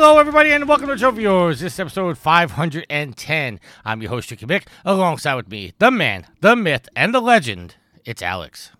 Hello, 0.00 0.16
everybody, 0.20 0.52
and 0.52 0.68
welcome 0.68 0.86
to 0.86 0.96
Trophy 0.96 1.26
Wars. 1.26 1.58
This 1.58 1.72
is 1.72 1.80
episode 1.80 2.16
510. 2.16 3.60
I'm 3.84 4.00
your 4.00 4.10
host, 4.10 4.28
Tricky 4.28 4.46
Mick. 4.46 4.68
Alongside 4.84 5.34
with 5.34 5.50
me, 5.50 5.72
the 5.80 5.90
man, 5.90 6.24
the 6.40 6.54
myth, 6.54 6.88
and 6.94 7.12
the 7.12 7.20
legend, 7.20 7.74
it's 8.04 8.22
Alex. 8.22 8.70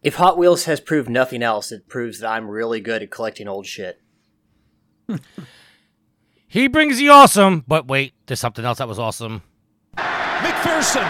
If 0.00 0.14
Hot 0.14 0.38
Wheels 0.38 0.66
has 0.66 0.78
proved 0.78 1.10
nothing 1.10 1.42
else, 1.42 1.72
it 1.72 1.88
proves 1.88 2.20
that 2.20 2.30
I'm 2.30 2.48
really 2.48 2.80
good 2.80 3.02
at 3.02 3.10
collecting 3.10 3.48
old 3.48 3.66
shit. 3.66 4.00
He 6.46 6.68
brings 6.68 6.98
the 6.98 7.08
awesome, 7.08 7.64
but 7.66 7.88
wait, 7.88 8.12
there's 8.26 8.38
something 8.38 8.64
else 8.64 8.78
that 8.78 8.86
was 8.86 9.00
awesome. 9.00 9.42
McPherson. 9.96 11.02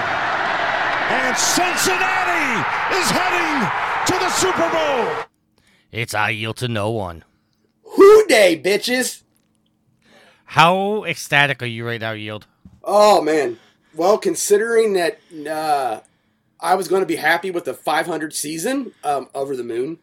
And 1.11 1.37
Cincinnati 1.37 2.65
is 2.97 3.11
heading 3.11 3.69
to 4.07 4.25
the 4.25 4.31
Super 4.31 4.71
Bowl. 4.71 5.27
It's 5.91 6.15
I 6.15 6.31
yield 6.31 6.57
to 6.57 6.69
no 6.69 6.91
one. 6.91 7.25
Who 7.97 8.27
Dey, 8.27 8.61
bitches? 8.63 9.23
How 10.45 11.05
ecstatic 11.05 11.63
are 11.63 11.67
you 11.67 11.87
right 11.87 12.01
now, 12.01 12.13
Yield? 12.13 12.47
Oh 12.85 13.21
man. 13.23 13.59
Well, 13.95 14.19
considering 14.19 14.95
that 14.95 15.19
uh, 15.49 16.01
I 16.61 16.75
was 16.75 16.89
going 16.89 17.03
to 17.03 17.07
be 17.07 17.17
happy 17.17 17.51
with 17.51 17.65
the 17.67 17.75
500 17.75 18.33
season, 18.35 18.93
um, 19.05 19.29
over 19.35 19.55
the 19.55 19.63
moon. 19.63 19.99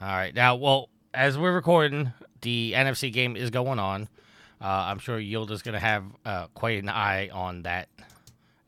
All 0.00 0.08
right, 0.08 0.34
now, 0.34 0.56
well, 0.56 0.88
as 1.14 1.38
we're 1.38 1.52
recording, 1.52 2.12
the 2.40 2.72
NFC 2.74 3.12
game 3.12 3.36
is 3.36 3.50
going 3.50 3.78
on. 3.78 4.08
Uh, 4.60 4.66
I'm 4.66 4.98
sure 4.98 5.18
Yield 5.20 5.52
is 5.52 5.62
going 5.62 5.74
to 5.74 5.78
have 5.80 6.04
uh, 6.24 6.46
quite 6.54 6.82
an 6.82 6.88
eye 6.88 7.28
on 7.28 7.62
that 7.62 7.88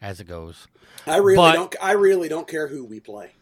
as 0.00 0.20
it 0.20 0.28
goes. 0.28 0.68
I 1.06 1.16
really 1.16 1.36
But- 1.36 1.54
don't. 1.54 1.76
I 1.82 1.92
really 1.92 2.28
don't 2.28 2.46
care 2.46 2.68
who 2.68 2.84
we 2.84 3.00
play. 3.00 3.32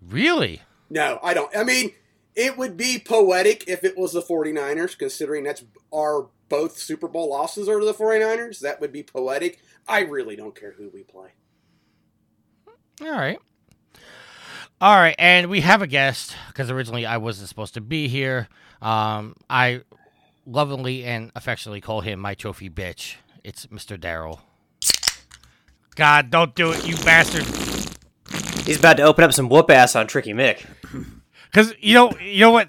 Really? 0.00 0.62
No, 0.88 1.18
I 1.22 1.34
don't. 1.34 1.54
I 1.56 1.64
mean, 1.64 1.90
it 2.36 2.58
would 2.58 2.76
be 2.76 2.98
poetic 2.98 3.64
if 3.66 3.82
it 3.82 3.96
was 3.96 4.12
the 4.12 4.22
49ers, 4.22 4.96
considering 4.96 5.44
that's 5.44 5.64
our 5.92 6.28
both 6.48 6.78
Super 6.78 7.08
Bowl 7.08 7.30
losses 7.30 7.68
are 7.68 7.80
to 7.80 7.84
the 7.86 7.94
49ers. 7.94 8.60
That 8.60 8.80
would 8.80 8.92
be 8.92 9.02
poetic. 9.02 9.60
I 9.88 10.00
really 10.00 10.36
don't 10.36 10.54
care 10.54 10.72
who 10.72 10.90
we 10.92 11.02
play. 11.02 11.30
All 13.00 13.10
right. 13.10 13.38
All 14.78 14.94
right, 14.94 15.14
and 15.18 15.48
we 15.48 15.62
have 15.62 15.80
a 15.80 15.86
guest 15.86 16.36
because 16.48 16.70
originally 16.70 17.06
I 17.06 17.16
wasn't 17.16 17.48
supposed 17.48 17.74
to 17.74 17.80
be 17.80 18.08
here. 18.08 18.48
Um, 18.82 19.34
I 19.48 19.80
lovingly 20.44 21.02
and 21.04 21.32
affectionately 21.34 21.80
call 21.80 22.02
him 22.02 22.20
my 22.20 22.34
trophy 22.34 22.68
bitch. 22.68 23.14
It's 23.42 23.66
Mr. 23.66 23.98
Daryl. 23.98 24.40
God, 25.94 26.30
don't 26.30 26.54
do 26.54 26.72
it, 26.72 26.86
you 26.86 26.94
bastard! 26.96 27.46
He's 28.66 28.78
about 28.78 28.98
to 28.98 29.04
open 29.04 29.24
up 29.24 29.32
some 29.32 29.48
whoop 29.48 29.70
ass 29.70 29.96
on 29.96 30.08
Tricky 30.08 30.34
Mick. 30.34 30.66
Because 31.56 31.72
you 31.80 31.94
know, 31.94 32.12
you 32.20 32.40
know 32.40 32.50
what? 32.50 32.68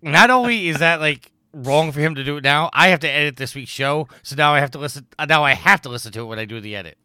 Not 0.00 0.30
only 0.30 0.68
is 0.68 0.78
that 0.78 1.00
like 1.02 1.30
wrong 1.52 1.92
for 1.92 2.00
him 2.00 2.14
to 2.14 2.24
do 2.24 2.38
it 2.38 2.44
now, 2.44 2.70
I 2.72 2.88
have 2.88 3.00
to 3.00 3.10
edit 3.10 3.36
this 3.36 3.54
week's 3.54 3.70
show, 3.70 4.08
so 4.22 4.36
now 4.36 4.54
I 4.54 4.60
have 4.60 4.70
to 4.70 4.78
listen. 4.78 5.06
uh, 5.18 5.26
Now 5.26 5.44
I 5.44 5.52
have 5.52 5.82
to 5.82 5.90
listen 5.90 6.12
to 6.12 6.20
it 6.20 6.24
when 6.24 6.38
I 6.38 6.46
do 6.46 6.58
the 6.58 6.74
edit. 6.74 6.96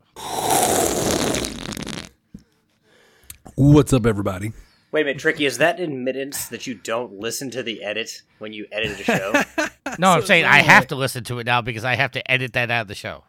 What's 3.56 3.92
up, 3.92 4.06
everybody? 4.06 4.54
Wait 4.94 5.02
a 5.02 5.04
minute, 5.04 5.20
Tricky, 5.20 5.46
is 5.46 5.58
that 5.58 5.82
an 5.82 5.92
admittance 5.92 6.48
that 6.48 6.66
you 6.66 6.76
don't 6.76 7.20
listen 7.20 7.52
to 7.52 7.62
the 7.62 7.84
edit 7.84 8.22
when 8.40 8.54
you 8.54 8.66
edit 8.72 8.98
a 8.98 9.04
show? 9.04 9.44
No, 10.00 10.12
I'm 10.12 10.22
saying 10.26 10.46
I 10.46 10.60
have 10.62 10.88
to 10.88 10.96
listen 10.96 11.24
to 11.26 11.40
it 11.40 11.46
now 11.46 11.62
because 11.62 11.84
I 11.84 11.96
have 11.96 12.12
to 12.12 12.32
edit 12.32 12.54
that 12.54 12.70
out 12.72 12.84
of 12.84 12.88
the 12.88 12.96
show. 12.96 13.24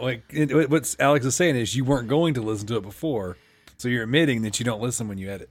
Like 0.00 0.22
it, 0.30 0.54
what- 0.54 0.70
what 0.70 0.96
Alex 0.98 1.26
is 1.26 1.34
saying 1.36 1.56
is 1.56 1.76
you 1.76 1.84
weren't 1.84 2.08
going 2.08 2.32
to 2.34 2.40
listen 2.40 2.66
to 2.68 2.76
it 2.76 2.82
before, 2.82 3.36
so 3.76 3.88
you're 3.88 4.04
admitting 4.04 4.40
that 4.42 4.58
you 4.58 4.64
don't 4.64 4.80
listen 4.80 5.06
when 5.08 5.18
you 5.18 5.28
edit. 5.30 5.50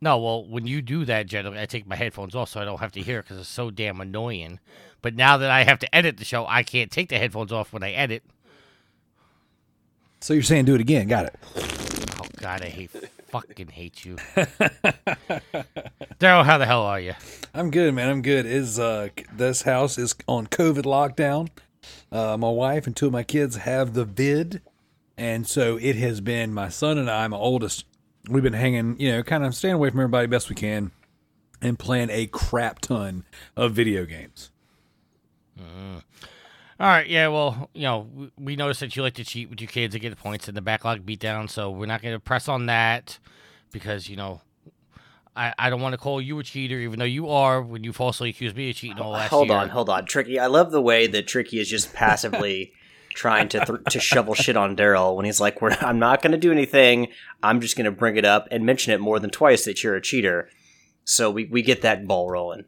No, 0.00 0.18
well, 0.18 0.44
when 0.44 0.66
you 0.66 0.82
do 0.82 1.04
that, 1.06 1.26
generally, 1.26 1.58
I 1.58 1.66
take 1.66 1.86
my 1.86 1.96
headphones 1.96 2.34
off 2.34 2.50
so 2.50 2.60
I 2.60 2.64
don't 2.64 2.80
have 2.80 2.92
to 2.92 3.00
hear 3.00 3.20
it 3.20 3.22
because 3.22 3.38
it's 3.38 3.48
so 3.48 3.70
damn 3.70 4.00
annoying. 4.00 4.60
But 5.00 5.14
now 5.14 5.36
that 5.38 5.50
I 5.50 5.64
have 5.64 5.78
to 5.80 5.94
edit 5.94 6.16
the 6.18 6.24
show, 6.24 6.46
I 6.46 6.62
can't 6.62 6.90
take 6.90 7.08
the 7.08 7.18
headphones 7.18 7.52
off 7.52 7.72
when 7.72 7.82
I 7.82 7.92
edit. 7.92 8.22
So 10.20 10.32
you're 10.34 10.42
saying 10.42 10.64
do 10.64 10.74
it 10.74 10.80
again? 10.80 11.06
Got 11.08 11.26
it? 11.26 11.34
Oh 12.20 12.26
God, 12.38 12.62
I 12.62 12.68
hate, 12.68 12.90
fucking 13.28 13.68
hate 13.68 14.04
you, 14.04 14.16
Daryl. 16.18 16.44
How 16.44 16.56
the 16.56 16.66
hell 16.66 16.82
are 16.82 17.00
you? 17.00 17.14
I'm 17.52 17.70
good, 17.70 17.94
man. 17.94 18.08
I'm 18.08 18.22
good. 18.22 18.46
Is 18.46 18.78
uh 18.78 19.08
this 19.32 19.62
house 19.62 19.98
is 19.98 20.14
on 20.26 20.46
COVID 20.46 20.84
lockdown? 20.84 21.48
Uh, 22.10 22.36
my 22.38 22.48
wife 22.48 22.86
and 22.86 22.96
two 22.96 23.06
of 23.06 23.12
my 23.12 23.22
kids 23.22 23.56
have 23.56 23.92
the 23.92 24.06
vid, 24.06 24.62
and 25.18 25.46
so 25.46 25.76
it 25.76 25.96
has 25.96 26.20
been 26.22 26.54
my 26.54 26.68
son 26.70 26.96
and 26.96 27.10
I, 27.10 27.26
my 27.28 27.36
oldest. 27.36 27.84
We've 28.28 28.42
been 28.42 28.52
hanging, 28.54 28.98
you 28.98 29.12
know, 29.12 29.22
kind 29.22 29.44
of 29.44 29.54
staying 29.54 29.74
away 29.74 29.90
from 29.90 30.00
everybody 30.00 30.26
best 30.26 30.48
we 30.48 30.54
can, 30.54 30.92
and 31.60 31.78
playing 31.78 32.08
a 32.10 32.26
crap 32.26 32.78
ton 32.80 33.24
of 33.56 33.72
video 33.72 34.04
games. 34.06 34.50
Uh, 35.58 36.00
all 36.80 36.88
right, 36.88 37.06
yeah, 37.06 37.28
well, 37.28 37.70
you 37.74 37.82
know, 37.82 38.08
we- 38.14 38.30
we 38.38 38.56
noticed 38.56 38.80
that 38.80 38.96
you 38.96 39.02
like 39.02 39.14
to 39.14 39.24
cheat 39.24 39.48
with 39.50 39.60
your 39.60 39.68
kids 39.68 39.92
to 39.94 40.00
get 40.00 40.16
points 40.18 40.48
in 40.48 40.54
the 40.54 40.62
backlog 40.62 41.04
beatdown, 41.06 41.48
so 41.48 41.70
we're 41.70 41.86
not 41.86 42.02
going 42.02 42.14
to 42.14 42.20
press 42.20 42.48
on 42.48 42.66
that 42.66 43.18
because, 43.72 44.08
you 44.08 44.16
know, 44.16 44.40
I, 45.36 45.52
I 45.58 45.68
don't 45.70 45.80
want 45.80 45.92
to 45.92 45.98
call 45.98 46.20
you 46.20 46.38
a 46.38 46.42
cheater, 46.44 46.78
even 46.78 46.98
though 46.98 47.04
you 47.04 47.28
are 47.28 47.60
when 47.60 47.84
you 47.84 47.92
falsely 47.92 48.30
accused 48.30 48.56
me 48.56 48.70
of 48.70 48.76
cheating 48.76 48.98
all 49.00 49.10
last 49.12 49.30
hold 49.30 49.48
year. 49.48 49.56
on, 49.56 49.68
hold 49.68 49.88
on, 49.88 50.06
Tricky. 50.06 50.38
I 50.38 50.46
love 50.46 50.70
the 50.70 50.80
way 50.82 51.06
that 51.08 51.26
Tricky 51.26 51.58
is 51.58 51.68
just 51.68 51.92
passively 51.92 52.72
trying 53.14 53.48
to 53.48 53.64
th- 53.64 53.84
to 53.90 54.00
shovel 54.00 54.34
shit 54.34 54.56
on 54.56 54.76
Daryl 54.76 55.16
when 55.16 55.24
he's 55.24 55.40
like, 55.40 55.62
We're, 55.62 55.76
"I'm 55.80 55.98
not 55.98 56.20
going 56.22 56.32
to 56.32 56.38
do 56.38 56.52
anything. 56.52 57.08
I'm 57.42 57.60
just 57.60 57.76
going 57.76 57.86
to 57.86 57.90
bring 57.90 58.16
it 58.16 58.24
up 58.24 58.48
and 58.50 58.66
mention 58.66 58.92
it 58.92 59.00
more 59.00 59.18
than 59.18 59.30
twice 59.30 59.64
that 59.64 59.82
you're 59.82 59.94
a 59.94 60.02
cheater." 60.02 60.48
So 61.04 61.30
we, 61.30 61.44
we 61.44 61.62
get 61.62 61.82
that 61.82 62.06
ball 62.06 62.30
rolling. 62.30 62.64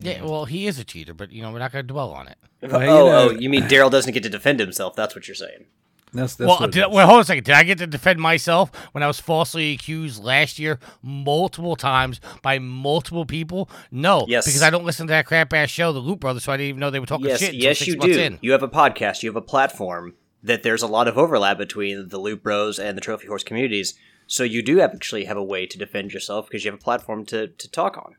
Yeah, 0.00 0.24
well, 0.24 0.46
he 0.46 0.66
is 0.66 0.78
a 0.78 0.84
cheater, 0.84 1.12
but, 1.12 1.30
you 1.30 1.42
know, 1.42 1.52
we're 1.52 1.58
not 1.58 1.72
going 1.72 1.86
to 1.86 1.92
dwell 1.92 2.10
on 2.10 2.26
it. 2.26 2.38
Well, 2.62 2.76
oh, 2.76 2.80
you 2.80 2.88
oh, 2.88 3.06
know- 3.06 3.28
oh, 3.28 3.30
you 3.30 3.50
mean 3.50 3.64
Daryl 3.64 3.90
doesn't 3.90 4.14
get 4.14 4.22
to 4.22 4.30
defend 4.30 4.58
himself? 4.58 4.96
That's 4.96 5.14
what 5.14 5.28
you're 5.28 5.34
saying. 5.34 5.66
That's, 6.12 6.34
that's 6.34 6.48
well, 6.48 6.58
what 6.60 6.72
did, 6.72 6.86
well, 6.90 7.06
hold 7.06 7.16
on 7.16 7.20
a 7.22 7.24
second. 7.24 7.44
Did 7.44 7.54
I 7.54 7.62
get 7.62 7.78
to 7.78 7.86
defend 7.86 8.20
myself 8.20 8.70
when 8.92 9.02
I 9.02 9.06
was 9.06 9.20
falsely 9.20 9.72
accused 9.72 10.22
last 10.22 10.58
year 10.58 10.78
multiple 11.02 11.76
times 11.76 12.20
by 12.42 12.58
multiple 12.58 13.24
people? 13.24 13.70
No, 13.90 14.24
Yes. 14.28 14.46
because 14.46 14.62
I 14.62 14.70
don't 14.70 14.84
listen 14.84 15.06
to 15.06 15.10
that 15.12 15.26
crap 15.26 15.52
ass 15.52 15.70
show, 15.70 15.92
The 15.92 16.00
Loop 16.00 16.20
Brothers, 16.20 16.44
so 16.44 16.52
I 16.52 16.56
didn't 16.56 16.68
even 16.70 16.80
know 16.80 16.90
they 16.90 17.00
were 17.00 17.06
talking 17.06 17.26
yes, 17.26 17.40
shit. 17.40 17.50
until 17.50 17.62
yes, 17.62 17.78
six 17.78 17.88
you 17.88 17.96
do. 17.96 18.18
In. 18.18 18.38
You 18.42 18.52
have 18.52 18.62
a 18.62 18.68
podcast. 18.68 19.22
You 19.22 19.28
have 19.28 19.36
a 19.36 19.40
platform 19.40 20.14
that 20.42 20.62
there's 20.62 20.82
a 20.82 20.86
lot 20.86 21.06
of 21.06 21.18
overlap 21.18 21.58
between 21.58 22.08
the 22.08 22.18
Loop 22.18 22.42
Bros 22.42 22.78
and 22.78 22.96
the 22.96 23.02
Trophy 23.02 23.28
Wars 23.28 23.44
communities. 23.44 23.94
So 24.26 24.42
you 24.44 24.62
do 24.62 24.80
actually 24.80 25.24
have 25.24 25.36
a 25.36 25.42
way 25.42 25.66
to 25.66 25.76
defend 25.78 26.12
yourself 26.12 26.46
because 26.48 26.64
you 26.64 26.70
have 26.70 26.80
a 26.80 26.82
platform 26.82 27.24
to, 27.26 27.48
to 27.48 27.70
talk 27.70 27.98
on. 27.98 28.14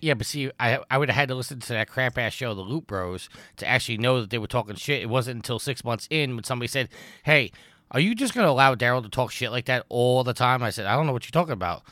Yeah, 0.00 0.14
but 0.14 0.26
see, 0.26 0.50
I 0.58 0.78
I 0.90 0.98
would 0.98 1.08
have 1.08 1.16
had 1.16 1.28
to 1.28 1.34
listen 1.34 1.60
to 1.60 1.72
that 1.72 1.88
crap 1.88 2.18
ass 2.18 2.32
show, 2.32 2.54
The 2.54 2.62
Loop 2.62 2.86
Bros, 2.86 3.28
to 3.56 3.66
actually 3.66 3.98
know 3.98 4.20
that 4.20 4.30
they 4.30 4.38
were 4.38 4.46
talking 4.46 4.76
shit. 4.76 5.02
It 5.02 5.08
wasn't 5.08 5.36
until 5.36 5.58
six 5.58 5.84
months 5.84 6.06
in 6.10 6.34
when 6.34 6.44
somebody 6.44 6.68
said, 6.68 6.88
"Hey, 7.24 7.52
are 7.90 8.00
you 8.00 8.14
just 8.14 8.34
gonna 8.34 8.48
allow 8.48 8.74
Daryl 8.74 9.02
to 9.02 9.08
talk 9.08 9.30
shit 9.30 9.50
like 9.50 9.66
that 9.66 9.84
all 9.88 10.24
the 10.24 10.34
time?" 10.34 10.62
I 10.62 10.70
said, 10.70 10.86
"I 10.86 10.96
don't 10.96 11.06
know 11.06 11.12
what 11.12 11.24
you're 11.24 11.30
talking 11.30 11.52
about." 11.52 11.82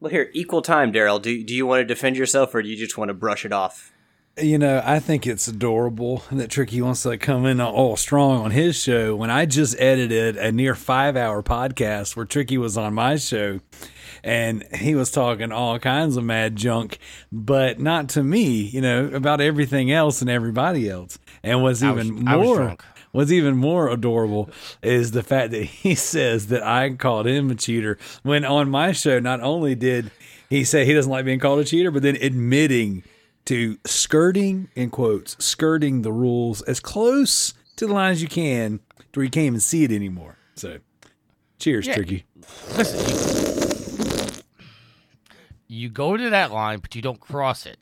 Well, 0.00 0.10
here, 0.10 0.30
equal 0.32 0.62
time, 0.62 0.92
Daryl. 0.92 1.20
Do, 1.20 1.42
do 1.42 1.52
you 1.52 1.66
want 1.66 1.80
to 1.80 1.84
defend 1.84 2.16
yourself 2.16 2.54
or 2.54 2.62
do 2.62 2.68
you 2.68 2.76
just 2.76 2.96
want 2.96 3.08
to 3.08 3.14
brush 3.14 3.44
it 3.44 3.52
off? 3.52 3.92
You 4.40 4.56
know, 4.56 4.80
I 4.84 5.00
think 5.00 5.26
it's 5.26 5.48
adorable 5.48 6.22
that 6.30 6.50
Tricky 6.50 6.80
wants 6.80 7.02
to 7.02 7.18
come 7.18 7.44
in 7.44 7.60
all 7.60 7.96
strong 7.96 8.44
on 8.44 8.52
his 8.52 8.80
show 8.80 9.16
when 9.16 9.30
I 9.30 9.46
just 9.46 9.74
edited 9.80 10.36
a 10.36 10.52
near 10.52 10.76
five 10.76 11.16
hour 11.16 11.42
podcast 11.42 12.14
where 12.14 12.24
Tricky 12.24 12.56
was 12.56 12.78
on 12.78 12.94
my 12.94 13.16
show 13.16 13.58
and 14.28 14.62
he 14.74 14.94
was 14.94 15.10
talking 15.10 15.52
all 15.52 15.78
kinds 15.78 16.18
of 16.18 16.24
mad 16.24 16.54
junk, 16.54 16.98
but 17.32 17.80
not 17.80 18.10
to 18.10 18.22
me, 18.22 18.44
you 18.60 18.82
know, 18.82 19.06
about 19.06 19.40
everything 19.40 19.90
else 19.90 20.20
and 20.20 20.28
everybody 20.28 20.86
else. 20.86 21.18
And 21.42 21.62
what's 21.62 21.82
even 21.82 22.24
was 22.26 22.46
more. 22.46 22.76
What's 23.12 23.32
even 23.32 23.56
more 23.56 23.88
adorable 23.88 24.50
is 24.82 25.12
the 25.12 25.22
fact 25.22 25.52
that 25.52 25.62
he 25.64 25.94
says 25.94 26.48
that 26.48 26.62
I 26.62 26.90
called 26.90 27.26
him 27.26 27.50
a 27.50 27.54
cheater 27.54 27.96
when 28.22 28.44
on 28.44 28.68
my 28.68 28.92
show, 28.92 29.18
not 29.18 29.40
only 29.40 29.74
did 29.74 30.10
he 30.50 30.62
say 30.62 30.84
he 30.84 30.92
doesn't 30.92 31.10
like 31.10 31.24
being 31.24 31.40
called 31.40 31.60
a 31.60 31.64
cheater, 31.64 31.90
but 31.90 32.02
then 32.02 32.16
admitting 32.16 33.04
to 33.46 33.78
skirting, 33.86 34.68
in 34.74 34.90
quotes, 34.90 35.42
skirting 35.42 36.02
the 36.02 36.12
rules 36.12 36.60
as 36.62 36.80
close 36.80 37.54
to 37.76 37.86
the 37.86 37.94
line 37.94 38.12
as 38.12 38.20
you 38.20 38.28
can 38.28 38.80
to 39.12 39.20
where 39.20 39.24
you 39.24 39.30
can't 39.30 39.46
even 39.46 39.60
see 39.60 39.84
it 39.84 39.90
anymore. 39.90 40.36
So, 40.56 40.80
cheers, 41.58 41.86
Yeah. 41.86 41.94
Tricky. 41.94 42.26
Listen, 42.76 43.77
You 45.68 45.88
go 45.90 46.16
to 46.16 46.30
that 46.30 46.50
line, 46.50 46.78
but 46.80 46.94
you 46.94 47.02
don't 47.02 47.20
cross 47.20 47.66
it. 47.66 47.78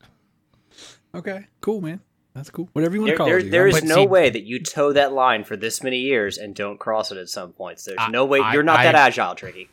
Okay, 1.14 1.46
cool, 1.60 1.80
man. 1.80 2.00
That's 2.34 2.50
cool. 2.50 2.68
Whatever 2.74 2.96
you 2.96 3.00
want 3.02 3.12
to 3.12 3.16
call 3.16 3.26
there, 3.26 3.38
it. 3.38 3.50
there 3.50 3.66
is 3.66 3.82
no 3.82 3.94
see- 3.94 4.06
way 4.06 4.28
that 4.28 4.42
you 4.42 4.62
toe 4.62 4.92
that 4.92 5.12
line 5.12 5.44
for 5.44 5.56
this 5.56 5.82
many 5.82 5.98
years 5.98 6.36
and 6.36 6.54
don't 6.54 6.78
cross 6.78 7.10
it 7.10 7.16
at 7.16 7.28
some 7.30 7.52
points. 7.52 7.84
There's 7.84 7.96
I- 7.98 8.10
no 8.10 8.26
way. 8.26 8.40
You're 8.52 8.62
not 8.62 8.80
I- 8.80 8.84
that 8.84 8.94
agile, 8.94 9.34
Tricky. 9.34 9.70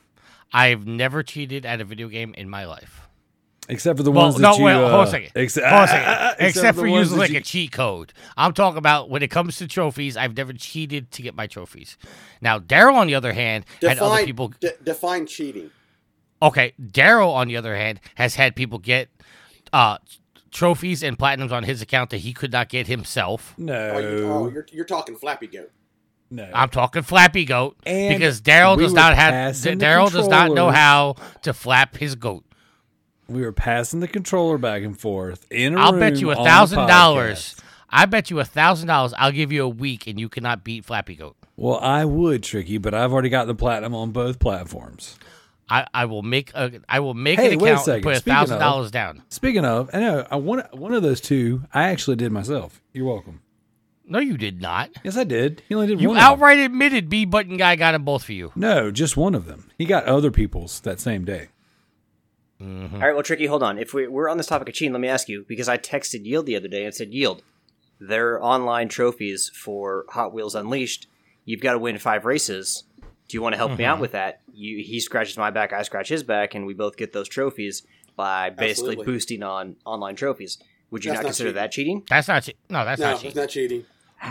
I've 0.53 0.85
never 0.87 1.23
cheated 1.23 1.65
at 1.65 1.81
a 1.81 1.83
video 1.83 2.07
game 2.07 2.33
in 2.37 2.47
my 2.49 2.65
life. 2.65 3.01
except 3.69 3.95
for 3.97 4.03
the 4.03 4.11
Well, 4.11 4.25
ones 4.25 4.37
no, 4.39 4.51
that 4.51 4.59
you. 4.59 4.65
wait, 4.65 4.73
hold 4.73 4.91
uh, 4.91 4.97
on 4.99 5.07
a 5.07 5.09
second. 5.09 5.31
ex- 5.35 5.55
hold 5.55 5.65
on 5.67 5.83
a 5.85 5.87
second. 5.87 6.07
uh, 6.09 6.33
Except, 6.39 6.75
the 6.75 6.83
for 6.83 6.89
ones 6.89 7.05
using 7.07 7.17
like 7.17 7.29
you- 7.31 7.37
a 7.37 7.41
cheat 7.41 7.71
code. 7.71 8.11
I'm 8.37 8.53
talking 8.53 8.77
about 8.77 9.09
when 9.09 9.23
it 9.23 9.29
comes 9.31 9.57
to 9.57 9.67
trophies, 9.67 10.15
I've 10.17 10.35
never 10.37 10.51
cheated 10.53 11.11
to 11.11 11.21
get 11.21 11.33
my 11.33 11.47
trophies. 11.47 11.97
Now, 12.41 12.59
Daryl, 12.59 12.95
on 12.95 13.07
the 13.07 13.15
other 13.15 13.31
hand, 13.33 13.63
had 13.81 13.97
other 13.99 14.09
Define 14.17 14.25
people. 14.25 14.53
de- 14.59 14.73
define 14.83 15.25
cheating. 15.27 15.71
Okay, 16.43 16.73
Daryl, 16.81 17.33
on 17.33 17.47
the 17.47 17.57
other 17.57 17.75
hand, 17.75 17.99
has 18.15 18.35
had 18.35 18.55
people 18.55 18.77
get 18.77 19.09
uh, 19.71 19.97
trophies 20.51 21.01
and 21.01 21.17
platinums 21.17 21.51
on 21.51 21.63
his 21.63 21.81
account 21.81 22.09
that 22.11 22.17
he 22.17 22.33
could 22.33 22.51
not 22.51 22.69
get 22.69 22.85
himself. 22.87 23.55
Oh, 23.57 23.61
you, 23.61 23.65
No, 23.65 23.91
oh 24.33 24.49
you're, 24.49 24.67
you're 24.71 24.85
talking 24.85 25.15
Flappy 25.15 25.47
Goat. 25.47 25.71
no. 26.29 26.49
I'm 26.53 26.69
talking 26.69 27.01
Flappy 27.01 27.45
Goat 27.45 27.77
And 27.85 28.13
because 28.17 28.41
Daryl 28.41 28.77
we 28.77 28.83
does 28.83 28.93
not 28.93 29.15
have 29.15 29.33
Daryl 29.55 30.11
does 30.11 30.27
not 30.27 30.51
know 30.51 30.69
how 30.69 31.15
to 31.43 31.53
flap 31.53 31.95
his 31.97 32.15
goat. 32.15 32.43
we 33.27 33.41
were 33.41 33.51
passing 33.53 33.99
the 34.01 34.07
controller 34.07 34.57
back 34.57 34.83
and 34.83 34.99
forth 34.99 35.45
in 35.49 35.75
a 35.75 35.79
I'll 35.79 35.91
room 35.93 35.99
bet 36.01 36.17
you 36.19 36.31
a 36.31 36.35
thousand 36.35 36.87
dollars. 36.87 37.55
podcast. 37.55 37.59
I 37.89 38.05
bet 38.05 38.29
you 38.31 38.39
a 38.39 38.45
thousand 38.45 38.87
dollars. 38.87 39.13
I'll 39.17 39.31
give 39.31 39.51
you 39.51 39.63
a 39.63 39.69
week 39.69 40.07
and 40.07 40.19
you 40.19 40.27
cannot 40.27 40.63
beat 40.63 40.83
Flappy 40.85 41.15
Goat. 41.15 41.35
Well, 41.55 41.77
I 41.79 42.03
would, 42.05 42.41
Tricky, 42.43 42.79
but 42.79 42.93
I've 42.95 43.13
already 43.13 43.29
got 43.29 43.45
the 43.45 43.53
platinum 43.55 43.93
on 43.95 44.11
both 44.11 44.39
platforms. 44.39 45.17
I, 45.69 45.87
I 45.93 46.05
will 46.05 46.21
make 46.23 46.51
a 46.53 46.81
I 46.89 46.99
will 46.99 47.13
make 47.13 47.39
Hey, 47.39 47.53
an 47.53 47.59
wait 47.59 47.71
a 47.71 47.73
account 47.73 47.87
and 47.87 48.03
put 48.03 48.17
a 48.17 48.19
thousand 48.19 48.59
dollars 48.59 48.91
down. 48.91 49.23
Speaking 49.29 49.65
of, 49.65 49.89
I 49.93 49.99
know 49.99 50.27
I 50.29 50.35
one 50.35 50.63
one 50.71 50.93
of 50.93 51.03
those 51.03 51.21
two 51.21 51.63
I 51.73 51.83
actually 51.89 52.17
did 52.17 52.31
myself. 52.31 52.81
You're 52.91 53.05
welcome. 53.05 53.41
No, 54.05 54.19
you 54.19 54.37
did 54.37 54.61
not. 54.61 54.89
Yes, 55.03 55.15
I 55.15 55.23
did. 55.23 55.63
He 55.69 55.73
only 55.75 55.87
did 55.87 56.01
You 56.01 56.09
one. 56.09 56.17
of 56.17 56.21
them. 56.21 56.31
outright 56.33 56.59
admitted 56.59 57.07
B 57.09 57.23
button 57.23 57.55
guy 57.55 57.77
got 57.77 57.93
them 57.93 58.03
both 58.03 58.25
for 58.25 58.33
you. 58.33 58.51
No, 58.55 58.91
just 58.91 59.15
one 59.15 59.33
of 59.33 59.45
them. 59.45 59.71
He 59.77 59.85
got 59.85 60.03
other 60.05 60.29
people's 60.29 60.81
that 60.81 60.99
same 60.99 61.23
day. 61.23 61.47
Mm-hmm. 62.61 62.95
All 62.95 63.01
right, 63.01 63.13
well, 63.13 63.23
Tricky, 63.23 63.45
hold 63.45 63.63
on. 63.63 63.77
If 63.77 63.93
we, 63.93 64.07
we're 64.07 64.29
on 64.29 64.37
this 64.37 64.47
topic 64.47 64.69
of 64.69 64.75
cheating, 64.75 64.93
let 64.93 65.01
me 65.01 65.07
ask 65.07 65.27
you 65.27 65.45
because 65.47 65.67
I 65.67 65.77
texted 65.77 66.25
Yield 66.25 66.45
the 66.45 66.55
other 66.55 66.67
day 66.67 66.85
and 66.85 66.93
said, 66.93 67.13
Yield, 67.13 67.43
their 67.99 68.41
online 68.43 68.89
trophies 68.89 69.49
for 69.53 70.05
Hot 70.09 70.33
Wheels 70.33 70.55
Unleashed, 70.55 71.07
you've 71.45 71.61
got 71.61 71.73
to 71.73 71.79
win 71.79 71.97
five 71.97 72.25
races. 72.25 72.83
Do 73.33 73.37
you 73.37 73.41
want 73.41 73.53
to 73.53 73.57
help 73.57 73.75
me 73.79 73.83
out 73.83 73.95
mm-hmm. 73.95 74.01
with 74.01 74.11
that? 74.11 74.41
You, 74.53 74.83
he 74.83 74.99
scratches 74.99 75.39
my 75.39 75.49
back, 75.49 75.73
I 75.73 75.81
scratch 75.81 76.07
his 76.07 76.21
back, 76.21 76.53
and 76.53 76.67
we 76.67 76.75
both 76.75 76.97
get 76.97 77.13
those 77.13 77.27
trophies 77.27 77.81
by 78.15 78.51
basically 78.51 78.91
Absolutely. 78.91 79.05
boosting 79.05 79.41
on 79.41 79.75
online 79.85 80.15
trophies. 80.15 80.59
Would 80.91 81.03
you 81.03 81.09
That's 81.09 81.17
not 81.17 81.23
not 81.23 81.27
consider 81.29 81.49
cheating. 81.49 81.55
that 81.55 81.71
cheating? 81.71 82.03
That's 82.07 82.27
not 82.27 82.43
che- 82.43 82.53
no. 82.69 82.85
That's 82.85 83.01
no, 83.01 83.07
not 83.07 83.13
it's 83.13 83.21
cheating. 83.23 83.41
not 83.41 83.49
cheating. 83.49 83.85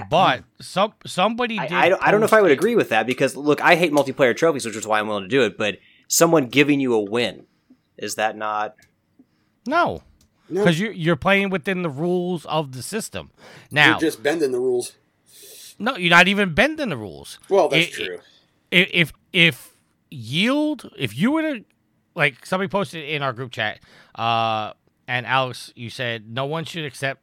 But 0.09 0.45
some 0.61 0.93
somebody 1.05 1.59
I, 1.59 1.67
did. 1.67 1.77
I, 1.77 1.89
don't, 1.89 2.01
I 2.01 2.13
don't 2.13 2.21
know 2.21 2.27
if 2.27 2.33
I 2.33 2.43
would 2.43 2.53
agree 2.53 2.77
with 2.77 2.91
that 2.91 3.09
because 3.09 3.35
look, 3.35 3.61
I 3.61 3.75
hate 3.75 3.91
multiplayer 3.91 4.37
trophies, 4.37 4.65
which 4.65 4.77
is 4.77 4.87
why 4.87 5.01
I'm 5.01 5.09
willing 5.09 5.25
to 5.25 5.29
do 5.29 5.43
it. 5.43 5.59
But 5.59 5.79
someone 6.07 6.47
giving 6.47 6.79
you 6.79 6.95
a 6.95 7.03
win 7.03 7.47
is 7.99 8.15
that 8.15 8.37
not? 8.37 8.77
No, 9.67 10.05
No, 10.49 10.61
because 10.63 10.79
you're 10.79 10.93
you're 10.93 11.17
playing 11.17 11.51
within 11.51 11.83
the 11.83 11.91
rules 11.91 12.47
of 12.47 12.71
the 12.71 12.85
system. 12.85 13.33
Now, 13.73 13.91
you're 13.91 13.99
just 13.99 14.23
bending 14.23 14.53
the 14.53 14.61
rules. 14.61 14.93
no, 15.81 15.97
you're 15.97 16.11
not 16.11 16.29
even 16.29 16.55
bending 16.55 16.91
the 16.91 16.97
rules. 16.97 17.41
Well, 17.49 17.69
that's 17.69 17.89
I- 17.89 17.91
true. 17.91 18.15
if 18.15 18.32
if 18.73 19.13
if 19.33 19.77
yield 20.11 20.91
if 20.99 21.17
you 21.17 21.31
were 21.31 21.43
to 21.43 21.65
like 22.15 22.45
somebody 22.45 22.69
posted 22.69 23.05
in 23.05 23.23
our 23.23 23.33
group 23.33 23.51
chat 23.51 23.81
uh 24.17 24.73
and 25.09 25.27
alex 25.27 25.73
you 25.75 25.89
said 25.89 26.29
no 26.29 26.45
one 26.45 26.65
should 26.65 26.85
accept 26.85 27.21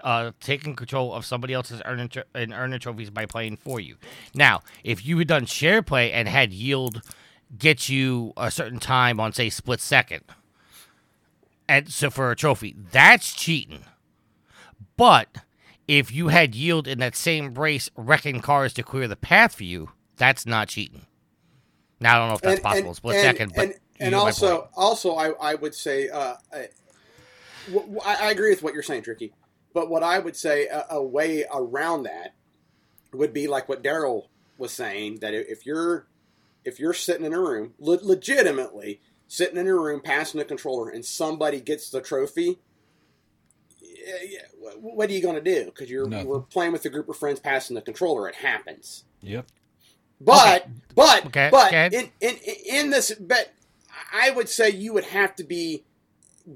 uh 0.00 0.32
taking 0.40 0.76
control 0.76 1.14
of 1.14 1.24
somebody 1.24 1.54
else's 1.54 1.80
earning 1.84 2.10
and 2.34 2.52
earning 2.52 2.78
trophies 2.78 3.10
by 3.10 3.24
playing 3.24 3.56
for 3.56 3.80
you. 3.80 3.96
Now 4.34 4.62
if 4.84 5.04
you 5.06 5.18
had 5.18 5.28
done 5.28 5.46
share 5.46 5.82
play 5.82 6.12
and 6.12 6.28
had 6.28 6.52
yield 6.52 7.02
get 7.58 7.88
you 7.88 8.32
a 8.36 8.50
certain 8.50 8.78
time 8.78 9.20
on 9.20 9.32
say 9.32 9.48
split 9.48 9.80
second 9.80 10.22
and 11.68 11.90
so 11.90 12.10
for 12.10 12.30
a 12.30 12.36
trophy 12.36 12.76
that's 12.92 13.34
cheating. 13.34 13.84
But 14.96 15.38
if 15.88 16.12
you 16.12 16.28
had 16.28 16.54
yield 16.54 16.86
in 16.86 16.98
that 16.98 17.16
same 17.16 17.54
race 17.54 17.90
wrecking 17.96 18.40
cars 18.40 18.74
to 18.74 18.82
clear 18.82 19.08
the 19.08 19.16
path 19.16 19.54
for 19.54 19.64
you 19.64 19.90
that's 20.16 20.46
not 20.46 20.68
cheating 20.68 21.02
now 22.00 22.16
I 22.16 22.18
don't 22.18 22.28
know 22.28 22.34
if 22.34 22.40
that's 22.42 22.60
possible, 22.60 22.92
split 22.94 23.20
second, 23.22 23.52
but 23.56 23.64
and, 23.64 23.74
and 23.98 24.14
also, 24.14 24.68
also, 24.76 25.14
I, 25.14 25.30
I 25.40 25.54
would 25.54 25.74
say, 25.74 26.10
uh, 26.10 26.34
I, 26.52 26.68
w- 27.68 27.80
w- 27.94 28.00
I- 28.04 28.28
I 28.28 28.30
agree 28.32 28.50
with 28.50 28.62
what 28.62 28.74
you're 28.74 28.82
saying, 28.82 29.02
Tricky. 29.04 29.32
But 29.72 29.88
what 29.88 30.02
I 30.02 30.18
would 30.18 30.36
say 30.36 30.66
a, 30.66 30.84
a 30.90 31.02
way 31.02 31.46
around 31.50 32.02
that 32.02 32.34
would 33.14 33.32
be 33.32 33.46
like 33.46 33.66
what 33.70 33.82
Daryl 33.82 34.24
was 34.58 34.72
saying 34.72 35.20
that 35.20 35.32
if 35.32 35.64
you're 35.64 36.06
if 36.66 36.78
you're 36.78 36.92
sitting 36.92 37.24
in 37.24 37.32
a 37.32 37.40
room, 37.40 37.72
le- 37.78 38.00
legitimately 38.02 39.00
sitting 39.26 39.56
in 39.56 39.66
a 39.66 39.74
room, 39.74 40.02
passing 40.02 40.38
the 40.38 40.44
controller, 40.44 40.90
and 40.90 41.02
somebody 41.02 41.60
gets 41.62 41.88
the 41.88 42.02
trophy. 42.02 42.58
yeah, 43.80 44.14
yeah, 44.28 44.38
wh- 44.70 44.82
What 44.82 45.08
are 45.08 45.12
you 45.14 45.22
going 45.22 45.36
to 45.36 45.40
do? 45.40 45.64
Because 45.66 45.88
you're 45.90 46.06
Nothing. 46.06 46.26
we're 46.26 46.40
playing 46.40 46.72
with 46.72 46.84
a 46.84 46.90
group 46.90 47.08
of 47.08 47.16
friends, 47.16 47.40
passing 47.40 47.74
the 47.74 47.80
controller. 47.82 48.28
It 48.28 48.34
happens. 48.36 49.04
Yep. 49.22 49.46
But 50.20 50.66
but 50.94 51.26
Okay, 51.26 51.48
but 51.50 51.66
okay. 51.68 51.90
in, 51.92 52.10
in 52.20 52.36
in 52.68 52.90
this 52.90 53.12
but 53.14 53.52
I 54.12 54.30
would 54.30 54.48
say 54.48 54.70
you 54.70 54.92
would 54.94 55.04
have 55.04 55.34
to 55.36 55.44
be 55.44 55.84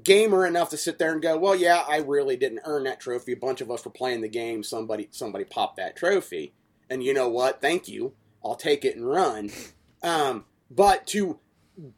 gamer 0.03 0.45
enough 0.45 0.69
to 0.69 0.77
sit 0.77 0.97
there 0.99 1.11
and 1.11 1.21
go, 1.21 1.37
well, 1.37 1.55
yeah, 1.55 1.83
I 1.87 1.97
really 1.97 2.37
didn't 2.37 2.61
earn 2.63 2.85
that 2.85 2.99
trophy. 3.01 3.33
A 3.33 3.37
bunch 3.37 3.59
of 3.61 3.69
us 3.69 3.83
were 3.83 3.91
playing 3.91 4.21
the 4.21 4.29
game. 4.29 4.63
Somebody 4.63 5.09
somebody 5.11 5.43
popped 5.43 5.77
that 5.77 5.95
trophy, 5.95 6.53
and 6.89 7.03
you 7.03 7.13
know 7.13 7.27
what? 7.29 7.61
Thank 7.61 7.87
you. 7.87 8.13
I'll 8.43 8.55
take 8.55 8.83
it 8.85 8.95
and 8.95 9.07
run. 9.07 9.51
Um, 10.01 10.45
but 10.71 11.05
to 11.07 11.37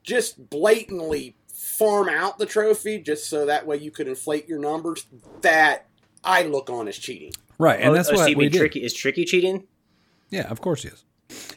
just 0.04 0.50
blatantly 0.50 1.36
farm 1.48 2.10
out 2.10 2.38
the 2.38 2.46
trophy 2.46 3.00
just 3.00 3.30
so 3.30 3.46
that 3.46 3.66
way 3.66 3.78
you 3.78 3.92
could 3.92 4.08
inflate 4.10 4.50
your 4.50 4.60
numbers, 4.60 5.06
that 5.42 5.86
I 6.24 6.44
look 6.44 6.70
on 6.70 6.88
as 6.90 6.98
cheating. 6.98 7.32
Right, 7.58 7.80
and 7.80 7.92
Oh, 7.92 7.94
that's 7.94 8.10
oh, 8.10 8.16
so 8.16 8.22
what 8.22 8.30
you 8.32 8.36
we 8.38 8.46
mean 8.46 8.52
did. 8.52 8.58
tricky 8.60 8.84
is 8.84 8.94
tricky 8.94 9.24
cheating. 9.24 9.68
Yeah, 10.30 10.50
of 10.50 10.60
course 10.60 10.82
he 10.84 10.90
is. 10.90 11.06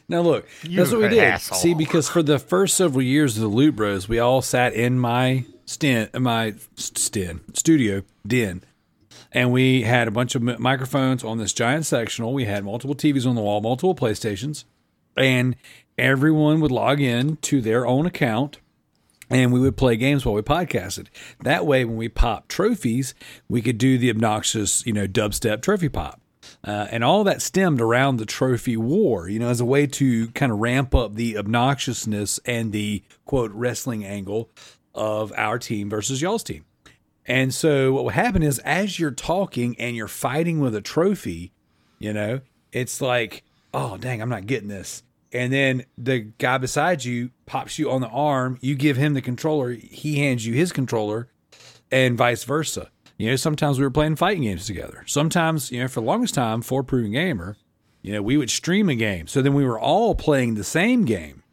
Now 0.09 0.21
look, 0.21 0.47
You 0.63 0.77
that's 0.77 0.91
what 0.91 1.01
we 1.01 1.09
did. 1.09 1.19
asshole. 1.19 1.57
See, 1.59 1.73
because 1.73 2.07
for 2.07 2.23
the 2.23 2.39
first 2.39 2.75
several 2.77 3.01
years 3.01 3.35
of 3.35 3.41
the 3.41 3.49
Loot 3.49 3.75
Bros, 3.75 4.07
we 4.07 4.19
all 4.19 4.41
sat 4.41 4.73
in 4.73 4.99
my 4.99 5.45
sten, 5.65 6.09
uh, 6.13 6.19
my 6.19 6.53
sten 6.75 7.41
studio 7.53 8.03
den, 8.25 8.63
and 9.33 9.51
we 9.51 9.81
had 9.81 10.07
a 10.07 10.11
bunch 10.11 10.33
of 10.35 10.41
microphones 10.41 11.23
on 11.25 11.37
this 11.39 11.51
giant 11.51 11.85
sectional. 11.85 12.33
We 12.33 12.45
had 12.45 12.63
multiple 12.63 12.95
TVs 12.95 13.27
on 13.27 13.35
the 13.35 13.41
wall, 13.41 13.59
multiple 13.59 13.95
PlayStations, 13.95 14.63
and 15.17 15.57
everyone 15.97 16.61
would 16.61 16.71
log 16.71 17.01
in 17.01 17.35
to 17.37 17.59
their 17.59 17.85
own 17.85 18.05
account 18.05 18.59
and 19.29 19.51
we 19.51 19.59
would 19.59 19.75
play 19.75 19.97
games 19.97 20.25
while 20.25 20.35
we 20.35 20.41
podcasted. 20.41 21.07
That 21.43 21.65
way, 21.65 21.83
when 21.83 21.97
we 21.97 22.07
popped 22.07 22.47
trophies, 22.47 23.13
we 23.49 23.61
could 23.61 23.77
do 23.77 23.97
the 23.97 24.09
obnoxious, 24.09 24.85
you 24.85 24.93
know, 24.93 25.05
dubstep 25.05 25.61
trophy 25.61 25.89
pop. 25.89 26.21
Uh, 26.63 26.87
and 26.91 27.03
all 27.03 27.23
that 27.23 27.41
stemmed 27.41 27.81
around 27.81 28.17
the 28.17 28.25
trophy 28.25 28.77
war, 28.77 29.29
you 29.29 29.39
know, 29.39 29.49
as 29.49 29.61
a 29.61 29.65
way 29.65 29.87
to 29.87 30.27
kind 30.29 30.51
of 30.51 30.59
ramp 30.59 30.93
up 30.93 31.15
the 31.15 31.35
obnoxiousness 31.35 32.39
and 32.45 32.71
the 32.71 33.03
quote 33.25 33.51
wrestling 33.51 34.03
angle 34.05 34.49
of 34.93 35.31
our 35.35 35.59
team 35.59 35.89
versus 35.89 36.21
y'all's 36.21 36.43
team. 36.43 36.65
And 37.25 37.53
so 37.53 37.93
what 37.93 38.05
would 38.05 38.13
happen 38.13 38.41
is 38.41 38.59
as 38.59 38.99
you're 38.99 39.11
talking 39.11 39.75
and 39.79 39.95
you're 39.95 40.07
fighting 40.07 40.59
with 40.59 40.73
a 40.73 40.81
trophy, 40.81 41.51
you 41.99 42.13
know, 42.13 42.41
it's 42.71 43.01
like, 43.01 43.43
oh 43.73 43.97
dang, 43.97 44.21
I'm 44.21 44.29
not 44.29 44.47
getting 44.47 44.69
this. 44.69 45.03
And 45.33 45.51
then 45.51 45.85
the 45.97 46.19
guy 46.19 46.57
beside 46.57 47.03
you 47.03 47.31
pops 47.45 47.77
you 47.77 47.91
on 47.91 48.01
the 48.01 48.07
arm, 48.07 48.57
you 48.61 48.75
give 48.75 48.97
him 48.97 49.13
the 49.13 49.21
controller, 49.21 49.71
he 49.71 50.19
hands 50.19 50.45
you 50.45 50.53
his 50.53 50.71
controller, 50.71 51.27
and 51.91 52.17
vice 52.17 52.43
versa. 52.45 52.89
You 53.17 53.29
know, 53.31 53.35
sometimes 53.35 53.79
we 53.79 53.83
were 53.85 53.91
playing 53.91 54.15
fighting 54.15 54.43
games 54.43 54.65
together. 54.67 55.03
Sometimes, 55.07 55.71
you 55.71 55.79
know, 55.81 55.87
for 55.87 56.01
the 56.01 56.05
longest 56.05 56.35
time, 56.35 56.61
for 56.61 56.83
Proven 56.83 57.11
Gamer, 57.13 57.57
you 58.03 58.13
know, 58.13 58.21
we 58.21 58.37
would 58.37 58.49
stream 58.51 58.89
a 58.89 58.95
game. 58.95 59.25
So 59.27 59.41
then 59.41 59.53
we 59.55 59.65
were 59.65 59.79
all 59.79 60.13
playing 60.15 60.53
the 60.55 60.63
same 60.63 61.03
game. 61.05 61.43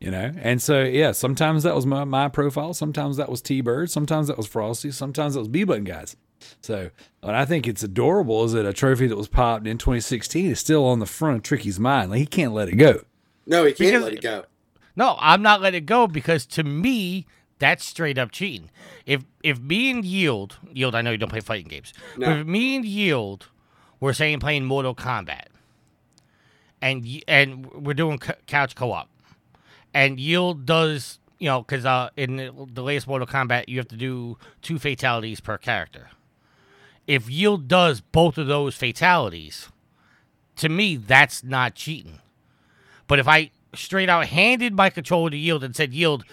You 0.00 0.10
know, 0.10 0.32
and 0.38 0.60
so 0.60 0.82
yeah, 0.82 1.12
sometimes 1.12 1.62
that 1.62 1.74
was 1.74 1.86
my, 1.86 2.04
my 2.04 2.28
profile, 2.28 2.74
sometimes 2.74 3.16
that 3.16 3.30
was 3.30 3.40
T 3.40 3.62
Bird, 3.62 3.90
sometimes 3.90 4.26
that 4.28 4.36
was 4.36 4.46
Frosty, 4.46 4.90
sometimes 4.90 5.32
that 5.32 5.40
was 5.40 5.48
B 5.48 5.64
Button 5.64 5.84
guys. 5.84 6.14
So 6.60 6.90
what 7.22 7.34
I 7.34 7.46
think 7.46 7.66
it's 7.66 7.82
adorable 7.82 8.44
is 8.44 8.52
that 8.52 8.66
a 8.66 8.74
trophy 8.74 9.06
that 9.06 9.16
was 9.16 9.28
popped 9.28 9.66
in 9.66 9.78
2016 9.78 10.50
is 10.50 10.60
still 10.60 10.84
on 10.84 10.98
the 10.98 11.06
front 11.06 11.38
of 11.38 11.42
Tricky's 11.42 11.80
mind. 11.80 12.10
Like 12.10 12.18
he 12.20 12.26
can't 12.26 12.52
let 12.52 12.68
it 12.68 12.76
go. 12.76 13.00
No, 13.46 13.64
he 13.64 13.72
can't 13.72 13.78
Because- 13.92 14.02
let 14.02 14.12
it 14.12 14.20
go. 14.22 14.44
No, 14.94 15.16
I'm 15.20 15.40
not 15.40 15.62
letting 15.62 15.78
it 15.78 15.86
go 15.86 16.06
because 16.06 16.44
to 16.46 16.64
me, 16.64 17.26
that's 17.58 17.84
straight 17.84 18.18
up 18.18 18.30
cheating. 18.30 18.70
If 19.06 19.24
if 19.42 19.60
me 19.60 19.90
and 19.90 20.04
Yield, 20.04 20.58
Yield, 20.72 20.94
I 20.94 21.02
know 21.02 21.10
you 21.12 21.18
don't 21.18 21.28
play 21.30 21.40
fighting 21.40 21.68
games, 21.68 21.92
No. 22.16 22.26
but 22.26 22.38
if 22.38 22.46
me 22.46 22.76
and 22.76 22.84
Yield 22.84 23.48
were 24.00 24.12
saying 24.12 24.40
playing 24.40 24.64
Mortal 24.64 24.94
Kombat, 24.94 25.46
and 26.82 27.06
and 27.28 27.66
we're 27.66 27.94
doing 27.94 28.18
couch 28.46 28.74
co-op, 28.74 29.08
and 29.92 30.18
Yield 30.20 30.66
does 30.66 31.18
you 31.38 31.48
know, 31.48 31.62
because 31.62 31.84
uh, 31.84 32.10
in 32.16 32.36
the, 32.36 32.52
the 32.72 32.82
latest 32.82 33.06
Mortal 33.06 33.26
Kombat, 33.26 33.64
you 33.68 33.76
have 33.78 33.88
to 33.88 33.96
do 33.96 34.38
two 34.62 34.78
fatalities 34.78 35.40
per 35.40 35.58
character. 35.58 36.08
If 37.06 37.28
Yield 37.28 37.68
does 37.68 38.00
both 38.00 38.38
of 38.38 38.46
those 38.46 38.74
fatalities, 38.76 39.68
to 40.56 40.68
me, 40.68 40.96
that's 40.96 41.44
not 41.44 41.74
cheating. 41.74 42.20
But 43.06 43.18
if 43.18 43.28
I 43.28 43.50
straight 43.74 44.08
out 44.08 44.26
handed 44.26 44.74
my 44.74 44.88
controller 44.88 45.30
to 45.30 45.36
Yield 45.36 45.64
and 45.64 45.76
said, 45.76 45.92
Yield, 45.92 46.24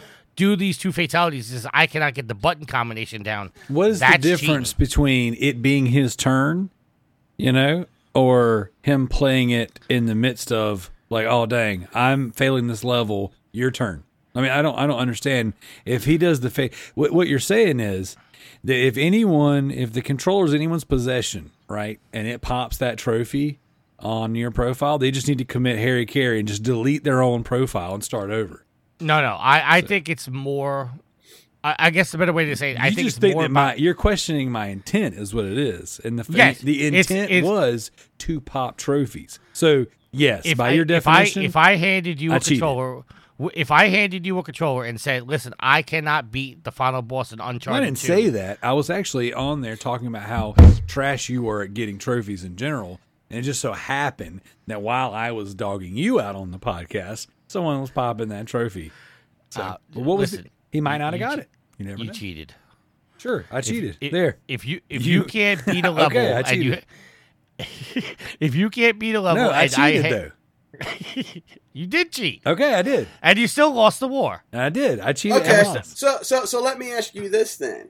do 0.41 0.55
these 0.55 0.75
two 0.75 0.91
fatalities, 0.91 1.53
is 1.53 1.67
I 1.71 1.85
cannot 1.85 2.15
get 2.15 2.27
the 2.27 2.33
button 2.33 2.65
combination 2.65 3.21
down. 3.21 3.51
What 3.67 3.91
is 3.91 3.99
the 3.99 4.17
difference 4.19 4.73
cheating. 4.73 4.85
between 4.85 5.37
it 5.39 5.61
being 5.61 5.85
his 5.85 6.15
turn, 6.15 6.71
you 7.37 7.51
know, 7.51 7.85
or 8.15 8.71
him 8.81 9.07
playing 9.07 9.51
it 9.51 9.79
in 9.87 10.07
the 10.07 10.15
midst 10.15 10.51
of 10.51 10.89
like, 11.11 11.27
oh 11.27 11.45
dang, 11.45 11.87
I'm 11.93 12.31
failing 12.31 12.65
this 12.65 12.83
level, 12.83 13.33
your 13.51 13.69
turn. 13.69 14.03
I 14.33 14.41
mean, 14.41 14.49
I 14.49 14.63
don't, 14.63 14.75
I 14.79 14.87
don't 14.87 14.97
understand 14.97 15.53
if 15.85 16.05
he 16.05 16.17
does 16.17 16.39
the 16.39 16.49
fa- 16.49 16.71
what, 16.95 17.11
what 17.11 17.27
you're 17.27 17.37
saying 17.37 17.79
is 17.79 18.17
that 18.63 18.77
if 18.77 18.97
anyone, 18.97 19.69
if 19.69 19.93
the 19.93 20.01
controller's 20.01 20.55
anyone's 20.55 20.85
possession, 20.85 21.51
right, 21.67 21.99
and 22.11 22.27
it 22.27 22.41
pops 22.41 22.77
that 22.77 22.97
trophy 22.97 23.59
on 23.99 24.33
your 24.33 24.49
profile, 24.49 24.97
they 24.97 25.11
just 25.11 25.27
need 25.27 25.37
to 25.37 25.45
commit 25.45 25.77
Harry 25.77 26.07
Carey 26.07 26.39
and 26.39 26.47
just 26.47 26.63
delete 26.63 27.03
their 27.03 27.21
own 27.21 27.43
profile 27.43 27.93
and 27.93 28.03
start 28.03 28.31
over. 28.31 28.65
No, 29.01 29.21
no. 29.21 29.35
I, 29.39 29.77
I 29.77 29.81
think 29.81 30.09
it's 30.09 30.29
more. 30.29 30.91
I, 31.63 31.75
I 31.77 31.89
guess 31.91 32.11
the 32.11 32.17
better 32.17 32.33
way 32.33 32.45
to 32.45 32.55
say 32.55 32.71
it, 32.71 32.79
I 32.79 32.85
think 32.89 33.05
just 33.05 33.17
it's 33.17 33.17
think 33.19 33.33
more 33.35 33.43
that 33.43 33.51
my 33.51 33.75
you're 33.75 33.93
questioning 33.93 34.51
my 34.51 34.67
intent 34.67 35.15
is 35.15 35.33
what 35.33 35.45
it 35.45 35.57
is, 35.57 35.99
and 36.03 36.17
the 36.17 36.25
Yes, 36.35 36.59
the 36.59 36.87
intent 36.87 37.31
it's- 37.31 37.43
was 37.43 37.91
to 38.19 38.41
pop 38.41 38.77
trophies. 38.77 39.39
So 39.53 39.85
yes, 40.11 40.51
by 40.55 40.69
I, 40.69 40.71
your 40.71 40.85
if 40.89 41.05
I 41.07 41.19
definition, 41.23 41.43
if 41.43 41.55
I 41.55 41.75
handed 41.75 42.19
you 42.19 42.31
a 42.31 42.35
I 42.35 42.39
cheated. 42.39 42.61
controller, 42.61 43.03
if 43.53 43.69
I 43.69 43.89
handed 43.89 44.25
you 44.25 44.39
a 44.39 44.43
controller 44.43 44.85
and 44.85 44.99
said, 44.99 45.27
"Listen, 45.27 45.53
I 45.59 45.83
cannot 45.83 46.31
beat 46.31 46.63
the 46.63 46.71
final 46.71 47.03
boss 47.03 47.31
in 47.31 47.39
Uncharted," 47.39 47.81
I 47.83 47.85
didn't 47.85 47.97
2, 47.99 48.07
say 48.07 48.29
that. 48.29 48.57
I 48.63 48.73
was 48.73 48.89
actually 48.89 49.31
on 49.33 49.61
there 49.61 49.75
talking 49.75 50.07
about 50.07 50.23
how 50.23 50.55
trash 50.87 51.29
you 51.29 51.43
were 51.43 51.61
at 51.61 51.75
getting 51.75 51.99
trophies 51.99 52.43
in 52.43 52.55
general, 52.55 52.99
and 53.29 53.37
it 53.37 53.43
just 53.43 53.61
so 53.61 53.73
happened 53.73 54.41
that 54.65 54.81
while 54.81 55.13
I 55.13 55.29
was 55.29 55.53
dogging 55.53 55.95
you 55.95 56.19
out 56.19 56.35
on 56.35 56.49
the 56.49 56.59
podcast, 56.59 57.27
someone 57.51 57.81
was 57.81 57.91
popping 57.91 58.29
that 58.29 58.47
trophy. 58.47 58.91
So, 59.49 59.61
Uh, 59.61 59.77
but 59.93 60.03
what 60.03 60.17
was 60.17 60.33
it? 60.33 60.51
He 60.71 60.81
might 60.81 60.97
not 60.99 61.13
have 61.13 61.19
got 61.19 61.35
che- 61.35 61.41
it. 61.41 61.49
You 61.77 61.85
never 61.85 61.99
You 61.99 62.05
know. 62.05 62.13
cheated. 62.13 62.53
Sure, 63.17 63.45
I 63.51 63.61
cheated. 63.61 63.97
If- 64.01 64.11
there. 64.11 64.37
If 64.47 64.65
you 64.65 64.81
if 64.89 65.05
You- 65.05 65.19
you, 65.19 65.23
can't 65.25 65.63
beat 65.65 65.85
a 65.85 65.91
level, 65.99 66.17
Okay, 66.17 66.33
I 66.33 66.39
and 66.39 66.63
you, 66.63 66.77
if 68.39 68.55
you 68.55 68.69
can't 68.69 68.97
beat 68.99 69.13
a 69.15 69.21
level, 69.21 69.43
No, 69.43 69.49
I 69.51 69.63
and 69.63 69.71
cheated 69.71 70.05
ha- 70.05 70.09
though. 70.09 70.31
you 71.73 71.85
did 71.87 72.11
cheat, 72.11 72.41
Okay, 72.45 72.73
I 72.73 72.81
did. 72.81 73.07
and 73.21 73.37
you 73.37 73.47
still 73.47 73.71
lost 73.73 73.99
the 73.99 74.07
war. 74.07 74.43
I 74.53 74.69
did. 74.69 74.99
I 74.99 75.13
cheated. 75.13 75.41
Okay, 75.41 75.57
and 75.59 75.67
so, 75.67 75.73
lost. 75.73 75.97
so 75.97 76.17
so 76.21 76.45
so 76.45 76.61
let 76.61 76.79
me 76.79 76.91
ask 76.91 77.13
you 77.13 77.29
this 77.29 77.57
then, 77.57 77.89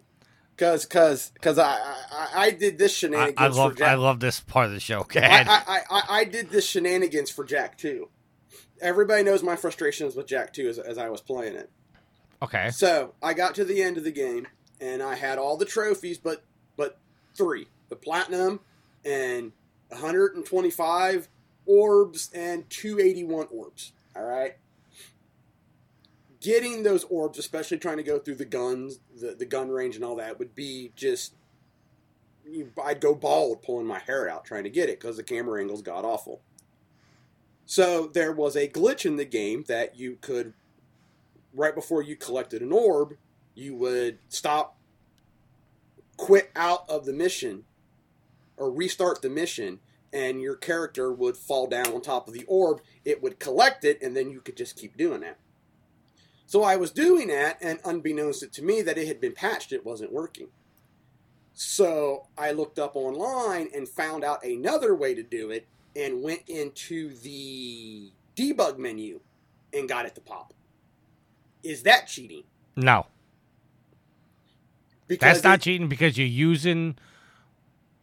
because 0.56 0.86
because 0.86 1.32
because 1.36 1.58
I, 1.60 1.78
I 2.12 2.28
I 2.48 2.52
did 2.52 2.78
this 2.78 2.94
shenanigans 2.94 3.36
I 3.38 3.50
for 3.50 3.56
love 3.56 3.78
Jack. 3.78 3.88
I 3.88 3.94
love 3.94 4.20
this 4.20 4.40
part 4.42 4.66
of 4.66 4.72
the 4.74 4.80
show. 4.80 5.04
Go 5.04 5.20
I, 5.20 5.24
ahead. 5.24 5.48
I, 5.48 5.54
I, 5.68 5.82
I- 5.90 6.20
I 6.20 6.24
did 6.26 6.50
this 6.50 6.66
shenanigans 6.68 7.30
for 7.30 7.46
Jak 7.46 7.78
2. 7.78 8.10
Everybody 8.82 9.24
knows 9.24 9.44
my 9.44 9.56
frustrations 9.56 10.16
with 10.16 10.28
Jak 10.28 10.54
2 10.54 10.68
as, 10.68 10.80
as 10.80 10.98
I 10.98 11.10
was 11.10 11.22
playing 11.22 11.56
it. 11.56 11.70
okay. 12.42 12.70
So 12.72 13.14
I 13.22 13.34
got 13.34 13.56
to 13.56 13.64
the 13.64 13.82
end 13.82 13.98
of 13.98 14.04
the 14.04 14.12
game 14.12 14.48
and 14.82 15.02
I 15.04 15.16
had 15.16 15.38
all 15.38 15.56
the 15.56 15.66
trophies, 15.66 16.18
but 16.18 16.44
but 16.76 16.98
three: 17.36 17.68
the 17.90 17.96
platinum 17.96 18.60
and 19.06 19.52
125 19.90 21.30
orbs 21.66 22.30
and 22.34 22.70
281 22.70 23.48
orbs. 23.52 23.94
All 24.16 24.24
right. 24.24 24.56
Getting 26.42 26.82
those 26.82 27.04
orbs, 27.04 27.38
especially 27.38 27.78
trying 27.78 27.98
to 27.98 28.04
go 28.04 28.18
through 28.18 28.36
the 28.36 28.46
guns, 28.46 29.00
the, 29.16 29.36
the 29.36 29.46
gun 29.46 29.70
range, 29.70 29.96
and 29.96 30.04
all 30.04 30.16
that, 30.16 30.40
would 30.40 30.56
be 30.56 30.92
just. 30.96 31.36
You, 32.44 32.72
I'd 32.84 33.00
go 33.00 33.14
bald 33.14 33.62
pulling 33.62 33.86
my 33.86 34.00
hair 34.00 34.28
out 34.28 34.44
trying 34.44 34.64
to 34.64 34.70
get 34.70 34.90
it 34.90 35.00
because 35.00 35.16
the 35.16 35.24
camera 35.24 35.62
angles 35.62 35.84
got 35.84 36.04
awful. 36.04 36.42
So 37.72 38.08
there 38.08 38.34
was 38.34 38.58
a 38.58 38.68
glitch 38.68 39.06
in 39.06 39.16
the 39.16 39.24
game 39.24 39.64
that 39.70 39.98
you 39.98 40.18
could 40.20 40.52
right 41.54 41.74
before 41.74 42.02
you 42.02 42.18
collected 42.18 42.62
an 42.62 42.74
orb, 42.74 43.16
you 43.56 43.76
would 43.76 44.18
stop, 44.28 44.76
quit 46.18 46.52
out 46.54 46.84
of 46.90 47.06
the 47.06 47.14
mission, 47.14 47.64
or 48.58 48.70
restart 48.70 49.22
the 49.22 49.30
mission, 49.30 49.80
and 50.12 50.42
your 50.42 50.58
character 50.58 51.14
would 51.14 51.38
fall 51.38 51.66
down 51.66 51.88
on 51.94 52.02
top 52.02 52.28
of 52.28 52.34
the 52.34 52.44
orb. 52.44 52.82
It 53.06 53.24
would 53.24 53.40
collect 53.40 53.86
it, 53.86 54.02
and 54.02 54.18
then 54.18 54.30
you 54.30 54.42
could 54.42 54.58
just 54.58 54.76
keep 54.76 54.98
doing 54.98 55.22
that. 55.22 55.38
So 56.48 56.64
I 56.64 56.76
was 56.76 56.92
doing 56.92 57.30
that, 57.30 57.58
and 57.62 57.80
unbeknownst 57.86 58.52
to 58.52 58.62
me, 58.62 58.82
that 58.82 58.98
it 58.98 59.08
had 59.08 59.22
been 59.22 59.32
patched, 59.32 59.72
it 59.72 59.86
wasn't 59.86 60.12
working. 60.12 60.50
So 61.54 62.28
I 62.38 62.52
looked 62.52 62.80
up 62.80 62.98
online 62.98 63.70
and 63.74 63.88
found 63.88 64.26
out 64.26 64.44
another 64.44 64.94
way 64.94 65.16
to 65.16 65.24
do 65.24 65.50
it, 65.52 65.68
and 65.96 66.22
went 66.24 66.42
into 66.48 67.14
the 67.16 68.12
debug 68.36 68.78
menu 68.78 69.20
and 69.74 69.88
got 69.90 70.06
it 70.06 70.16
to 70.16 70.22
pop. 70.22 70.54
Is 71.64 71.84
that 71.84 72.08
cheating? 72.08 72.44
No, 72.76 73.06
Because 75.08 75.34
that's 75.36 75.44
not 75.44 75.60
it- 75.60 75.62
cheating 75.64 75.88
because 75.90 76.18
you're 76.18 76.28
using 76.28 76.98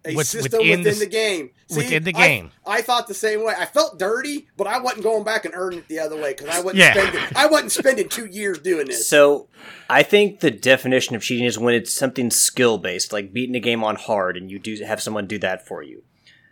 a 0.05 0.15
what's 0.15 0.29
system 0.29 0.59
within 0.61 0.79
within, 0.79 0.85
the 0.85 0.91
the, 0.91 1.07
s- 1.07 1.09
game. 1.09 1.51
within 1.75 2.05
the 2.05 2.15
I- 2.15 2.27
game. 2.29 2.51
I, 2.67 2.83
thought 2.83 3.09
the 3.09 3.15
same 3.15 3.43
way. 3.45 3.55
I 3.59 3.65
felt 3.65 3.99
dirty, 3.99 4.47
but 4.57 4.67
I 4.67 4.79
wasn't 4.79 5.03
going 5.03 5.25
back 5.25 5.45
and 5.45 5.55
earning 5.55 5.81
it 5.81 5.89
the 5.89 5.99
other 5.99 6.17
way 6.17 6.35
because 6.37 6.49
I 6.55 6.61
wasn't 6.61 6.77
Yeah. 6.77 6.93
spending. 6.93 7.23
I 7.35 7.47
wasn't 7.47 7.73
spending 7.73 8.09
two 8.09 8.27
years 8.27 8.59
doing 8.59 8.87
this. 8.87 9.09
So 9.09 9.49
I 9.91 10.03
think 10.03 10.41
the 10.41 10.51
definition 10.51 11.17
of 11.17 11.23
cheating 11.23 11.47
is 11.47 11.59
when 11.59 11.75
it's 11.75 11.93
something 11.93 12.31
skill 12.31 12.79
based, 12.79 13.13
like 13.13 13.33
beating 13.33 13.57
a 13.57 13.61
game 13.61 13.83
on 13.83 13.97
hard, 13.97 14.37
and 14.37 14.51
you 14.51 14.59
do 14.59 14.77
have 14.85 15.03
someone 15.03 15.27
do 15.27 15.39
that 15.39 15.67
for 15.67 15.83
you. 15.83 16.05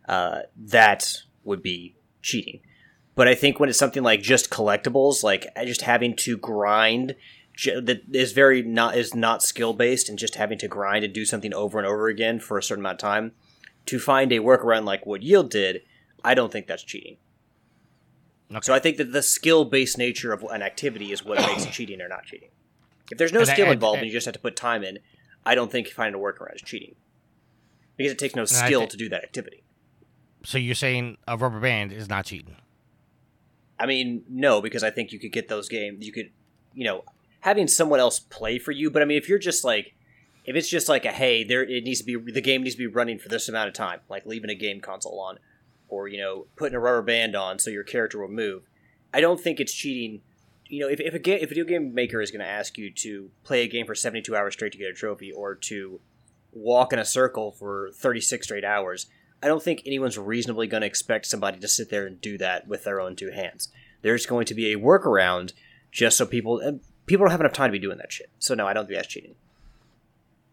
Uh, 0.08 0.40
that 0.56 1.22
would 1.46 1.62
be 1.62 1.94
cheating. 2.22 2.60
But 3.14 3.28
I 3.28 3.34
think 3.34 3.58
when 3.58 3.68
it's 3.68 3.78
something 3.78 4.02
like 4.02 4.20
just 4.20 4.50
collectibles, 4.50 5.22
like 5.22 5.46
uh, 5.56 5.64
just 5.64 5.82
having 5.82 6.14
to 6.16 6.36
grind, 6.36 7.14
that 7.64 8.02
is 8.12 8.32
very 8.32 8.60
not 8.62 8.96
is 8.96 9.14
not 9.14 9.42
skill 9.42 9.72
based, 9.72 10.08
and 10.10 10.18
just 10.18 10.34
having 10.34 10.58
to 10.58 10.68
grind 10.68 11.04
and 11.04 11.14
do 11.14 11.24
something 11.24 11.54
over 11.54 11.78
and 11.78 11.86
over 11.86 12.08
again 12.08 12.38
for 12.40 12.58
a 12.58 12.62
certain 12.62 12.82
amount 12.82 12.96
of 13.02 13.08
time 13.08 13.32
to 13.86 13.98
find 13.98 14.32
a 14.32 14.40
workaround 14.40 14.84
like 14.84 15.06
what 15.06 15.22
Yield 15.22 15.48
did, 15.50 15.80
I 16.22 16.34
don't 16.34 16.52
think 16.52 16.66
that's 16.66 16.82
cheating. 16.82 17.16
So 18.62 18.72
I 18.74 18.78
think 18.78 18.96
that 18.98 19.12
the 19.12 19.22
skill 19.22 19.64
based 19.64 19.96
nature 19.98 20.32
of 20.32 20.42
an 20.44 20.60
activity 20.62 21.10
is 21.12 21.24
what 21.24 21.38
makes 21.38 21.66
cheating 21.74 22.00
or 22.02 22.08
not 22.08 22.24
cheating. 22.24 22.50
If 23.10 23.18
there's 23.18 23.32
no 23.32 23.40
And 23.40 23.50
I- 23.50 23.52
skill 23.54 23.66
and- 23.66 23.74
involved 23.74 23.96
and- 23.96 24.02
and 24.02 24.08
you 24.12 24.16
just 24.16 24.26
have 24.26 24.34
to 24.34 24.40
put 24.40 24.56
time 24.56 24.84
in, 24.84 24.98
I 25.44 25.54
don't 25.54 25.70
think 25.72 25.88
finding 25.88 26.20
a 26.20 26.22
workaround 26.22 26.56
is 26.56 26.62
cheating. 26.62 26.96
Because 27.96 28.12
it 28.12 28.18
takes 28.18 28.34
no 28.36 28.44
skill 28.44 28.86
to 28.86 28.96
do 28.96 29.08
that 29.08 29.24
activity. 29.24 29.62
So 30.46 30.58
you're 30.58 30.76
saying 30.76 31.16
a 31.26 31.36
rubber 31.36 31.58
band 31.58 31.92
is 31.92 32.08
not 32.08 32.26
cheating? 32.26 32.54
I 33.80 33.86
mean, 33.86 34.22
no, 34.28 34.62
because 34.62 34.84
I 34.84 34.90
think 34.90 35.10
you 35.10 35.18
could 35.18 35.32
get 35.32 35.48
those 35.48 35.68
games. 35.68 36.06
You 36.06 36.12
could, 36.12 36.30
you 36.72 36.84
know, 36.84 37.02
having 37.40 37.66
someone 37.66 37.98
else 37.98 38.20
play 38.20 38.60
for 38.60 38.70
you. 38.70 38.88
But 38.88 39.02
I 39.02 39.06
mean, 39.06 39.18
if 39.18 39.28
you're 39.28 39.40
just 39.40 39.64
like, 39.64 39.94
if 40.44 40.54
it's 40.54 40.68
just 40.68 40.88
like 40.88 41.04
a 41.04 41.10
hey, 41.10 41.42
there 41.42 41.64
it 41.64 41.82
needs 41.82 42.00
to 42.00 42.04
be 42.04 42.30
the 42.30 42.40
game 42.40 42.62
needs 42.62 42.76
to 42.76 42.78
be 42.78 42.86
running 42.86 43.18
for 43.18 43.28
this 43.28 43.48
amount 43.48 43.66
of 43.66 43.74
time, 43.74 43.98
like 44.08 44.24
leaving 44.24 44.48
a 44.48 44.54
game 44.54 44.80
console 44.80 45.18
on, 45.18 45.40
or 45.88 46.06
you 46.06 46.18
know, 46.18 46.46
putting 46.54 46.76
a 46.76 46.80
rubber 46.80 47.02
band 47.02 47.34
on 47.34 47.58
so 47.58 47.68
your 47.68 47.82
character 47.82 48.20
will 48.20 48.28
move. 48.28 48.62
I 49.12 49.20
don't 49.20 49.40
think 49.40 49.58
it's 49.58 49.74
cheating. 49.74 50.20
You 50.68 50.78
know, 50.82 50.88
if 50.88 51.00
if 51.00 51.12
a, 51.12 51.18
ga- 51.18 51.40
if 51.40 51.46
a 51.46 51.46
video 51.48 51.64
game 51.64 51.92
maker 51.92 52.20
is 52.20 52.30
going 52.30 52.40
to 52.40 52.46
ask 52.46 52.78
you 52.78 52.92
to 52.92 53.30
play 53.42 53.64
a 53.64 53.68
game 53.68 53.84
for 53.84 53.96
72 53.96 54.34
hours 54.36 54.54
straight 54.54 54.70
to 54.72 54.78
get 54.78 54.90
a 54.90 54.94
trophy, 54.94 55.32
or 55.32 55.56
to 55.56 56.00
walk 56.52 56.92
in 56.92 57.00
a 57.00 57.04
circle 57.04 57.50
for 57.50 57.90
36 57.96 58.46
straight 58.46 58.64
hours, 58.64 59.06
I 59.42 59.48
don't 59.48 59.62
think 59.62 59.82
anyone's 59.84 60.18
reasonably 60.18 60.66
going 60.66 60.80
to 60.80 60.86
expect 60.86 61.26
somebody 61.26 61.58
to 61.58 61.68
sit 61.68 61.90
there 61.90 62.06
and 62.06 62.20
do 62.20 62.38
that 62.38 62.66
with 62.66 62.84
their 62.84 63.00
own 63.00 63.16
two 63.16 63.30
hands. 63.30 63.68
There's 64.02 64.26
going 64.26 64.46
to 64.46 64.54
be 64.54 64.72
a 64.72 64.78
workaround 64.78 65.52
just 65.92 66.16
so 66.16 66.26
people 66.26 66.58
and 66.58 66.80
people 67.06 67.24
don't 67.24 67.30
have 67.30 67.40
enough 67.40 67.52
time 67.52 67.68
to 67.68 67.72
be 67.72 67.78
doing 67.78 67.98
that 67.98 68.12
shit. 68.12 68.30
So 68.38 68.54
no, 68.54 68.66
I 68.66 68.72
don't 68.72 68.86
think 68.86 68.98
that's 68.98 69.08
cheating. 69.08 69.34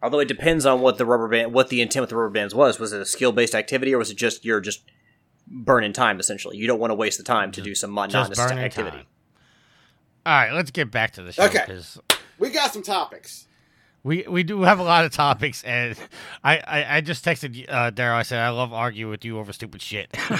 Although 0.02 0.20
it 0.20 0.28
depends 0.28 0.66
on 0.66 0.80
what 0.80 0.98
the 0.98 1.06
rubber 1.06 1.28
band, 1.28 1.52
what 1.54 1.68
the 1.68 1.80
intent 1.80 2.02
with 2.02 2.10
the 2.10 2.16
rubber 2.16 2.30
bands 2.30 2.54
was. 2.54 2.78
Was 2.78 2.92
it 2.92 3.00
a 3.00 3.06
skill 3.06 3.32
based 3.32 3.54
activity, 3.54 3.94
or 3.94 3.98
was 3.98 4.10
it 4.10 4.18
just 4.18 4.44
you're 4.44 4.60
just 4.60 4.82
burning 5.46 5.94
time? 5.94 6.20
Essentially, 6.20 6.58
you 6.58 6.66
don't 6.66 6.78
want 6.78 6.90
to 6.90 6.94
waste 6.94 7.16
the 7.16 7.24
time 7.24 7.52
to 7.52 7.62
do 7.62 7.70
mm-hmm. 7.70 7.74
some 7.74 7.90
Just 7.90 8.12
monotonous 8.12 8.38
burning 8.38 8.58
activity. 8.58 8.98
time. 8.98 9.06
All 10.26 10.32
right, 10.32 10.52
let's 10.52 10.70
get 10.70 10.90
back 10.90 11.12
to 11.12 11.22
the 11.22 11.32
show 11.32 11.44
Okay. 11.44 11.64
because 11.66 11.98
we 12.38 12.50
got 12.50 12.72
some 12.72 12.82
topics. 12.82 13.46
We 14.04 14.24
we 14.28 14.44
do 14.44 14.62
have 14.62 14.78
a 14.78 14.82
lot 14.84 15.04
of 15.04 15.10
topics, 15.10 15.64
and 15.64 15.96
I 16.44 16.58
I, 16.58 16.96
I 16.96 17.00
just 17.00 17.24
texted 17.24 17.64
uh, 17.68 17.90
Daryl. 17.90 18.14
I 18.14 18.22
said 18.22 18.38
I 18.38 18.50
love 18.50 18.72
arguing 18.72 19.10
with 19.10 19.24
you 19.24 19.38
over 19.38 19.52
stupid 19.52 19.82
shit. 19.82 20.14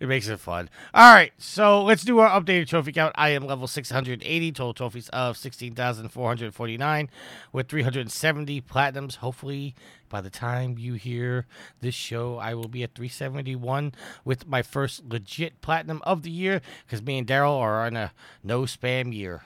it 0.00 0.08
makes 0.08 0.26
it 0.26 0.40
fun. 0.40 0.68
All 0.92 1.14
right, 1.14 1.32
so 1.38 1.82
let's 1.84 2.02
do 2.04 2.18
our 2.18 2.28
updated 2.28 2.68
trophy 2.68 2.90
count. 2.90 3.14
I 3.16 3.28
am 3.30 3.46
level 3.46 3.68
680, 3.68 4.52
total 4.52 4.74
trophies 4.74 5.08
of 5.10 5.36
16,449 5.36 7.10
with 7.52 7.68
370 7.68 8.60
platinums. 8.62 9.16
Hopefully, 9.16 9.76
by 10.08 10.20
the 10.20 10.30
time 10.30 10.76
you 10.76 10.94
hear 10.94 11.46
this 11.80 11.94
show, 11.94 12.36
I 12.36 12.54
will 12.54 12.68
be 12.68 12.82
at 12.82 12.96
371 12.96 13.94
with 14.24 14.48
my 14.48 14.62
first 14.62 15.04
legit 15.08 15.60
platinum 15.60 16.02
of 16.02 16.22
the 16.22 16.30
year 16.32 16.60
because 16.84 17.00
me 17.00 17.18
and 17.18 17.26
Daryl 17.28 17.60
are 17.60 17.86
on 17.86 17.96
a 17.96 18.12
no 18.42 18.62
spam 18.62 19.14
year. 19.14 19.42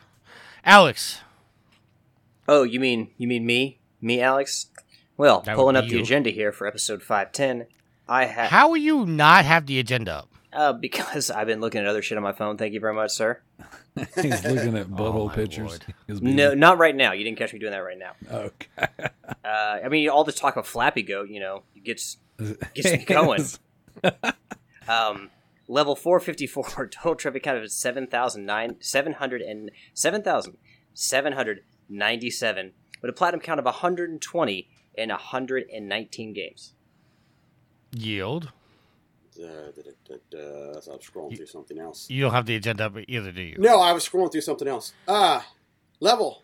Alex, 0.65 1.21
Oh, 2.49 2.63
you 2.63 2.81
mean 2.81 3.11
you 3.19 3.29
mean 3.29 3.45
me? 3.47 3.79
Me, 4.01 4.21
Alex? 4.21 4.67
Well, 5.17 5.41
That 5.41 5.57
pulling 5.57 5.75
be 5.75 5.79
up 5.81 5.85
the 5.87 5.97
you. 5.97 6.01
agenda 6.03 6.31
here 6.31 6.53
for 6.53 6.67
episode 6.67 7.03
510, 7.03 7.67
I 8.09 8.25
have 8.27 8.51
how 8.51 8.71
will 8.71 8.77
you 8.79 9.05
not 9.05 9.45
have 9.45 9.67
the 9.67 9.79
agenda 9.79 10.19
up? 10.19 10.29
uh, 10.53 10.73
because 10.73 11.31
I've 11.37 11.47
been 11.47 11.61
looking 11.61 11.81
at 11.81 11.87
other 11.87 12.01
shit 12.03 12.17
on 12.17 12.25
my 12.25 12.33
phone. 12.33 12.57
Thank 12.57 12.73
you 12.73 12.81
very 12.81 12.95
much, 12.95 13.11
sir. 13.11 13.41
He's 14.15 14.45
looking 14.45 14.77
at 14.79 14.87
butthole 14.89 15.27
Oh, 15.27 15.35
pictures. 15.35 15.67
Lord. 15.69 15.85
He 16.07 16.13
was 16.13 16.21
busy. 16.21 16.35
No, 16.35 16.55
not 16.55 16.79
right 16.79 16.95
now. 16.97 17.13
You 17.13 17.25
didn't 17.25 17.39
catch 17.39 17.53
me 17.53 17.59
doing 17.59 17.73
that 17.73 17.79
right 17.79 17.99
now. 17.99 18.13
Okay. 18.31 18.67
Uh, 19.45 19.79
I 19.85 19.89
mean, 19.89 20.09
all 20.09 20.25
this 20.25 20.37
talk 20.37 20.57
of 20.57 20.67
Flappy 20.67 21.03
Goat, 21.03 21.29
you 21.29 21.41
know, 21.41 21.65
gets 21.85 22.17
gets 22.75 22.93
me 22.93 23.05
going. 23.05 23.45
Um, 24.89 25.31
level 25.67 25.95
454, 25.97 26.87
total 26.89 27.15
trophy 27.17 27.41
count 27.41 27.59
of 27.59 27.71
7,009 27.71 28.77
700 28.81 29.43
and 29.43 29.71
7,797, 31.89 32.73
with 33.03 33.11
a 33.11 33.13
platinum 33.13 33.41
count 33.41 33.59
of 33.59 33.65
120 33.65 34.69
in 34.95 35.09
119 35.09 36.33
games. 36.33 36.75
Yield. 37.93 38.53
Uh, 39.41 39.47
da, 39.47 39.83
da, 39.83 39.91
da, 40.09 40.17
da. 40.31 40.81
So 40.81 40.93
I'm 40.93 40.99
scrolling 40.99 41.37
through 41.37 41.47
something 41.47 41.79
else. 41.79 42.11
You 42.11 42.23
don't 42.23 42.33
have 42.33 42.47
the 42.47 42.57
agenda 42.57 42.87
up 42.87 42.97
either, 43.07 43.33
do 43.33 43.43
you? 43.43 43.57
No, 43.59 43.81
I 43.81 43.93
was 43.93 44.07
scrolling 44.09 44.33
through 44.33 44.41
something 44.41 44.67
else. 44.67 44.93
Ah, 45.07 45.47
level 46.01 46.43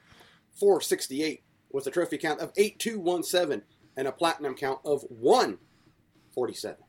468 0.52 1.42
with 1.72 1.86
a 1.86 1.90
trophy 1.90 2.18
count 2.18 2.40
of 2.40 2.52
8217 2.56 3.62
and 3.96 4.08
a 4.08 4.12
platinum 4.12 4.54
count 4.54 4.78
of 4.84 5.02
147. 5.08 6.83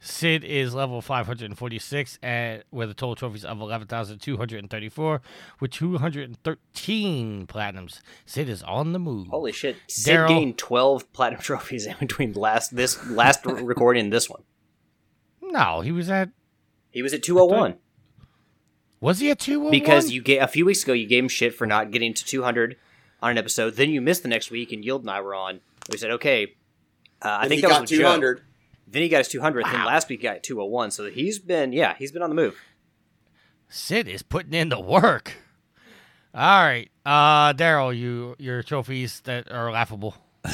Sid 0.00 0.44
is 0.44 0.74
level 0.74 1.02
546 1.02 2.18
and 2.22 2.62
with 2.70 2.90
a 2.90 2.94
total 2.94 3.16
trophies 3.16 3.44
of 3.44 3.60
11,234 3.60 5.20
with 5.60 5.70
213 5.72 7.46
platinums. 7.46 8.00
Sid 8.24 8.48
is 8.48 8.62
on 8.62 8.92
the 8.92 8.98
move. 9.00 9.26
Holy 9.28 9.50
shit! 9.52 9.76
Sid 9.88 10.14
Daryl. 10.16 10.28
gained 10.28 10.58
12 10.58 11.12
platinum 11.12 11.40
trophies 11.40 11.86
in 11.86 11.96
between 11.98 12.32
last 12.34 12.76
this 12.76 13.04
last 13.08 13.44
recording 13.44 14.04
and 14.04 14.12
this 14.12 14.30
one. 14.30 14.42
No, 15.42 15.80
he 15.80 15.90
was 15.92 16.08
at. 16.10 16.30
He 16.90 17.02
was 17.02 17.12
at 17.12 17.22
201 17.22 17.76
Was 19.00 19.18
he 19.18 19.30
at 19.30 19.38
201? 19.38 19.70
because 19.70 20.10
you 20.10 20.22
get 20.22 20.42
a 20.42 20.48
few 20.48 20.64
weeks 20.64 20.82
ago 20.82 20.92
you 20.92 21.06
gave 21.06 21.22
him 21.22 21.28
shit 21.28 21.54
for 21.54 21.66
not 21.66 21.90
getting 21.90 22.14
to 22.14 22.24
200 22.24 22.76
on 23.20 23.32
an 23.32 23.38
episode. 23.38 23.74
Then 23.74 23.90
you 23.90 24.00
missed 24.00 24.22
the 24.22 24.28
next 24.28 24.50
week, 24.50 24.72
and 24.72 24.84
Yield 24.84 25.02
and 25.02 25.10
I 25.10 25.20
were 25.20 25.34
on. 25.34 25.60
We 25.90 25.98
said, 25.98 26.10
okay. 26.12 26.54
Uh, 27.20 27.38
I 27.40 27.48
think 27.48 27.56
he 27.56 27.62
that 27.62 27.68
was 27.68 27.90
got 27.90 27.90
with 27.90 27.90
Joe. 27.90 28.42
200. 28.88 28.92
Then 28.92 29.02
he 29.02 29.08
got 29.08 29.18
his 29.18 29.28
200. 29.28 29.64
Then 29.66 29.72
Wow. 29.74 29.86
last 29.86 30.08
week 30.08 30.20
he 30.20 30.24
got 30.24 30.42
201. 30.42 30.90
So 30.92 31.10
he's 31.10 31.38
been, 31.38 31.72
yeah, 31.72 31.94
he's 31.98 32.10
been 32.12 32.22
on 32.22 32.30
the 32.30 32.36
move. 32.36 32.56
Sid 33.68 34.08
is 34.08 34.22
putting 34.22 34.54
in 34.54 34.70
the 34.70 34.80
work. 34.80 35.34
All 36.34 36.62
right. 36.64 36.90
Uh, 37.04 37.52
Daryl, 37.54 37.96
you 37.96 38.34
your 38.38 38.62
trophies 38.62 39.20
that 39.24 39.50
are 39.50 39.70
laughable. 39.72 40.14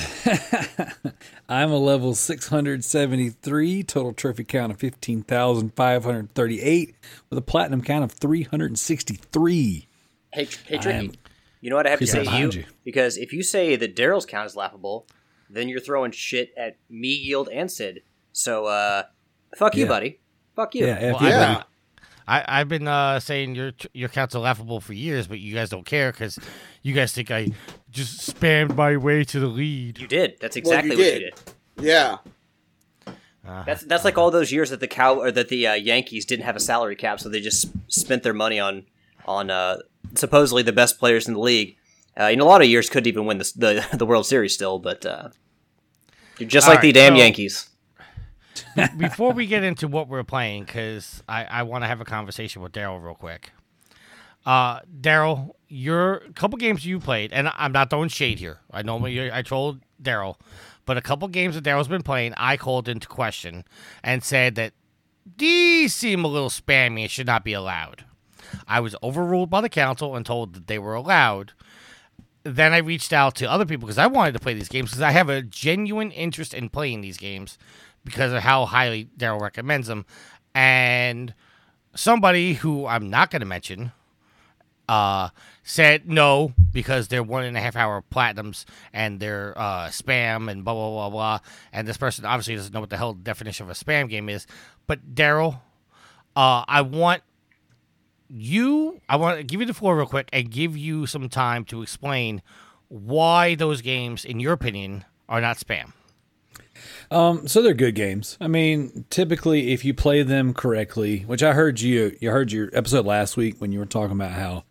I'm 1.48 1.70
a 1.70 1.78
level 1.78 2.14
673, 2.14 3.82
total 3.84 4.12
trophy 4.12 4.44
count 4.44 4.72
of 4.72 4.78
15,538, 4.78 6.94
with 7.30 7.38
a 7.38 7.42
platinum 7.42 7.82
count 7.82 8.04
of 8.04 8.12
363. 8.12 9.86
Hey, 10.32 10.48
hey, 10.66 10.74
I 10.74 10.78
Tricky. 10.80 11.12
You 11.60 11.70
know 11.70 11.76
what 11.76 11.86
I 11.86 11.90
have 11.90 11.98
to 12.00 12.04
He's 12.04 12.12
say 12.12 12.18
to 12.18 12.24
you? 12.24 12.30
behind 12.30 12.54
you. 12.54 12.64
Because 12.84 13.16
if 13.16 13.32
you 13.32 13.42
say 13.42 13.74
that 13.76 13.96
Daryl's 13.96 14.26
count 14.26 14.46
is 14.46 14.54
laughable, 14.56 15.06
then 15.48 15.68
you're 15.68 15.80
throwing 15.80 16.10
shit 16.12 16.52
at 16.56 16.76
me, 16.90 17.08
Yield, 17.08 17.48
and 17.50 17.70
Sid. 17.70 18.02
So, 18.34 18.66
uh, 18.66 19.04
fuck 19.56 19.74
you, 19.76 19.84
Yeah. 19.84 19.88
buddy. 19.88 20.20
Fuck 20.54 20.74
you. 20.74 20.86
Yeah, 20.86 21.12
Well, 21.12 21.22
you, 21.22 21.28
yeah. 21.28 21.54
buddy. 21.54 21.64
I, 22.26 22.60
I've 22.60 22.68
been 22.68 22.88
uh, 22.88 23.20
saying 23.20 23.54
your 23.54 23.72
your 23.92 24.08
counts 24.08 24.34
are 24.34 24.38
laughable 24.40 24.80
for 24.80 24.92
years, 24.94 25.26
but 25.26 25.40
you 25.40 25.54
guys 25.54 25.68
don't 25.70 25.84
care 25.86 26.10
because 26.10 26.38
you 26.82 26.92
guys 26.94 27.12
think 27.12 27.30
I 27.30 27.48
just 27.90 28.34
spammed 28.34 28.74
my 28.76 28.96
way 28.96 29.24
to 29.24 29.40
the 29.40 29.46
lead. 29.46 29.98
You 29.98 30.06
did. 30.06 30.36
That's 30.40 30.56
Well, 30.56 30.60
exactly 30.60 30.90
you 30.92 30.96
what 30.96 31.04
did. 31.04 31.20
you 31.22 31.30
did. 31.30 31.86
Yeah. 31.86 32.16
Uh, 33.46 33.62
That's 33.64 33.82
that's 33.84 34.04
like 34.06 34.16
all 34.16 34.30
those 34.30 34.50
years 34.50 34.70
that 34.70 34.80
the 34.80 34.86
cow 34.88 35.16
or 35.20 35.30
that 35.30 35.48
the 35.50 35.66
uh, 35.66 35.74
Yankees 35.74 36.24
didn't 36.24 36.46
have 36.46 36.56
a 36.56 36.60
salary 36.60 36.96
cap, 36.96 37.20
so 37.20 37.28
they 37.28 37.40
just 37.40 37.66
spent 37.88 38.22
their 38.22 38.32
money 38.32 38.58
on 38.58 38.86
on 39.26 39.50
uh, 39.50 39.76
supposedly 40.14 40.62
the 40.62 40.72
best 40.72 40.98
players 40.98 41.28
in 41.28 41.34
the 41.34 41.40
league. 41.40 41.76
Uh, 42.18 42.24
in 42.32 42.40
a 42.40 42.44
lot 42.46 42.62
of 42.62 42.68
years, 42.68 42.88
couldn't 42.88 43.06
even 43.06 43.26
win 43.26 43.36
the 43.36 43.52
the, 43.54 43.86
the 43.98 44.06
World 44.06 44.24
Series 44.26 44.54
still, 44.54 44.78
but 44.78 45.04
uh, 45.04 45.28
you're 46.38 46.48
just 46.48 46.66
All 46.66 46.72
like 46.72 46.80
the 46.80 46.90
damn 46.92 47.12
so- 47.12 47.18
Yankees. 47.18 47.68
Before 48.96 49.32
we 49.32 49.46
get 49.46 49.62
into 49.62 49.88
what 49.88 50.08
we're 50.08 50.24
playing, 50.24 50.64
because 50.64 51.22
I, 51.28 51.44
I 51.44 51.62
want 51.62 51.84
to 51.84 51.88
have 51.88 52.00
a 52.00 52.04
conversation 52.04 52.62
with 52.62 52.72
Daryl 52.72 53.02
real 53.02 53.14
quick. 53.14 53.52
Uh, 54.46 54.80
Daryl, 55.00 55.52
your 55.68 56.20
couple 56.34 56.58
games 56.58 56.84
you 56.84 57.00
played, 57.00 57.32
and 57.32 57.50
I'm 57.54 57.72
not 57.72 57.90
throwing 57.90 58.08
shade 58.08 58.38
here. 58.38 58.58
I 58.70 58.82
normally 58.82 59.32
I 59.32 59.42
told 59.42 59.80
Daryl, 60.02 60.36
but 60.84 60.96
a 60.96 61.02
couple 61.02 61.26
games 61.28 61.54
that 61.54 61.64
Daryl's 61.64 61.88
been 61.88 62.02
playing, 62.02 62.34
I 62.36 62.56
called 62.56 62.88
into 62.88 63.08
question 63.08 63.64
and 64.02 64.22
said 64.22 64.54
that 64.56 64.74
these 65.36 65.94
seem 65.94 66.24
a 66.24 66.28
little 66.28 66.50
spammy 66.50 67.02
and 67.02 67.10
should 67.10 67.26
not 67.26 67.44
be 67.44 67.54
allowed. 67.54 68.04
I 68.68 68.80
was 68.80 68.94
overruled 69.02 69.50
by 69.50 69.62
the 69.62 69.68
council 69.68 70.14
and 70.14 70.24
told 70.24 70.54
that 70.54 70.66
they 70.66 70.78
were 70.78 70.94
allowed. 70.94 71.52
Then 72.42 72.74
I 72.74 72.78
reached 72.78 73.14
out 73.14 73.34
to 73.36 73.50
other 73.50 73.64
people 73.64 73.86
because 73.86 73.98
I 73.98 74.06
wanted 74.06 74.32
to 74.32 74.38
play 74.38 74.52
these 74.52 74.68
games 74.68 74.90
because 74.90 75.00
I 75.02 75.12
have 75.12 75.30
a 75.30 75.40
genuine 75.40 76.10
interest 76.10 76.52
in 76.52 76.68
playing 76.68 77.00
these 77.00 77.16
games 77.16 77.56
because 78.04 78.32
of 78.32 78.42
how 78.42 78.66
highly 78.66 79.08
Daryl 79.18 79.40
recommends 79.40 79.88
them. 79.88 80.04
And 80.54 81.34
somebody 81.94 82.54
who 82.54 82.86
I'm 82.86 83.10
not 83.10 83.30
going 83.30 83.40
to 83.40 83.46
mention 83.46 83.92
uh, 84.88 85.30
said 85.62 86.08
no 86.08 86.52
because 86.72 87.08
they're 87.08 87.22
one 87.22 87.44
and 87.44 87.56
a 87.56 87.60
half 87.60 87.76
hour 87.76 88.04
platinums 88.12 88.64
and 88.92 89.18
they're 89.18 89.54
uh, 89.56 89.86
spam 89.86 90.50
and 90.50 90.64
blah 90.64 90.74
blah 90.74 90.90
blah 90.90 91.10
blah. 91.10 91.38
And 91.72 91.88
this 91.88 91.96
person 91.96 92.24
obviously 92.24 92.56
doesn't 92.56 92.72
know 92.72 92.80
what 92.80 92.90
the 92.90 92.96
hell 92.96 93.14
the 93.14 93.22
definition 93.22 93.64
of 93.64 93.70
a 93.70 93.74
spam 93.74 94.08
game 94.08 94.28
is. 94.28 94.46
But 94.86 95.14
Daryl, 95.14 95.60
uh, 96.36 96.64
I 96.68 96.82
want 96.82 97.22
you. 98.28 99.00
I 99.08 99.16
want 99.16 99.38
to 99.38 99.44
give 99.44 99.60
you 99.60 99.66
the 99.66 99.74
floor 99.74 99.96
real 99.96 100.06
quick 100.06 100.28
and 100.32 100.50
give 100.50 100.76
you 100.76 101.06
some 101.06 101.28
time 101.28 101.64
to 101.66 101.82
explain 101.82 102.42
why 102.88 103.54
those 103.54 103.80
games, 103.80 104.24
in 104.24 104.40
your 104.40 104.52
opinion, 104.52 105.04
are 105.28 105.40
not 105.40 105.56
spam. 105.56 105.92
Um, 107.14 107.46
so 107.46 107.62
they're 107.62 107.74
good 107.74 107.94
games. 107.94 108.36
I 108.40 108.48
mean, 108.48 109.04
typically, 109.08 109.72
if 109.72 109.84
you 109.84 109.94
play 109.94 110.24
them 110.24 110.52
correctly, 110.52 111.20
which 111.20 111.44
I 111.44 111.52
heard 111.52 111.80
you, 111.80 112.16
you 112.20 112.32
heard 112.32 112.50
your 112.50 112.70
episode 112.72 113.06
last 113.06 113.36
week 113.36 113.60
when 113.60 113.70
you 113.70 113.78
were 113.78 113.86
talking 113.86 114.16
about 114.16 114.32
how 114.32 114.64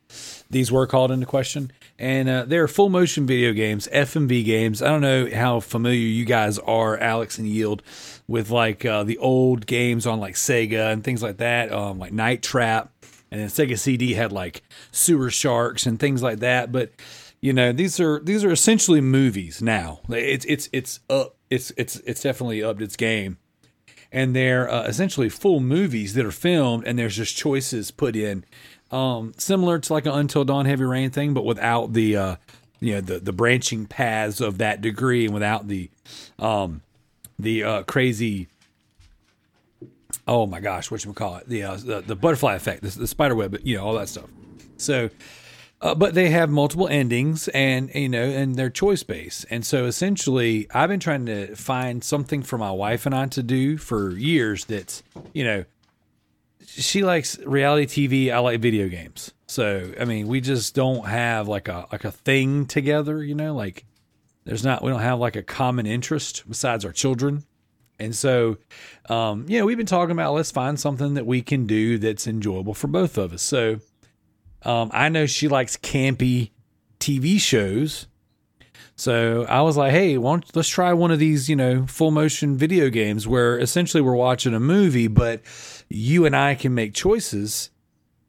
these 0.50 0.70
were 0.70 0.86
called 0.86 1.10
into 1.10 1.26
question, 1.26 1.72
and 1.98 2.28
uh, 2.28 2.44
they're 2.46 2.68
full 2.68 2.90
motion 2.90 3.26
video 3.26 3.54
games, 3.54 3.88
FMV 3.94 4.44
games. 4.44 4.82
I 4.82 4.90
don't 4.90 5.00
know 5.00 5.30
how 5.34 5.62
familiar 5.62 5.98
you 5.98 6.26
guys 6.26 6.60
are, 6.60 6.98
Alex 6.98 7.38
and 7.38 7.48
Yield, 7.48 7.82
with 8.28 8.50
like 8.50 8.84
uh, 8.84 9.06
the 9.06 9.20
old 9.20 9.66
games 9.66 10.06
on 10.06 10.20
like 10.20 10.36
Sega 10.36 10.92
and 10.92 11.02
things 11.02 11.24
like 11.24 11.38
that, 11.38 11.72
um, 11.72 11.98
like 11.98 12.12
Night 12.12 12.44
Trap, 12.44 12.92
and 13.32 13.40
then 13.40 13.48
Sega 13.48 13.80
CD 13.80 14.16
had 14.16 14.34
like 14.34 14.64
Sewer 14.92 15.32
Sharks 15.32 15.86
and 15.86 15.98
things 15.98 16.22
like 16.22 16.40
that, 16.40 16.74
but 16.74 16.92
you 17.40 17.54
know 17.54 17.72
these 17.74 18.00
are 18.00 18.20
these 18.20 18.46
are 18.46 18.52
essentially 18.54 19.02
movies 19.02 19.62
now 19.62 20.00
it's 20.08 20.46
it's 20.46 20.70
it's 20.72 21.02
up 21.10 21.36
it's 21.54 21.72
it's 21.78 21.98
it's 21.98 22.22
definitely 22.22 22.64
upped 22.64 22.82
its 22.82 22.96
game. 22.96 23.38
And 24.12 24.36
they're 24.36 24.70
uh, 24.70 24.84
essentially 24.84 25.28
full 25.30 25.60
movies 25.60 26.14
that 26.14 26.26
are 26.26 26.32
filmed 26.32 26.86
and 26.86 27.00
there's 27.00 27.16
just 27.16 27.36
choices 27.36 27.92
put 27.92 28.16
in. 28.16 28.44
Um 28.92 29.34
similar 29.38 29.80
to 29.80 29.94
like 29.94 30.06
an 30.06 30.14
until 30.14 30.44
dawn 30.44 30.66
heavy 30.66 30.84
rain 30.84 31.10
thing 31.10 31.34
but 31.34 31.46
without 31.46 31.94
the 31.94 32.16
uh 32.16 32.36
you 32.80 32.94
know 32.94 33.02
the 33.02 33.20
the 33.20 33.34
branching 33.34 33.86
paths 33.88 34.40
of 34.40 34.60
that 34.60 34.82
degree 34.82 35.26
and 35.26 35.34
without 35.34 35.68
the 35.68 35.90
um 36.38 36.82
the 37.40 37.64
uh 37.64 37.84
crazy 37.84 38.50
oh 40.28 40.46
my 40.46 40.60
gosh 40.60 40.92
what 40.92 41.04
you 41.04 41.12
call 41.14 41.38
it 41.38 41.50
the 41.50 41.64
uh 41.64 41.76
the, 41.76 42.02
the 42.02 42.16
butterfly 42.16 42.54
effect 42.54 42.84
the, 42.84 42.90
the 43.00 43.08
spider 43.08 43.34
web 43.34 43.58
you 43.64 43.76
know 43.76 43.84
all 43.84 43.94
that 43.96 44.10
stuff. 44.10 44.30
So 44.78 45.10
uh, 45.84 45.94
but 45.94 46.14
they 46.14 46.30
have 46.30 46.50
multiple 46.50 46.88
endings 46.88 47.50
and 47.50 47.94
you 47.94 48.10
know 48.10 48.24
and 48.24 48.56
they're 48.56 48.70
choice 48.70 49.04
based 49.04 49.46
and 49.50 49.66
so 49.66 49.86
essentially 49.86 50.68
i've 50.74 50.90
been 50.90 51.00
trying 51.00 51.26
to 51.26 51.54
find 51.56 52.04
something 52.04 52.42
for 52.42 52.58
my 52.58 52.72
wife 52.72 53.06
and 53.06 53.14
i 53.14 53.26
to 53.28 53.44
do 53.44 53.78
for 53.78 54.12
years 54.12 54.66
that's 54.66 55.04
you 55.34 55.44
know 55.44 55.64
she 56.66 57.04
likes 57.04 57.38
reality 57.40 58.08
tv 58.08 58.32
i 58.32 58.40
like 58.40 58.60
video 58.60 58.88
games. 58.88 59.34
So 59.48 59.94
i 60.00 60.06
mean 60.06 60.28
we 60.28 60.42
just 60.42 60.74
don't 60.74 61.06
have 61.06 61.48
like 61.48 61.68
a 61.68 61.88
like 61.92 62.06
a 62.06 62.12
thing 62.12 62.66
together 62.66 63.24
you 63.24 63.36
know 63.36 63.54
like 63.54 63.86
there's 64.46 64.64
not 64.64 64.84
we 64.84 64.90
don't 64.90 65.02
have 65.02 65.20
like 65.20 65.36
a 65.36 65.44
common 65.44 65.86
interest 65.86 66.44
besides 66.48 66.84
our 66.86 66.92
children. 66.92 67.44
And 68.00 68.16
so 68.16 68.58
um 69.10 69.46
you 69.48 69.60
know 69.60 69.66
we've 69.66 69.78
been 69.78 69.86
talking 69.86 70.12
about 70.12 70.34
let's 70.34 70.52
find 70.52 70.80
something 70.80 71.14
that 71.14 71.26
we 71.26 71.42
can 71.42 71.68
do 71.68 71.98
that's 71.98 72.28
enjoyable 72.28 72.74
for 72.74 72.88
both 72.88 73.18
of 73.18 73.34
us. 73.34 73.42
So 73.42 73.80
um, 74.66 74.90
I 74.94 75.10
know 75.10 75.26
she 75.26 75.48
likes 75.48 75.78
campy 75.78 76.52
TV 77.00 77.40
shows. 77.40 78.08
So 78.96 79.46
I 79.50 79.62
was 79.62 79.76
like, 79.76 79.92
hey, 79.92 80.18
let's 80.18 80.70
try 80.70 80.94
one 80.94 81.12
of 81.12 81.20
these, 81.20 81.50
you 81.50 81.56
know, 81.56 81.86
full 81.88 82.12
motion 82.12 82.56
video 82.56 82.90
games 82.90 83.28
where 83.28 83.58
essentially 83.58 84.02
we're 84.02 84.16
watching 84.16 84.54
a 84.54 84.60
movie, 84.60 85.08
but 85.08 85.42
you 85.90 86.26
and 86.26 86.36
I 86.36 86.56
can 86.56 86.74
make 86.74 86.94
choices 86.94 87.72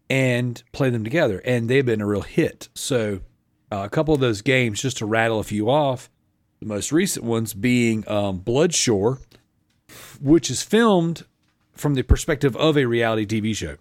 and 0.09 0.63
play 0.73 0.91
them 0.91 1.05
together. 1.05 1.41
And 1.45 1.69
they've 1.69 1.85
been 1.85 2.01
a 2.01 2.07
real 2.07 2.23
hit. 2.23 2.69
So, 2.75 3.21
uh, 3.71 3.83
a 3.85 3.91
couple 3.91 4.15
of 4.15 4.21
those 4.21 4.43
games, 4.43 4.81
just 4.81 4.99
to 4.99 5.07
rattle 5.07 5.39
a 5.39 5.45
few 5.45 5.71
off, 5.71 6.11
the 6.61 6.67
most 6.67 6.93
recent 6.93 7.25
ones 7.25 7.53
being 7.53 8.09
um, 8.09 8.41
Bloodshore, 8.41 9.21
which 10.21 10.51
is 10.51 10.63
filmed 10.63 11.25
from 11.73 11.95
the 11.95 12.03
perspective 12.03 12.57
of 12.57 12.79
a 12.79 12.87
reality 12.87 13.27
TV 13.27 13.55
show. 13.55 13.77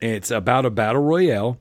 It's 0.00 0.30
about 0.30 0.66
a 0.66 0.70
battle 0.70 1.02
royale 1.02 1.58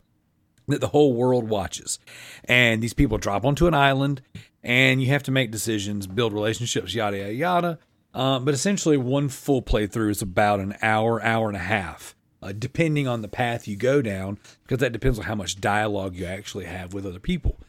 that 0.68 0.82
the 0.82 0.88
whole 0.88 1.14
world 1.14 1.50
watches. 1.50 2.00
And 2.46 2.82
these 2.82 2.94
people 2.94 3.18
drop 3.18 3.46
onto 3.46 3.68
an 3.68 3.74
island 3.74 4.22
and 4.64 5.02
you 5.02 5.08
have 5.10 5.24
to 5.24 5.32
make 5.32 5.52
decisions, 5.52 6.08
build 6.08 6.34
relationships, 6.34 6.96
yada, 6.96 7.18
yada, 7.18 7.34
yada. 7.34 7.80
Um, 8.14 8.46
but 8.46 8.54
essentially, 8.54 8.96
one 8.96 9.28
full 9.28 9.62
playthrough 9.62 10.12
is 10.12 10.22
about 10.22 10.60
an 10.60 10.76
hour, 10.82 11.22
hour 11.22 11.48
and 11.48 11.58
a 11.58 11.62
half, 11.62 12.16
uh, 12.42 12.54
depending 12.58 13.08
on 13.08 13.22
the 13.22 13.28
path 13.28 13.68
you 13.68 13.76
go 13.76 14.02
down, 14.02 14.38
because 14.62 14.78
that 14.78 14.94
depends 14.94 15.18
on 15.18 15.26
how 15.26 15.36
much 15.36 15.60
dialogue 15.60 16.16
you 16.16 16.26
actually 16.26 16.66
have 16.66 16.94
with 16.94 17.06
other 17.06 17.20
people. 17.20 17.60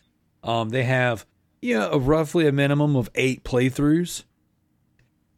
Um, 0.43 0.69
they 0.69 0.85
have, 0.85 1.25
you 1.63 1.79
know, 1.79 1.91
a, 1.91 1.99
roughly 1.99 2.47
a 2.47 2.53
minimum 2.53 2.95
of 2.95 3.09
eight 3.15 3.43
playthroughs. 3.43 4.25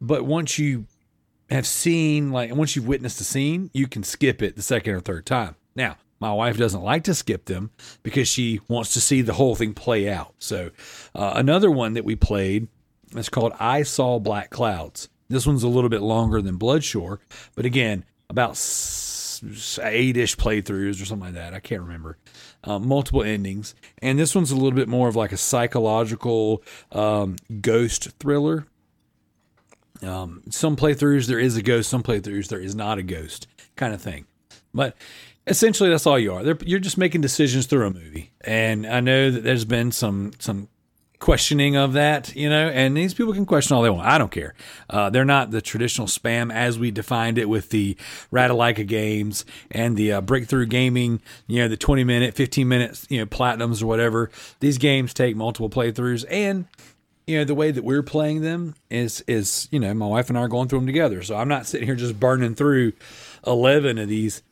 But 0.01 0.25
once 0.25 0.59
you 0.59 0.85
have 1.49 1.65
seen, 1.65 2.31
like, 2.31 2.53
once 2.53 2.75
you've 2.75 2.87
witnessed 2.87 3.21
a 3.21 3.23
scene, 3.23 3.71
you 3.73 3.87
can 3.87 4.03
skip 4.03 4.41
it 4.41 4.57
the 4.57 4.61
second 4.61 4.93
or 4.93 4.99
third 4.99 5.25
time. 5.25 5.55
Now, 5.73 5.95
my 6.19 6.33
wife 6.33 6.57
doesn't 6.57 6.81
like 6.81 7.03
to 7.05 7.13
skip 7.13 7.45
them 7.45 7.71
because 8.03 8.27
she 8.27 8.59
wants 8.67 8.93
to 8.93 9.01
see 9.01 9.21
the 9.21 9.33
whole 9.33 9.55
thing 9.55 9.73
play 9.73 10.09
out. 10.09 10.33
So, 10.39 10.71
uh, 11.13 11.33
another 11.35 11.69
one 11.69 11.93
that 11.93 12.05
we 12.05 12.15
played 12.15 12.67
is 13.15 13.29
called 13.29 13.53
I 13.59 13.83
Saw 13.83 14.19
Black 14.19 14.49
Clouds. 14.49 15.09
This 15.29 15.45
one's 15.45 15.63
a 15.63 15.67
little 15.67 15.89
bit 15.89 16.01
longer 16.01 16.41
than 16.41 16.57
Bloodshore, 16.57 17.19
but 17.55 17.65
again, 17.65 18.05
about 18.29 18.57
eight 19.83 20.17
ish 20.17 20.37
playthroughs 20.37 21.01
or 21.01 21.05
something 21.05 21.27
like 21.27 21.35
that. 21.35 21.53
I 21.53 21.59
can't 21.59 21.81
remember. 21.81 22.17
Uh, 22.63 22.79
multiple 22.79 23.23
endings. 23.23 23.75
And 24.01 24.17
this 24.17 24.33
one's 24.33 24.51
a 24.51 24.55
little 24.55 24.71
bit 24.71 24.87
more 24.87 25.07
of 25.07 25.15
like 25.15 25.31
a 25.31 25.37
psychological 25.37 26.63
um, 26.91 27.35
ghost 27.61 28.09
thriller. 28.19 28.65
Um, 30.01 30.43
some 30.49 30.75
playthroughs 30.75 31.27
there 31.27 31.39
is 31.39 31.57
a 31.57 31.61
ghost, 31.61 31.89
some 31.89 32.03
playthroughs 32.03 32.47
there 32.47 32.59
is 32.59 32.75
not 32.75 32.97
a 32.97 33.03
ghost 33.03 33.47
kind 33.75 33.93
of 33.93 34.01
thing. 34.01 34.25
But 34.73 34.95
essentially 35.47 35.89
that's 35.89 36.05
all 36.05 36.19
you 36.19 36.33
are. 36.33 36.43
They're, 36.43 36.57
you're 36.65 36.79
just 36.79 36.97
making 36.97 37.21
decisions 37.21 37.65
through 37.65 37.87
a 37.87 37.91
movie. 37.91 38.31
And 38.41 38.85
I 38.85 38.99
know 38.99 39.31
that 39.31 39.43
there's 39.43 39.65
been 39.65 39.91
some 39.91 40.33
some 40.39 40.69
questioning 41.19 41.75
of 41.75 41.93
that, 41.93 42.35
you 42.35 42.47
know, 42.47 42.69
and 42.69 42.95
these 42.95 43.13
people 43.13 43.33
can 43.33 43.45
question 43.45 43.75
all 43.75 43.81
they 43.81 43.89
want. 43.89 44.05
I 44.05 44.19
don't 44.19 44.31
care. 44.31 44.53
Uh, 44.87 45.09
they're 45.09 45.25
not 45.25 45.49
the 45.49 45.61
traditional 45.61 46.05
spam 46.05 46.53
as 46.53 46.77
we 46.77 46.91
defined 46.91 47.39
it 47.39 47.49
with 47.49 47.69
the 47.69 47.97
Ratalaika 48.31 48.85
games 48.85 49.43
and 49.71 49.97
the 49.97 50.11
uh, 50.11 50.21
breakthrough 50.21 50.67
gaming, 50.67 51.21
you 51.47 51.63
know, 51.63 51.67
the 51.67 51.77
20 51.77 52.03
minute, 52.03 52.35
15 52.35 52.67
minutes, 52.67 53.07
you 53.09 53.17
know, 53.19 53.25
platinums 53.25 53.81
or 53.81 53.87
whatever. 53.87 54.29
These 54.59 54.77
games 54.77 55.13
take 55.13 55.35
multiple 55.35 55.69
playthroughs 55.69 56.23
and 56.29 56.65
you 57.25 57.37
know 57.37 57.43
the 57.43 57.55
way 57.55 57.71
that 57.71 57.83
we're 57.83 58.03
playing 58.03 58.39
them 58.39 58.73
is 58.89 59.21
is 59.27 59.67
you 59.69 59.81
know 59.81 59.93
my 59.93 60.07
wife 60.07 60.29
and 60.29 60.37
I 60.37 60.41
are 60.43 60.47
going 60.47 60.69
through 60.69 60.79
them 60.79 60.87
together. 60.87 61.21
So 61.23 61.35
I'm 61.35 61.49
not 61.49 61.67
sitting 61.67 61.85
here 61.85 61.97
just 61.97 62.17
burning 62.17 62.55
through 62.55 62.93
11 63.45 63.97
of 63.97 64.07
these 64.07 64.43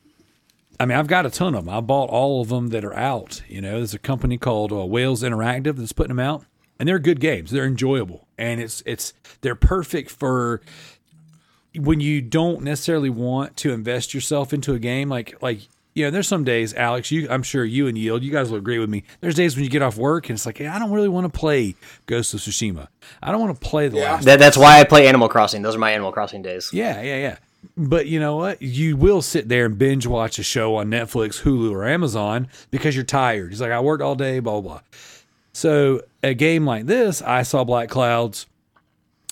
I 0.78 0.84
mean, 0.86 0.98
I've 0.98 1.06
got 1.06 1.24
a 1.26 1.30
ton 1.30 1.54
of 1.54 1.64
them. 1.64 1.74
I 1.74 1.80
bought 1.80 2.10
all 2.10 2.42
of 2.42 2.48
them 2.48 2.68
that 2.68 2.84
are 2.84 2.94
out. 2.94 3.42
You 3.48 3.60
know, 3.60 3.78
there's 3.78 3.94
a 3.94 3.98
company 3.98 4.36
called 4.38 4.72
uh, 4.72 4.84
Wales 4.84 5.22
Interactive 5.22 5.76
that's 5.76 5.92
putting 5.92 6.14
them 6.16 6.20
out, 6.20 6.44
and 6.78 6.88
they're 6.88 6.98
good 6.98 7.20
games. 7.20 7.50
They're 7.50 7.64
enjoyable, 7.66 8.26
and 8.36 8.60
it's 8.60 8.82
it's 8.84 9.14
they're 9.40 9.54
perfect 9.54 10.10
for 10.10 10.60
when 11.74 12.00
you 12.00 12.20
don't 12.22 12.62
necessarily 12.62 13.10
want 13.10 13.56
to 13.58 13.72
invest 13.72 14.14
yourself 14.14 14.52
into 14.52 14.74
a 14.74 14.78
game. 14.78 15.08
Like 15.08 15.40
like 15.42 15.60
you 15.94 16.04
know, 16.04 16.10
there's 16.10 16.28
some 16.28 16.44
days, 16.44 16.74
Alex. 16.74 17.10
You, 17.10 17.26
I'm 17.30 17.42
sure 17.42 17.64
you 17.64 17.86
and 17.86 17.96
Yield, 17.96 18.22
you 18.22 18.30
guys 18.30 18.50
will 18.50 18.58
agree 18.58 18.78
with 18.78 18.90
me. 18.90 19.04
There's 19.22 19.34
days 19.34 19.56
when 19.56 19.64
you 19.64 19.70
get 19.70 19.80
off 19.80 19.96
work 19.96 20.28
and 20.28 20.36
it's 20.36 20.44
like, 20.44 20.58
hey, 20.58 20.66
I 20.66 20.78
don't 20.78 20.92
really 20.92 21.08
want 21.08 21.24
to 21.32 21.38
play 21.38 21.74
Ghost 22.04 22.34
of 22.34 22.40
Tsushima. 22.40 22.88
I 23.22 23.32
don't 23.32 23.40
want 23.40 23.58
to 23.58 23.66
play 23.66 23.88
the 23.88 23.96
Yeah. 23.96 24.12
last. 24.12 24.24
That, 24.26 24.38
that's 24.38 24.58
why 24.58 24.78
I 24.78 24.84
play 24.84 25.08
Animal 25.08 25.30
Crossing. 25.30 25.62
Those 25.62 25.74
are 25.74 25.78
my 25.78 25.92
Animal 25.92 26.12
Crossing 26.12 26.42
days. 26.42 26.68
Yeah, 26.70 27.00
yeah, 27.00 27.16
yeah. 27.16 27.36
But 27.76 28.06
you 28.06 28.20
know 28.20 28.36
what? 28.36 28.60
You 28.62 28.96
will 28.96 29.22
sit 29.22 29.48
there 29.48 29.66
and 29.66 29.78
binge 29.78 30.06
watch 30.06 30.38
a 30.38 30.42
show 30.42 30.76
on 30.76 30.88
Netflix, 30.88 31.42
Hulu, 31.42 31.70
or 31.70 31.86
Amazon 31.86 32.48
because 32.70 32.94
you're 32.94 33.04
tired. 33.04 33.50
He's 33.50 33.60
like, 33.60 33.72
I 33.72 33.80
worked 33.80 34.02
all 34.02 34.14
day, 34.14 34.40
blah, 34.40 34.60
blah, 34.60 34.72
blah. 34.72 34.80
So 35.52 36.02
a 36.22 36.34
game 36.34 36.66
like 36.66 36.86
this, 36.86 37.22
I 37.22 37.42
saw 37.42 37.64
Black 37.64 37.88
Clouds 37.88 38.46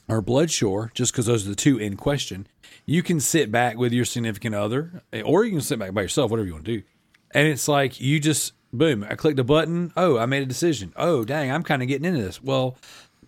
or 0.09 0.23
Bloodshore, 0.23 0.93
just 0.95 1.13
because 1.13 1.27
those 1.27 1.47
are 1.47 1.51
the 1.51 1.57
two 1.57 1.79
in 1.79 1.97
question. 1.97 2.47
You 2.87 3.03
can 3.03 3.21
sit 3.21 3.51
back 3.51 3.77
with 3.77 3.93
your 3.93 4.05
significant 4.05 4.55
other, 4.55 5.03
eh, 5.13 5.23
or 5.23 5.45
you 5.45 5.51
can 5.53 5.61
sit 5.61 5.79
back 5.79 5.95
by 5.95 6.03
yourself, 6.03 6.31
whatever 6.31 6.47
you 6.47 6.53
want 6.53 6.65
to 6.67 6.79
do. 6.79 6.83
And 7.31 7.49
it's 7.49 7.69
like 7.69 8.01
you 8.01 8.21
just 8.21 8.53
boom, 8.75 9.07
I 9.09 9.15
clicked 9.15 9.39
a 9.39 9.45
button. 9.45 9.93
Oh, 9.97 10.19
I 10.19 10.27
made 10.27 10.43
a 10.43 10.47
decision. 10.47 10.93
Oh, 10.97 11.25
dang, 11.25 11.51
I'm 11.51 11.63
kind 11.63 11.83
of 11.83 11.89
getting 11.89 12.05
into 12.05 12.21
this. 12.21 12.43
Well, 12.43 12.77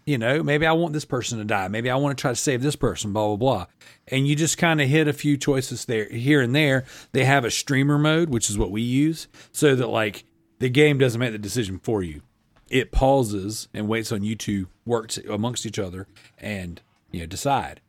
you 0.06 0.18
know, 0.18 0.40
maybe 0.40 0.64
I 0.64 0.72
want 0.72 0.92
this 0.92 1.04
person 1.04 1.38
to 1.38 1.44
die. 1.44 1.66
Maybe 1.66 1.90
I 1.90 1.96
want 1.96 2.16
to 2.16 2.20
try 2.20 2.30
to 2.30 2.36
save 2.36 2.62
this 2.62 2.76
person, 2.76 3.12
blah, 3.12 3.26
blah, 3.26 3.36
blah. 3.36 3.66
And 4.06 4.26
you 4.26 4.36
just 4.36 4.56
kind 4.56 4.80
of 4.80 4.88
hit 4.88 5.08
a 5.08 5.12
few 5.12 5.36
choices 5.36 5.84
there, 5.84 6.08
here 6.08 6.40
and 6.40 6.54
there. 6.54 6.84
They 7.10 7.24
have 7.24 7.44
a 7.44 7.50
streamer 7.50 7.98
mode, 7.98 8.30
which 8.30 8.48
is 8.48 8.56
what 8.56 8.70
we 8.70 8.82
use, 8.82 9.26
so 9.50 9.74
that 9.74 9.88
like 9.88 10.24
the 10.60 10.68
game 10.70 10.98
doesn't 10.98 11.18
make 11.18 11.32
the 11.32 11.38
decision 11.38 11.80
for 11.80 12.04
you. 12.04 12.22
It 12.70 12.92
pauses 12.92 13.68
and 13.74 13.88
waits 13.88 14.12
on 14.12 14.22
you 14.22 14.36
to 14.36 14.68
work 14.84 15.10
amongst 15.28 15.66
each 15.66 15.78
other 15.78 16.06
and, 16.38 16.80
you 17.10 17.20
know, 17.20 17.26
decide. 17.26 17.80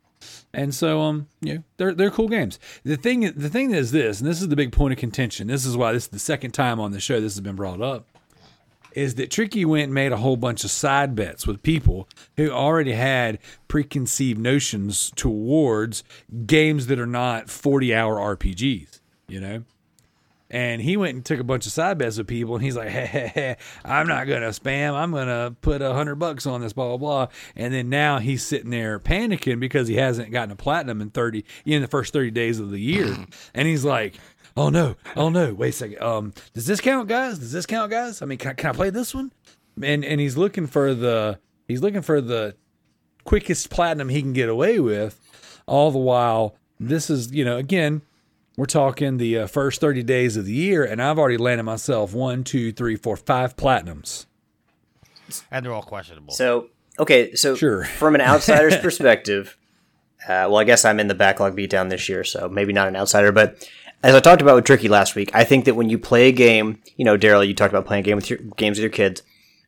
And 0.52 0.74
so, 0.74 1.00
um, 1.02 1.28
you 1.40 1.54
know, 1.54 1.62
they're 1.76 1.94
they're 1.94 2.10
cool 2.10 2.28
games. 2.28 2.58
The 2.82 2.96
thing, 2.96 3.20
the 3.20 3.48
thing 3.48 3.70
is 3.70 3.92
this, 3.92 4.20
and 4.20 4.28
this 4.28 4.42
is 4.42 4.48
the 4.48 4.56
big 4.56 4.72
point 4.72 4.92
of 4.92 4.98
contention. 4.98 5.46
This 5.46 5.64
is 5.64 5.76
why 5.76 5.92
this 5.92 6.04
is 6.04 6.08
the 6.08 6.18
second 6.18 6.50
time 6.50 6.80
on 6.80 6.90
the 6.90 6.98
show 6.98 7.20
this 7.20 7.34
has 7.34 7.40
been 7.40 7.54
brought 7.54 7.80
up 7.80 8.06
is 8.92 9.14
that 9.16 9.30
Tricky 9.30 9.64
went 9.64 9.84
and 9.84 9.94
made 9.94 10.12
a 10.12 10.16
whole 10.16 10.36
bunch 10.36 10.64
of 10.64 10.70
side 10.70 11.14
bets 11.14 11.46
with 11.46 11.62
people 11.62 12.08
who 12.36 12.50
already 12.50 12.92
had 12.92 13.38
preconceived 13.68 14.38
notions 14.38 15.12
towards 15.16 16.04
games 16.46 16.86
that 16.86 16.98
are 16.98 17.06
not 17.06 17.50
40 17.50 17.94
hour 17.94 18.16
RPGs, 18.36 19.00
you 19.28 19.40
know? 19.40 19.64
And 20.50 20.80
he 20.80 20.96
went 20.96 21.14
and 21.14 21.24
took 21.24 21.40
a 21.40 21.44
bunch 21.44 21.66
of 21.66 21.72
side 21.72 21.98
bets 21.98 22.16
with 22.16 22.26
people, 22.26 22.54
and 22.54 22.64
he's 22.64 22.76
like, 22.76 22.88
hey, 22.88 23.06
hey, 23.06 23.32
hey, 23.34 23.56
I'm 23.84 24.06
not 24.06 24.26
going 24.26 24.40
to 24.40 24.48
spam. 24.48 24.94
I'm 24.94 25.10
going 25.10 25.26
to 25.26 25.54
put 25.60 25.82
a 25.82 25.92
hundred 25.92 26.16
bucks 26.16 26.46
on 26.46 26.62
this, 26.62 26.72
blah, 26.72 26.88
blah, 26.88 26.96
blah. 26.96 27.28
And 27.54 27.72
then 27.74 27.90
now 27.90 28.18
he's 28.18 28.42
sitting 28.42 28.70
there 28.70 28.98
panicking 28.98 29.60
because 29.60 29.88
he 29.88 29.96
hasn't 29.96 30.30
gotten 30.30 30.52
a 30.52 30.56
platinum 30.56 31.02
in 31.02 31.10
30, 31.10 31.44
in 31.66 31.82
the 31.82 31.88
first 31.88 32.12
30 32.12 32.30
days 32.30 32.58
of 32.60 32.70
the 32.70 32.80
year. 32.80 33.14
and 33.54 33.68
he's 33.68 33.84
like, 33.84 34.14
oh 34.58 34.68
no, 34.70 34.96
oh 35.16 35.28
no, 35.28 35.54
wait 35.54 35.68
a 35.70 35.72
second. 35.72 36.02
Um, 36.02 36.32
does 36.52 36.66
this 36.66 36.80
count, 36.80 37.08
guys? 37.08 37.38
Does 37.38 37.52
this 37.52 37.64
count, 37.66 37.90
guys? 37.90 38.20
I 38.22 38.26
mean, 38.26 38.38
can 38.38 38.50
I, 38.50 38.54
can 38.54 38.70
I 38.70 38.72
play 38.72 38.90
this 38.90 39.14
one? 39.14 39.32
And 39.82 40.04
and 40.04 40.20
he's 40.20 40.36
looking 40.36 40.66
for 40.66 40.92
the 40.94 41.38
he's 41.68 41.80
looking 41.82 42.02
for 42.02 42.20
the 42.20 42.56
quickest 43.24 43.70
platinum 43.70 44.08
he 44.08 44.20
can 44.20 44.32
get 44.32 44.48
away 44.48 44.80
with. 44.80 45.20
All 45.66 45.90
the 45.90 45.98
while, 45.98 46.56
this 46.80 47.08
is 47.10 47.32
you 47.32 47.44
know 47.44 47.56
again, 47.56 48.02
we're 48.56 48.66
talking 48.66 49.18
the 49.18 49.38
uh, 49.38 49.46
first 49.46 49.80
thirty 49.80 50.02
days 50.02 50.36
of 50.36 50.46
the 50.46 50.52
year, 50.52 50.84
and 50.84 51.00
I've 51.00 51.18
already 51.18 51.36
landed 51.36 51.62
myself 51.64 52.12
one, 52.12 52.42
two, 52.42 52.72
three, 52.72 52.96
four, 52.96 53.16
five 53.16 53.56
platinums. 53.56 54.26
and 55.50 55.64
they're 55.64 55.72
all 55.72 55.82
questionable. 55.82 56.34
So 56.34 56.70
okay, 56.98 57.34
so 57.36 57.54
Sure. 57.54 57.84
from 57.84 58.14
an 58.16 58.20
outsider's 58.20 58.76
perspective, 58.80 59.56
uh, 60.24 60.50
well, 60.50 60.56
I 60.56 60.64
guess 60.64 60.84
I'm 60.84 60.98
in 60.98 61.06
the 61.06 61.14
backlog 61.14 61.56
beatdown 61.56 61.90
this 61.90 62.08
year, 62.08 62.24
so 62.24 62.48
maybe 62.48 62.72
not 62.72 62.88
an 62.88 62.96
outsider. 62.96 63.30
But 63.30 63.68
as 64.02 64.14
I 64.14 64.20
talked 64.20 64.42
about 64.42 64.54
with 64.56 64.64
Tricky 64.64 64.88
last 64.88 65.14
week, 65.14 65.30
I 65.34 65.44
think 65.44 65.64
that 65.64 65.74
when 65.74 65.90
you 65.90 65.98
play 65.98 66.28
a 66.28 66.32
game, 66.32 66.80
you 66.96 67.04
know, 67.04 67.16
Daryl, 67.18 67.46
you 67.46 67.54
talked 67.54 67.72
about 67.72 67.86
playing 67.86 68.02
a 68.02 68.06
game 68.06 68.16
with 68.16 68.30
your 68.30 68.38
games 68.56 68.78
with 68.78 68.82
your 68.82 68.90
kids. 68.90 69.22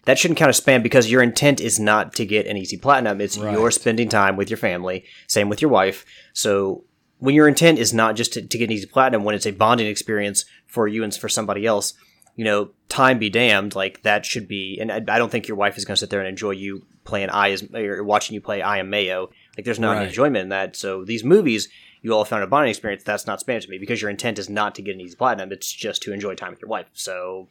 That 0.05 0.19
shouldn't 0.19 0.39
count 0.39 0.49
as 0.49 0.61
spam 0.61 0.83
because 0.83 1.11
your 1.11 1.23
intent 1.23 1.61
is 1.61 1.79
not 1.79 2.15
to 2.15 2.25
get 2.25 2.47
an 2.47 2.57
easy 2.57 2.79
platinum. 2.79 3.21
It's 3.21 3.37
you're 3.37 3.71
spending 3.71 4.09
time 4.09 4.37
with 4.37 4.49
your 4.49 4.57
family. 4.57 5.05
Same 5.27 5.49
with 5.49 5.61
your 5.61 5.71
wife. 5.71 6.07
So 6.33 6.85
when 7.19 7.35
your 7.35 7.47
intent 7.47 7.79
is 7.79 7.93
not 7.93 8.17
just 8.17 8.33
to, 8.33 8.43
to 8.43 8.59
get 8.59 8.65
an 8.65 8.73
easy 8.73 8.87
platinum, 8.87 9.25
when 9.25 9.35
it's 9.35 9.47
a 9.47 9.51
bonding 9.51 9.89
experience 9.89 10.47
for 10.67 10.89
you 10.89 11.05
and 11.05 11.15
for 11.15 11.29
somebody 11.29 11.67
else, 11.67 11.93
you 12.35 12.45
know, 12.45 12.71
time 12.89 13.19
be 13.19 13.29
damned. 13.29 13.75
Like 13.75 14.03
that 14.03 14.25
should 14.25 14.49
be, 14.49 14.79
and 14.81 14.91
I, 14.91 14.97
I 14.97 15.19
don't 15.19 15.31
think 15.31 15.47
your 15.47 15.59
wife 15.59 15.77
is 15.77 15.85
going 15.85 15.97
to 15.97 16.01
sit 16.01 16.09
there 16.09 16.21
and 16.21 16.29
enjoy 16.29 16.53
you 16.53 16.87
playing 17.05 17.29
I 17.29 17.51
as 17.51 17.63
or 17.75 18.03
watching 18.03 18.35
you 18.35 18.41
play 18.41 18.63
I 18.63 18.79
am 18.79 18.89
Mayo. 18.89 19.29
Like 19.57 19.67
there's 19.67 19.79
not 19.79 19.97
Right. 19.99 20.09
enjoyment 20.09 20.45
in 20.45 20.49
that. 20.49 20.77
So 20.77 21.05
these 21.05 21.25
movies, 21.25 21.69
you 22.03 22.13
all 22.15 22.25
found 22.25 22.43
a 22.43 22.47
bonding 22.47 22.71
experience. 22.71 23.03
That's 23.05 23.27
not 23.27 23.45
spam 23.45 23.61
to 23.61 23.69
me 23.69 23.79
because 23.79 24.01
your 24.01 24.11
intent 24.11 24.39
is 24.39 24.49
not 24.49 24.75
to 24.77 24.83
get 24.83 24.95
an 24.95 25.01
easy 25.01 25.17
platinum. 25.17 25.53
It's 25.53 25.71
just 25.73 26.03
to 26.03 26.13
enjoy 26.13 26.35
time 26.35 26.51
with 26.51 26.61
your 26.63 26.69
wife. 26.69 26.87
So 26.95 27.49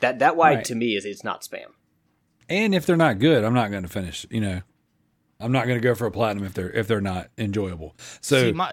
that 0.00 0.18
that 0.20 0.36
why 0.36 0.54
Right. 0.54 0.64
to 0.64 0.74
me 0.74 0.96
is 0.96 1.04
it's 1.04 1.24
not 1.24 1.42
spam. 1.42 1.72
And 2.48 2.74
if 2.74 2.86
they're 2.86 2.96
not 2.96 3.18
good, 3.18 3.44
I'm 3.44 3.54
not 3.54 3.70
going 3.70 3.82
to 3.84 3.88
finish. 3.88 4.26
You 4.30 4.40
know, 4.40 4.60
I'm 5.40 5.52
not 5.52 5.66
going 5.66 5.78
to 5.80 5.82
go 5.82 5.94
for 5.94 6.06
a 6.06 6.10
platinum 6.10 6.44
if 6.44 6.54
they're 6.54 6.70
if 6.70 6.86
they're 6.88 7.00
not 7.00 7.28
enjoyable. 7.38 7.94
So 8.20 8.46
See, 8.46 8.52
my, 8.52 8.72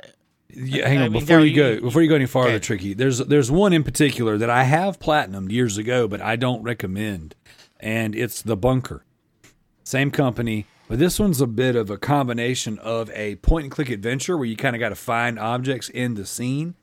Yeah, 0.49 0.87
hang 0.87 0.99
I 0.99 1.05
on. 1.05 1.11
mean, 1.11 1.21
before 1.21 1.39
Daryl, 1.39 1.49
you 1.49 1.55
go, 1.55 1.79
before 1.81 2.01
you 2.01 2.09
go 2.09 2.15
any 2.15 2.25
farther, 2.25 2.51
Okay. 2.55 2.59
tricky. 2.59 2.93
There's 2.93 3.19
there's 3.19 3.51
one 3.51 3.73
in 3.73 3.83
particular 3.83 4.37
that 4.37 4.49
I 4.49 4.63
have 4.63 4.99
platinumed 4.99 5.51
years 5.51 5.77
ago, 5.77 6.07
but 6.07 6.21
I 6.21 6.35
don't 6.35 6.63
recommend, 6.63 7.35
and 7.79 8.15
it's 8.15 8.41
the 8.41 8.57
Bunker. 8.57 9.05
Same 9.83 10.11
company, 10.11 10.65
but 10.89 10.97
this 10.97 11.19
one's 11.19 11.39
a 11.39 11.47
bit 11.47 11.75
of 11.75 11.91
a 11.91 11.97
combination 11.97 12.79
of 12.79 13.11
a 13.11 13.35
point 13.35 13.65
and 13.65 13.71
click 13.71 13.89
adventure 13.89 14.35
where 14.35 14.47
you 14.47 14.57
kind 14.57 14.75
of 14.75 14.79
got 14.79 14.89
to 14.89 14.95
find 14.95 15.37
objects 15.37 15.87
in 15.87 16.15
the 16.15 16.25
scene, 16.25 16.75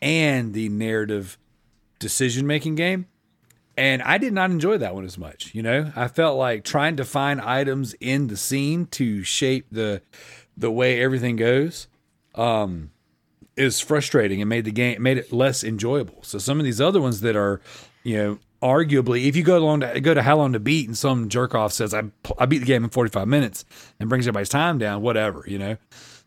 and 0.00 0.54
the 0.54 0.68
narrative 0.68 1.36
decision 1.98 2.46
making 2.46 2.76
game. 2.76 3.06
And 3.76 4.02
I 4.02 4.18
did 4.18 4.32
not 4.32 4.50
enjoy 4.50 4.78
that 4.78 4.94
one 4.94 5.04
as 5.04 5.18
much. 5.18 5.54
You 5.54 5.62
know, 5.62 5.92
I 5.96 6.06
felt 6.06 6.38
like 6.38 6.64
trying 6.64 6.96
to 6.96 7.04
find 7.04 7.40
items 7.40 7.94
in 7.94 8.28
the 8.28 8.36
scene 8.36 8.86
to 8.92 9.24
shape 9.24 9.66
the 9.72 10.02
the 10.56 10.70
way 10.70 11.02
everything 11.02 11.36
goes 11.36 11.88
um, 12.34 12.90
is 13.56 13.80
frustrating 13.80 14.40
and 14.40 14.48
made 14.48 14.64
the 14.64 14.70
game 14.70 15.02
made 15.02 15.18
it 15.18 15.32
less 15.32 15.64
enjoyable. 15.64 16.22
So 16.22 16.38
some 16.38 16.58
of 16.60 16.64
these 16.64 16.80
other 16.80 17.00
ones 17.00 17.20
that 17.22 17.34
are, 17.34 17.60
you 18.04 18.16
know, 18.16 18.38
arguably, 18.62 19.26
if 19.26 19.36
you 19.36 19.42
go 19.42 19.58
along 19.58 19.80
to 19.80 20.00
go 20.00 20.14
to 20.14 20.22
how 20.22 20.36
long 20.36 20.52
to 20.52 20.60
beat 20.60 20.86
and 20.86 20.96
some 20.96 21.28
jerk 21.28 21.54
off 21.54 21.72
says 21.72 21.94
I 21.94 22.02
I 22.38 22.46
beat 22.46 22.58
the 22.58 22.66
game 22.66 22.84
in 22.84 22.90
45 22.90 23.26
minutes 23.26 23.64
and 23.98 24.08
brings 24.08 24.26
everybody's 24.26 24.48
time 24.48 24.78
down, 24.78 25.02
whatever, 25.02 25.44
you 25.46 25.58
know. 25.58 25.76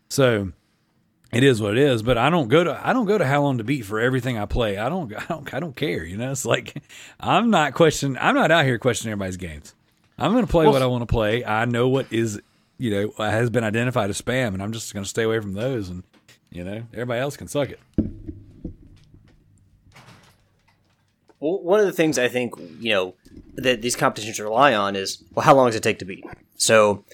So 0.08 0.52
it 1.32 1.42
is 1.42 1.60
what 1.60 1.72
it 1.72 1.78
is. 1.78 2.02
But 2.02 2.18
I 2.18 2.30
don't 2.30 2.48
go 2.48 2.64
to 2.64 2.80
I 2.82 2.92
don't 2.92 3.06
go 3.06 3.18
to 3.18 3.26
how 3.26 3.42
long 3.42 3.58
to 3.58 3.64
beat 3.64 3.82
for 3.84 4.00
everything 4.00 4.38
I 4.38 4.46
play. 4.46 4.78
I 4.78 4.88
don't 4.88 5.14
I 5.14 5.24
don't 5.28 5.54
I 5.54 5.60
don't 5.60 5.76
care. 5.76 6.04
You 6.04 6.16
know, 6.16 6.30
it's 6.30 6.44
like 6.44 6.82
I'm 7.20 7.50
not 7.50 7.74
questioning. 7.74 8.18
I'm 8.20 8.34
not 8.34 8.50
out 8.50 8.64
here 8.64 8.78
questioning 8.78 9.12
everybody's 9.12 9.36
games. 9.36 9.74
I'm 10.18 10.32
going 10.32 10.46
to 10.46 10.50
play 10.50 10.66
what 10.66 10.80
I 10.80 10.86
want 10.86 11.02
to 11.02 11.12
play. 11.12 11.44
I 11.44 11.64
know 11.64 11.88
what 11.88 12.06
is 12.12 12.40
you 12.78 12.90
know 12.90 13.12
has 13.18 13.50
been 13.50 13.64
identified 13.64 14.10
as 14.10 14.20
spam, 14.20 14.54
and 14.54 14.62
I'm 14.62 14.72
just 14.72 14.94
going 14.94 15.02
to 15.02 15.08
stay 15.08 15.24
away 15.24 15.40
from 15.40 15.54
those. 15.54 15.88
And 15.88 16.04
you 16.50 16.62
know, 16.62 16.84
everybody 16.92 17.20
else 17.20 17.36
can 17.36 17.48
suck 17.48 17.70
it. 17.70 17.80
Well, 21.44 21.62
one 21.62 21.78
of 21.78 21.84
the 21.84 21.92
things 21.92 22.18
I 22.18 22.28
think 22.28 22.54
you 22.80 22.90
know 22.94 23.14
that 23.56 23.82
these 23.82 23.96
competitions 23.96 24.40
rely 24.40 24.72
on 24.72 24.96
is 24.96 25.22
well, 25.34 25.44
how 25.44 25.54
long 25.54 25.66
does 25.68 25.76
it 25.76 25.82
take 25.82 25.98
to 25.98 26.06
beat? 26.06 26.24
So, 26.56 27.04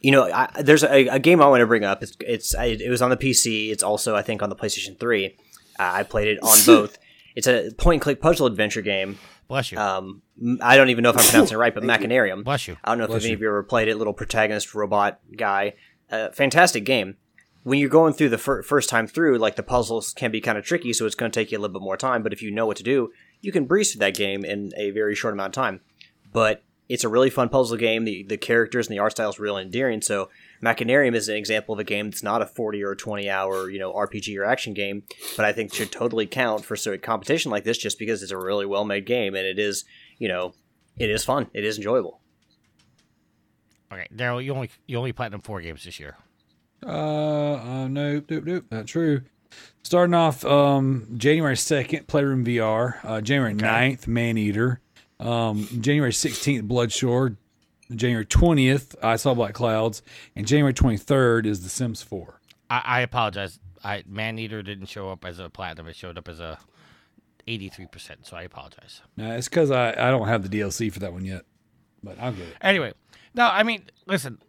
you 0.00 0.10
know, 0.10 0.24
I, 0.24 0.50
there's 0.60 0.82
a, 0.82 1.06
a, 1.06 1.18
game 1.20 1.40
I 1.40 1.46
want 1.46 1.60
to 1.60 1.68
bring 1.68 1.84
up. 1.84 2.02
It's, 2.02 2.16
it's 2.18 2.52
I, 2.56 2.64
it 2.64 2.90
was 2.90 3.00
on 3.00 3.10
the 3.10 3.16
PC. 3.16 3.70
It's 3.70 3.84
also 3.84 4.16
I 4.16 4.22
think 4.22 4.42
on 4.42 4.48
the 4.48 4.56
PlayStation 4.56 4.98
Three. 4.98 5.36
Uh, 5.78 5.90
I 5.94 6.02
played 6.02 6.26
it 6.26 6.42
on 6.42 6.58
both. 6.66 6.98
It's 7.36 7.46
a 7.46 7.70
point 7.78 7.96
and 7.96 8.02
click 8.02 8.20
puzzle 8.20 8.48
adventure 8.48 8.82
game. 8.82 9.20
Bless 9.46 9.70
you. 9.70 9.78
Um, 9.78 10.20
I 10.60 10.76
don't 10.76 10.88
even 10.88 11.04
know 11.04 11.10
if 11.10 11.18
I'm 11.18 11.24
pronouncing 11.24 11.54
it 11.54 11.60
right, 11.60 11.72
but 11.72 11.84
Machinarium. 11.84 12.42
Bless 12.42 12.66
you. 12.66 12.76
I 12.82 12.90
don't 12.90 12.98
know 12.98 13.06
Bless 13.06 13.18
if 13.18 13.26
any 13.26 13.30
you. 13.30 13.36
of 13.36 13.40
you 13.42 13.46
ever 13.46 13.62
played 13.62 13.86
it. 13.86 13.96
Little 13.98 14.14
protagonist 14.14 14.74
robot 14.74 15.20
guy. 15.36 15.74
Uh, 16.10 16.30
fantastic 16.30 16.84
game. 16.84 17.18
When 17.62 17.78
you're 17.78 17.88
going 17.88 18.14
through 18.14 18.30
the 18.30 18.38
fir- 18.38 18.62
first 18.62 18.88
time 18.88 19.06
through, 19.06 19.38
like 19.38 19.54
the 19.54 19.62
puzzles 19.62 20.12
can 20.12 20.32
be 20.32 20.40
kind 20.40 20.58
of 20.58 20.64
tricky, 20.64 20.92
so 20.92 21.06
it's 21.06 21.14
going 21.14 21.30
to 21.30 21.40
take 21.40 21.52
you 21.52 21.58
a 21.58 21.60
little 21.60 21.78
bit 21.78 21.84
more 21.84 21.96
time. 21.96 22.24
But 22.24 22.32
if 22.32 22.42
you 22.42 22.50
know 22.50 22.66
what 22.66 22.76
to 22.78 22.82
do, 22.82 23.12
you 23.46 23.52
can 23.52 23.64
breeze 23.64 23.92
through 23.92 24.00
that 24.00 24.16
game 24.16 24.44
in 24.44 24.72
a 24.76 24.90
very 24.90 25.14
short 25.14 25.32
amount 25.32 25.56
of 25.56 25.62
time. 25.62 25.80
But 26.32 26.64
it's 26.88 27.04
a 27.04 27.08
really 27.08 27.30
fun 27.30 27.48
puzzle 27.48 27.76
game. 27.76 28.04
The 28.04 28.24
the 28.24 28.36
characters 28.36 28.88
and 28.88 28.94
the 28.94 28.98
art 28.98 29.12
style 29.12 29.30
is 29.30 29.38
really 29.38 29.62
endearing. 29.62 30.02
So 30.02 30.30
Machinarium 30.60 31.14
is 31.14 31.28
an 31.28 31.36
example 31.36 31.72
of 31.72 31.78
a 31.78 31.84
game 31.84 32.10
that's 32.10 32.24
not 32.24 32.42
a 32.42 32.46
40 32.46 32.82
or 32.82 32.96
20 32.96 33.30
hour 33.30 33.70
you 33.70 33.78
know 33.78 33.92
RPG 33.92 34.36
or 34.36 34.44
action 34.44 34.74
game, 34.74 35.04
but 35.36 35.44
I 35.44 35.52
think 35.52 35.72
should 35.72 35.92
totally 35.92 36.26
count 36.26 36.64
for 36.64 36.74
so 36.74 36.92
a 36.92 36.98
competition 36.98 37.52
like 37.52 37.62
this 37.62 37.78
just 37.78 38.00
because 38.00 38.20
it's 38.20 38.32
a 38.32 38.36
really 38.36 38.66
well 38.66 38.84
made 38.84 39.06
game 39.06 39.36
and 39.36 39.46
it 39.46 39.60
is 39.60 39.84
you 40.18 40.26
know 40.26 40.52
it 40.98 41.08
is 41.08 41.24
fun. 41.24 41.48
It 41.54 41.64
is 41.64 41.76
enjoyable. 41.76 42.20
Okay, 43.92 44.08
Daryl, 44.12 44.44
you 44.44 44.52
only 44.52 44.70
you 44.86 44.98
only 44.98 45.12
platinum 45.12 45.40
four 45.40 45.60
games 45.60 45.84
this 45.84 46.00
year. 46.00 46.16
Uh, 46.84 47.54
uh 47.54 47.88
nope, 47.88 48.24
nope, 48.28 48.44
nope, 48.44 48.64
not 48.72 48.86
true. 48.88 49.22
Starting 49.86 50.14
off 50.14 50.44
um 50.44 51.06
January 51.16 51.54
2nd, 51.54 52.08
Playroom 52.08 52.44
VR. 52.44 52.96
Uh, 53.04 53.20
January 53.20 53.54
9th, 53.54 54.08
Maneater. 54.08 54.80
Um, 55.20 55.68
January 55.80 56.10
16th, 56.10 56.66
Bloodshore. 56.66 57.36
January 57.94 58.26
20th, 58.26 58.96
I 59.00 59.14
Saw 59.14 59.32
Black 59.32 59.54
Clouds. 59.54 60.02
And 60.34 60.44
January 60.44 60.74
23rd 60.74 61.46
is 61.46 61.62
The 61.62 61.68
Sims 61.68 62.02
4. 62.02 62.40
I, 62.68 62.82
I 62.84 63.00
apologize. 63.02 63.60
I 63.84 64.02
Maneater 64.08 64.60
didn't 64.60 64.86
show 64.86 65.08
up 65.12 65.24
as 65.24 65.38
a 65.38 65.48
platinum. 65.48 65.86
It 65.86 65.94
showed 65.94 66.18
up 66.18 66.26
as 66.26 66.40
a 66.40 66.58
eighty 67.46 67.68
three 67.68 67.86
percent. 67.86 68.26
So 68.26 68.36
I 68.36 68.42
apologize. 68.42 69.02
Now, 69.16 69.34
it's 69.34 69.48
because 69.48 69.70
I, 69.70 69.90
I 69.90 70.10
don't 70.10 70.26
have 70.26 70.42
the 70.42 70.48
DLC 70.48 70.92
for 70.92 70.98
that 70.98 71.12
one 71.12 71.24
yet, 71.24 71.42
but 72.02 72.18
I'll 72.20 72.32
get 72.32 72.48
it. 72.48 72.56
Anyway, 72.60 72.92
no, 73.36 73.46
I 73.46 73.62
mean, 73.62 73.84
listen, 74.04 74.40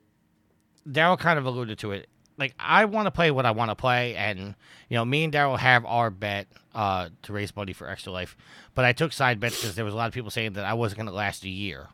Daryl 0.90 1.20
kind 1.20 1.38
of 1.38 1.46
alluded 1.46 1.78
to 1.78 1.92
it. 1.92 2.08
Like, 2.38 2.54
I 2.60 2.86
want 2.86 3.08
to 3.08 3.12
play 3.12 3.32
what 3.32 3.46
I 3.46 3.52
want 3.52 3.72
to 3.72 3.76
play, 3.76 4.16
and 4.16 4.56
you 4.90 4.96
know, 4.96 5.04
me 5.04 5.24
and 5.24 5.34
Daryl 5.34 5.58
have 5.58 5.86
our 5.86 6.10
bet 6.10 6.48
uh, 6.76 7.10
to 7.24 7.34
raise 7.34 7.56
money 7.56 7.74
for 7.74 7.90
Extra 7.90 8.12
Life, 8.12 8.38
but 8.76 8.86
I 8.86 8.94
took 8.94 9.12
side 9.12 9.40
bets 9.40 9.60
because 9.60 9.76
there 9.76 9.86
was 9.86 9.94
a 9.94 9.98
lot 9.98 10.08
of 10.08 10.14
people 10.14 10.30
saying 10.30 10.54
that 10.54 10.66
I 10.66 10.74
wasn't 10.74 10.98
going 10.98 11.08
to 11.08 11.14
last 11.14 11.44
a 11.44 11.50
year. 11.50 11.88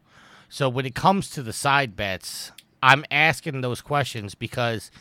So 0.49 0.69
when 0.69 0.85
it 0.85 0.93
comes 0.93 1.29
to 1.31 1.41
the 1.41 1.53
side 1.53 1.95
bets, 1.95 2.51
I'm 2.83 3.05
asking 3.09 3.61
those 3.61 3.81
questions 3.81 4.35
because 4.35 4.91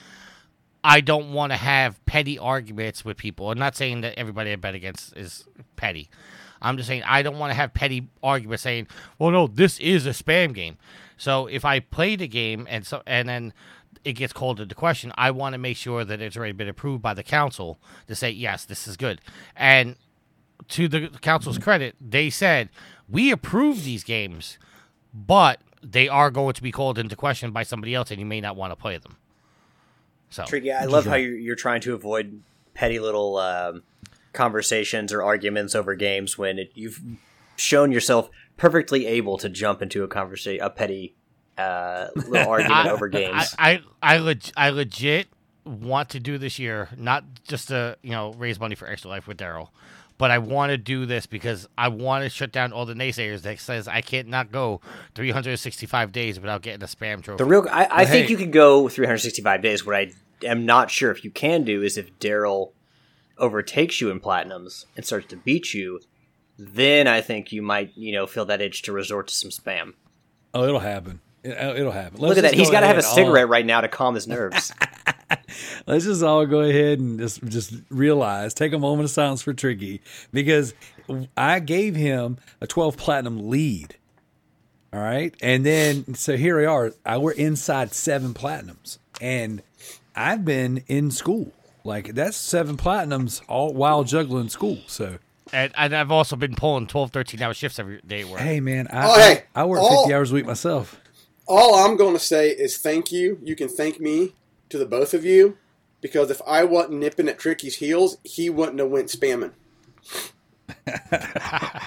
I 0.84 1.00
don't 1.00 1.32
want 1.32 1.52
to 1.52 1.56
have 1.56 2.04
petty 2.06 2.38
arguments 2.38 3.04
with 3.04 3.16
people. 3.16 3.50
I'm 3.50 3.58
not 3.58 3.76
saying 3.76 4.02
that 4.02 4.18
everybody 4.18 4.52
I 4.52 4.56
bet 4.56 4.74
against 4.74 5.16
is 5.16 5.46
petty. 5.76 6.08
I'm 6.60 6.76
just 6.76 6.88
saying 6.88 7.02
I 7.04 7.22
don't 7.22 7.38
want 7.38 7.50
to 7.50 7.54
have 7.54 7.74
petty 7.74 8.08
arguments 8.22 8.62
saying, 8.62 8.86
"Well, 9.18 9.30
no, 9.30 9.46
this 9.48 9.80
is 9.80 10.06
a 10.06 10.10
spam 10.10 10.54
game." 10.54 10.78
So 11.16 11.46
if 11.46 11.64
I 11.64 11.80
play 11.80 12.16
the 12.16 12.28
game 12.28 12.66
and 12.70 12.86
so 12.86 13.02
and 13.06 13.28
then 13.28 13.52
it 14.04 14.14
gets 14.14 14.32
called 14.32 14.60
into 14.60 14.74
question, 14.74 15.12
I 15.16 15.30
want 15.30 15.54
to 15.54 15.58
make 15.58 15.76
sure 15.76 16.04
that 16.04 16.20
it's 16.20 16.36
already 16.36 16.52
been 16.52 16.68
approved 16.68 17.02
by 17.02 17.14
the 17.14 17.22
council 17.22 17.78
to 18.08 18.14
say 18.14 18.30
yes, 18.30 18.64
this 18.64 18.86
is 18.88 18.96
good. 18.96 19.20
And 19.56 19.96
to 20.68 20.88
the 20.88 21.08
council's 21.20 21.58
credit, 21.58 21.96
they 22.00 22.30
said 22.30 22.68
we 23.08 23.30
approve 23.30 23.84
these 23.84 24.04
games, 24.04 24.58
but 25.12 25.60
they 25.82 26.08
are 26.08 26.30
going 26.30 26.54
to 26.54 26.62
be 26.62 26.72
called 26.72 26.98
into 26.98 27.16
question 27.16 27.50
by 27.50 27.62
somebody 27.62 27.94
else, 27.94 28.10
and 28.10 28.20
you 28.20 28.26
may 28.26 28.40
not 28.40 28.56
want 28.56 28.72
to 28.72 28.76
play 28.76 28.96
them. 28.98 29.16
So 30.30 30.44
Tricky. 30.44 30.72
I 30.72 30.86
love 30.86 31.04
how 31.04 31.16
you're, 31.16 31.56
trying 31.56 31.82
to 31.82 31.94
avoid 31.94 32.42
petty 32.72 32.98
little 32.98 33.36
um, 33.36 33.82
conversations 34.32 35.12
or 35.12 35.22
arguments 35.22 35.74
over 35.74 35.94
games 35.94 36.38
when 36.38 36.58
it, 36.58 36.72
you've 36.74 37.02
shown 37.56 37.92
yourself 37.92 38.30
perfectly 38.56 39.06
able 39.06 39.36
to 39.38 39.48
jump 39.48 39.82
into 39.82 40.02
a 40.04 40.08
conversation, 40.08 40.64
a 40.64 40.70
petty 40.70 41.14
uh, 41.58 42.08
little 42.16 42.48
argument 42.48 42.88
over 42.88 43.08
games. 43.08 43.54
I 43.58 43.82
I 44.02 44.14
I, 44.14 44.18
leg- 44.18 44.52
I 44.56 44.70
legit 44.70 45.28
want 45.64 46.10
to 46.10 46.20
do 46.20 46.38
this 46.38 46.58
year, 46.58 46.88
not 46.96 47.24
just 47.44 47.68
to 47.68 47.96
you 48.02 48.10
know 48.10 48.32
raise 48.34 48.58
money 48.58 48.74
for 48.74 48.88
Extra 48.88 49.10
Life 49.10 49.26
with 49.26 49.38
Daryl, 49.38 49.68
but 50.18 50.30
I 50.30 50.38
want 50.38 50.70
to 50.70 50.78
do 50.78 51.06
this 51.06 51.26
because 51.26 51.68
I 51.76 51.88
want 51.88 52.24
to 52.24 52.30
shut 52.30 52.52
down 52.52 52.72
all 52.72 52.86
the 52.86 52.94
naysayers 52.94 53.42
that 53.42 53.58
says 53.58 53.88
I 53.88 54.00
can't 54.00 54.28
not 54.28 54.52
go 54.52 54.80
365 55.14 56.12
days 56.12 56.38
without 56.40 56.62
getting 56.62 56.82
a 56.82 56.86
spam 56.86 57.22
trophy. 57.22 57.38
The 57.38 57.44
real, 57.44 57.66
I, 57.70 57.88
I 57.90 58.04
think 58.04 58.30
you 58.30 58.36
can 58.36 58.50
go 58.50 58.88
365 58.88 59.62
days. 59.62 59.84
What 59.84 59.96
I 59.96 60.12
am 60.44 60.66
not 60.66 60.90
sure 60.90 61.10
if 61.10 61.24
you 61.24 61.30
can 61.30 61.64
do 61.64 61.82
is 61.82 61.96
if 61.96 62.16
Daryl 62.18 62.72
overtakes 63.38 64.00
you 64.00 64.10
in 64.10 64.20
platinums 64.20 64.84
and 64.96 65.04
starts 65.04 65.26
to 65.28 65.36
beat 65.36 65.74
you, 65.74 66.00
then 66.58 67.08
I 67.08 67.20
think 67.20 67.50
you 67.50 67.62
might, 67.62 67.92
you 67.96 68.12
know, 68.12 68.26
feel 68.26 68.44
that 68.44 68.60
itch 68.60 68.82
to 68.82 68.92
resort 68.92 69.28
to 69.28 69.34
some 69.34 69.50
spam. 69.50 69.94
Oh, 70.54 70.64
it'll 70.64 70.80
happen. 70.80 71.20
It, 71.44 71.50
it'll 71.78 71.92
happen. 71.92 72.20
Look 72.20 72.36
at 72.38 72.42
that. 72.42 72.54
He's 72.54 72.70
got 72.70 72.80
to 72.80 72.86
have 72.86 72.98
a 72.98 73.02
cigarette 73.02 73.48
right 73.48 73.66
now 73.66 73.80
to 73.80 73.88
calm 73.88 74.14
his 74.14 74.28
nerves. 74.28 74.72
Let's 75.86 76.04
just 76.04 76.22
all 76.22 76.46
go 76.46 76.60
ahead 76.60 76.98
and 77.00 77.18
just 77.18 77.42
just 77.44 77.74
realize, 77.90 78.54
take 78.54 78.72
a 78.72 78.78
moment 78.78 79.04
of 79.06 79.10
silence 79.10 79.42
for 79.42 79.52
Tricky 79.52 80.00
because 80.32 80.74
I 81.36 81.58
gave 81.60 81.94
him 81.96 82.38
a 82.60 82.66
12 82.66 82.96
platinum 82.96 83.48
lead. 83.50 83.96
All 84.92 85.00
right. 85.00 85.34
And 85.42 85.64
then 85.64 86.14
so 86.14 86.36
here 86.36 86.58
we 86.58 86.66
are. 86.66 86.92
I 87.04 87.18
we're 87.18 87.32
inside 87.32 87.92
seven 87.92 88.34
platinums. 88.34 88.98
And 89.20 89.62
I've 90.14 90.44
been 90.44 90.84
in 90.86 91.10
school. 91.10 91.52
Like 91.84 92.14
that's 92.14 92.36
seven 92.36 92.76
platinums 92.76 93.42
all 93.48 93.72
while 93.72 94.04
juggling 94.04 94.48
school. 94.48 94.78
So 94.86 95.18
and, 95.52 95.72
and 95.76 95.94
I've 95.94 96.12
also 96.12 96.36
been 96.36 96.54
pulling 96.54 96.86
12, 96.86 97.10
13 97.10 97.42
hour 97.42 97.52
shifts 97.54 97.78
every 97.78 98.00
day 98.06 98.20
at 98.22 98.28
work. 98.28 98.40
hey 98.40 98.60
man, 98.60 98.86
I 98.90 99.06
Oh, 99.06 99.14
hey, 99.20 99.42
I, 99.54 99.62
I 99.62 99.64
work 99.64 99.80
all- 99.80 100.02
50 100.04 100.14
hours 100.14 100.30
a 100.30 100.34
week 100.34 100.46
myself. 100.46 100.98
All 101.46 101.74
I'm 101.74 101.96
going 101.96 102.14
to 102.14 102.20
say 102.20 102.50
is 102.50 102.78
thank 102.78 103.10
you. 103.12 103.38
You 103.42 103.56
can 103.56 103.68
thank 103.68 104.00
me 104.00 104.34
to 104.68 104.78
the 104.78 104.86
both 104.86 105.12
of 105.14 105.24
you 105.24 105.58
because 106.00 106.30
if 106.30 106.40
I 106.46 106.64
wasn't 106.64 106.94
nipping 107.00 107.28
at 107.28 107.38
Tricky's 107.38 107.76
heels, 107.76 108.16
he 108.24 108.48
wouldn't 108.50 108.78
have 108.78 108.88
went 108.90 109.08
spamming. 109.08 109.52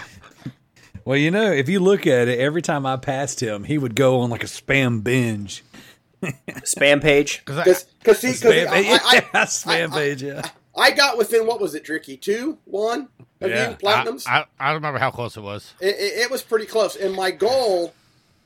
Well, 1.04 1.18
you 1.20 1.30
know, 1.30 1.52
if 1.52 1.70
you 1.70 1.80
look 1.82 2.08
at 2.08 2.28
it, 2.28 2.40
every 2.40 2.64
time 2.64 2.84
I 2.84 2.98
passed 2.98 3.40
him, 3.40 3.64
he 3.66 3.78
would 3.78 3.94
go 3.96 4.22
on 4.22 4.32
like 4.32 4.42
a 4.42 4.48
spam 4.48 5.04
binge. 5.04 5.64
spam 6.24 7.00
page. 7.00 7.44
Because 7.46 7.60
I, 7.60 7.64
Because 8.00 8.22
Spam, 8.24 8.68
I, 8.68 8.80
yeah, 8.80 8.98
I, 9.04 9.22
spam 9.46 9.92
I- 9.92 9.96
page, 9.96 10.24
yeah. 10.24 10.42
I 10.76 10.90
got 10.90 11.16
within 11.20 11.46
what 11.46 11.62
was 11.62 11.76
it, 11.76 11.86
Tricky? 11.86 12.18
Two, 12.18 12.58
one 12.66 13.08
of 13.40 13.52
Yeah. 13.52 13.70
you 13.70 13.76
platinums. 13.76 14.28
I, 14.28 14.40
I, 14.40 14.46
I 14.60 14.66
don't 14.70 14.78
remember 14.78 14.98
how 14.98 15.12
close 15.12 15.38
it 15.38 15.42
was. 15.42 15.76
it, 15.80 15.94
it, 15.96 16.20
it 16.24 16.32
was 16.32 16.42
pretty 16.42 16.66
close. 16.66 16.96
And 16.96 17.14
my 17.14 17.30
goal 17.30 17.94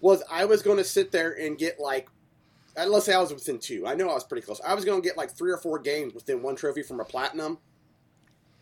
was 0.02 0.24
I 0.32 0.46
was 0.46 0.62
going 0.62 0.78
to 0.78 0.84
sit 0.84 1.12
there 1.12 1.32
and 1.32 1.58
get 1.58 1.80
like, 1.80 2.08
uh, 2.78 2.86
let's 2.86 3.06
say 3.06 3.14
I 3.14 3.20
was 3.20 3.34
within 3.34 3.60
two. 3.60 3.86
I 3.88 3.96
know 3.96 4.10
I 4.10 4.14
was 4.14 4.24
pretty 4.24 4.46
close. 4.46 4.62
I 4.66 4.74
was 4.74 4.86
going 4.86 5.02
to 5.02 5.08
get 5.08 5.18
like 5.18 5.32
three 5.32 5.52
or 5.52 5.58
four 5.58 5.80
games 5.80 6.14
within 6.14 6.42
one 6.42 6.56
trophy 6.56 6.84
from 6.84 7.00
a 7.00 7.06
platinum. 7.06 7.58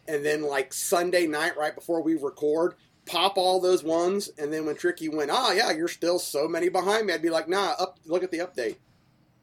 And 0.07 0.25
then 0.25 0.41
like 0.43 0.73
Sunday 0.73 1.27
night, 1.27 1.57
right 1.57 1.75
before 1.75 2.01
we 2.01 2.15
record, 2.15 2.75
pop 3.05 3.37
all 3.37 3.59
those 3.59 3.83
ones. 3.83 4.29
And 4.37 4.51
then 4.53 4.65
when 4.65 4.75
Tricky 4.75 5.09
went, 5.09 5.31
oh 5.33 5.51
yeah, 5.51 5.71
you're 5.71 5.87
still 5.89 6.17
so 6.19 6.47
many 6.47 6.69
behind 6.69 7.05
me, 7.07 7.13
I'd 7.13 7.21
be 7.21 7.29
like, 7.29 7.49
nah, 7.49 7.73
up, 7.77 7.99
look 8.05 8.23
at 8.23 8.31
the 8.31 8.39
update. 8.39 8.77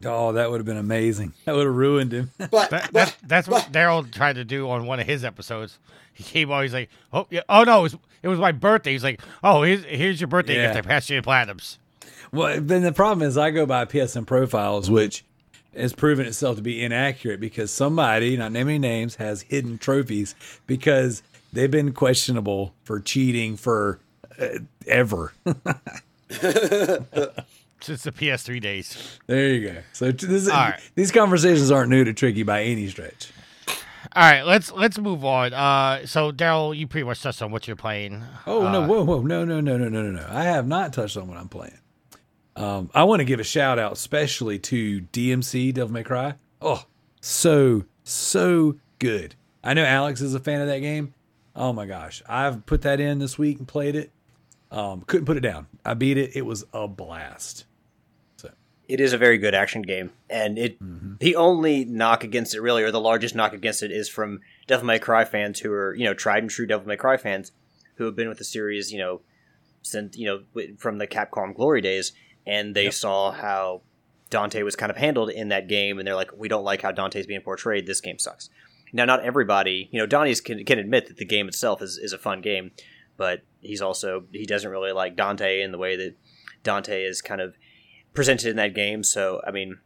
Oh, 0.06 0.32
that 0.32 0.50
would 0.50 0.58
have 0.58 0.66
been 0.66 0.76
amazing. 0.76 1.32
That 1.44 1.54
would 1.54 1.66
have 1.66 1.74
ruined 1.74 2.12
him. 2.12 2.30
But, 2.38 2.50
That, 2.50 2.70
but 2.70 2.92
that's 2.92 3.14
that's 3.22 3.48
what 3.48 3.72
Daryl 3.72 4.10
tried 4.10 4.34
to 4.34 4.44
do 4.44 4.68
on 4.68 4.86
one 4.86 5.00
of 5.00 5.06
his 5.06 5.24
episodes. 5.24 5.78
He 6.12 6.24
came 6.24 6.50
on. 6.50 6.62
He's 6.62 6.72
like, 6.74 6.90
"Oh 7.12 7.26
yeah, 7.30 7.40
oh 7.48 7.64
no, 7.64 7.80
it 7.80 7.82
was 7.82 7.96
it 8.22 8.28
was 8.28 8.38
my 8.38 8.52
birthday." 8.52 8.92
He's 8.92 9.02
like, 9.04 9.20
"Oh, 9.42 9.62
here's 9.62 9.82
here's 9.84 10.20
your 10.20 10.28
birthday 10.28 10.56
Yeah. 10.56 10.72
gift. 10.74 10.84
I 10.86 10.88
passed 10.88 11.10
you 11.10 11.20
the 11.20 11.26
platinums." 11.26 11.78
Well, 12.34 12.60
then 12.60 12.82
the 12.82 12.92
problem 12.92 13.26
is 13.26 13.38
I 13.38 13.50
go 13.50 13.64
by 13.66 13.84
PSN 13.84 14.26
profiles, 14.26 14.90
which 14.90 15.24
has 15.76 15.92
proven 15.92 16.26
itself 16.26 16.56
to 16.56 16.62
be 16.62 16.82
inaccurate 16.84 17.40
because 17.40 17.70
somebody, 17.70 18.36
not 18.36 18.52
naming 18.52 18.80
names, 18.80 19.16
has 19.16 19.42
hidden 19.42 19.78
trophies 19.78 20.34
because 20.66 21.22
they've 21.52 21.70
been 21.70 21.92
questionable 21.92 22.74
for 22.84 23.00
cheating 23.00 23.56
for 23.56 23.98
uh, 24.40 24.58
ever. 24.86 25.32
Since 27.80 28.04
the 28.04 28.12
PS3 28.12 28.60
days. 28.62 29.18
there 29.26 29.48
you 29.48 29.68
go. 29.72 29.78
So 29.92 30.10
this 30.10 30.22
is, 30.24 30.48
All 30.48 30.56
right. 30.56 30.80
these 30.94 31.12
conversations 31.12 31.70
aren't 31.70 31.90
new 31.90 32.02
to 32.04 32.14
Tricky 32.14 32.42
by 32.42 32.62
any 32.62 32.88
stretch. 32.88 33.30
All 34.16 34.22
right, 34.22 34.42
let's 34.42 34.70
let's 34.72 34.96
move 34.98 35.24
on. 35.24 35.52
Uh, 35.52 36.06
so 36.06 36.30
Daryl, 36.30 36.76
you 36.76 36.86
pretty 36.86 37.04
much 37.04 37.20
touched 37.22 37.42
on 37.42 37.50
what 37.50 37.66
you're 37.66 37.74
playing. 37.76 38.22
Oh 38.46 38.66
Uh, 38.66 38.72
no! 38.72 38.86
Whoa, 38.86 39.02
whoa! 39.04 39.20
No, 39.22 39.44
no, 39.44 39.60
no, 39.60 39.76
no, 39.76 39.88
no, 39.88 40.02
no, 40.02 40.10
no! 40.10 40.26
I 40.30 40.44
have 40.44 40.66
not 40.68 40.92
touched 40.92 41.16
on 41.16 41.26
what 41.26 41.36
I'm 41.36 41.48
playing. 41.48 41.76
Um, 42.56 42.90
I 42.94 43.04
want 43.04 43.20
to 43.20 43.24
give 43.24 43.40
a 43.40 43.44
shout 43.44 43.78
out, 43.78 43.92
especially 43.92 44.58
to 44.60 45.00
DMC 45.12 45.74
Devil 45.74 45.92
May 45.92 46.04
Cry. 46.04 46.34
Oh, 46.62 46.84
so 47.20 47.84
so 48.04 48.76
good. 48.98 49.34
I 49.62 49.74
know 49.74 49.84
Alex 49.84 50.20
is 50.20 50.34
a 50.34 50.40
fan 50.40 50.60
of 50.60 50.68
that 50.68 50.80
game. 50.80 51.14
Oh 51.56 51.72
my 51.72 51.86
gosh, 51.86 52.22
I've 52.28 52.64
put 52.66 52.82
that 52.82 53.00
in 53.00 53.18
this 53.18 53.38
week 53.38 53.58
and 53.58 53.66
played 53.66 53.96
it. 53.96 54.12
Um, 54.70 55.02
couldn't 55.02 55.26
put 55.26 55.36
it 55.36 55.40
down. 55.40 55.66
I 55.84 55.94
beat 55.94 56.16
it. 56.16 56.34
It 56.34 56.42
was 56.42 56.64
a 56.72 56.88
blast. 56.88 57.64
So. 58.36 58.50
It 58.88 59.00
is 59.00 59.12
a 59.12 59.18
very 59.18 59.38
good 59.38 59.54
action 59.54 59.82
game, 59.82 60.12
and 60.28 60.58
it 60.58 60.76
the 61.20 61.36
only 61.36 61.84
knock 61.84 62.24
against 62.24 62.54
it 62.54 62.60
really, 62.60 62.82
or 62.82 62.90
the 62.90 63.00
largest 63.00 63.34
knock 63.34 63.52
against 63.52 63.82
it, 63.82 63.90
is 63.90 64.08
from 64.08 64.40
Devil 64.66 64.86
May 64.86 64.98
Cry 64.98 65.24
fans 65.24 65.60
who 65.60 65.72
are 65.72 65.94
you 65.94 66.04
know 66.04 66.14
tried 66.14 66.42
and 66.42 66.50
true 66.50 66.66
Devil 66.66 66.86
May 66.86 66.96
Cry 66.96 67.16
fans 67.16 67.52
who 67.96 68.04
have 68.04 68.16
been 68.16 68.28
with 68.28 68.38
the 68.38 68.44
series 68.44 68.92
you 68.92 68.98
know 68.98 69.20
since 69.82 70.16
you 70.16 70.26
know 70.26 70.74
from 70.76 70.98
the 70.98 71.06
Capcom 71.06 71.54
glory 71.54 71.80
days, 71.80 72.12
and 72.46 72.74
they 72.74 72.90
saw 72.90 73.32
how 73.32 73.82
Dante 74.30 74.62
was 74.62 74.76
kind 74.76 74.90
of 74.90 74.96
handled 74.96 75.30
in 75.30 75.48
that 75.48 75.68
game, 75.68 75.98
and 75.98 76.06
they're 76.06 76.14
like, 76.14 76.30
we 76.36 76.48
don't 76.48 76.64
like 76.64 76.82
how 76.82 76.92
Dante's 76.92 77.26
being 77.26 77.40
portrayed. 77.40 77.86
This 77.86 78.00
game 78.00 78.18
sucks. 78.18 78.50
Now, 78.92 79.04
not 79.04 79.24
everybody, 79.24 79.88
you 79.90 79.98
know, 79.98 80.06
Donnie's 80.06 80.40
can, 80.40 80.64
can 80.64 80.78
admit 80.78 81.08
that 81.08 81.16
the 81.16 81.24
game 81.24 81.48
itself 81.48 81.82
is, 81.82 81.98
is 81.98 82.12
a 82.12 82.18
fun 82.18 82.40
game, 82.40 82.70
but 83.16 83.42
he's 83.60 83.82
also 83.82 84.24
he 84.32 84.46
doesn't 84.46 84.70
really 84.70 84.92
like 84.92 85.16
Dante 85.16 85.62
in 85.62 85.72
the 85.72 85.78
way 85.78 85.96
that 85.96 86.16
Dante 86.62 87.02
is 87.02 87.20
kind 87.20 87.40
of 87.40 87.56
presented 88.12 88.50
in 88.50 88.56
that 88.56 88.74
game. 88.74 89.02
So, 89.02 89.40
I 89.46 89.50
mean, 89.50 89.78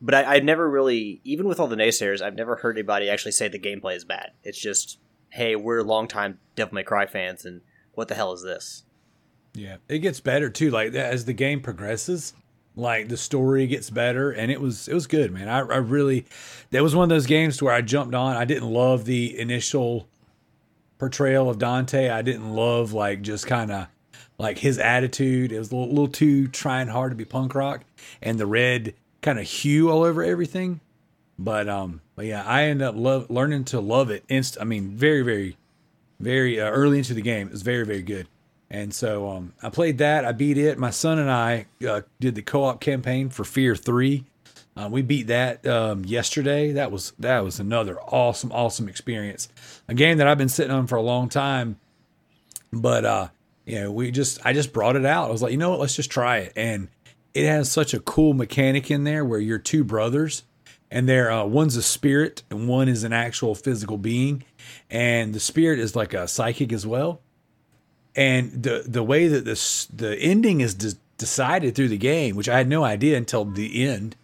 but 0.00 0.14
I, 0.14 0.34
I've 0.34 0.44
never 0.44 0.68
really, 0.68 1.20
even 1.24 1.46
with 1.46 1.60
all 1.60 1.68
the 1.68 1.76
naysayers, 1.76 2.20
I've 2.20 2.34
never 2.34 2.56
heard 2.56 2.76
anybody 2.76 3.08
actually 3.08 3.32
say 3.32 3.48
the 3.48 3.58
gameplay 3.58 3.96
is 3.96 4.04
bad. 4.04 4.32
It's 4.42 4.60
just, 4.60 4.98
hey, 5.30 5.56
we're 5.56 5.82
longtime 5.82 6.38
Devil 6.56 6.74
May 6.74 6.82
Cry 6.82 7.06
fans, 7.06 7.44
and 7.44 7.60
what 7.94 8.08
the 8.08 8.14
hell 8.14 8.32
is 8.32 8.42
this? 8.42 8.84
Yeah, 9.58 9.78
it 9.88 9.98
gets 9.98 10.20
better 10.20 10.48
too. 10.48 10.70
Like 10.70 10.94
as 10.94 11.24
the 11.24 11.32
game 11.32 11.60
progresses, 11.60 12.32
like 12.76 13.08
the 13.08 13.16
story 13.16 13.66
gets 13.66 13.90
better, 13.90 14.30
and 14.30 14.52
it 14.52 14.60
was 14.60 14.86
it 14.86 14.94
was 14.94 15.08
good, 15.08 15.32
man. 15.32 15.48
I, 15.48 15.58
I 15.58 15.78
really, 15.78 16.26
that 16.70 16.82
was 16.82 16.94
one 16.94 17.02
of 17.02 17.08
those 17.08 17.26
games 17.26 17.60
where 17.60 17.74
I 17.74 17.80
jumped 17.80 18.14
on. 18.14 18.36
I 18.36 18.44
didn't 18.44 18.70
love 18.70 19.04
the 19.04 19.36
initial 19.36 20.06
portrayal 20.98 21.50
of 21.50 21.58
Dante. 21.58 22.08
I 22.08 22.22
didn't 22.22 22.54
love 22.54 22.92
like 22.92 23.20
just 23.22 23.48
kind 23.48 23.72
of 23.72 23.88
like 24.38 24.58
his 24.58 24.78
attitude. 24.78 25.50
It 25.50 25.58
was 25.58 25.72
a 25.72 25.76
little, 25.76 25.92
little 25.92 26.08
too 26.08 26.46
trying 26.46 26.86
hard 26.86 27.10
to 27.10 27.16
be 27.16 27.24
punk 27.24 27.56
rock, 27.56 27.82
and 28.22 28.38
the 28.38 28.46
red 28.46 28.94
kind 29.22 29.40
of 29.40 29.44
hue 29.44 29.90
all 29.90 30.04
over 30.04 30.22
everything. 30.22 30.80
But 31.36 31.68
um, 31.68 32.00
but 32.14 32.26
yeah, 32.26 32.44
I 32.46 32.64
ended 32.64 32.86
up 32.86 32.94
love 32.96 33.28
learning 33.28 33.64
to 33.66 33.80
love 33.80 34.10
it. 34.10 34.24
Inst, 34.28 34.56
I 34.60 34.64
mean, 34.64 34.90
very 34.90 35.22
very 35.22 35.56
very 36.20 36.60
uh, 36.60 36.70
early 36.70 36.98
into 36.98 37.14
the 37.14 37.22
game. 37.22 37.48
It 37.48 37.52
was 37.52 37.62
very 37.62 37.84
very 37.84 38.02
good. 38.02 38.28
And 38.70 38.92
so 38.92 39.28
um, 39.30 39.54
I 39.62 39.70
played 39.70 39.98
that. 39.98 40.24
I 40.24 40.32
beat 40.32 40.58
it. 40.58 40.78
My 40.78 40.90
son 40.90 41.18
and 41.18 41.30
I 41.30 41.66
uh, 41.86 42.02
did 42.20 42.34
the 42.34 42.42
co-op 42.42 42.80
campaign 42.80 43.30
for 43.30 43.44
Fear 43.44 43.74
Three. 43.74 44.24
Uh, 44.76 44.88
we 44.88 45.02
beat 45.02 45.26
that 45.28 45.66
um, 45.66 46.04
yesterday. 46.04 46.72
That 46.72 46.92
was 46.92 47.12
that 47.18 47.40
was 47.40 47.58
another 47.58 47.98
awesome 48.00 48.52
awesome 48.52 48.88
experience. 48.88 49.48
A 49.88 49.94
game 49.94 50.18
that 50.18 50.28
I've 50.28 50.38
been 50.38 50.50
sitting 50.50 50.70
on 50.70 50.86
for 50.86 50.96
a 50.96 51.02
long 51.02 51.28
time, 51.28 51.78
but 52.72 53.04
uh, 53.04 53.28
you 53.64 53.80
know 53.80 53.90
we 53.90 54.10
just 54.10 54.44
I 54.44 54.52
just 54.52 54.72
brought 54.72 54.96
it 54.96 55.06
out. 55.06 55.28
I 55.28 55.32
was 55.32 55.42
like, 55.42 55.52
you 55.52 55.58
know 55.58 55.70
what? 55.70 55.80
Let's 55.80 55.96
just 55.96 56.10
try 56.10 56.38
it. 56.38 56.52
And 56.54 56.88
it 57.32 57.46
has 57.46 57.70
such 57.72 57.94
a 57.94 58.00
cool 58.00 58.34
mechanic 58.34 58.90
in 58.90 59.04
there 59.04 59.24
where 59.24 59.40
you're 59.40 59.58
two 59.58 59.82
brothers, 59.82 60.44
and 60.90 61.08
they're 61.08 61.30
uh, 61.30 61.44
one's 61.44 61.76
a 61.76 61.82
spirit 61.82 62.42
and 62.50 62.68
one 62.68 62.88
is 62.88 63.02
an 63.02 63.14
actual 63.14 63.54
physical 63.54 63.96
being, 63.96 64.44
and 64.90 65.34
the 65.34 65.40
spirit 65.40 65.78
is 65.78 65.96
like 65.96 66.12
a 66.12 66.28
psychic 66.28 66.70
as 66.70 66.86
well 66.86 67.22
and 68.18 68.64
the 68.64 68.82
the 68.84 69.04
way 69.04 69.28
that 69.28 69.44
this 69.44 69.86
the 69.86 70.18
ending 70.18 70.60
is 70.60 70.74
de- 70.74 70.98
decided 71.18 71.76
through 71.76 71.88
the 71.88 71.96
game, 71.96 72.34
which 72.34 72.48
I 72.48 72.58
had 72.58 72.68
no 72.68 72.82
idea 72.82 73.16
until 73.16 73.44
the 73.44 73.86
end, 73.86 74.16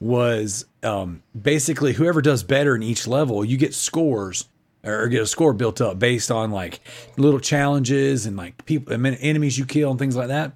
was 0.00 0.64
um, 0.82 1.22
basically 1.40 1.92
whoever 1.92 2.22
does 2.22 2.42
better 2.42 2.74
in 2.74 2.82
each 2.82 3.06
level, 3.06 3.44
you 3.44 3.58
get 3.58 3.74
scores 3.74 4.46
or 4.82 5.08
get 5.08 5.20
a 5.20 5.26
score 5.26 5.52
built 5.52 5.82
up 5.82 5.98
based 5.98 6.30
on 6.30 6.52
like 6.52 6.80
little 7.18 7.38
challenges 7.38 8.24
and 8.24 8.34
like 8.38 8.64
people, 8.64 8.94
enemies 8.94 9.58
you 9.58 9.66
kill 9.66 9.90
and 9.90 9.98
things 9.98 10.16
like 10.16 10.28
that. 10.28 10.52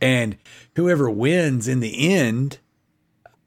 And 0.00 0.38
whoever 0.76 1.10
wins 1.10 1.68
in 1.68 1.80
the 1.80 2.10
end, 2.10 2.58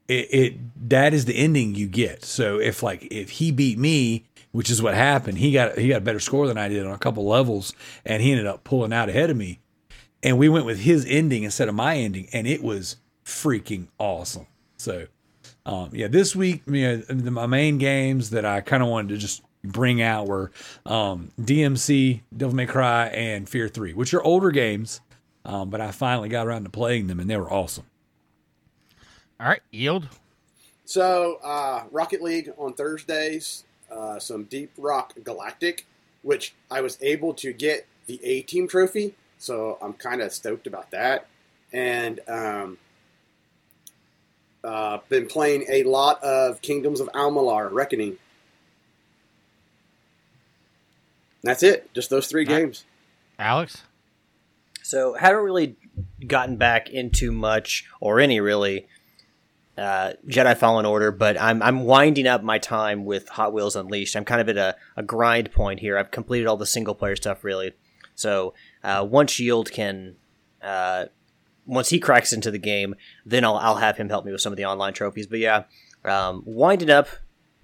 it, 0.06 0.28
it 0.32 0.88
that 0.88 1.12
is 1.12 1.24
the 1.24 1.34
ending 1.34 1.74
you 1.74 1.88
get. 1.88 2.24
So 2.24 2.60
if 2.60 2.80
like 2.80 3.08
if 3.10 3.30
he 3.30 3.50
beat 3.50 3.76
me, 3.76 4.26
which 4.54 4.70
is 4.70 4.80
what 4.80 4.94
happened, 4.94 5.36
he 5.36 5.50
got 5.50 5.76
he 5.76 5.88
got 5.88 5.96
a 5.96 6.00
better 6.00 6.20
score 6.20 6.46
than 6.46 6.56
I 6.56 6.68
did 6.68 6.86
on 6.86 6.92
a 6.92 6.98
couple 6.98 7.26
levels, 7.26 7.74
and 8.06 8.22
he 8.22 8.30
ended 8.30 8.46
up 8.46 8.62
pulling 8.62 8.92
out 8.92 9.08
ahead 9.08 9.28
of 9.28 9.36
me. 9.36 9.58
And 10.22 10.38
we 10.38 10.48
went 10.48 10.64
with 10.64 10.78
his 10.78 11.04
ending 11.08 11.42
instead 11.42 11.68
of 11.68 11.74
my 11.74 11.96
ending, 11.96 12.28
and 12.32 12.46
it 12.46 12.62
was 12.62 12.98
freaking 13.24 13.88
awesome. 13.98 14.46
So, 14.76 15.08
um, 15.66 15.90
yeah, 15.92 16.06
this 16.06 16.36
week, 16.36 16.62
you 16.68 16.82
know, 16.82 16.96
the, 16.98 17.32
my 17.32 17.46
main 17.46 17.78
games 17.78 18.30
that 18.30 18.44
I 18.44 18.60
kind 18.60 18.80
of 18.80 18.88
wanted 18.88 19.08
to 19.08 19.16
just 19.16 19.42
bring 19.64 20.00
out 20.00 20.28
were 20.28 20.52
um, 20.86 21.32
DMC, 21.40 22.20
Devil 22.36 22.54
May 22.54 22.66
Cry, 22.66 23.06
and 23.08 23.48
Fear 23.48 23.66
Three, 23.68 23.92
which 23.92 24.14
are 24.14 24.22
older 24.22 24.52
games, 24.52 25.00
um, 25.44 25.68
but 25.68 25.80
I 25.80 25.90
finally 25.90 26.28
got 26.28 26.46
around 26.46 26.62
to 26.62 26.70
playing 26.70 27.08
them, 27.08 27.18
and 27.18 27.28
they 27.28 27.36
were 27.36 27.52
awesome. 27.52 27.86
All 29.40 29.48
right, 29.48 29.62
yield. 29.72 30.06
So, 30.84 31.40
uh, 31.42 31.82
Rocket 31.90 32.22
League 32.22 32.52
on 32.56 32.74
Thursdays, 32.74 33.64
uh, 33.90 34.18
some 34.18 34.44
Deep 34.44 34.70
Rock 34.78 35.12
Galactic, 35.22 35.86
which 36.22 36.54
I 36.70 36.80
was 36.80 36.98
able 37.02 37.34
to 37.34 37.52
get 37.52 37.86
the 38.06 38.20
A 38.24 38.42
Team 38.42 38.68
trophy, 38.68 39.14
so 39.38 39.78
I'm 39.80 39.92
kind 39.94 40.20
of 40.20 40.32
stoked 40.32 40.66
about 40.66 40.90
that. 40.90 41.26
And 41.72 42.20
um, 42.28 42.78
uh, 44.62 44.98
been 45.08 45.26
playing 45.26 45.66
a 45.68 45.82
lot 45.84 46.22
of 46.22 46.62
Kingdoms 46.62 47.00
of 47.00 47.08
Amalur 47.08 47.70
Reckoning. 47.72 48.18
That's 51.42 51.62
it. 51.62 51.92
Just 51.94 52.10
those 52.10 52.26
three 52.26 52.46
Right. 52.46 52.60
games. 52.60 52.84
Alex. 53.38 53.82
So 54.82 55.14
haven't 55.14 55.42
really 55.42 55.76
gotten 56.26 56.56
back 56.56 56.88
into 56.90 57.32
much 57.32 57.84
or 58.00 58.20
any 58.20 58.40
really 58.40 58.86
uh, 59.76 60.12
Jedi 60.28 60.56
Fallen 60.56 60.86
Order, 60.86 61.10
but 61.10 61.40
I'm 61.40 61.62
I'm 61.62 61.84
winding 61.84 62.26
up 62.26 62.42
my 62.42 62.58
time 62.58 63.04
with 63.04 63.28
Hot 63.30 63.52
Wheels 63.52 63.76
Unleashed. 63.76 64.16
I'm 64.16 64.24
kind 64.24 64.40
of 64.40 64.48
at 64.48 64.56
a, 64.56 64.76
a 64.96 65.02
grind 65.02 65.52
point 65.52 65.80
here. 65.80 65.98
I've 65.98 66.10
completed 66.10 66.46
all 66.46 66.56
the 66.56 66.66
single 66.66 66.94
player 66.94 67.16
stuff 67.16 67.42
really. 67.42 67.72
So 68.14 68.54
uh, 68.84 69.06
once 69.08 69.38
Yield 69.40 69.72
can, 69.72 70.14
uh, 70.62 71.06
once 71.66 71.88
he 71.88 71.98
cracks 71.98 72.32
into 72.32 72.50
the 72.50 72.58
game, 72.58 72.94
then 73.26 73.44
I'll 73.44 73.56
I'll 73.56 73.76
have 73.76 73.96
him 73.96 74.08
help 74.08 74.24
me 74.24 74.32
with 74.32 74.40
some 74.40 74.52
of 74.52 74.56
the 74.56 74.64
online 74.64 74.92
trophies. 74.92 75.26
But 75.26 75.40
yeah, 75.40 75.64
um, 76.04 76.42
winding 76.46 76.90
up 76.90 77.08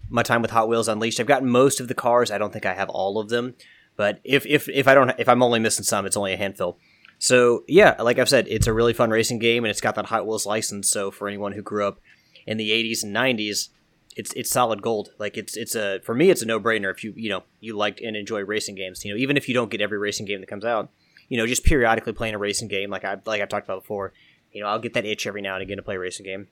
my 0.09 0.25
time 0.25 0.43
with 0.43 0.51
Hot 0.51 0.69
Wheels 0.69 0.89
Unleashed. 0.89 1.21
I've 1.21 1.27
gotten 1.27 1.49
most 1.49 1.79
of 1.81 1.87
the 1.87 1.95
cars. 1.95 2.31
I 2.31 2.39
don't 2.39 2.53
think 2.53 2.67
I 2.67 2.75
have 2.75 2.89
all 2.89 3.19
of 3.19 3.29
them, 3.29 3.55
but 3.97 4.21
if 4.25 4.45
if 4.47 4.69
if 4.69 4.89
I 4.89 4.95
don't 4.95 5.13
if 5.19 5.29
I'm 5.29 5.43
only 5.43 5.61
missing 5.61 5.85
some, 5.85 6.07
it's 6.07 6.17
only 6.17 6.33
a 6.33 6.37
handful. 6.37 6.79
So 7.21 7.65
yeah, 7.69 8.01
like 8.01 8.19
I've 8.19 8.31
said, 8.31 8.49
it's 8.49 8.67
a 8.67 8.73
really 8.73 8.95
fun 8.95 9.11
racing 9.11 9.39
game, 9.39 9.63
and 9.63 9.71
it's 9.71 9.83
got 9.83 9.95
that 9.97 10.07
Hot 10.07 10.27
Wheels 10.27 10.47
license. 10.47 10.89
So 10.89 11.11
for 11.11 11.29
anyone 11.29 11.53
who 11.53 11.61
grew 11.61 11.87
up 11.87 12.01
in 12.47 12.57
the 12.57 12.71
'80s 12.71 13.05
and 13.05 13.15
'90s, 13.15 13.69
it's 14.17 14.33
it's 14.33 14.51
solid 14.51 14.81
gold. 14.81 15.11
Like 15.19 15.37
it's 15.37 15.55
it's 15.55 15.75
a 15.75 16.01
for 16.01 16.15
me, 16.15 16.31
it's 16.31 16.41
a 16.41 16.47
no 16.47 16.59
brainer 16.59 16.91
if 16.91 17.05
you 17.05 17.13
you 17.15 17.29
know 17.29 17.45
you 17.61 17.77
like 17.77 18.01
and 18.01 18.17
enjoy 18.17 18.43
racing 18.43 18.75
games. 18.75 19.05
You 19.05 19.13
know, 19.13 19.19
even 19.19 19.37
if 19.37 19.49
you 19.49 19.55
don't 19.55 19.71
get 19.71 19.83
every 19.83 19.99
racing 19.99 20.25
game 20.25 20.41
that 20.41 20.47
comes 20.47 20.65
out, 20.65 20.89
you 21.29 21.37
know, 21.37 21.47
just 21.47 21.63
periodically 21.63 22.15
playing 22.15 22.35
a 22.35 22.39
racing 22.39 22.69
game, 22.69 22.89
like 22.89 23.05
I 23.05 23.19
like 23.27 23.43
I've 23.43 23.51
talked 23.51 23.67
about 23.67 23.83
before. 23.83 24.15
You 24.51 24.63
know, 24.63 24.69
I'll 24.69 24.81
get 24.81 24.95
that 24.95 25.05
itch 25.05 25.27
every 25.27 25.43
now 25.43 25.55
and 25.55 25.63
again 25.63 25.77
to 25.77 25.83
play 25.83 25.97
a 25.97 25.99
racing 25.99 26.25
game. 26.25 26.49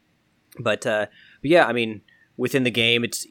But 0.61 0.87
uh, 0.87 1.07
but 1.41 1.51
yeah, 1.51 1.65
I 1.65 1.73
mean, 1.73 2.03
within 2.37 2.65
the 2.65 2.71
game, 2.71 3.05
it's 3.05 3.27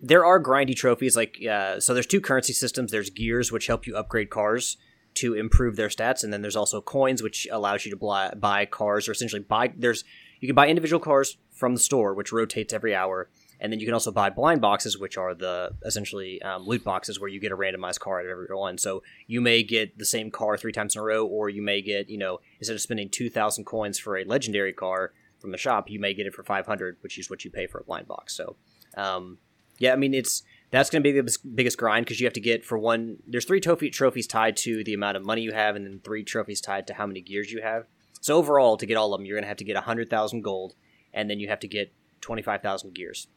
there 0.00 0.24
are 0.24 0.42
grindy 0.42 0.74
trophies 0.74 1.16
like 1.16 1.36
uh, 1.46 1.80
so 1.80 1.92
there's 1.92 2.06
two 2.06 2.22
currency 2.22 2.54
systems 2.54 2.90
there's 2.90 3.10
gears 3.10 3.52
which 3.52 3.66
help 3.66 3.86
you 3.86 3.94
upgrade 3.94 4.30
cars 4.30 4.78
to 5.14 5.34
improve 5.34 5.76
their 5.76 5.88
stats 5.88 6.24
and 6.24 6.32
then 6.32 6.42
there's 6.42 6.56
also 6.56 6.80
coins 6.80 7.22
which 7.22 7.46
allows 7.50 7.84
you 7.84 7.90
to 7.90 7.96
buy, 7.96 8.32
buy 8.36 8.66
cars 8.66 9.08
or 9.08 9.12
essentially 9.12 9.42
buy 9.42 9.72
there's 9.76 10.04
you 10.42 10.48
can 10.48 10.56
buy 10.56 10.66
individual 10.66 10.98
cars 10.98 11.38
from 11.52 11.74
the 11.74 11.80
store, 11.80 12.14
which 12.14 12.32
rotates 12.32 12.72
every 12.72 12.96
hour, 12.96 13.30
and 13.60 13.72
then 13.72 13.78
you 13.78 13.86
can 13.86 13.94
also 13.94 14.10
buy 14.10 14.28
blind 14.28 14.60
boxes, 14.60 14.98
which 14.98 15.16
are 15.16 15.36
the 15.36 15.72
essentially 15.84 16.42
um, 16.42 16.66
loot 16.66 16.82
boxes 16.82 17.20
where 17.20 17.30
you 17.30 17.38
get 17.38 17.52
a 17.52 17.56
randomized 17.56 18.00
car 18.00 18.18
at 18.18 18.26
every 18.26 18.48
one. 18.50 18.76
So 18.76 19.04
you 19.28 19.40
may 19.40 19.62
get 19.62 19.96
the 19.96 20.04
same 20.04 20.32
car 20.32 20.56
three 20.56 20.72
times 20.72 20.96
in 20.96 21.00
a 21.00 21.04
row, 21.04 21.24
or 21.24 21.48
you 21.48 21.62
may 21.62 21.80
get, 21.80 22.10
you 22.10 22.18
know, 22.18 22.40
instead 22.58 22.74
of 22.74 22.80
spending 22.80 23.08
2,000 23.08 23.64
coins 23.64 24.00
for 24.00 24.18
a 24.18 24.24
legendary 24.24 24.72
car 24.72 25.12
from 25.38 25.52
the 25.52 25.58
shop, 25.58 25.88
you 25.88 26.00
may 26.00 26.12
get 26.12 26.26
it 26.26 26.34
for 26.34 26.42
500, 26.42 26.96
which 27.02 27.16
is 27.20 27.30
what 27.30 27.44
you 27.44 27.50
pay 27.52 27.68
for 27.68 27.78
a 27.78 27.84
blind 27.84 28.08
box. 28.08 28.34
So, 28.34 28.56
um, 28.96 29.38
yeah, 29.78 29.92
I 29.92 29.96
mean, 29.96 30.12
it's 30.12 30.42
that's 30.72 30.88
going 30.88 31.02
to 31.02 31.12
be 31.12 31.20
the 31.20 31.38
biggest 31.54 31.76
grind 31.76 32.06
because 32.06 32.18
you 32.18 32.26
have 32.26 32.32
to 32.32 32.40
get 32.40 32.64
for 32.64 32.78
one. 32.78 33.18
There's 33.26 33.44
three 33.44 33.60
trophy 33.60 33.90
trophies 33.90 34.26
tied 34.26 34.56
to 34.58 34.82
the 34.82 34.94
amount 34.94 35.18
of 35.18 35.24
money 35.24 35.42
you 35.42 35.52
have, 35.52 35.76
and 35.76 35.86
then 35.86 36.00
three 36.02 36.24
trophies 36.24 36.62
tied 36.62 36.86
to 36.86 36.94
how 36.94 37.06
many 37.06 37.20
gears 37.20 37.52
you 37.52 37.60
have. 37.60 37.84
So 38.22 38.36
overall, 38.36 38.78
to 38.78 38.86
get 38.86 38.96
all 38.96 39.12
of 39.12 39.18
them, 39.18 39.26
you're 39.26 39.36
going 39.36 39.44
to 39.44 39.48
have 39.48 39.58
to 39.58 39.64
get 39.64 39.74
100,000 39.74 40.42
gold, 40.42 40.74
and 41.12 41.28
then 41.28 41.38
you 41.38 41.48
have 41.48 41.60
to 41.60 41.68
get 41.68 41.92
25,000 42.22 42.94
gears. 42.94 43.28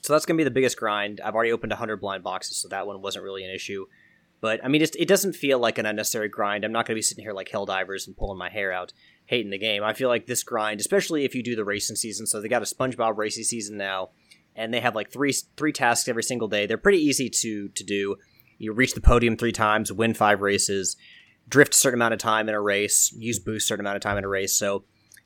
So 0.00 0.14
that's 0.14 0.24
going 0.24 0.38
to 0.38 0.40
be 0.40 0.44
the 0.44 0.50
biggest 0.50 0.78
grind. 0.78 1.20
I've 1.22 1.34
already 1.34 1.52
opened 1.52 1.70
100 1.70 1.98
blind 1.98 2.24
boxes, 2.24 2.56
so 2.56 2.68
that 2.68 2.86
one 2.86 3.02
wasn't 3.02 3.24
really 3.24 3.44
an 3.44 3.54
issue. 3.54 3.84
But 4.40 4.64
I 4.64 4.68
mean, 4.68 4.80
it 4.80 5.06
doesn't 5.06 5.34
feel 5.34 5.58
like 5.58 5.76
an 5.76 5.84
unnecessary 5.84 6.28
grind. 6.28 6.64
I'm 6.64 6.72
not 6.72 6.86
going 6.86 6.94
to 6.94 6.98
be 6.98 7.02
sitting 7.02 7.24
here 7.24 7.34
like 7.34 7.50
Helldivers 7.50 8.06
and 8.06 8.16
pulling 8.16 8.38
my 8.38 8.48
hair 8.48 8.72
out, 8.72 8.94
hating 9.26 9.50
the 9.50 9.58
game. 9.58 9.84
I 9.84 9.92
feel 9.92 10.08
like 10.08 10.26
this 10.26 10.42
grind, 10.42 10.80
especially 10.80 11.26
if 11.26 11.34
you 11.34 11.42
do 11.42 11.54
the 11.54 11.64
racing 11.64 11.96
season. 11.96 12.26
So 12.26 12.40
they 12.40 12.48
got 12.48 12.62
a 12.62 12.64
SpongeBob 12.64 13.18
racing 13.18 13.44
season 13.44 13.76
now, 13.76 14.10
and 14.60 14.74
they 14.74 14.80
have 14.80 14.94
like 14.94 15.10
three 15.10 15.32
three 15.56 15.72
tasks 15.72 16.06
every 16.06 16.22
single 16.22 16.46
day. 16.46 16.66
They're 16.66 16.76
pretty 16.76 16.98
easy 16.98 17.30
to 17.30 17.68
to 17.70 17.84
do. 17.84 18.16
You 18.58 18.72
reach 18.72 18.94
the 18.94 19.00
podium 19.00 19.36
three 19.36 19.52
times, 19.52 19.90
win 19.90 20.12
five 20.12 20.42
races, 20.42 20.96
drift 21.48 21.74
a 21.74 21.76
certain 21.78 21.98
amount 21.98 22.12
of 22.12 22.20
time 22.20 22.48
in 22.48 22.54
a 22.54 22.60
race, 22.60 23.12
use 23.16 23.38
boost 23.38 23.64
a 23.64 23.66
certain 23.66 23.84
amount 23.84 23.96
of 23.96 24.02
time 24.02 24.18
in 24.18 24.24
a 24.24 24.28
race. 24.28 24.54
So 24.54 24.84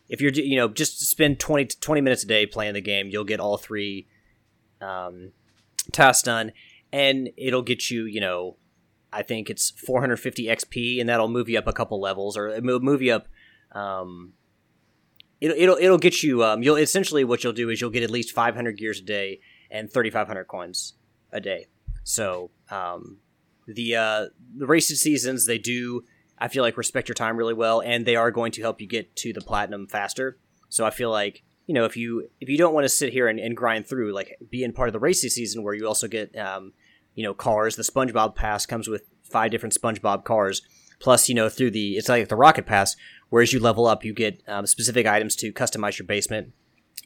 if 0.09 0.21
you're 0.21 0.31
you 0.31 0.57
know 0.57 0.69
just 0.69 1.01
spend 1.01 1.41
20, 1.41 1.67
20 1.67 2.01
minutes 2.01 2.23
a 2.23 2.27
day 2.27 2.47
playing 2.47 2.75
the 2.75 2.81
game, 2.81 3.09
you'll 3.09 3.25
get 3.25 3.41
all 3.41 3.57
three 3.57 4.07
um, 4.81 5.33
tasks 5.91 6.23
done, 6.23 6.53
and 6.93 7.31
it'll 7.37 7.63
get 7.63 7.91
you, 7.91 8.05
you 8.05 8.21
know, 8.21 8.57
I 9.13 9.23
think 9.23 9.51
it's 9.51 9.71
450 9.71 10.47
XP, 10.47 11.01
and 11.01 11.09
that'll 11.09 11.29
move 11.29 11.49
you 11.49 11.59
up 11.59 11.67
a 11.67 11.73
couple 11.73 12.01
levels, 12.01 12.37
or 12.37 12.61
move 12.61 13.03
you 13.03 13.15
up. 13.15 13.29
Um, 13.73 14.35
it'll 15.45 15.57
it'll 15.57 15.77
it'll 15.77 15.99
get 15.99 16.23
you. 16.23 16.43
Um, 16.43 16.63
you'll 16.63 16.77
essentially 16.77 17.25
what 17.25 17.45
you'll 17.45 17.53
do 17.53 17.69
is 17.71 17.81
you'll 17.81 17.91
get 17.91 18.03
at 18.03 18.11
least 18.11 18.33
500 18.33 18.77
gears 18.77 19.01
a 19.01 19.03
day 19.03 19.41
and 19.71 19.93
3,500 19.93 20.45
coins 20.45 20.95
a 21.33 21.41
day. 21.41 21.67
So 22.05 22.51
um, 22.71 23.19
the 23.67 23.97
uh, 23.97 24.27
the 24.57 24.67
racing 24.67 24.97
seasons 24.97 25.47
they 25.47 25.59
do. 25.59 26.05
I 26.37 26.49
feel 26.49 26.65
like 26.65 26.77
respect 26.77 27.09
your 27.09 27.15
time 27.15 27.37
really 27.37 27.55
well, 27.55 27.81
and 27.81 28.05
they 28.05 28.17
are 28.17 28.33
going 28.33 28.51
to 28.53 28.61
help 28.61 28.81
you 28.81 28.89
get 28.89 29.15
to 29.17 29.33
the 29.33 29.41
platinum 29.41 29.87
faster. 29.87 30.37
So 30.69 30.85
I 30.85 30.91
feel 30.91 31.11
like 31.11 31.45
you 31.67 31.75
know 31.75 31.85
if 31.85 31.97
you 31.97 32.29
if 32.41 32.49
you 32.49 32.59
don't 32.59 32.75
want 32.75 32.85
to 32.85 32.89
sit 32.89 33.13
here 33.13 33.29
and, 33.29 33.39
and 33.39 33.57
grind 33.57 33.87
through 33.87 34.13
like 34.13 34.37
being 34.51 34.73
part 34.73 34.89
of 34.89 34.93
the 34.93 34.99
racing 34.99 35.31
season 35.31 35.63
where 35.63 35.75
you 35.75 35.87
also 35.87 36.09
get 36.09 36.37
um, 36.37 36.73
you 37.15 37.23
know 37.23 37.35
cars 37.35 37.77
the 37.77 37.83
spongebob 37.83 38.35
pass 38.35 38.67
comes 38.67 38.89
with 38.89 39.05
five 39.23 39.51
different 39.51 39.75
spongebob 39.75 40.25
cars 40.25 40.63
plus 40.99 41.29
you 41.29 41.35
know 41.35 41.49
through 41.49 41.71
the 41.71 41.97
it's 41.97 42.09
like 42.09 42.29
the 42.29 42.37
rocket 42.37 42.67
pass 42.67 42.97
whereas 43.35 43.53
you 43.53 43.59
level 43.59 43.87
up 43.87 44.05
you 44.05 44.13
get 44.13 44.43
um, 44.47 44.67
specific 44.67 45.07
items 45.07 45.35
to 45.35 45.53
customize 45.53 45.99
your 45.99 46.07
basement 46.07 46.53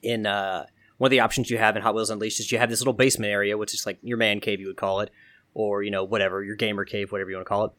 in 0.03 0.27
uh, 0.27 0.67
one 0.99 1.09
of 1.09 1.11
the 1.11 1.21
options 1.21 1.51
you 1.51 1.59
have 1.59 1.75
in 1.77 1.83
hot 1.83 1.95
wheels 1.95 2.11
unleashed 2.11 2.41
is 2.41 2.53
you 2.53 2.59
have 2.59 2.71
this 2.71 2.81
little 2.81 2.93
basement 2.93 3.31
area 3.31 3.57
which 3.57 3.73
is 3.73 3.87
like 3.87 3.99
your 4.03 4.19
man 4.19 4.41
cave 4.41 4.61
you 4.61 4.67
would 4.67 4.77
call 4.77 5.01
it 5.01 5.11
or 5.55 5.83
you 5.83 5.91
know 5.91 6.05
whatever 6.05 6.43
your 6.43 6.57
gamer 6.57 6.85
cave 6.85 7.11
whatever 7.13 7.31
you 7.31 7.37
want 7.37 7.47
to 7.47 7.49
call 7.49 7.65
it 7.65 7.73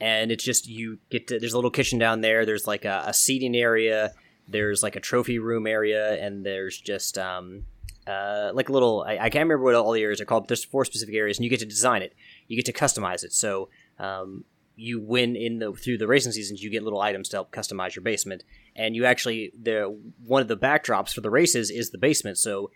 and 0.00 0.30
it's 0.30 0.44
just 0.44 0.68
you 0.68 0.98
get 1.10 1.26
to 1.26 1.38
there's 1.40 1.52
a 1.52 1.56
little 1.56 1.70
kitchen 1.70 1.98
down 1.98 2.20
there 2.20 2.46
there's 2.46 2.66
like 2.66 2.84
a, 2.84 3.04
a 3.06 3.14
seating 3.14 3.56
area 3.56 4.12
there's 4.48 4.82
like 4.82 4.96
a 4.96 5.00
trophy 5.00 5.38
room 5.38 5.66
area, 5.66 6.14
and 6.24 6.44
there's 6.44 6.80
just 6.80 7.18
um, 7.18 7.64
uh, 8.06 8.50
like 8.54 8.68
a 8.68 8.72
little. 8.72 9.04
I, 9.06 9.14
I, 9.14 9.30
can't 9.30 9.44
remember 9.44 9.64
what 9.64 9.74
all 9.74 9.92
the 9.92 10.02
areas 10.02 10.20
are 10.20 10.24
called. 10.24 10.44
But 10.44 10.48
there's 10.48 10.64
four 10.64 10.84
specific 10.84 11.14
areas, 11.14 11.38
and 11.38 11.44
you 11.44 11.50
get 11.50 11.60
to 11.60 11.66
design 11.66 12.02
it. 12.02 12.14
You 12.46 12.56
get 12.56 12.66
to 12.66 12.72
customize 12.72 13.24
it. 13.24 13.32
So 13.32 13.68
um, 13.98 14.44
you 14.76 15.00
win 15.00 15.34
in 15.34 15.58
the 15.58 15.72
through 15.72 15.98
the 15.98 16.06
racing 16.06 16.32
seasons. 16.32 16.62
You 16.62 16.70
get 16.70 16.82
little 16.82 17.00
items 17.00 17.30
to 17.30 17.38
help 17.38 17.50
customize 17.50 17.96
your 17.96 18.02
basement, 18.02 18.44
and 18.76 18.94
you 18.94 19.06
actually 19.06 19.52
the 19.60 19.98
one 20.24 20.42
of 20.42 20.48
the 20.48 20.56
backdrops 20.56 21.12
for 21.12 21.22
the 21.22 21.30
races 21.30 21.70
is 21.70 21.90
the 21.90 21.98
basement. 21.98 22.38
So 22.38 22.70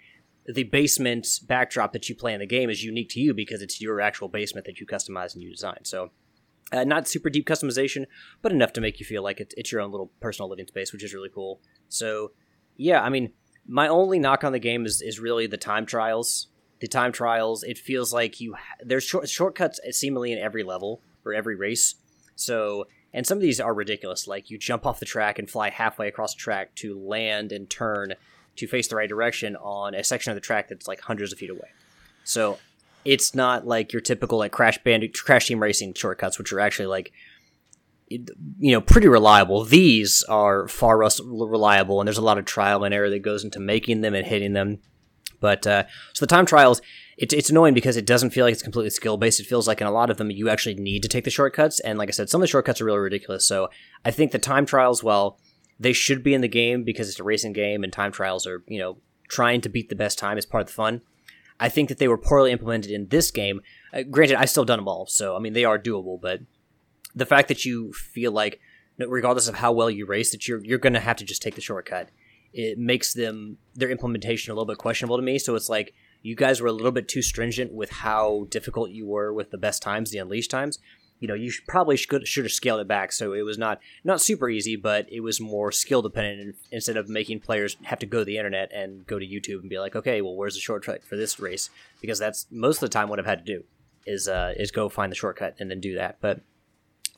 the 0.47 0.65
basement 0.65 1.29
backdrop 1.47 1.93
that 1.93 2.09
you 2.09 2.15
play 2.15 2.33
in 2.33 2.41
the 2.41 2.47
game 2.47 2.71
is 2.71 2.83
unique 2.83 3.11
to 3.11 3.21
you 3.21 3.35
because 3.35 3.63
it's 3.63 3.81
your 3.81 4.01
actual 4.01 4.29
basement 4.29 4.67
that 4.67 4.81
you 4.81 4.87
customize 4.87 5.35
and 5.35 5.43
you 5.43 5.51
design. 5.51 5.85
So 5.85 6.11
uh, 6.73 6.85
not 6.85 7.07
super 7.07 7.29
deep 7.31 7.47
customization, 7.47 8.07
but 8.43 8.51
enough 8.51 8.73
to 8.73 8.81
make 8.81 8.99
you 8.99 9.07
feel 9.07 9.23
like 9.23 9.41
it, 9.41 9.53
it's 9.57 9.71
your 9.71 9.81
own 9.81 9.91
little 9.91 10.11
personal 10.21 10.49
living 10.49 10.67
space, 10.67 10.93
which 10.93 11.05
is 11.05 11.13
really 11.13 11.29
cool. 11.29 11.61
So, 11.89 12.33
yeah, 12.77 13.03
I 13.03 13.11
mean, 13.11 13.33
my 13.67 13.89
only 13.89 14.19
knock 14.19 14.43
on 14.43 14.53
the 14.53 14.59
game 14.59 14.87
is, 14.87 15.03
is 15.03 15.21
really 15.21 15.47
the 15.47 15.57
time 15.57 15.85
trials. 15.85 16.49
The 16.81 16.89
time 16.89 17.13
trials, 17.13 17.63
it 17.63 17.77
feels 17.77 18.13
like 18.13 18.41
you 18.41 18.55
ha- 18.55 18.77
there's 18.83 19.05
short, 19.05 19.29
shortcuts 19.29 19.79
seemingly 19.91 20.33
in 20.33 20.39
every 20.39 20.63
level 20.63 21.03
or 21.25 21.35
every 21.35 21.57
race. 21.57 21.97
So, 22.37 22.87
and 23.13 23.27
some 23.27 23.39
of 23.39 23.43
these 23.43 23.61
are 23.61 23.75
ridiculous. 23.75 24.27
Like 24.27 24.51
you 24.51 24.59
jump 24.59 24.87
off 24.87 25.01
the 25.01 25.07
track 25.07 25.39
and 25.39 25.51
fly 25.51 25.71
halfway 25.71 26.09
across 26.09 26.35
the 26.35 26.41
track 26.41 26.75
to 26.77 26.99
land 26.99 27.53
and 27.53 27.69
turn 27.69 28.15
to 28.57 28.67
face 28.67 28.89
the 28.89 28.97
right 28.97 29.09
direction 29.09 29.57
on 29.57 29.95
a 29.95 30.05
section 30.05 30.31
of 30.31 30.37
the 30.37 30.41
track 30.41 30.69
that's 30.69 30.89
like 30.89 31.01
hundreds 31.01 31.33
of 31.33 31.39
feet 31.39 31.51
away. 31.51 31.69
So 32.25 32.59
it's 33.05 33.35
not 33.35 33.67
like 33.67 33.93
your 33.93 34.03
typical 34.03 34.39
like 34.39 34.53
Crash 34.53 34.79
Band, 34.79 35.05
Crash 35.15 35.47
Team 35.47 35.63
Racing 35.63 35.95
shortcuts, 35.95 36.39
which 36.39 36.53
are 36.53 36.61
actually 36.61 36.87
like 36.87 37.13
you 38.09 38.73
know 38.73 38.81
pretty 38.81 39.09
reliable. 39.09 39.65
These 39.65 40.23
are 40.25 40.69
far 40.69 41.03
less 41.03 41.21
reliable, 41.21 42.01
and 42.01 42.07
there's 42.07 42.19
a 42.19 42.23
lot 42.23 42.39
of 42.39 42.45
trial 42.45 42.85
and 42.85 42.93
error 42.93 43.11
that 43.11 43.21
goes 43.21 43.45
into 43.45 43.61
making 43.61 44.01
them 44.01 44.15
and 44.15 44.27
hitting 44.27 44.53
them. 44.53 44.79
But 45.41 45.67
uh, 45.67 45.85
so 46.13 46.27
the 46.27 46.31
time 46.31 46.45
trials, 46.45 46.83
it's 47.21 47.35
it's 47.35 47.51
annoying 47.51 47.75
because 47.75 47.99
it 47.99 48.07
doesn't 48.07 48.31
feel 48.31 48.47
like 48.47 48.53
it's 48.53 48.63
completely 48.63 48.89
skill 48.89 49.19
based. 49.19 49.41
It 49.41 49.47
feels 49.47 49.69
like 49.69 49.83
in 49.83 49.87
a 49.87 49.93
lot 49.93 50.09
of 50.09 50.17
them 50.17 50.31
you 50.31 50.49
actually 50.49 50.77
need 50.77 51.03
to 51.03 51.09
take 51.09 51.25
the 51.25 51.31
shortcuts, 51.31 51.79
and 51.81 51.99
like 51.99 52.09
I 52.09 52.13
said, 52.13 52.31
some 52.31 52.41
of 52.41 52.43
the 52.43 52.49
shortcuts 52.49 52.81
are 52.81 52.87
really 52.87 52.99
ridiculous. 52.99 53.47
So 53.47 53.69
I 54.07 54.11
think 54.11 54.33
the 54.33 54.39
time 54.39 54.65
trials, 54.65 55.05
well, 55.05 55.39
they 55.79 55.93
should 55.93 56.23
be 56.23 56.33
in 56.33 56.41
the 56.41 56.49
game 56.49 56.83
because 56.83 57.11
it's 57.11 57.21
a 57.21 57.25
racing 57.25 57.53
game, 57.53 57.85
and 57.85 57.93
time 57.93 58.11
trials 58.11 58.47
are 58.47 58.65
you 58.67 58.79
know 58.79 58.97
trying 59.29 59.61
to 59.61 59.69
beat 59.69 59.91
the 59.91 59.95
best 59.95 60.19
time 60.19 60.39
is 60.39 60.47
part 60.47 60.63
of 60.63 60.67
the 60.69 60.73
fun. 60.73 61.03
I 61.61 61.69
think 61.69 61.91
that 61.91 61.99
they 61.99 62.09
were 62.09 62.17
poorly 62.17 62.53
implemented 62.53 62.91
in 62.91 63.09
this 63.09 63.31
game. 63.31 63.61
Uh, 63.93 64.03
granted, 64.03 64.37
I've 64.37 64.49
still 64.49 64.65
done 64.65 64.79
them 64.79 64.89
all, 64.89 65.05
so 65.07 65.37
I 65.37 65.41
mean 65.41 65.53
they 65.53 65.67
are 65.67 65.79
doable. 65.79 66.19
But 66.19 66.41
the 67.15 67.27
fact 67.27 67.49
that 67.49 67.67
you 67.67 67.93
feel 67.93 68.33
like, 68.33 68.61
regardless 68.97 69.47
of 69.47 69.57
how 69.57 69.73
well 69.73 69.91
you 69.91 70.07
race, 70.07 70.31
that 70.31 70.49
you're 70.49 70.65
you're 70.65 70.79
going 70.79 70.95
to 70.95 71.01
have 71.01 71.19
to 71.19 71.27
just 71.27 71.43
take 71.43 71.55
the 71.55 71.61
shortcut, 71.61 72.09
it 72.55 72.79
makes 72.79 73.13
them 73.13 73.59
their 73.75 73.91
implementation 73.91 74.53
a 74.53 74.55
little 74.55 74.65
bit 74.65 74.79
questionable 74.79 75.19
to 75.19 75.23
me. 75.23 75.39
So 75.39 75.55
it's 75.55 75.69
like 75.69 75.93
you 76.23 76.35
guys 76.35 76.61
were 76.61 76.69
a 76.69 76.73
little 76.73 76.93
bit 76.93 77.09
too 77.09 77.23
stringent 77.23 77.73
with 77.73 77.91
how 77.91 78.47
difficult 78.51 78.91
you 78.91 79.07
were 79.07 79.33
with 79.33 79.51
the 79.51 79.59
best 79.59 79.83
times, 79.83 80.11
the 80.11 80.19
unleashed 80.19 80.51
times. 80.51 80.79
You 81.19 81.29
know 81.29 81.35
you 81.35 81.51
should, 81.51 81.67
probably 81.67 81.99
should, 81.99 82.27
should 82.27 82.45
have 82.45 82.53
scaled 82.53 82.81
it 82.81 82.89
back 82.89 83.13
so 83.13 83.35
it 83.35 83.43
was 83.43 83.59
not 83.59 83.79
not 84.05 84.23
super 84.23 84.49
easy 84.49 84.75
but 84.75 85.07
it 85.13 85.21
was 85.21 85.39
more 85.39 85.71
skill 85.71 86.01
dependent 86.01 86.57
instead 86.73 86.97
of 86.97 87.11
making 87.11 87.41
players 87.41 87.77
have 87.83 87.99
to 87.99 88.07
go 88.07 88.21
to 88.21 88.25
the 88.25 88.39
internet 88.39 88.73
and 88.73 89.07
go 89.07 89.19
to 89.19 89.27
youtube 89.27 89.61
and 89.61 89.69
be 89.69 89.79
like 89.79 89.95
okay 89.95 90.23
well 90.23 90.35
where's 90.35 90.55
the 90.55 90.61
shortcut 90.63 91.05
for 91.05 91.17
this 91.17 91.39
race? 91.39 91.69
Because 92.01 92.19
that's 92.19 92.47
most 92.51 92.79
of 92.79 92.81
the 92.81 92.89
time 92.89 93.11
what 93.11 93.19
i've 93.19 93.27
had 93.27 93.45
to 93.45 93.59
do 93.59 93.65
is 94.07 94.29
uh, 94.29 94.55
is 94.57 94.71
go 94.71 94.89
find 94.89 95.13
the 95.13 95.17
shortcut 95.17 95.57
and 95.59 95.71
then 95.71 95.79
do 95.79 95.95
that. 95.97 96.17
But 96.23 96.41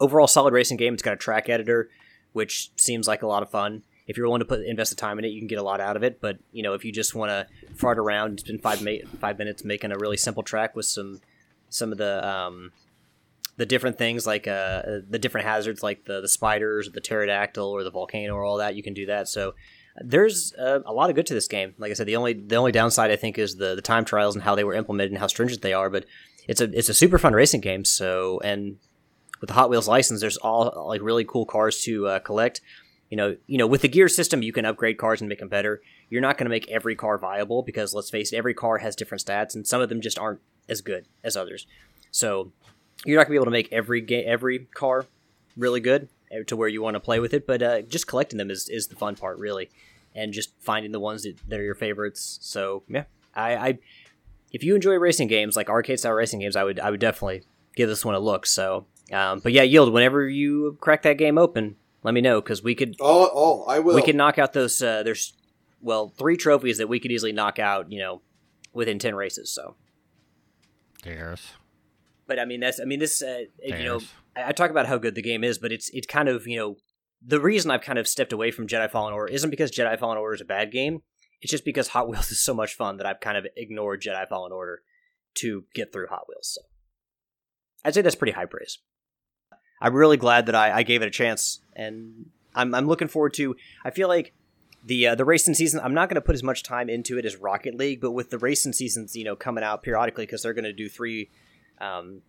overall 0.00 0.26
solid 0.26 0.52
racing 0.52 0.78
game. 0.78 0.94
It's 0.94 1.02
got 1.02 1.14
a 1.14 1.16
track 1.16 1.48
editor 1.48 1.88
which 2.32 2.70
seems 2.76 3.06
like 3.06 3.22
a 3.22 3.26
lot 3.26 3.42
of 3.42 3.50
fun 3.50 3.82
if 4.06 4.16
you're 4.16 4.26
willing 4.26 4.40
to 4.40 4.46
put 4.46 4.64
invest 4.64 4.90
the 4.90 4.96
time 4.96 5.18
in 5.18 5.24
it, 5.24 5.28
you 5.28 5.40
can 5.40 5.48
get 5.48 5.58
a 5.58 5.62
lot 5.62 5.80
out 5.80 5.96
of 5.96 6.02
it. 6.02 6.20
But 6.20 6.38
you 6.52 6.62
know, 6.62 6.74
if 6.74 6.84
you 6.84 6.92
just 6.92 7.14
want 7.14 7.30
to 7.30 7.46
fart 7.74 7.98
around 7.98 8.30
and 8.30 8.40
spend 8.40 8.62
five 8.62 8.82
ma- 8.82 9.06
five 9.20 9.38
minutes 9.38 9.64
making 9.64 9.92
a 9.92 9.98
really 9.98 10.16
simple 10.16 10.42
track 10.42 10.74
with 10.74 10.86
some 10.86 11.20
some 11.68 11.92
of 11.92 11.98
the 11.98 12.26
um, 12.26 12.72
the 13.56 13.66
different 13.66 13.98
things 13.98 14.26
like 14.26 14.46
uh, 14.48 14.82
the 15.08 15.18
different 15.18 15.46
hazards 15.46 15.82
like 15.82 16.04
the 16.04 16.20
the 16.20 16.28
spiders, 16.28 16.90
the 16.90 17.00
pterodactyl, 17.00 17.66
or 17.66 17.84
the 17.84 17.90
volcano, 17.90 18.34
or 18.34 18.44
all 18.44 18.58
that. 18.58 18.74
You 18.74 18.82
can 18.82 18.94
do 18.94 19.06
that. 19.06 19.28
So 19.28 19.54
there's 20.00 20.54
uh, 20.54 20.80
a 20.86 20.92
lot 20.92 21.10
of 21.10 21.16
good 21.16 21.26
to 21.26 21.34
this 21.34 21.48
game. 21.48 21.74
Like 21.78 21.90
I 21.90 21.94
said, 21.94 22.06
the 22.06 22.16
only 22.16 22.32
the 22.32 22.56
only 22.56 22.72
downside 22.72 23.10
I 23.10 23.16
think 23.16 23.38
is 23.38 23.56
the 23.56 23.74
the 23.74 23.82
time 23.82 24.04
trials 24.04 24.34
and 24.34 24.42
how 24.42 24.54
they 24.54 24.64
were 24.64 24.74
implemented 24.74 25.12
and 25.12 25.18
how 25.18 25.26
stringent 25.26 25.62
they 25.62 25.72
are. 25.72 25.90
But 25.90 26.06
it's 26.48 26.60
a 26.60 26.64
it's 26.76 26.88
a 26.88 26.94
super 26.94 27.18
fun 27.18 27.34
racing 27.34 27.60
game. 27.60 27.84
So 27.84 28.40
and 28.42 28.78
with 29.40 29.48
the 29.48 29.54
Hot 29.54 29.70
Wheels 29.70 29.88
license, 29.88 30.20
there's 30.20 30.36
all 30.38 30.86
like 30.88 31.02
really 31.02 31.24
cool 31.24 31.44
cars 31.44 31.82
to 31.82 32.06
uh, 32.06 32.18
collect. 32.20 32.60
You 33.12 33.16
know, 33.16 33.36
you 33.46 33.58
know, 33.58 33.66
with 33.66 33.82
the 33.82 33.88
gear 33.88 34.08
system, 34.08 34.40
you 34.40 34.54
can 34.54 34.64
upgrade 34.64 34.96
cars 34.96 35.20
and 35.20 35.28
make 35.28 35.40
them 35.40 35.48
better. 35.50 35.82
You're 36.08 36.22
not 36.22 36.38
going 36.38 36.46
to 36.46 36.50
make 36.50 36.66
every 36.70 36.96
car 36.96 37.18
viable 37.18 37.62
because 37.62 37.92
let's 37.92 38.08
face 38.08 38.32
it, 38.32 38.38
every 38.38 38.54
car 38.54 38.78
has 38.78 38.96
different 38.96 39.22
stats, 39.22 39.54
and 39.54 39.66
some 39.66 39.82
of 39.82 39.90
them 39.90 40.00
just 40.00 40.18
aren't 40.18 40.40
as 40.66 40.80
good 40.80 41.04
as 41.22 41.36
others. 41.36 41.66
So 42.10 42.52
you're 43.04 43.18
not 43.18 43.24
gonna 43.24 43.32
be 43.32 43.36
able 43.36 43.44
to 43.44 43.50
make 43.50 43.70
every 43.70 44.00
game, 44.00 44.24
every 44.26 44.60
car 44.60 45.04
really 45.58 45.78
good 45.78 46.08
eh, 46.30 46.42
to 46.46 46.56
where 46.56 46.68
you 46.68 46.80
want 46.80 46.94
to 46.94 47.00
play 47.00 47.20
with 47.20 47.34
it, 47.34 47.46
but 47.46 47.62
uh, 47.62 47.82
just 47.82 48.06
collecting 48.06 48.38
them 48.38 48.50
is, 48.50 48.70
is 48.70 48.86
the 48.86 48.96
fun 48.96 49.14
part, 49.14 49.38
really, 49.38 49.68
and 50.14 50.32
just 50.32 50.54
finding 50.58 50.92
the 50.92 51.00
ones 51.00 51.24
that, 51.24 51.36
that 51.48 51.60
are 51.60 51.64
your 51.64 51.74
favorites. 51.74 52.38
So 52.40 52.82
yeah, 52.88 53.04
I, 53.34 53.56
I 53.56 53.78
if 54.52 54.64
you 54.64 54.74
enjoy 54.74 54.94
racing 54.94 55.28
games 55.28 55.54
like 55.54 55.68
arcade 55.68 55.98
style 55.98 56.12
racing 56.12 56.40
games, 56.40 56.56
I 56.56 56.64
would 56.64 56.80
I 56.80 56.90
would 56.90 57.00
definitely 57.00 57.42
give 57.76 57.90
this 57.90 58.06
one 58.06 58.14
a 58.14 58.20
look. 58.20 58.46
So, 58.46 58.86
um, 59.12 59.40
but 59.40 59.52
yeah, 59.52 59.64
yield 59.64 59.92
whenever 59.92 60.26
you 60.26 60.78
crack 60.80 61.02
that 61.02 61.18
game 61.18 61.36
open, 61.36 61.76
let 62.02 62.14
me 62.14 62.20
know 62.20 62.40
because 62.40 62.62
we 62.62 62.74
could. 62.74 62.96
Oh, 63.00 63.30
oh, 63.32 63.64
I 63.64 63.78
will. 63.78 63.94
We 63.94 64.02
could 64.02 64.16
knock 64.16 64.38
out 64.38 64.52
those. 64.52 64.82
Uh, 64.82 65.02
there's 65.02 65.34
well, 65.80 66.08
three 66.08 66.36
trophies 66.36 66.78
that 66.78 66.88
we 66.88 67.00
could 67.00 67.12
easily 67.12 67.32
knock 67.32 67.58
out, 67.58 67.90
you 67.90 67.98
know, 67.98 68.22
within 68.72 68.98
ten 68.98 69.14
races. 69.14 69.50
So, 69.50 69.76
There's. 71.02 71.52
but 72.26 72.38
I 72.38 72.44
mean, 72.44 72.60
that's 72.60 72.80
I 72.80 72.84
mean, 72.84 72.98
this 72.98 73.22
uh, 73.22 73.44
you 73.64 73.84
know, 73.84 74.00
I, 74.36 74.48
I 74.48 74.52
talk 74.52 74.70
about 74.70 74.86
how 74.86 74.98
good 74.98 75.14
the 75.14 75.22
game 75.22 75.44
is, 75.44 75.58
but 75.58 75.72
it's 75.72 75.90
it's 75.90 76.06
kind 76.06 76.28
of 76.28 76.46
you 76.46 76.56
know 76.56 76.76
the 77.24 77.40
reason 77.40 77.70
I've 77.70 77.82
kind 77.82 77.98
of 77.98 78.08
stepped 78.08 78.32
away 78.32 78.50
from 78.50 78.66
Jedi 78.66 78.90
Fallen 78.90 79.14
Order 79.14 79.32
isn't 79.32 79.50
because 79.50 79.70
Jedi 79.70 79.98
Fallen 79.98 80.18
Order 80.18 80.34
is 80.34 80.40
a 80.40 80.46
bad 80.46 80.72
game. 80.72 81.02
It's 81.40 81.50
just 81.50 81.64
because 81.64 81.88
Hot 81.88 82.08
Wheels 82.08 82.30
is 82.32 82.42
so 82.42 82.54
much 82.54 82.74
fun 82.74 82.96
that 82.96 83.06
I've 83.06 83.20
kind 83.20 83.36
of 83.36 83.46
ignored 83.56 84.02
Jedi 84.02 84.28
Fallen 84.28 84.52
Order 84.52 84.82
to 85.34 85.64
get 85.74 85.92
through 85.92 86.08
Hot 86.08 86.28
Wheels. 86.28 86.58
So 86.58 86.62
I'd 87.84 87.94
say 87.94 88.02
that's 88.02 88.16
pretty 88.16 88.32
high 88.32 88.46
praise. 88.46 88.78
I'm 89.82 89.94
really 89.94 90.16
glad 90.16 90.46
that 90.46 90.54
I, 90.54 90.78
I 90.78 90.82
gave 90.84 91.02
it 91.02 91.06
a 91.06 91.10
chance, 91.10 91.60
and 91.74 92.30
I'm 92.54 92.72
I'm 92.74 92.86
looking 92.86 93.08
forward 93.08 93.34
to. 93.34 93.56
I 93.84 93.90
feel 93.90 94.06
like 94.06 94.32
the 94.84 95.08
uh, 95.08 95.14
the 95.16 95.24
racing 95.24 95.54
season. 95.54 95.80
I'm 95.82 95.92
not 95.92 96.08
going 96.08 96.14
to 96.14 96.20
put 96.20 96.36
as 96.36 96.42
much 96.42 96.62
time 96.62 96.88
into 96.88 97.18
it 97.18 97.24
as 97.24 97.36
Rocket 97.36 97.74
League, 97.74 98.00
but 98.00 98.12
with 98.12 98.30
the 98.30 98.38
racing 98.38 98.74
seasons, 98.74 99.16
you 99.16 99.24
know, 99.24 99.34
coming 99.34 99.64
out 99.64 99.82
periodically 99.82 100.24
because 100.24 100.42
they're 100.42 100.54
going 100.54 100.64
to 100.64 100.72
do 100.72 100.88
three, 100.88 101.30
um, 101.80 102.22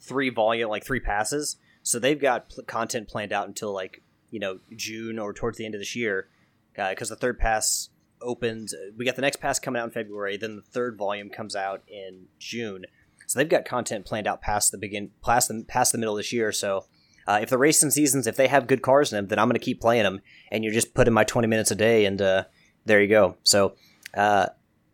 three 0.00 0.30
volume 0.30 0.70
like 0.70 0.84
three 0.84 1.00
passes. 1.00 1.56
So 1.82 1.98
they've 1.98 2.20
got 2.20 2.50
pl- 2.50 2.64
content 2.64 3.08
planned 3.08 3.32
out 3.32 3.48
until 3.48 3.72
like 3.72 4.02
you 4.30 4.38
know 4.38 4.60
June 4.76 5.18
or 5.18 5.32
towards 5.32 5.58
the 5.58 5.64
end 5.64 5.74
of 5.74 5.80
this 5.80 5.96
year, 5.96 6.28
because 6.72 7.08
the 7.08 7.16
third 7.16 7.40
pass 7.40 7.90
opens. 8.22 8.74
We 8.96 9.04
got 9.04 9.16
the 9.16 9.22
next 9.22 9.40
pass 9.40 9.58
coming 9.58 9.80
out 9.80 9.86
in 9.86 9.90
February. 9.90 10.36
Then 10.36 10.54
the 10.54 10.62
third 10.62 10.96
volume 10.96 11.30
comes 11.30 11.56
out 11.56 11.82
in 11.88 12.26
June. 12.38 12.84
So 13.28 13.38
they've 13.38 13.48
got 13.48 13.66
content 13.66 14.06
planned 14.06 14.26
out 14.26 14.40
past 14.40 14.72
the 14.72 14.78
begin 14.78 15.10
past 15.22 15.48
the 15.48 15.62
past 15.68 15.92
the 15.92 15.98
middle 15.98 16.14
of 16.14 16.18
this 16.18 16.32
year. 16.32 16.50
So 16.50 16.86
uh, 17.28 17.40
if 17.42 17.50
the 17.50 17.58
racing 17.58 17.90
seasons, 17.90 18.26
if 18.26 18.36
they 18.36 18.48
have 18.48 18.66
good 18.66 18.80
cars 18.80 19.12
in 19.12 19.16
them, 19.16 19.28
then 19.28 19.38
I'm 19.38 19.48
going 19.48 19.60
to 19.60 19.64
keep 19.64 19.82
playing 19.82 20.04
them. 20.04 20.22
And 20.50 20.64
you're 20.64 20.72
just 20.72 20.94
putting 20.94 21.12
my 21.12 21.24
20 21.24 21.46
minutes 21.46 21.70
a 21.70 21.74
day, 21.74 22.06
and 22.06 22.20
uh, 22.22 22.44
there 22.86 23.02
you 23.02 23.06
go. 23.08 23.36
So 23.42 23.74
uh, 24.16 24.46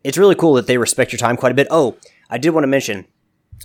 it's 0.03 0.17
really 0.17 0.35
cool 0.35 0.53
that 0.55 0.67
they 0.67 0.77
respect 0.77 1.13
your 1.13 1.17
time 1.17 1.37
quite 1.37 1.53
a 1.53 1.55
bit. 1.55 1.67
Oh, 1.71 1.95
I 2.29 2.37
did 2.37 2.49
want 2.49 2.63
to 2.63 2.67
mention, 2.67 3.05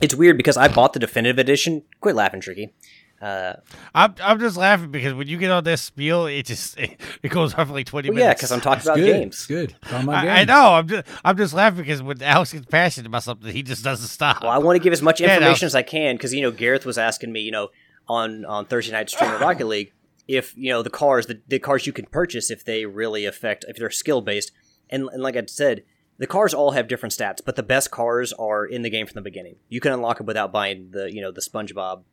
it's 0.00 0.14
weird 0.14 0.36
because 0.36 0.56
I 0.56 0.68
bought 0.68 0.92
the 0.92 1.00
definitive 1.00 1.40
edition. 1.40 1.82
Quit 2.00 2.14
laughing, 2.14 2.40
Tricky. 2.40 2.72
Uh, 3.20 3.54
I'm 3.94 4.14
I'm 4.22 4.40
just 4.40 4.56
laughing 4.56 4.90
because 4.90 5.12
when 5.12 5.28
you 5.28 5.36
get 5.36 5.50
on 5.50 5.62
this 5.62 5.82
spiel, 5.82 6.24
it 6.26 6.46
just 6.46 6.78
it, 6.78 6.98
goes 7.28 7.52
on 7.54 7.66
for 7.66 7.72
like 7.74 7.86
twenty 7.86 8.08
well, 8.08 8.18
yeah, 8.18 8.24
minutes. 8.26 8.40
because 8.40 8.52
I'm 8.52 8.60
talking 8.62 8.78
It's 8.78 8.86
about 8.86 8.96
good. 8.96 9.12
games. 9.20 9.46
Good. 9.46 9.76
It's 9.82 9.92
on 9.92 10.08
I, 10.08 10.22
game. 10.22 10.30
I 10.30 10.44
know. 10.44 10.74
I'm 10.74 10.88
just 10.88 11.06
I'm 11.24 11.36
just 11.36 11.52
laughing 11.52 11.80
because 11.82 12.02
when 12.02 12.22
Alex 12.22 12.52
gets 12.52 12.64
passionate 12.66 13.06
about 13.08 13.22
something, 13.22 13.52
he 13.52 13.62
just 13.62 13.84
doesn't 13.84 14.08
stop. 14.08 14.42
Well, 14.42 14.50
I 14.50 14.58
want 14.58 14.76
to 14.76 14.82
give 14.82 14.92
as 14.94 15.02
much 15.02 15.20
Yeah, 15.20 15.26
no. 15.28 15.34
information 15.34 15.66
as 15.66 15.74
I 15.74 15.82
can 15.82 16.16
because 16.16 16.32
you 16.32 16.40
know 16.40 16.50
Gareth 16.50 16.86
was 16.86 16.96
asking 16.96 17.30
me, 17.30 17.40
you 17.40 17.50
know, 17.50 17.68
on 18.08 18.44
on 18.46 18.64
Thursday 18.64 18.92
night 18.92 19.10
stream 19.10 19.30
of 19.30 19.40
Rocket 19.42 19.66
League, 19.66 19.92
if 20.26 20.56
you 20.56 20.70
know 20.72 20.82
the 20.82 20.88
cars, 20.88 21.26
the, 21.26 21.42
the 21.46 21.58
cars 21.58 21.86
you 21.86 21.92
can 21.92 22.06
purchase, 22.06 22.50
if 22.50 22.64
they 22.64 22.86
really 22.86 23.26
affect, 23.26 23.66
if 23.68 23.76
they're 23.76 23.90
skill 23.90 24.22
based, 24.22 24.50
and, 24.88 25.08
and 25.12 25.22
like 25.22 25.36
I 25.36 25.42
said, 25.46 25.82
the 26.16 26.26
cars 26.26 26.54
all 26.54 26.70
have 26.70 26.88
different 26.88 27.12
stats, 27.12 27.40
but 27.44 27.56
the 27.56 27.62
best 27.62 27.90
cars 27.90 28.32
are 28.32 28.64
in 28.64 28.80
the 28.80 28.88
game 28.90 29.06
from 29.06 29.14
the 29.16 29.20
beginning. 29.22 29.56
You 29.68 29.80
can 29.80 29.92
unlock 29.92 30.16
them 30.18 30.26
without 30.26 30.52
buying 30.52 30.92
the 30.92 31.12
you 31.12 31.20
know 31.20 31.30
the 31.32 31.42
SpongeBob 31.42 32.04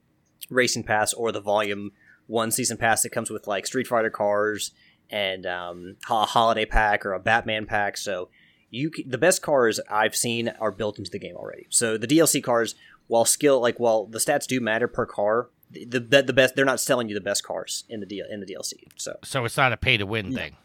Racing 0.49 0.83
Pass 0.83 1.13
or 1.13 1.31
the 1.31 1.41
Volume 1.41 1.91
One 2.27 2.51
Season 2.51 2.77
Pass 2.77 3.03
that 3.03 3.09
comes 3.11 3.29
with 3.29 3.47
like 3.47 3.65
Street 3.65 3.87
Fighter 3.87 4.09
cars 4.09 4.71
and 5.09 5.45
um, 5.45 5.95
a 6.09 6.25
holiday 6.25 6.65
pack 6.65 7.05
or 7.05 7.13
a 7.13 7.19
Batman 7.19 7.65
pack. 7.65 7.97
So 7.97 8.29
you 8.69 8.91
c- 8.95 9.03
the 9.07 9.17
best 9.17 9.41
cars 9.41 9.79
I've 9.89 10.15
seen 10.15 10.49
are 10.59 10.71
built 10.71 10.97
into 10.99 11.09
the 11.11 11.19
game 11.19 11.35
already. 11.35 11.65
So 11.69 11.97
the 11.97 12.07
DLC 12.07 12.43
cars, 12.43 12.75
while 13.07 13.23
skill 13.25 13.61
like 13.61 13.79
while 13.79 14.05
the 14.05 14.19
stats 14.19 14.45
do 14.47 14.59
matter 14.59 14.87
per 14.87 15.05
car, 15.05 15.49
the 15.71 15.99
the, 15.99 16.23
the 16.23 16.33
best 16.33 16.55
they're 16.55 16.65
not 16.65 16.79
selling 16.81 17.07
you 17.07 17.15
the 17.15 17.21
best 17.21 17.43
cars 17.43 17.85
in 17.89 17.99
the 18.01 18.05
deal 18.05 18.25
in 18.29 18.39
the 18.41 18.45
DLC. 18.45 18.73
So 18.97 19.17
so 19.23 19.45
it's 19.45 19.55
not 19.57 19.71
a 19.73 19.77
pay 19.77 19.95
to 19.97 20.05
win 20.05 20.33
thing. 20.33 20.55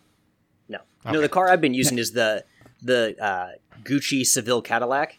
no, 0.68 0.78
Okay. 1.06 1.12
no. 1.12 1.20
The 1.20 1.28
car 1.28 1.48
I've 1.50 1.60
been 1.60 1.74
using 1.74 1.98
is 1.98 2.12
the 2.12 2.44
the 2.82 3.14
uh, 3.24 3.50
Gucci 3.84 4.26
Seville 4.26 4.62
Cadillac, 4.62 5.16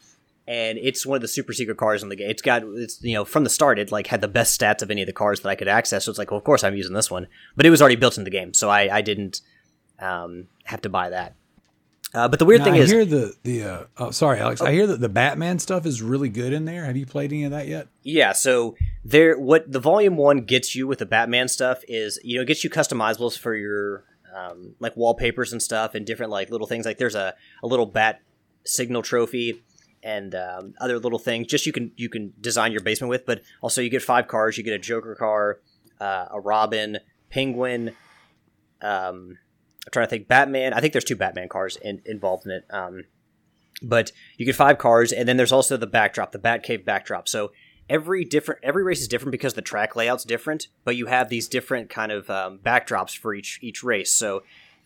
and 0.48 0.78
it's 0.78 1.06
one 1.06 1.16
of 1.16 1.22
the 1.22 1.28
super 1.28 1.54
secret 1.54 1.78
cars 1.78 2.04
in 2.04 2.10
the 2.10 2.16
game. 2.16 2.30
It's 2.30 2.42
got 2.42 2.64
it's 2.64 3.02
you 3.02 3.14
know 3.14 3.26
from 3.26 3.44
the 3.44 3.50
start 3.50 3.80
it 3.80 3.92
like 3.92 4.08
had 4.08 4.22
the 4.22 4.28
best 4.28 4.60
stats 4.60 4.82
of 4.82 4.92
any 4.92 5.02
of 5.02 5.08
the 5.08 5.14
cars 5.14 5.42
that 5.42 5.50
I 5.50 5.56
could 5.56 5.68
access. 5.68 6.06
So 6.06 6.12
it's 6.12 6.20
like, 6.20 6.32
well, 6.32 6.38
of 6.38 6.44
course 6.44 6.64
I'm 6.64 6.76
using 6.76 6.94
this 6.94 7.10
one, 7.10 7.28
but 7.56 7.66
it 7.66 7.70
was 7.70 7.82
already 7.82 7.96
built 7.96 8.18
in 8.18 8.24
the 8.24 8.30
game, 8.30 8.54
so 8.54 8.70
I 8.70 8.98
I 8.98 9.02
didn't 9.02 9.42
um, 10.00 10.48
have 10.66 10.82
to 10.82 10.90
buy 10.90 11.10
that. 11.10 11.36
Uh, 12.14 12.28
but 12.28 12.38
the 12.38 12.46
weird 12.46 12.60
Now, 12.60 12.66
thing 12.66 12.74
I 12.76 12.78
is, 12.78 12.92
hear 12.92 13.06
the 13.06 13.34
the 13.44 13.64
uh, 13.64 13.84
oh 13.98 14.12
sorry 14.12 14.40
Alex 14.40 14.62
I 14.62 14.72
hear 14.72 14.86
that 14.86 15.00
the 15.00 15.10
Batman 15.10 15.58
stuff 15.58 15.86
is 15.86 16.02
really 16.02 16.30
good 16.30 16.54
in 16.54 16.66
there. 16.66 16.86
Have 16.86 16.98
you 16.98 17.06
played 17.06 17.32
any 17.32 17.46
of 17.46 17.52
that 17.52 17.68
yet? 17.68 17.88
Yeah, 18.04 18.34
so 18.34 18.76
there 19.04 19.40
what 19.40 19.72
the 19.72 19.80
volume 19.80 20.16
1 20.16 20.42
gets 20.42 20.76
you 20.76 20.88
with 20.88 21.00
the 21.00 21.06
Batman 21.08 21.48
stuff 21.48 21.84
is 21.88 22.20
you 22.24 22.36
know, 22.36 22.44
it 22.44 22.46
gets 22.46 22.64
you 22.64 22.70
customizables 22.70 23.38
for 23.38 23.56
your 23.56 24.04
um, 24.36 24.76
like 24.80 24.96
wallpapers 24.96 25.54
and 25.54 25.62
stuff 25.62 25.96
and 25.96 26.06
different 26.06 26.32
like 26.32 26.52
little 26.52 26.68
things 26.68 26.86
like 26.86 26.98
there's 26.98 27.16
a, 27.16 27.34
a 27.64 27.68
little 27.68 27.86
bat 27.86 28.22
signal 28.64 29.02
trophy 29.02 29.62
and 30.04 30.36
um, 30.36 30.74
other 30.80 31.00
little 31.00 31.20
things 31.20 31.48
just 31.48 31.66
you 31.66 31.72
can 31.72 31.92
you 31.96 32.10
can 32.10 32.34
design 32.40 32.72
your 32.72 32.82
basement 32.82 33.10
with 33.10 33.26
but 33.26 33.42
also 33.62 33.82
you 33.82 33.90
get 33.90 34.02
five 34.02 34.28
cars. 34.28 34.58
You 34.58 34.64
get 34.64 34.74
a 34.74 34.80
Joker 34.80 35.16
car 35.16 35.60
uh, 36.00 36.28
a 36.32 36.40
Robin 36.40 37.00
Penguin 37.30 37.96
um, 38.82 39.38
I'm 39.86 39.92
trying 39.92 40.06
to 40.06 40.10
think 40.10 40.28
Batman. 40.28 40.74
I 40.74 40.82
think 40.82 40.94
there's 40.94 41.04
two 41.06 41.16
Batman 41.16 41.50
cars 41.50 41.78
in, 41.78 42.02
involved 42.06 42.46
in 42.46 42.52
it 42.52 42.66
um, 42.70 43.04
but 43.82 44.12
you 44.38 44.46
get 44.46 44.56
five 44.56 44.78
cars 44.78 45.12
and 45.12 45.28
then 45.28 45.38
there's 45.38 45.52
also 45.52 45.78
the 45.78 45.88
backdrop 45.88 46.32
the 46.32 46.40
Batcave 46.40 46.86
backdrop. 46.86 47.28
So 47.28 47.52
every 47.90 48.26
different 48.26 48.62
every 48.64 48.84
race 48.84 49.02
is 49.02 49.08
different 49.08 49.32
because 49.32 49.54
the 49.54 49.62
track 49.62 49.96
layout's 49.96 50.24
different 50.24 50.68
but 50.84 50.96
you 50.96 51.08
have 51.08 51.30
these 51.30 51.48
different 51.48 51.90
kind 51.90 52.12
of 52.12 52.30
um, 52.30 52.60
backdrops 52.60 53.18
for 53.18 53.34
each 53.34 53.60
each 53.62 53.84
race. 53.84 54.12
So 54.12 54.44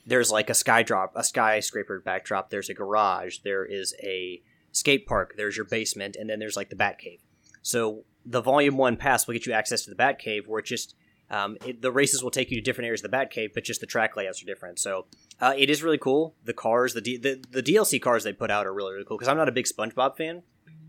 there's 0.08 0.32
like 0.32 0.50
a 0.50 0.54
sky 0.54 0.82
drop 0.82 1.12
a 1.16 1.24
skyscraper 1.24 2.00
backdrop 2.00 2.50
there's 2.50 2.70
a 2.70 2.74
garage 2.74 3.40
there 3.44 3.66
is 3.66 3.94
a 4.02 4.42
skate 4.78 5.06
park 5.06 5.34
there's 5.38 5.56
your 5.56 5.66
basement 5.66 6.16
and 6.16 6.30
then 6.30 6.40
there's 6.40 6.56
like 6.56 6.70
the 6.70 6.76
bat 6.76 6.98
cave 6.98 7.22
so 7.62 8.04
the 8.26 8.42
volume 8.42 8.78
one 8.78 8.98
pass 8.98 9.28
will 9.28 9.34
get 9.34 9.46
you 9.46 9.54
access 9.54 9.84
to 9.84 9.90
the 9.90 9.96
bat 9.96 10.20
cave 10.20 10.48
where 10.48 10.60
it 10.60 10.66
just 10.66 10.96
um, 11.30 11.58
it, 11.66 11.82
the 11.82 11.92
races 11.92 12.24
will 12.24 12.32
take 12.32 12.50
you 12.50 12.56
to 12.56 12.62
different 12.62 12.86
areas 12.86 13.02
of 13.02 13.04
the 13.04 13.10
bat 13.10 13.30
cave 13.30 13.52
but 13.54 13.64
just 13.64 13.82
the 13.82 13.88
track 13.88 14.16
layouts 14.16 14.42
are 14.42 14.46
different 14.46 14.80
so 14.80 15.06
uh, 15.42 15.54
it 15.58 15.70
is 15.70 15.84
really 15.84 15.98
cool 15.98 16.36
the 16.46 16.54
cars 16.54 16.94
the, 16.94 17.02
D, 17.02 17.18
the 17.18 17.44
the 17.52 17.64
dlc 17.64 18.02
cars 18.02 18.24
they 18.24 18.34
put 18.34 18.50
out 18.50 18.66
are 18.66 18.74
really 18.74 18.94
really 18.94 19.06
cool 19.06 19.18
because 19.18 19.28
i'm 19.28 19.38
not 19.38 19.50
a 19.50 19.52
big 19.52 19.66
spongebob 19.66 20.16
fan 20.16 20.44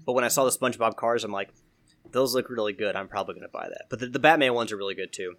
but 0.07 0.13
when 0.13 0.25
i 0.25 0.29
saw 0.29 0.45
the 0.45 0.51
spongebob 0.51 0.97
cars 0.97 1.25
i'm 1.25 1.33
like 1.33 1.51
those 2.13 2.35
look 2.35 2.51
really 2.51 2.73
good. 2.73 2.97
I'm 2.97 3.09
probably 3.09 3.35
going 3.35 3.47
to 3.47 3.53
buy 3.53 3.69
that. 3.69 3.87
But 3.89 4.01
the, 4.01 4.07
the 4.07 4.19
Batman 4.19 4.55
ones 4.55 4.73
are 4.73 4.77
really 4.77 4.95
good 4.95 5.13
too. 5.13 5.35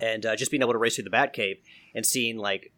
And 0.00 0.24
uh, 0.26 0.36
just 0.36 0.50
being 0.50 0.62
able 0.62 0.72
to 0.72 0.78
race 0.78 0.96
through 0.96 1.04
the 1.04 1.10
Batcave 1.10 1.58
and 1.94 2.04
seeing 2.04 2.38
like 2.38 2.72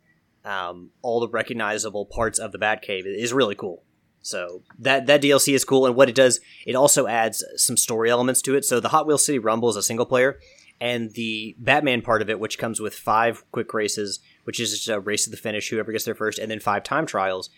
um, 0.45 0.91
all 1.03 1.21
the 1.21 1.29
recognizable 1.29 2.07
parts 2.07 2.39
of 2.39 2.53
the 2.53 2.59
Batcave 2.59 3.05
is 3.07 3.33
really 3.33 3.55
cool. 3.55 3.83
So 4.25 4.63
that 4.79 5.07
that 5.07 5.21
DLC 5.21 5.55
is 5.55 5.67
cool, 5.67 5.85
and 5.85 5.95
what 5.95 6.09
it 6.09 6.15
does, 6.15 6.41
it 6.67 6.75
also 6.75 7.07
adds 7.07 7.45
some 7.57 7.77
story 7.77 8.11
elements 8.11 8.41
to 8.43 8.55
it. 8.57 8.65
So 8.65 8.81
the 8.81 8.89
Hot 8.89 9.07
Wheels 9.07 9.25
City 9.25 9.39
Rumble 9.39 9.69
is 9.69 9.77
a 9.77 9.83
single 9.83 10.07
player, 10.07 10.41
and 10.81 11.13
the 11.13 11.55
Batman 11.59 12.01
part 12.01 12.23
of 12.23 12.31
it, 12.31 12.41
which 12.41 12.59
comes 12.59 12.81
with 12.81 12.95
five 12.95 13.45
quick 13.53 13.75
races, 13.75 14.21
which 14.45 14.59
is 14.59 14.71
just 14.71 14.89
a 14.89 14.99
race 14.99 15.25
to 15.25 15.31
the 15.31 15.37
finish, 15.37 15.69
whoever 15.69 15.93
gets 15.93 16.07
there 16.07 16.15
first, 16.15 16.39
and 16.39 16.51
then 16.51 16.59
five 16.59 16.85
time 16.85 17.05
trials. 17.05 17.51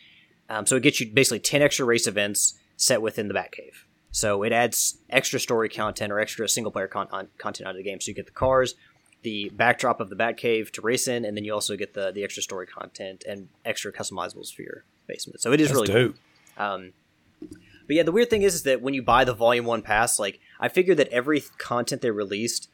Um, 0.49 0.67
so 0.67 0.75
it 0.75 0.83
gets 0.83 1.01
you 1.01 1.09
basically 1.09 1.39
ten 1.39 1.63
extra 1.63 1.87
race 1.87 2.09
events 2.09 2.59
set 2.77 3.01
within 3.01 3.29
the 3.29 3.35
Batcave. 3.35 3.85
So 4.11 4.43
it 4.43 4.53
adds 4.53 4.99
extra 5.09 5.39
story 5.39 5.69
content 5.69 6.11
or 6.11 6.19
extra 6.19 6.49
single 6.49 6.73
player 6.73 6.89
con- 6.89 7.09
on- 7.13 7.29
content 7.39 7.69
out 7.69 7.73
of 7.73 7.77
the 7.77 7.85
game. 7.85 8.01
So 8.01 8.09
you 8.09 8.15
get 8.15 8.27
the 8.27 8.33
cars, 8.33 8.75
the 9.23 9.53
backdrop 9.55 10.01
of 10.01 10.11
the 10.11 10.17
Batcave 10.17 10.73
to 10.73 10.81
race 10.81 11.07
in, 11.07 11.25
and 11.25 11.37
then 11.37 11.45
you 11.45 11.55
also 11.55 11.77
get 11.77 11.95
the 11.95 12.11
the 12.11 12.25
extra 12.25 12.43
story 12.43 12.67
content 12.67 13.23
and 13.29 13.51
extra 13.65 13.93
customizables 13.93 14.53
for 14.53 14.63
your 14.63 14.85
basement. 15.07 15.41
So 15.41 15.53
it 15.53 15.61
is 15.61 15.69
That's 15.69 15.89
really 15.89 16.09
cool. 16.09 16.15
Um, 16.57 16.93
but 17.41 17.97
yeah, 17.97 18.03
the 18.03 18.13
weird 18.13 18.31
thing 18.31 18.43
is, 18.43 18.55
is 18.55 18.63
that 18.65 18.83
when 18.83 18.95
you 18.95 19.03
buy 19.03 19.25
the 19.25 19.35
Volume 19.35 19.65
One 19.65 19.83
pass, 19.83 20.19
like 20.19 20.41
I 20.59 20.69
figured 20.69 20.97
that 20.99 21.09
every 21.09 21.43
content 21.59 22.03
they 22.03 22.11
released 22.11 22.69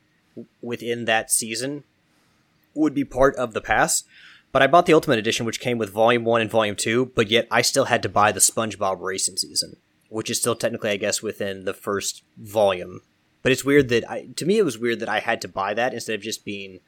within 0.60 1.04
that 1.04 1.30
season 1.30 1.84
would 2.74 2.94
be 2.94 3.04
part 3.04 3.36
of 3.36 3.52
the 3.52 3.60
pass. 3.60 4.04
But 4.52 4.62
I 4.62 4.66
bought 4.66 4.84
the 4.86 4.94
Ultimate 4.94 5.18
Edition, 5.18 5.46
which 5.46 5.60
came 5.60 5.78
with 5.78 5.90
Volume 5.90 6.24
One 6.24 6.40
and 6.42 6.50
Volume 6.50 6.76
Two, 6.76 7.06
but 7.14 7.30
yet 7.30 7.48
I 7.50 7.62
still 7.62 7.86
had 7.86 8.02
to 8.02 8.08
buy 8.08 8.32
the 8.32 8.40
SpongeBob 8.40 9.00
Racing 9.00 9.38
season, 9.38 9.76
which 10.10 10.28
is 10.28 10.38
still 10.38 10.54
technically, 10.54 10.90
I 10.90 10.96
guess, 10.96 11.22
within 11.22 11.64
the 11.64 11.74
first 11.74 12.22
volume. 12.36 13.00
But 13.42 13.52
it's 13.52 13.64
weird 13.64 13.88
that 13.88 14.08
I, 14.10 14.26
to 14.36 14.46
me, 14.46 14.58
it 14.58 14.64
was 14.64 14.78
weird 14.78 15.00
that 15.00 15.08
I 15.08 15.20
had 15.20 15.40
to 15.40 15.48
buy 15.48 15.74
that 15.74 15.94
instead 15.94 16.14
of 16.14 16.20
just 16.20 16.44
being 16.44 16.80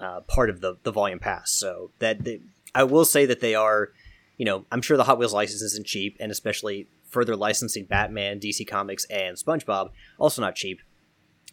uh, 0.00 0.20
part 0.22 0.50
of 0.50 0.60
the 0.60 0.76
the 0.82 0.92
volume 0.92 1.20
pass. 1.20 1.52
So 1.52 1.90
that 2.00 2.24
they, 2.24 2.40
I 2.74 2.82
will 2.82 3.04
say 3.04 3.24
that 3.24 3.40
they 3.40 3.54
are, 3.54 3.92
you 4.36 4.44
know, 4.44 4.66
I'm 4.70 4.82
sure 4.82 4.96
the 4.96 5.04
Hot 5.04 5.18
Wheels 5.18 5.34
license 5.34 5.62
isn't 5.62 5.86
cheap, 5.86 6.16
and 6.20 6.30
especially 6.30 6.88
further 7.08 7.36
licensing 7.36 7.84
Batman, 7.84 8.40
DC 8.40 8.66
Comics, 8.66 9.04
and 9.06 9.36
SpongeBob 9.36 9.90
also 10.18 10.42
not 10.42 10.54
cheap. 10.54 10.80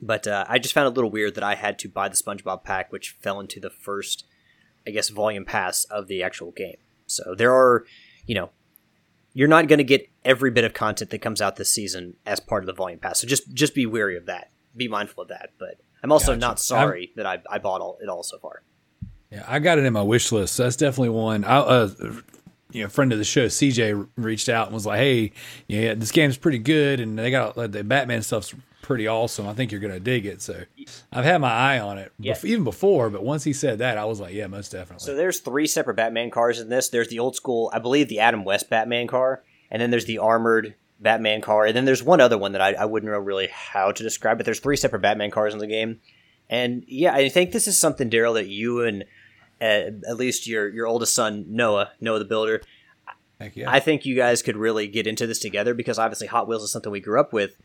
But 0.02 0.28
uh, 0.28 0.46
I 0.50 0.60
just 0.60 0.74
found 0.74 0.88
it 0.88 0.92
a 0.92 0.96
little 0.96 1.12
weird 1.12 1.36
that 1.36 1.44
I 1.44 1.56
had 1.56 1.80
to 1.80 1.90
buy 1.90 2.10
the 2.10 2.16
SpongeBob 2.16 2.64
pack, 2.64 2.92
which 2.92 3.16
fell 3.22 3.40
into 3.40 3.60
the 3.60 3.70
first, 3.70 4.26
I 4.86 4.92
guess, 4.92 5.10
volume 5.10 5.46
pass 5.46 5.86
of 5.86 6.08
the 6.08 6.24
actual 6.24 6.52
game. 6.52 6.78
So 7.06 7.36
there 7.38 7.54
are, 7.54 7.86
you 8.26 8.36
know, 8.36 8.50
you're 9.34 9.48
not 9.48 9.68
going 9.68 9.78
to 9.78 9.84
get 9.84 10.10
every 10.26 10.52
bit 10.52 10.64
of 10.64 10.74
content 10.74 11.12
that 11.12 11.20
comes 11.20 11.42
out 11.42 11.56
this 11.56 11.72
season 11.72 12.16
as 12.26 12.40
part 12.40 12.64
of 12.64 12.68
the 12.68 12.74
volume 12.74 13.00
pass. 13.00 13.20
So 13.20 13.28
just 13.28 13.54
just 13.54 13.74
be 13.74 13.86
wary 13.86 14.18
of 14.18 14.26
that. 14.26 14.52
Be 14.76 14.88
mindful 14.88 15.24
of 15.24 15.30
that. 15.30 15.52
But 15.58 15.80
I'm 16.04 16.12
also 16.12 16.34
Gotcha. 16.34 16.40
not 16.40 16.60
sorry 16.60 17.12
that 17.16 17.26
I, 17.26 17.42
I 17.50 17.60
bought 17.60 17.82
all 17.82 17.98
it 18.02 18.10
all 18.10 18.24
so 18.24 18.38
far. 18.40 18.64
Yeah, 19.32 19.46
I 19.48 19.60
got 19.60 19.80
it 19.80 19.86
in 19.86 19.94
my 19.94 20.04
wish 20.04 20.32
list. 20.32 20.56
So 20.56 20.64
that's 20.64 20.76
definitely 20.76 21.10
one. 21.10 21.44
I, 21.44 21.58
uh, 21.58 21.90
you 22.74 22.84
know, 22.84 22.90
friend 22.90 23.12
of 23.14 23.18
the 23.18 23.24
show, 23.24 23.46
CJ, 23.48 24.08
reached 24.18 24.50
out 24.50 24.68
and 24.68 24.74
was 24.74 24.86
like, 24.86 25.00
"Hey, 25.00 25.32
yeah, 25.68 25.94
this 25.94 26.12
game's 26.12 26.38
pretty 26.38 26.60
good, 26.60 27.00
and 27.00 27.18
they 27.18 27.32
got 27.32 27.56
like, 27.58 27.72
the 27.72 27.84
Batman 27.84 28.22
stuff's 28.22 28.54
pretty 28.82 29.08
awesome. 29.08 29.48
I 29.48 29.54
think 29.54 29.72
you're 29.72 29.80
gonna 29.80 30.00
dig 30.00 30.26
it." 30.26 30.42
So 30.42 30.64
I've 31.12 31.24
had 31.26 31.40
my 31.40 31.52
eye 31.52 31.80
on 31.80 31.98
it, 31.98 32.12
Yeah. 32.20 32.34
bef- 32.34 32.46
even 32.46 32.64
before. 32.64 33.10
But 33.10 33.24
once 33.24 33.44
he 33.46 33.54
said 33.54 33.80
that, 33.80 33.98
I 33.98 34.06
was 34.06 34.20
like, 34.20 34.34
"Yeah, 34.34 34.48
most 34.48 34.72
definitely." 34.72 35.06
So 35.06 35.16
there's 35.16 35.40
three 35.40 35.68
separate 35.68 35.96
Batman 35.96 36.32
cars 36.32 36.60
in 36.60 36.70
this. 36.70 36.90
There's 36.90 37.08
the 37.10 37.20
old 37.20 37.36
school, 37.36 37.70
I 37.74 37.80
believe, 37.80 38.10
the 38.10 38.20
Adam 38.20 38.44
West 38.44 38.70
Batman 38.70 39.08
car, 39.08 39.44
and 39.72 39.82
then 39.82 39.90
there's 39.92 40.06
the 40.06 40.18
armored 40.18 40.76
Batman 41.00 41.42
car, 41.42 41.66
and 41.66 41.76
then 41.76 41.86
there's 41.86 42.02
one 42.04 42.22
other 42.22 42.38
one 42.38 42.54
that 42.54 42.62
I, 42.62 42.74
I 42.74 42.86
wouldn't 42.86 43.12
know 43.12 43.20
really 43.20 43.48
how 43.52 43.92
to 43.92 44.04
describe. 44.04 44.38
But 44.38 44.46
there's 44.46 44.60
three 44.60 44.78
separate 44.78 45.02
Batman 45.02 45.32
cars 45.32 45.54
in 45.54 45.60
the 45.60 45.68
game, 45.68 46.00
and 46.50 46.84
yeah, 46.88 47.14
I 47.14 47.30
think 47.30 47.52
this 47.52 47.68
is 47.68 47.78
something, 47.78 48.10
Daryl, 48.10 48.34
that 48.36 48.48
you 48.48 48.82
and 48.84 49.06
uh, 49.62 49.92
at 50.10 50.18
least 50.18 50.48
your 50.48 50.70
your 50.70 50.88
oldest 50.88 51.14
son 51.16 51.46
Noah, 51.50 51.92
Noah 52.02 52.20
the 52.20 52.26
Builder, 52.26 52.62
Heck 53.40 53.56
yeah. 53.56 53.70
I 53.72 53.80
think 53.80 54.06
you 54.06 54.16
guys 54.16 54.42
could 54.42 54.58
really 54.58 54.88
get 54.88 55.08
into 55.08 55.28
this 55.28 55.40
together 55.40 55.74
because 55.74 55.98
obviously 56.00 56.28
Hot 56.28 56.48
Wheels 56.48 56.64
is 56.64 56.72
something 56.72 56.92
we 56.92 57.00
grew 57.00 57.20
up 57.20 57.34
with, 57.34 57.58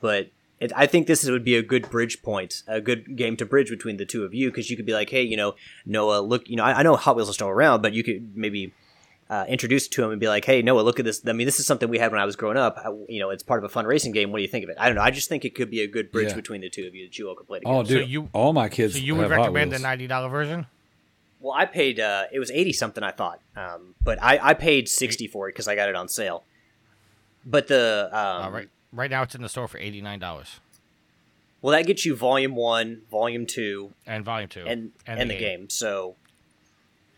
but 0.00 0.30
it, 0.60 0.72
I 0.76 0.86
think 0.86 1.06
this 1.06 1.24
would 1.28 1.44
be 1.44 1.56
a 1.56 1.62
good 1.62 1.88
bridge 1.90 2.22
point, 2.22 2.62
a 2.68 2.80
good 2.80 3.16
game 3.16 3.36
to 3.38 3.46
bridge 3.46 3.70
between 3.70 3.96
the 3.96 4.04
two 4.04 4.24
of 4.24 4.34
you 4.34 4.50
because 4.50 4.70
you 4.70 4.76
could 4.76 4.86
be 4.86 4.92
like, 4.92 5.08
hey, 5.10 5.22
you 5.22 5.36
know, 5.36 5.54
Noah, 5.86 6.20
look, 6.20 6.48
you 6.48 6.56
know, 6.56 6.64
I, 6.64 6.80
I 6.80 6.82
know 6.82 6.96
Hot 6.96 7.16
Wheels 7.16 7.28
is 7.28 7.34
still 7.36 7.48
around, 7.48 7.80
but 7.82 7.92
you 7.94 8.02
could 8.04 8.36
maybe 8.36 8.72
uh, 9.30 9.44
introduce 9.48 9.86
it 9.86 9.92
to 9.92 10.02
him 10.04 10.10
and 10.10 10.20
be 10.20 10.26
like, 10.28 10.44
hey, 10.44 10.60
Noah, 10.60 10.82
look 10.82 10.98
at 10.98 11.04
this. 11.04 11.22
I 11.26 11.32
mean, 11.32 11.46
this 11.46 11.60
is 11.60 11.66
something 11.66 11.88
we 11.88 11.98
had 11.98 12.10
when 12.12 12.20
I 12.20 12.24
was 12.24 12.36
growing 12.36 12.56
up. 12.58 12.76
I, 12.76 12.90
you 13.08 13.20
know, 13.20 13.30
it's 13.30 13.42
part 13.42 13.58
of 13.62 13.64
a 13.64 13.72
fun 13.72 13.86
racing 13.86 14.12
game. 14.12 14.32
What 14.32 14.38
do 14.38 14.42
you 14.42 14.48
think 14.48 14.64
of 14.64 14.70
it? 14.70 14.76
I 14.78 14.86
don't 14.86 14.96
know. 14.96 15.02
I 15.02 15.10
just 15.12 15.28
think 15.28 15.44
it 15.44 15.54
could 15.54 15.70
be 15.70 15.80
a 15.82 15.86
good 15.86 16.10
bridge 16.12 16.30
Yeah. 16.30 16.34
between 16.34 16.60
the 16.62 16.68
two 16.68 16.86
of 16.86 16.94
you 16.94 17.06
that 17.06 17.16
you 17.18 17.28
all 17.28 17.36
could 17.36 17.46
play 17.46 17.60
together. 17.60 17.76
oh, 17.76 17.82
dude, 17.82 18.08
you- 18.10 18.28
all 18.32 18.52
my 18.52 18.68
kids. 18.68 18.94
So 18.94 18.98
you 19.00 19.14
would 19.14 19.22
have 19.22 19.30
Hot 19.30 19.38
recommend 19.38 19.72
the 19.72 19.78
ninety 19.78 20.06
dollar 20.06 20.28
version? 20.28 20.66
Well, 21.40 21.54
I 21.54 21.64
paid. 21.64 21.98
Uh, 21.98 22.24
it 22.32 22.38
was 22.38 22.50
eighty 22.50 22.72
something, 22.72 23.02
I 23.02 23.10
thought, 23.12 23.40
um, 23.56 23.94
but 24.02 24.22
I, 24.22 24.38
I 24.42 24.54
paid 24.54 24.88
sixty 24.88 25.26
for 25.26 25.48
it 25.48 25.52
because 25.52 25.68
I 25.68 25.74
got 25.74 25.88
it 25.88 25.94
on 25.94 26.08
sale. 26.08 26.44
But 27.46 27.68
the 27.68 28.08
um, 28.12 28.44
Uh, 28.44 28.50
right, 28.50 28.68
right 28.92 29.10
now 29.10 29.22
it's 29.22 29.34
in 29.34 29.42
the 29.42 29.48
store 29.48 29.66
for 29.66 29.78
eighty 29.78 30.00
nine 30.02 30.18
dollars 30.18 30.60
well, 31.62 31.76
that 31.76 31.86
gets 31.86 32.06
you 32.06 32.16
Volume 32.16 32.54
One, 32.54 33.02
Volume 33.10 33.46
Two, 33.46 33.92
and 34.06 34.24
volume 34.24 34.48
two 34.48 34.64
and 34.66 34.92
and, 35.06 35.30
the, 35.30 35.36
game. 35.36 35.68
So, 35.68 36.16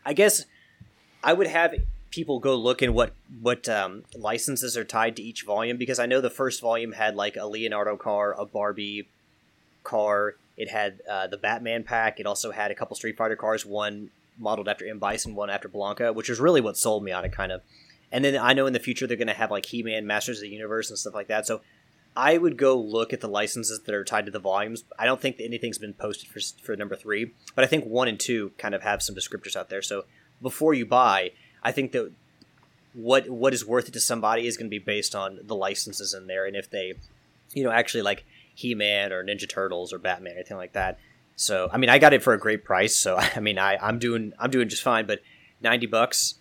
I 0.04 0.14
guess 0.14 0.44
I 1.22 1.32
would 1.32 1.46
have 1.46 1.74
people 2.10 2.40
go 2.40 2.56
look 2.56 2.82
in 2.82 2.92
what 2.92 3.14
what 3.40 3.68
um, 3.68 4.02
licenses 4.16 4.76
are 4.76 4.84
tied 4.84 5.16
to 5.16 5.22
each 5.22 5.44
volume 5.44 5.76
because 5.76 5.98
I 6.00 6.06
know 6.06 6.20
the 6.20 6.30
first 6.30 6.60
volume 6.60 6.92
had 6.92 7.14
like 7.14 7.36
a 7.36 7.46
Leonardo 7.46 7.96
car, 7.96 8.34
a 8.38 8.44
Barbie 8.44 9.08
car. 9.84 10.34
It 10.56 10.70
had 10.70 11.00
uh, 11.10 11.26
the 11.26 11.38
Batman 11.38 11.84
pack. 11.84 12.20
It 12.20 12.26
also 12.26 12.50
had 12.50 12.70
a 12.70 12.74
couple 12.74 12.96
Street 12.96 13.16
Fighter 13.16 13.36
cars, 13.36 13.64
one 13.64 14.10
modeled 14.38 14.68
after 14.68 14.86
M 14.86 14.98
Bison, 14.98 15.34
one 15.34 15.50
after 15.50 15.68
Blanka, 15.68 16.14
which 16.14 16.28
was 16.28 16.40
really 16.40 16.60
what 16.60 16.76
sold 16.76 17.04
me 17.04 17.12
on 17.12 17.24
it, 17.24 17.32
kind 17.32 17.52
of. 17.52 17.62
And 18.10 18.24
then 18.24 18.36
I 18.36 18.52
know 18.52 18.66
in 18.66 18.72
the 18.72 18.78
future 18.78 19.06
they're 19.06 19.16
going 19.16 19.28
to 19.28 19.34
have 19.34 19.50
like 19.50 19.66
He 19.66 19.82
Man, 19.82 20.06
Masters 20.06 20.38
of 20.38 20.42
the 20.42 20.48
Universe, 20.50 20.90
and 20.90 20.98
stuff 20.98 21.14
like 21.14 21.28
that. 21.28 21.46
So 21.46 21.62
I 22.14 22.36
would 22.36 22.58
go 22.58 22.78
look 22.78 23.12
at 23.12 23.20
the 23.20 23.28
licenses 23.28 23.80
that 23.80 23.94
are 23.94 24.04
tied 24.04 24.26
to 24.26 24.32
the 24.32 24.38
volumes. 24.38 24.84
I 24.98 25.06
don't 25.06 25.20
think 25.20 25.38
that 25.38 25.44
anything's 25.44 25.78
been 25.78 25.94
posted 25.94 26.28
for 26.28 26.40
for 26.62 26.76
number 26.76 26.96
three, 26.96 27.32
but 27.54 27.64
I 27.64 27.68
think 27.68 27.86
one 27.86 28.08
and 28.08 28.20
two 28.20 28.52
kind 28.58 28.74
of 28.74 28.82
have 28.82 29.02
some 29.02 29.14
descriptors 29.14 29.56
out 29.56 29.70
there. 29.70 29.82
So 29.82 30.04
before 30.42 30.74
you 30.74 30.84
buy, 30.84 31.32
I 31.62 31.72
think 31.72 31.92
that 31.92 32.12
what 32.92 33.30
what 33.30 33.54
is 33.54 33.66
worth 33.66 33.88
it 33.88 33.92
to 33.92 34.00
somebody 34.00 34.46
is 34.46 34.58
going 34.58 34.66
to 34.66 34.70
be 34.70 34.78
based 34.78 35.14
on 35.14 35.40
the 35.42 35.56
licenses 35.56 36.12
in 36.12 36.26
there, 36.26 36.44
and 36.44 36.54
if 36.54 36.68
they, 36.68 36.94
you 37.54 37.64
know, 37.64 37.70
actually 37.70 38.02
like 38.02 38.24
He 38.54 38.74
Man 38.74 39.12
or 39.12 39.24
Ninja 39.24 39.48
Turtles 39.48 39.92
or 39.92 39.98
Batman 39.98 40.34
or 40.34 40.36
anything 40.36 40.56
like 40.56 40.72
that. 40.72 40.98
So 41.36 41.68
I 41.72 41.78
mean, 41.78 41.90
I 41.90 41.98
got 41.98 42.12
it 42.12 42.22
for 42.22 42.32
a 42.34 42.38
great 42.38 42.64
price. 42.64 42.96
So 42.96 43.16
I 43.36 43.40
mean, 43.40 43.58
I 43.58 43.76
I'm 43.80 43.98
doing 43.98 44.32
I'm 44.38 44.50
doing 44.50 44.68
just 44.68 44.82
fine. 44.82 45.06
But 45.06 45.20
ninety 45.60 45.86
bucks, 45.86 46.34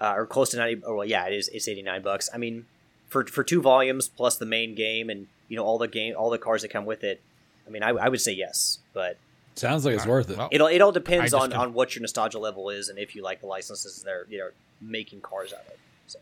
uh, 0.00 0.14
or 0.16 0.26
close 0.26 0.50
to 0.50 0.56
ninety. 0.56 0.82
Or 0.82 0.96
well, 0.96 1.06
yeah, 1.06 1.26
it 1.26 1.34
is. 1.34 1.48
It's 1.48 1.68
eighty 1.68 1.82
nine 1.82 2.02
bucks. 2.02 2.28
I 2.32 2.38
mean, 2.38 2.66
for 3.08 3.24
for 3.26 3.42
two 3.42 3.60
volumes 3.60 4.08
plus 4.08 4.36
the 4.36 4.46
main 4.46 4.74
game 4.74 5.10
and 5.10 5.26
you 5.48 5.56
know 5.56 5.64
all 5.64 5.78
the 5.78 5.88
game 5.88 6.14
all 6.16 6.30
the 6.30 6.38
cars 6.38 6.62
that 6.62 6.68
come 6.68 6.84
with 6.84 7.04
it. 7.04 7.20
I 7.66 7.70
mean, 7.70 7.82
I, 7.82 7.90
I 7.90 8.08
would 8.08 8.20
say 8.20 8.32
yes, 8.32 8.78
but 8.94 9.18
Sounds 9.58 9.84
like 9.84 9.96
it's 9.96 10.06
worth 10.06 10.30
it. 10.30 10.38
Well, 10.38 10.48
it 10.52 10.60
all 10.60 10.68
it 10.68 10.80
all 10.80 10.92
depends 10.92 11.34
on, 11.34 11.50
con- 11.50 11.60
on 11.60 11.74
what 11.74 11.94
your 11.94 12.02
nostalgia 12.02 12.38
level 12.38 12.70
is 12.70 12.88
and 12.88 12.98
if 12.98 13.16
you 13.16 13.22
like 13.22 13.40
the 13.40 13.46
licenses 13.46 14.04
they're 14.04 14.24
you 14.28 14.38
know 14.38 14.50
making 14.80 15.20
cars 15.20 15.52
out 15.52 15.66
of. 15.66 15.72
So 16.06 16.20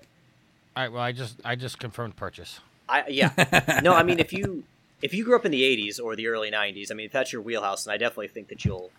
all 0.75 0.83
right. 0.83 0.93
Well, 0.93 1.03
I 1.03 1.13
just 1.13 1.37
I 1.45 1.55
just 1.55 1.79
confirmed 1.79 2.17
purchase. 2.17 2.61
I 2.89 3.07
yeah 3.09 3.81
no 3.85 3.93
I 3.93 4.05
mean 4.05 4.19
if 4.19 4.33
you 4.33 4.65
if 5.03 5.15
you 5.15 5.25
grew 5.25 5.37
up 5.37 5.45
in 5.45 5.51
the 5.53 5.63
'80s 5.63 6.03
or 6.03 6.17
the 6.17 6.29
early 6.29 6.51
'90s, 6.51 6.91
I 6.91 6.95
mean 6.95 7.07
if 7.07 7.13
that's 7.13 7.33
your 7.33 7.43
wheelhouse, 7.43 7.87
and 7.87 7.93
I 7.93 7.97
definitely 7.97 8.29
think 8.29 8.49
that 8.49 8.65
you'll 8.65 8.91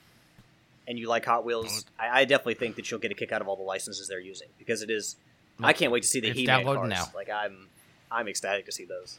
and 0.87 0.97
you 0.97 1.07
like 1.07 1.25
Hot 1.25 1.43
Wheels, 1.43 1.85
I, 1.99 2.21
I 2.21 2.25
definitely 2.25 2.53
think 2.55 2.77
that 2.77 2.89
you'll 2.89 2.99
get 2.99 3.11
a 3.11 3.15
kick 3.15 3.31
out 3.31 3.41
of 3.41 3.47
all 3.47 3.57
the 3.57 3.63
licenses 3.63 4.07
they're 4.07 4.19
using 4.19 4.47
because 4.57 4.81
it 4.81 4.89
is. 4.89 5.17
I 5.61 5.73
can't 5.73 5.91
wait 5.91 6.03
to 6.03 6.07
see 6.07 6.19
the 6.19 6.27
heat. 6.27 6.47
It's 6.47 6.51
He-Man 6.51 6.65
cars. 6.65 6.89
now. 6.89 7.05
Like 7.15 7.29
I'm 7.29 7.67
I'm 8.11 8.27
ecstatic 8.27 8.65
to 8.65 8.71
see 8.71 8.85
those. 8.85 9.17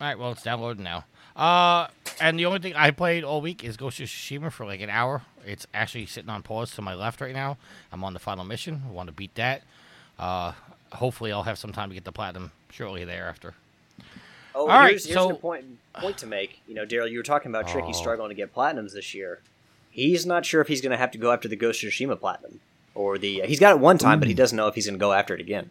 All 0.00 0.08
right. 0.08 0.18
Well, 0.18 0.32
it's 0.32 0.42
downloaded 0.42 0.78
now. 0.78 1.04
Uh, 1.36 1.86
and 2.20 2.38
the 2.38 2.44
only 2.44 2.58
thing 2.58 2.74
I 2.74 2.90
played 2.90 3.24
all 3.24 3.40
week 3.40 3.64
is 3.64 3.76
Ghost 3.76 4.00
of 4.00 4.06
Tsushima 4.06 4.52
for 4.52 4.66
like 4.66 4.80
an 4.80 4.90
hour. 4.90 5.22
It's 5.46 5.66
actually 5.72 6.06
sitting 6.06 6.28
on 6.28 6.42
pause 6.42 6.72
to 6.72 6.82
my 6.82 6.94
left 6.94 7.20
right 7.20 7.32
now. 7.32 7.56
I'm 7.90 8.04
on 8.04 8.12
the 8.12 8.18
final 8.18 8.44
mission. 8.44 8.82
I 8.86 8.90
want 8.90 9.08
to 9.08 9.12
beat 9.12 9.34
that. 9.36 9.62
Uh, 10.18 10.52
hopefully 10.92 11.32
I'll 11.32 11.44
have 11.44 11.58
some 11.58 11.72
time 11.72 11.88
to 11.88 11.94
get 11.94 12.04
the 12.04 12.12
platinum 12.12 12.52
shortly 12.70 13.04
thereafter. 13.04 13.54
Oh, 14.54 14.62
All 14.62 14.68
right, 14.68 14.90
here's, 14.90 15.04
here's 15.06 15.14
so- 15.18 15.30
a 15.30 15.34
point 15.34 15.64
point 15.94 16.18
to 16.18 16.26
make. 16.26 16.60
You 16.66 16.74
know, 16.74 16.84
Daryl, 16.86 17.10
you 17.10 17.18
were 17.18 17.22
talking 17.22 17.50
about 17.50 17.68
Tricky 17.68 17.88
Oh. 17.90 17.92
struggling 17.92 18.28
to 18.30 18.34
get 18.34 18.54
platinums 18.54 18.92
this 18.92 19.14
year. 19.14 19.40
He's 19.90 20.24
not 20.24 20.46
sure 20.46 20.60
if 20.62 20.68
he's 20.68 20.80
going 20.80 20.90
to 20.92 20.96
have 20.96 21.10
to 21.10 21.18
go 21.18 21.32
after 21.32 21.48
the 21.48 21.56
Ghost 21.56 21.82
of 21.84 21.90
Tsushima 21.90 22.18
platinum 22.18 22.60
or 22.94 23.18
the. 23.18 23.42
He's 23.46 23.60
got 23.60 23.72
it 23.76 23.78
one 23.78 23.98
time, 23.98 24.18
but 24.18 24.28
he 24.28 24.34
doesn't 24.34 24.56
know 24.56 24.66
if 24.68 24.74
he's 24.74 24.86
going 24.86 24.94
to 24.98 25.00
go 25.00 25.12
after 25.12 25.34
it 25.34 25.40
again. 25.40 25.68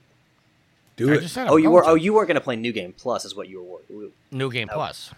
Do 0.96 1.12
I 1.12 1.16
it. 1.16 1.22
just 1.22 1.38
Oh, 1.38 1.56
you 1.58 1.72
were. 1.72 1.84
Oh, 1.84 1.96
you 1.96 2.14
weren't 2.14 2.28
going 2.28 2.36
to 2.36 2.42
play 2.42 2.56
New 2.56 2.72
Game 2.72 2.94
Plus, 2.94 3.26
is 3.26 3.36
what 3.36 3.50
you 3.50 3.64
were. 3.64 3.80
wor- 3.90 4.10
New 4.32 4.52
Game 4.52 4.70
Oh. 4.72 4.76
Plus. 4.76 5.12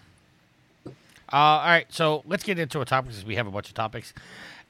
Uh, 0.86 1.36
all 1.36 1.66
right, 1.66 1.86
so 1.92 2.22
let's 2.26 2.44
get 2.44 2.58
into 2.58 2.78
our 2.78 2.84
topics. 2.84 3.16
'cause 3.16 3.24
We 3.24 3.36
have 3.36 3.46
a 3.46 3.50
bunch 3.50 3.68
of 3.68 3.74
topics, 3.74 4.12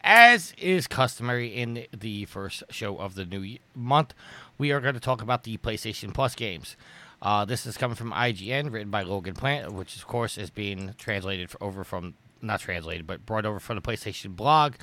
as 0.02 0.52
is 0.58 0.86
customary 0.86 1.48
in 1.48 1.86
the 1.92 2.24
first 2.26 2.62
show 2.70 2.96
of 2.96 3.14
the 3.16 3.24
new 3.24 3.58
month. 3.74 4.14
We 4.56 4.70
are 4.72 4.80
going 4.80 4.94
to 4.94 5.00
talk 5.00 5.20
about 5.20 5.44
the 5.44 5.56
PlayStation 5.58 6.14
Plus 6.14 6.34
games. 6.34 6.76
Uh, 7.24 7.46
this 7.46 7.64
is 7.64 7.78
coming 7.78 7.96
from 7.96 8.12
IGN, 8.12 8.70
written 8.70 8.90
by 8.90 9.02
Logan 9.02 9.32
Plant, 9.32 9.72
which 9.72 9.96
of 9.96 10.06
course 10.06 10.36
is 10.36 10.50
being 10.50 10.94
translated 10.98 11.50
over 11.58 11.82
from 11.82 12.14
not 12.42 12.60
translated, 12.60 13.06
but 13.06 13.24
brought 13.24 13.46
over 13.46 13.58
from 13.58 13.76
the 13.76 13.82
PlayStation 13.82 14.36
blog. 14.36 14.74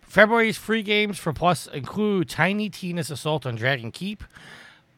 February's 0.00 0.58
free 0.58 0.82
games 0.82 1.18
for 1.18 1.32
Plus 1.32 1.68
include 1.68 2.28
Tiny 2.28 2.68
Tina's 2.68 3.12
Assault 3.12 3.46
on 3.46 3.54
Dragon 3.54 3.92
Keep, 3.92 4.24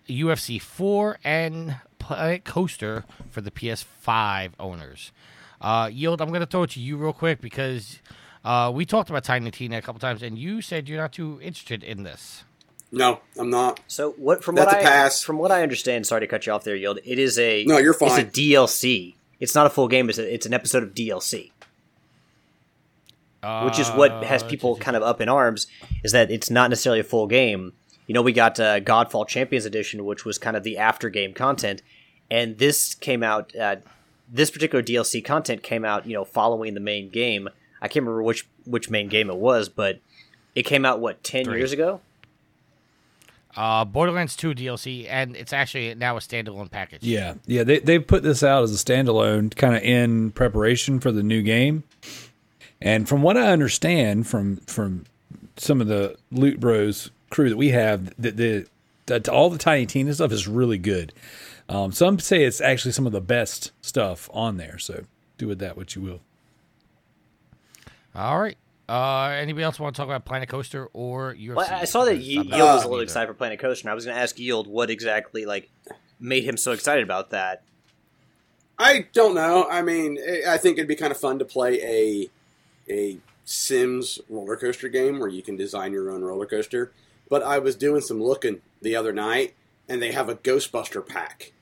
UFC 0.08 0.60
4, 0.60 1.18
and 1.22 1.76
Planet 1.98 2.44
Coaster 2.44 3.04
for 3.30 3.42
the 3.42 3.50
PS5 3.50 4.52
owners. 4.58 5.12
Uh, 5.60 5.90
Yield, 5.92 6.22
I'm 6.22 6.28
going 6.28 6.40
to 6.40 6.46
throw 6.46 6.62
it 6.62 6.70
to 6.70 6.80
you 6.80 6.96
real 6.96 7.12
quick 7.12 7.42
because 7.42 8.00
uh, 8.42 8.72
we 8.74 8.86
talked 8.86 9.10
about 9.10 9.24
Tiny 9.24 9.50
Tina 9.50 9.78
a 9.78 9.82
couple 9.82 10.00
times, 10.00 10.22
and 10.22 10.38
you 10.38 10.62
said 10.62 10.88
you're 10.88 11.00
not 11.00 11.12
too 11.12 11.38
interested 11.42 11.84
in 11.84 12.04
this. 12.04 12.44
No, 12.94 13.20
I'm 13.38 13.50
not. 13.50 13.80
So 13.88 14.12
what? 14.12 14.42
From 14.44 14.54
That's 14.54 14.66
what 14.72 14.76
a 14.76 14.80
I 14.80 14.82
pass. 14.82 15.22
from 15.22 15.38
what 15.38 15.50
I 15.50 15.62
understand, 15.62 16.06
sorry 16.06 16.20
to 16.22 16.26
cut 16.26 16.46
you 16.46 16.52
off 16.52 16.64
there, 16.64 16.76
Yield. 16.76 16.98
It 17.04 17.18
is 17.18 17.38
a 17.38 17.64
No, 17.64 17.78
you're 17.78 17.92
fine. 17.94 18.20
It's 18.20 18.38
a. 18.38 18.40
DLC. 18.40 19.14
It's 19.40 19.54
not 19.54 19.66
a 19.66 19.70
full 19.70 19.88
game. 19.88 20.08
It's 20.08 20.18
a, 20.18 20.32
it's 20.32 20.46
an 20.46 20.54
episode 20.54 20.82
of 20.82 20.94
DLC. 20.94 21.50
which 23.64 23.78
is 23.78 23.88
what 23.90 24.24
has 24.24 24.42
Uh, 24.42 24.48
people 24.48 24.76
kind 24.76 24.96
of 24.96 25.02
up 25.02 25.20
in 25.20 25.28
arms 25.28 25.66
is 26.02 26.12
that 26.12 26.30
it's 26.30 26.48
not 26.50 26.70
necessarily 26.70 27.00
a 27.00 27.04
full 27.04 27.26
game. 27.26 27.72
You 28.06 28.14
know, 28.14 28.22
we 28.22 28.32
got 28.32 28.58
uh, 28.60 28.80
Godfall 28.80 29.26
Champions 29.26 29.64
Edition, 29.66 30.04
which 30.04 30.24
was 30.24 30.38
kind 30.38 30.56
of 30.56 30.62
the 30.62 30.78
after 30.78 31.08
game 31.10 31.34
content, 31.34 31.82
and 32.30 32.58
this 32.58 32.94
came 32.94 33.22
out. 33.22 33.54
Uh, 33.56 33.76
this 34.32 34.50
particular 34.50 34.82
DLC 34.82 35.22
content 35.24 35.62
came 35.62 35.84
out, 35.84 36.06
you 36.06 36.14
know, 36.14 36.24
following 36.24 36.74
the 36.74 36.80
main 36.80 37.10
game. 37.10 37.48
I 37.82 37.88
can't 37.88 38.04
remember 38.04 38.22
which 38.22 38.46
which 38.64 38.88
main 38.88 39.08
game 39.08 39.28
it 39.28 39.36
was, 39.36 39.68
but 39.68 39.98
it 40.54 40.62
came 40.62 40.84
out 40.86 41.00
what 41.00 41.22
ten 41.22 41.44
Three. 41.44 41.58
years 41.58 41.72
ago. 41.72 42.00
Uh, 43.56 43.84
Borderlands 43.84 44.34
2 44.36 44.54
DLC, 44.54 45.06
and 45.08 45.36
it's 45.36 45.52
actually 45.52 45.94
now 45.94 46.16
a 46.16 46.20
standalone 46.20 46.70
package. 46.70 47.02
Yeah, 47.02 47.34
yeah. 47.46 47.62
They 47.62 47.78
they 47.78 47.98
put 47.98 48.22
this 48.22 48.42
out 48.42 48.64
as 48.64 48.72
a 48.72 48.84
standalone, 48.84 49.54
kind 49.54 49.76
of 49.76 49.82
in 49.82 50.32
preparation 50.32 50.98
for 51.00 51.12
the 51.12 51.22
new 51.22 51.42
game. 51.42 51.84
And 52.80 53.08
from 53.08 53.22
what 53.22 53.36
I 53.36 53.52
understand 53.52 54.26
from 54.26 54.56
from 54.58 55.04
some 55.56 55.80
of 55.80 55.86
the 55.86 56.16
Loot 56.30 56.58
Bros 56.58 57.10
crew 57.30 57.48
that 57.48 57.56
we 57.56 57.70
have, 57.70 58.12
that 58.20 58.36
the 58.36 58.66
that 59.06 59.28
all 59.28 59.50
the 59.50 59.58
Tiny 59.58 59.86
Tina 59.86 60.14
stuff 60.14 60.32
is 60.32 60.48
really 60.48 60.78
good. 60.78 61.12
Um, 61.68 61.92
some 61.92 62.18
say 62.18 62.44
it's 62.44 62.60
actually 62.60 62.92
some 62.92 63.06
of 63.06 63.12
the 63.12 63.20
best 63.20 63.72
stuff 63.80 64.28
on 64.32 64.56
there. 64.56 64.78
So 64.78 65.04
do 65.38 65.46
with 65.46 65.58
that 65.60 65.76
what 65.76 65.94
you 65.94 66.02
will. 66.02 66.20
All 68.14 68.40
right. 68.40 68.56
Uh, 68.88 69.28
anybody 69.38 69.64
else 69.64 69.80
want 69.80 69.94
to 69.94 69.98
talk 70.00 70.06
about 70.08 70.24
Planet 70.24 70.48
Coaster 70.48 70.88
or 70.92 71.34
UFC? 71.34 71.54
Well, 71.54 71.68
I 71.70 71.84
saw 71.86 72.04
that 72.04 72.12
Because 72.12 72.26
Ye- 72.26 72.34
Yield 72.42 72.50
was 72.50 72.84
a 72.84 72.88
little 72.88 73.02
excited 73.02 73.26
for 73.28 73.34
Planet 73.34 73.58
Coaster, 73.58 73.84
and 73.86 73.90
I 73.90 73.94
was 73.94 74.04
going 74.04 74.14
to 74.16 74.20
ask 74.22 74.38
Yield 74.38 74.66
what 74.66 74.90
exactly 74.90 75.46
like 75.46 75.70
made 76.20 76.44
him 76.44 76.56
so 76.56 76.72
excited 76.72 77.02
about 77.02 77.30
that. 77.30 77.62
I 78.78 79.06
don't 79.12 79.34
know. 79.34 79.66
I 79.70 79.82
mean, 79.82 80.18
I- 80.18 80.54
I 80.54 80.58
think 80.58 80.76
it'd 80.78 80.88
be 80.88 80.96
kind 80.96 81.12
of 81.12 81.18
fun 81.18 81.38
to 81.38 81.44
play 81.44 81.80
a 81.82 82.30
a 82.92 83.18
Sims 83.46 84.18
roller 84.28 84.56
coaster 84.56 84.88
game 84.88 85.18
where 85.18 85.28
you 85.28 85.42
can 85.42 85.56
design 85.56 85.92
your 85.92 86.10
own 86.10 86.22
roller 86.22 86.46
coaster. 86.46 86.92
But 87.30 87.42
I 87.42 87.58
was 87.58 87.76
doing 87.76 88.00
some 88.02 88.22
looking 88.22 88.60
the 88.82 88.94
other 88.96 89.12
night, 89.12 89.54
and 89.88 90.02
they 90.02 90.12
have 90.12 90.28
a 90.28 90.34
Ghostbuster 90.34 91.06
pack 91.06 91.52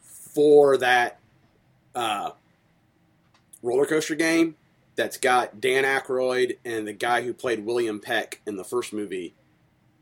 for 0.00 0.76
that 0.76 1.18
uh, 1.94 2.30
roller 3.62 3.86
coaster 3.86 4.14
game 4.14 4.54
that's 4.96 5.18
got 5.18 5.60
Dan 5.60 5.84
Aykroyd 5.84 6.58
and 6.64 6.86
the 6.88 6.92
guy 6.92 7.22
who 7.22 7.32
played 7.34 7.64
William 7.64 8.00
Peck 8.00 8.40
in 8.46 8.56
the 8.56 8.64
first 8.64 8.92
movie 8.92 9.34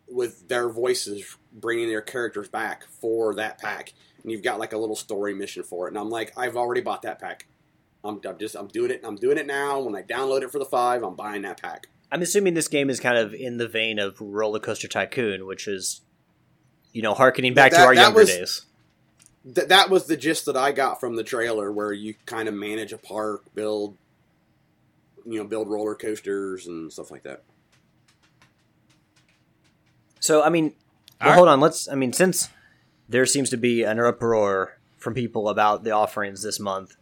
with 0.08 0.48
their 0.48 0.68
voices 0.68 1.36
bringing 1.52 1.88
their 1.88 2.00
characters 2.00 2.48
back 2.48 2.84
for 3.00 3.34
that 3.34 3.58
pack. 3.58 3.92
And 4.22 4.30
you've 4.30 4.42
got 4.42 4.58
like 4.58 4.72
a 4.72 4.78
little 4.78 4.96
story 4.96 5.34
mission 5.34 5.62
for 5.64 5.86
it. 5.86 5.90
And 5.90 5.98
I'm 5.98 6.10
like, 6.10 6.32
I've 6.36 6.56
already 6.56 6.80
bought 6.80 7.02
that 7.02 7.18
pack. 7.18 7.46
I'm, 8.04 8.20
I'm 8.26 8.38
just 8.38 8.54
I'm 8.54 8.68
doing 8.68 8.90
it. 8.90 9.00
I'm 9.02 9.16
doing 9.16 9.38
it 9.38 9.46
now. 9.46 9.80
When 9.80 9.96
I 9.96 10.02
download 10.02 10.42
it 10.42 10.50
for 10.52 10.58
the 10.58 10.64
five, 10.64 11.02
I'm 11.02 11.16
buying 11.16 11.42
that 11.42 11.60
pack. 11.60 11.88
I'm 12.12 12.22
assuming 12.22 12.54
this 12.54 12.68
game 12.68 12.90
is 12.90 13.00
kind 13.00 13.18
of 13.18 13.34
in 13.34 13.56
the 13.56 13.66
vein 13.66 13.98
of 13.98 14.20
Roller 14.20 14.60
Coaster 14.60 14.86
Tycoon, 14.88 15.46
which 15.46 15.66
is, 15.66 16.02
you 16.92 17.02
know, 17.02 17.14
harkening 17.14 17.54
back 17.54 17.72
That- 17.72 17.78
to 17.78 17.84
our 17.84 17.94
younger 17.94 18.20
was- 18.20 18.28
days. 18.28 18.62
Th- 19.54 19.68
that 19.68 19.90
was 19.90 20.06
the 20.06 20.16
gist 20.16 20.46
that 20.46 20.56
I 20.56 20.72
got 20.72 21.00
from 21.00 21.16
the 21.16 21.24
trailer, 21.24 21.70
where 21.70 21.92
you 21.92 22.14
kind 22.24 22.48
of 22.48 22.54
manage 22.54 22.92
a 22.94 22.98
park, 22.98 23.44
build, 23.54 23.96
you 25.24 25.38
know, 25.38 25.44
build 25.44 25.68
roller 25.68 25.94
coasters 25.94 26.66
and 26.66 26.92
stuff 26.92 27.10
like 27.10 27.22
that. 27.22 27.44
So, 30.20 30.42
I 30.42 30.48
mean, 30.48 30.74
well, 31.20 31.30
All 31.30 31.36
hold 31.36 31.48
on. 31.48 31.60
Let's. 31.60 31.88
I 31.88 31.94
mean, 31.94 32.12
since 32.12 32.48
there 33.08 33.26
seems 33.26 33.50
to 33.50 33.56
be 33.56 33.82
an 33.82 33.98
uproar 34.00 34.78
from 34.96 35.14
people 35.14 35.48
about 35.48 35.84
the 35.84 35.90
offerings 35.90 36.42
this 36.42 36.58
month, 36.58 36.96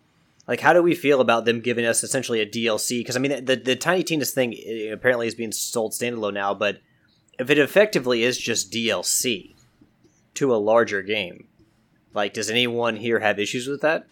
like, 0.47 0.61
how 0.61 0.73
do 0.73 0.83
we 0.83 0.95
feel 0.95 1.21
about 1.21 1.45
them 1.45 1.61
giving 1.61 1.85
us 1.85 2.03
essentially 2.03 2.41
a 2.41 2.47
DLC? 2.47 3.01
Because 3.01 3.17
I 3.17 3.21
mean, 3.21 3.45
the 3.45 3.57
the 3.57 3.77
Tiny 3.77 4.03
Tina's 4.03 4.33
thing 4.33 4.55
eh, 4.55 4.93
apparently 4.93 5.27
is 5.27 5.35
being 5.35 5.53
sold 5.53 5.93
standalone 5.93 6.35
now, 6.35 6.53
but 6.55 6.81
if 7.39 7.49
it 7.51 7.59
effectively 7.59 8.25
is 8.25 8.39
just 8.39 8.73
DLC 8.73 9.55
to 10.35 10.55
a 10.55 10.57
larger 10.57 11.03
game, 11.03 11.49
like, 12.15 12.35
does 12.35 12.51
anyone 12.51 12.97
here 12.97 13.21
have 13.21 13.39
issues 13.39 13.69
with 13.69 13.81
that? 13.83 14.07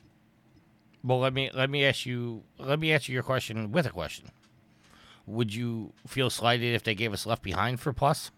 Well, 1.02 1.18
let 1.18 1.32
me 1.32 1.50
let 1.54 1.70
me 1.70 1.84
ask 1.84 2.04
you 2.04 2.42
let 2.58 2.78
me 2.78 2.92
answer 2.92 3.12
your 3.12 3.22
question 3.22 3.72
with 3.72 3.86
a 3.86 3.90
question. 3.90 4.30
Would 5.26 5.54
you 5.54 5.92
feel 6.06 6.30
slighted 6.30 6.74
if 6.74 6.82
they 6.82 6.94
gave 6.94 7.12
us 7.12 7.26
Left 7.26 7.42
Behind 7.42 7.80
for 7.80 7.92
Plus? 7.92 8.30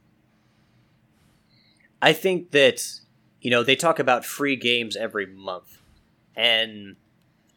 I 2.01 2.13
think 2.13 2.51
that 2.51 2.81
you 3.41 3.51
know 3.51 3.63
they 3.63 3.77
talk 3.77 3.99
about 3.99 4.25
free 4.25 4.57
games 4.57 4.97
every 4.97 5.27
month, 5.27 5.79
and 6.37 6.97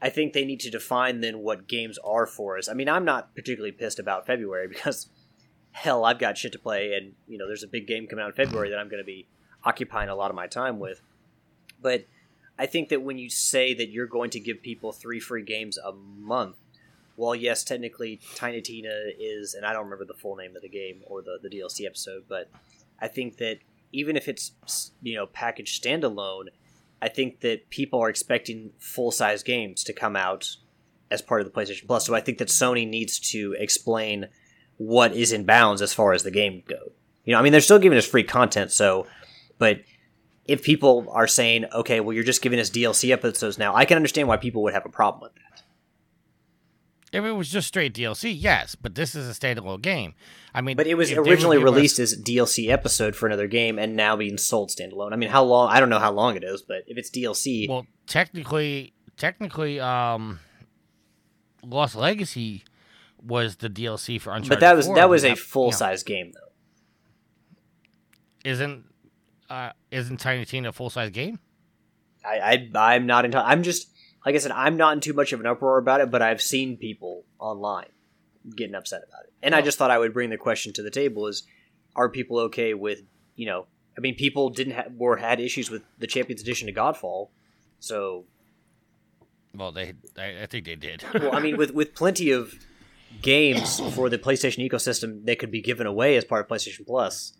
I 0.01 0.09
think 0.09 0.33
they 0.33 0.45
need 0.45 0.59
to 0.61 0.69
define 0.69 1.21
then 1.21 1.39
what 1.39 1.67
games 1.67 1.97
are 2.03 2.25
for 2.25 2.57
us. 2.57 2.67
I 2.67 2.73
mean, 2.73 2.89
I'm 2.89 3.05
not 3.05 3.35
particularly 3.35 3.71
pissed 3.71 3.99
about 3.99 4.25
February 4.25 4.67
because 4.69 5.09
hell, 5.71 6.05
I've 6.05 6.19
got 6.19 6.37
shit 6.37 6.51
to 6.53 6.59
play, 6.59 6.93
and 6.93 7.13
you 7.27 7.37
know, 7.37 7.47
there's 7.47 7.63
a 7.63 7.67
big 7.67 7.85
game 7.85 8.07
coming 8.07 8.23
out 8.23 8.29
in 8.29 8.45
February 8.45 8.69
that 8.69 8.79
I'm 8.79 8.89
going 8.89 9.01
to 9.01 9.05
be 9.05 9.27
occupying 9.63 10.09
a 10.09 10.15
lot 10.15 10.31
of 10.31 10.35
my 10.35 10.47
time 10.47 10.79
with. 10.79 11.01
But 11.81 12.05
I 12.57 12.65
think 12.65 12.89
that 12.89 13.01
when 13.01 13.17
you 13.17 13.29
say 13.29 13.73
that 13.73 13.89
you're 13.89 14.07
going 14.07 14.29
to 14.31 14.39
give 14.39 14.61
people 14.61 14.91
three 14.91 15.19
free 15.19 15.43
games 15.43 15.77
a 15.77 15.91
month, 15.91 16.55
well, 17.17 17.35
yes, 17.35 17.63
technically 17.63 18.19
Tiny 18.35 18.61
Tina 18.61 18.93
is, 19.19 19.53
and 19.53 19.65
I 19.65 19.73
don't 19.73 19.85
remember 19.85 20.05
the 20.05 20.13
full 20.13 20.35
name 20.35 20.55
of 20.55 20.61
the 20.61 20.69
game 20.69 21.01
or 21.05 21.21
the, 21.21 21.37
the 21.41 21.49
DLC 21.49 21.85
episode, 21.85 22.25
but 22.27 22.49
I 22.99 23.07
think 23.07 23.37
that 23.37 23.59
even 23.91 24.17
if 24.17 24.27
it's 24.27 24.91
you 25.01 25.15
know 25.15 25.25
packaged 25.27 25.81
standalone, 25.81 26.47
I 27.01 27.07
think 27.07 27.41
that 27.41 27.69
people 27.69 28.01
are 28.01 28.09
expecting 28.09 28.71
full 28.79 29.11
size 29.11 29.43
games 29.43 29.83
to 29.85 29.93
come 29.93 30.15
out 30.15 30.57
as 31.11 31.21
part 31.21 31.41
of 31.41 31.45
the 31.45 31.53
PlayStation 31.53 31.87
Plus. 31.87 32.05
So 32.05 32.15
I 32.15 32.21
think 32.21 32.37
that 32.39 32.47
Sony 32.47 32.87
needs 32.87 33.19
to 33.31 33.55
explain 33.57 34.27
what 34.77 35.13
is 35.13 35.31
in 35.31 35.45
bounds 35.45 35.81
as 35.81 35.93
far 35.93 36.13
as 36.13 36.23
the 36.23 36.31
game 36.31 36.63
go. 36.67 36.91
You 37.23 37.33
know, 37.33 37.39
I 37.39 37.43
mean, 37.43 37.51
they're 37.51 37.61
still 37.61 37.79
giving 37.79 37.97
us 37.97 38.05
free 38.05 38.23
content, 38.23 38.71
so 38.71 39.07
but 39.57 39.81
if 40.45 40.63
people 40.63 41.07
are 41.11 41.27
saying, 41.27 41.65
okay, 41.73 41.99
well, 41.99 42.13
you're 42.13 42.23
just 42.23 42.41
giving 42.41 42.59
us 42.59 42.69
DLC 42.69 43.11
episodes 43.11 43.57
now, 43.57 43.75
I 43.75 43.85
can 43.85 43.95
understand 43.95 44.27
why 44.27 44.37
people 44.37 44.63
would 44.63 44.73
have 44.73 44.85
a 44.85 44.89
problem 44.89 45.21
with 45.23 45.33
that. 45.35 45.41
If 47.11 47.23
it 47.23 47.31
was 47.31 47.49
just 47.49 47.67
straight 47.69 47.93
DLC, 47.93 48.35
yes, 48.37 48.75
but 48.75 48.95
this 48.95 49.15
is 49.15 49.29
a 49.29 49.39
standalone 49.39 49.81
game. 49.81 50.13
I 50.53 50.59
mean, 50.61 50.75
But 50.75 50.85
it 50.87 50.95
was 50.95 51.09
if 51.09 51.15
they 51.15 51.19
would 51.21 51.29
originally 51.29 51.57
give 51.57 51.67
us- 51.67 51.73
released 51.73 51.99
as 51.99 52.21
DLC 52.21 52.69
episode 52.69 53.15
for 53.15 53.25
another 53.25 53.47
game 53.47 53.79
and 53.79 53.95
now 53.95 54.15
being 54.17 54.37
sold 54.37 54.69
standalone. 54.69 55.13
I 55.13 55.15
mean, 55.15 55.29
how 55.29 55.43
long? 55.43 55.69
I 55.71 55.79
don't 55.79 55.89
know 55.89 55.99
how 55.99 56.11
long 56.11 56.35
it 56.35 56.43
is, 56.43 56.61
but 56.61 56.83
if 56.87 56.97
it's 56.97 57.09
DLC, 57.09 57.67
Well, 57.69 57.87
technically, 58.05 58.93
technically, 59.17 59.79
um, 59.79 60.39
Lost 61.63 61.95
Legacy 61.95 62.63
was 63.23 63.57
the 63.57 63.69
DLC 63.69 64.19
for 64.19 64.31
Uncharted. 64.31 64.49
but 64.49 64.59
that 64.59 64.75
was 64.75 64.87
4, 64.87 64.95
that 64.95 65.09
was 65.09 65.23
a 65.23 65.35
full 65.35 65.71
size 65.71 66.03
game 66.03 66.33
though. 66.33 68.49
Isn't 68.49 68.85
uh, 69.49 69.71
isn't 69.91 70.19
Tiny 70.19 70.45
Tina 70.45 70.69
a 70.69 70.71
full 70.71 70.89
size 70.89 71.11
game? 71.11 71.39
I, 72.25 72.69
I 72.75 72.93
I'm 72.93 73.05
not 73.05 73.25
in. 73.25 73.35
I'm 73.35 73.63
just 73.63 73.89
like 74.25 74.35
I 74.35 74.37
said. 74.39 74.51
I'm 74.51 74.77
not 74.77 74.93
in 74.93 74.99
too 74.99 75.13
much 75.13 75.33
of 75.33 75.39
an 75.39 75.45
uproar 75.45 75.77
about 75.77 76.01
it, 76.01 76.09
but 76.11 76.21
I've 76.21 76.41
seen 76.41 76.77
people 76.77 77.23
online 77.39 77.89
getting 78.55 78.75
upset 78.75 79.01
about 79.07 79.23
it, 79.25 79.33
and 79.43 79.53
I 79.55 79.61
just 79.61 79.77
thought 79.77 79.91
I 79.91 79.97
would 79.99 80.13
bring 80.13 80.29
the 80.29 80.37
question 80.37 80.73
to 80.73 80.83
the 80.83 80.91
table: 80.91 81.27
is 81.27 81.43
are 81.95 82.09
people 82.09 82.39
okay 82.39 82.73
with 82.73 83.01
you 83.35 83.45
know? 83.45 83.67
I 83.97 84.01
mean, 84.01 84.15
people 84.15 84.49
didn't 84.49 84.73
have 84.73 84.91
or 84.97 85.17
had 85.17 85.39
issues 85.39 85.69
with 85.69 85.83
the 85.99 86.07
Champions 86.07 86.41
Edition 86.41 86.67
to 86.67 86.73
Godfall, 86.73 87.29
so 87.79 88.25
Well, 89.55 89.71
they, 89.71 89.93
I, 90.17 90.43
I 90.43 90.45
think 90.47 90.65
they 90.65 90.75
did. 90.75 91.03
well, 91.13 91.33
I 91.35 91.39
mean, 91.39 91.55
with 91.57 91.71
with 91.71 91.95
plenty 91.95 92.31
of 92.31 92.55
games 93.21 93.79
for 93.93 94.09
the 94.09 94.17
PlayStation 94.17 94.67
ecosystem 94.69 95.25
that 95.25 95.39
could 95.39 95.51
be 95.51 95.61
given 95.61 95.87
away 95.87 96.17
as 96.17 96.25
part 96.25 96.41
of 96.43 96.49
PlayStation 96.49 96.85
Plus. 96.85 97.33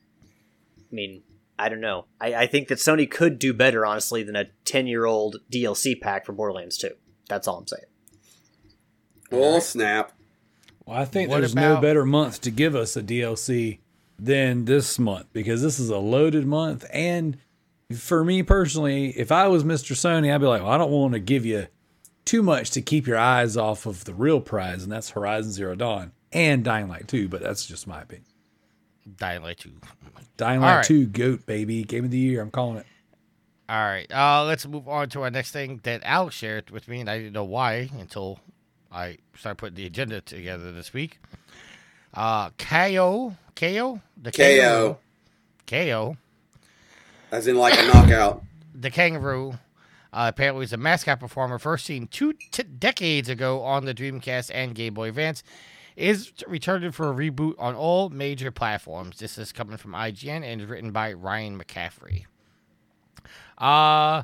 I 0.80 0.96
mean, 0.96 1.24
I 1.58 1.70
don't 1.70 1.82
know. 1.82 2.06
I, 2.20 2.34
I 2.34 2.48
think 2.48 2.68
that 2.68 2.80
Sony 2.80 3.10
could 3.10 3.40
do 3.40 3.54
better, 3.54 3.86
honestly, 3.86 4.24
than 4.24 4.36
a 4.36 4.46
ten 4.66 4.88
year 4.88 5.06
old 5.06 5.38
DLC 5.52 6.00
pack 6.00 6.26
for 6.26 6.34
Borderlands 6.34 6.78
Two. 6.78 6.92
That's 7.30 7.48
all 7.48 7.60
I'm 7.60 7.68
saying. 7.68 7.84
Oh 9.32 9.60
snap! 9.60 10.12
Well, 10.86 10.98
I 11.00 11.06
think 11.06 11.30
What 11.30 11.40
there's 11.40 11.56
no 11.56 11.78
better 11.78 12.06
month 12.06 12.42
to 12.42 12.52
give 12.52 12.76
us 12.76 12.96
a 12.96 13.02
DLC 13.02 13.80
than 14.20 14.66
this 14.66 15.00
month 15.00 15.28
because 15.34 15.62
this 15.62 15.80
is 15.80 15.90
a 15.90 15.98
loaded 15.98 16.46
month. 16.46 16.86
And 16.92 17.38
for 17.94 18.24
me 18.24 18.44
personally, 18.44 19.10
if 19.18 19.32
I 19.32 19.48
was 19.48 19.64
Mr. 19.64 19.94
Sony, 19.94 20.34
I'd 20.34 20.40
be 20.40 20.48
like, 20.48 20.62
well, 20.62 20.72
I 20.72 20.78
don't 20.78 20.92
want 20.92 21.14
to 21.14 21.20
give 21.20 21.46
you 21.46 21.68
too 22.24 22.42
much 22.42 22.72
to 22.72 22.82
keep 22.82 23.08
your 23.08 23.18
eyes 23.18 23.56
off 23.58 23.86
of 23.86 24.06
the 24.06 24.14
real 24.14 24.42
prize, 24.42 24.84
and 24.84 24.92
that's 24.92 25.12
Horizon 25.12 25.52
Zero 25.52 25.76
Dawn 25.76 26.12
and 26.32 26.64
Dying 26.64 26.88
Light 26.88 27.08
2, 27.08 27.30
but 27.30 27.42
that's 27.42 27.66
just 27.66 27.88
my 27.88 28.02
opinion. 28.02 28.26
Dying 29.18 29.44
Light 29.44 29.60
2. 29.60 29.72
Dying 30.38 30.60
All 30.62 30.66
Light 30.68 30.76
right. 30.78 30.86
2, 30.86 31.08
GOAT, 31.08 31.46
baby. 31.46 31.84
Game 31.84 32.06
of 32.06 32.12
the 32.12 32.18
year. 32.18 32.42
I'm 32.42 32.52
calling 32.52 32.78
it. 32.78 32.86
All 33.68 33.78
right, 33.78 34.06
uh, 34.14 34.44
let's 34.46 34.68
move 34.68 34.88
on 34.88 35.10
to 35.10 35.24
our 35.24 35.32
next 35.32 35.50
thing 35.50 35.80
that 35.84 36.02
Alex 36.04 36.36
shared 36.36 36.70
with 36.70 36.88
me, 36.88 37.00
and 37.00 37.10
I 37.10 37.18
didn't 37.18 37.34
know 37.34 37.44
why 37.44 37.90
until 38.00 38.40
I 38.92 39.18
started 39.36 39.58
putting 39.58 39.74
the 39.74 39.88
agenda 39.88 40.22
together 40.22 40.72
this 40.72 40.94
week. 40.94 41.20
Uh, 42.14 42.52
KO, 42.60 43.36
KO, 43.56 44.02
the 44.22 44.32
KO. 44.32 45.00
KO, 45.66 46.18
As 47.32 47.48
in 47.48 47.56
like 47.56 47.74
a 47.80 47.88
knockout. 47.88 48.44
the 48.76 48.92
kangaroo. 48.92 49.58
Uh, 50.14 50.28
apparently, 50.30 50.64
is 50.64 50.72
a 50.72 50.78
mascot 50.78 51.20
platformer 51.20 51.60
first 51.60 51.86
seen 51.86 52.06
two 52.08 52.34
t- 52.52 52.62
decades 52.64 53.28
ago 53.30 53.64
on 53.64 53.84
the 53.86 53.96
Dreamcast 53.96 54.52
and 54.54 54.76
Game 54.76 54.94
Boy 54.94 55.10
Advance. 55.10 55.44
Is 55.96 56.34
returning 56.48 56.92
for 56.92 57.10
a 57.10 57.14
reboot 57.14 57.56
on 57.58 57.74
all 57.74 58.10
major 58.10 58.52
platforms. 58.52 59.20
This 59.20 59.38
is 59.38 59.54
coming 59.54 59.78
from 59.78 59.94
IGN 59.94 60.44
and 60.44 60.62
is 60.62 60.68
written 60.68 60.92
by 60.92 61.14
Ryan 61.14 61.58
McCaffrey. 61.58 62.26
Uh, 63.58 64.24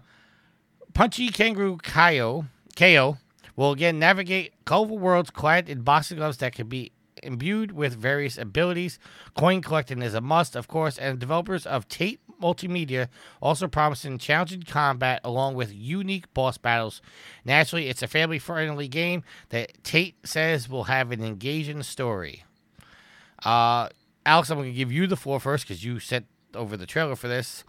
Punchy 0.93 1.29
Kangaroo 1.29 1.77
Kaio, 1.77 2.47
KO 2.75 3.17
will 3.55 3.71
again 3.71 3.99
navigate 3.99 4.53
colorful 4.65 4.97
worlds 4.97 5.29
clad 5.29 5.69
in 5.69 5.81
boxing 5.81 6.17
gloves 6.17 6.37
that 6.37 6.53
can 6.53 6.67
be 6.67 6.91
imbued 7.23 7.71
with 7.71 7.93
various 7.95 8.37
abilities. 8.37 8.99
Coin 9.35 9.61
collecting 9.61 10.01
is 10.01 10.13
a 10.13 10.21
must, 10.21 10.55
of 10.55 10.67
course, 10.67 10.97
and 10.97 11.19
developers 11.19 11.65
of 11.65 11.87
Tate 11.87 12.20
Multimedia 12.41 13.07
also 13.41 13.67
promising 13.67 14.17
challenging 14.17 14.63
combat 14.63 15.21
along 15.23 15.55
with 15.55 15.73
unique 15.73 16.33
boss 16.33 16.57
battles. 16.57 17.01
Naturally, 17.45 17.87
it's 17.87 18.01
a 18.01 18.07
family 18.07 18.39
friendly 18.39 18.87
game 18.87 19.23
that 19.49 19.83
Tate 19.83 20.15
says 20.25 20.67
will 20.67 20.85
have 20.85 21.11
an 21.11 21.23
engaging 21.23 21.83
story. 21.83 22.43
Uh, 23.43 23.89
Alex, 24.25 24.49
I'm 24.49 24.57
going 24.57 24.69
to 24.69 24.77
give 24.77 24.91
you 24.91 25.07
the 25.07 25.15
floor 25.15 25.39
first 25.39 25.67
because 25.67 25.83
you 25.83 25.99
sent 25.99 26.25
over 26.55 26.77
the 26.77 26.85
trailer 26.85 27.15
for 27.15 27.27
this. 27.27 27.63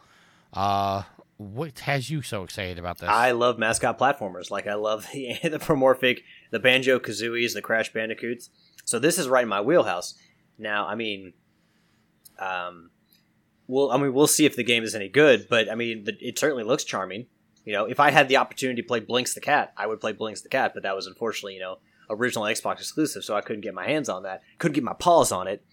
Uh, 0.52 1.02
what 1.36 1.80
has 1.80 2.10
you 2.10 2.22
so 2.22 2.42
excited 2.44 2.78
about 2.78 2.98
this? 2.98 3.08
I 3.08 3.32
love 3.32 3.58
mascot 3.58 3.98
platformers. 3.98 4.50
Like 4.50 4.66
I 4.66 4.74
love 4.74 5.08
the 5.12 5.30
anthropomorphic, 5.42 6.22
the 6.50 6.58
Banjo 6.58 6.98
Kazooies, 6.98 7.54
the 7.54 7.62
Crash 7.62 7.92
Bandicoots. 7.92 8.50
So 8.84 8.98
this 8.98 9.18
is 9.18 9.28
right 9.28 9.42
in 9.42 9.48
my 9.48 9.60
wheelhouse. 9.60 10.14
Now, 10.58 10.86
I 10.86 10.94
mean, 10.94 11.32
um, 12.38 12.90
well, 13.66 13.90
I 13.90 13.96
mean, 13.96 14.12
we'll 14.12 14.26
see 14.26 14.44
if 14.46 14.56
the 14.56 14.64
game 14.64 14.82
is 14.82 14.94
any 14.94 15.08
good, 15.08 15.46
but 15.48 15.70
I 15.70 15.74
mean, 15.74 16.04
it 16.20 16.38
certainly 16.38 16.64
looks 16.64 16.84
charming. 16.84 17.26
You 17.64 17.72
know, 17.72 17.84
if 17.84 18.00
I 18.00 18.10
had 18.10 18.28
the 18.28 18.38
opportunity 18.38 18.82
to 18.82 18.88
play 18.88 19.00
Blinx 19.00 19.34
the 19.34 19.40
cat, 19.40 19.72
I 19.76 19.86
would 19.86 20.00
play 20.00 20.12
Blinx 20.12 20.42
the 20.42 20.48
cat, 20.48 20.72
but 20.74 20.82
that 20.82 20.96
was 20.96 21.06
unfortunately, 21.06 21.54
you 21.54 21.60
know, 21.60 21.78
original 22.10 22.44
Xbox 22.44 22.78
exclusive, 22.78 23.24
so 23.24 23.36
I 23.36 23.40
couldn't 23.40 23.62
get 23.62 23.72
my 23.74 23.86
hands 23.86 24.08
on 24.08 24.24
that. 24.24 24.42
Couldn't 24.58 24.74
get 24.74 24.84
my 24.84 24.94
paws 24.94 25.30
on 25.30 25.46
it. 25.46 25.64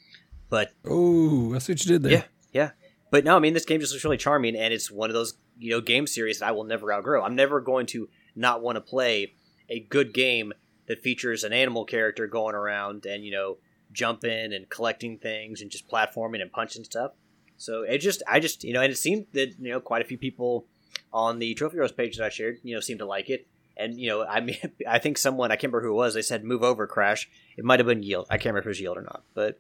But 0.50 0.72
Oh, 0.86 1.54
I 1.56 1.60
see 1.60 1.74
what 1.74 1.86
you 1.86 1.92
did 1.92 2.04
there. 2.04 2.12
yeah, 2.12 2.24
yeah. 2.52 2.72
But 3.12 3.24
no, 3.24 3.36
I 3.36 3.40
mean 3.40 3.54
this 3.54 3.66
game 3.66 3.80
just 3.80 3.92
looks 3.92 4.04
really 4.04 4.18
charming, 4.18 4.56
and 4.56 4.74
it's 4.74 4.92
one 4.92 5.10
of 5.10 5.16
those 5.16 5.36
you 5.58 5.72
know 5.72 5.82
game 5.82 6.06
series 6.08 6.40
that 6.40 6.48
I 6.48 6.52
will 6.52 6.64
never 6.64 6.94
outgrow. 6.94 7.24
I'm 7.24 7.36
never 7.36 7.60
going 7.60 7.88
to 7.88 8.08
not 8.36 8.62
want 8.62 8.76
to 8.76 8.82
play 8.82 9.34
a 9.70 9.80
good 9.80 10.14
game 10.14 10.54
that 10.88 11.02
features 11.02 11.44
an 11.44 11.54
animal 11.54 11.86
character 11.86 12.28
going 12.28 12.56
around 12.56 13.06
and 13.06 13.24
you 13.26 13.32
know 13.32 13.58
jumping 13.92 14.54
and 14.54 14.70
collecting 14.70 15.18
things 15.18 15.62
and 15.62 15.72
just 15.72 15.88
platforming 15.90 16.42
and 16.42 16.52
punching 16.52 16.84
stuff. 16.84 17.12
So 17.60 17.84
it 17.84 18.00
just, 18.00 18.24
I 18.26 18.40
just, 18.40 18.64
you 18.64 18.74
know, 18.74 18.82
and 18.82 18.92
it 18.92 18.96
seemed 18.98 19.28
that 19.34 19.60
you 19.60 19.72
know 19.72 19.80
quite 19.80 20.02
a 20.02 20.06
few 20.06 20.18
people 20.18 20.66
on 21.14 21.40
the 21.40 21.54
Trophy 21.54 21.76
Heroes 21.76 21.92
page 21.92 22.18
that 22.18 22.26
I 22.26 22.30
shared, 22.30 22.60
you 22.64 22.74
know, 22.74 22.80
seemed 22.80 23.00
to 23.00 23.06
like 23.06 23.30
it. 23.30 23.46
And 23.78 24.00
you 24.00 24.10
know, 24.10 24.26
I 24.26 24.40
mean, 24.40 24.58
I 24.88 24.98
think 24.98 25.18
someone 25.18 25.52
I 25.52 25.56
can't 25.56 25.72
remember 25.74 25.88
who 25.88 25.94
it 25.94 25.98
was. 25.98 26.14
They 26.14 26.22
said 26.22 26.44
move 26.44 26.64
over, 26.64 26.88
Crash. 26.88 27.30
It 27.58 27.66
might 27.66 27.80
have 27.80 27.88
been 27.88 28.02
Yield. 28.02 28.28
I 28.30 28.38
can't 28.38 28.48
remember 28.48 28.60
if 28.62 28.66
it 28.66 28.70
was 28.70 28.82
Yield 28.82 28.98
or 28.98 29.02
not, 29.02 29.24
but 29.34 29.60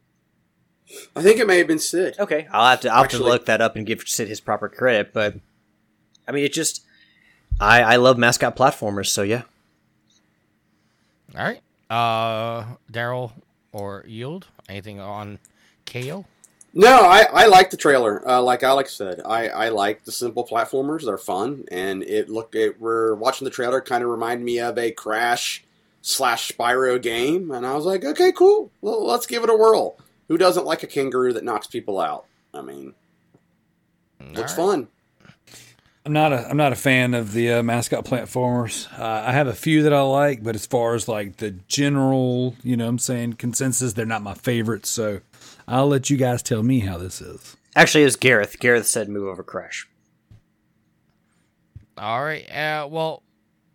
I 1.15 1.21
think 1.21 1.39
it 1.39 1.47
may 1.47 1.57
have 1.59 1.67
been 1.67 1.79
Sid. 1.79 2.15
Okay, 2.19 2.47
I'll 2.51 2.69
have 2.69 2.81
to 2.81 2.89
I'll 2.89 3.03
have 3.03 3.11
to 3.11 3.23
look 3.23 3.45
that 3.45 3.61
up 3.61 3.75
and 3.75 3.85
give 3.85 4.01
Sid 4.05 4.27
his 4.27 4.39
proper 4.39 4.69
credit. 4.69 5.13
But 5.13 5.35
I 6.27 6.31
mean, 6.31 6.43
it 6.43 6.53
just 6.53 6.83
I 7.59 7.81
I 7.81 7.95
love 7.97 8.17
mascot 8.17 8.55
platformers, 8.55 9.07
so 9.07 9.23
yeah. 9.23 9.43
All 11.37 11.43
right. 11.43 11.61
Uh, 11.89 12.75
Daryl 12.91 13.31
or 13.71 14.03
Yield? 14.07 14.47
Anything 14.67 14.99
on 14.99 15.39
KO? 15.85 16.25
No, 16.73 16.87
I, 16.87 17.25
I 17.31 17.45
like 17.47 17.71
the 17.71 17.77
trailer. 17.77 18.27
Uh, 18.27 18.41
like 18.41 18.61
Alex 18.61 18.93
said, 18.93 19.21
I, 19.25 19.47
I 19.49 19.69
like 19.69 20.03
the 20.03 20.11
simple 20.11 20.45
platformers. 20.45 21.03
They're 21.03 21.17
fun, 21.17 21.65
and 21.71 22.03
it 22.03 22.29
looked. 22.29 22.55
It, 22.55 22.79
we're 22.79 23.15
watching 23.15 23.45
the 23.45 23.51
trailer. 23.51 23.81
Kind 23.81 24.03
of 24.03 24.09
reminded 24.09 24.45
me 24.45 24.59
of 24.59 24.77
a 24.77 24.91
Crash 24.91 25.63
slash 26.01 26.51
Spyro 26.51 27.01
game, 27.01 27.51
and 27.51 27.65
I 27.65 27.73
was 27.73 27.85
like, 27.85 28.05
okay, 28.05 28.31
cool. 28.31 28.71
Well, 28.81 29.05
let's 29.05 29.25
give 29.25 29.43
it 29.43 29.49
a 29.49 29.55
whirl. 29.55 29.97
Who 30.27 30.37
doesn't 30.37 30.65
like 30.65 30.83
a 30.83 30.87
kangaroo 30.87 31.33
that 31.33 31.43
knocks 31.43 31.67
people 31.67 31.99
out? 31.99 32.25
I 32.53 32.61
mean, 32.61 32.93
looks 34.33 34.57
All 34.57 34.67
right. 34.67 34.73
fun. 34.73 34.87
I'm 36.05 36.13
not 36.13 36.31
a 36.33 36.49
I'm 36.49 36.57
not 36.57 36.71
a 36.71 36.77
fan 36.77 37.13
of 37.13 37.33
the 37.33 37.53
uh, 37.53 37.63
mascot 37.63 38.05
platformers. 38.05 38.87
Uh, 38.97 39.23
I 39.27 39.31
have 39.31 39.47
a 39.47 39.53
few 39.53 39.83
that 39.83 39.93
I 39.93 40.01
like, 40.01 40.43
but 40.43 40.55
as 40.55 40.65
far 40.65 40.95
as 40.95 41.07
like 41.07 41.37
the 41.37 41.51
general, 41.67 42.55
you 42.63 42.77
know, 42.77 42.85
what 42.85 42.91
I'm 42.91 42.99
saying 42.99 43.33
consensus, 43.33 43.93
they're 43.93 44.05
not 44.05 44.21
my 44.21 44.33
favorites. 44.33 44.89
So 44.89 45.21
I'll 45.69 45.87
let 45.87 46.09
you 46.09 46.17
guys 46.17 46.41
tell 46.41 46.63
me 46.63 46.79
how 46.79 46.97
this 46.97 47.21
is. 47.21 47.55
Actually, 47.75 48.01
it 48.01 48.05
was 48.05 48.15
Gareth. 48.15 48.59
Gareth 48.59 48.87
said 48.87 49.07
move 49.07 49.27
over, 49.27 49.43
Crash. 49.43 49.87
All 51.95 52.23
right. 52.23 52.49
Uh, 52.49 52.87
well, 52.89 53.21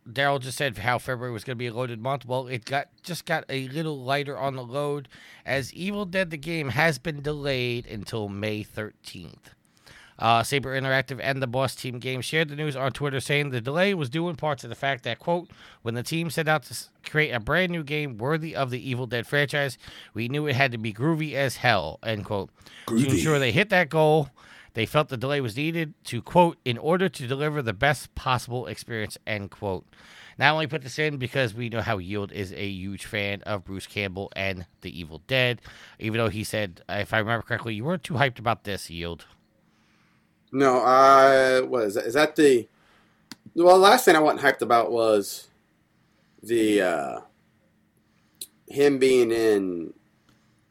Daryl 0.08 0.40
just 0.40 0.58
said 0.58 0.76
how 0.76 0.98
February 0.98 1.32
was 1.32 1.44
going 1.44 1.56
to 1.56 1.58
be 1.58 1.68
a 1.68 1.72
loaded 1.72 2.00
month. 2.02 2.26
Well, 2.26 2.48
it 2.48 2.64
got 2.64 2.88
just 3.04 3.26
got 3.26 3.44
a 3.48 3.68
little 3.68 4.02
lighter 4.02 4.36
on 4.36 4.56
the 4.56 4.64
load 4.64 5.08
as 5.46 5.72
Evil 5.72 6.04
Dead 6.04 6.30
the 6.30 6.36
game 6.36 6.70
has 6.70 6.98
been 6.98 7.22
delayed 7.22 7.86
until 7.86 8.28
May 8.28 8.64
13th. 8.64 9.54
Uh, 10.18 10.42
Saber 10.42 10.80
Interactive 10.80 11.18
and 11.20 11.42
the 11.42 11.46
Boss 11.46 11.74
Team 11.74 11.98
game 11.98 12.20
shared 12.20 12.48
the 12.48 12.56
news 12.56 12.76
on 12.76 12.92
Twitter, 12.92 13.18
saying 13.20 13.50
the 13.50 13.60
delay 13.60 13.94
was 13.94 14.08
due 14.08 14.28
in 14.28 14.36
part 14.36 14.58
to 14.58 14.68
the 14.68 14.74
fact 14.74 15.02
that, 15.04 15.18
quote, 15.18 15.50
when 15.82 15.94
the 15.94 16.02
team 16.02 16.30
set 16.30 16.46
out 16.46 16.62
to 16.64 16.76
create 17.08 17.32
a 17.32 17.40
brand 17.40 17.72
new 17.72 17.82
game 17.82 18.16
worthy 18.16 18.54
of 18.54 18.70
the 18.70 18.88
Evil 18.88 19.06
Dead 19.06 19.26
franchise, 19.26 19.76
we 20.14 20.28
knew 20.28 20.46
it 20.46 20.54
had 20.54 20.72
to 20.72 20.78
be 20.78 20.92
groovy 20.92 21.34
as 21.34 21.56
hell, 21.56 21.98
end 22.04 22.24
quote. 22.24 22.50
To 22.86 22.94
ensure 22.96 23.38
they 23.38 23.50
hit 23.52 23.70
that 23.70 23.88
goal, 23.88 24.28
they 24.74 24.86
felt 24.86 25.08
the 25.08 25.16
delay 25.16 25.40
was 25.40 25.56
needed 25.56 25.94
to, 26.04 26.22
quote, 26.22 26.58
in 26.64 26.78
order 26.78 27.08
to 27.08 27.26
deliver 27.26 27.60
the 27.62 27.72
best 27.72 28.14
possible 28.14 28.66
experience, 28.66 29.18
end 29.26 29.50
quote. 29.50 29.84
Not 30.36 30.52
only 30.52 30.66
put 30.66 30.82
this 30.82 30.98
in 30.98 31.16
because 31.16 31.54
we 31.54 31.68
know 31.68 31.80
how 31.80 31.98
Yield 31.98 32.32
is 32.32 32.52
a 32.52 32.66
huge 32.66 33.04
fan 33.04 33.42
of 33.42 33.64
Bruce 33.64 33.86
Campbell 33.86 34.32
and 34.34 34.66
The 34.80 34.96
Evil 34.96 35.22
Dead, 35.26 35.60
even 35.98 36.18
though 36.18 36.28
he 36.28 36.42
said, 36.42 36.82
if 36.88 37.12
I 37.12 37.18
remember 37.18 37.42
correctly, 37.42 37.74
you 37.74 37.84
weren't 37.84 38.02
too 38.02 38.14
hyped 38.14 38.38
about 38.38 38.64
this, 38.64 38.90
Yield. 38.90 39.26
No, 40.54 40.78
I 40.78 41.60
what 41.62 41.82
is 41.82 41.94
that? 41.94 42.04
Is 42.04 42.14
that 42.14 42.36
the? 42.36 42.68
Well, 43.56 43.74
the 43.74 43.82
last 43.82 44.04
thing 44.04 44.14
I 44.14 44.20
wasn't 44.20 44.42
hyped 44.42 44.62
about 44.62 44.92
was 44.92 45.48
the 46.42 46.80
uh, 46.80 47.20
him 48.68 48.98
being 48.98 49.32
in. 49.32 49.92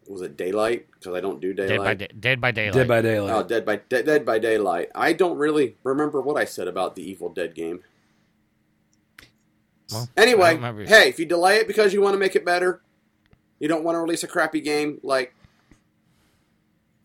Was 0.08 0.22
it 0.22 0.38
Daylight? 0.38 0.88
Because 0.92 1.16
I 1.16 1.20
don't 1.20 1.42
do 1.42 1.54
Dead 1.54 1.68
by, 1.78 1.94
Daylight. 1.96 2.22
Dead 2.22 2.42
by 2.42 2.52
Daylight. 2.52 2.74
Dead 2.74 2.88
by 2.88 3.02
Daylight. 3.02 3.34
Oh, 3.34 3.44
Dead 3.44 3.66
by 3.66 3.76
Dead, 3.90 4.06
Dead 4.06 4.26
by 4.26 4.40
Daylight. 4.40 4.90
I 4.96 5.12
don't 5.12 5.38
really 5.38 5.76
remember 5.84 6.22
what 6.22 6.38
I 6.38 6.46
said 6.46 6.68
about 6.68 6.96
the 6.96 7.10
Evil 7.10 7.30
Dead 7.30 7.54
game. 7.54 7.82
Well, 9.92 10.10
Anyway, 10.16 10.58
hey, 10.86 11.10
if 11.10 11.20
you 11.20 11.26
delay 11.26 11.58
it 11.58 11.68
because 11.68 11.94
you 11.94 12.02
want 12.02 12.14
to 12.14 12.20
make 12.20 12.36
it 12.36 12.46
better, 12.46 12.82
you 13.60 13.68
don't 13.68 13.84
want 13.84 13.96
to 13.96 14.00
release 14.00 14.24
a 14.24 14.28
crappy 14.28 14.62
game 14.62 15.00
like 15.04 15.34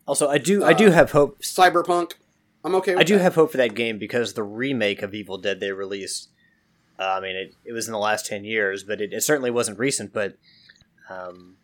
Also, 0.07 0.27
I 0.29 0.37
do 0.37 0.63
I 0.63 0.73
do 0.73 0.91
have 0.91 1.11
hope. 1.11 1.41
Cyberpunk. 1.41 2.13
I'm 2.63 2.75
okay. 2.75 2.93
With 2.93 3.01
I 3.01 3.03
do 3.03 3.17
that. 3.17 3.23
have 3.23 3.35
hope 3.35 3.51
for 3.51 3.57
that 3.57 3.75
game 3.75 3.97
because 3.97 4.33
the 4.33 4.43
remake 4.43 5.01
of 5.01 5.13
Evil 5.13 5.37
Dead 5.37 5.59
they 5.59 5.71
released. 5.71 6.29
Uh, 6.97 7.15
I 7.17 7.19
mean, 7.21 7.35
it, 7.35 7.55
it 7.63 7.71
was 7.71 7.87
in 7.87 7.93
the 7.93 7.99
last 7.99 8.25
ten 8.25 8.43
years, 8.43 8.83
but 8.83 8.99
it, 9.01 9.13
it 9.13 9.23
certainly 9.23 9.51
wasn't 9.51 9.79
recent. 9.79 10.13
But 10.13 10.35
um, 11.09 11.55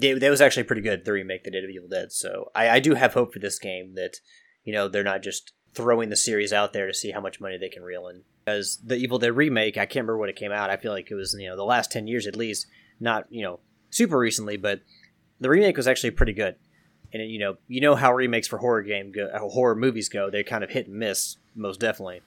it, 0.00 0.20
that 0.20 0.30
was 0.30 0.40
actually 0.40 0.64
pretty 0.64 0.82
good. 0.82 1.04
The 1.04 1.12
remake 1.12 1.44
they 1.44 1.50
did 1.50 1.64
of 1.64 1.70
Evil 1.70 1.88
Dead. 1.88 2.12
So 2.12 2.50
I, 2.54 2.68
I 2.70 2.80
do 2.80 2.94
have 2.94 3.14
hope 3.14 3.32
for 3.32 3.38
this 3.38 3.58
game 3.58 3.94
that 3.94 4.16
you 4.64 4.72
know 4.72 4.88
they're 4.88 5.02
not 5.02 5.22
just 5.22 5.52
throwing 5.74 6.10
the 6.10 6.16
series 6.16 6.52
out 6.52 6.74
there 6.74 6.86
to 6.86 6.94
see 6.94 7.12
how 7.12 7.20
much 7.20 7.40
money 7.40 7.56
they 7.56 7.70
can 7.70 7.82
reel 7.82 8.08
in. 8.08 8.22
Because 8.44 8.78
the 8.84 8.96
Evil 8.96 9.18
Dead 9.18 9.34
remake, 9.34 9.78
I 9.78 9.86
can't 9.86 10.04
remember 10.04 10.18
when 10.18 10.28
it 10.28 10.36
came 10.36 10.52
out. 10.52 10.68
I 10.68 10.76
feel 10.76 10.92
like 10.92 11.10
it 11.10 11.14
was 11.14 11.34
you 11.38 11.48
know 11.48 11.56
the 11.56 11.64
last 11.64 11.90
ten 11.90 12.06
years 12.06 12.26
at 12.26 12.36
least, 12.36 12.66
not 13.00 13.26
you 13.30 13.42
know 13.42 13.60
super 13.90 14.18
recently, 14.18 14.56
but 14.58 14.80
the 15.40 15.48
remake 15.48 15.76
was 15.76 15.88
actually 15.88 16.10
pretty 16.10 16.32
good. 16.32 16.56
And 17.12 17.30
you 17.30 17.38
know, 17.38 17.56
you 17.68 17.80
know 17.80 17.94
how 17.94 18.12
remakes 18.12 18.48
for 18.48 18.58
horror 18.58 18.82
game 18.82 19.12
go, 19.12 19.28
horror 19.48 19.74
movies 19.74 20.08
go. 20.08 20.30
They're 20.30 20.42
kind 20.42 20.64
of 20.64 20.70
hit 20.70 20.86
and 20.88 20.96
miss, 20.96 21.36
most 21.54 21.80
definitely. 21.80 22.22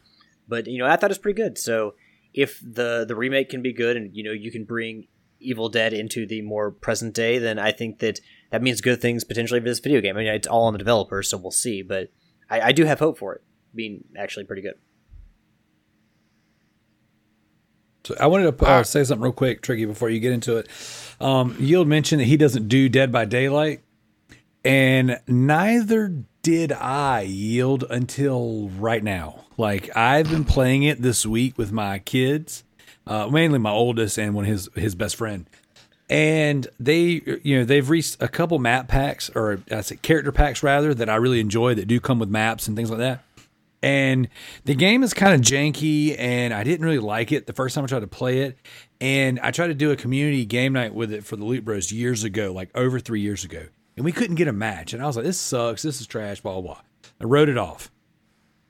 But 0.47 0.67
you 0.67 0.77
know, 0.77 0.85
I 0.85 0.95
thought 0.95 1.09
it 1.09 1.13
was 1.13 1.17
pretty 1.17 1.41
good. 1.41 1.57
So 1.57 1.95
if 2.33 2.61
the 2.61 3.05
the 3.07 3.15
remake 3.15 3.49
can 3.49 3.61
be 3.61 3.73
good, 3.73 3.97
and 3.97 4.15
you 4.15 4.23
know, 4.23 4.31
you 4.31 4.51
can 4.51 4.63
bring 4.63 5.07
Evil 5.39 5.69
Dead 5.69 5.93
into 5.93 6.25
the 6.25 6.41
more 6.41 6.71
present 6.71 7.13
day, 7.13 7.37
then 7.39 7.57
I 7.57 7.71
think 7.71 7.99
that 7.99 8.19
that 8.51 8.61
means 8.61 8.81
good 8.81 9.01
things 9.01 9.23
potentially 9.23 9.59
for 9.59 9.65
this 9.65 9.79
video 9.79 10.01
game. 10.01 10.17
I 10.17 10.19
mean, 10.19 10.27
it's 10.33 10.47
all 10.47 10.65
on 10.65 10.73
the 10.73 10.79
developer, 10.79 11.23
so 11.23 11.37
we'll 11.37 11.51
see. 11.51 11.81
But 11.81 12.09
I, 12.49 12.61
I 12.61 12.71
do 12.71 12.85
have 12.85 12.99
hope 12.99 13.17
for 13.17 13.33
it 13.33 13.41
being 13.73 14.03
actually 14.17 14.45
pretty 14.45 14.61
good. 14.61 14.75
So 18.05 18.15
I 18.19 18.27
wanted 18.27 18.55
to 18.55 18.65
uh, 18.65 18.83
say 18.83 19.03
something 19.03 19.23
real 19.23 19.33
quick, 19.33 19.63
Tricky, 19.63 19.85
before 19.85 20.09
you 20.09 20.19
get 20.19 20.31
into 20.31 20.57
it. 20.57 20.67
Um, 21.19 21.55
Yield 21.59 21.87
mentioned 21.87 22.21
that 22.21 22.25
he 22.25 22.37
doesn't 22.37 22.67
do 22.67 22.87
Dead 22.87 23.11
by 23.11 23.25
Daylight, 23.25 23.81
and 24.65 25.21
neither 25.27 26.23
did 26.41 26.71
I 26.71 27.21
Yield 27.21 27.85
until 27.89 28.69
right 28.69 29.03
now. 29.03 29.45
Like 29.57 29.95
I've 29.95 30.29
been 30.29 30.43
playing 30.43 30.83
it 30.83 31.01
this 31.01 31.25
week 31.25 31.57
with 31.57 31.71
my 31.71 31.99
kids, 31.99 32.63
uh, 33.07 33.27
mainly 33.27 33.59
my 33.59 33.71
oldest 33.71 34.17
and 34.17 34.33
one 34.33 34.43
of 34.45 34.49
his 34.49 34.69
his 34.75 34.95
best 34.95 35.15
friend. 35.15 35.49
And 36.07 36.67
they, 36.79 37.21
you 37.43 37.57
know, 37.57 37.65
they've 37.65 37.89
reached 37.89 38.21
a 38.21 38.27
couple 38.27 38.59
map 38.59 38.87
packs 38.87 39.31
or 39.33 39.61
I 39.71 39.81
say 39.81 39.95
character 39.95 40.31
packs 40.31 40.61
rather 40.61 40.93
that 40.93 41.09
I 41.09 41.15
really 41.15 41.39
enjoy 41.39 41.73
that 41.75 41.87
do 41.87 41.99
come 41.99 42.19
with 42.19 42.29
maps 42.29 42.67
and 42.67 42.75
things 42.75 42.89
like 42.89 42.99
that 42.99 43.23
and 43.83 44.29
the 44.63 44.73
game 44.73 45.03
is 45.03 45.13
kind 45.13 45.35
of 45.35 45.41
janky 45.41 46.15
and 46.17 46.53
i 46.53 46.63
didn't 46.63 46.85
really 46.85 46.97
like 46.97 47.31
it 47.31 47.45
the 47.45 47.53
first 47.53 47.75
time 47.75 47.83
i 47.83 47.87
tried 47.87 47.99
to 47.99 48.07
play 48.07 48.39
it 48.39 48.57
and 48.99 49.39
i 49.41 49.51
tried 49.51 49.67
to 49.67 49.73
do 49.73 49.91
a 49.91 49.95
community 49.95 50.45
game 50.45 50.73
night 50.73 50.93
with 50.93 51.11
it 51.11 51.23
for 51.23 51.35
the 51.35 51.43
loot 51.43 51.63
bros 51.63 51.91
years 51.91 52.23
ago 52.23 52.51
like 52.51 52.69
over 52.73 52.99
three 52.99 53.19
years 53.21 53.43
ago 53.43 53.65
and 53.95 54.05
we 54.05 54.11
couldn't 54.11 54.35
get 54.35 54.47
a 54.47 54.53
match. 54.53 54.93
And 54.93 55.01
i 55.01 55.05
was 55.07 55.15
like 55.15 55.25
this 55.25 55.39
sucks. 55.39 55.81
This 55.81 56.01
is 56.01 56.07
trash 56.07 56.41
blah 56.41 56.53
blah 56.53 56.61
blah. 56.61 56.81
I 57.19 57.25
wrote 57.25 57.49
it 57.49 57.57
off. 57.57 57.91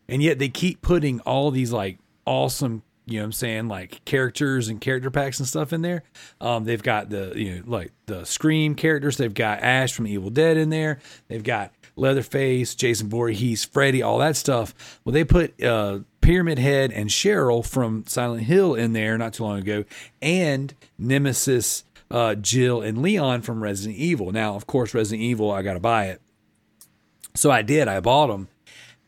And 0.08 0.22
yet 0.22 0.40
they 0.40 0.50
keep 0.50 0.82
putting 0.82 1.20
all 1.22 1.52
these 1.52 1.72
like 1.72 2.00
awesome 2.26 2.84
you 3.08 3.18
know 3.18 3.22
what 3.22 3.26
i'm 3.26 3.32
saying 3.34 3.68
like 3.68 4.04
characters 4.04 4.68
and 4.68 4.82
character 4.82 5.12
packs 5.12 5.40
and 5.40 5.48
stuff 5.48 5.74
in 5.74 5.82
there. 5.82 6.04
Um, 6.42 6.64
they've 6.64 6.82
got 6.82 7.10
the 7.10 7.34
you 7.36 7.56
know 7.56 7.64
like 7.66 7.92
the 8.08 8.26
scream 8.26 8.76
characters. 8.76 9.18
They've 9.18 9.34
got 9.34 9.60
ash 9.62 9.94
from 9.94 10.08
evil 10.08 10.30
dead 10.30 10.58
in 10.58 10.70
there. 10.70 11.00
They've 11.28 11.44
got 11.44 11.72
leatherface 11.96 12.76
jason 12.76 13.10
Voorhees, 13.10 13.64
freddy 13.64 14.02
all 14.02 14.18
that 14.20 14.36
stuff. 14.36 15.00
Well 15.06 15.14
they 15.14 15.24
put 15.24 15.62
uh, 15.64 16.00
pyramid 16.22 16.58
head 16.58 16.92
and 16.92 17.10
cheryl 17.10 17.66
from 17.66 18.06
silent 18.08 18.44
hill 18.44 18.74
in 18.74 18.94
there 18.94 19.18
not 19.18 19.34
too 19.34 19.44
long 19.44 19.60
ago. 19.60 19.86
And 20.22 20.74
nemesis 20.98 21.84
uh, 22.12 22.36
jill 22.36 22.82
and 22.82 23.02
leon 23.02 23.42
from 23.42 23.64
resident 23.64 23.98
evil 23.98 24.32
now 24.32 24.56
of 24.56 24.68
course 24.68 24.94
resident 24.94 25.24
evil 25.24 25.52
i 25.52 25.62
gotta 25.62 25.80
buy 25.80 26.06
it 26.06 26.22
so 27.34 27.50
i 27.50 27.62
did 27.62 27.88
i 27.88 28.00
bought 28.00 28.28
them 28.28 28.48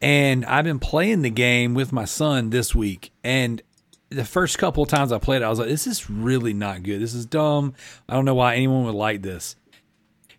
and 0.01 0.45
I've 0.45 0.65
been 0.65 0.79
playing 0.79 1.21
the 1.21 1.29
game 1.29 1.73
with 1.73 1.91
my 1.91 2.05
son 2.05 2.49
this 2.51 2.75
week. 2.75 3.11
And 3.23 3.61
the 4.09 4.25
first 4.25 4.57
couple 4.57 4.83
of 4.83 4.89
times 4.89 5.11
I 5.11 5.17
played 5.17 5.41
it, 5.41 5.45
I 5.45 5.49
was 5.49 5.59
like, 5.59 5.69
this 5.69 5.87
is 5.87 6.09
really 6.09 6.53
not 6.53 6.83
good. 6.83 7.01
This 7.01 7.13
is 7.13 7.25
dumb. 7.25 7.73
I 8.07 8.13
don't 8.13 8.25
know 8.25 8.35
why 8.35 8.55
anyone 8.55 8.85
would 8.85 8.95
like 8.95 9.21
this. 9.21 9.55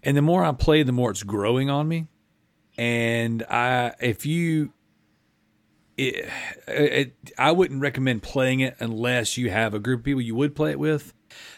And 0.02 0.16
the 0.16 0.22
more 0.22 0.44
I 0.44 0.52
play, 0.52 0.84
the 0.84 0.92
more 0.92 1.10
it's 1.10 1.24
growing 1.24 1.70
on 1.70 1.88
me. 1.88 2.06
And 2.76 3.42
I, 3.50 3.94
if 4.00 4.24
you, 4.24 4.72
it, 5.96 6.28
it, 6.68 7.14
I 7.36 7.50
wouldn't 7.50 7.82
recommend 7.82 8.22
playing 8.22 8.60
it 8.60 8.76
unless 8.78 9.36
you 9.36 9.50
have 9.50 9.74
a 9.74 9.80
group 9.80 10.00
of 10.00 10.04
people 10.04 10.20
you 10.20 10.36
would 10.36 10.54
play 10.54 10.70
it 10.70 10.78
with. 10.78 11.12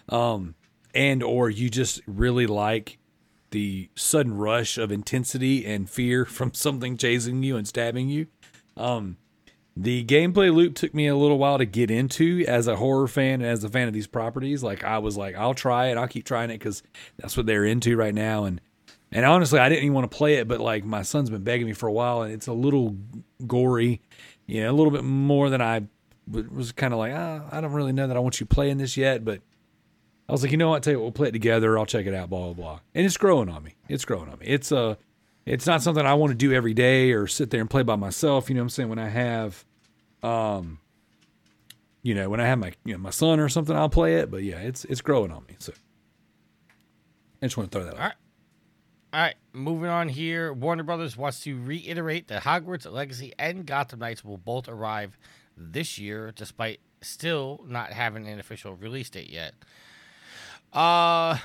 Um, 0.08 0.54
and 0.94 1.22
or 1.22 1.50
you 1.50 1.70
just 1.70 2.00
really 2.06 2.46
like 2.46 2.98
the 3.50 3.88
sudden 3.96 4.36
rush 4.36 4.78
of 4.78 4.92
intensity 4.92 5.66
and 5.66 5.88
fear 5.88 6.24
from 6.26 6.54
something 6.54 6.96
chasing 6.96 7.42
you 7.42 7.56
and 7.56 7.66
stabbing 7.66 8.08
you. 8.08 8.26
Um, 8.76 9.16
the 9.76 10.04
gameplay 10.04 10.52
loop 10.52 10.74
took 10.74 10.92
me 10.94 11.06
a 11.06 11.16
little 11.16 11.38
while 11.38 11.58
to 11.58 11.64
get 11.64 11.90
into 11.90 12.44
as 12.46 12.66
a 12.66 12.76
horror 12.76 13.08
fan 13.08 13.40
and 13.40 13.46
as 13.46 13.64
a 13.64 13.68
fan 13.68 13.88
of 13.88 13.94
these 13.94 14.06
properties. 14.06 14.62
Like 14.62 14.84
I 14.84 14.98
was 14.98 15.16
like, 15.16 15.36
I'll 15.36 15.54
try 15.54 15.86
it. 15.86 15.96
I'll 15.96 16.08
keep 16.08 16.24
trying 16.24 16.50
it 16.50 16.58
because 16.58 16.82
that's 17.16 17.36
what 17.36 17.46
they're 17.46 17.64
into 17.64 17.96
right 17.96 18.14
now. 18.14 18.44
And 18.44 18.60
and 19.12 19.24
honestly, 19.24 19.58
I 19.58 19.68
didn't 19.68 19.84
even 19.84 19.94
want 19.94 20.10
to 20.10 20.16
play 20.16 20.34
it, 20.34 20.46
but 20.46 20.60
like 20.60 20.84
my 20.84 21.02
son's 21.02 21.30
been 21.30 21.42
begging 21.42 21.66
me 21.66 21.72
for 21.72 21.88
a 21.88 21.92
while, 21.92 22.22
and 22.22 22.32
it's 22.32 22.46
a 22.46 22.52
little 22.52 22.96
gory, 23.46 24.02
you 24.46 24.62
know, 24.62 24.70
a 24.70 24.74
little 24.74 24.92
bit 24.92 25.02
more 25.02 25.50
than 25.50 25.60
I 25.60 25.86
was 26.30 26.70
kind 26.72 26.92
of 26.92 26.98
like, 26.98 27.12
ah, 27.14 27.48
I 27.50 27.60
don't 27.60 27.72
really 27.72 27.92
know 27.92 28.06
that 28.06 28.16
I 28.16 28.20
want 28.20 28.38
you 28.38 28.46
playing 28.46 28.78
this 28.78 28.96
yet, 28.96 29.24
but 29.24 29.40
I 30.30 30.32
was 30.32 30.42
like, 30.42 30.52
you 30.52 30.58
know 30.58 30.68
what? 30.68 30.84
Tell 30.84 30.92
you 30.92 31.00
what, 31.00 31.06
we'll 31.06 31.12
play 31.12 31.28
it 31.28 31.32
together. 31.32 31.76
I'll 31.76 31.86
check 31.86 32.06
it 32.06 32.14
out. 32.14 32.30
Blah 32.30 32.52
blah 32.52 32.52
blah. 32.52 32.80
And 32.94 33.04
it's 33.04 33.16
growing 33.16 33.48
on 33.48 33.64
me. 33.64 33.74
It's 33.88 34.04
growing 34.04 34.28
on 34.28 34.38
me. 34.38 34.46
It's 34.46 34.70
a, 34.70 34.78
uh, 34.78 34.94
it's 35.44 35.66
not 35.66 35.82
something 35.82 36.06
I 36.06 36.14
want 36.14 36.30
to 36.30 36.36
do 36.36 36.52
every 36.52 36.72
day 36.72 37.10
or 37.10 37.26
sit 37.26 37.50
there 37.50 37.60
and 37.60 37.68
play 37.68 37.82
by 37.82 37.96
myself. 37.96 38.48
You 38.48 38.54
know 38.54 38.60
what 38.60 38.66
I'm 38.66 38.70
saying? 38.70 38.88
When 38.90 39.00
I 39.00 39.08
have, 39.08 39.64
um, 40.22 40.78
you 42.04 42.14
know, 42.14 42.30
when 42.30 42.38
I 42.38 42.46
have 42.46 42.60
my 42.60 42.72
you 42.84 42.92
know 42.92 42.98
my 42.98 43.10
son 43.10 43.40
or 43.40 43.48
something, 43.48 43.74
I'll 43.74 43.88
play 43.88 44.18
it. 44.18 44.30
But 44.30 44.44
yeah, 44.44 44.60
it's 44.60 44.84
it's 44.84 45.00
growing 45.00 45.32
on 45.32 45.44
me. 45.48 45.56
So 45.58 45.72
I 47.42 47.46
just 47.46 47.56
want 47.56 47.72
to 47.72 47.76
throw 47.76 47.84
that 47.86 47.94
out. 47.94 48.00
All 48.00 48.06
right. 48.06 48.14
All 49.12 49.20
right, 49.20 49.34
moving 49.52 49.90
on 49.90 50.08
here. 50.08 50.52
Warner 50.52 50.84
Brothers 50.84 51.16
wants 51.16 51.40
to 51.40 51.60
reiterate 51.60 52.28
that 52.28 52.44
Hogwarts 52.44 52.88
Legacy 52.88 53.32
and 53.40 53.66
Gotham 53.66 53.98
Knights 53.98 54.24
will 54.24 54.36
both 54.36 54.68
arrive 54.68 55.18
this 55.56 55.98
year, 55.98 56.30
despite 56.30 56.78
still 57.00 57.64
not 57.66 57.92
having 57.92 58.28
an 58.28 58.38
official 58.38 58.76
release 58.76 59.10
date 59.10 59.28
yet. 59.28 59.54
Uh, 60.72 61.38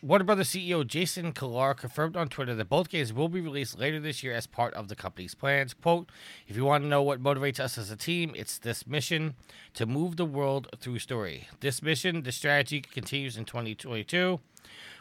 Warner 0.00 0.24
Brothers 0.24 0.48
CEO 0.50 0.86
Jason 0.86 1.32
Kilar 1.32 1.76
confirmed 1.76 2.16
on 2.16 2.28
Twitter 2.28 2.54
that 2.54 2.68
both 2.68 2.88
games 2.88 3.12
will 3.12 3.28
be 3.28 3.40
released 3.40 3.78
later 3.78 3.98
this 3.98 4.22
year 4.22 4.32
as 4.32 4.46
part 4.46 4.72
of 4.74 4.86
the 4.88 4.94
company's 4.94 5.34
plans. 5.34 5.74
Quote, 5.74 6.08
if 6.46 6.56
you 6.56 6.64
want 6.64 6.84
to 6.84 6.88
know 6.88 7.02
what 7.02 7.22
motivates 7.22 7.58
us 7.58 7.76
as 7.76 7.90
a 7.90 7.96
team, 7.96 8.32
it's 8.36 8.58
this 8.58 8.86
mission 8.86 9.34
to 9.74 9.86
move 9.86 10.16
the 10.16 10.24
world 10.24 10.68
through 10.78 11.00
story. 11.00 11.48
This 11.60 11.82
mission, 11.82 12.22
the 12.22 12.30
strategy 12.30 12.80
continues 12.80 13.36
in 13.36 13.44
2022. 13.44 14.38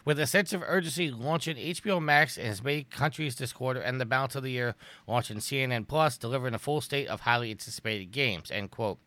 With 0.03 0.19
a 0.19 0.25
sense 0.25 0.51
of 0.51 0.63
urgency 0.65 1.11
launching 1.11 1.57
HBO 1.57 2.01
Max 2.01 2.37
in 2.37 2.47
as 2.47 2.63
many 2.63 2.83
countries 2.83 3.35
this 3.35 3.53
quarter 3.53 3.79
and 3.79 4.01
the 4.01 4.05
balance 4.05 4.35
of 4.35 4.43
the 4.43 4.51
year 4.51 4.73
launching 5.05 5.37
CNN 5.37 5.87
Plus, 5.87 6.17
delivering 6.17 6.53
a 6.53 6.59
full 6.59 6.81
state 6.81 7.07
of 7.07 7.21
highly 7.21 7.51
anticipated 7.51 8.11
games. 8.11 8.49
End 8.49 8.71
quote. 8.71 8.97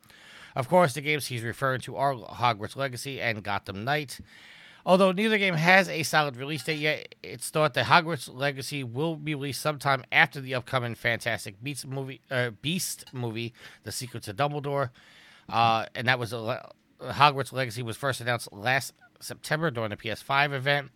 Of 0.55 0.69
course, 0.69 0.95
the 0.95 1.01
games 1.01 1.27
he's 1.27 1.43
referring 1.43 1.81
to 1.83 1.97
are 1.97 2.15
Hogwarts 2.15 2.77
Legacy 2.77 3.21
and 3.21 3.43
Gotham 3.43 3.85
Knight. 3.85 4.21
Although 4.87 5.13
neither 5.13 5.37
game 5.39 5.55
has 5.55 5.89
a 5.89 6.03
solid 6.03 6.37
release 6.37 6.65
date 6.65 6.79
yet, 6.79 7.15
it's 7.23 7.51
thought 7.51 7.75
that 7.75 7.87
Hogwarts 7.87 8.33
Legacy 8.33 8.83
will 8.83 9.17
be 9.17 9.35
released 9.35 9.61
sometime 9.61 10.05
after 10.11 10.41
the 10.41 10.55
upcoming 10.55 10.95
Fantastic 10.95 11.63
Beasts 11.63 11.87
movie, 11.87 12.23
uh, 12.31 12.51
Beast 12.63 13.05
movie, 13.13 13.53
The 13.85 13.93
Secrets 13.93 14.29
of 14.29 14.37
Dumbledore, 14.37 14.91
uh, 15.51 15.87
and 15.95 16.09
that 16.09 16.19
was 16.19 16.33
a, 16.33 16.73
Hogwarts 17.01 17.53
Legacy 17.53 17.83
was 17.83 17.97
first 17.97 18.21
announced 18.21 18.53
last 18.53 18.95
September 19.21 19.71
during 19.71 19.91
the 19.91 19.97
PS5 19.97 20.55
event, 20.55 20.91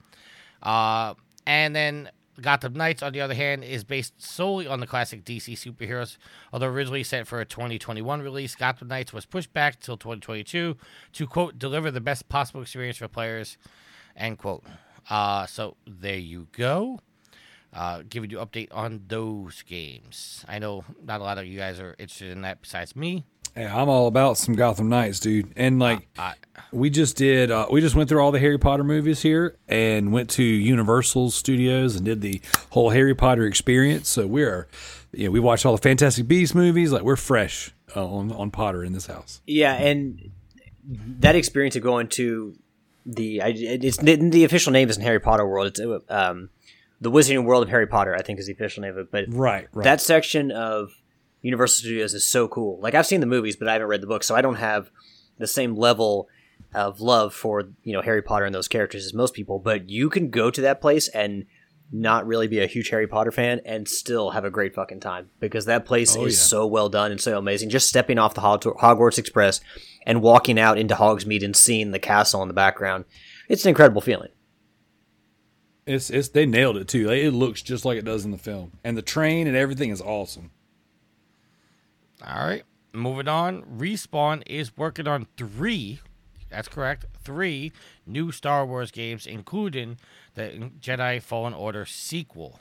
uh, 0.63 1.15
and 1.47 1.77
then 1.77 2.11
Gotham 2.41 2.73
Knights, 2.75 3.03
on 3.03 3.13
the 3.13 3.21
other 3.21 3.35
hand, 3.35 3.65
is 3.65 3.85
based 3.85 4.21
solely 4.21 4.67
on 4.67 4.81
the 4.81 4.87
classic 4.87 5.25
DC 5.25 5.55
superheroes. 5.55 6.17
Although 6.53 6.67
originally 6.67 7.05
set 7.05 7.27
for 7.27 7.41
a 7.41 7.45
2021 7.45 8.23
release, 8.23 8.55
Gotham 8.55 8.89
Knights 8.89 9.13
was 9.13 9.27
pushed 9.27 9.53
back 9.53 9.81
till 9.81 9.97
2022 9.97 10.77
to 11.13 11.27
quote 11.27 11.59
deliver 11.59 11.91
the 11.91 12.01
best 12.01 12.29
possible 12.29 12.63
experience 12.63 12.97
for 12.97 13.09
players, 13.09 13.57
end 14.17 14.39
quote. 14.39 14.65
Uh, 15.09 15.47
so 15.47 15.77
there 15.87 16.17
you 16.17 16.49
go. 16.53 17.01
Uh, 17.73 18.03
giving 18.09 18.31
you 18.31 18.39
update 18.39 18.69
on 18.71 19.03
those 19.09 19.63
games. 19.63 20.45
I 20.49 20.61
know 20.61 20.85
not 21.03 21.21
a 21.21 21.25
lot 21.25 21.39
of 21.39 21.47
you 21.47 21.59
guys 21.59 21.81
are 21.81 21.97
interested 21.99 22.31
in 22.31 22.43
that 22.43 22.63
besides 22.63 22.95
me. 22.95 23.25
Hey, 23.55 23.67
I'm 23.67 23.89
all 23.89 24.09
about 24.09 24.37
some 24.37 24.55
Gotham 24.55 24.89
Knights, 24.89 25.21
dude. 25.21 25.53
And 25.55 25.79
like, 25.79 26.09
uh, 26.19 26.33
we 26.73 26.91
just 26.91 27.17
did, 27.17 27.53
uh, 27.53 27.69
we 27.71 27.81
just 27.81 27.95
went 27.95 28.09
through 28.09 28.21
all 28.21 28.33
the 28.33 28.41
Harry 28.41 28.59
Potter 28.59 28.83
movies 28.83 29.23
here 29.23 29.57
and 29.69 30.13
went 30.13 30.29
to 30.31 30.43
Universal 30.43 31.31
Studios 31.31 31.95
and 31.95 32.05
did 32.05 32.21
the 32.21 32.41
whole 32.71 32.91
Harry 32.91 33.15
Potter 33.15 33.47
experience. 33.47 34.09
So 34.09 34.27
we're, 34.27 34.67
you 35.13 35.27
know, 35.27 35.31
we 35.31 35.39
watched 35.39 35.65
all 35.65 35.77
the 35.77 35.83
Fantastic 35.83 36.27
Beasts 36.27 36.53
movies. 36.53 36.91
Like, 36.91 37.03
we're 37.03 37.15
fresh 37.15 37.73
uh, 37.95 38.05
on 38.05 38.33
on 38.33 38.51
Potter 38.51 38.83
in 38.83 38.93
this 38.93 39.07
house. 39.07 39.41
Yeah, 39.47 39.75
and 39.75 40.33
that 41.21 41.37
experience 41.37 41.77
of 41.77 41.83
going 41.83 42.09
to 42.09 42.57
the, 43.07 43.41
it's 43.45 43.99
the 43.99 44.45
official 44.45 44.73
name 44.73 44.89
is 44.89 44.97
in 44.97 45.05
Harry 45.05 45.21
Potter 45.21 45.47
world. 45.47 45.69
It's 45.69 45.81
um, 46.09 46.51
the 47.01 47.11
Wizarding 47.11 47.45
World 47.45 47.63
of 47.63 47.69
Harry 47.69 47.87
Potter. 47.87 48.17
I 48.17 48.23
think 48.23 48.41
is 48.41 48.49
the 48.49 48.53
official 48.53 48.83
name 48.83 48.93
of 48.93 48.99
it. 48.99 49.13
But 49.13 49.27
right, 49.29 49.69
right. 49.73 49.85
that 49.85 50.01
section 50.01 50.51
of 50.51 50.91
Universal 51.45 51.83
Studios 51.83 52.15
is 52.15 52.25
so 52.25 52.49
cool. 52.49 52.81
Like 52.81 52.95
I've 52.95 53.07
seen 53.07 53.21
the 53.21 53.27
movies, 53.27 53.55
but 53.55 53.69
I 53.69 53.75
haven't 53.75 53.89
read 53.89 54.01
the 54.01 54.07
book, 54.07 54.25
so 54.25 54.35
I 54.35 54.41
don't 54.41 54.57
have 54.57 54.91
the 55.39 55.47
same 55.47 55.77
level 55.77 56.27
of 56.75 57.01
love 57.01 57.35
for 57.35 57.69
you 57.83 57.93
know 57.93 58.01
Harry 58.01 58.23
Potter 58.23 58.47
and 58.47 58.55
those 58.55 58.67
characters 58.67 59.05
as 59.05 59.13
most 59.13 59.35
people. 59.35 59.59
But 59.59 59.91
you 59.91 60.09
can 60.09 60.31
go 60.31 60.51
to 60.51 60.63
that 60.63 60.81
place 60.81 61.07
and 61.09 61.45
not 61.93 62.27
really 62.27 62.49
be 62.49 62.61
a 62.61 62.67
huge 62.67 62.89
Harry 62.89 63.07
Potter 63.07 63.31
fan 63.31 63.61
and 63.67 63.87
still 63.87 64.31
have 64.31 64.47
a 64.47 64.51
great 64.51 64.75
fucking 64.75 65.01
time 65.01 65.29
because 65.39 65.67
that 65.67 65.85
place 65.85 66.17
oh, 66.17 66.25
is 66.25 66.35
yeah. 66.35 66.41
so 66.41 66.67
well 66.67 66.89
done 66.89 67.11
and 67.13 67.21
so 67.21 67.37
amazing. 67.37 67.69
Just 67.69 67.91
stepping 67.91 68.19
off 68.19 68.33
the 68.33 68.41
Hogwarts 68.41 69.19
Express 69.19 69.61
and 70.07 70.23
walking 70.23 70.59
out 70.59 70.79
into 70.79 70.95
Hogsmeade 70.95 71.45
and 71.45 71.55
seeing 71.55 71.91
the 71.91 71.99
castle 71.99 72.41
in 72.41 72.49
the 72.49 72.55
background, 72.55 73.05
it's 73.51 73.67
an 73.67 73.69
incredible 73.69 74.01
feeling. 74.01 74.31
It's 75.87 76.09
it's 76.09 76.29
they 76.29 76.47
nailed 76.47 76.79
it 76.79 76.89
too. 76.89 77.11
It 77.11 77.33
looks 77.33 77.61
just 77.61 77.85
like 77.85 77.99
it 77.99 78.07
does 78.07 78.25
in 78.25 78.31
the 78.31 78.39
film, 78.39 78.73
and 78.83 78.97
the 78.97 79.03
train 79.03 79.47
and 79.47 79.55
everything 79.55 79.91
is 79.91 80.01
awesome. 80.01 80.51
All 82.27 82.47
right, 82.47 82.63
moving 82.95 83.29
on. 83.29 83.63
Respawn 83.65 84.43
is 84.47 84.77
working 84.77 85.07
on 85.07 85.27
three. 85.37 86.01
That's 86.49 86.69
correct. 86.69 87.05
Three 87.23 87.73
new 88.07 88.33
Star 88.33 88.65
Wars 88.65 88.91
games, 88.91 89.27
including 89.27 89.99
the 90.35 90.71
Jedi 90.81 91.21
Fallen 91.21 91.53
Order 91.53 91.85
sequel. 91.85 92.61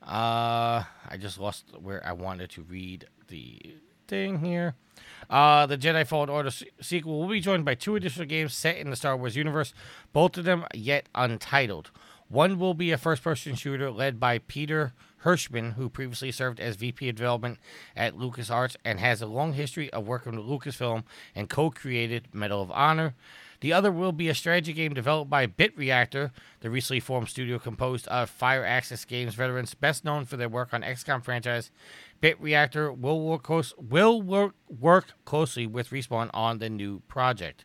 Uh, 0.00 0.84
I 1.08 1.16
just 1.18 1.40
lost 1.40 1.64
where 1.80 2.06
I 2.06 2.12
wanted 2.12 2.50
to 2.50 2.62
read 2.62 3.06
the 3.28 3.76
thing 4.06 4.38
here. 4.38 4.74
Uh, 5.28 5.66
the 5.66 5.78
Jedi 5.78 6.06
Fallen 6.06 6.28
Order 6.28 6.50
sequel 6.80 7.18
will 7.18 7.28
be 7.28 7.40
joined 7.40 7.64
by 7.64 7.74
two 7.74 7.96
additional 7.96 8.26
games 8.26 8.54
set 8.54 8.76
in 8.76 8.90
the 8.90 8.96
Star 8.96 9.16
Wars 9.16 9.34
universe, 9.34 9.74
both 10.12 10.36
of 10.36 10.44
them 10.44 10.66
yet 10.72 11.08
untitled. 11.14 11.90
One 12.28 12.58
will 12.58 12.74
be 12.74 12.90
a 12.90 12.98
first 12.98 13.24
person 13.24 13.54
shooter 13.54 13.90
led 13.90 14.20
by 14.20 14.38
Peter 14.38 14.92
Hirschmann, 15.24 15.74
who 15.74 15.88
previously 15.88 16.30
served 16.30 16.60
as 16.60 16.76
VP 16.76 17.08
of 17.08 17.16
Development 17.16 17.58
at 17.96 18.14
LucasArts 18.14 18.76
and 18.84 19.00
has 19.00 19.20
a 19.20 19.26
long 19.26 19.54
history 19.54 19.92
of 19.92 20.06
working 20.06 20.36
with 20.36 20.46
Lucasfilm 20.46 21.04
and 21.34 21.48
co 21.48 21.70
created 21.70 22.28
Medal 22.32 22.62
of 22.62 22.70
Honor. 22.70 23.14
The 23.60 23.72
other 23.72 23.90
will 23.90 24.12
be 24.12 24.28
a 24.28 24.34
strategy 24.34 24.74
game 24.74 24.92
developed 24.92 25.30
by 25.30 25.46
Bit 25.46 25.76
Reactor, 25.76 26.32
the 26.60 26.68
recently 26.68 27.00
formed 27.00 27.30
studio 27.30 27.58
composed 27.58 28.06
of 28.08 28.30
Firaxis 28.30 29.06
Games 29.06 29.34
veterans 29.34 29.72
best 29.72 30.04
known 30.04 30.26
for 30.26 30.36
their 30.36 30.50
work 30.50 30.74
on 30.74 30.82
XCOM 30.82 31.24
franchise. 31.24 31.70
Bit 32.20 32.38
Reactor 32.40 32.92
will 32.92 33.20
work, 33.22 33.42
close, 33.42 33.72
will 33.78 34.20
work, 34.20 34.54
work 34.68 35.14
closely 35.24 35.66
with 35.66 35.90
Respawn 35.90 36.28
on 36.34 36.58
the 36.58 36.68
new 36.68 37.00
project. 37.08 37.64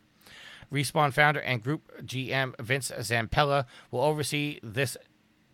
Respawn 0.71 1.11
founder 1.11 1.41
and 1.41 1.63
group 1.63 1.91
GM 2.05 2.53
Vince 2.61 2.91
Zampella 2.91 3.65
will 3.91 4.01
oversee 4.01 4.59
this 4.61 4.95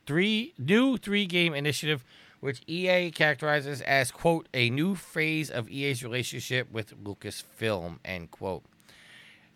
three 0.05 0.53
new 0.57 0.97
three 0.97 1.25
game 1.25 1.53
initiative, 1.53 2.03
which 2.39 2.61
EA 2.67 3.11
characterizes 3.11 3.81
as 3.81 4.11
quote 4.11 4.47
a 4.53 4.69
new 4.69 4.95
phase 4.95 5.49
of 5.49 5.69
EA's 5.69 6.03
relationship 6.03 6.71
with 6.71 6.93
Lucasfilm 7.03 7.99
end 8.05 8.31
quote. 8.31 8.63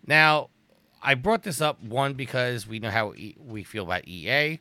Now, 0.05 0.49
I 1.01 1.13
brought 1.15 1.43
this 1.43 1.61
up 1.61 1.81
one 1.81 2.13
because 2.13 2.67
we 2.67 2.79
know 2.79 2.89
how 2.89 3.13
we 3.37 3.63
feel 3.63 3.83
about 3.83 4.07
EA, 4.07 4.59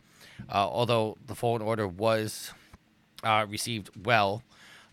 uh, 0.48 0.68
although 0.68 1.16
the 1.26 1.34
Fallen 1.34 1.62
Order 1.62 1.88
was 1.88 2.52
uh, 3.24 3.46
received 3.48 3.90
well, 4.06 4.42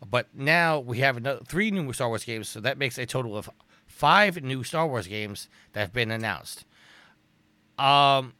but 0.10 0.28
now 0.34 0.80
we 0.80 1.00
have 1.00 1.18
another 1.18 1.42
three 1.46 1.72
new 1.72 1.92
Star 1.94 2.08
Wars 2.10 2.26
games, 2.26 2.50
so 2.50 2.60
that 2.60 2.78
makes 2.78 2.98
a 2.98 3.06
total 3.06 3.38
of 3.38 3.50
five 3.86 4.42
new 4.44 4.64
Star 4.64 4.88
Wars 4.88 5.08
games 5.08 5.48
that 5.74 5.82
have 5.82 5.94
been 5.94 6.12
announced. 6.12 6.66
Um, 7.78 8.34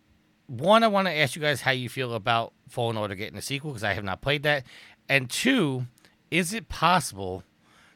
one, 0.48 0.84
I 0.84 0.88
want 0.88 1.08
to 1.08 1.14
ask 1.14 1.36
you 1.36 1.42
guys 1.42 1.62
how 1.62 1.72
you 1.72 1.90
feel 1.90 2.14
about 2.14 2.54
Fallen 2.70 2.98
Order 2.98 3.16
getting 3.16 3.38
a 3.38 3.42
sequel 3.42 3.72
because 3.72 3.84
I 3.84 3.94
have 3.94 4.04
not 4.04 4.22
played 4.22 4.44
that. 4.44 4.64
And 5.10 5.30
two, 5.30 5.88
is 6.32 6.54
it 6.54 6.70
possible 6.70 7.44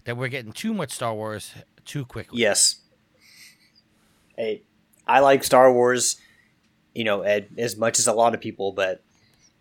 that 0.05 0.17
we're 0.17 0.27
getting 0.27 0.51
too 0.51 0.73
much 0.73 0.91
Star 0.91 1.13
Wars 1.13 1.53
too 1.85 2.05
quickly? 2.05 2.39
Yes. 2.39 2.81
Hey, 4.35 4.63
I 5.07 5.19
like 5.19 5.43
Star 5.43 5.71
Wars, 5.71 6.17
you 6.93 7.03
know, 7.03 7.21
as 7.21 7.77
much 7.77 7.99
as 7.99 8.07
a 8.07 8.13
lot 8.13 8.33
of 8.33 8.41
people, 8.41 8.71
but 8.71 9.03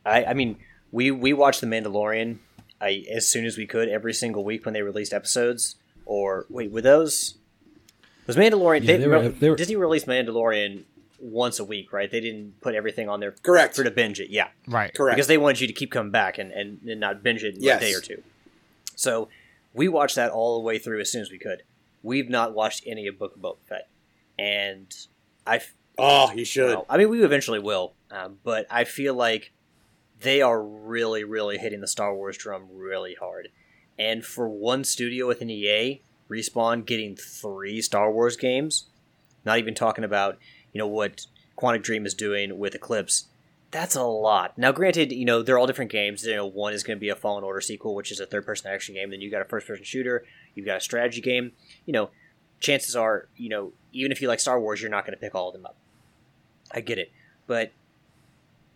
I, 0.05 0.25
I 0.27 0.35
mean, 0.35 0.57
we 0.93 1.11
we 1.11 1.33
watched 1.33 1.61
The 1.61 1.67
Mandalorian 1.67 2.39
I, 2.81 3.05
as 3.11 3.29
soon 3.29 3.45
as 3.45 3.57
we 3.57 3.67
could 3.67 3.89
every 3.89 4.15
single 4.15 4.45
week 4.45 4.65
when 4.65 4.75
they 4.75 4.83
released 4.83 5.13
episodes. 5.13 5.77
Or 6.07 6.47
wait, 6.49 6.71
were 6.71 6.81
those 6.81 7.37
was 8.27 8.37
Mandalorian? 8.37 8.83
Yeah, 8.83 8.87
they, 8.87 8.97
they, 8.99 9.09
were, 9.09 9.29
they 9.29 9.51
were, 9.51 9.57
Disney 9.57 9.77
released 9.77 10.07
Mandalorian 10.07 10.85
once 11.19 11.59
a 11.59 11.65
week, 11.65 11.93
right? 11.93 12.11
They 12.11 12.21
didn't 12.21 12.61
put 12.61 12.75
everything 12.75 13.09
on 13.09 13.21
there 13.21 13.35
Correct. 13.43 13.75
for 13.77 13.85
to 13.85 13.91
binge 13.91 14.21
it. 14.21 14.31
Yeah, 14.31 14.49
Right. 14.67 14.93
Correct. 14.95 15.17
because 15.17 15.27
they 15.27 15.39
wanted 15.39 15.61
you 15.61 15.67
to 15.67 15.73
keep 15.73 15.91
coming 15.91 16.13
back 16.13 16.39
and, 16.39 16.53
and, 16.53 16.81
and 16.87 17.01
not 17.01 17.23
binge 17.23 17.43
it 17.45 17.57
in 17.57 17.63
Yes. 17.63 17.83
a 17.83 17.85
day 17.85 17.93
or 17.95 18.01
two. 18.01 18.23
So 18.95 19.29
we 19.75 19.89
watched 19.89 20.17
that 20.17 20.31
all 20.31 20.59
the 20.59 20.65
way 20.65 20.79
through 20.79 21.01
as 21.01 21.11
soon 21.11 21.23
as 21.23 21.31
we 21.31 21.39
could. 21.39 21.63
We've 22.03 22.29
not 22.31 22.55
watched 22.55 22.85
any 22.87 23.07
of 23.09 23.19
Book 23.19 23.35
of 23.37 23.43
Boba 23.43 23.57
Fett, 23.69 23.89
and 24.39 24.87
I 25.47 25.61
oh, 25.99 26.33
you 26.33 26.45
should. 26.45 26.71
no. 26.73 26.87
I 26.89 26.97
mean, 26.97 27.09
we 27.11 27.25
eventually 27.25 27.59
will, 27.59 27.95
um, 28.11 28.39
but 28.45 28.67
I 28.71 28.85
feel 28.85 29.15
like 29.15 29.53
they 30.21 30.41
are 30.43 30.63
really, 30.63 31.25
really 31.25 31.59
hitting 31.59 31.81
the 31.81 31.89
Star 31.89 32.15
Wars 32.15 32.37
drum 32.39 32.67
really 32.73 33.15
hard. 33.15 33.49
And 33.99 34.25
for 34.25 34.49
one 34.49 34.85
studio 34.85 35.27
with 35.27 35.41
an 35.41 35.51
EA, 35.51 36.03
Respawn 36.31 36.87
getting 36.87 37.17
three 37.17 37.83
Star 37.83 38.13
Wars 38.13 38.37
games, 38.37 38.87
not 39.45 39.59
even 39.59 39.75
talking 39.75 40.05
about 40.05 40.39
you 40.79 40.85
know 40.85 40.87
what 40.87 41.27
Quantic 41.57 41.83
Dream 41.83 42.07
is 42.07 42.15
doing 42.15 42.57
with 42.57 42.73
Eclipse. 42.73 43.25
That's 43.73 43.97
a 43.97 44.05
lot. 44.05 44.57
Now, 44.57 44.71
granted, 44.71 45.11
you 45.11 45.25
know 45.25 45.43
they're 45.43 45.59
all 45.59 45.67
different 45.67 45.91
games. 45.91 46.25
You 46.25 46.37
know, 46.37 46.47
one 46.47 46.73
is 46.73 46.85
going 46.85 46.97
to 46.97 47.01
be 47.01 47.09
a 47.09 47.17
Fallen 47.17 47.43
Order 47.43 47.61
sequel, 47.61 47.97
which 47.97 48.13
is 48.13 48.21
a 48.21 48.27
third-person 48.27 48.71
action 48.71 48.95
game. 48.95 49.11
Then 49.11 49.21
you 49.21 49.29
got 49.29 49.43
a 49.43 49.45
first-person 49.45 49.83
shooter. 49.85 50.25
You've 50.55 50.67
got 50.67 50.77
a 50.77 50.81
strategy 50.81 51.21
game. 51.21 51.51
You 51.85 51.95
know, 51.95 52.11
chances 52.61 52.95
are, 52.95 53.27
you 53.37 53.49
know, 53.49 53.73
even 53.93 54.13
if 54.13 54.23
you 54.23 54.29
like 54.29 54.39
Star 54.39 54.61
Wars, 54.61 54.81
you're 54.81 54.89
not 54.89 55.05
going 55.05 55.17
to 55.17 55.21
pick 55.21 55.35
all 55.35 55.49
of 55.49 55.53
them 55.53 55.67
up. 55.67 55.75
I 56.73 56.81
get 56.81 56.99
it, 56.99 57.11
but 57.49 57.73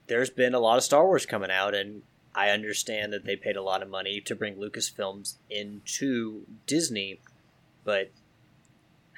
there's 0.08 0.30
been 0.30 0.52
a 0.52 0.58
lot 0.58 0.76
of 0.76 0.82
Star 0.82 1.06
Wars 1.06 1.24
coming 1.24 1.52
out, 1.52 1.72
and 1.76 2.02
I 2.34 2.50
understand 2.50 3.12
that 3.12 3.24
they 3.24 3.36
paid 3.36 3.54
a 3.54 3.62
lot 3.62 3.80
of 3.80 3.88
money 3.88 4.20
to 4.22 4.34
bring 4.34 4.56
Lucasfilms 4.56 5.36
into 5.48 6.46
Disney, 6.66 7.20
but 7.84 8.10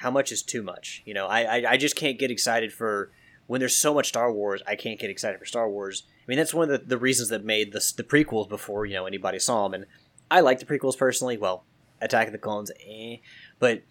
how 0.04 0.10
much 0.10 0.30
is 0.30 0.42
too 0.42 0.62
much? 0.62 1.02
You 1.06 1.14
know, 1.14 1.26
I, 1.26 1.40
I 1.40 1.70
I 1.72 1.76
just 1.78 1.96
can't 1.96 2.18
get 2.18 2.30
excited 2.30 2.72
for 2.74 3.10
when 3.46 3.58
there's 3.58 3.74
so 3.74 3.94
much 3.94 4.08
Star 4.08 4.30
Wars. 4.30 4.62
I 4.66 4.76
can't 4.76 5.00
get 5.00 5.08
excited 5.08 5.40
for 5.40 5.46
Star 5.46 5.68
Wars. 5.68 6.04
I 6.06 6.24
mean, 6.28 6.36
that's 6.36 6.52
one 6.52 6.70
of 6.70 6.78
the, 6.78 6.86
the 6.86 6.98
reasons 6.98 7.30
that 7.30 7.42
made 7.42 7.72
the 7.72 7.92
the 7.96 8.04
prequels 8.04 8.48
before 8.48 8.84
you 8.84 8.92
know 8.92 9.06
anybody 9.06 9.38
saw 9.38 9.66
them, 9.66 9.72
and 9.72 9.86
I 10.30 10.40
like 10.40 10.58
the 10.58 10.66
prequels 10.66 10.98
personally. 10.98 11.38
Well, 11.38 11.64
Attack 12.02 12.26
of 12.26 12.32
the 12.32 12.38
Clones, 12.38 12.70
eh, 12.86 13.16
but 13.58 13.82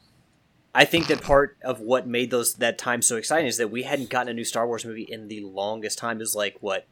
I 0.75 0.85
think 0.85 1.07
that 1.07 1.23
part 1.23 1.57
of 1.63 1.79
what 1.79 2.07
made 2.07 2.29
those 2.29 2.53
that 2.55 2.77
time 2.77 3.01
so 3.01 3.17
exciting 3.17 3.47
is 3.47 3.57
that 3.57 3.71
we 3.71 3.81
hadn't 3.81 4.11
gotten 4.11 4.29
a 4.29 4.33
new 4.35 4.43
Star 4.43 4.67
Wars 4.67 4.85
movie 4.85 5.07
in 5.09 5.29
the 5.29 5.41
longest 5.41 5.97
time. 5.97 6.19
Was 6.19 6.35
like 6.35 6.57
what, 6.61 6.85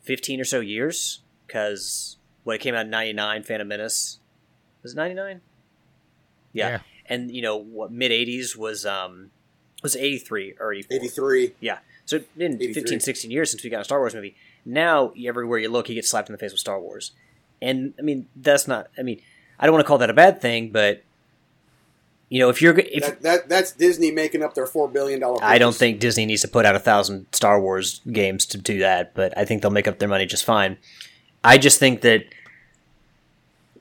fifteen 0.00 0.40
or 0.40 0.44
so 0.44 0.60
years? 0.60 1.20
Because 1.46 2.16
when 2.42 2.56
it 2.56 2.60
came 2.60 2.74
out 2.74 2.86
in 2.86 2.90
'99, 2.90 3.42
Phantom 3.42 3.68
Menace 3.68 4.18
was 4.82 4.94
it 4.94 4.96
'99? 4.96 5.42
Yeah. 6.54 6.68
Yeah. 6.68 6.78
And 7.08 7.30
you 7.30 7.42
know 7.42 7.56
what 7.56 7.90
mid 7.90 8.12
'80s 8.12 8.56
was 8.56 8.84
um 8.86 9.30
was 9.82 9.96
'83 9.96 10.54
or 10.60 10.72
'84. 10.72 10.96
83. 10.96 11.54
yeah. 11.60 11.78
So 12.04 12.20
been 12.36 12.56
15, 12.58 13.00
16 13.00 13.30
years 13.32 13.50
since 13.50 13.64
we 13.64 13.70
got 13.70 13.80
a 13.80 13.84
Star 13.84 13.98
Wars 13.98 14.14
movie. 14.14 14.36
Now 14.64 15.12
everywhere 15.24 15.58
you 15.58 15.68
look, 15.68 15.88
you 15.88 15.94
get 15.94 16.04
slapped 16.04 16.28
in 16.28 16.32
the 16.32 16.38
face 16.38 16.52
with 16.52 16.60
Star 16.60 16.80
Wars, 16.80 17.12
and 17.60 17.94
I 17.98 18.02
mean 18.02 18.28
that's 18.36 18.68
not. 18.68 18.88
I 18.98 19.02
mean 19.02 19.20
I 19.58 19.66
don't 19.66 19.72
want 19.72 19.84
to 19.84 19.88
call 19.88 19.98
that 19.98 20.10
a 20.10 20.14
bad 20.14 20.40
thing, 20.40 20.70
but 20.70 21.02
you 22.28 22.38
know 22.38 22.48
if 22.48 22.60
you're 22.60 22.78
if 22.78 23.02
That, 23.02 23.22
that 23.22 23.48
That's 23.48 23.72
Disney 23.72 24.10
making 24.10 24.42
up 24.42 24.54
their 24.54 24.66
$4 24.66 24.92
billion 24.92 25.22
I 25.42 25.58
don't 25.58 25.74
think 25.74 26.00
Disney 26.00 26.26
needs 26.26 26.42
to 26.42 26.48
put 26.48 26.66
out 26.66 26.76
a 26.76 26.80
thousand 26.80 27.26
Star 27.32 27.60
Wars 27.60 28.00
games 28.10 28.46
to 28.46 28.58
do 28.58 28.78
that, 28.80 29.14
but 29.14 29.36
I 29.36 29.44
think 29.44 29.62
they'll 29.62 29.70
make 29.70 29.88
up 29.88 29.98
their 29.98 30.08
money 30.08 30.26
just 30.26 30.44
fine. 30.44 30.76
I 31.42 31.58
just 31.58 31.78
think 31.78 32.00
that 32.02 32.24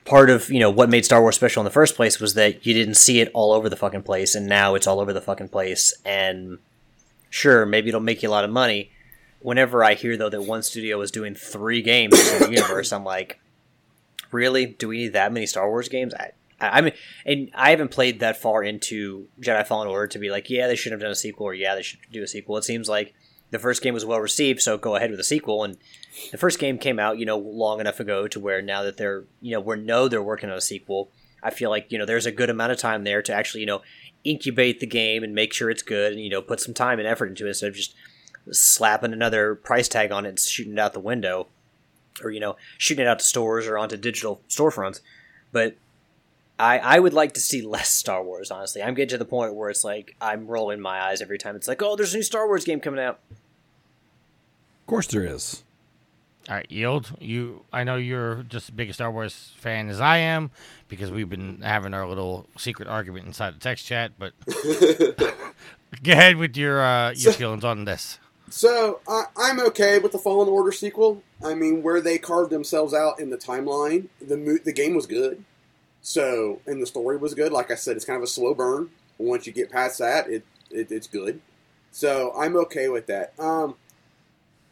part 0.05 0.29
of 0.29 0.49
you 0.49 0.59
know 0.59 0.69
what 0.69 0.89
made 0.89 1.03
Star 1.03 1.21
Wars 1.21 1.35
special 1.35 1.61
in 1.61 1.65
the 1.65 1.71
first 1.71 1.95
place 1.95 2.19
was 2.19 2.35
that 2.35 2.65
you 2.65 2.73
didn't 2.73 2.95
see 2.95 3.19
it 3.19 3.31
all 3.33 3.51
over 3.51 3.67
the 3.67 3.75
fucking 3.75 4.03
place, 4.03 4.35
and 4.35 4.47
now 4.47 4.75
it's 4.75 4.87
all 4.87 4.99
over 4.99 5.11
the 5.11 5.21
fucking 5.21 5.49
place. 5.49 5.93
And 6.05 6.59
sure, 7.29 7.65
maybe 7.65 7.89
it'll 7.89 7.99
make 7.99 8.23
you 8.23 8.29
a 8.29 8.31
lot 8.31 8.45
of 8.45 8.51
money. 8.51 8.91
Whenever 9.41 9.83
I 9.83 9.95
hear 9.95 10.15
though 10.15 10.29
that 10.29 10.41
one 10.43 10.63
studio 10.63 11.01
is 11.01 11.11
doing 11.11 11.35
three 11.35 11.81
games 11.81 12.17
in 12.31 12.39
the 12.39 12.49
universe, 12.51 12.93
I'm 12.93 13.03
like, 13.03 13.39
really? 14.31 14.67
Do 14.67 14.87
we 14.87 14.97
need 14.97 15.13
that 15.13 15.33
many 15.33 15.45
Star 15.45 15.67
Wars 15.67 15.89
games? 15.89 16.13
I, 16.13 16.31
I 16.59 16.81
mean, 16.81 16.93
and 17.25 17.51
I 17.53 17.71
haven't 17.71 17.91
played 17.91 18.21
that 18.21 18.41
far 18.41 18.63
into 18.63 19.27
Jedi 19.41 19.65
Fallen 19.67 19.87
Order 19.87 20.07
to 20.07 20.19
be 20.19 20.29
like, 20.29 20.49
yeah, 20.49 20.67
they 20.67 20.75
should 20.75 20.93
have 20.93 21.01
done 21.01 21.11
a 21.11 21.15
sequel, 21.15 21.47
or 21.47 21.53
yeah, 21.53 21.75
they 21.75 21.81
should 21.81 21.99
do 22.11 22.23
a 22.23 22.27
sequel. 22.27 22.57
It 22.57 22.63
seems 22.63 22.87
like 22.87 23.13
the 23.51 23.59
first 23.59 23.81
game 23.81 23.93
was 23.93 24.05
well 24.05 24.19
received, 24.19 24.61
so 24.61 24.77
go 24.77 24.95
ahead 24.95 25.11
with 25.11 25.19
a 25.19 25.23
sequel. 25.23 25.63
And 25.63 25.77
the 26.31 26.37
first 26.37 26.59
game 26.59 26.77
came 26.77 26.99
out, 26.99 27.19
you 27.19 27.25
know, 27.25 27.37
long 27.37 27.79
enough 27.79 27.99
ago 27.99 28.27
to 28.27 28.39
where 28.39 28.61
now 28.61 28.83
that 28.83 28.97
they're, 28.97 29.25
you 29.41 29.51
know, 29.51 29.59
we 29.59 29.77
know 29.77 30.07
they're 30.07 30.23
working 30.23 30.49
on 30.49 30.57
a 30.57 30.61
sequel. 30.61 31.09
I 31.43 31.51
feel 31.51 31.69
like 31.69 31.91
you 31.91 31.99
know 31.99 32.05
there's 32.05 32.25
a 32.25 32.31
good 32.31 32.49
amount 32.49 32.71
of 32.71 32.79
time 32.79 33.03
there 33.03 33.21
to 33.21 33.33
actually, 33.33 33.61
you 33.61 33.67
know, 33.67 33.81
incubate 34.23 34.79
the 34.79 34.87
game 34.87 35.23
and 35.23 35.35
make 35.35 35.53
sure 35.53 35.69
it's 35.69 35.83
good, 35.83 36.11
and 36.11 36.21
you 36.21 36.29
know, 36.29 36.41
put 36.41 36.59
some 36.59 36.73
time 36.73 36.99
and 36.99 37.07
effort 37.07 37.27
into 37.27 37.45
it 37.45 37.49
instead 37.49 37.69
of 37.69 37.75
just 37.75 37.93
slapping 38.51 39.13
another 39.13 39.55
price 39.55 39.87
tag 39.87 40.11
on 40.11 40.25
it 40.25 40.29
and 40.29 40.39
shooting 40.39 40.73
it 40.73 40.79
out 40.79 40.93
the 40.93 40.99
window, 40.99 41.47
or 42.23 42.31
you 42.31 42.39
know, 42.39 42.55
shooting 42.77 43.05
it 43.05 43.07
out 43.07 43.19
to 43.19 43.25
stores 43.25 43.67
or 43.67 43.77
onto 43.77 43.95
digital 43.95 44.41
storefronts. 44.49 45.01
But 45.51 45.75
I, 46.57 46.79
I 46.79 46.99
would 46.99 47.13
like 47.13 47.33
to 47.33 47.39
see 47.39 47.61
less 47.61 47.89
Star 47.89 48.23
Wars, 48.23 48.49
honestly. 48.49 48.81
I'm 48.81 48.93
getting 48.93 49.09
to 49.09 49.17
the 49.17 49.25
point 49.25 49.55
where 49.55 49.69
it's 49.69 49.83
like 49.83 50.15
I'm 50.21 50.47
rolling 50.47 50.79
my 50.79 51.01
eyes 51.01 51.21
every 51.21 51.37
time 51.37 51.55
it's 51.55 51.67
like, 51.67 51.81
oh, 51.81 51.95
there's 51.95 52.13
a 52.13 52.17
new 52.17 52.23
Star 52.23 52.47
Wars 52.47 52.63
game 52.63 52.79
coming 52.79 52.99
out. 52.99 53.19
Of 53.31 54.87
course 54.87 55.07
there 55.07 55.25
is. 55.25 55.63
All 56.47 56.55
right, 56.55 56.71
yield. 56.71 57.11
You, 57.19 57.65
I 57.73 57.83
know 57.83 57.95
you're 57.95 58.43
just 58.43 58.69
as 58.69 58.75
big 58.75 58.89
a 58.89 58.93
Star 58.93 59.11
Wars 59.11 59.53
fan 59.57 59.89
as 59.89 59.99
I 59.99 60.17
am 60.17 60.51
because 60.87 61.11
we've 61.11 61.29
been 61.29 61.61
having 61.61 61.93
our 61.93 62.07
little 62.07 62.45
secret 62.57 62.87
argument 62.87 63.25
inside 63.25 63.55
the 63.55 63.59
text 63.59 63.85
chat. 63.85 64.11
But 64.19 64.33
go 66.03 66.11
ahead 66.11 66.37
with 66.37 66.55
your 66.55 66.83
uh, 66.83 67.11
your 67.13 67.33
feelings 67.33 67.63
on 67.63 67.85
this. 67.85 68.19
So 68.51 68.99
I 69.07 69.25
I'm 69.35 69.59
okay 69.59 69.97
with 69.97 70.11
the 70.11 70.19
Fallen 70.19 70.47
Order 70.47 70.71
sequel. 70.71 71.23
I 71.43 71.55
mean, 71.55 71.81
where 71.81 71.99
they 71.99 72.19
carved 72.19 72.51
themselves 72.51 72.93
out 72.93 73.19
in 73.19 73.31
the 73.31 73.37
timeline, 73.37 74.07
the 74.21 74.37
mo- 74.37 74.59
the 74.63 74.71
game 74.71 74.95
was 74.95 75.07
good. 75.07 75.43
So 76.05 76.61
and 76.67 76.79
the 76.79 76.85
story 76.85 77.17
was 77.17 77.33
good. 77.33 77.51
Like 77.51 77.71
I 77.71 77.75
said, 77.75 77.95
it's 77.95 78.05
kind 78.05 78.17
of 78.17 78.21
a 78.21 78.27
slow 78.27 78.53
burn. 78.53 78.91
Once 79.17 79.47
you 79.47 79.51
get 79.51 79.71
past 79.71 79.97
that, 79.97 80.29
it, 80.29 80.45
it 80.69 80.91
it's 80.91 81.07
good. 81.07 81.41
So 81.91 82.31
I'm 82.37 82.55
okay 82.57 82.89
with 82.89 83.07
that. 83.07 83.33
Um, 83.39 83.73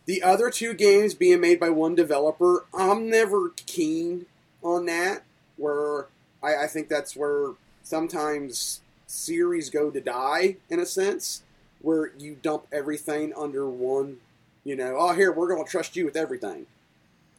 the 0.05 0.21
other 0.21 0.51
two 0.51 0.75
games 0.75 1.15
being 1.15 1.41
made 1.41 1.59
by 1.59 1.71
one 1.71 1.95
developer, 1.95 2.65
I'm 2.71 3.09
never 3.09 3.49
keen 3.49 4.27
on 4.61 4.85
that. 4.85 5.23
Where 5.57 6.05
I, 6.43 6.65
I 6.65 6.67
think 6.67 6.87
that's 6.87 7.15
where 7.15 7.53
sometimes 7.81 8.81
series 9.07 9.71
go 9.71 9.89
to 9.89 9.99
die 9.99 10.57
in 10.69 10.79
a 10.79 10.85
sense 10.85 11.41
where 11.81 12.11
you 12.15 12.37
dump 12.43 12.67
everything 12.71 13.33
under 13.35 13.67
one, 13.67 14.17
you 14.63 14.75
know, 14.75 14.97
oh, 14.99 15.13
here, 15.13 15.31
we're 15.31 15.49
going 15.49 15.65
to 15.65 15.69
trust 15.69 15.95
you 15.95 16.05
with 16.05 16.15
everything. 16.15 16.67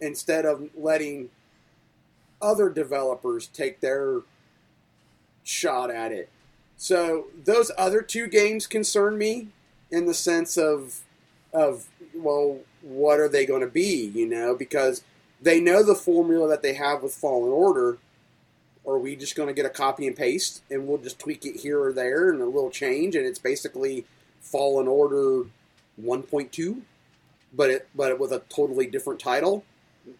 Instead 0.01 0.47
of 0.47 0.68
letting 0.76 1.30
other 2.45 2.69
developers 2.69 3.47
take 3.49 3.81
their 3.81 4.21
shot 5.43 5.91
at 5.91 6.12
it. 6.12 6.29
So 6.77 7.27
those 7.45 7.71
other 7.79 8.03
two 8.03 8.27
games 8.27 8.66
concern 8.66 9.16
me 9.16 9.49
in 9.91 10.05
the 10.05 10.15
sense 10.15 10.59
of, 10.59 11.01
of 11.53 11.87
well, 12.15 12.59
what 12.83 13.19
are 13.19 13.29
they 13.29 13.47
going 13.47 13.62
to 13.62 13.66
be, 13.66 14.12
you 14.15 14.27
know, 14.27 14.55
because 14.55 15.03
they 15.41 15.61
know 15.61 15.83
the 15.83 15.95
formula 15.95 16.47
that 16.49 16.62
they 16.62 16.75
have 16.75 17.03
with 17.03 17.15
Fallen 17.15 17.51
Order. 17.51 17.99
Are 18.87 18.99
we 18.99 19.16
just 19.16 19.35
going 19.35 19.49
to 19.49 19.55
get 19.55 19.65
a 19.65 19.71
copy 19.71 20.07
and 20.07 20.15
paste 20.15 20.62
and 20.71 20.87
we'll 20.87 20.99
just 20.99 21.19
tweak 21.19 21.47
it 21.47 21.61
here 21.61 21.83
or 21.83 21.93
there 21.93 22.31
and 22.31 22.43
a 22.43 22.47
little 22.47 22.71
change 22.71 23.16
and 23.16 23.25
it's 23.25 23.39
basically 23.39 24.05
Fallen 24.43 24.87
Order 24.87 25.45
1.2, 26.03 26.83
but 27.55 27.71
it 27.71 27.89
but 27.95 28.19
with 28.19 28.33
a 28.33 28.43
totally 28.51 28.87
different 28.87 29.21
title. 29.21 29.65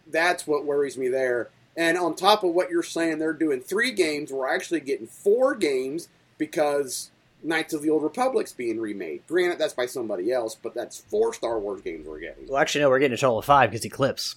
That's 0.07 0.47
what 0.47 0.65
worries 0.65 0.97
me 0.97 1.09
there. 1.09 1.49
And 1.77 1.97
on 1.97 2.15
top 2.15 2.43
of 2.43 2.53
what 2.53 2.69
you're 2.69 2.83
saying, 2.83 3.19
they're 3.19 3.33
doing 3.33 3.61
three 3.61 3.91
games. 3.91 4.31
We're 4.31 4.47
actually 4.47 4.79
getting 4.79 5.07
four 5.07 5.55
games 5.55 6.07
because 6.37 7.11
Knights 7.43 7.73
of 7.73 7.81
the 7.81 7.89
Old 7.89 8.03
Republic's 8.03 8.53
being 8.53 8.79
remade. 8.79 9.23
Granted, 9.27 9.59
that's 9.59 9.73
by 9.73 9.85
somebody 9.85 10.31
else, 10.31 10.55
but 10.55 10.73
that's 10.73 10.99
four 10.99 11.33
Star 11.33 11.59
Wars 11.59 11.81
games 11.81 12.07
we're 12.07 12.19
getting. 12.19 12.47
Well, 12.47 12.57
actually, 12.57 12.81
no, 12.81 12.89
we're 12.89 12.99
getting 12.99 13.13
a 13.13 13.17
total 13.17 13.39
of 13.39 13.45
five 13.45 13.71
because 13.71 13.85
Eclipse. 13.85 14.35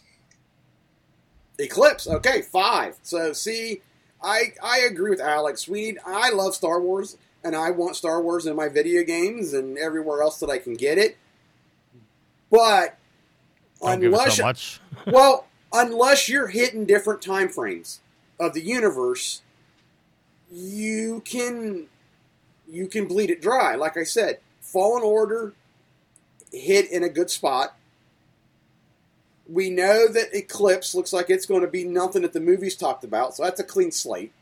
Eclipse, 1.59 2.07
okay, 2.07 2.43
five. 2.43 2.97
So 3.03 3.33
see, 3.33 3.83
I 4.23 4.53
I 4.63 4.81
agree 4.81 5.11
with 5.11 5.21
Alex. 5.21 5.67
We 5.67 5.83
need. 5.83 5.99
I 6.07 6.31
love 6.31 6.55
Star 6.55 6.81
Wars, 6.81 7.17
and 7.43 7.57
I 7.57 7.71
want 7.71 7.97
Star 7.97 8.23
Wars 8.23 8.47
in 8.47 8.55
my 8.55 8.69
video 8.69 9.03
games 9.03 9.55
and 9.55 9.77
everywhere 9.77 10.23
else 10.23 10.39
that 10.39 10.51
I 10.51 10.59
can 10.59 10.75
get 10.75 10.99
it. 10.99 11.17
But 12.51 12.97
Don't 13.81 14.01
give 14.01 14.13
it 14.13 14.15
unless 14.15 14.37
so 14.37 14.43
much. 14.45 14.81
well, 15.07 15.48
unless 15.73 16.29
you're 16.29 16.49
hitting 16.49 16.85
different 16.85 17.23
time 17.23 17.49
frames 17.49 18.01
of 18.39 18.55
the 18.55 18.63
universe, 18.63 19.43
you 20.51 21.23
can 21.25 21.87
you 22.71 22.87
can 22.87 23.07
bleed 23.07 23.31
it 23.31 23.41
dry. 23.41 23.75
Like 23.75 23.97
I 23.97 24.05
said, 24.05 24.41
Fallen 24.61 25.03
Order 25.03 25.55
hit 26.53 26.91
in 26.91 27.03
a 27.03 27.09
good 27.09 27.31
spot. 27.31 27.75
We 29.49 29.71
know 29.71 30.09
that 30.09 30.37
Eclipse 30.37 30.95
looks 30.95 31.13
like 31.13 31.31
it's 31.31 31.47
going 31.47 31.63
to 31.63 31.69
be 31.69 31.85
nothing 31.85 32.23
that 32.23 32.35
the 32.35 32.41
movies 32.41 32.77
talked 32.77 33.05
about, 33.05 33.35
so 33.35 33.45
that's 33.45 33.61
a 33.61 33.65
clean 33.65 33.91
slate. 33.91 34.33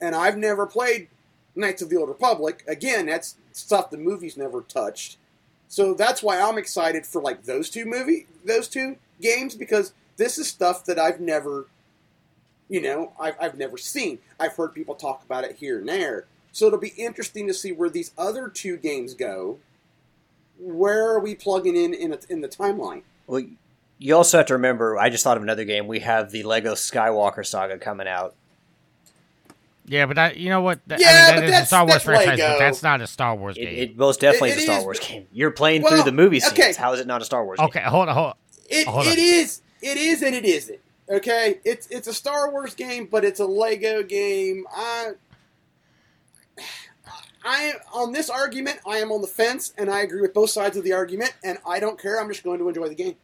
And 0.00 0.14
I've 0.14 0.36
never 0.36 0.66
played 0.66 1.08
Knights 1.56 1.80
of 1.80 1.88
the 1.88 1.96
Old 1.96 2.10
Republic. 2.10 2.62
Again, 2.68 3.06
that's 3.06 3.36
stuff 3.52 3.90
the 3.90 3.96
movies 3.96 4.36
never 4.36 4.60
touched. 4.60 5.16
So 5.66 5.94
that's 5.94 6.22
why 6.22 6.40
I'm 6.40 6.58
excited 6.58 7.06
for 7.06 7.20
like 7.22 7.44
those 7.44 7.70
two 7.70 7.84
movie, 7.84 8.26
those 8.44 8.68
two 8.68 8.96
games 9.20 9.54
because 9.54 9.92
this 10.16 10.38
is 10.38 10.48
stuff 10.48 10.84
that 10.86 10.98
I've 10.98 11.20
never, 11.20 11.66
you 12.68 12.80
know, 12.80 13.12
I've, 13.20 13.34
I've 13.40 13.56
never 13.58 13.76
seen. 13.76 14.18
I've 14.40 14.56
heard 14.56 14.74
people 14.74 14.94
talk 14.94 15.22
about 15.24 15.44
it 15.44 15.56
here 15.56 15.78
and 15.78 15.88
there. 15.88 16.26
So 16.52 16.66
it'll 16.66 16.78
be 16.78 16.94
interesting 16.96 17.46
to 17.46 17.54
see 17.54 17.72
where 17.72 17.90
these 17.90 18.12
other 18.18 18.48
two 18.48 18.76
games 18.76 19.14
go. 19.14 19.58
Where 20.58 21.08
are 21.08 21.20
we 21.20 21.34
plugging 21.34 21.76
in 21.76 21.94
in, 21.94 22.12
a, 22.12 22.18
in 22.28 22.40
the 22.40 22.48
timeline? 22.48 23.02
Well, 23.26 23.44
you 23.98 24.16
also 24.16 24.38
have 24.38 24.46
to 24.46 24.54
remember. 24.54 24.98
I 24.98 25.08
just 25.10 25.22
thought 25.22 25.36
of 25.36 25.42
another 25.42 25.64
game. 25.64 25.86
We 25.86 26.00
have 26.00 26.30
the 26.32 26.42
Lego 26.42 26.74
Skywalker 26.74 27.46
Saga 27.46 27.78
coming 27.78 28.08
out. 28.08 28.34
Yeah, 29.86 30.04
but 30.06 30.16
that 30.16 30.36
you 30.36 30.50
know 30.50 30.60
what? 30.60 30.80
That, 30.86 31.00
Yeah, 31.00 31.06
I 31.08 31.12
mean, 31.12 31.16
that 31.16 31.34
but 31.36 31.44
is 31.44 31.48
a 31.48 31.52
that's- 31.52 31.66
Star 31.68 31.82
Wars 31.84 31.92
that's 31.94 32.04
franchise, 32.04 32.38
Lego. 32.38 32.52
but 32.54 32.58
that's 32.58 32.82
not 32.82 33.00
a 33.00 33.06
Star 33.06 33.34
Wars 33.36 33.56
game. 33.56 33.68
it 33.68 33.96
most 33.96 34.20
definitely 34.20 34.50
It- 34.50 34.56
is 34.58 34.62
a 34.64 34.66
Star 34.66 34.78
is- 34.80 34.84
Wars 34.84 34.98
game. 35.00 35.26
You're 35.32 35.50
playing 35.50 35.82
Well, 35.82 35.92
through 35.92 36.02
the 36.04 36.12
movie 36.12 36.40
scenes. 36.40 36.52
okay. 36.52 36.72
How 36.74 36.92
is 36.92 37.00
it 37.00 37.06
not 37.06 37.22
a 37.22 37.24
Star 37.24 37.44
Wars 37.44 37.58
okay, 37.58 37.80
game? 37.80 37.88
hold 37.88 38.08
on, 38.08 38.14
hold 38.14 38.26
on. 38.28 38.34
It, 38.68 38.86
Hold 38.86 39.06
it 39.06 39.12
on. 39.12 39.18
is 39.18 39.62
it 39.82 39.96
is 39.96 40.22
and 40.22 40.34
it 40.34 40.44
isn't. 40.44 40.78
Okay, 41.10 41.60
it's 41.64 41.86
it's 41.88 42.06
a 42.06 42.14
Star 42.14 42.50
Wars 42.50 42.74
game, 42.74 43.08
but 43.10 43.24
it's 43.24 43.40
a 43.40 43.46
Lego 43.46 44.02
game. 44.02 44.66
I 44.74 45.12
I 47.44 47.72
on 47.94 48.12
this 48.12 48.28
argument, 48.28 48.80
I 48.86 48.98
am 48.98 49.10
on 49.10 49.22
the 49.22 49.28
fence, 49.28 49.72
and 49.78 49.90
I 49.90 50.00
agree 50.00 50.20
with 50.20 50.34
both 50.34 50.50
sides 50.50 50.76
of 50.76 50.84
the 50.84 50.92
argument, 50.92 51.34
and 51.42 51.58
I 51.66 51.80
don't 51.80 52.00
care. 52.00 52.20
I'm 52.20 52.28
just 52.28 52.44
going 52.44 52.58
to 52.58 52.68
enjoy 52.68 52.88
the 52.88 52.94
game. 52.94 53.16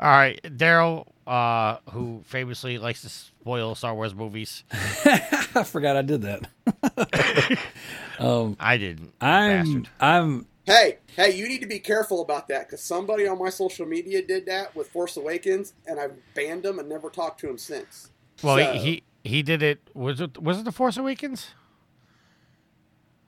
All 0.00 0.08
right, 0.08 0.40
Daryl, 0.42 1.08
uh, 1.26 1.76
who 1.90 2.22
famously 2.24 2.78
likes 2.78 3.02
to 3.02 3.10
spoil 3.10 3.74
Star 3.74 3.94
Wars 3.94 4.14
movies. 4.14 4.64
I 4.72 5.62
forgot 5.62 5.94
I 5.94 6.00
did 6.00 6.22
that. 6.22 7.58
um, 8.18 8.56
I 8.58 8.78
didn't. 8.78 9.12
I'm 9.20 9.50
bastard. 9.50 9.88
I'm 10.00 10.46
Hey, 10.70 10.98
hey, 11.16 11.36
you 11.36 11.48
need 11.48 11.60
to 11.62 11.66
be 11.66 11.78
careful 11.80 12.22
about 12.22 12.48
that 12.48 12.66
because 12.68 12.80
somebody 12.82 13.26
on 13.26 13.38
my 13.38 13.50
social 13.50 13.86
media 13.86 14.22
did 14.24 14.46
that 14.46 14.74
with 14.76 14.88
Force 14.88 15.16
Awakens, 15.16 15.74
and 15.86 15.98
I've 15.98 16.12
banned 16.34 16.64
him 16.64 16.78
and 16.78 16.88
never 16.88 17.10
talked 17.10 17.40
to 17.40 17.48
him 17.50 17.58
since. 17.58 18.10
Well, 18.42 18.56
So- 18.56 18.72
he, 18.74 18.78
he 18.78 19.02
he 19.22 19.42
did 19.42 19.62
it. 19.62 19.80
Was 19.94 20.20
it 20.20 20.40
was 20.42 20.58
it 20.60 20.64
the 20.64 20.72
Force 20.72 20.96
Awakens? 20.96 21.48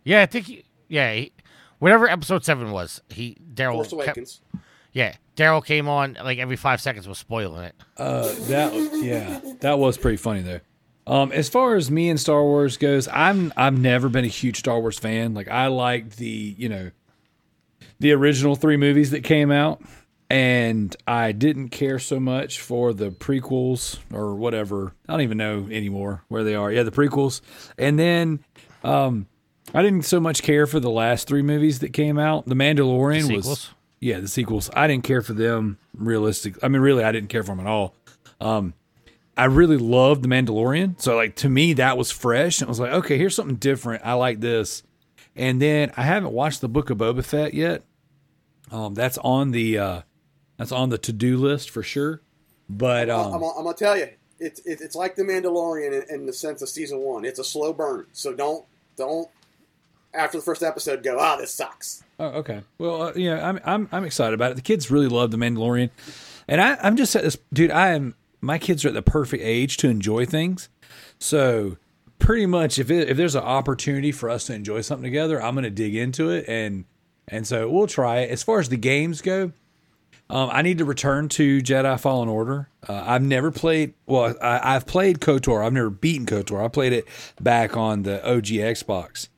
Yeah, 0.05 0.23
I 0.23 0.27
think. 0.27 0.47
He, 0.47 0.65
yeah, 0.89 1.13
he, 1.15 1.33
whatever 1.79 2.09
episode 2.09 2.45
seven 2.45 2.71
was, 2.71 3.01
he 3.09 3.37
Daryl. 3.55 3.75
Force 3.75 3.89
kept- 3.91 3.93
Awakens. 3.95 4.41
yeah, 4.93 5.15
Daryl 5.37 5.65
came 5.65 5.89
on 5.89 6.17
like 6.23 6.39
every 6.39 6.57
five 6.57 6.81
seconds 6.81 7.07
was 7.09 7.19
spoiling 7.19 7.65
it. 7.65 7.75
uh 7.97 8.33
that 8.49 8.73
yeah 9.03 9.41
that 9.61 9.79
was 9.79 9.97
pretty 9.99 10.17
funny 10.17 10.43
though. 10.43 10.61
Um, 11.05 11.33
as 11.33 11.49
far 11.49 11.75
as 11.75 11.91
me 11.91 12.09
and 12.11 12.21
Star 12.21 12.43
Wars 12.45 12.77
goes, 12.77 13.09
I'm 13.09 13.53
I've 13.57 13.77
never 13.79 14.09
been 14.09 14.25
a 14.25 14.29
huge 14.29 14.59
Star 14.61 14.79
Wars 14.81 14.99
fan. 14.99 15.35
Like 15.35 15.49
I 15.49 15.67
liked 15.67 16.17
the 16.17 16.55
you 16.57 16.69
know 16.69 16.91
the 18.03 18.13
original 18.13 18.57
three 18.57 18.77
movies 18.77 19.13
that 19.13 19.23
came 19.23 19.53
out, 19.53 19.81
and 20.29 20.95
I 21.07 21.31
didn't 21.31 21.69
care 21.69 22.01
so 22.01 22.19
much 22.19 22.61
for 22.61 22.93
the 22.93 23.11
prequels 23.11 23.99
or 24.13 24.35
whatever. 24.35 24.93
I 25.09 25.13
don't 25.13 25.21
even 25.21 25.39
know 25.39 25.69
anymore 25.71 26.25
where 26.27 26.43
they 26.43 26.57
are. 26.57 26.71
Yeah, 26.71 26.83
the 26.83 26.91
prequels, 26.91 27.41
and 27.79 27.97
then 27.99 28.45
um, 28.83 29.29
I 29.73 29.83
didn't 29.83 30.03
so 30.03 30.19
much 30.19 30.43
care 30.43 30.67
for 30.67 30.81
the 30.81 30.91
last 30.91 31.29
three 31.29 31.43
movies 31.43 31.79
that 31.79 31.93
came 31.93 32.19
out. 32.19 32.45
The 32.47 32.57
Mandalorian 32.57 33.29
The 33.29 33.37
was 33.37 33.71
yeah, 34.01 34.19
the 34.19 34.27
sequels. 34.27 34.69
I 34.75 34.89
didn't 34.89 35.05
care 35.05 35.23
for 35.23 35.33
them 35.33 35.79
realistic. 35.97 36.57
I 36.61 36.67
mean, 36.67 36.83
really, 36.83 37.05
I 37.05 37.13
didn't 37.13 37.29
care 37.29 37.45
for 37.45 37.55
them 37.55 37.61
at 37.61 37.69
all. 37.69 37.95
Um, 38.41 38.75
I 39.37 39.45
really 39.45 39.77
loved 39.77 40.23
the 40.23 40.29
Mandalorian, 40.29 41.01
so 41.01 41.15
like 41.15 41.37
to 41.37 41.49
me 41.49 41.75
that 41.75 41.97
was 41.97 42.11
fresh. 42.11 42.61
And 42.61 42.67
I 42.67 42.71
was 42.71 42.81
like, 42.81 42.93
okay, 42.93 43.17
here's 43.17 43.37
something 43.37 43.57
different. 43.57 44.05
I 44.05 44.15
like 44.15 44.41
this. 44.41 44.83
And 45.37 45.63
then 45.63 45.93
I 45.97 46.03
haven't 46.03 46.33
watched 46.33 46.61
the 46.61 46.69
Book 46.69 46.91
of 46.91 46.99
Boba 46.99 47.25
Fett 47.25 47.55
yet. 47.55 47.85
Um, 48.73 48.95
that's 48.95 49.19
on 49.19 49.51
the 49.51 49.79
uh, 49.79 50.03
that's 50.57 50.73
on 50.73 50.89
the 50.89 50.99
to 50.99 51.13
do 51.13 51.37
list 51.37 51.71
for 51.71 51.83
sure. 51.83 52.23
But 52.69 53.11
I'm, 53.11 53.21
um, 53.21 53.35
I'm, 53.35 53.43
I'm 53.43 53.65
gonna 53.65 53.75
tell 53.75 53.97
you, 53.97 54.09
it's 54.41 54.61
it, 54.61 54.81
it's 54.81 54.97
like 54.97 55.15
the 55.15 55.23
Mandalorian 55.23 56.03
in, 56.09 56.15
in 56.15 56.27
the 56.27 56.33
sense 56.33 56.63
of 56.63 56.69
season 56.69 56.99
one. 57.01 57.25
It's 57.25 57.39
a 57.39 57.45
slow 57.45 57.73
burn, 57.73 58.07
so 58.13 58.33
don't 58.33 58.65
don't 58.97 59.29
after 60.15 60.39
the 60.39 60.45
first 60.45 60.63
episode 60.63 61.03
go, 61.03 61.19
ah, 61.19 61.37
this 61.37 61.53
sucks. 61.53 62.03
Oh, 62.19 62.27
okay. 62.27 62.63
Well, 62.79 63.03
uh, 63.03 63.13
yeah, 63.15 63.47
I'm 63.47 63.61
I'm 63.65 63.89
I'm 63.93 64.05
excited 64.05 64.35
about 64.35 64.53
it. 64.53 64.55
The 64.55 64.63
kids 64.63 64.91
really 64.91 65.09
love 65.09 65.31
the 65.31 65.37
Mandalorian, 65.37 65.91
and 66.49 66.61
I 66.61 66.77
I'm 66.83 66.97
just 66.97 67.15
at 67.15 67.23
this 67.23 67.37
dude. 67.53 67.71
I 67.71 67.91
am 67.91 68.15
my 68.41 68.59
kids 68.59 68.85
are 68.85 68.89
at 68.89 68.95
the 68.95 69.03
perfect 69.03 69.43
age 69.43 69.77
to 69.79 69.89
enjoy 69.89 70.25
things, 70.27 70.69
so 71.19 71.77
pretty 72.19 72.47
much 72.47 72.79
if 72.79 72.91
it, 72.91 73.09
if 73.09 73.17
there's 73.17 73.35
an 73.35 73.43
opportunity 73.43 74.13
for 74.13 74.31
us 74.31 74.47
to 74.47 74.55
enjoy 74.55 74.81
something 74.81 75.05
together, 75.05 75.43
I'm 75.43 75.55
gonna 75.55 75.71
dig 75.71 75.95
into 75.95 76.31
it 76.31 76.49
and 76.49 76.85
and 77.29 77.47
so 77.47 77.69
we'll 77.69 77.87
try 77.87 78.21
it. 78.21 78.31
As 78.31 78.43
far 78.43 78.59
as 78.59 78.69
the 78.69 78.77
games 78.77 79.21
go, 79.21 79.53
um, 80.31 80.49
I 80.51 80.63
need 80.63 80.79
to 80.79 80.85
return 80.85 81.29
to 81.31 81.61
Jedi 81.61 82.01
Fallen 82.01 82.29
Order. 82.29 82.69
Uh, 82.89 83.05
I've 83.07 83.23
never 83.23 83.51
played. 83.51 83.95
Well, 84.07 84.35
I, 84.41 84.75
I've 84.77 84.87
played 84.87 85.21
Kotor. 85.21 85.65
I've 85.65 85.73
never 85.73 85.91
beaten 85.91 86.27
Kotor. 86.27 86.65
I 86.65 86.69
played 86.69 86.93
it 86.93 87.07
back 87.41 87.77
on 87.77 88.03
the 88.03 88.27
OG 88.27 88.47
Xbox, 88.47 89.29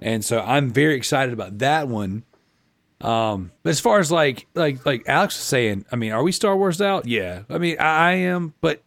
and 0.00 0.24
so 0.24 0.40
I'm 0.40 0.70
very 0.70 0.94
excited 0.94 1.32
about 1.32 1.58
that 1.58 1.88
one. 1.88 2.24
Um, 3.00 3.50
as 3.64 3.80
far 3.80 3.98
as 3.98 4.12
like 4.12 4.46
like 4.54 4.86
like 4.86 5.02
Alex 5.08 5.36
was 5.36 5.44
saying, 5.44 5.86
I 5.90 5.96
mean, 5.96 6.12
are 6.12 6.22
we 6.22 6.32
Star 6.32 6.56
Wars 6.56 6.80
out? 6.80 7.06
Yeah, 7.06 7.42
I 7.50 7.58
mean, 7.58 7.76
I, 7.78 8.10
I 8.10 8.12
am, 8.12 8.54
but 8.60 8.82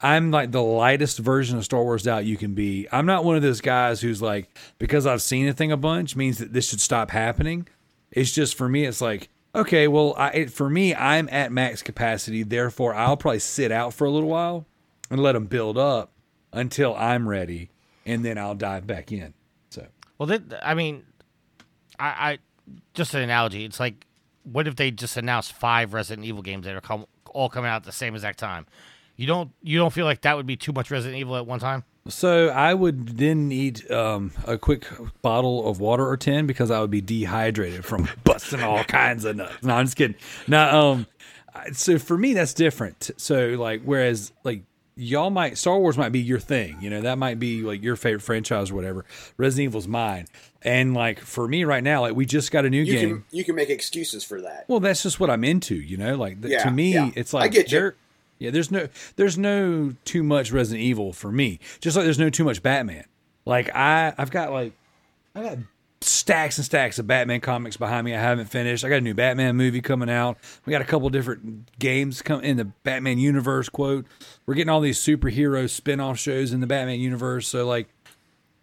I'm 0.00 0.30
like 0.30 0.52
the 0.52 0.62
lightest 0.62 1.18
version 1.18 1.56
of 1.56 1.64
Star 1.64 1.82
Wars 1.82 2.06
out 2.06 2.24
you 2.24 2.36
can 2.36 2.54
be. 2.54 2.88
I'm 2.90 3.06
not 3.06 3.24
one 3.24 3.36
of 3.36 3.42
those 3.42 3.60
guys 3.60 4.00
who's 4.00 4.20
like 4.20 4.48
because 4.78 5.06
I've 5.06 5.22
seen 5.22 5.48
a 5.48 5.52
thing 5.52 5.72
a 5.72 5.76
bunch 5.76 6.16
means 6.16 6.38
that 6.38 6.52
this 6.52 6.68
should 6.68 6.80
stop 6.80 7.10
happening. 7.10 7.68
It's 8.14 8.32
just 8.32 8.56
for 8.56 8.68
me, 8.68 8.84
it's 8.84 9.00
like 9.00 9.28
okay, 9.54 9.88
well, 9.88 10.14
I, 10.16 10.30
it, 10.30 10.50
for 10.50 10.68
me, 10.68 10.94
I'm 10.94 11.28
at 11.30 11.52
max 11.52 11.82
capacity. 11.82 12.42
Therefore, 12.42 12.94
I'll 12.94 13.16
probably 13.16 13.38
sit 13.38 13.70
out 13.70 13.94
for 13.94 14.04
a 14.04 14.10
little 14.10 14.28
while 14.28 14.66
and 15.10 15.20
let 15.20 15.32
them 15.32 15.46
build 15.46 15.78
up 15.78 16.12
until 16.52 16.94
I'm 16.96 17.28
ready, 17.28 17.70
and 18.04 18.24
then 18.24 18.38
I'll 18.38 18.54
dive 18.54 18.86
back 18.86 19.12
in. 19.12 19.34
So 19.70 19.86
Well, 20.18 20.26
that, 20.26 20.42
I 20.62 20.74
mean, 20.74 21.04
I, 21.98 22.06
I 22.06 22.38
just 22.94 23.14
an 23.14 23.22
analogy. 23.22 23.64
It's 23.64 23.80
like, 23.80 24.06
what 24.42 24.66
if 24.66 24.76
they 24.76 24.90
just 24.90 25.16
announced 25.16 25.52
five 25.52 25.94
Resident 25.94 26.26
Evil 26.26 26.42
games 26.42 26.66
that 26.66 26.74
are 26.74 27.04
all 27.30 27.48
coming 27.48 27.70
out 27.70 27.76
at 27.76 27.84
the 27.84 27.92
same 27.92 28.14
exact 28.14 28.38
time? 28.38 28.66
You 29.16 29.26
don't 29.26 29.52
you 29.62 29.78
don't 29.78 29.92
feel 29.92 30.06
like 30.06 30.22
that 30.22 30.36
would 30.36 30.46
be 30.46 30.56
too 30.56 30.72
much 30.72 30.90
Resident 30.90 31.18
Evil 31.18 31.36
at 31.36 31.46
one 31.46 31.60
time? 31.60 31.84
So 32.08 32.48
I 32.48 32.74
would 32.74 33.16
then 33.16 33.48
need 33.48 33.90
um, 33.90 34.32
a 34.46 34.58
quick 34.58 34.86
bottle 35.22 35.66
of 35.68 35.80
water 35.80 36.06
or 36.06 36.16
ten 36.18 36.46
because 36.46 36.70
I 36.70 36.80
would 36.80 36.90
be 36.90 37.00
dehydrated 37.00 37.84
from 37.84 38.08
busting 38.24 38.62
all 38.62 38.84
kinds 38.84 39.24
of 39.24 39.36
nuts. 39.36 39.62
No, 39.62 39.74
I'm 39.74 39.86
just 39.86 39.96
kidding. 39.96 40.16
Now, 40.46 40.78
um, 40.80 41.06
so 41.72 41.98
for 41.98 42.18
me 42.18 42.34
that's 42.34 42.52
different. 42.52 43.10
So 43.16 43.48
like, 43.50 43.82
whereas 43.84 44.32
like 44.44 44.64
y'all 44.96 45.30
might 45.30 45.56
Star 45.56 45.78
Wars 45.78 45.96
might 45.96 46.12
be 46.12 46.20
your 46.20 46.38
thing, 46.38 46.76
you 46.80 46.90
know, 46.90 47.00
that 47.00 47.16
might 47.16 47.38
be 47.40 47.62
like 47.62 47.82
your 47.82 47.96
favorite 47.96 48.20
franchise 48.22 48.70
or 48.70 48.74
whatever. 48.74 49.06
Resident 49.38 49.70
Evil's 49.70 49.88
mine, 49.88 50.26
and 50.60 50.92
like 50.92 51.20
for 51.20 51.48
me 51.48 51.64
right 51.64 51.82
now, 51.82 52.02
like 52.02 52.14
we 52.14 52.26
just 52.26 52.52
got 52.52 52.66
a 52.66 52.70
new 52.70 52.82
You 52.82 52.92
game. 52.92 53.08
can 53.08 53.24
you 53.30 53.44
can 53.44 53.54
make 53.54 53.70
excuses 53.70 54.22
for 54.24 54.42
that. 54.42 54.66
Well, 54.68 54.80
that's 54.80 55.02
just 55.02 55.20
what 55.20 55.30
I'm 55.30 55.42
into, 55.42 55.74
you 55.74 55.96
know. 55.96 56.16
Like 56.16 56.42
th- 56.42 56.52
Yeah, 56.52 56.64
to 56.64 56.70
me, 56.70 56.92
yeah. 56.92 57.10
it's 57.16 57.32
I 57.32 57.48
get 57.48 57.72
you. 57.72 57.92
Yeah, 58.44 58.50
there's 58.50 58.70
no, 58.70 58.88
there's 59.16 59.36
no 59.36 59.94
too 60.04 60.22
much 60.22 60.52
Resident 60.52 60.84
Evil 60.84 61.12
for 61.12 61.32
me. 61.32 61.58
Just 61.80 61.96
like 61.96 62.04
there's 62.04 62.18
no 62.18 62.30
too 62.30 62.44
much 62.44 62.62
Batman. 62.62 63.04
Like 63.44 63.74
I, 63.74 64.14
I've 64.16 64.30
got 64.30 64.52
like, 64.52 64.72
I 65.34 65.42
got 65.42 65.58
stacks 66.00 66.58
and 66.58 66.64
stacks 66.64 66.98
of 66.98 67.06
Batman 67.06 67.40
comics 67.40 67.78
behind 67.78 68.04
me. 68.04 68.14
I 68.14 68.20
haven't 68.20 68.46
finished. 68.46 68.84
I 68.84 68.90
got 68.90 68.96
a 68.96 69.00
new 69.00 69.14
Batman 69.14 69.56
movie 69.56 69.80
coming 69.80 70.10
out. 70.10 70.36
We 70.66 70.70
got 70.70 70.82
a 70.82 70.84
couple 70.84 71.08
different 71.08 71.78
games 71.78 72.20
come 72.20 72.42
in 72.42 72.58
the 72.58 72.66
Batman 72.66 73.18
universe. 73.18 73.68
Quote, 73.70 74.06
we're 74.44 74.54
getting 74.54 74.68
all 74.68 74.80
these 74.80 74.98
superhero 74.98 75.68
spin-off 75.68 76.18
shows 76.18 76.52
in 76.52 76.60
the 76.60 76.66
Batman 76.66 77.00
universe. 77.00 77.48
So 77.48 77.66
like, 77.66 77.88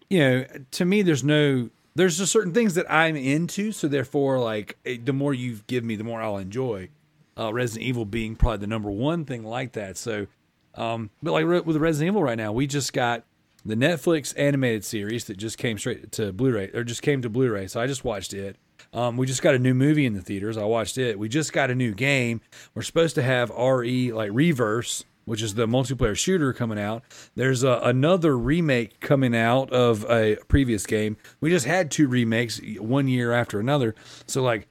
you 0.08 0.20
know, 0.20 0.44
to 0.72 0.84
me, 0.84 1.02
there's 1.02 1.24
no, 1.24 1.70
there's 1.94 2.18
just 2.18 2.30
certain 2.30 2.54
things 2.54 2.74
that 2.74 2.86
I'm 2.88 3.16
into. 3.16 3.72
So 3.72 3.88
therefore, 3.88 4.38
like, 4.38 4.78
the 4.84 5.12
more 5.12 5.34
you 5.34 5.60
give 5.66 5.84
me, 5.84 5.96
the 5.96 6.04
more 6.04 6.22
I'll 6.22 6.38
enjoy. 6.38 6.90
Uh, 7.38 7.52
Resident 7.52 7.86
Evil 7.86 8.04
being 8.04 8.36
probably 8.36 8.58
the 8.58 8.66
number 8.66 8.90
one 8.90 9.24
thing 9.24 9.44
like 9.44 9.72
that. 9.72 9.96
So, 9.96 10.26
um, 10.74 11.10
but 11.22 11.32
like 11.32 11.46
with 11.64 11.76
Resident 11.76 12.12
Evil 12.12 12.22
right 12.22 12.36
now, 12.36 12.52
we 12.52 12.66
just 12.66 12.92
got 12.92 13.24
the 13.64 13.74
Netflix 13.74 14.34
animated 14.36 14.84
series 14.84 15.24
that 15.26 15.36
just 15.36 15.56
came 15.56 15.78
straight 15.78 16.10
to 16.12 16.32
Blu-ray 16.32 16.70
or 16.74 16.84
just 16.84 17.02
came 17.02 17.22
to 17.22 17.28
Blu-ray. 17.28 17.68
So 17.68 17.80
I 17.80 17.86
just 17.86 18.04
watched 18.04 18.34
it. 18.34 18.56
Um, 18.92 19.16
we 19.16 19.26
just 19.26 19.42
got 19.42 19.54
a 19.54 19.58
new 19.58 19.74
movie 19.74 20.04
in 20.04 20.14
the 20.14 20.20
theaters. 20.20 20.56
I 20.56 20.64
watched 20.64 20.98
it. 20.98 21.18
We 21.18 21.28
just 21.28 21.52
got 21.52 21.70
a 21.70 21.74
new 21.74 21.94
game. 21.94 22.40
We're 22.74 22.82
supposed 22.82 23.14
to 23.14 23.22
have 23.22 23.50
RE 23.50 24.12
like 24.12 24.30
Reverse, 24.32 25.04
which 25.24 25.40
is 25.40 25.54
the 25.54 25.66
multiplayer 25.66 26.16
shooter 26.16 26.52
coming 26.52 26.78
out. 26.78 27.04
There's 27.36 27.62
a, 27.62 27.80
another 27.84 28.36
remake 28.36 29.00
coming 29.00 29.36
out 29.36 29.70
of 29.70 30.04
a 30.10 30.36
previous 30.48 30.84
game. 30.84 31.16
We 31.40 31.50
just 31.50 31.64
had 31.64 31.90
two 31.90 32.08
remakes 32.08 32.60
one 32.78 33.08
year 33.08 33.32
after 33.32 33.60
another. 33.60 33.94
So 34.26 34.42
like 34.42 34.66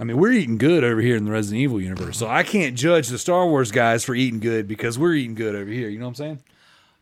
I 0.00 0.04
mean, 0.04 0.16
we're 0.16 0.32
eating 0.32 0.56
good 0.56 0.82
over 0.82 1.02
here 1.02 1.14
in 1.14 1.26
the 1.26 1.30
Resident 1.30 1.60
Evil 1.60 1.78
universe. 1.78 2.16
So 2.16 2.26
I 2.26 2.42
can't 2.42 2.74
judge 2.74 3.08
the 3.08 3.18
Star 3.18 3.46
Wars 3.46 3.70
guys 3.70 4.02
for 4.02 4.14
eating 4.14 4.40
good 4.40 4.66
because 4.66 4.98
we're 4.98 5.12
eating 5.12 5.34
good 5.34 5.54
over 5.54 5.70
here. 5.70 5.90
You 5.90 5.98
know 5.98 6.06
what 6.06 6.12
I'm 6.12 6.14
saying? 6.14 6.42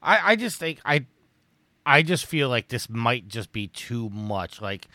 I, 0.03 0.33
I 0.33 0.37
just 0.37 0.59
think 0.59 0.81
I 0.85 1.07
I 1.87 2.03
just 2.03 2.27
feel 2.27 2.49
like 2.49 2.69
this 2.69 2.91
might 2.91 3.29
just 3.29 3.53
be 3.53 3.69
too 3.69 4.11
much. 4.11 4.61
Like, 4.61 4.89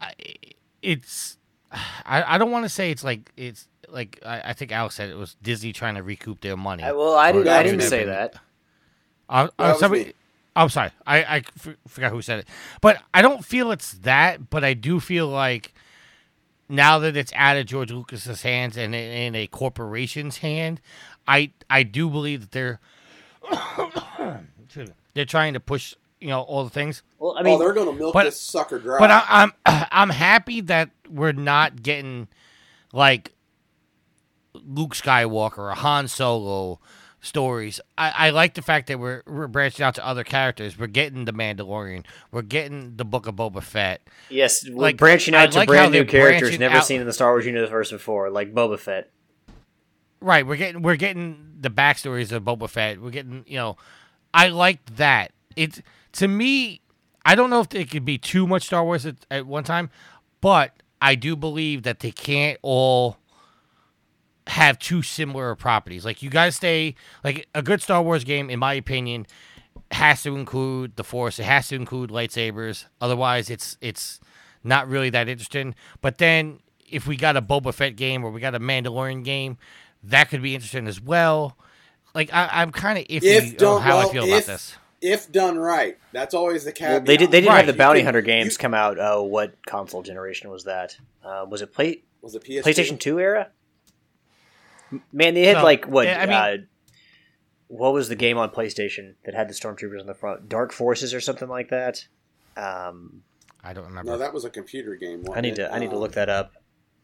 I, 0.00 0.12
it's. 0.80 1.36
I, 1.70 2.34
I 2.34 2.38
don't 2.38 2.50
want 2.50 2.64
to 2.64 2.70
say 2.70 2.90
it's 2.90 3.04
like 3.04 3.30
it's 3.36 3.68
like 3.90 4.18
I, 4.24 4.40
I 4.46 4.52
think 4.54 4.72
Alex 4.72 4.94
said 4.94 5.10
it 5.10 5.16
was 5.16 5.36
Disney 5.42 5.74
trying 5.74 5.96
to 5.96 6.02
recoup 6.02 6.40
their 6.40 6.56
money. 6.56 6.82
I, 6.82 6.92
well, 6.92 7.14
I 7.14 7.30
didn't. 7.30 7.44
that 7.44 7.60
I 7.60 7.62
didn't 7.62 7.82
say 7.82 8.04
that. 8.04 8.36
Uh, 9.28 9.48
uh, 9.58 9.68
was 9.72 9.80
somebody. 9.80 10.14
I'm 10.54 10.70
sorry. 10.70 10.92
I, 11.06 11.22
I 11.22 11.36
f- 11.36 11.76
forgot 11.86 12.12
who 12.12 12.22
said 12.22 12.38
it. 12.38 12.48
But 12.80 13.02
I 13.12 13.20
don't 13.20 13.44
feel 13.44 13.70
it's 13.70 13.92
that, 13.92 14.48
but 14.48 14.64
I 14.64 14.72
do 14.72 14.98
feel 14.98 15.28
like 15.28 15.74
now 16.68 16.98
that 16.98 17.16
it's 17.16 17.32
out 17.34 17.56
of 17.56 17.66
George 17.66 17.90
Lucas's 17.90 18.42
hands 18.42 18.76
and 18.76 18.94
in, 18.94 19.12
in 19.12 19.34
a 19.34 19.46
corporation's 19.46 20.38
hand, 20.38 20.80
I 21.26 21.52
I 21.70 21.82
do 21.82 22.10
believe 22.10 22.40
that 22.42 22.50
they're 22.52 22.80
they're 25.14 25.24
trying 25.24 25.54
to 25.54 25.60
push, 25.60 25.94
you 26.20 26.28
know, 26.28 26.42
all 26.42 26.64
the 26.64 26.70
things. 26.70 27.02
Well, 27.18 27.36
I 27.36 27.40
oh, 27.40 27.44
mean, 27.44 27.58
they're 27.58 27.72
going 27.72 27.92
to 27.92 27.98
milk 27.98 28.12
but- 28.12 28.24
this 28.24 28.40
sucker 28.40 28.78
dry. 28.78 28.98
But 28.98 29.10
I, 29.10 29.24
I'm 29.28 29.52
I'm 29.90 30.10
happy 30.10 30.60
that 30.62 30.90
we're 31.08 31.32
not 31.32 31.82
getting 31.82 32.28
like 32.92 33.32
Luke 34.54 34.94
Skywalker 34.94 35.58
or 35.58 35.74
Han 35.74 36.08
Solo 36.08 36.80
stories. 37.26 37.80
I, 37.98 38.10
I 38.10 38.30
like 38.30 38.54
the 38.54 38.62
fact 38.62 38.86
that 38.88 38.98
we're 38.98 39.22
we're 39.26 39.48
branching 39.48 39.84
out 39.84 39.94
to 39.96 40.06
other 40.06 40.24
characters. 40.24 40.78
We're 40.78 40.86
getting 40.86 41.24
the 41.24 41.32
Mandalorian. 41.32 42.04
We're 42.30 42.42
getting 42.42 42.96
the 42.96 43.04
Book 43.04 43.26
of 43.26 43.34
Boba 43.34 43.62
Fett. 43.62 44.08
yes, 44.30 44.66
we're 44.68 44.76
like, 44.76 44.96
branching 44.96 45.34
I 45.34 45.44
out 45.44 45.52
to 45.52 45.58
like 45.58 45.68
brand 45.68 45.92
new 45.92 46.04
characters 46.04 46.58
never 46.58 46.76
out- 46.76 46.86
seen 46.86 47.00
in 47.00 47.06
the 47.06 47.12
Star 47.12 47.32
Wars 47.32 47.46
universe 47.46 47.90
before, 47.90 48.30
like 48.30 48.54
Boba 48.54 48.78
Fett. 48.78 49.10
Right, 50.20 50.46
we're 50.46 50.56
getting 50.56 50.82
we're 50.82 50.96
getting 50.96 51.56
the 51.60 51.70
backstories 51.70 52.32
of 52.32 52.44
Boba 52.44 52.68
Fett. 52.70 53.00
We're 53.00 53.10
getting 53.10 53.44
you 53.46 53.56
know, 53.56 53.76
I 54.32 54.48
like 54.48 54.96
that. 54.96 55.32
It 55.56 55.82
to 56.12 56.28
me, 56.28 56.80
I 57.24 57.34
don't 57.34 57.50
know 57.50 57.60
if 57.60 57.74
it 57.74 57.90
could 57.90 58.04
be 58.04 58.18
too 58.18 58.46
much 58.46 58.64
Star 58.64 58.84
Wars 58.84 59.04
at, 59.04 59.16
at 59.30 59.46
one 59.46 59.64
time, 59.64 59.90
but 60.40 60.72
I 61.02 61.14
do 61.14 61.36
believe 61.36 61.82
that 61.82 62.00
they 62.00 62.10
can't 62.10 62.58
all 62.62 63.18
have 64.46 64.78
two 64.78 65.02
similar 65.02 65.54
properties. 65.54 66.04
Like 66.04 66.22
you 66.22 66.30
guys 66.30 66.56
stay 66.56 66.94
like 67.24 67.48
a 67.54 67.62
good 67.62 67.82
Star 67.82 68.02
Wars 68.02 68.24
game, 68.24 68.48
in 68.50 68.58
my 68.58 68.74
opinion, 68.74 69.26
has 69.90 70.22
to 70.22 70.36
include 70.36 70.96
the 70.96 71.04
Force. 71.04 71.38
It 71.38 71.44
has 71.44 71.68
to 71.68 71.74
include 71.76 72.10
lightsabers. 72.10 72.86
Otherwise, 73.00 73.50
it's 73.50 73.76
it's 73.80 74.20
not 74.64 74.88
really 74.88 75.10
that 75.10 75.28
interesting. 75.28 75.74
But 76.00 76.18
then 76.18 76.60
if 76.88 77.06
we 77.06 77.16
got 77.16 77.36
a 77.36 77.42
Boba 77.42 77.74
Fett 77.74 77.96
game 77.96 78.24
or 78.24 78.30
we 78.30 78.40
got 78.40 78.54
a 78.54 78.60
Mandalorian 78.60 79.24
game, 79.24 79.58
that 80.04 80.28
could 80.30 80.42
be 80.42 80.54
interesting 80.54 80.86
as 80.86 81.00
well. 81.00 81.56
Like 82.14 82.32
I, 82.32 82.48
I'm 82.52 82.70
kind 82.72 82.98
of 82.98 83.04
iffy 83.06 83.22
If 83.22 83.44
on 83.44 83.56
done 83.56 83.82
how 83.82 83.98
I 83.98 84.08
feel 84.12 84.24
if- 84.24 84.28
about 84.30 84.46
this. 84.46 84.76
if 85.02 85.30
done 85.30 85.58
right, 85.58 85.98
that's 86.12 86.34
always 86.34 86.64
the 86.64 86.68
Well, 86.70 86.74
caveat. 87.00 87.04
they 87.06 87.16
did. 87.16 87.30
They 87.30 87.40
did 87.42 87.48
Right. 87.48 87.58
have 87.58 87.66
the 87.66 87.72
Bounty 87.72 88.00
can- 88.00 88.06
Hunter 88.06 88.22
games 88.22 88.52
you- 88.54 88.58
come 88.58 88.74
out. 88.74 88.98
Oh, 89.00 89.22
what 89.24 89.54
console 89.66 90.02
generation 90.02 90.50
was 90.50 90.64
that? 90.64 90.96
Uh, 91.24 91.44
was 91.48 91.60
it 91.62 91.72
play, 91.74 92.02
Was 92.22 92.34
it 92.34 92.44
PS2? 92.44 92.62
PlayStation 92.62 92.98
Two 93.00 93.18
era? 93.20 93.48
M- 94.92 95.02
Man, 95.12 95.34
they 95.34 95.46
had 95.46 95.58
So, 95.58 95.62
like 95.64 95.86
what? 95.86 96.06
yeah, 96.06 96.20
I 96.22 96.26
mean- 96.26 96.34
uh, 96.34 96.56
what 97.68 97.92
was 97.92 98.08
the 98.08 98.14
game 98.16 98.38
on 98.38 98.50
PlayStation 98.50 99.14
that 99.24 99.34
had 99.34 99.48
the 99.48 99.54
stormtroopers 99.54 99.98
on 100.00 100.06
the 100.06 100.14
front? 100.14 100.48
Dark 100.48 100.72
Forces 100.72 101.12
or 101.12 101.20
something 101.20 101.48
like 101.48 101.70
that. 101.70 102.06
Um, 102.56 103.22
I 103.64 103.72
don't 103.72 103.86
remember. 103.86 104.12
No, 104.12 104.18
that 104.18 104.32
was 104.32 104.44
a 104.44 104.50
computer 104.50 104.94
game. 104.94 105.24
I 105.34 105.40
need 105.40 105.54
it? 105.54 105.56
to. 105.56 105.72
I 105.74 105.78
need 105.80 105.90
to 105.90 105.96
Um, 105.96 106.00
look 106.02 106.12
that 106.12 106.28
up. 106.28 106.52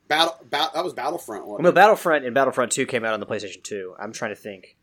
Battle, 0.09 0.36
ba- 0.50 0.70
that 0.74 0.84
was 0.84 0.92
Battlefront. 0.92 1.46
Wasn't 1.46 1.62
Well, 1.64 1.72
it? 1.72 1.74
Battlefront 1.74 2.24
and 2.24 2.34
Battlefront 2.34 2.70
Two 2.70 2.86
came 2.86 3.04
out 3.04 3.12
on 3.14 3.20
the 3.20 3.26
PlayStation 3.26 3.62
Two. 3.62 3.94
I'm 3.98 4.12
trying 4.12 4.30
to 4.30 4.36
think. 4.36 4.76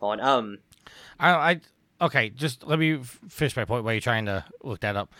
On 0.00 0.20
um, 0.20 0.58
I, 1.18 1.30
I 1.32 1.60
okay. 2.00 2.30
Just 2.30 2.64
let 2.64 2.78
me 2.78 2.94
f- 3.00 3.18
finish 3.28 3.56
my 3.56 3.64
point 3.64 3.82
while 3.84 3.92
you're 3.92 4.00
trying 4.00 4.26
to 4.26 4.44
look 4.62 4.80
that 4.80 4.94
up. 4.96 5.12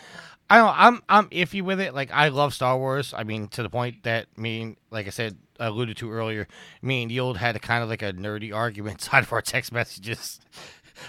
I 0.49 0.59
don't. 0.59 0.75
I'm 0.79 1.03
I'm 1.09 1.29
iffy 1.31 1.61
with 1.61 1.81
it. 1.81 1.93
Like 1.95 2.11
I 2.13 2.29
love 2.29 2.55
Star 2.55 2.79
Wars. 2.79 3.13
I 3.13 3.25
mean, 3.25 3.49
to 3.49 3.63
the 3.65 3.69
point 3.69 4.05
that 4.05 4.27
me, 4.39 4.63
and- 4.63 4.77
like 4.91 5.07
I 5.09 5.11
said, 5.11 5.37
I 5.48 5.48
alluded 5.59 5.97
to 5.99 6.11
earlier, 6.13 6.47
me 6.83 7.03
and 7.03 7.11
Yield 7.13 7.39
had 7.39 7.57
a 7.57 7.59
kind 7.59 7.83
of 7.83 7.89
like 7.89 8.03
a 8.03 8.13
nerdy 8.13 8.55
argument 8.55 8.95
inside 9.01 9.25
of 9.25 9.33
our 9.33 9.43
text 9.43 9.73
messages. 9.73 10.41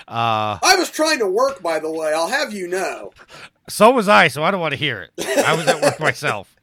Uh, 0.08 0.60
I 0.62 0.76
was 0.78 0.92
trying 0.92 1.20
to 1.20 1.28
work, 1.28 1.62
by 1.62 1.80
the 1.80 1.92
way. 1.92 2.14
I'll 2.14 2.28
have 2.28 2.54
you 2.54 2.68
know. 2.68 3.12
so 3.68 3.92
was 3.92 4.08
I. 4.08 4.28
So 4.28 4.44
I 4.44 4.52
don't 4.52 4.60
want 4.62 4.74
to 4.74 4.78
hear 4.78 5.02
it. 5.02 5.26
I 5.40 5.56
was 5.56 5.68
at 5.68 5.82
work 5.82 6.00
myself. 6.00 6.56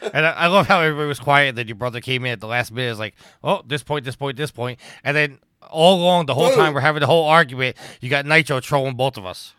And 0.00 0.24
I, 0.24 0.30
I 0.30 0.46
love 0.46 0.66
how 0.66 0.80
everybody 0.80 1.08
was 1.08 1.20
quiet. 1.20 1.50
And 1.50 1.58
Then 1.58 1.68
your 1.68 1.76
brother 1.76 2.00
came 2.00 2.24
in 2.24 2.32
at 2.32 2.40
the 2.40 2.46
last 2.46 2.72
minute. 2.72 2.90
Is 2.90 2.98
like, 2.98 3.14
oh, 3.44 3.62
this 3.66 3.82
point, 3.82 4.04
this 4.04 4.16
point, 4.16 4.36
this 4.36 4.50
point. 4.50 4.78
and 5.04 5.16
then 5.16 5.38
all 5.70 6.00
along 6.00 6.26
the 6.26 6.34
whole 6.34 6.50
time 6.54 6.72
we're 6.72 6.80
having 6.80 7.00
the 7.00 7.06
whole 7.06 7.26
argument, 7.26 7.76
you 8.00 8.08
got 8.08 8.24
Nitro 8.24 8.60
trolling 8.60 8.94
both 8.94 9.16
of 9.16 9.26
us. 9.26 9.52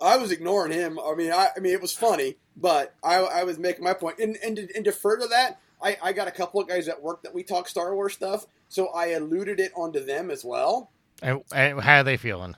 I 0.00 0.16
was 0.18 0.30
ignoring 0.30 0.72
him. 0.72 0.98
I 0.98 1.14
mean, 1.14 1.32
I, 1.32 1.48
I 1.56 1.60
mean, 1.60 1.72
it 1.72 1.80
was 1.80 1.92
funny, 1.92 2.36
but 2.56 2.94
I, 3.02 3.16
I 3.16 3.44
was 3.44 3.58
making 3.58 3.84
my 3.84 3.94
point. 3.94 4.18
And, 4.18 4.36
and, 4.44 4.56
to, 4.56 4.68
and 4.74 4.84
to 4.84 4.92
further 4.92 5.26
that, 5.28 5.60
I, 5.82 5.96
I 6.02 6.12
got 6.12 6.28
a 6.28 6.30
couple 6.30 6.60
of 6.60 6.68
guys 6.68 6.88
at 6.88 7.02
work 7.02 7.22
that 7.22 7.34
we 7.34 7.42
talk 7.42 7.68
Star 7.68 7.94
Wars 7.94 8.14
stuff, 8.14 8.46
so 8.68 8.88
I 8.88 9.08
alluded 9.08 9.60
it 9.60 9.72
onto 9.76 10.04
them 10.04 10.30
as 10.30 10.44
well. 10.44 10.90
And, 11.22 11.42
and 11.54 11.80
how 11.80 12.00
are 12.00 12.04
they 12.04 12.16
feeling? 12.16 12.56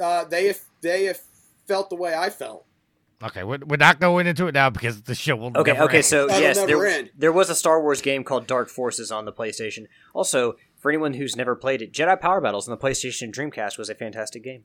Uh, 0.00 0.24
they 0.24 0.46
have, 0.46 0.60
they 0.80 1.04
have 1.04 1.20
felt 1.66 1.90
the 1.90 1.96
way 1.96 2.14
I 2.14 2.30
felt. 2.30 2.64
Okay, 3.22 3.44
we're, 3.44 3.58
we're 3.66 3.76
not 3.78 3.98
going 3.98 4.26
into 4.26 4.46
it 4.46 4.52
now 4.52 4.68
because 4.68 5.02
the 5.02 5.14
show 5.14 5.36
will. 5.36 5.52
Okay, 5.56 5.72
never 5.72 5.84
okay, 5.84 5.96
end. 5.98 6.04
so 6.04 6.26
That'll 6.26 6.42
yes, 6.42 6.56
never 6.56 6.66
there, 6.66 6.86
end. 6.86 7.10
there 7.16 7.32
was 7.32 7.48
a 7.48 7.54
Star 7.54 7.80
Wars 7.80 8.02
game 8.02 8.24
called 8.24 8.46
Dark 8.46 8.68
Forces 8.68 9.10
on 9.10 9.24
the 9.24 9.32
PlayStation. 9.32 9.86
Also, 10.12 10.56
for 10.76 10.90
anyone 10.90 11.14
who's 11.14 11.34
never 11.34 11.56
played 11.56 11.80
it, 11.80 11.92
Jedi 11.92 12.20
Power 12.20 12.42
Battles 12.42 12.68
on 12.68 12.76
the 12.78 12.84
PlayStation 12.84 13.32
Dreamcast 13.32 13.78
was 13.78 13.88
a 13.88 13.94
fantastic 13.94 14.44
game, 14.44 14.64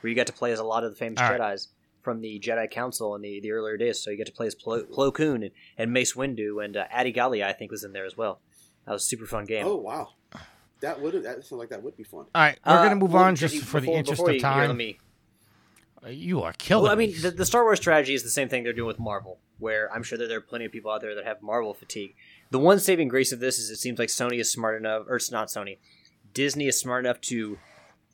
where 0.00 0.10
you 0.10 0.16
got 0.16 0.26
to 0.26 0.32
play 0.32 0.50
as 0.50 0.58
a 0.58 0.64
lot 0.64 0.82
of 0.82 0.90
the 0.90 0.96
famous 0.96 1.20
All 1.20 1.30
right. 1.30 1.40
Jedi's 1.40 1.68
from 2.04 2.20
the 2.20 2.38
Jedi 2.38 2.70
Council 2.70 3.14
in 3.16 3.22
the, 3.22 3.40
the 3.40 3.50
earlier 3.50 3.76
days. 3.76 4.00
So 4.00 4.10
you 4.10 4.16
get 4.16 4.26
to 4.26 4.32
play 4.32 4.46
as 4.46 4.54
Plo, 4.54 4.82
Plo 4.84 5.12
Koon 5.12 5.42
and, 5.42 5.52
and 5.78 5.92
Mace 5.92 6.14
Windu, 6.14 6.64
and 6.64 6.76
uh, 6.76 6.84
Adi 6.92 7.10
Gallia, 7.12 7.48
I 7.48 7.52
think, 7.52 7.70
was 7.70 7.82
in 7.82 7.92
there 7.92 8.04
as 8.04 8.16
well. 8.16 8.40
That 8.86 8.92
was 8.92 9.02
a 9.02 9.06
super 9.06 9.26
fun 9.26 9.46
game. 9.46 9.66
Oh 9.66 9.76
wow, 9.76 10.10
that 10.80 11.00
would 11.00 11.14
that 11.24 11.44
sounds 11.44 11.52
like 11.52 11.70
that 11.70 11.82
would 11.82 11.96
be 11.96 12.04
fun. 12.04 12.26
all 12.34 12.42
right, 12.42 12.58
we're 12.66 12.72
Uh, 12.72 12.82
gonna 12.84 12.96
move 12.96 13.12
well, 13.14 13.24
on 13.24 13.34
just 13.34 13.54
Tricky, 13.54 13.66
for 13.66 13.80
the 13.80 13.90
interest 13.92 14.20
of 14.20 14.28
you- 14.28 14.32
here, 14.34 14.40
time. 14.40 14.68
let 14.68 14.76
me- 14.76 14.98
Uh, 16.04 16.08
you 16.10 16.42
are 16.42 16.52
killing. 16.52 16.82
Well, 16.84 16.92
I 16.92 16.96
mean, 16.96 17.12
me. 17.12 17.16
the, 17.18 17.30
the 17.30 17.46
Star 17.46 17.62
Wars 17.64 17.78
strategy 17.80 18.12
is 18.12 18.22
the 18.22 18.28
same 18.30 18.48
thing 18.50 18.62
they're 18.62 18.74
doing 18.74 18.86
with 18.88 18.98
Marvel, 18.98 19.38
where 19.58 19.90
I'm 19.90 20.02
sure 20.02 20.18
that 20.18 20.26
there 20.28 20.36
are 20.36 20.42
plenty 20.42 20.66
of 20.66 20.72
people 20.72 20.90
out 20.90 21.00
there 21.00 21.14
that 21.14 21.24
have 21.24 21.40
Marvel 21.40 21.72
fatigue. 21.72 22.14
The 22.50 22.58
one 22.58 22.78
saving 22.78 23.08
grace 23.08 23.32
of 23.32 23.40
this 23.40 23.58
is 23.58 23.70
it 23.70 23.76
seems 23.76 23.98
like 23.98 24.10
Sony 24.10 24.38
is 24.38 24.52
smart 24.52 24.76
enough, 24.76 25.06
or 25.08 25.16
it's 25.16 25.30
not 25.30 25.48
Sony, 25.48 25.78
Disney 26.34 26.66
is 26.68 26.78
smart 26.78 27.06
enough 27.06 27.20
to 27.22 27.58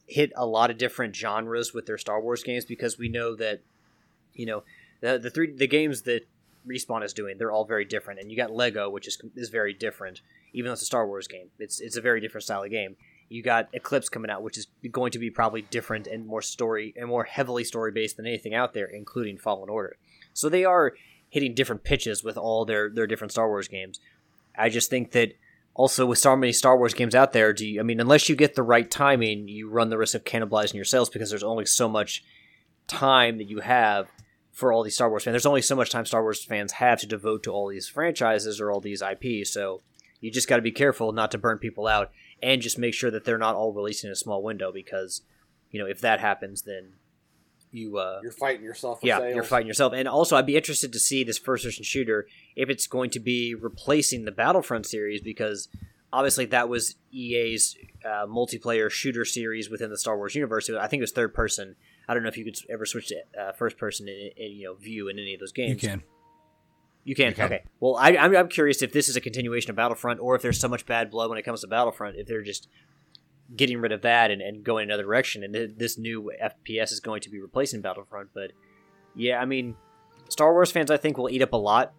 hit 0.06 0.32
a 0.36 0.46
lot 0.46 0.70
of 0.70 0.78
different 0.78 1.16
genres 1.16 1.74
with 1.74 1.86
their 1.86 1.98
Star 1.98 2.20
Wars 2.20 2.44
games 2.44 2.64
because 2.64 2.96
we 2.98 3.08
know 3.08 3.34
that, 3.34 3.62
you 4.40 4.46
know, 4.46 4.62
the 5.00 5.18
the 5.18 5.30
three 5.30 5.54
the 5.54 5.66
games 5.66 6.02
that 6.02 6.26
Respawn 6.66 7.04
is 7.04 7.12
doing, 7.12 7.36
they're 7.38 7.52
all 7.52 7.64
very 7.64 7.84
different, 7.84 8.20
and 8.20 8.30
you 8.30 8.36
got 8.36 8.50
Lego, 8.50 8.88
which 8.88 9.06
is 9.06 9.20
is 9.36 9.50
very 9.50 9.74
different, 9.74 10.22
even 10.54 10.68
though 10.68 10.72
it's 10.72 10.82
a 10.82 10.86
Star 10.86 11.06
Wars 11.06 11.28
game. 11.28 11.48
It's 11.58 11.80
it's 11.80 11.96
a 11.96 12.00
very 12.00 12.20
different 12.20 12.44
style 12.44 12.62
of 12.62 12.70
game. 12.70 12.96
You 13.28 13.42
got 13.42 13.68
Eclipse 13.72 14.08
coming 14.08 14.30
out, 14.30 14.42
which 14.42 14.58
is 14.58 14.66
going 14.90 15.12
to 15.12 15.18
be 15.18 15.30
probably 15.30 15.62
different 15.62 16.06
and 16.06 16.26
more 16.26 16.42
story 16.42 16.92
and 16.96 17.08
more 17.08 17.24
heavily 17.24 17.64
story 17.64 17.92
based 17.92 18.16
than 18.16 18.26
anything 18.26 18.54
out 18.54 18.74
there, 18.74 18.86
including 18.86 19.38
Fallen 19.38 19.68
Order. 19.68 19.96
So 20.32 20.48
they 20.48 20.64
are 20.64 20.94
hitting 21.28 21.54
different 21.54 21.84
pitches 21.84 22.24
with 22.24 22.36
all 22.38 22.64
their 22.64 22.90
their 22.90 23.06
different 23.06 23.32
Star 23.32 23.48
Wars 23.48 23.68
games. 23.68 24.00
I 24.56 24.68
just 24.70 24.90
think 24.90 25.12
that 25.12 25.34
also 25.74 26.06
with 26.06 26.18
so 26.18 26.34
many 26.34 26.52
Star 26.52 26.76
Wars 26.76 26.94
games 26.94 27.14
out 27.14 27.32
there, 27.32 27.52
do 27.52 27.66
you, 27.66 27.80
I 27.80 27.82
mean 27.84 28.00
unless 28.00 28.28
you 28.28 28.36
get 28.36 28.54
the 28.54 28.62
right 28.62 28.90
timing, 28.90 29.48
you 29.48 29.68
run 29.68 29.90
the 29.90 29.98
risk 29.98 30.14
of 30.14 30.24
cannibalizing 30.24 30.74
your 30.74 30.84
sales 30.84 31.10
because 31.10 31.30
there's 31.30 31.44
only 31.44 31.66
so 31.66 31.88
much 31.88 32.24
time 32.86 33.38
that 33.38 33.48
you 33.48 33.60
have 33.60 34.08
for 34.60 34.72
all 34.72 34.84
these 34.84 34.94
Star 34.94 35.10
Wars 35.10 35.24
fans. 35.24 35.32
There's 35.32 35.46
only 35.46 35.62
so 35.62 35.74
much 35.74 35.90
time 35.90 36.06
Star 36.06 36.22
Wars 36.22 36.44
fans 36.44 36.72
have 36.72 37.00
to 37.00 37.06
devote 37.06 37.42
to 37.44 37.50
all 37.50 37.68
these 37.68 37.88
franchises 37.88 38.60
or 38.60 38.70
all 38.70 38.80
these 38.80 39.02
IPs. 39.02 39.50
So 39.52 39.80
you 40.20 40.30
just 40.30 40.48
got 40.48 40.56
to 40.56 40.62
be 40.62 40.70
careful 40.70 41.12
not 41.12 41.30
to 41.32 41.38
burn 41.38 41.58
people 41.58 41.86
out 41.86 42.12
and 42.42 42.62
just 42.62 42.78
make 42.78 42.94
sure 42.94 43.10
that 43.10 43.24
they're 43.24 43.38
not 43.38 43.54
all 43.54 43.72
released 43.72 44.04
in 44.04 44.10
a 44.10 44.16
small 44.16 44.42
window 44.42 44.70
because 44.72 45.22
you 45.70 45.80
know 45.80 45.86
if 45.86 46.00
that 46.00 46.20
happens 46.20 46.62
then 46.62 46.92
you 47.72 47.98
uh 47.98 48.18
You're 48.22 48.32
fighting 48.32 48.64
yourself. 48.64 49.00
Yeah 49.02 49.18
sales. 49.18 49.34
you're 49.34 49.44
fighting 49.44 49.68
yourself 49.68 49.92
and 49.94 50.08
also 50.08 50.36
i'd 50.36 50.46
be 50.46 50.56
interested 50.56 50.92
to 50.92 50.98
see 50.98 51.22
this 51.22 51.38
first 51.38 51.64
person 51.64 51.84
shooter 51.84 52.26
if 52.56 52.68
it's 52.68 52.86
going 52.86 53.10
to 53.10 53.20
be 53.20 53.54
replacing 53.54 54.24
the 54.24 54.32
battlefront 54.32 54.86
series 54.86 55.20
because 55.20 55.68
obviously 56.12 56.46
that 56.46 56.68
was 56.68 56.96
ea's 57.12 57.76
uh, 58.04 58.26
multiplayer 58.26 58.90
shooter 58.90 59.24
series 59.24 59.70
within 59.70 59.90
the 59.90 59.98
star 59.98 60.16
wars 60.16 60.34
universe 60.34 60.68
i 60.70 60.86
think 60.86 61.00
it 61.00 61.04
was 61.04 61.12
third 61.12 61.32
person 61.32 61.76
i 62.08 62.14
don't 62.14 62.22
know 62.22 62.28
if 62.28 62.36
you 62.36 62.44
could 62.44 62.56
ever 62.70 62.84
switch 62.86 63.08
to 63.08 63.16
uh, 63.40 63.52
first 63.52 63.76
person 63.78 64.08
in, 64.08 64.30
in 64.36 64.52
you 64.52 64.64
know 64.64 64.74
view 64.74 65.08
in 65.08 65.18
any 65.18 65.34
of 65.34 65.40
those 65.40 65.52
You 65.56 65.66
games 65.68 65.80
can. 65.80 66.02
you 67.04 67.14
can. 67.14 67.28
You 67.28 67.34
can. 67.34 67.44
Okay. 67.46 67.62
Well, 67.80 67.96
I, 67.96 68.10
I'm, 68.16 68.36
I'm 68.36 68.48
curious 68.48 68.82
if 68.82 68.92
this 68.92 69.08
is 69.08 69.16
a 69.16 69.22
continuation 69.22 69.70
of 69.70 69.76
Battlefront 69.76 70.20
or 70.20 70.36
if 70.36 70.42
there's 70.42 70.60
so 70.60 70.68
much 70.68 70.84
bad 70.84 71.10
blood 71.10 71.30
when 71.30 71.38
it 71.38 71.42
comes 71.42 71.62
to 71.62 71.66
Battlefront, 71.66 72.16
if 72.16 72.26
they're 72.26 72.42
just 72.42 72.68
getting 73.56 73.80
rid 73.80 73.90
of 73.90 74.02
that 74.02 74.30
and, 74.30 74.42
and 74.42 74.62
going 74.62 74.84
another 74.84 75.04
direction, 75.04 75.42
and 75.42 75.54
th- 75.54 75.70
this 75.78 75.96
new 75.96 76.30
FPS 76.42 76.92
is 76.92 77.00
going 77.00 77.22
to 77.22 77.30
be 77.30 77.40
replacing 77.40 77.80
Battlefront. 77.80 78.28
But 78.34 78.52
yeah, 79.16 79.40
I 79.40 79.46
mean, 79.46 79.76
Star 80.28 80.52
Wars 80.52 80.70
fans, 80.70 80.90
I 80.90 80.98
think, 80.98 81.16
will 81.16 81.30
eat 81.30 81.40
up 81.42 81.54
a 81.54 81.56
lot. 81.56 81.94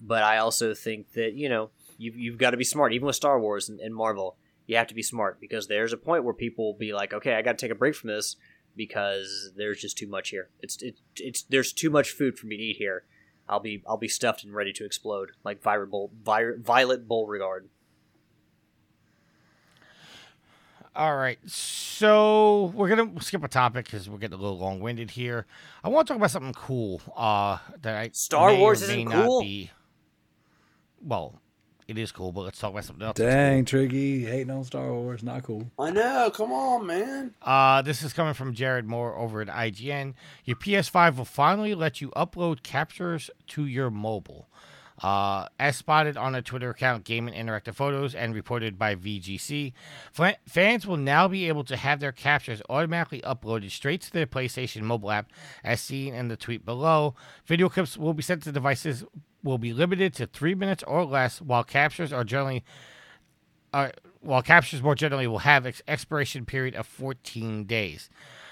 But 0.00 0.22
I 0.22 0.38
also 0.38 0.72
think 0.74 1.12
that 1.12 1.34
you 1.34 1.50
know 1.50 1.68
you've, 1.98 2.16
you've 2.16 2.38
got 2.38 2.50
to 2.50 2.56
be 2.56 2.64
smart, 2.64 2.94
even 2.94 3.06
with 3.06 3.16
Star 3.16 3.38
Wars 3.38 3.68
and, 3.68 3.78
and 3.80 3.94
Marvel. 3.94 4.36
You 4.66 4.76
have 4.78 4.86
to 4.88 4.94
be 4.94 5.02
smart 5.02 5.38
because 5.38 5.68
there's 5.68 5.92
a 5.92 5.96
point 5.98 6.24
where 6.24 6.34
people 6.34 6.64
will 6.72 6.78
be 6.78 6.92
like, 6.94 7.12
okay, 7.12 7.34
I 7.34 7.42
got 7.42 7.58
to 7.58 7.64
take 7.64 7.70
a 7.70 7.78
break 7.78 7.94
from 7.94 8.08
this. 8.08 8.36
Because 8.76 9.52
there's 9.56 9.80
just 9.80 9.96
too 9.96 10.06
much 10.06 10.30
here. 10.30 10.48
It's 10.60 10.80
it, 10.82 10.96
it's 11.16 11.42
there's 11.42 11.72
too 11.72 11.90
much 11.90 12.10
food 12.10 12.38
for 12.38 12.46
me 12.46 12.56
to 12.56 12.62
eat 12.62 12.76
here. 12.76 13.04
I'll 13.48 13.60
be 13.60 13.82
I'll 13.86 13.96
be 13.96 14.08
stuffed 14.08 14.44
and 14.44 14.54
ready 14.54 14.72
to 14.74 14.84
explode 14.84 15.32
like 15.44 15.62
Violet 15.62 15.90
Bull, 15.90 16.10
Violet 16.22 17.08
Beauregarde. 17.08 17.68
All 20.94 21.16
right, 21.16 21.38
so 21.46 22.72
we're 22.74 22.88
gonna 22.88 23.20
skip 23.20 23.44
a 23.44 23.48
topic 23.48 23.84
because 23.84 24.08
we're 24.08 24.16
getting 24.16 24.38
a 24.38 24.40
little 24.40 24.58
long-winded 24.58 25.10
here. 25.10 25.44
I 25.84 25.90
want 25.90 26.06
to 26.06 26.12
talk 26.12 26.16
about 26.16 26.30
something 26.30 26.54
cool. 26.54 27.02
Uh, 27.14 27.58
that 27.82 27.96
I 27.96 28.10
Star 28.14 28.54
Wars 28.54 28.80
isn't 28.80 29.10
cool? 29.10 29.42
Be, 29.42 29.70
well, 31.02 31.34
it 31.88 31.98
is 31.98 32.10
cool, 32.10 32.32
but 32.32 32.42
let's 32.42 32.58
talk 32.58 32.72
about 32.72 32.84
something 32.84 33.06
else. 33.06 33.16
that's 33.16 33.32
Dang, 33.32 33.64
Tricky, 33.64 34.24
hating 34.24 34.50
on 34.50 34.64
Star 34.64 34.92
Wars, 34.92 35.22
not 35.22 35.44
cool. 35.44 35.70
I 35.78 35.90
know. 35.90 36.30
Come 36.34 36.52
on, 36.52 36.86
man. 36.86 37.34
Uh, 37.42 37.82
this 37.82 38.02
is 38.02 38.12
coming 38.12 38.34
from 38.34 38.54
Jared 38.54 38.86
Moore 38.86 39.16
over 39.16 39.40
at 39.40 39.48
IGN. 39.48 40.14
Your 40.44 40.56
PS5 40.56 41.16
will 41.16 41.24
finally 41.24 41.74
let 41.74 42.00
you 42.00 42.10
upload 42.10 42.62
captures 42.62 43.30
to 43.48 43.66
your 43.66 43.90
mobile. 43.90 44.48
Uh, 45.02 45.46
as 45.58 45.76
spotted 45.76 46.16
on 46.16 46.34
a 46.34 46.40
Twitter 46.40 46.70
account, 46.70 47.04
Game 47.04 47.28
and 47.28 47.36
Interactive 47.36 47.74
Photos, 47.74 48.14
and 48.14 48.34
reported 48.34 48.78
by 48.78 48.94
VGC, 48.94 49.72
fans 50.46 50.86
will 50.86 50.96
now 50.96 51.28
be 51.28 51.48
able 51.48 51.64
to 51.64 51.76
have 51.76 52.00
their 52.00 52.12
captures 52.12 52.62
automatically 52.70 53.20
uploaded 53.20 53.70
straight 53.70 54.00
to 54.02 54.12
their 54.12 54.26
PlayStation 54.26 54.82
mobile 54.82 55.10
app, 55.10 55.30
as 55.62 55.80
seen 55.80 56.14
in 56.14 56.28
the 56.28 56.36
tweet 56.36 56.64
below. 56.64 57.14
Video 57.44 57.68
clips 57.68 57.98
will 57.98 58.14
be 58.14 58.22
sent 58.22 58.42
to 58.44 58.52
devices 58.52 59.04
will 59.46 59.58
be 59.58 59.72
limited 59.72 60.12
to 60.14 60.26
three 60.26 60.54
minutes 60.54 60.82
or 60.86 61.04
less, 61.04 61.40
while 61.40 61.64
captures 61.64 62.12
are 62.12 62.24
generally 62.24 62.62
uh, 63.72 63.90
while 64.20 64.42
captures 64.42 64.82
more 64.82 64.94
generally 64.94 65.26
will 65.26 65.40
have 65.40 65.66
ex- 65.66 65.82
expiration 65.86 66.44
period 66.44 66.74
of 66.74 66.86
14 66.86 67.64
days. 67.64 68.08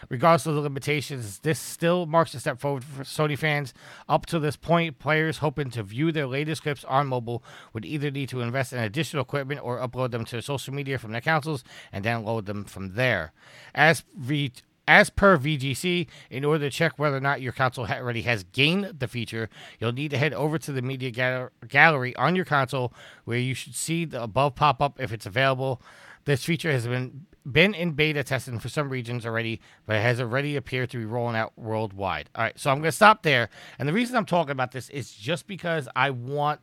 Regardless 0.09 0.47
of 0.47 0.55
the 0.55 0.61
limitations, 0.61 1.39
this 1.41 1.59
still 1.59 2.05
marks 2.05 2.35
a 2.35 2.41
step 2.41 2.61
forward 2.61 2.85
for 2.85 3.05
Sony 3.05 3.37
fans. 3.37 3.73
Up 4.09 4.27
to 4.27 4.39
this 4.39 4.57
point, 4.57 4.99
players 4.99 5.39
hoping 5.39 5.71
to 5.71 5.83
view 5.83 6.13
their 6.13 6.27
latest 6.27 6.63
clips 6.63 6.85
on 6.85 7.07
mobile 7.07 7.43
would 7.73 7.85
either 7.85 8.11
need 8.11 8.29
to 8.29 8.41
invest 8.41 8.73
in 8.73 8.79
additional 8.79 9.23
equipment 9.23 9.61
or 9.65 9.79
upload 9.79 10.11
them 10.11 10.25
to 10.27 10.43
social 10.43 10.75
media 10.75 10.99
from 10.99 11.13
their 11.13 11.23
consoles 11.23 11.65
and 11.91 12.05
download 12.05 12.45
them 12.45 12.65
from 12.65 12.95
there. 12.95 13.33
As 13.75 14.05
v- 14.15 14.53
as 14.87 15.11
per 15.11 15.39
VGC, 15.39 16.07
in 16.31 16.45
order 16.45 16.67
to 16.67 16.71
check 16.71 16.99
whether 16.99 17.17
or 17.17 17.21
not 17.21 17.41
your 17.41 17.53
console 17.53 17.87
already 17.87 18.23
has 18.23 18.45
gained 18.45 18.99
the 18.99 19.09
feature, 19.09 19.49
you'll 19.81 19.93
need 19.93 20.11
to 20.11 20.19
head 20.19 20.35
over 20.35 20.59
to 20.59 20.73
the 20.73 20.83
media 20.83 21.11
gal- 21.11 21.51
gallery 21.69 22.15
on 22.17 22.37
your 22.37 22.45
console, 22.45 22.93
where 23.25 23.39
you 23.39 23.55
should 23.55 23.75
see 23.75 24.05
the 24.05 24.23
above 24.23 24.55
pop 24.55 24.83
up 24.83 25.01
if 25.01 25.13
it's 25.13 25.27
available. 25.27 25.81
This 26.25 26.45
feature 26.45 26.73
has 26.73 26.87
been 26.87 27.27
been 27.51 27.75
in 27.75 27.93
beta 27.93 28.25
testing 28.25 28.59
for 28.59 28.71
some 28.71 28.89
regions 28.89 29.27
already, 29.27 29.61
but 29.87 29.97
it 29.97 30.01
has 30.01 30.19
already 30.19 30.57
appeared 30.57 30.89
to 30.91 30.97
be 30.97 31.05
rolling 31.05 31.37
out 31.37 31.53
worldwide. 31.57 32.31
All 32.35 32.43
right, 32.43 32.59
so 32.59 32.71
I'm 32.71 32.79
going 32.79 32.89
to 32.89 32.93
stop 32.93 33.23
there. 33.23 33.51
And 33.79 33.87
the 33.87 33.93
reason 33.93 34.17
I'm 34.17 34.25
talking 34.25 34.53
about 34.53 34.73
this 34.73 34.89
is 34.89 35.13
just 35.13 35.47
because 35.47 35.89
I 35.95 36.11
want. 36.11 36.61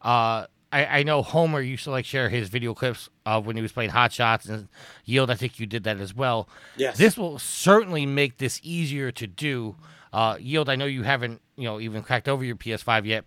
Uh, 0.00 0.46
I, 0.74 0.98
I 0.98 1.02
know 1.04 1.22
Homer 1.22 1.60
used 1.60 1.84
to 1.84 1.92
like 1.92 2.04
share 2.04 2.28
his 2.28 2.48
video 2.48 2.74
clips 2.74 3.08
of 3.24 3.46
when 3.46 3.54
he 3.54 3.62
was 3.62 3.70
playing 3.70 3.90
Hot 3.90 4.12
Shots 4.12 4.46
and 4.46 4.68
Yield. 5.04 5.30
I 5.30 5.36
think 5.36 5.60
you 5.60 5.66
did 5.66 5.84
that 5.84 6.00
as 6.00 6.12
well. 6.12 6.48
Yes. 6.76 6.98
This 6.98 7.16
will 7.16 7.38
certainly 7.38 8.06
make 8.06 8.38
this 8.38 8.58
easier 8.64 9.12
to 9.12 9.26
do. 9.28 9.76
Uh, 10.12 10.36
Yield, 10.40 10.68
I 10.68 10.74
know 10.74 10.86
you 10.86 11.04
haven't, 11.04 11.40
you 11.56 11.64
know, 11.64 11.78
even 11.78 12.02
cracked 12.02 12.28
over 12.28 12.44
your 12.44 12.56
PS5 12.56 13.06
yet, 13.06 13.24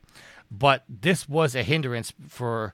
but 0.52 0.84
this 0.90 1.30
was 1.30 1.56
a 1.56 1.64
hindrance 1.64 2.11
for, 2.28 2.74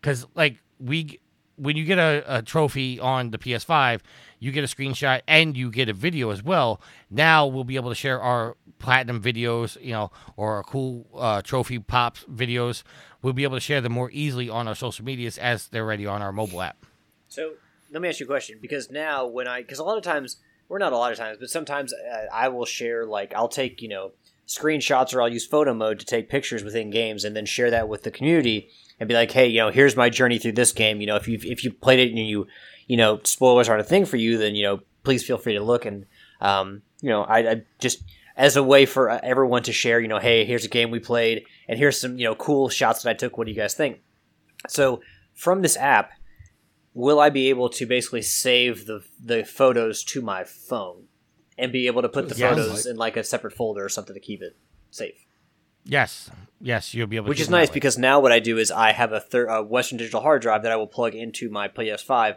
because 0.00 0.26
like 0.34 0.56
we, 0.80 1.20
when 1.56 1.76
you 1.76 1.84
get 1.84 1.98
a, 1.98 2.24
a 2.26 2.42
trophy 2.42 2.98
on 2.98 3.30
the 3.30 3.38
PS5, 3.38 4.00
you 4.38 4.52
get 4.52 4.64
a 4.64 4.66
screenshot 4.66 5.20
and 5.28 5.54
you 5.54 5.70
get 5.70 5.90
a 5.90 5.92
video 5.92 6.30
as 6.30 6.42
well. 6.42 6.80
Now 7.10 7.46
we'll 7.46 7.64
be 7.64 7.76
able 7.76 7.90
to 7.90 7.94
share 7.94 8.20
our 8.20 8.56
platinum 8.78 9.22
videos, 9.22 9.82
you 9.82 9.92
know, 9.92 10.10
or 10.36 10.56
our 10.56 10.62
cool 10.62 11.06
uh, 11.14 11.42
trophy 11.42 11.78
pops 11.78 12.24
videos. 12.24 12.82
We'll 13.24 13.32
be 13.32 13.44
able 13.44 13.56
to 13.56 13.60
share 13.60 13.80
them 13.80 13.92
more 13.92 14.10
easily 14.12 14.50
on 14.50 14.68
our 14.68 14.74
social 14.74 15.02
medias 15.02 15.38
as 15.38 15.68
they're 15.68 15.86
ready 15.86 16.06
on 16.06 16.20
our 16.20 16.30
mobile 16.30 16.60
app. 16.60 16.84
So 17.28 17.54
let 17.90 18.02
me 18.02 18.08
ask 18.10 18.20
you 18.20 18.26
a 18.26 18.28
question 18.28 18.58
because 18.60 18.90
now 18.90 19.26
when 19.26 19.48
I 19.48 19.62
because 19.62 19.78
a 19.78 19.84
lot 19.84 19.96
of 19.96 20.04
times 20.04 20.36
or 20.68 20.78
not 20.78 20.92
a 20.92 20.98
lot 20.98 21.10
of 21.10 21.16
times 21.16 21.38
but 21.40 21.48
sometimes 21.48 21.94
uh, 21.94 22.26
I 22.30 22.48
will 22.48 22.66
share 22.66 23.06
like 23.06 23.32
I'll 23.34 23.48
take 23.48 23.80
you 23.80 23.88
know 23.88 24.12
screenshots 24.46 25.14
or 25.14 25.22
I'll 25.22 25.32
use 25.32 25.46
photo 25.46 25.72
mode 25.72 26.00
to 26.00 26.04
take 26.04 26.28
pictures 26.28 26.62
within 26.62 26.90
games 26.90 27.24
and 27.24 27.34
then 27.34 27.46
share 27.46 27.70
that 27.70 27.88
with 27.88 28.02
the 28.02 28.10
community 28.10 28.68
and 29.00 29.08
be 29.08 29.14
like 29.14 29.30
hey 29.30 29.46
you 29.46 29.58
know 29.58 29.70
here's 29.70 29.96
my 29.96 30.10
journey 30.10 30.38
through 30.38 30.52
this 30.52 30.72
game 30.72 31.00
you 31.00 31.06
know 31.06 31.16
if 31.16 31.26
you 31.26 31.38
if 31.42 31.64
you 31.64 31.72
played 31.72 32.00
it 32.00 32.10
and 32.10 32.18
you 32.18 32.46
you 32.88 32.98
know 32.98 33.20
spoilers 33.24 33.70
aren't 33.70 33.80
a 33.80 33.84
thing 33.84 34.04
for 34.04 34.16
you 34.16 34.36
then 34.36 34.54
you 34.54 34.64
know 34.64 34.80
please 35.02 35.24
feel 35.24 35.38
free 35.38 35.54
to 35.54 35.62
look 35.62 35.86
and 35.86 36.04
um 36.42 36.82
you 37.00 37.08
know 37.08 37.22
I, 37.22 37.38
I 37.50 37.62
just 37.78 38.02
as 38.36 38.56
a 38.56 38.62
way 38.62 38.84
for 38.84 39.08
uh, 39.08 39.20
everyone 39.22 39.62
to 39.62 39.72
share 39.72 39.98
you 39.98 40.08
know 40.08 40.18
hey 40.18 40.44
here's 40.44 40.66
a 40.66 40.68
game 40.68 40.90
we 40.90 40.98
played 40.98 41.46
and 41.68 41.78
here's 41.78 42.00
some 42.00 42.18
you 42.18 42.24
know 42.24 42.34
cool 42.34 42.68
shots 42.68 43.02
that 43.02 43.10
I 43.10 43.14
took 43.14 43.36
what 43.38 43.46
do 43.46 43.52
you 43.52 43.56
guys 43.56 43.74
think 43.74 44.00
so 44.68 45.00
from 45.34 45.62
this 45.62 45.76
app 45.76 46.12
will 46.94 47.18
I 47.20 47.30
be 47.30 47.48
able 47.48 47.68
to 47.70 47.86
basically 47.86 48.22
save 48.22 48.86
the 48.86 49.04
the 49.22 49.44
photos 49.44 50.04
to 50.04 50.22
my 50.22 50.44
phone 50.44 51.04
and 51.58 51.72
be 51.72 51.86
able 51.86 52.02
to 52.02 52.08
put 52.08 52.28
the 52.28 52.34
Yes. 52.36 52.50
photos 52.56 52.86
in 52.86 52.96
like 52.96 53.16
a 53.16 53.24
separate 53.24 53.52
folder 53.52 53.84
or 53.84 53.88
something 53.88 54.14
to 54.14 54.20
keep 54.20 54.42
it 54.42 54.56
safe? 54.90 55.24
Yes, 55.86 56.30
yes, 56.60 56.94
you'll 56.94 57.06
be 57.06 57.16
able. 57.16 57.28
Which 57.28 57.38
to 57.38 57.42
is 57.42 57.48
do 57.48 57.50
it 57.50 57.56
that 57.56 57.60
nice 57.60 57.68
way. 57.68 57.74
because 57.74 57.98
now 57.98 58.18
what 58.20 58.32
I 58.32 58.38
do 58.40 58.56
is 58.58 58.70
I 58.70 58.92
have 58.92 59.12
a, 59.12 59.20
thir- 59.20 59.46
a 59.46 59.62
Western 59.62 59.98
Digital 59.98 60.20
hard 60.22 60.40
drive 60.42 60.62
that 60.62 60.72
I 60.72 60.76
will 60.76 60.86
plug 60.86 61.14
into 61.14 61.50
my 61.50 61.68
PS5, 61.68 62.36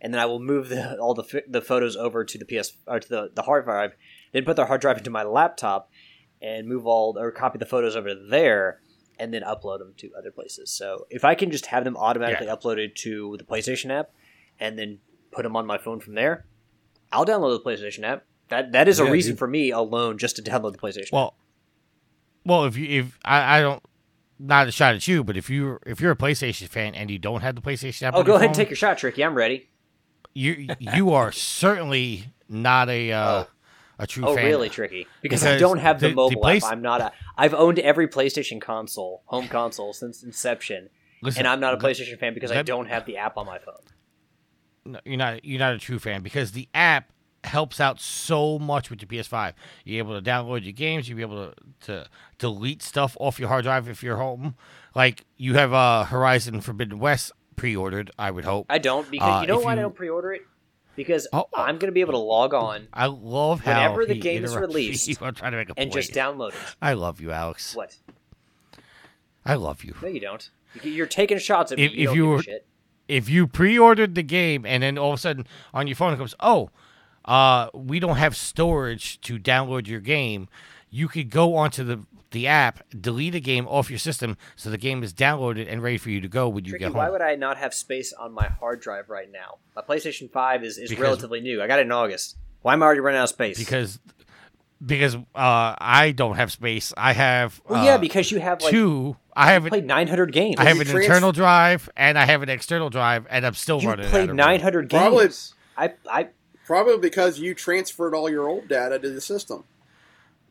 and 0.00 0.14
then 0.14 0.20
I 0.20 0.24
will 0.24 0.40
move 0.40 0.68
the, 0.70 0.98
all 0.98 1.12
the 1.14 1.22
fi- 1.24 1.42
the 1.46 1.60
photos 1.60 1.94
over 1.94 2.24
to 2.24 2.38
the 2.38 2.44
PS 2.46 2.72
or 2.86 2.98
to 3.00 3.08
the, 3.08 3.30
the 3.34 3.42
hard 3.42 3.66
drive, 3.66 3.92
then 4.32 4.44
put 4.46 4.56
the 4.56 4.64
hard 4.66 4.80
drive 4.80 4.96
into 4.96 5.10
my 5.10 5.24
laptop, 5.24 5.90
and 6.42 6.68
move 6.68 6.86
all 6.86 7.18
or 7.18 7.30
copy 7.30 7.58
the 7.58 7.66
photos 7.66 7.96
over 7.96 8.14
there, 8.14 8.80
and 9.18 9.32
then 9.32 9.42
upload 9.42 9.78
them 9.78 9.94
to 9.98 10.10
other 10.16 10.30
places. 10.30 10.70
So 10.70 11.06
if 11.10 11.24
I 11.24 11.34
can 11.34 11.50
just 11.50 11.66
have 11.66 11.84
them 11.84 11.96
automatically 11.96 12.46
uploaded 12.46 12.94
to 12.96 13.36
the 13.38 13.44
PlayStation 13.44 13.90
app, 13.90 14.10
and 14.60 14.78
then 14.78 14.98
put 15.30 15.42
them 15.42 15.56
on 15.56 15.66
my 15.66 15.78
phone 15.78 16.00
from 16.00 16.14
there, 16.14 16.46
I'll 17.12 17.26
download 17.26 17.62
the 17.62 17.70
PlayStation 17.70 18.04
app. 18.04 18.24
That 18.48 18.72
that 18.72 18.88
is 18.88 18.98
a 18.98 19.10
reason 19.10 19.32
dude. 19.32 19.38
for 19.38 19.48
me 19.48 19.70
alone 19.70 20.18
just 20.18 20.36
to 20.36 20.42
download 20.42 20.72
the 20.72 20.78
PlayStation. 20.78 21.06
app. 21.06 21.12
Well, 21.12 21.34
well, 22.44 22.64
if 22.64 22.76
you 22.76 23.00
if 23.00 23.18
I, 23.24 23.58
I 23.58 23.60
don't 23.60 23.82
not 24.38 24.68
a 24.68 24.70
shot 24.70 24.94
at 24.94 25.08
you, 25.08 25.24
but 25.24 25.36
if 25.36 25.50
you 25.50 25.78
if 25.84 26.00
you're 26.00 26.12
a 26.12 26.16
PlayStation 26.16 26.68
fan 26.68 26.94
and 26.94 27.10
you 27.10 27.18
don't 27.18 27.40
have 27.40 27.54
the 27.54 27.60
PlayStation 27.60 28.02
app, 28.02 28.14
oh, 28.14 28.22
go 28.22 28.34
ahead 28.34 28.46
and 28.46 28.54
take 28.54 28.70
your 28.70 28.76
shot, 28.76 28.98
Tricky. 28.98 29.24
I'm 29.24 29.34
ready. 29.34 29.68
you 30.34 30.68
you 30.78 31.12
are 31.12 31.32
certainly 31.32 32.26
not 32.48 32.88
a 32.88 33.12
uh, 33.12 33.44
a 33.98 34.06
true 34.06 34.24
Oh, 34.26 34.34
fan. 34.34 34.44
really 34.46 34.68
tricky? 34.68 35.06
Because, 35.22 35.44
I 35.44 35.56
don't 35.58 35.78
have 35.78 36.00
the, 36.00 36.06
the- 36.08 36.10
the 36.10 36.16
mobile 36.16 36.40
place- 36.40 36.64
app. 36.64 36.72
I'm 36.72 36.82
not 36.82 37.00
a. 37.00 37.12
I've 37.36 37.54
owned 37.54 37.78
every 37.78 38.08
PlayStation 38.08 38.60
console, 38.60 39.22
home 39.26 39.48
console, 39.48 39.92
since 39.92 40.22
inception, 40.22 40.90
Listen, 41.22 41.40
and 41.40 41.48
I'm 41.48 41.60
not 41.60 41.74
a 41.74 41.76
let- 41.76 41.84
PlayStation 41.96 42.18
fan 42.18 42.34
because 42.34 42.50
I 42.52 42.62
don't 42.62 42.86
have 42.86 43.06
the 43.06 43.16
app 43.16 43.36
on 43.36 43.46
my 43.46 43.58
phone. 43.58 43.74
no, 44.84 45.00
you're 45.04 45.16
not 45.16 45.44
you're 45.44 45.58
not 45.58 45.74
a 45.74 45.78
true 45.78 45.98
fan 45.98 46.22
because 46.22 46.52
the 46.52 46.68
app 46.74 47.10
helps 47.44 47.80
out 47.80 48.00
so 48.00 48.58
much 48.58 48.90
with 48.90 49.00
your 49.00 49.08
PS5. 49.08 49.52
You're 49.84 49.98
able 49.98 50.20
to 50.20 50.30
download 50.30 50.64
your 50.64 50.72
games. 50.72 51.08
You'll 51.08 51.16
be 51.16 51.22
able 51.22 51.52
to, 51.52 51.54
to 51.86 52.06
delete 52.38 52.82
stuff 52.82 53.16
off 53.20 53.38
your 53.38 53.48
hard 53.48 53.62
drive 53.64 53.88
if 53.88 54.02
you're 54.02 54.16
home. 54.16 54.56
Like 54.96 55.24
you 55.36 55.54
have 55.54 55.72
uh, 55.72 56.04
Horizon 56.04 56.60
Forbidden 56.60 56.98
West 56.98 57.30
pre-ordered. 57.54 58.10
I 58.18 58.30
would 58.32 58.44
hope. 58.44 58.66
I 58.68 58.78
don't 58.78 59.08
because 59.10 59.38
Uh, 59.38 59.40
you 59.42 59.46
know 59.46 59.60
why 59.60 59.72
I 59.72 59.76
don't 59.76 59.94
pre-order 59.94 60.32
it? 60.32 60.42
Because 60.96 61.28
Oh. 61.32 61.46
I'm 61.54 61.76
going 61.78 61.88
to 61.88 61.92
be 61.92 62.00
able 62.00 62.12
to 62.14 62.18
log 62.18 62.54
on 62.54 62.88
I 62.92 63.06
love 63.06 63.60
how 63.60 63.74
Whenever 63.74 64.06
the 64.06 64.18
game 64.18 64.44
is 64.44 64.56
released 64.56 65.06
you. 65.08 65.16
I'm 65.22 65.34
trying 65.34 65.52
to 65.52 65.58
make 65.58 65.68
a 65.68 65.74
and 65.76 65.90
point. 65.90 66.04
just 66.04 66.12
download 66.12 66.50
it. 66.50 66.76
I 66.80 66.94
love 66.94 67.20
you, 67.20 67.30
Alex. 67.32 67.74
What? 67.76 67.96
I 69.44 69.54
love 69.54 69.84
you. 69.84 69.94
No, 70.02 70.08
you 70.08 70.20
don't. 70.20 70.48
You- 70.82 70.90
You're 70.92 71.06
taking 71.06 71.38
shots 71.38 71.72
at 71.72 71.78
me. 71.78 71.84
If- 71.84 71.94
you 71.94 72.10
if 72.10 72.16
you 72.16 72.26
were-. 72.28 72.42
If 73.08 73.28
you 73.28 73.46
pre-ordered 73.46 74.16
the 74.16 74.24
game 74.24 74.66
and 74.66 74.82
then 74.82 74.98
all 74.98 75.12
of 75.12 75.18
a 75.18 75.20
sudden 75.20 75.46
on 75.72 75.86
your 75.86 75.94
phone 75.94 76.12
it 76.12 76.16
comes, 76.16 76.34
oh, 76.40 76.70
uh, 77.24 77.68
we 77.72 78.00
don't 78.00 78.16
have 78.16 78.34
storage 78.36 79.20
to 79.20 79.38
download 79.38 79.86
your 79.86 80.00
game, 80.00 80.48
you 80.90 81.06
could 81.06 81.30
go 81.30 81.54
onto 81.54 81.84
the 81.84 82.00
the 82.36 82.46
app, 82.46 82.84
delete 83.00 83.34
a 83.34 83.40
game 83.40 83.66
off 83.66 83.88
your 83.90 83.98
system, 83.98 84.36
so 84.56 84.68
the 84.68 84.76
game 84.78 85.02
is 85.02 85.14
downloaded 85.14 85.66
and 85.72 85.82
ready 85.82 85.96
for 85.96 86.10
you 86.10 86.20
to 86.20 86.28
go 86.28 86.48
when 86.48 86.64
you 86.66 86.72
Tricky, 86.72 86.84
get 86.84 86.92
why 86.94 87.08
would 87.08 87.22
I 87.22 87.34
not 87.34 87.56
have 87.56 87.72
space 87.72 88.12
on 88.12 88.32
my 88.32 88.46
hard 88.48 88.80
drive 88.80 89.08
right 89.08 89.30
now? 89.32 89.56
My 89.74 89.80
PlayStation 89.82 90.30
5 90.30 90.62
is, 90.64 90.76
is 90.76 90.90
Because- 90.90 91.02
relatively 91.02 91.40
new. 91.40 91.62
I 91.62 91.66
got 91.66 91.78
it 91.78 91.86
in 91.86 91.92
August. 91.92 92.36
Why 92.60 92.74
am 92.74 92.82
I 92.82 92.86
already 92.86 93.00
running 93.00 93.18
out 93.18 93.24
of 93.24 93.28
space? 93.30 93.58
because 93.58 93.98
because 94.84 95.14
uh, 95.14 95.18
I 95.34 96.12
don't 96.14 96.36
have 96.36 96.52
space. 96.52 96.92
I 96.96 97.14
have 97.14 97.62
well, 97.66 97.80
uh, 97.80 97.84
yeah, 97.84 97.96
because 97.96 98.30
you 98.30 98.38
have 98.40 98.60
like 98.60 98.70
two. 98.70 99.16
I 99.34 99.52
have 99.52 99.64
played 99.64 99.86
900 99.86 100.32
games. 100.32 100.56
I 100.58 100.64
have 100.64 100.78
an 100.78 100.86
trans- 100.86 101.06
internal 101.06 101.32
drive 101.32 101.88
and 101.96 102.18
I 102.18 102.26
have 102.26 102.42
an 102.42 102.50
external 102.50 102.90
drive, 102.90 103.26
and 103.30 103.46
I'm 103.46 103.54
still 103.54 103.80
you 103.80 103.88
running. 103.88 104.04
out 104.04 104.10
played 104.10 104.24
of 104.24 104.28
room. 104.28 104.36
900 104.36 104.88
games. 104.90 105.00
Probably- 105.00 105.30
I 105.78 105.94
I 106.10 106.28
Probably 106.66 106.98
because 106.98 107.38
you 107.38 107.54
transferred 107.54 108.14
all 108.14 108.28
your 108.28 108.48
old 108.48 108.66
data 108.68 108.98
to 108.98 109.08
the 109.08 109.20
system. 109.20 109.64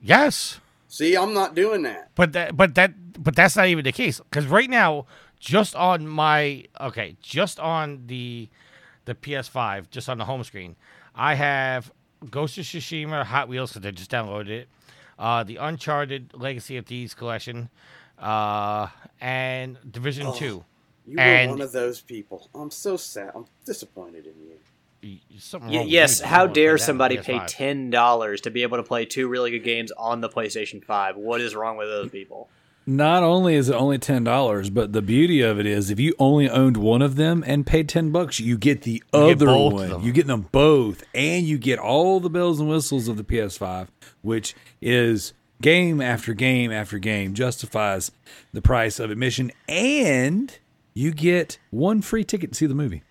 Yes. 0.02 0.60
See, 0.88 1.16
I'm 1.16 1.34
not 1.34 1.56
doing 1.56 1.84
that. 1.84 2.12
But 2.16 2.34
that, 2.34 2.56
but 2.56 2.76
that, 2.76 3.24
but 3.24 3.36
that's 3.36 3.56
not 3.56 3.68
even 3.68 3.84
the 3.84 3.92
case. 3.92 4.20
Because 4.20 4.46
right 4.46 4.70
now, 4.70 5.06
just 5.40 5.76
on 5.76 6.08
my 6.08 6.66
okay, 6.80 7.18
just 7.22 7.60
on 7.60 8.04
the 8.08 8.50
the 9.06 9.16
PS5, 9.16 9.90
just 9.90 10.10
on 10.10 10.18
the 10.18 10.26
home 10.26 10.44
screen, 10.44 10.76
I 11.16 11.36
have 11.36 11.92
Ghost 12.30 12.58
of 12.58 12.66
Tsushima 12.66 13.24
Hot 13.24 13.48
Wheels 13.48 13.74
because 13.74 13.86
I 13.88 13.92
just 13.92 14.12
downloaded 14.12 14.50
it. 14.50 14.70
Uh, 15.18 15.44
the 15.44 15.58
Uncharted 15.58 16.32
Legacy 16.34 16.78
of 16.78 16.86
Thieves 16.86 17.14
collection, 17.14 17.70
uh, 18.20 18.88
and 19.22 19.78
Division 19.90 20.28
Oh. 20.28 20.34
Two. 20.34 20.66
You 21.08 21.18
were 21.18 21.48
one 21.50 21.62
of 21.62 21.72
those 21.72 22.02
people. 22.02 22.50
I'm 22.56 22.72
so 22.72 22.98
sad. 22.98 23.32
I'm 23.36 23.46
disappointed 23.64 24.26
in 24.26 24.34
you. 24.48 24.58
Y- 25.06 25.20
Something 25.38 25.70
Y- 25.70 25.78
wrong 25.78 25.88
yes, 25.88 26.22
me, 26.22 26.28
how 26.28 26.48
dare 26.48 26.78
somebody 26.80 27.18
pay 27.18 27.40
ten 27.48 27.92
dollars 27.92 28.42
to 28.42 28.50
be 28.50 28.64
able 28.64 28.78
to 28.78 28.84
play 28.84 29.06
two 29.06 29.28
really 29.28 29.52
good 29.52 29.64
games 29.64 29.92
on 29.92 30.22
the 30.22 30.30
PlayStation 30.30 30.84
Five? 30.84 31.16
What 31.16 31.42
is 31.42 31.54
wrong 31.54 31.78
with 31.78 31.88
those 31.88 32.10
people? 32.10 32.50
Not 32.88 33.24
only 33.24 33.56
is 33.56 33.70
it 33.70 33.74
only 33.76 33.98
ten 34.00 34.24
dollars, 34.24 34.70
but 34.72 34.94
the 34.94 35.02
beauty 35.04 35.42
of 35.42 35.60
it 35.60 35.66
is 35.68 35.90
if 35.92 36.00
you 36.00 36.14
only 36.18 36.50
owned 36.50 36.78
one 36.78 37.02
of 37.04 37.16
them 37.18 37.44
and 37.46 37.66
paid 37.68 37.88
ten 37.88 38.12
bucks, 38.12 38.40
you 38.40 38.58
get 38.58 38.82
the 38.82 39.04
get 39.14 39.20
other 39.22 39.46
both 39.46 39.74
of 39.74 39.80
one. 39.80 39.90
them. 39.90 40.02
You 40.04 40.12
get 40.12 40.28
them 40.28 40.48
both, 40.52 41.04
and 41.14 41.46
you 41.46 41.58
get 41.60 41.78
all 41.78 42.20
the 42.20 42.30
bells 42.30 42.60
and 42.60 42.68
whistles 42.70 43.08
of 43.08 43.18
the 43.18 43.24
PS5, 43.24 43.88
which 44.24 44.56
is 44.82 45.34
game 45.62 46.02
after 46.02 46.34
game 46.34 46.72
after 46.72 46.98
game 47.00 47.34
justifies 47.36 48.12
the 48.54 48.62
price 48.62 49.00
of 49.00 49.12
admission, 49.12 49.52
and 49.70 50.58
you 50.94 51.12
get 51.12 51.60
one 51.72 52.02
free 52.02 52.24
ticket 52.24 52.52
to 52.52 52.56
see 52.56 52.66
the 52.66 52.74
movie. 52.76 53.04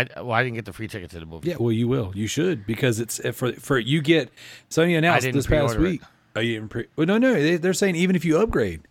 I 0.00 0.06
well, 0.22 0.32
I 0.32 0.42
didn't 0.42 0.56
get 0.56 0.64
the 0.64 0.72
free 0.72 0.88
ticket 0.88 1.10
to 1.10 1.20
the 1.20 1.26
movie. 1.26 1.48
Yeah, 1.50 1.56
well, 1.58 1.72
you 1.72 1.88
will. 1.88 2.12
You 2.14 2.26
should 2.26 2.66
because 2.66 3.00
it's 3.00 3.18
uh, 3.20 3.32
for 3.32 3.52
for 3.54 3.78
you 3.78 4.00
get. 4.02 4.30
Sony 4.70 4.96
announced 4.98 5.22
didn't 5.22 5.36
this 5.36 5.46
past 5.46 5.74
pre-order 5.74 5.86
it. 5.86 5.90
week. 5.90 6.02
Oh, 6.36 6.40
you 6.40 6.54
didn't 6.54 6.68
pre? 6.68 6.86
Well, 6.96 7.06
no, 7.06 7.18
no. 7.18 7.32
They, 7.34 7.56
they're 7.56 7.72
saying 7.72 7.96
even 7.96 8.14
if 8.16 8.24
you 8.24 8.38
upgrade, 8.40 8.82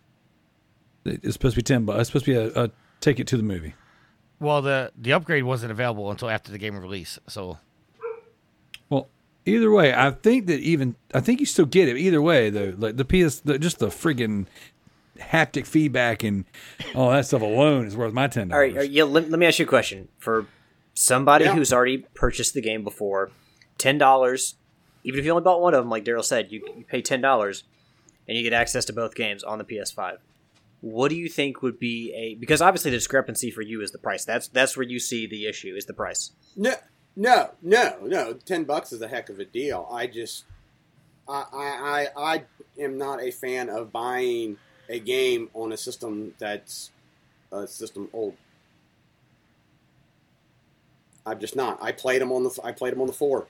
it's 1.04 1.34
supposed 1.34 1.54
to 1.54 1.58
be 1.60 1.62
ten 1.62 1.84
bucks. 1.84 2.00
It's 2.00 2.08
supposed 2.08 2.24
to 2.24 2.30
be 2.32 2.36
a, 2.58 2.64
a 2.64 2.70
ticket 3.00 3.26
to 3.28 3.36
the 3.36 3.42
movie. 3.42 3.74
Well, 4.40 4.62
the 4.62 4.92
the 4.96 5.12
upgrade 5.12 5.44
wasn't 5.44 5.70
available 5.72 6.10
until 6.10 6.28
after 6.28 6.50
the 6.52 6.58
game 6.58 6.76
release. 6.78 7.18
So 7.28 7.58
Well, 8.90 9.08
either 9.44 9.70
way, 9.70 9.94
I 9.94 10.10
think 10.10 10.46
that 10.46 10.60
even 10.60 10.96
I 11.14 11.20
think 11.20 11.40
you 11.40 11.46
still 11.46 11.66
get 11.66 11.88
it. 11.88 11.96
Either 11.96 12.20
way, 12.20 12.50
though, 12.50 12.74
like 12.76 12.96
the 12.96 13.04
PS, 13.04 13.40
the, 13.40 13.58
just 13.58 13.78
the 13.78 13.88
friggin' 13.88 14.46
haptic 15.18 15.66
feedback 15.66 16.22
and 16.22 16.44
all 16.94 17.10
that 17.10 17.24
stuff 17.26 17.40
alone 17.42 17.86
is 17.86 17.96
worth 17.96 18.12
my 18.12 18.26
ten 18.26 18.52
All 18.52 18.58
right, 18.58 18.74
dollars. 18.74 18.88
uh, 18.88 18.90
yeah. 18.90 19.04
Let, 19.04 19.30
let 19.30 19.38
me 19.38 19.46
ask 19.46 19.58
you 19.58 19.64
a 19.64 19.68
question. 19.68 20.08
For 20.18 20.46
somebody 20.96 21.44
Yeah. 21.44 21.54
who's 21.54 21.72
already 21.72 21.98
purchased 22.14 22.54
the 22.54 22.60
game 22.62 22.82
before, 22.82 23.30
ten 23.78 23.98
dollars, 23.98 24.56
even 25.04 25.20
if 25.20 25.24
you 25.26 25.30
only 25.30 25.44
bought 25.44 25.60
one 25.60 25.74
of 25.74 25.82
them, 25.84 25.90
like 25.90 26.04
Daryl 26.04 26.24
said, 26.24 26.50
you, 26.50 26.62
you 26.76 26.84
pay 26.84 27.02
ten 27.02 27.20
dollars, 27.20 27.64
and 28.26 28.36
you 28.36 28.42
get 28.42 28.52
access 28.52 28.84
to 28.86 28.92
both 28.92 29.14
games 29.14 29.44
on 29.44 29.58
the 29.58 29.64
PS5. 29.64 30.16
What 30.80 31.08
do 31.08 31.16
you 31.16 31.28
think 31.28 31.62
would 31.62 31.78
be 31.78 32.12
a? 32.14 32.34
Because 32.34 32.60
obviously 32.60 32.90
the 32.90 32.96
discrepancy 32.96 33.50
for 33.50 33.62
you 33.62 33.82
is 33.82 33.92
the 33.92 33.98
price. 33.98 34.24
That's 34.24 34.48
that's 34.48 34.76
where 34.76 34.86
you 34.86 34.98
see 34.98 35.26
the 35.26 35.46
issue 35.46 35.74
is 35.76 35.86
the 35.86 35.94
price. 35.94 36.32
No, 36.56 36.74
no, 37.14 37.50
no, 37.62 37.98
no. 38.02 38.32
Ten 38.34 38.64
bucks 38.64 38.92
is 38.92 39.00
a 39.02 39.08
heck 39.08 39.28
of 39.28 39.38
a 39.38 39.44
deal. 39.44 39.88
I 39.90 40.06
just, 40.06 40.44
I, 41.28 41.44
I, 41.52 42.08
I, 42.16 42.34
I 42.34 42.42
am 42.82 42.98
not 42.98 43.22
a 43.22 43.30
fan 43.30 43.68
of 43.68 43.90
buying 43.92 44.58
a 44.88 44.98
game 45.00 45.50
on 45.54 45.72
a 45.72 45.76
system 45.76 46.34
that's 46.38 46.90
a 47.50 47.66
system 47.66 48.08
old. 48.12 48.34
I'm 51.26 51.38
just 51.40 51.56
not. 51.56 51.78
I 51.82 51.92
played 51.92 52.22
them 52.22 52.30
on 52.32 52.44
the. 52.44 52.58
I 52.64 52.72
played 52.72 52.92
them 52.92 53.00
on 53.00 53.06
the 53.08 53.12
four. 53.12 53.46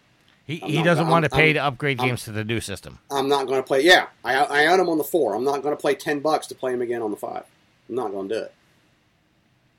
he, 0.46 0.60
I'm 0.62 0.68
he 0.70 0.76
not- 0.76 0.84
doesn't 0.84 1.04
I'm- 1.04 1.10
want 1.10 1.24
to 1.24 1.30
pay 1.30 1.46
I'm- 1.48 1.54
to 1.54 1.64
upgrade 1.64 2.00
I'm- 2.00 2.08
games 2.08 2.24
to 2.24 2.32
the 2.32 2.44
new 2.44 2.60
system. 2.60 2.98
I'm 3.10 3.28
not 3.28 3.46
going 3.46 3.58
to 3.58 3.66
play. 3.66 3.82
Yeah, 3.82 4.06
I, 4.24 4.34
I 4.36 4.66
own 4.66 4.78
them 4.78 4.88
on 4.88 4.98
the 4.98 5.04
four. 5.04 5.34
I'm 5.34 5.44
not 5.44 5.62
going 5.62 5.76
to 5.76 5.80
play 5.80 5.94
ten 5.94 6.20
bucks 6.20 6.46
to 6.48 6.54
play 6.54 6.72
them 6.72 6.82
again 6.82 7.02
on 7.02 7.10
the 7.10 7.16
five. 7.16 7.44
I'm 7.88 7.94
not 7.94 8.10
going 8.10 8.28
to 8.30 8.34
do 8.34 8.40
it. 8.42 8.52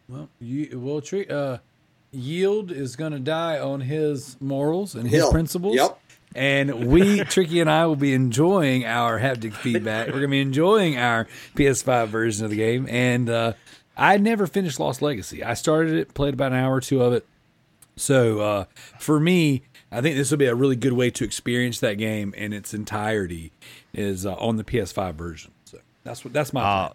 Well, 0.09 0.29
you 0.39 0.79
well, 0.79 1.01
treat 1.01 1.29
uh, 1.29 1.57
yield 2.11 2.71
is 2.71 2.95
going 2.95 3.11
to 3.11 3.19
die 3.19 3.59
on 3.59 3.81
his 3.81 4.37
morals 4.39 4.95
and 4.95 5.03
his 5.05 5.19
Hill. 5.21 5.31
principles. 5.31 5.75
Yep. 5.75 5.99
And 6.35 6.87
we, 6.87 7.19
Tricky 7.25 7.59
and 7.61 7.69
I, 7.69 7.85
will 7.87 7.95
be 7.95 8.13
enjoying 8.13 8.85
our 8.85 9.19
haptic 9.19 9.53
feedback. 9.53 10.07
We're 10.07 10.13
going 10.13 10.23
to 10.23 10.27
be 10.29 10.41
enjoying 10.41 10.97
our 10.97 11.27
PS5 11.55 12.07
version 12.09 12.45
of 12.45 12.51
the 12.51 12.57
game. 12.57 12.87
And 12.89 13.29
uh, 13.29 13.53
I 13.97 14.17
never 14.17 14.45
finished 14.45 14.79
Lost 14.79 15.01
Legacy. 15.01 15.43
I 15.43 15.55
started 15.55 15.93
it, 15.95 16.13
played 16.13 16.33
about 16.35 16.51
an 16.51 16.59
hour 16.59 16.75
or 16.75 16.81
two 16.81 17.01
of 17.01 17.13
it. 17.13 17.25
So 17.97 18.39
uh, 18.39 18.65
for 18.99 19.19
me, 19.19 19.63
I 19.91 20.01
think 20.01 20.15
this 20.15 20.31
will 20.31 20.37
be 20.37 20.45
a 20.45 20.55
really 20.55 20.75
good 20.75 20.93
way 20.93 21.09
to 21.11 21.23
experience 21.23 21.79
that 21.79 21.95
game 21.95 22.33
in 22.35 22.53
its 22.53 22.73
entirety 22.73 23.51
is 23.93 24.25
uh, 24.25 24.35
on 24.35 24.57
the 24.57 24.63
PS5 24.63 25.15
version. 25.15 25.51
So 25.65 25.79
that's 26.03 26.23
what 26.23 26.33
that's 26.33 26.53
my 26.53 26.61
Uh. 26.61 26.93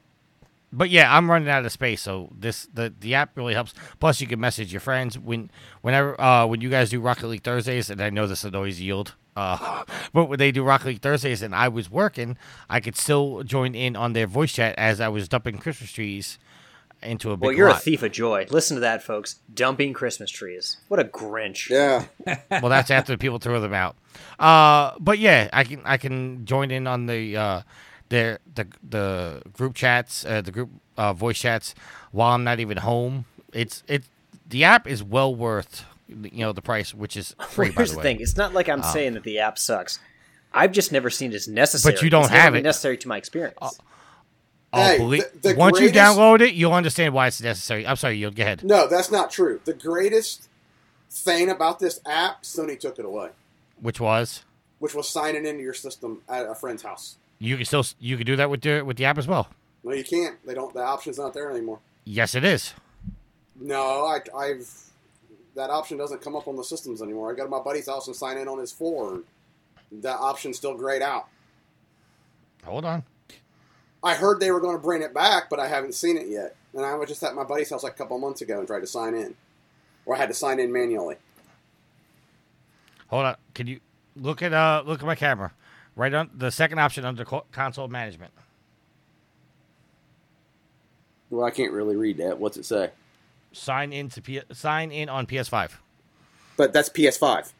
But 0.74 0.88
yeah, 0.88 1.14
I'm 1.14 1.30
running 1.30 1.50
out 1.50 1.66
of 1.66 1.72
space, 1.72 2.00
so 2.00 2.30
this 2.34 2.66
the, 2.72 2.94
the 2.98 3.14
app 3.14 3.36
really 3.36 3.52
helps. 3.52 3.74
Plus, 4.00 4.22
you 4.22 4.26
can 4.26 4.40
message 4.40 4.72
your 4.72 4.80
friends 4.80 5.18
when 5.18 5.50
whenever 5.82 6.18
uh, 6.18 6.46
when 6.46 6.62
you 6.62 6.70
guys 6.70 6.88
do 6.88 6.98
Rocket 6.98 7.26
League 7.26 7.42
Thursdays, 7.42 7.90
and 7.90 8.00
I 8.00 8.08
know 8.08 8.26
this 8.26 8.42
annoys 8.42 8.80
Yield, 8.80 9.14
uh, 9.36 9.84
but 10.14 10.30
when 10.30 10.38
they 10.38 10.50
do 10.50 10.64
Rocket 10.64 10.86
League 10.86 11.02
Thursdays 11.02 11.42
and 11.42 11.54
I 11.54 11.68
was 11.68 11.90
working, 11.90 12.38
I 12.70 12.80
could 12.80 12.96
still 12.96 13.42
join 13.42 13.74
in 13.74 13.96
on 13.96 14.14
their 14.14 14.26
voice 14.26 14.54
chat 14.54 14.74
as 14.78 14.98
I 14.98 15.08
was 15.08 15.28
dumping 15.28 15.58
Christmas 15.58 15.92
trees 15.92 16.38
into 17.02 17.30
a 17.32 17.36
big 17.36 17.42
Well, 17.46 17.52
you're 17.56 17.68
a 17.68 17.74
thief 17.74 18.02
of 18.02 18.12
joy. 18.12 18.46
Listen 18.50 18.76
to 18.76 18.80
that, 18.82 19.02
folks. 19.02 19.36
Dumping 19.52 19.92
Christmas 19.92 20.30
trees. 20.30 20.76
What 20.88 21.00
a 21.00 21.04
Grinch. 21.04 21.68
Yeah. 21.70 22.06
well, 22.50 22.68
that's 22.68 22.90
after 22.90 23.16
people 23.16 23.38
throw 23.38 23.60
them 23.60 23.74
out. 23.74 23.96
Uh, 24.38 24.92
but 25.00 25.18
yeah, 25.18 25.48
I 25.52 25.64
can 25.64 25.80
I 25.84 25.96
can 25.96 26.44
join 26.44 26.70
in 26.70 26.86
on 26.86 27.06
the 27.06 27.36
uh, 27.36 27.62
the 28.08 28.38
the 28.54 28.66
the 28.88 29.42
group 29.52 29.74
chats, 29.74 30.24
uh, 30.24 30.40
the 30.42 30.50
group 30.52 30.70
uh, 30.96 31.12
voice 31.12 31.38
chats 31.40 31.74
while 32.10 32.34
I'm 32.34 32.44
not 32.44 32.60
even 32.60 32.78
home. 32.78 33.24
It's 33.52 33.82
it 33.88 34.04
the 34.48 34.64
app 34.64 34.86
is 34.86 35.02
well 35.02 35.34
worth 35.34 35.84
you 36.08 36.30
know 36.44 36.52
the 36.52 36.62
price, 36.62 36.92
which 36.94 37.16
is 37.16 37.34
free 37.48 37.68
Well, 37.68 37.74
by 37.74 37.80
here's 37.80 37.90
the 37.90 37.94
the 37.94 37.98
way. 37.98 38.02
thing. 38.02 38.20
It's 38.20 38.36
not 38.36 38.52
like 38.54 38.68
I'm 38.68 38.82
saying 38.82 39.14
that 39.14 39.22
the 39.24 39.38
app 39.38 39.58
sucks. 39.58 39.98
I've 40.54 40.72
just 40.72 40.92
never 40.92 41.08
seen 41.08 41.32
it 41.32 41.36
as 41.36 41.48
necessary. 41.48 41.94
But 41.94 42.02
you 42.02 42.10
don't 42.10 42.24
It's 42.24 42.30
have 42.32 42.54
it. 42.54 42.62
necessary 42.62 42.98
to 42.98 43.08
my 43.08 43.16
experience. 43.16 43.56
Oh, 44.74 44.82
Hey, 44.82 44.98
belie- 44.98 45.18
the- 45.18 45.50
the 45.50 45.54
once 45.54 45.78
you 45.80 45.90
download 45.90 46.40
it, 46.40 46.54
you'll 46.54 46.72
understand 46.72 47.12
why 47.14 47.26
it's 47.26 47.40
necessary. 47.42 47.86
I'm 47.86 47.96
sorry, 47.96 48.16
you'll 48.16 48.30
go 48.30 48.42
ahead. 48.42 48.64
No, 48.64 48.86
that's 48.86 49.10
not 49.10 49.30
true. 49.30 49.60
The 49.64 49.74
greatest 49.74 50.48
thing 51.10 51.50
about 51.50 51.78
this 51.78 52.00
app, 52.06 52.42
Sony 52.42 52.78
took 52.80 52.98
it 52.98 53.04
away, 53.04 53.30
Which 53.80 54.00
was 54.00 54.44
which 54.78 54.94
was 54.94 55.08
signing 55.08 55.44
into 55.46 55.62
your 55.62 55.74
system 55.74 56.22
at 56.28 56.46
a 56.46 56.54
friend's 56.54 56.82
house. 56.82 57.16
you 57.38 57.56
can 57.56 57.64
still 57.66 57.84
you 58.00 58.16
can 58.16 58.26
do 58.26 58.36
that 58.36 58.48
with 58.50 58.62
the 58.62 58.82
with 58.82 58.96
the 58.96 59.04
app 59.04 59.18
as 59.18 59.28
well. 59.28 59.48
No, 59.84 59.92
you 59.92 60.04
can't. 60.04 60.36
They 60.46 60.54
don't. 60.54 60.72
The 60.72 60.82
option's 60.82 61.18
not 61.18 61.34
there 61.34 61.50
anymore. 61.50 61.80
Yes, 62.04 62.34
it 62.34 62.44
is. 62.44 62.72
No, 63.60 64.06
I, 64.06 64.20
I've 64.36 64.70
that 65.54 65.68
option 65.68 65.98
doesn't 65.98 66.22
come 66.22 66.34
up 66.34 66.48
on 66.48 66.56
the 66.56 66.64
systems 66.64 67.02
anymore. 67.02 67.30
I 67.30 67.34
go 67.34 67.44
to 67.44 67.50
my 67.50 67.60
buddy's 67.60 67.86
house 67.88 68.06
and 68.06 68.16
sign 68.16 68.38
in 68.38 68.48
on 68.48 68.58
his 68.58 68.72
four. 68.72 69.20
That 70.00 70.16
option's 70.18 70.56
still 70.56 70.74
grayed 70.74 71.02
out. 71.02 71.26
Hold 72.64 72.84
on. 72.86 73.02
I 74.02 74.14
heard 74.14 74.40
they 74.40 74.50
were 74.50 74.60
going 74.60 74.76
to 74.76 74.82
bring 74.82 75.02
it 75.02 75.14
back, 75.14 75.48
but 75.48 75.60
I 75.60 75.68
haven't 75.68 75.94
seen 75.94 76.16
it 76.16 76.28
yet. 76.28 76.56
And 76.74 76.84
I 76.84 76.94
was 76.94 77.08
just 77.08 77.22
at 77.22 77.34
my 77.34 77.44
buddy's 77.44 77.70
house 77.70 77.82
like 77.82 77.92
a 77.92 77.96
couple 77.96 78.18
months 78.18 78.40
ago 78.40 78.58
and 78.58 78.66
tried 78.66 78.80
to 78.80 78.86
sign 78.86 79.14
in, 79.14 79.34
or 80.06 80.16
I 80.16 80.18
had 80.18 80.28
to 80.28 80.34
sign 80.34 80.58
in 80.58 80.72
manually. 80.72 81.16
Hold 83.08 83.26
on. 83.26 83.36
Can 83.54 83.66
you 83.66 83.80
look 84.16 84.42
at 84.42 84.52
uh 84.52 84.82
look 84.86 85.00
at 85.00 85.06
my 85.06 85.14
camera? 85.14 85.52
Right 85.94 86.12
on 86.14 86.30
the 86.34 86.50
second 86.50 86.78
option 86.78 87.04
under 87.04 87.24
console 87.24 87.88
management. 87.88 88.32
Well, 91.28 91.44
I 91.44 91.50
can't 91.50 91.72
really 91.72 91.96
read 91.96 92.16
that. 92.18 92.38
What's 92.38 92.56
it 92.56 92.64
say? 92.64 92.90
Sign 93.52 93.92
in 93.92 94.08
to 94.10 94.22
P- 94.22 94.42
sign 94.52 94.90
in 94.90 95.08
on 95.08 95.26
PS5. 95.26 95.72
But 96.56 96.72
that's 96.72 96.88
PS5. 96.88 97.52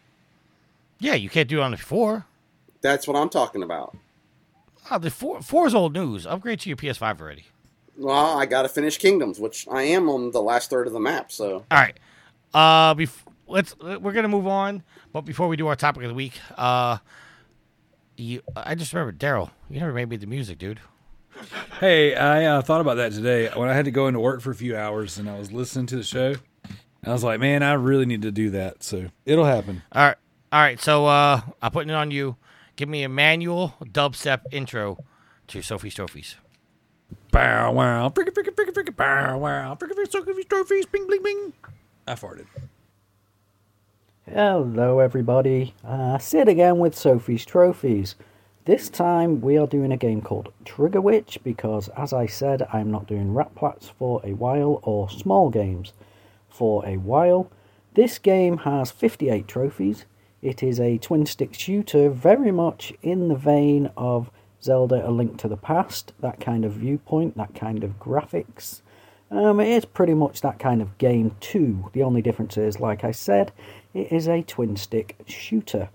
Yeah, 0.99 1.15
you 1.15 1.29
can't 1.29 1.49
do 1.49 1.61
it 1.61 1.63
on 1.63 1.73
the 1.73 1.77
four. 1.77 2.27
That's 2.81 3.07
what 3.07 3.17
I'm 3.17 3.29
talking 3.29 3.63
about. 3.63 3.97
Oh, 4.91 4.99
the 4.99 5.11
four 5.11 5.43
four 5.43 5.67
is 5.67 5.75
old 5.75 5.93
news. 5.95 6.27
Upgrade 6.27 6.61
to 6.61 6.69
your 6.69 6.77
PS5 6.77 7.21
already. 7.21 7.47
Well, 7.97 8.39
I 8.39 8.47
got 8.47 8.63
to 8.63 8.69
finish 8.69 8.99
Kingdoms, 8.99 9.39
which 9.39 9.67
I 9.71 9.83
am 9.83 10.09
on 10.09 10.31
the 10.31 10.43
last 10.43 10.71
third 10.71 10.87
of 10.87 10.93
the 10.93 11.01
map. 11.01 11.31
So 11.31 11.65
All 11.71 11.79
right. 11.79 11.97
Uh, 12.55 12.95
bef- 12.95 13.23
let's 13.47 13.79
we're 13.79 14.13
gonna 14.13 14.29
move 14.29 14.47
on, 14.47 14.83
but 15.13 15.23
before 15.23 15.49
we 15.49 15.57
do 15.57 15.67
our 15.69 15.77
topic 15.77 16.03
of 16.03 16.09
the 16.09 16.15
week, 16.15 16.39
uh, 16.57 16.99
you 18.17 18.43
I 18.57 18.75
just 18.75 18.93
remember 18.93 19.13
Daryl. 19.13 19.51
You 19.71 19.81
never 19.81 19.93
made 19.93 20.09
me 20.09 20.17
the 20.17 20.27
music, 20.27 20.59
dude. 20.59 20.81
Hey, 21.81 22.15
I 22.15 22.45
uh, 22.45 22.63
thought 22.63 22.81
about 22.81 22.97
that 22.97 23.13
today 23.13 23.49
when 23.55 23.69
I 23.69 23.73
had 23.73 23.87
to 23.87 23.91
go 23.91 24.07
into 24.07 24.21
work 24.21 24.41
for 24.43 24.51
a 24.51 24.55
few 24.55 24.77
hours 24.77 25.19
and 25.19 25.29
I 25.29 25.39
was 25.39 25.51
listening 25.51 25.87
to 25.87 25.97
the 25.97 26.03
show. 26.03 26.35
I 27.05 27.11
was 27.13 27.25
like, 27.25 27.41
man, 27.41 27.63
I 27.63 27.73
really 27.73 28.07
need 28.07 28.23
to 28.23 28.31
do 28.31 28.51
that. 28.51 28.83
So 28.83 29.09
it'll 29.25 29.47
happen. 29.47 29.83
All 29.93 30.05
right, 30.07 30.17
all 30.53 30.61
right. 30.61 30.81
So 30.81 31.07
uh, 31.07 31.41
I'm 31.61 31.73
putting 31.73 31.91
it 31.91 31.95
on 31.95 32.11
you. 32.11 32.37
Give 32.83 32.89
me 32.89 33.05
a 33.05 33.09
manual 33.09 33.75
dubstep 33.81 34.41
intro 34.51 34.99
to 35.47 35.63
Sophie's 35.63 35.95
Trophies. 35.95 36.35
Bow 37.31 37.71
wow, 37.71 38.09
fricka 38.09 38.31
fricka 38.31 38.51
fricka 38.51 38.73
fricka 38.73 38.97
bow 38.97 39.39
wow, 39.39 39.77
fricka 39.77 39.93
fricka 39.93 40.11
Sophie's 40.11 40.47
trophies, 40.47 40.87
bing 40.87 41.07
bling 41.07 41.23
bing. 41.23 41.53
I 42.09 42.15
farted. 42.15 42.47
Hello, 44.29 44.99
everybody. 44.99 45.75
Uh, 45.85 46.19
Sid 46.19 46.49
again 46.49 46.81
with 46.81 46.99
Sophie's 46.99 47.47
Trophies. 47.47 48.17
This 48.65 48.89
time 48.89 49.41
we 49.41 49.57
are 49.57 49.69
doing 49.69 49.93
a 49.93 49.97
game 49.97 50.21
called 50.21 50.53
Trigger 50.65 51.01
Witch 51.01 51.39
because, 51.45 51.89
as 51.91 52.13
I 52.13 52.27
said, 52.27 52.67
I'm 52.73 52.91
not 52.91 53.07
doing 53.07 53.33
Rat 53.33 53.55
Plats 53.55 53.91
for 53.97 54.21
a 54.25 54.33
while 54.33 54.81
or 54.83 55.09
small 55.09 55.51
games 55.51 55.93
for 56.49 56.85
a 56.85 56.97
while. 56.97 57.49
This 57.95 58.19
game 58.19 58.57
has 58.57 58.91
58 58.91 59.47
trophies. 59.47 60.05
It 60.43 60.61
is 60.61 60.81
a 60.81 60.99
twin 60.99 61.25
stick 61.27 61.55
shooter, 61.55 62.11
very 62.11 62.51
much 62.51 62.93
in 63.01 63.29
the 63.29 63.37
vein 63.37 63.93
of 63.97 64.29
Zelda 64.61 65.09
A 65.09 65.11
Link 65.11 65.39
to 65.39 65.47
the 65.49 65.57
Past, 65.57 66.13
that 66.19 66.41
kind 66.41 66.65
of 66.65 66.73
viewpoint, 66.73 67.37
that 67.37 67.55
kind 67.55 67.85
of 67.85 68.01
graphics. 68.01 68.83
Um, 69.31 69.61
it 69.61 69.69
is 69.69 69.85
pretty 69.85 70.15
much 70.15 70.41
that 70.41 70.59
kind 70.59 70.83
of 70.83 70.99
game 70.99 71.37
too. 71.39 71.91
The 71.93 72.03
only 72.03 72.23
difference 72.23 72.57
is, 72.57 72.81
like 72.81 73.05
I 73.05 73.13
said, 73.13 73.53
it 73.95 74.11
is 74.11 74.27
a 74.27 74.43
twin 74.43 74.77
stick 74.77 75.17
shooter. 75.29 75.91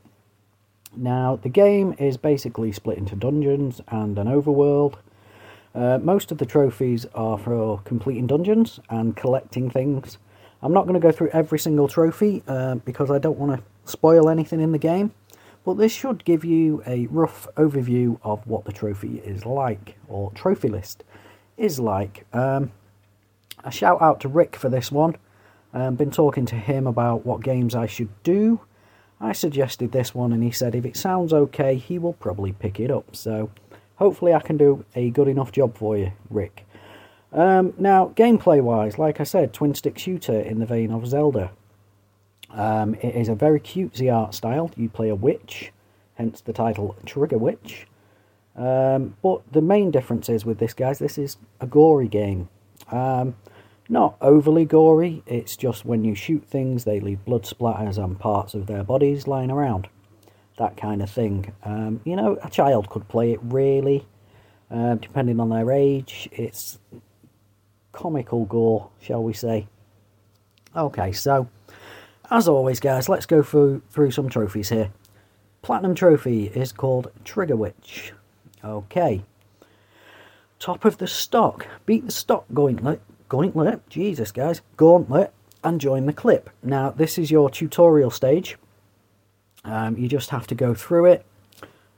Now, 0.95 1.35
the 1.35 1.49
game 1.49 1.93
is 1.99 2.15
basically 2.15 2.71
split 2.71 2.97
into 2.97 3.17
dungeons 3.17 3.81
and 3.89 4.17
an 4.17 4.27
overworld. 4.27 4.95
Uh, 5.75 5.99
most 6.01 6.31
of 6.31 6.37
the 6.37 6.45
trophies 6.45 7.05
are 7.13 7.37
for 7.37 7.81
completing 7.81 8.27
dungeons 8.27 8.79
and 8.89 9.13
collecting 9.13 9.69
things. 9.69 10.19
I'm 10.61 10.73
not 10.73 10.87
going 10.87 10.99
to 10.99 11.05
go 11.05 11.11
through 11.11 11.29
every 11.33 11.59
single 11.59 11.89
trophy 11.89 12.43
uh, 12.47 12.75
because 12.75 13.11
I 13.11 13.19
don't 13.19 13.37
want 13.37 13.59
to 13.59 13.63
spoil 13.89 14.29
anything 14.29 14.61
in 14.61 14.71
the 14.71 14.77
game, 14.77 15.11
but 15.65 15.75
this 15.75 15.91
should 15.91 16.23
give 16.23 16.45
you 16.45 16.81
a 16.87 17.07
rough 17.07 17.47
overview 17.57 18.19
of 18.23 18.45
what 18.47 18.65
the 18.65 18.71
trophy 18.71 19.19
is 19.19 19.45
like, 19.45 19.97
or 20.07 20.31
trophy 20.31 20.69
list 20.69 21.03
is 21.57 21.79
like. 21.79 22.25
Um, 22.33 22.71
a 23.63 23.71
shout 23.71 24.01
out 24.01 24.21
to 24.21 24.27
Rick 24.27 24.55
for 24.55 24.69
this 24.69 24.91
one. 24.91 25.17
Um, 25.73 25.95
been 25.95 26.11
talking 26.11 26.45
to 26.47 26.55
him 26.55 26.87
about 26.87 27.25
what 27.25 27.43
games 27.43 27.75
I 27.75 27.85
should 27.85 28.09
do. 28.23 28.61
I 29.19 29.33
suggested 29.33 29.91
this 29.91 30.13
one, 30.13 30.31
and 30.31 30.43
he 30.43 30.51
said 30.51 30.75
if 30.75 30.85
it 30.85 30.95
sounds 30.95 31.33
okay, 31.33 31.75
he 31.75 31.97
will 31.97 32.13
probably 32.13 32.53
pick 32.53 32.79
it 32.79 32.91
up. 32.91 33.15
So 33.15 33.49
hopefully, 33.95 34.33
I 34.33 34.39
can 34.39 34.57
do 34.57 34.85
a 34.95 35.09
good 35.09 35.27
enough 35.27 35.51
job 35.51 35.75
for 35.75 35.97
you, 35.97 36.11
Rick. 36.29 36.65
Um, 37.33 37.73
now, 37.77 38.13
gameplay 38.15 38.61
wise, 38.61 38.97
like 38.97 39.19
I 39.19 39.23
said, 39.23 39.53
twin 39.53 39.73
stick 39.73 39.97
shooter 39.97 40.39
in 40.39 40.59
the 40.59 40.65
vein 40.65 40.91
of 40.91 41.05
Zelda. 41.07 41.51
Um, 42.51 42.95
it 42.95 43.15
is 43.15 43.29
a 43.29 43.35
very 43.35 43.59
cutesy 43.59 44.13
art 44.13 44.33
style. 44.33 44.71
You 44.75 44.89
play 44.89 45.09
a 45.09 45.15
witch, 45.15 45.71
hence 46.15 46.41
the 46.41 46.53
title 46.53 46.95
Trigger 47.05 47.37
Witch. 47.37 47.87
Um, 48.55 49.15
but 49.21 49.41
the 49.51 49.61
main 49.61 49.91
difference 49.91 50.29
is 50.29 50.45
with 50.45 50.57
this, 50.57 50.73
guys, 50.73 50.99
this 50.99 51.17
is 51.17 51.37
a 51.61 51.67
gory 51.67 52.07
game. 52.07 52.49
Um, 52.91 53.35
not 53.89 54.17
overly 54.19 54.65
gory, 54.65 55.23
it's 55.25 55.55
just 55.55 55.85
when 55.85 56.03
you 56.03 56.15
shoot 56.15 56.43
things, 56.45 56.83
they 56.83 56.99
leave 56.99 57.23
blood 57.23 57.43
splatters 57.43 58.03
and 58.03 58.19
parts 58.19 58.53
of 58.53 58.67
their 58.67 58.83
bodies 58.83 59.27
lying 59.27 59.51
around. 59.51 59.87
That 60.57 60.75
kind 60.75 61.01
of 61.01 61.09
thing. 61.09 61.53
Um, 61.63 62.01
you 62.03 62.15
know, 62.15 62.37
a 62.43 62.49
child 62.49 62.89
could 62.89 63.07
play 63.07 63.31
it 63.31 63.39
really, 63.43 64.05
uh, 64.71 64.95
depending 64.95 65.39
on 65.39 65.49
their 65.49 65.71
age. 65.71 66.27
It's 66.31 66.79
comical 67.91 68.45
gore, 68.45 68.89
shall 68.99 69.23
we 69.23 69.33
say. 69.33 69.67
Okay, 70.75 71.11
so 71.11 71.47
as 72.29 72.47
always, 72.47 72.79
guys, 72.79 73.09
let's 73.09 73.25
go 73.25 73.41
through, 73.41 73.81
through 73.89 74.11
some 74.11 74.29
trophies 74.29 74.69
here. 74.69 74.91
Platinum 75.61 75.95
trophy 75.95 76.45
is 76.47 76.71
called 76.71 77.11
Trigger 77.23 77.55
Witch. 77.55 78.13
Okay. 78.63 79.23
Top 80.59 80.85
of 80.85 80.97
the 80.97 81.07
stock. 81.07 81.67
Beat 81.85 82.05
the 82.05 82.11
stock 82.11 82.45
gauntlet. 82.53 83.01
Gauntlet? 83.29 83.87
Jesus, 83.89 84.31
guys. 84.31 84.61
Gauntlet. 84.75 85.33
And 85.63 85.81
join 85.81 86.05
the 86.05 86.13
clip. 86.13 86.49
Now, 86.63 86.91
this 86.91 87.17
is 87.17 87.31
your 87.31 87.49
tutorial 87.49 88.11
stage. 88.11 88.57
Um, 89.63 89.97
you 89.97 90.07
just 90.07 90.29
have 90.29 90.47
to 90.47 90.55
go 90.55 90.73
through 90.73 91.07
it. 91.07 91.25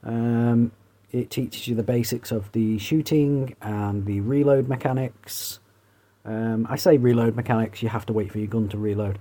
Um, 0.03 0.72
it 1.11 1.30
teaches 1.30 1.68
you 1.68 1.76
the 1.76 1.84
basics 1.84 2.31
of 2.31 2.51
the 2.51 2.77
shooting 2.80 3.56
and 3.61 4.06
the 4.06 4.22
reload 4.22 4.68
mechanics. 4.68 5.60
Um, 6.26 6.68
I 6.69 6.76
say 6.76 6.97
reload 6.97 7.35
mechanics, 7.35 7.81
you 7.81 7.89
have 7.89 8.06
to 8.07 8.14
wait 8.14 8.31
for 8.31 8.39
your 8.39 8.47
gun 8.47 8.69
to 8.69 8.77
reload. 8.77 9.19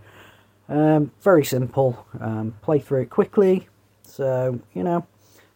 Um, 0.68 1.12
very 1.20 1.44
simple. 1.44 2.06
Um, 2.20 2.54
play 2.62 2.78
through 2.78 3.02
it 3.02 3.10
quickly. 3.10 3.68
So, 4.02 4.60
you 4.74 4.82
know, 4.82 5.06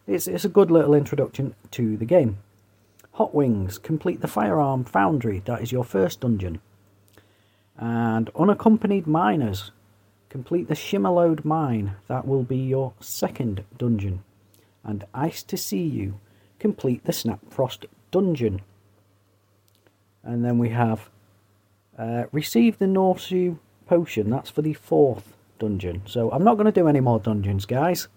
it's, 0.07 0.27
it's 0.27 0.45
a 0.45 0.49
good 0.49 0.71
little 0.71 0.95
introduction 0.95 1.55
to 1.73 1.97
the 1.97 2.05
game. 2.05 2.39
Hot 3.13 3.35
Wings, 3.35 3.77
complete 3.77 4.23
the 4.23 4.29
Firearm 4.29 4.85
Foundry, 4.85 5.43
that 5.45 5.61
is 5.61 5.71
your 5.71 5.85
first 5.85 6.21
dungeon. 6.21 6.61
And 7.77 8.31
Unaccompanied 8.35 9.07
Miners, 9.07 9.71
complete 10.31 10.69
the 10.69 10.75
Shimmerlode 10.75 11.45
Mine, 11.45 11.97
that 12.09 12.27
will 12.27 12.43
be 12.43 12.57
your 12.57 12.95
second 13.01 13.65
dungeon. 13.77 14.23
And 14.83 15.05
Ice 15.13 15.43
to 15.45 15.59
See 15.59 15.83
You, 15.83 16.21
complete 16.59 17.05
the 17.05 17.13
Snapfrost 17.13 17.85
Dungeon. 18.11 18.63
And 20.23 20.43
then 20.43 20.59
we 20.59 20.71
have 20.71 21.11
uh, 21.99 22.25
Receive 22.33 22.79
the 22.79 22.87
Norsu 22.87 23.59
Potion, 23.87 24.31
that's 24.31 24.51
for 24.51 24.63
the 24.63 24.75
fourth 24.75 25.35
dungeon. 25.59 26.03
So 26.07 26.31
I'm 26.31 26.45
not 26.45 26.55
going 26.55 26.67
to 26.67 26.73
do 26.73 26.89
any 26.89 27.01
more 27.01 27.21
dungeons, 27.21 27.67
guys. 27.67 28.09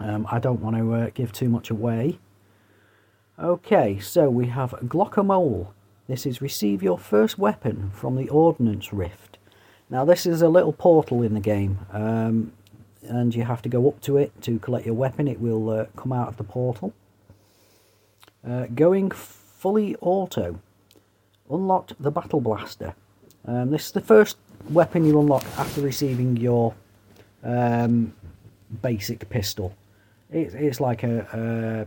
Um, 0.00 0.26
I 0.30 0.38
don't 0.38 0.60
want 0.60 0.76
to 0.76 0.94
uh, 0.94 1.10
give 1.14 1.32
too 1.32 1.48
much 1.48 1.70
away. 1.70 2.18
Okay, 3.38 3.98
so 3.98 4.30
we 4.30 4.46
have 4.46 4.70
Glockamole. 4.84 5.68
This 6.08 6.24
is 6.24 6.40
receive 6.40 6.82
your 6.82 6.98
first 6.98 7.38
weapon 7.38 7.90
from 7.90 8.16
the 8.16 8.28
Ordnance 8.28 8.92
Rift. 8.92 9.38
Now 9.90 10.04
this 10.04 10.24
is 10.24 10.42
a 10.42 10.48
little 10.48 10.72
portal 10.72 11.22
in 11.22 11.34
the 11.34 11.40
game, 11.40 11.78
um, 11.92 12.52
and 13.02 13.34
you 13.34 13.44
have 13.44 13.62
to 13.62 13.68
go 13.68 13.88
up 13.88 14.00
to 14.02 14.16
it 14.16 14.32
to 14.42 14.58
collect 14.58 14.86
your 14.86 14.94
weapon. 14.94 15.28
It 15.28 15.40
will 15.40 15.68
uh, 15.70 15.86
come 15.96 16.12
out 16.12 16.28
of 16.28 16.36
the 16.36 16.44
portal. 16.44 16.94
Uh, 18.46 18.66
going 18.74 19.10
fully 19.10 19.96
auto. 20.00 20.60
Unlocked 21.50 21.94
the 22.00 22.10
Battle 22.10 22.40
Blaster. 22.40 22.94
Um, 23.44 23.70
this 23.70 23.86
is 23.86 23.92
the 23.92 24.00
first 24.00 24.36
weapon 24.70 25.04
you 25.04 25.18
unlock 25.18 25.44
after 25.58 25.80
receiving 25.80 26.36
your 26.36 26.74
um, 27.44 28.14
basic 28.82 29.28
pistol. 29.28 29.74
It, 30.30 30.54
it's 30.54 30.80
like 30.80 31.02
a, 31.02 31.86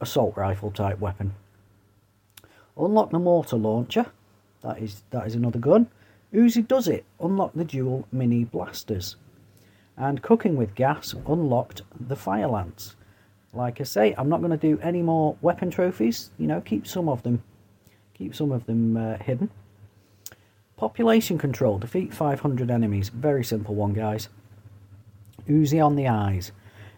a 0.00 0.02
assault 0.02 0.36
rifle 0.36 0.70
type 0.70 0.98
weapon. 1.00 1.34
Unlock 2.76 3.10
the 3.10 3.18
mortar 3.18 3.56
launcher. 3.56 4.06
That 4.62 4.78
is 4.80 5.02
that 5.10 5.26
is 5.26 5.34
another 5.34 5.58
gun. 5.58 5.88
Uzi 6.32 6.66
does 6.66 6.88
it. 6.88 7.04
Unlock 7.20 7.52
the 7.54 7.64
dual 7.64 8.06
mini 8.12 8.44
blasters. 8.44 9.16
And 9.96 10.22
cooking 10.22 10.56
with 10.56 10.74
gas 10.74 11.14
unlocked 11.26 11.82
the 12.08 12.16
fire 12.16 12.48
lance. 12.48 12.96
Like 13.52 13.80
I 13.82 13.84
say, 13.84 14.14
I'm 14.16 14.30
not 14.30 14.40
going 14.40 14.50
to 14.50 14.56
do 14.56 14.80
any 14.82 15.02
more 15.02 15.36
weapon 15.42 15.70
trophies. 15.70 16.30
You 16.38 16.46
know, 16.46 16.62
keep 16.62 16.86
some 16.86 17.08
of 17.08 17.22
them, 17.22 17.42
keep 18.14 18.34
some 18.34 18.50
of 18.50 18.64
them 18.64 18.96
uh, 18.96 19.18
hidden. 19.18 19.50
Population 20.82 21.38
control. 21.38 21.78
Defeat 21.78 22.12
500 22.12 22.68
enemies. 22.68 23.08
Very 23.08 23.44
simple 23.44 23.76
one, 23.76 23.92
guys. 23.92 24.28
Uzi 25.48 25.80
on 25.80 25.94
the 25.94 26.08
eyes. 26.08 26.50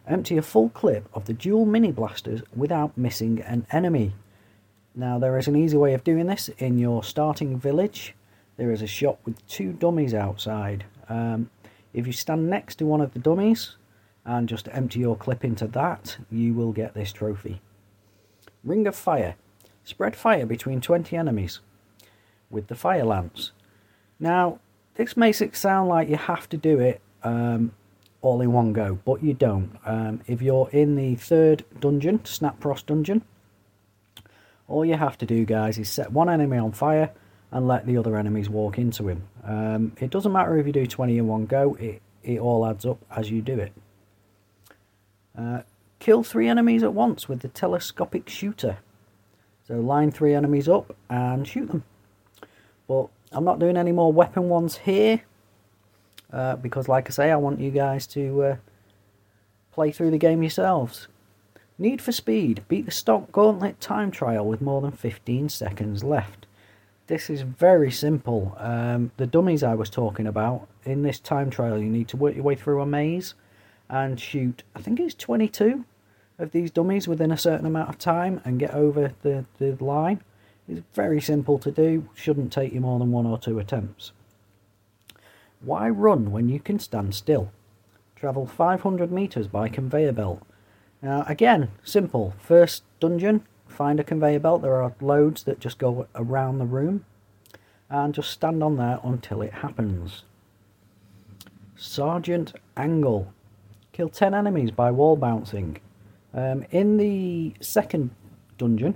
Empty 0.08 0.38
a 0.38 0.42
full 0.42 0.70
clip 0.70 1.06
of 1.12 1.26
the 1.26 1.34
dual 1.34 1.66
mini 1.66 1.92
blasters 1.92 2.40
without 2.56 2.96
missing 2.96 3.42
an 3.42 3.66
enemy. 3.70 4.14
Now, 4.94 5.18
there 5.18 5.36
is 5.36 5.48
an 5.48 5.54
easy 5.54 5.76
way 5.76 5.92
of 5.92 6.02
doing 6.02 6.28
this. 6.28 6.48
In 6.56 6.78
your 6.78 7.04
starting 7.04 7.58
village, 7.60 8.14
there 8.56 8.72
is 8.72 8.80
a 8.80 8.86
shop 8.86 9.20
with 9.26 9.46
two 9.46 9.74
dummies 9.74 10.14
outside. 10.14 10.86
Um, 11.10 11.50
if 11.92 12.06
you 12.06 12.14
stand 12.14 12.48
next 12.48 12.76
to 12.76 12.86
one 12.86 13.02
of 13.02 13.12
the 13.12 13.18
dummies 13.18 13.76
and 14.24 14.48
just 14.48 14.66
empty 14.72 15.00
your 15.00 15.14
clip 15.14 15.44
into 15.44 15.66
that, 15.66 16.16
you 16.30 16.54
will 16.54 16.72
get 16.72 16.94
this 16.94 17.12
trophy. 17.12 17.60
Ring 18.64 18.86
of 18.86 18.96
Fire. 18.96 19.34
Spread 19.84 20.16
fire 20.16 20.46
between 20.46 20.80
20 20.80 21.14
enemies 21.14 21.60
with 22.48 22.68
the 22.68 22.74
fire 22.74 23.04
lance. 23.04 23.52
Now, 24.20 24.60
this 24.94 25.16
makes 25.16 25.40
it 25.40 25.56
sound 25.56 25.88
like 25.88 26.08
you 26.08 26.16
have 26.16 26.48
to 26.50 26.56
do 26.56 26.78
it 26.80 27.00
um, 27.22 27.72
all 28.22 28.40
in 28.40 28.52
one 28.52 28.72
go, 28.72 28.98
but 29.04 29.22
you 29.22 29.34
don't. 29.34 29.76
Um, 29.84 30.20
if 30.26 30.40
you're 30.40 30.68
in 30.70 30.96
the 30.96 31.14
third 31.16 31.64
dungeon, 31.80 32.24
Snap 32.24 32.60
Snapfrost 32.60 32.86
dungeon, 32.86 33.22
all 34.68 34.84
you 34.84 34.94
have 34.94 35.18
to 35.18 35.26
do, 35.26 35.44
guys, 35.44 35.78
is 35.78 35.90
set 35.90 36.12
one 36.12 36.30
enemy 36.30 36.56
on 36.56 36.72
fire 36.72 37.10
and 37.50 37.68
let 37.68 37.86
the 37.86 37.96
other 37.96 38.16
enemies 38.16 38.48
walk 38.48 38.78
into 38.78 39.08
him. 39.08 39.24
Um, 39.44 39.92
it 40.00 40.10
doesn't 40.10 40.32
matter 40.32 40.56
if 40.58 40.66
you 40.66 40.72
do 40.72 40.86
20 40.86 41.18
in 41.18 41.26
one 41.26 41.46
go, 41.46 41.74
it, 41.74 42.02
it 42.22 42.40
all 42.40 42.66
adds 42.66 42.86
up 42.86 42.98
as 43.14 43.30
you 43.30 43.42
do 43.42 43.58
it. 43.58 43.72
Uh, 45.36 45.62
kill 45.98 46.22
three 46.22 46.48
enemies 46.48 46.82
at 46.82 46.94
once 46.94 47.28
with 47.28 47.40
the 47.40 47.48
telescopic 47.48 48.28
shooter. 48.28 48.78
So 49.66 49.80
line 49.80 50.10
three 50.10 50.34
enemies 50.34 50.68
up 50.68 50.96
and 51.08 51.46
shoot 51.46 51.66
them. 51.66 51.84
But 52.86 53.08
I'm 53.34 53.44
not 53.44 53.58
doing 53.58 53.76
any 53.76 53.92
more 53.92 54.12
weapon 54.12 54.48
ones 54.48 54.78
here. 54.78 55.22
Uh, 56.32 56.56
because 56.56 56.88
like 56.88 57.08
I 57.08 57.10
say, 57.10 57.30
I 57.30 57.36
want 57.36 57.60
you 57.60 57.70
guys 57.70 58.06
to 58.08 58.42
uh, 58.42 58.56
play 59.72 59.92
through 59.92 60.10
the 60.10 60.18
game 60.18 60.42
yourselves. 60.42 61.08
Need 61.78 62.00
for 62.00 62.12
Speed. 62.12 62.64
Beat 62.68 62.86
the 62.86 62.90
stock 62.90 63.30
gauntlet 63.32 63.80
time 63.80 64.10
trial 64.10 64.46
with 64.46 64.60
more 64.60 64.80
than 64.80 64.92
15 64.92 65.48
seconds 65.48 66.02
left. 66.02 66.46
This 67.06 67.28
is 67.28 67.42
very 67.42 67.90
simple. 67.90 68.56
Um, 68.58 69.10
the 69.16 69.26
dummies 69.26 69.62
I 69.62 69.74
was 69.74 69.90
talking 69.90 70.26
about, 70.26 70.68
in 70.84 71.02
this 71.02 71.18
time 71.18 71.50
trial 71.50 71.78
you 71.78 71.90
need 71.90 72.08
to 72.08 72.16
work 72.16 72.34
your 72.34 72.44
way 72.44 72.54
through 72.54 72.80
a 72.80 72.86
maze 72.86 73.34
and 73.90 74.18
shoot, 74.18 74.62
I 74.74 74.80
think 74.80 74.98
it's 74.98 75.14
22 75.14 75.84
of 76.38 76.52
these 76.52 76.70
dummies 76.70 77.06
within 77.06 77.30
a 77.30 77.36
certain 77.36 77.66
amount 77.66 77.90
of 77.90 77.98
time 77.98 78.40
and 78.44 78.58
get 78.58 78.72
over 78.72 79.12
the, 79.22 79.44
the 79.58 79.76
line. 79.84 80.22
It's 80.68 80.82
very 80.94 81.20
simple 81.20 81.58
to 81.58 81.70
do, 81.70 82.08
shouldn't 82.14 82.52
take 82.52 82.72
you 82.72 82.80
more 82.80 82.98
than 82.98 83.12
one 83.12 83.26
or 83.26 83.38
two 83.38 83.58
attempts. 83.58 84.12
Why 85.60 85.88
run 85.88 86.30
when 86.30 86.48
you 86.48 86.60
can 86.60 86.78
stand 86.78 87.14
still? 87.14 87.50
Travel 88.16 88.46
500 88.46 89.12
meters 89.12 89.48
by 89.48 89.68
conveyor 89.68 90.12
belt. 90.12 90.42
Now, 91.02 91.24
again, 91.26 91.70
simple. 91.82 92.34
First 92.38 92.82
dungeon, 93.00 93.44
find 93.68 94.00
a 94.00 94.04
conveyor 94.04 94.40
belt. 94.40 94.62
There 94.62 94.82
are 94.82 94.94
loads 95.00 95.42
that 95.44 95.60
just 95.60 95.78
go 95.78 96.06
around 96.14 96.58
the 96.58 96.64
room. 96.64 97.04
And 97.90 98.14
just 98.14 98.30
stand 98.30 98.62
on 98.62 98.76
there 98.76 98.98
until 99.04 99.42
it 99.42 99.52
happens. 99.52 100.24
Sergeant 101.76 102.54
Angle. 102.76 103.32
Kill 103.92 104.08
10 104.08 104.34
enemies 104.34 104.70
by 104.70 104.90
wall 104.90 105.16
bouncing. 105.16 105.78
Um, 106.32 106.64
in 106.70 106.96
the 106.96 107.54
second 107.60 108.10
dungeon, 108.58 108.94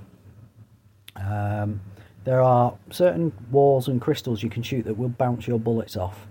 um, 1.19 1.81
there 2.24 2.43
are 2.43 2.77
certain 2.90 3.32
walls 3.51 3.89
and 3.89 4.01
crystals 4.01 4.43
you 4.43 4.51
can 4.51 4.62
shoot 4.62 4.85
that 4.85 4.99
will 4.99 5.09
bounce 5.09 5.47
your 5.47 5.59
bullets 5.59 5.97
off. 5.97 6.27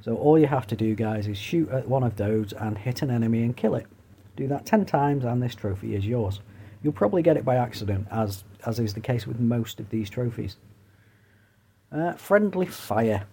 So 0.00 0.16
all 0.16 0.38
you 0.38 0.46
have 0.46 0.66
to 0.68 0.76
do, 0.76 0.94
guys, 0.94 1.28
is 1.28 1.38
shoot 1.38 1.68
at 1.70 1.88
one 1.88 2.02
of 2.02 2.16
those 2.16 2.52
and 2.52 2.76
hit 2.76 3.02
an 3.02 3.10
enemy 3.10 3.42
and 3.42 3.56
kill 3.56 3.74
it. 3.74 3.86
Do 4.36 4.48
that 4.48 4.66
10 4.66 4.84
times 4.86 5.24
and 5.24 5.42
this 5.42 5.54
trophy 5.54 5.94
is 5.94 6.06
yours. 6.06 6.40
You'll 6.82 6.92
probably 6.92 7.22
get 7.22 7.36
it 7.36 7.44
by 7.44 7.56
accident, 7.56 8.08
as, 8.10 8.44
as 8.66 8.78
is 8.80 8.94
the 8.94 9.00
case 9.00 9.26
with 9.26 9.38
most 9.38 9.78
of 9.78 9.90
these 9.90 10.10
trophies. 10.10 10.56
Uh, 11.92 12.14
friendly 12.14 12.66
Fire. 12.66 13.26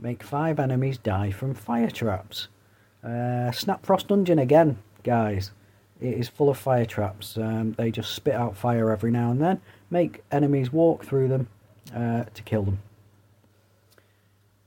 Make 0.00 0.22
five 0.22 0.60
enemies 0.60 0.98
die 0.98 1.32
from 1.32 1.54
fire 1.54 1.90
traps. 1.90 2.48
Uh, 3.02 3.50
Snapfrost 3.50 4.06
Dungeon 4.06 4.38
again, 4.38 4.78
guys. 5.02 5.50
It 6.00 6.14
is 6.14 6.28
full 6.28 6.48
of 6.48 6.56
fire 6.56 6.86
traps. 6.86 7.36
Um, 7.36 7.72
they 7.72 7.90
just 7.90 8.14
spit 8.14 8.34
out 8.34 8.56
fire 8.56 8.90
every 8.90 9.10
now 9.10 9.32
and 9.32 9.40
then. 9.40 9.60
Make 9.90 10.22
enemies 10.30 10.72
walk 10.72 11.04
through 11.04 11.28
them 11.28 11.48
uh, 11.94 12.24
to 12.34 12.42
kill 12.42 12.62
them. 12.62 12.80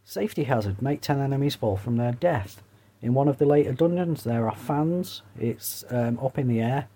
Safety 0.03 0.43
hazard. 0.43 0.81
Make 0.81 1.01
10 1.01 1.19
enemies 1.21 1.55
fall 1.55 1.77
from 1.77 1.97
their 1.97 2.11
death. 2.11 2.61
In 3.01 3.13
one 3.13 3.27
of 3.27 3.37
the 3.37 3.45
later 3.45 3.73
dungeons, 3.73 4.23
there 4.23 4.47
are 4.47 4.55
fans. 4.55 5.21
It's 5.39 5.83
um, 5.89 6.19
up 6.19 6.37
in 6.37 6.47
the 6.47 6.59
air. 6.59 6.87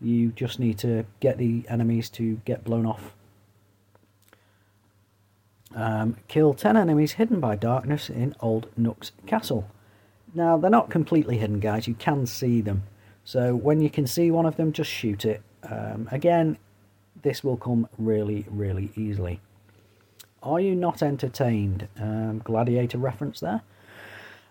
You 0.00 0.32
just 0.32 0.58
need 0.58 0.78
to 0.78 1.04
get 1.20 1.38
the 1.38 1.64
enemies 1.68 2.08
to 2.10 2.40
get 2.44 2.64
blown 2.64 2.86
off. 2.86 3.14
Um, 5.74 6.16
kill 6.28 6.54
10 6.54 6.76
enemies 6.76 7.12
hidden 7.12 7.40
by 7.40 7.56
darkness 7.56 8.08
in 8.08 8.34
Old 8.40 8.68
Nook's 8.76 9.12
castle. 9.26 9.68
Now, 10.34 10.56
they're 10.56 10.70
not 10.70 10.90
completely 10.90 11.38
hidden, 11.38 11.60
guys. 11.60 11.86
You 11.86 11.94
can 11.94 12.26
see 12.26 12.60
them. 12.60 12.84
So 13.24 13.54
when 13.54 13.80
you 13.80 13.90
can 13.90 14.06
see 14.06 14.30
one 14.30 14.46
of 14.46 14.56
them, 14.56 14.72
just 14.72 14.90
shoot 14.90 15.24
it. 15.24 15.42
Um, 15.62 16.08
again, 16.10 16.58
this 17.24 17.42
will 17.42 17.56
come 17.56 17.88
really, 17.98 18.44
really 18.48 18.92
easily. 18.94 19.40
Are 20.42 20.60
you 20.60 20.76
not 20.76 21.02
entertained? 21.02 21.88
Um, 21.98 22.40
gladiator 22.44 22.98
reference 22.98 23.40
there. 23.40 23.62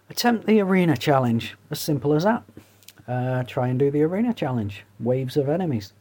Attempt 0.09 0.47
the 0.47 0.59
arena 0.59 0.97
challenge. 0.97 1.55
As 1.69 1.79
simple 1.79 2.13
as 2.13 2.23
that. 2.23 2.43
Uh, 3.07 3.43
try 3.43 3.67
and 3.67 3.77
do 3.77 3.91
the 3.91 4.01
arena 4.01 4.33
challenge. 4.33 4.83
Waves 4.99 5.37
of 5.37 5.47
enemies. 5.49 5.93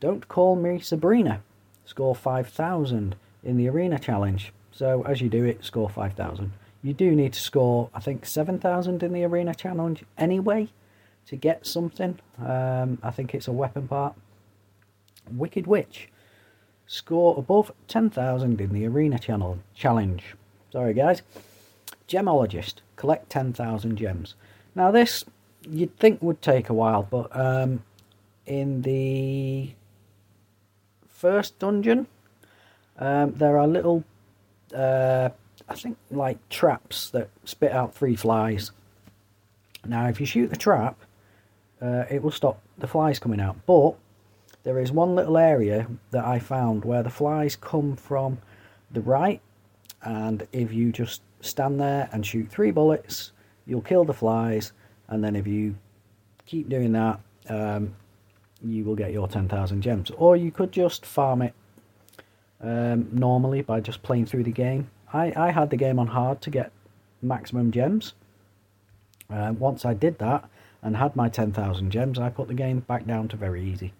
Don't 0.00 0.26
call 0.26 0.56
me 0.56 0.80
Sabrina. 0.80 1.42
Score 1.84 2.14
5,000 2.14 3.14
in 3.44 3.56
the 3.56 3.68
arena 3.68 3.98
challenge. 3.98 4.52
So 4.72 5.02
as 5.02 5.20
you 5.20 5.28
do 5.28 5.44
it, 5.44 5.64
score 5.64 5.88
5,000. 5.88 6.52
You 6.82 6.92
do 6.92 7.14
need 7.14 7.34
to 7.34 7.40
score, 7.40 7.88
I 7.94 8.00
think, 8.00 8.26
7,000 8.26 9.02
in 9.02 9.12
the 9.12 9.24
arena 9.24 9.54
challenge 9.54 10.04
anyway 10.18 10.70
to 11.26 11.36
get 11.36 11.66
something. 11.66 12.18
Um, 12.44 12.98
I 13.02 13.12
think 13.12 13.32
it's 13.32 13.46
a 13.46 13.52
weapon 13.52 13.86
part. 13.86 14.14
Wicked 15.30 15.66
Witch. 15.66 16.08
Score 16.86 17.38
above 17.38 17.72
10,000 17.88 18.60
in 18.60 18.72
the 18.72 18.86
arena 18.86 19.18
channel 19.18 19.58
challenge. 19.74 20.34
Sorry, 20.70 20.92
guys. 20.92 21.22
Gemologist. 22.08 22.76
Collect 22.96 23.30
10,000 23.30 23.96
gems. 23.96 24.34
Now, 24.74 24.90
this 24.90 25.24
you'd 25.68 25.96
think 25.98 26.20
would 26.22 26.42
take 26.42 26.68
a 26.68 26.74
while, 26.74 27.02
but 27.02 27.34
um, 27.36 27.82
in 28.46 28.82
the 28.82 29.70
first 31.08 31.58
dungeon, 31.58 32.06
um, 32.98 33.32
there 33.32 33.58
are 33.58 33.66
little, 33.66 34.04
uh, 34.74 35.30
I 35.68 35.74
think, 35.74 35.96
like 36.10 36.48
traps 36.48 37.10
that 37.10 37.30
spit 37.44 37.72
out 37.72 37.94
three 37.94 38.16
flies. 38.16 38.70
Now, 39.86 40.08
if 40.08 40.20
you 40.20 40.26
shoot 40.26 40.50
the 40.50 40.56
trap, 40.56 40.98
uh, 41.80 42.04
it 42.10 42.22
will 42.22 42.30
stop 42.30 42.60
the 42.78 42.86
flies 42.86 43.18
coming 43.18 43.40
out. 43.40 43.56
But 43.66 43.94
there 44.64 44.78
is 44.78 44.90
one 44.90 45.14
little 45.14 45.38
area 45.38 45.86
that 46.10 46.24
I 46.24 46.38
found 46.38 46.84
where 46.84 47.02
the 47.02 47.10
flies 47.10 47.54
come 47.54 47.96
from 47.96 48.38
the 48.90 49.02
right, 49.02 49.40
and 50.02 50.46
if 50.52 50.72
you 50.72 50.90
just 50.90 51.22
stand 51.40 51.78
there 51.78 52.08
and 52.12 52.26
shoot 52.26 52.50
three 52.50 52.70
bullets, 52.70 53.32
you'll 53.66 53.82
kill 53.82 54.04
the 54.04 54.14
flies, 54.14 54.72
and 55.08 55.22
then 55.22 55.36
if 55.36 55.46
you 55.46 55.76
keep 56.46 56.68
doing 56.68 56.92
that, 56.92 57.20
um, 57.48 57.94
you 58.62 58.84
will 58.84 58.96
get 58.96 59.12
your 59.12 59.28
10,000 59.28 59.82
gems. 59.82 60.10
Or 60.16 60.36
you 60.36 60.50
could 60.50 60.72
just 60.72 61.04
farm 61.04 61.42
it 61.42 61.54
um, 62.62 63.08
normally 63.12 63.60
by 63.60 63.80
just 63.80 64.02
playing 64.02 64.26
through 64.26 64.44
the 64.44 64.50
game. 64.50 64.90
I, 65.12 65.32
I 65.36 65.50
had 65.50 65.70
the 65.70 65.76
game 65.76 65.98
on 65.98 66.06
hard 66.06 66.40
to 66.42 66.50
get 66.50 66.72
maximum 67.20 67.70
gems. 67.70 68.14
Uh, 69.28 69.52
once 69.58 69.84
I 69.84 69.92
did 69.92 70.18
that 70.18 70.48
and 70.82 70.96
had 70.96 71.14
my 71.16 71.28
10,000 71.28 71.90
gems, 71.90 72.18
I 72.18 72.30
put 72.30 72.48
the 72.48 72.54
game 72.54 72.80
back 72.80 73.06
down 73.06 73.28
to 73.28 73.36
very 73.36 73.62
easy. 73.62 73.92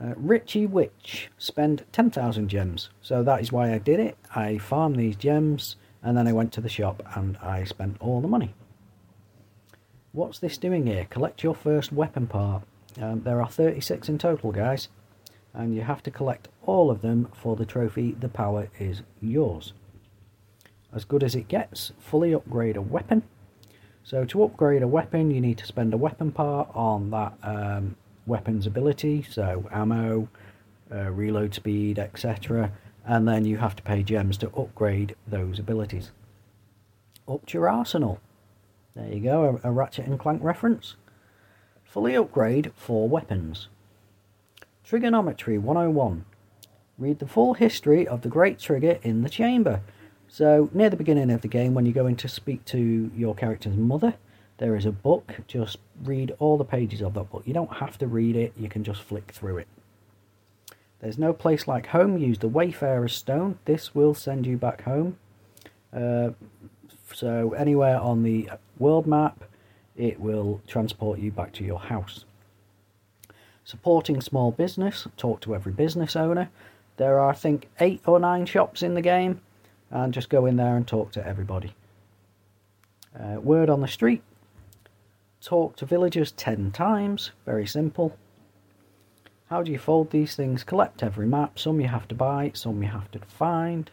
Uh, 0.00 0.14
Richie 0.16 0.66
Witch, 0.66 1.28
spend 1.38 1.84
10,000 1.92 2.48
gems. 2.48 2.90
So 3.02 3.22
that 3.24 3.40
is 3.40 3.50
why 3.50 3.72
I 3.72 3.78
did 3.78 3.98
it. 3.98 4.16
I 4.34 4.58
farmed 4.58 4.96
these 4.96 5.16
gems 5.16 5.76
and 6.02 6.16
then 6.16 6.28
I 6.28 6.32
went 6.32 6.52
to 6.52 6.60
the 6.60 6.68
shop 6.68 7.02
and 7.16 7.36
I 7.38 7.64
spent 7.64 7.96
all 8.00 8.20
the 8.20 8.28
money. 8.28 8.54
What's 10.12 10.38
this 10.38 10.56
doing 10.56 10.86
here? 10.86 11.06
Collect 11.10 11.42
your 11.42 11.54
first 11.54 11.92
weapon 11.92 12.26
part. 12.26 12.62
Um, 13.00 13.22
there 13.22 13.42
are 13.42 13.48
36 13.48 14.08
in 14.08 14.18
total, 14.18 14.52
guys, 14.52 14.88
and 15.52 15.74
you 15.74 15.82
have 15.82 16.02
to 16.04 16.10
collect 16.10 16.48
all 16.62 16.90
of 16.90 17.02
them 17.02 17.28
for 17.34 17.56
the 17.56 17.66
trophy. 17.66 18.12
The 18.12 18.28
power 18.28 18.68
is 18.78 19.02
yours. 19.20 19.72
As 20.92 21.04
good 21.04 21.22
as 21.22 21.34
it 21.34 21.48
gets, 21.48 21.92
fully 21.98 22.32
upgrade 22.32 22.76
a 22.76 22.82
weapon. 22.82 23.22
So 24.02 24.24
to 24.24 24.44
upgrade 24.44 24.82
a 24.82 24.88
weapon, 24.88 25.30
you 25.30 25.40
need 25.40 25.58
to 25.58 25.66
spend 25.66 25.92
a 25.92 25.98
weapon 25.98 26.32
part 26.32 26.70
on 26.74 27.10
that 27.10 27.34
um, 27.42 27.96
weapon's 28.28 28.66
ability, 28.66 29.22
so 29.28 29.68
ammo, 29.72 30.28
uh, 30.92 31.10
reload 31.10 31.54
speed, 31.54 31.98
etc. 31.98 32.72
And 33.06 33.26
then 33.26 33.44
you 33.44 33.56
have 33.56 33.74
to 33.76 33.82
pay 33.82 34.02
gems 34.02 34.36
to 34.38 34.50
upgrade 34.50 35.16
those 35.26 35.58
abilities. 35.58 36.10
Up 37.26 37.46
to 37.46 37.58
your 37.58 37.68
arsenal. 37.68 38.20
There 38.94 39.12
you 39.12 39.20
go, 39.20 39.60
a, 39.62 39.68
a 39.68 39.72
Ratchet 39.72 40.06
and 40.06 40.18
Clank 40.18 40.42
reference. 40.42 40.96
Fully 41.84 42.14
upgrade 42.14 42.72
four 42.76 43.08
weapons. 43.08 43.68
Trigonometry 44.84 45.58
101. 45.58 46.24
Read 46.98 47.18
the 47.18 47.26
full 47.26 47.54
history 47.54 48.06
of 48.06 48.22
the 48.22 48.28
Great 48.28 48.58
Trigger 48.58 48.98
in 49.02 49.22
the 49.22 49.28
chamber. 49.28 49.82
So, 50.26 50.68
near 50.74 50.90
the 50.90 50.96
beginning 50.96 51.30
of 51.30 51.42
the 51.42 51.48
game, 51.48 51.74
when 51.74 51.86
you 51.86 51.92
go 51.92 52.06
in 52.06 52.16
to 52.16 52.28
speak 52.28 52.64
to 52.66 53.10
your 53.16 53.34
character's 53.34 53.76
mother, 53.76 54.14
there 54.58 54.76
is 54.76 54.84
a 54.84 54.92
book. 54.92 55.34
Just 55.46 55.78
read 56.04 56.34
all 56.38 56.58
the 56.58 56.64
pages 56.64 57.00
of 57.00 57.14
that 57.14 57.30
book. 57.30 57.42
You 57.46 57.54
don't 57.54 57.76
have 57.78 57.96
to 57.98 58.06
read 58.06 58.36
it, 58.36 58.52
you 58.56 58.68
can 58.68 58.84
just 58.84 59.02
flick 59.02 59.32
through 59.32 59.58
it. 59.58 59.68
There's 61.00 61.18
no 61.18 61.32
place 61.32 61.68
like 61.68 61.86
home. 61.86 62.18
Use 62.18 62.38
the 62.38 62.48
Wayfarer's 62.48 63.14
Stone. 63.14 63.58
This 63.64 63.94
will 63.94 64.14
send 64.14 64.46
you 64.46 64.56
back 64.56 64.82
home. 64.82 65.16
Uh, 65.92 66.30
so, 67.14 67.52
anywhere 67.52 68.00
on 68.00 68.24
the 68.24 68.50
world 68.78 69.06
map, 69.06 69.44
it 69.96 70.20
will 70.20 70.60
transport 70.66 71.20
you 71.20 71.30
back 71.30 71.52
to 71.54 71.64
your 71.64 71.78
house. 71.78 72.24
Supporting 73.64 74.20
small 74.20 74.50
business. 74.50 75.06
Talk 75.16 75.40
to 75.42 75.54
every 75.54 75.72
business 75.72 76.16
owner. 76.16 76.50
There 76.96 77.20
are, 77.20 77.30
I 77.30 77.34
think, 77.34 77.68
eight 77.78 78.02
or 78.04 78.18
nine 78.18 78.44
shops 78.44 78.82
in 78.82 78.94
the 78.94 79.00
game 79.00 79.40
and 79.90 80.12
just 80.12 80.28
go 80.28 80.46
in 80.46 80.56
there 80.56 80.76
and 80.76 80.86
talk 80.86 81.12
to 81.12 81.26
everybody. 81.26 81.74
Uh, 83.18 83.40
word 83.40 83.70
on 83.70 83.80
the 83.80 83.88
street 83.88 84.22
talk 85.40 85.76
to 85.76 85.86
villagers 85.86 86.32
10 86.32 86.72
times, 86.72 87.30
very 87.46 87.66
simple. 87.66 88.16
How 89.48 89.62
do 89.62 89.72
you 89.72 89.78
fold 89.78 90.10
these 90.10 90.36
things? 90.36 90.64
Collect 90.64 91.02
every 91.02 91.26
map, 91.26 91.58
some 91.58 91.80
you 91.80 91.88
have 91.88 92.08
to 92.08 92.14
buy, 92.14 92.50
some 92.54 92.82
you 92.82 92.88
have 92.88 93.10
to 93.12 93.20
find. 93.20 93.90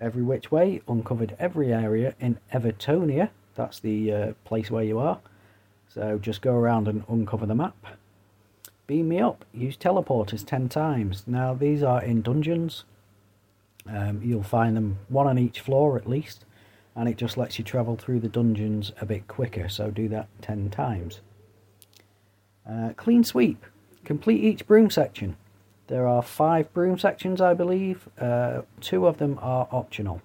Every 0.00 0.22
which 0.22 0.50
way, 0.50 0.80
uncovered 0.88 1.36
every 1.38 1.72
area 1.72 2.14
in 2.18 2.38
Evertonia, 2.52 3.30
that's 3.54 3.80
the 3.80 4.12
uh, 4.12 4.32
place 4.44 4.70
where 4.70 4.84
you 4.84 4.98
are. 4.98 5.20
So 5.88 6.18
just 6.18 6.40
go 6.40 6.54
around 6.54 6.88
and 6.88 7.04
uncover 7.08 7.46
the 7.46 7.54
map. 7.54 7.76
Beam 8.86 9.08
me 9.08 9.20
up, 9.20 9.44
use 9.52 9.76
teleporters 9.76 10.46
10 10.46 10.68
times. 10.68 11.24
Now 11.26 11.52
these 11.52 11.82
are 11.82 12.02
in 12.02 12.22
dungeons, 12.22 12.84
um, 13.86 14.20
you'll 14.22 14.42
find 14.42 14.76
them 14.76 14.98
one 15.08 15.26
on 15.26 15.38
each 15.38 15.60
floor 15.60 15.96
at 15.96 16.08
least, 16.08 16.44
and 16.96 17.08
it 17.08 17.16
just 17.16 17.36
lets 17.36 17.58
you 17.58 17.64
travel 17.64 17.96
through 17.96 18.20
the 18.20 18.28
dungeons 18.28 18.92
a 19.00 19.06
bit 19.06 19.28
quicker, 19.28 19.68
so 19.68 19.90
do 19.90 20.08
that 20.08 20.28
10 20.42 20.70
times. 20.70 21.20
Uh, 22.68 22.92
clean 22.96 23.24
sweep. 23.24 23.64
Complete 24.04 24.42
each 24.42 24.66
broom 24.66 24.90
section. 24.90 25.36
There 25.86 26.06
are 26.06 26.22
five 26.22 26.72
broom 26.72 26.98
sections, 26.98 27.40
I 27.40 27.54
believe. 27.54 28.08
Uh, 28.18 28.62
two 28.80 29.06
of 29.06 29.18
them 29.18 29.38
are 29.42 29.68
optional. 29.72 30.22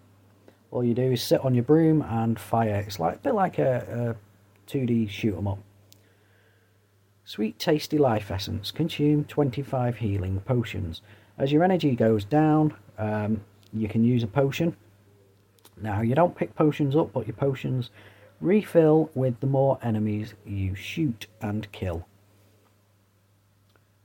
All 0.71 0.83
you 0.83 0.93
do 0.93 1.11
is 1.11 1.23
sit 1.23 1.43
on 1.43 1.55
your 1.55 1.63
broom 1.63 2.01
and 2.01 2.39
fire. 2.39 2.83
It's 2.85 2.99
like 2.99 3.15
a 3.15 3.19
bit 3.19 3.33
like 3.33 3.57
a, 3.57 4.15
a 4.67 4.71
2D 4.71 5.09
shoot 5.09 5.37
'em 5.37 5.47
up. 5.47 5.59
Sweet 7.23 7.57
tasty 7.57 7.97
life 7.97 8.29
essence. 8.29 8.69
Consume 8.69 9.23
25 9.25 9.97
healing 9.97 10.41
potions. 10.41 11.01
As 11.37 11.51
your 11.51 11.63
energy 11.63 11.95
goes 11.95 12.23
down, 12.23 12.75
um, 12.97 13.41
you 13.73 13.87
can 13.87 14.03
use 14.03 14.21
a 14.21 14.27
potion. 14.27 14.75
Now, 15.81 16.01
you 16.01 16.15
don't 16.15 16.35
pick 16.35 16.55
potions 16.55 16.95
up, 16.95 17.13
but 17.13 17.27
your 17.27 17.35
potions 17.35 17.89
refill 18.41 19.09
with 19.13 19.39
the 19.39 19.47
more 19.47 19.79
enemies 19.81 20.33
you 20.45 20.75
shoot 20.75 21.27
and 21.41 21.71
kill. 21.71 22.07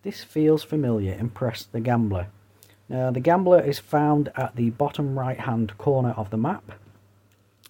This 0.03 0.25
feels 0.25 0.63
familiar, 0.63 1.15
impressed 1.15 1.73
the 1.73 1.81
gambler. 1.81 2.29
Now, 2.89 3.11
the 3.11 3.21
gambler 3.21 3.61
is 3.61 3.79
found 3.79 4.31
at 4.35 4.57
the 4.57 4.71
bottom 4.71 5.19
right 5.19 5.39
hand 5.39 5.77
corner 5.79 6.11
of 6.17 6.31
the 6.31 6.37
map. 6.37 6.73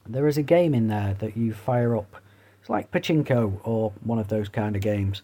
There 0.09 0.27
is 0.27 0.39
a 0.39 0.43
game 0.43 0.75
in 0.75 0.89
there 0.89 1.15
that 1.19 1.37
you 1.37 1.53
fire 1.53 1.97
up. 1.97 2.17
It's 2.61 2.71
like 2.71 2.91
Pachinko 2.91 3.61
or 3.65 3.93
one 4.03 4.19
of 4.19 4.29
those 4.29 4.49
kind 4.49 4.77
of 4.77 4.83
games. 4.83 5.23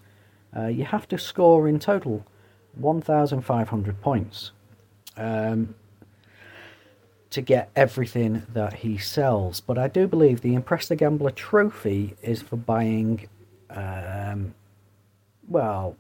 Uh, 0.57 0.67
you 0.67 0.85
have 0.85 1.09
to 1.09 1.19
score 1.19 1.69
in 1.69 1.79
total 1.79 2.25
1,500 2.75 4.01
points 4.01 4.53
um, 5.17 5.75
to 7.31 7.41
get 7.41 7.71
everything 7.75 8.43
that 8.53 8.75
he 8.75 8.99
sells. 8.99 9.61
But 9.61 9.79
I 9.79 9.89
do 9.89 10.07
believe 10.07 10.41
the 10.41 10.55
Impress 10.55 10.89
the 10.89 10.97
Gambler 10.97 11.33
trophy 11.33 12.15
is 12.23 12.43
for 12.43 12.57
buying, 12.57 13.29
um, 13.71 14.55
well, 15.49 15.97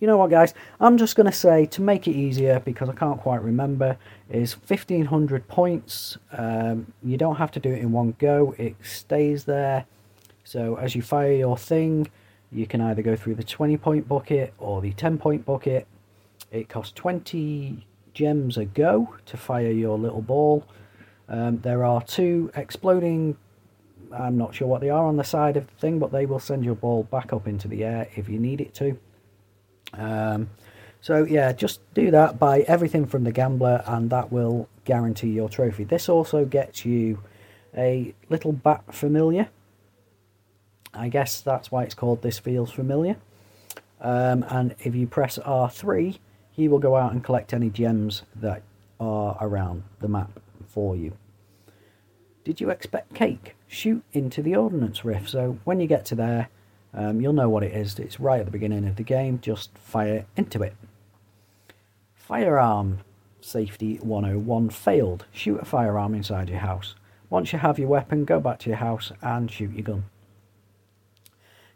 you 0.00 0.08
know 0.08 0.16
what, 0.16 0.30
guys? 0.30 0.54
I'm 0.80 0.98
just 0.98 1.14
going 1.14 1.26
to 1.26 1.32
say 1.32 1.66
to 1.66 1.80
make 1.80 2.08
it 2.08 2.12
easier 2.12 2.58
because 2.58 2.88
I 2.88 2.92
can't 2.94 3.20
quite 3.20 3.40
remember 3.42 3.96
is 4.30 4.54
1500 4.54 5.46
points. 5.46 6.18
Um, 6.32 6.92
you 7.04 7.16
don't 7.16 7.36
have 7.36 7.52
to 7.52 7.60
do 7.60 7.70
it 7.70 7.78
in 7.78 7.92
one 7.92 8.16
go, 8.18 8.54
it 8.58 8.74
stays 8.82 9.44
there. 9.44 9.86
So 10.42 10.76
as 10.76 10.96
you 10.96 11.02
fire 11.02 11.32
your 11.32 11.56
thing, 11.56 12.10
you 12.50 12.66
can 12.66 12.80
either 12.80 13.00
go 13.00 13.14
through 13.14 13.36
the 13.36 13.44
20 13.44 13.76
point 13.76 14.08
bucket 14.08 14.52
or 14.58 14.80
the 14.80 14.92
10 14.92 15.18
point 15.18 15.44
bucket. 15.44 15.86
It 16.50 16.68
costs 16.68 16.92
20 16.94 17.86
gems 18.14 18.56
a 18.56 18.64
go 18.64 19.14
to 19.26 19.36
fire 19.36 19.70
your 19.70 19.98
little 19.98 20.22
ball. 20.22 20.66
Um, 21.28 21.60
there 21.60 21.84
are 21.84 22.02
two 22.02 22.50
exploding, 22.54 23.36
I'm 24.12 24.36
not 24.36 24.54
sure 24.54 24.68
what 24.68 24.80
they 24.80 24.90
are 24.90 25.06
on 25.06 25.16
the 25.16 25.24
side 25.24 25.56
of 25.56 25.66
the 25.66 25.74
thing, 25.74 25.98
but 25.98 26.12
they 26.12 26.26
will 26.26 26.38
send 26.38 26.64
your 26.64 26.74
ball 26.74 27.04
back 27.04 27.32
up 27.32 27.48
into 27.48 27.68
the 27.68 27.84
air 27.84 28.08
if 28.16 28.28
you 28.28 28.38
need 28.38 28.60
it 28.60 28.74
to. 28.74 28.98
Um, 29.94 30.50
so 31.00 31.24
yeah, 31.24 31.52
just 31.52 31.80
do 31.94 32.10
that. 32.10 32.38
Buy 32.38 32.60
everything 32.60 33.06
from 33.06 33.24
the 33.24 33.32
gambler, 33.32 33.82
and 33.86 34.10
that 34.10 34.30
will 34.30 34.68
guarantee 34.84 35.30
your 35.30 35.48
trophy. 35.48 35.84
This 35.84 36.08
also 36.08 36.44
gets 36.44 36.84
you 36.84 37.22
a 37.76 38.14
little 38.28 38.52
bat 38.52 38.94
familiar. 38.94 39.48
I 40.94 41.08
guess 41.08 41.40
that's 41.40 41.72
why 41.72 41.84
it's 41.84 41.94
called 41.94 42.22
This 42.22 42.38
Feels 42.38 42.70
Familiar. 42.70 43.16
Um, 44.00 44.44
and 44.48 44.74
if 44.80 44.94
you 44.94 45.06
press 45.06 45.38
R3, 45.38 46.18
he 46.52 46.68
will 46.68 46.78
go 46.78 46.96
out 46.96 47.12
and 47.12 47.24
collect 47.24 47.52
any 47.52 47.70
gems 47.70 48.22
that 48.34 48.62
are 49.00 49.36
around 49.40 49.82
the 50.00 50.08
map 50.08 50.38
for 50.68 50.94
you. 50.94 51.16
Did 52.44 52.60
you 52.60 52.70
expect 52.70 53.14
cake? 53.14 53.56
Shoot 53.66 54.02
into 54.12 54.42
the 54.42 54.56
ordnance 54.56 55.04
rift. 55.04 55.30
So 55.30 55.58
when 55.64 55.80
you 55.80 55.86
get 55.86 56.04
to 56.06 56.14
there, 56.14 56.48
um, 56.94 57.20
you'll 57.20 57.32
know 57.32 57.48
what 57.48 57.62
it 57.62 57.72
is. 57.72 57.98
It's 57.98 58.20
right 58.20 58.40
at 58.40 58.46
the 58.46 58.52
beginning 58.52 58.86
of 58.86 58.96
the 58.96 59.02
game. 59.02 59.38
Just 59.40 59.70
fire 59.78 60.26
into 60.36 60.62
it. 60.62 60.74
Firearm 62.14 63.00
safety 63.40 63.96
101 63.96 64.70
failed. 64.70 65.24
Shoot 65.32 65.60
a 65.60 65.64
firearm 65.64 66.14
inside 66.14 66.48
your 66.48 66.58
house. 66.58 66.94
Once 67.30 67.52
you 67.52 67.58
have 67.58 67.78
your 67.78 67.88
weapon, 67.88 68.24
go 68.24 68.40
back 68.40 68.58
to 68.60 68.68
your 68.68 68.78
house 68.78 69.12
and 69.22 69.50
shoot 69.50 69.72
your 69.72 69.82
gun. 69.82 70.04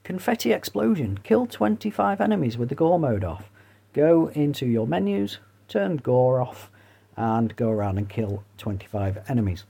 Confetti 0.05 0.53
explosion. 0.53 1.19
Kill 1.25 1.47
25 1.47 2.21
enemies 2.21 2.59
with 2.59 2.69
the 2.69 2.75
gore 2.75 2.99
mode 2.99 3.25
off. 3.25 3.51
Go 3.97 4.29
into 4.29 4.67
your 4.67 4.87
menus, 4.87 5.39
turn 5.67 5.97
gore 5.97 6.41
off, 6.41 6.71
and 7.17 7.57
go 7.57 7.71
around 7.71 7.99
and 7.99 8.09
kill 8.09 8.45
25 8.59 9.25
enemies. 9.29 9.65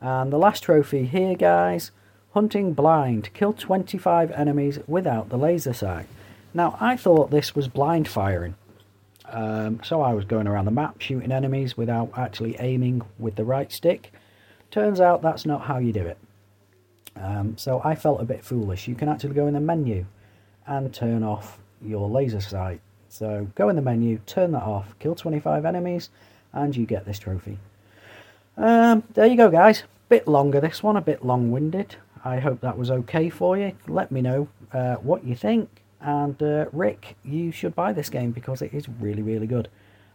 And 0.00 0.32
the 0.32 0.38
last 0.38 0.62
trophy 0.62 1.04
here, 1.04 1.34
guys 1.34 1.90
Hunting 2.34 2.72
blind. 2.72 3.28
Kill 3.34 3.52
25 3.52 4.30
enemies 4.30 4.78
without 4.86 5.28
the 5.28 5.36
laser 5.36 5.74
sight. 5.74 6.06
Now, 6.54 6.78
I 6.80 6.96
thought 6.96 7.30
this 7.30 7.54
was 7.54 7.68
blind 7.68 8.08
firing. 8.08 8.54
Um, 9.26 9.80
so 9.82 10.00
I 10.00 10.14
was 10.14 10.24
going 10.24 10.46
around 10.46 10.64
the 10.64 10.70
map 10.70 11.00
shooting 11.00 11.30
enemies 11.30 11.76
without 11.76 12.10
actually 12.16 12.56
aiming 12.58 13.02
with 13.18 13.36
the 13.36 13.44
right 13.44 13.70
stick. 13.70 14.12
Turns 14.70 14.98
out 14.98 15.20
that's 15.20 15.44
not 15.44 15.62
how 15.62 15.76
you 15.76 15.92
do 15.92 16.06
it. 16.06 16.18
Um, 17.16 17.58
so 17.58 17.82
I 17.84 17.94
felt 17.94 18.22
a 18.22 18.24
bit 18.24 18.42
foolish. 18.42 18.88
You 18.88 18.94
can 18.94 19.10
actually 19.10 19.34
go 19.34 19.46
in 19.46 19.54
the 19.54 19.60
menu 19.60 20.06
and 20.66 20.92
turn 20.92 21.22
off 21.22 21.58
your 21.82 22.08
laser 22.08 22.40
sight. 22.40 22.80
So 23.12 23.46
go 23.54 23.68
in 23.68 23.76
the 23.76 23.82
menu, 23.82 24.20
turn 24.24 24.52
that 24.52 24.62
off, 24.62 24.94
kill 24.98 25.14
25 25.14 25.66
enemies, 25.66 26.08
and 26.54 26.74
you 26.74 26.86
get 26.86 27.04
this 27.04 27.18
trophy. 27.18 27.58
Um, 28.56 29.02
there 29.12 29.26
you 29.26 29.36
go, 29.36 29.50
guys. 29.50 29.82
Bit 30.08 30.26
longer 30.26 30.62
this 30.62 30.82
one, 30.82 30.96
a 30.96 31.02
bit 31.02 31.22
long 31.22 31.50
winded. 31.50 31.96
I 32.24 32.40
hope 32.40 32.62
that 32.62 32.78
was 32.78 32.90
okay 32.90 33.28
for 33.28 33.58
you. 33.58 33.72
Let 33.86 34.12
me 34.12 34.22
know 34.22 34.48
uh, 34.72 34.94
what 34.94 35.24
you 35.24 35.36
think. 35.36 35.68
And 36.00 36.42
uh, 36.42 36.66
Rick, 36.72 37.16
you 37.22 37.52
should 37.52 37.74
buy 37.74 37.92
this 37.92 38.08
game 38.08 38.30
because 38.30 38.62
it 38.62 38.72
is 38.72 38.88
really, 38.88 39.22
really 39.22 39.46
good. 39.46 39.68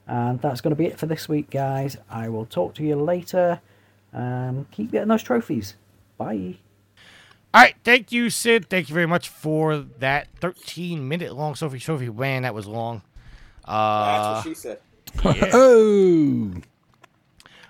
And 0.07 0.41
that's 0.41 0.61
going 0.61 0.71
to 0.71 0.75
be 0.75 0.87
it 0.87 0.97
for 0.97 1.05
this 1.05 1.29
week, 1.29 1.51
guys. 1.51 1.97
I 2.09 2.29
will 2.29 2.47
talk 2.47 2.73
to 2.75 2.83
you 2.83 2.95
later. 2.95 3.61
Um, 4.11 4.65
keep 4.71 4.91
getting 4.91 5.09
those 5.09 5.23
trophies. 5.23 5.75
Bye. 6.17 6.57
All 7.57 7.63
right, 7.63 7.75
thank 7.83 8.11
you, 8.11 8.29
Sid. 8.29 8.69
Thank 8.69 8.87
you 8.87 8.93
very 8.93 9.07
much 9.07 9.29
for 9.29 9.77
that 9.77 10.27
13 10.41 11.07
minute 11.07 11.33
long 11.35 11.55
Sophie 11.55 11.79
Sophie 11.79 12.07
Man, 12.11 12.43
that 12.43 12.53
was 12.53 12.67
long. 12.67 13.01
That's 13.65 13.67
Uh, 13.67 14.33
what 14.35 14.43
she 14.43 14.53
said. 14.53 14.79
Oh, 15.25 16.51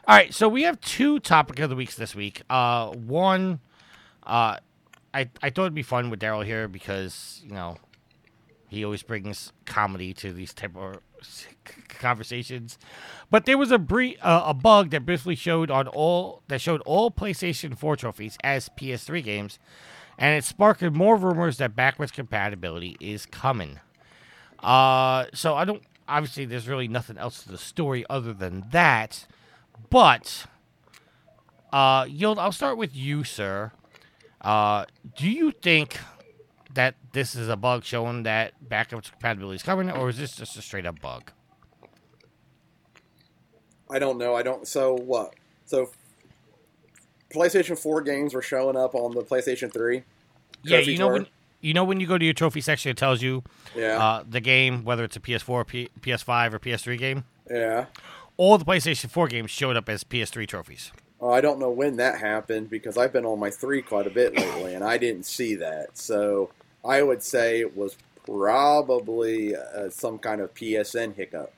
All 0.06 0.16
right, 0.16 0.34
so 0.34 0.50
we 0.50 0.64
have 0.64 0.82
two 0.82 1.20
topic 1.22 1.60
of 1.60 1.70
the 1.70 1.76
weeks 1.78 1.96
this 1.96 2.14
week. 2.14 2.42
Uh, 2.50 2.90
one, 2.90 3.62
uh, 4.24 4.58
I 5.14 5.30
I 5.42 5.50
thought 5.52 5.62
it'd 5.62 5.74
be 5.74 5.84
fun 5.84 6.10
with 6.10 6.20
Daryl 6.20 6.44
here 6.44 6.68
because 6.68 7.40
you 7.46 7.52
know 7.54 7.78
he 8.68 8.84
always 8.84 9.04
brings 9.04 9.54
comedy 9.66 10.14
to 10.16 10.34
these 10.34 10.54
type 10.54 10.76
of 10.76 10.98
conversations. 11.90 12.78
But 13.30 13.46
there 13.46 13.58
was 13.58 13.72
a 13.72 13.80
bre- 13.80 14.20
uh, 14.22 14.44
a 14.46 14.54
bug 14.54 14.92
that 14.92 15.06
briefly 15.06 15.36
showed 15.36 15.70
on 15.70 15.88
all 15.88 16.42
that 16.48 16.62
showed 16.62 16.82
all 16.82 17.12
PlayStation 17.12 17.78
4 17.78 17.96
trophies 17.96 18.38
as 18.44 18.70
PS3 18.70 19.24
games, 19.24 19.60
and 20.18 20.38
it 20.38 20.44
sparked 20.44 20.82
more 20.82 21.18
rumors 21.18 21.58
that 21.58 21.76
backwards 21.76 22.12
compatibility 22.12 22.98
is 23.00 23.26
coming. 23.26 23.80
Uh, 24.60 25.26
so 25.34 25.56
I 25.56 25.66
don't. 25.66 25.84
Obviously, 26.08 26.46
there's 26.46 26.68
really 26.70 26.88
nothing 26.88 27.18
else 27.18 27.44
to 27.44 27.50
the 27.50 27.58
story 27.58 28.06
other 28.10 28.34
than 28.34 28.66
that. 28.72 29.26
But, 29.90 30.48
uh, 31.72 32.06
Yield, 32.08 32.40
I'll 32.40 32.54
start 32.54 32.78
with 32.78 32.96
you, 32.96 33.24
sir. 33.26 33.74
Uh, 34.40 34.86
do 35.18 35.30
you 35.30 35.52
think 35.52 35.98
that 36.78 36.94
this 37.12 37.36
is 37.36 37.50
a 37.50 37.56
bug 37.56 37.84
showing 37.84 38.22
that 38.24 38.54
backwards 38.70 39.10
compatibility 39.10 39.56
is 39.56 39.64
coming, 39.64 39.90
or 39.90 40.10
is 40.10 40.18
this 40.20 40.36
just 40.36 40.56
a 40.58 40.62
straight 40.62 40.86
up 40.86 41.02
bug? 41.02 41.32
I 43.90 44.00
don't 44.00 44.18
know. 44.18 44.36
I 44.36 44.44
don't. 44.44 44.68
So 44.68 44.94
what? 44.94 45.34
So 45.66 45.90
PlayStation 47.34 47.78
4 47.78 48.02
games 48.02 48.34
were 48.34 48.42
showing 48.42 48.76
up 48.76 48.94
on 48.96 49.14
the 49.16 49.22
PlayStation 49.24 49.74
3. 49.74 50.04
Yeah, 50.64 50.80
you 50.80 50.98
know 50.98 51.06
tour? 51.08 51.14
when 51.14 51.28
you 51.62 51.74
know 51.74 51.84
when 51.84 52.00
you 52.00 52.06
go 52.08 52.18
to 52.18 52.24
your 52.26 52.34
trophy 52.36 52.62
section, 52.62 52.92
it 52.92 52.98
tells 52.98 53.22
you 53.24 53.44
Yeah. 53.76 53.98
uh, 54.04 54.24
the 54.30 54.40
game, 54.40 54.84
whether 54.84 55.04
it's 55.04 55.16
a 55.16 55.20
PS4, 55.20 55.66
P- 55.66 55.90
PS5, 56.02 56.54
or 56.54 56.60
PS3 56.60 56.98
game. 56.98 57.24
yeah. 57.50 57.86
All 58.40 58.60
the 58.60 58.66
PlayStation 58.66 59.10
4 59.10 59.28
games 59.30 59.50
showed 59.50 59.76
up 59.76 59.90
as 59.90 60.04
PS3 60.04 60.46
trophies. 60.48 60.92
Oh, 61.20 61.32
I 61.32 61.42
don't 61.42 61.58
know 61.60 61.72
when 61.72 61.98
that 61.98 62.20
happened 62.20 62.70
because 62.70 62.96
I've 62.98 63.12
been 63.12 63.26
on 63.26 63.40
my 63.40 63.50
3 63.50 63.82
quite 63.82 64.06
a 64.06 64.12
bit 64.12 64.36
lately 64.38 64.76
and 64.76 64.84
I 64.84 65.00
didn't 65.00 65.26
see 65.26 65.56
that. 65.56 65.98
So 65.98 66.52
I 66.86 67.02
would 67.02 67.24
say 67.24 67.60
it 67.60 67.76
was 67.76 67.98
probably 68.26 69.56
uh, 69.56 69.90
some 69.90 70.20
kind 70.20 70.42
of 70.42 70.54
PSN 70.54 71.16
hiccup. 71.16 71.54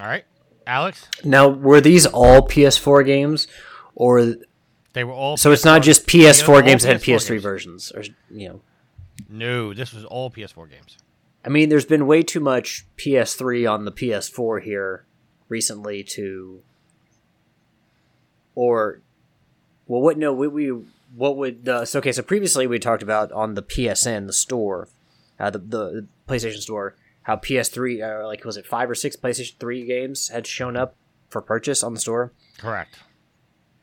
All 0.00 0.06
right, 0.06 0.24
Alex, 0.66 1.06
Now, 1.24 1.48
were 1.48 1.80
these 1.80 2.06
all 2.06 2.42
PS4 2.42 3.04
games, 3.04 3.46
or 3.94 4.36
they 4.94 5.04
were 5.04 5.12
all. 5.12 5.36
so 5.36 5.52
it's 5.52 5.64
not 5.64 5.82
PS4 5.82 5.84
just 5.84 6.06
they 6.06 6.18
were 6.18 6.24
PS4 6.24 6.48
all 6.48 6.62
games 6.62 6.82
that 6.82 6.92
had 6.92 7.02
PS4 7.02 7.14
PS3 7.16 7.28
games. 7.28 7.42
versions, 7.42 7.92
or 7.92 8.02
you 8.30 8.48
know? 8.48 8.60
No, 9.28 9.74
this 9.74 9.92
was 9.92 10.04
all 10.04 10.30
PS4 10.30 10.70
games. 10.70 10.96
I 11.44 11.48
mean, 11.48 11.68
there's 11.68 11.84
been 11.84 12.06
way 12.06 12.22
too 12.22 12.40
much 12.40 12.86
PS3 12.96 13.70
on 13.70 13.84
the 13.84 13.92
PS4 13.92 14.62
here 14.62 15.04
recently 15.48 16.04
to, 16.04 16.62
or, 18.54 19.00
well, 19.86 20.00
what? 20.00 20.16
No, 20.18 20.32
we, 20.32 20.48
we 20.48 20.84
what 21.14 21.36
would 21.36 21.68
uh, 21.68 21.84
so 21.84 21.98
okay? 21.98 22.12
So 22.12 22.22
previously 22.22 22.66
we 22.66 22.78
talked 22.78 23.02
about 23.02 23.32
on 23.32 23.54
the 23.54 23.62
PSN, 23.62 24.26
the 24.26 24.32
store, 24.32 24.88
uh, 25.38 25.50
the, 25.50 25.58
the 25.58 26.06
PlayStation 26.28 26.60
Store, 26.60 26.96
how 27.22 27.36
PS3, 27.36 28.22
uh, 28.22 28.26
like 28.26 28.44
was 28.44 28.56
it 28.56 28.66
five 28.66 28.90
or 28.90 28.94
six 28.94 29.16
PlayStation 29.16 29.56
3 29.58 29.86
games 29.86 30.28
had 30.28 30.46
shown 30.46 30.76
up 30.76 30.96
for 31.28 31.40
purchase 31.40 31.82
on 31.82 31.94
the 31.94 32.00
store? 32.00 32.32
Correct. 32.58 32.98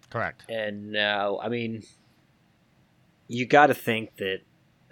Correct. 0.09 0.43
And 0.49 0.91
now, 0.91 1.39
I 1.39 1.49
mean, 1.49 1.83
you 3.27 3.45
got 3.45 3.67
to 3.67 3.73
think 3.73 4.17
that. 4.17 4.39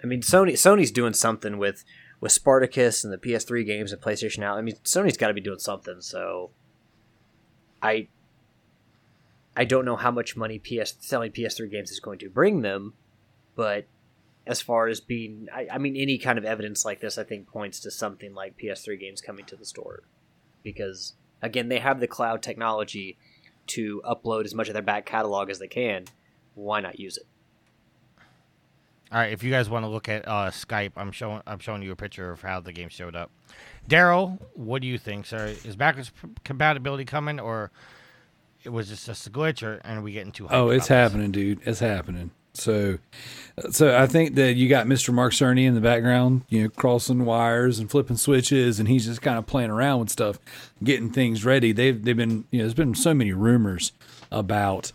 I 0.02 0.06
mean, 0.06 0.20
Sony 0.20 0.52
Sony's 0.52 0.92
doing 0.92 1.12
something 1.12 1.58
with 1.58 1.84
with 2.20 2.30
Spartacus 2.30 3.02
and 3.02 3.12
the 3.12 3.18
PS3 3.18 3.66
games 3.66 3.92
and 3.92 4.00
PlayStation 4.00 4.38
Now. 4.38 4.56
I 4.56 4.62
mean, 4.62 4.76
Sony's 4.84 5.16
got 5.16 5.28
to 5.28 5.34
be 5.34 5.40
doing 5.40 5.58
something. 5.58 6.00
So, 6.00 6.50
I 7.82 8.08
I 9.58 9.64
don't 9.64 9.84
know 9.84 9.96
how 9.96 10.12
much 10.12 10.36
money 10.36 10.60
PS 10.60 10.94
selling 11.00 11.32
PS3 11.32 11.68
games 11.68 11.90
is 11.90 11.98
going 11.98 12.20
to 12.20 12.30
bring 12.30 12.62
them, 12.62 12.94
but 13.56 13.86
as 14.46 14.62
far 14.62 14.86
as 14.86 15.00
being, 15.00 15.48
I, 15.52 15.66
I 15.72 15.78
mean, 15.78 15.96
any 15.96 16.16
kind 16.16 16.38
of 16.38 16.44
evidence 16.44 16.84
like 16.84 17.00
this, 17.00 17.18
I 17.18 17.24
think 17.24 17.48
points 17.48 17.80
to 17.80 17.90
something 17.90 18.34
like 18.34 18.56
PS3 18.56 19.00
games 19.00 19.20
coming 19.20 19.44
to 19.46 19.56
the 19.56 19.64
store, 19.64 20.04
because 20.62 21.14
again, 21.42 21.68
they 21.68 21.80
have 21.80 21.98
the 21.98 22.06
cloud 22.06 22.40
technology 22.40 23.18
to 23.66 24.00
upload 24.08 24.44
as 24.44 24.54
much 24.54 24.68
of 24.68 24.74
their 24.74 24.82
back 24.82 25.06
catalog 25.06 25.50
as 25.50 25.58
they 25.58 25.66
can. 25.66 26.04
Why 26.54 26.80
not 26.80 27.00
use 27.00 27.16
it? 27.16 27.26
All 29.10 29.18
right, 29.18 29.32
if 29.32 29.42
you 29.42 29.50
guys 29.50 29.68
want 29.68 29.84
to 29.84 29.88
look 29.88 30.08
at 30.08 30.28
uh, 30.28 30.52
Skype, 30.52 30.92
I'm 30.96 31.10
showing 31.10 31.42
I'm 31.48 31.58
showing 31.58 31.82
you 31.82 31.90
a 31.90 31.96
picture 31.96 32.30
of 32.30 32.42
how 32.42 32.60
the 32.60 32.72
game 32.72 32.90
showed 32.90 33.16
up. 33.16 33.32
Daryl, 33.88 34.38
what 34.54 34.82
do 34.82 34.86
you 34.86 34.98
think, 34.98 35.26
sir? 35.26 35.46
Is 35.64 35.74
backwards 35.74 36.12
compatibility 36.44 37.06
coming, 37.06 37.40
or 37.40 37.72
it 38.64 38.70
was 38.70 38.88
just 38.88 39.06
just 39.06 39.26
a 39.26 39.30
glitch, 39.30 39.62
or 39.62 39.80
and 39.84 39.98
are 39.98 40.02
we 40.02 40.12
getting 40.12 40.32
too? 40.32 40.44
hyped 40.44 40.52
Oh, 40.52 40.70
it's 40.70 40.86
about 40.86 41.04
this? 41.04 41.12
happening, 41.12 41.30
dude. 41.32 41.60
It's 41.64 41.80
happening. 41.80 42.30
So, 42.54 42.98
so 43.70 43.96
I 43.96 44.06
think 44.06 44.34
that 44.34 44.54
you 44.56 44.68
got 44.68 44.86
Mr. 44.86 45.14
Mark 45.14 45.32
Cerny 45.32 45.64
in 45.64 45.74
the 45.74 45.80
background, 45.80 46.42
you 46.48 46.62
know, 46.62 46.68
crossing 46.68 47.24
wires 47.24 47.78
and 47.78 47.88
flipping 47.88 48.16
switches, 48.16 48.80
and 48.80 48.88
he's 48.88 49.06
just 49.06 49.22
kind 49.22 49.38
of 49.38 49.46
playing 49.46 49.70
around 49.70 50.00
with 50.00 50.10
stuff, 50.10 50.38
getting 50.82 51.10
things 51.10 51.44
ready. 51.44 51.72
They've 51.72 52.02
they've 52.02 52.16
been, 52.16 52.46
you 52.50 52.58
know, 52.58 52.64
there's 52.64 52.74
been 52.74 52.94
so 52.94 53.14
many 53.14 53.32
rumors 53.32 53.92
about 54.32 54.92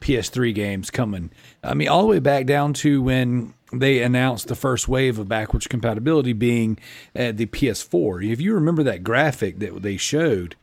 PS3 0.00 0.54
games 0.54 0.90
coming. 0.90 1.30
I 1.64 1.74
mean, 1.74 1.88
all 1.88 2.02
the 2.02 2.08
way 2.08 2.18
back 2.20 2.46
down 2.46 2.72
to 2.74 3.02
when 3.02 3.54
they 3.72 4.02
announced 4.02 4.48
the 4.48 4.54
first 4.54 4.88
wave 4.88 5.18
of 5.18 5.28
backwards 5.28 5.66
compatibility 5.66 6.32
being 6.32 6.78
at 7.14 7.36
the 7.36 7.46
PS4. 7.46 8.30
If 8.30 8.40
you 8.40 8.54
remember 8.54 8.82
that 8.84 9.04
graphic 9.04 9.58
that 9.58 9.82
they 9.82 9.96
showed, 9.96 10.56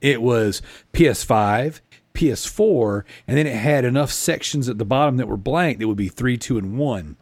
it 0.00 0.20
was 0.20 0.62
PS5, 0.92 1.80
PS4, 2.14 3.04
and 3.26 3.36
then 3.36 3.46
it 3.46 3.56
had 3.56 3.84
enough 3.84 4.12
sections 4.12 4.68
at 4.68 4.78
the 4.78 4.84
bottom 4.84 5.16
that 5.16 5.28
were 5.28 5.36
blank 5.36 5.78
that 5.78 5.88
would 5.88 5.96
be 5.96 6.08
3, 6.08 6.36
2, 6.36 6.58
and 6.58 6.78
1. 6.78 7.16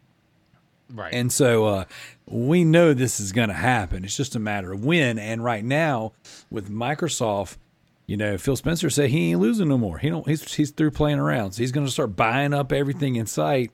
Right. 0.93 1.15
And 1.15 1.33
so 1.33 1.67
uh, 1.67 1.85
we 2.27 2.65
know 2.65 2.95
this 2.95 3.21
is 3.21 3.33
going 3.33 3.49
to 3.49 3.55
happen. 3.55 4.05
It's 4.05 4.17
just 4.17 4.35
a 4.35 4.41
matter 4.41 4.73
of 4.73 4.85
when. 4.85 5.19
And 5.19 5.45
right 5.45 5.65
now, 5.65 6.13
with 6.51 6.69
Microsoft, 6.69 7.57
you 8.07 8.17
know, 8.17 8.37
Phil 8.39 8.57
Spencer 8.57 8.91
said 8.91 9.11
he 9.11 9.31
ain't 9.31 9.41
losing 9.41 9.69
no 9.69 9.79
more. 9.79 9.99
He 9.99 10.11
don't. 10.11 10.27
He's 10.27 10.53
he's 10.53 10.73
through 10.73 10.91
playing 10.91 11.21
around. 11.21 11.53
So 11.53 11.63
he's 11.63 11.71
going 11.71 11.87
to 11.87 11.93
start 11.93 12.17
buying 12.17 12.53
up 12.53 12.73
everything 12.73 13.15
in 13.15 13.27
sight. 13.27 13.71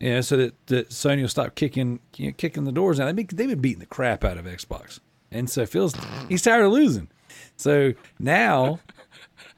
You 0.00 0.14
know, 0.14 0.20
so 0.20 0.36
that, 0.36 0.66
that 0.66 0.90
Sony 0.90 1.20
will 1.22 1.28
stop 1.28 1.54
kicking 1.54 2.00
you 2.16 2.26
know, 2.26 2.32
kicking 2.36 2.64
the 2.64 2.72
doors 2.72 2.98
out. 2.98 3.06
They've 3.06 3.26
been, 3.26 3.36
they've 3.36 3.48
been 3.48 3.60
beating 3.60 3.80
the 3.80 3.86
crap 3.86 4.24
out 4.24 4.36
of 4.36 4.46
Xbox, 4.46 4.98
and 5.30 5.48
so 5.48 5.64
Phil's 5.64 5.94
he's 6.28 6.42
tired 6.42 6.64
of 6.64 6.72
losing. 6.72 7.08
So 7.56 7.94
now, 8.18 8.80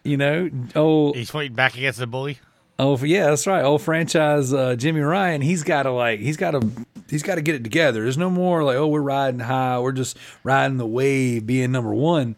you 0.05 0.17
know, 0.17 0.51
oh 0.75 1.13
He's 1.13 1.31
fighting 1.31 1.55
back 1.55 1.77
against 1.77 1.99
the 1.99 2.07
bully. 2.07 2.39
Oh 2.79 2.97
yeah, 3.05 3.27
that's 3.27 3.47
right. 3.47 3.63
Old 3.63 3.83
franchise 3.83 4.55
uh, 4.55 4.75
Jimmy 4.75 5.01
Ryan. 5.01 5.43
He's 5.43 5.63
got 5.63 5.83
to 5.83 5.91
like 5.91 6.19
he's 6.21 6.39
got 6.39 6.53
to 6.53 6.67
he's 7.11 7.23
got 7.23 7.35
to 7.35 7.43
get 7.43 7.55
it 7.55 7.63
together. 7.63 8.03
There's 8.03 8.17
no 8.17 8.31
more 8.31 8.65
like 8.65 8.77
oh 8.77 8.89
we're 8.89 9.03
riding 9.03 9.41
high. 9.41 9.79
We're 9.79 9.93
just 9.93 10.17
riding 10.45 10.79
the 10.79 10.87
wave, 10.87 11.47
being 11.47 11.73
number 11.73 11.93
one. 11.93 12.37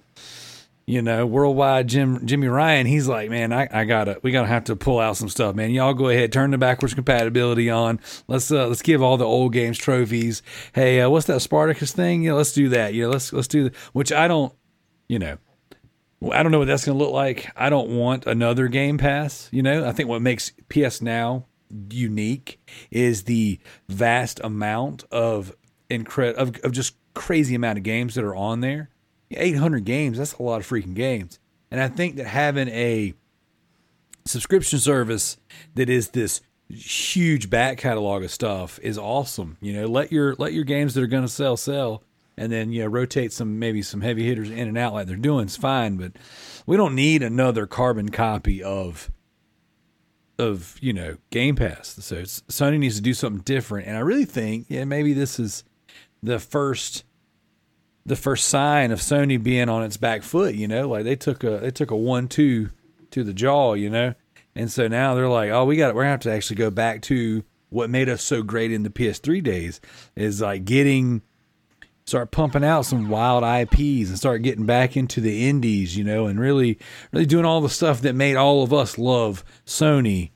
You 0.84 1.00
know, 1.00 1.26
worldwide 1.26 1.86
Jim 1.86 2.26
Jimmy 2.26 2.48
Ryan. 2.48 2.86
He's 2.86 3.06
like, 3.06 3.30
man, 3.30 3.52
I, 3.52 3.68
I 3.70 3.84
gotta 3.84 4.18
we 4.22 4.32
gotta 4.32 4.48
have 4.48 4.64
to 4.64 4.74
pull 4.74 4.98
out 4.98 5.16
some 5.16 5.28
stuff, 5.28 5.54
man. 5.54 5.70
Y'all 5.70 5.94
go 5.94 6.08
ahead, 6.08 6.32
turn 6.32 6.50
the 6.50 6.58
backwards 6.58 6.92
compatibility 6.92 7.70
on. 7.70 8.00
Let's 8.26 8.50
uh, 8.50 8.66
let's 8.66 8.82
give 8.82 9.00
all 9.00 9.16
the 9.16 9.24
old 9.24 9.52
games 9.52 9.78
trophies. 9.78 10.42
Hey, 10.72 11.00
uh, 11.00 11.08
what's 11.08 11.26
that 11.26 11.40
Spartacus 11.40 11.92
thing? 11.92 12.24
Yeah, 12.24 12.32
let's 12.32 12.52
do 12.52 12.68
that. 12.70 12.94
Yeah, 12.94 13.06
let's 13.06 13.32
let's 13.32 13.46
do 13.46 13.64
that. 13.64 13.76
Which 13.92 14.10
I 14.10 14.26
don't, 14.26 14.52
you 15.06 15.20
know. 15.20 15.38
I 16.30 16.42
don't 16.42 16.52
know 16.52 16.58
what 16.58 16.68
that's 16.68 16.84
going 16.84 16.96
to 16.96 17.04
look 17.04 17.12
like. 17.12 17.50
I 17.56 17.70
don't 17.70 17.90
want 17.90 18.26
another 18.26 18.68
Game 18.68 18.98
Pass. 18.98 19.48
You 19.50 19.62
know, 19.62 19.86
I 19.86 19.92
think 19.92 20.08
what 20.08 20.22
makes 20.22 20.52
PS 20.68 21.02
Now 21.02 21.46
unique 21.90 22.60
is 22.90 23.24
the 23.24 23.58
vast 23.88 24.40
amount 24.44 25.04
of 25.10 25.54
incre- 25.90 26.34
of, 26.34 26.56
of 26.62 26.72
just 26.72 26.96
crazy 27.14 27.54
amount 27.54 27.78
of 27.78 27.84
games 27.84 28.14
that 28.14 28.24
are 28.24 28.36
on 28.36 28.60
there. 28.60 28.90
800 29.30 29.84
games, 29.84 30.18
that's 30.18 30.34
a 30.34 30.42
lot 30.42 30.60
of 30.60 30.66
freaking 30.66 30.94
games. 30.94 31.38
And 31.70 31.80
I 31.80 31.88
think 31.88 32.16
that 32.16 32.26
having 32.26 32.68
a 32.68 33.14
subscription 34.26 34.78
service 34.78 35.38
that 35.74 35.88
is 35.88 36.10
this 36.10 36.42
huge 36.68 37.50
back 37.50 37.78
catalog 37.78 38.24
of 38.24 38.30
stuff 38.30 38.78
is 38.82 38.98
awesome. 38.98 39.56
You 39.60 39.72
know, 39.72 39.86
let 39.86 40.12
your 40.12 40.34
let 40.36 40.52
your 40.52 40.64
games 40.64 40.94
that 40.94 41.02
are 41.02 41.08
going 41.08 41.24
to 41.24 41.28
sell 41.28 41.56
sell 41.56 42.04
and 42.36 42.50
then 42.50 42.72
you 42.72 42.82
know 42.82 42.88
rotate 42.88 43.32
some 43.32 43.58
maybe 43.58 43.82
some 43.82 44.00
heavy 44.00 44.26
hitters 44.26 44.50
in 44.50 44.68
and 44.68 44.78
out 44.78 44.94
like 44.94 45.06
they're 45.06 45.16
doing 45.16 45.46
is 45.46 45.56
fine, 45.56 45.96
but 45.96 46.12
we 46.66 46.76
don't 46.76 46.94
need 46.94 47.22
another 47.22 47.66
carbon 47.66 48.10
copy 48.10 48.62
of 48.62 49.10
of 50.38 50.76
you 50.80 50.92
know 50.92 51.16
Game 51.30 51.56
Pass. 51.56 51.96
So 52.00 52.16
Sony 52.22 52.78
needs 52.78 52.96
to 52.96 53.02
do 53.02 53.14
something 53.14 53.42
different, 53.42 53.86
and 53.88 53.96
I 53.96 54.00
really 54.00 54.24
think 54.24 54.66
yeah 54.68 54.84
maybe 54.84 55.12
this 55.12 55.38
is 55.38 55.64
the 56.22 56.38
first 56.38 57.04
the 58.04 58.16
first 58.16 58.48
sign 58.48 58.90
of 58.90 59.00
Sony 59.00 59.40
being 59.42 59.68
on 59.68 59.84
its 59.84 59.96
back 59.96 60.22
foot. 60.22 60.54
You 60.54 60.68
know, 60.68 60.88
like 60.88 61.04
they 61.04 61.16
took 61.16 61.44
a 61.44 61.58
they 61.58 61.70
took 61.70 61.90
a 61.90 61.96
one 61.96 62.28
two 62.28 62.70
to 63.10 63.24
the 63.24 63.34
jaw. 63.34 63.74
You 63.74 63.90
know, 63.90 64.14
and 64.54 64.70
so 64.70 64.88
now 64.88 65.14
they're 65.14 65.28
like, 65.28 65.50
oh, 65.50 65.64
we 65.64 65.76
got 65.76 65.94
we're 65.94 66.02
gonna 66.02 66.10
have 66.12 66.20
to 66.20 66.32
actually 66.32 66.56
go 66.56 66.70
back 66.70 67.02
to 67.02 67.44
what 67.68 67.88
made 67.88 68.08
us 68.08 68.22
so 68.22 68.42
great 68.42 68.70
in 68.70 68.82
the 68.82 68.90
PS3 68.90 69.42
days 69.42 69.80
is 70.14 70.42
like 70.42 70.66
getting 70.66 71.22
start 72.12 72.30
pumping 72.30 72.62
out 72.62 72.84
some 72.84 73.08
wild 73.08 73.42
IPs 73.42 74.10
and 74.10 74.18
start 74.18 74.42
getting 74.42 74.66
back 74.66 74.98
into 74.98 75.18
the 75.18 75.48
indies, 75.48 75.96
you 75.96 76.04
know, 76.04 76.26
and 76.26 76.38
really, 76.38 76.78
really 77.10 77.24
doing 77.24 77.46
all 77.46 77.62
the 77.62 77.70
stuff 77.70 78.02
that 78.02 78.14
made 78.14 78.36
all 78.36 78.62
of 78.62 78.70
us 78.70 78.98
love 78.98 79.42
Sony, 79.64 80.30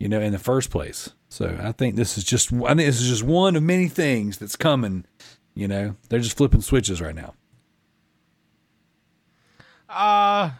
you 0.00 0.08
know, 0.08 0.20
in 0.20 0.32
the 0.32 0.40
first 0.40 0.70
place. 0.70 1.10
So 1.28 1.56
I 1.62 1.70
think 1.70 1.94
this 1.94 2.18
is 2.18 2.24
just, 2.24 2.52
I 2.52 2.74
think 2.74 2.78
this 2.80 3.00
is 3.00 3.06
just 3.06 3.22
one 3.22 3.54
of 3.54 3.62
many 3.62 3.86
things 3.86 4.38
that's 4.38 4.56
coming. 4.56 5.04
You 5.54 5.68
know, 5.68 5.94
they're 6.08 6.18
just 6.18 6.36
flipping 6.36 6.62
switches 6.62 7.00
right 7.00 7.14
now. 7.14 7.34
Uh, 9.88 10.50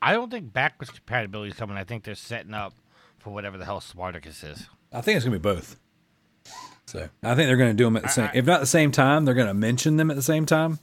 I 0.00 0.12
don't 0.14 0.30
think 0.30 0.50
backwards 0.50 0.90
compatibility 0.90 1.50
is 1.50 1.58
coming. 1.58 1.76
I 1.76 1.84
think 1.84 2.04
they're 2.04 2.14
setting 2.14 2.54
up 2.54 2.72
for 3.18 3.34
whatever 3.34 3.58
the 3.58 3.66
hell 3.66 3.82
Spartacus 3.82 4.42
is. 4.42 4.66
I 4.90 5.02
think 5.02 5.16
it's 5.16 5.26
gonna 5.26 5.36
be 5.36 5.42
both. 5.42 5.78
So 6.94 7.08
I 7.22 7.34
think 7.34 7.48
they're 7.48 7.56
gonna 7.56 7.74
do 7.74 7.84
them 7.84 7.96
at 7.96 8.04
the 8.04 8.08
same, 8.08 8.30
if 8.32 8.46
not 8.46 8.60
the 8.60 8.66
same 8.66 8.90
time, 8.90 9.26
they're 9.26 9.34
gonna 9.34 9.52
mention 9.52 9.96
them 9.96 10.10
at 10.10 10.16
the 10.16 10.22
same 10.22 10.46
time. 10.46 10.78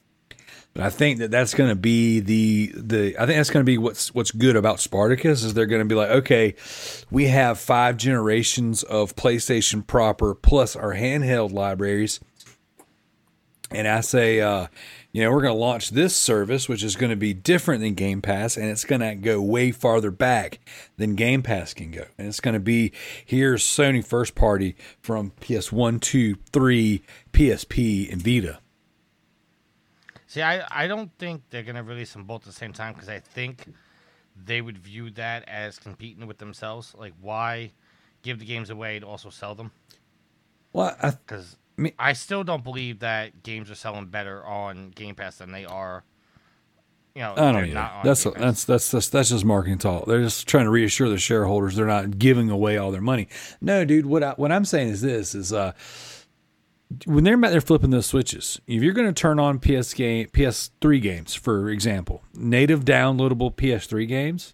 But 0.74 0.84
I 0.84 0.90
think 0.90 1.20
that 1.20 1.32
that's 1.32 1.54
going 1.54 1.70
to 1.70 1.76
be 1.76 2.22
the 2.22 2.72
the 2.74 3.18
I 3.18 3.26
think 3.26 3.38
that's 3.38 3.50
going 3.50 3.66
to 3.66 3.70
be 3.70 3.78
what's 3.78 4.14
what's 4.16 4.32
good 4.32 4.56
about 4.56 4.80
Spartacus 4.80 5.44
is 5.44 5.54
they're 5.54 5.66
going 5.66 5.82
to 5.82 5.86
be 5.86 5.96
like 5.96 6.10
okay, 6.10 6.56
we 7.10 7.28
have 7.28 7.60
five 7.60 7.98
generations 7.98 8.84
of 8.84 9.16
PlayStation 9.16 9.86
proper 9.86 10.34
plus 10.34 10.78
our 10.78 10.94
handheld 10.96 11.52
libraries, 11.52 12.22
and 13.70 13.86
I 13.86 14.00
say 14.00 14.40
uh, 14.40 14.68
you 15.12 15.24
know 15.24 15.32
we're 15.32 15.42
going 15.42 15.54
to 15.54 15.60
launch 15.60 15.90
this 15.90 16.16
service 16.16 16.70
which 16.70 16.84
is 16.84 16.96
going 16.96 17.10
to 17.10 17.16
be 17.16 17.34
different 17.34 17.82
than 17.82 17.94
Game 17.94 18.22
Pass 18.22 18.58
and 18.58 18.68
it's 18.68 18.86
going 18.86 19.02
to 19.02 19.16
go 19.16 19.42
way 19.42 19.72
farther 19.72 20.12
back 20.12 20.60
than 20.98 21.16
Game 21.16 21.44
Pass 21.44 21.74
can 21.74 21.92
go, 21.92 22.06
and 22.18 22.28
it's 22.28 22.40
going 22.40 22.54
to 22.54 22.60
be 22.60 22.92
here's 23.26 23.64
Sony 23.64 24.06
first 24.06 24.36
party 24.36 24.76
from 25.00 25.32
PS 25.42 25.72
one, 25.72 26.00
two, 26.00 26.36
three, 26.52 27.04
PSP, 27.34 28.12
and 28.12 28.22
Vita. 28.22 28.60
See, 30.32 30.42
I, 30.42 30.66
I 30.72 30.88
don't 30.88 31.12
think 31.20 31.44
they're 31.50 31.62
gonna 31.62 31.84
release 31.84 32.14
them 32.14 32.24
both 32.24 32.44
at 32.44 32.46
the 32.46 32.54
same 32.54 32.72
time 32.72 32.94
because 32.94 33.10
I 33.10 33.20
think 33.20 33.68
they 34.46 34.62
would 34.62 34.78
view 34.78 35.10
that 35.12 35.48
as 35.50 35.78
competing 35.78 36.26
with 36.26 36.38
themselves. 36.38 36.94
Like, 36.98 37.14
why 37.20 37.74
give 38.22 38.40
the 38.40 38.46
games 38.46 38.70
away 38.70 39.00
to 39.00 39.06
also 39.06 39.30
sell 39.30 39.56
them? 39.56 39.72
Well, 40.72 40.96
I, 41.02 41.12
Because 41.12 41.58
I 41.86 41.94
I 42.00 42.14
still 42.14 42.44
don't 42.44 42.64
believe 42.64 43.00
that 43.00 43.44
games 43.44 43.70
are 43.72 43.76
selling 43.76 44.08
better 44.08 44.46
on 44.46 44.92
Game 44.92 45.16
Pass 45.16 45.38
than 45.38 45.52
they 45.52 45.66
are. 45.66 46.04
You 47.16 47.24
know, 47.24 47.34
I 47.36 47.52
don't 47.52 47.66
either. 47.66 47.90
That's 48.04 48.24
Pass. 48.24 48.34
that's 48.34 48.64
that's 48.66 48.92
that's 48.92 49.10
that's 49.10 49.30
just 49.30 49.46
marketing 49.46 49.80
talk. 49.80 50.06
They're 50.06 50.22
just 50.24 50.48
trying 50.48 50.66
to 50.66 50.72
reassure 50.72 51.10
the 51.10 51.18
shareholders 51.18 51.76
they're 51.76 51.86
not 51.86 52.18
giving 52.18 52.50
away 52.50 52.78
all 52.78 52.92
their 52.92 53.02
money. 53.02 53.28
No, 53.60 53.84
dude. 53.84 54.06
What 54.06 54.24
I, 54.24 54.32
what 54.32 54.52
I'm 54.52 54.66
saying 54.66 54.90
is 54.90 55.02
this: 55.02 55.36
is 55.36 55.52
uh, 55.52 55.74
when 57.06 57.24
they're 57.24 57.38
they're 57.38 57.62
flipping 57.62 57.90
those 57.90 58.06
switches. 58.06 58.62
If 58.68 58.82
you're 58.82 58.94
going 58.94 59.14
to 59.14 59.20
turn 59.20 59.40
on 59.40 59.60
PS 59.60 59.94
game, 59.94 60.28
PS3 60.28 61.02
games, 61.02 61.36
for 61.36 61.70
example, 61.70 62.24
native 62.34 62.86
downloadable 62.86 63.54
PS3 63.54 64.08
games, 64.08 64.54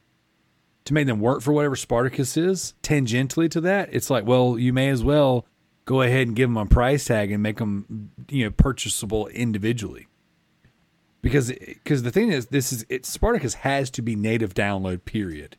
to 0.85 0.93
make 0.93 1.07
them 1.07 1.19
work 1.19 1.41
for 1.41 1.51
whatever 1.51 1.75
Spartacus 1.75 2.37
is, 2.37 2.73
tangentially 2.81 3.49
to 3.51 3.61
that, 3.61 3.89
it's 3.91 4.09
like, 4.09 4.25
well, 4.25 4.57
you 4.57 4.73
may 4.73 4.89
as 4.89 5.03
well 5.03 5.45
go 5.87 6.03
ahead 6.03 6.27
and 6.27 6.35
give 6.35 6.49
them 6.49 6.57
a 6.57 6.67
price 6.67 7.05
tag 7.05 7.31
and 7.31 7.41
make 7.41 7.57
them, 7.57 8.11
you 8.29 8.45
know, 8.45 8.51
purchasable 8.51 9.25
individually 9.27 10.07
because 11.23 11.49
because 11.49 12.03
the 12.03 12.11
thing 12.11 12.31
is 12.31 12.47
this 12.47 12.71
is 12.71 12.85
it 12.89 13.07
Spartacus 13.07 13.55
has 13.55 13.89
to 13.91 14.03
be 14.03 14.15
native 14.15 14.53
download 14.53 15.03
period 15.05 15.57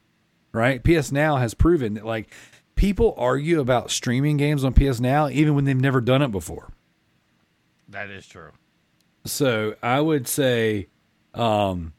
right? 0.52 0.82
PS 0.82 1.12
Now 1.12 1.36
has 1.36 1.55
proven 1.55 1.94
that 1.94 2.05
like 2.05 2.32
people 2.74 3.14
argue 3.16 3.60
about 3.60 3.90
streaming 3.90 4.36
games 4.36 4.64
on 4.64 4.72
PS 4.72 5.00
Now 5.00 5.28
even 5.28 5.55
when 5.55 5.64
they've 5.64 5.76
never 5.76 6.00
done 6.00 6.22
it 6.22 6.30
before. 6.30 6.72
That 7.88 8.10
is 8.10 8.26
true. 8.26 8.50
So 9.24 9.74
I 9.82 10.00
would 10.00 10.28
say, 10.28 10.88
um, 11.34 11.92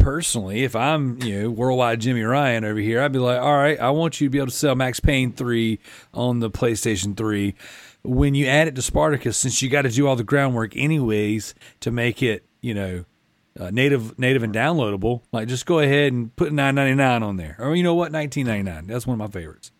personally, 0.00 0.64
if 0.64 0.74
I'm 0.74 1.22
you 1.22 1.42
know 1.42 1.50
worldwide 1.50 2.00
Jimmy 2.00 2.22
Ryan 2.22 2.64
over 2.64 2.80
here, 2.80 3.00
I'd 3.00 3.12
be 3.12 3.20
like, 3.20 3.40
all 3.40 3.56
right, 3.56 3.78
I 3.78 3.90
want 3.90 4.20
you 4.20 4.26
to 4.26 4.30
be 4.30 4.38
able 4.38 4.48
to 4.48 4.52
sell 4.52 4.74
Max 4.74 4.98
Payne 4.98 5.32
three 5.32 5.78
on 6.12 6.40
the 6.40 6.50
PlayStation 6.50 7.16
three. 7.16 7.54
When 8.02 8.34
you 8.34 8.46
add 8.46 8.66
it 8.66 8.74
to 8.76 8.82
Spartacus, 8.82 9.36
since 9.36 9.62
you 9.62 9.68
got 9.68 9.82
to 9.82 9.90
do 9.90 10.08
all 10.08 10.16
the 10.16 10.24
groundwork 10.24 10.74
anyways 10.74 11.54
to 11.80 11.90
make 11.90 12.22
it, 12.22 12.46
you 12.62 12.72
know, 12.74 13.04
uh, 13.58 13.70
native 13.70 14.18
native 14.18 14.42
and 14.42 14.54
downloadable, 14.54 15.22
like 15.32 15.46
just 15.48 15.66
go 15.66 15.78
ahead 15.78 16.12
and 16.12 16.34
put 16.34 16.52
nine 16.52 16.74
ninety 16.74 16.94
nine 16.94 17.22
on 17.22 17.36
there, 17.36 17.56
or 17.58 17.76
you 17.76 17.82
know 17.82 17.94
what, 17.94 18.10
nineteen 18.10 18.46
ninety 18.46 18.68
nine. 18.68 18.86
That's 18.86 19.06
one 19.06 19.14
of 19.14 19.18
my 19.18 19.38
favorites. 19.38 19.70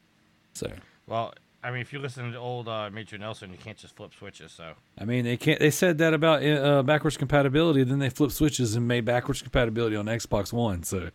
So 0.52 0.70
Well, 1.06 1.32
I 1.62 1.70
mean, 1.70 1.80
if 1.80 1.92
you 1.92 1.98
listen 1.98 2.32
to 2.32 2.38
old 2.38 2.68
uh, 2.68 2.88
Major 2.90 3.18
Nelson, 3.18 3.50
you 3.50 3.58
can't 3.58 3.76
just 3.76 3.94
flip 3.94 4.14
switches. 4.14 4.50
So 4.52 4.72
I 4.98 5.04
mean, 5.04 5.24
they 5.24 5.36
can't. 5.36 5.60
They 5.60 5.70
said 5.70 5.98
that 5.98 6.14
about 6.14 6.42
uh, 6.44 6.82
backwards 6.82 7.16
compatibility. 7.16 7.84
Then 7.84 7.98
they 7.98 8.08
flipped 8.08 8.32
switches 8.32 8.74
and 8.74 8.88
made 8.88 9.04
backwards 9.04 9.42
compatibility 9.42 9.96
on 9.96 10.06
Xbox 10.06 10.52
One. 10.52 10.82
So, 10.84 11.10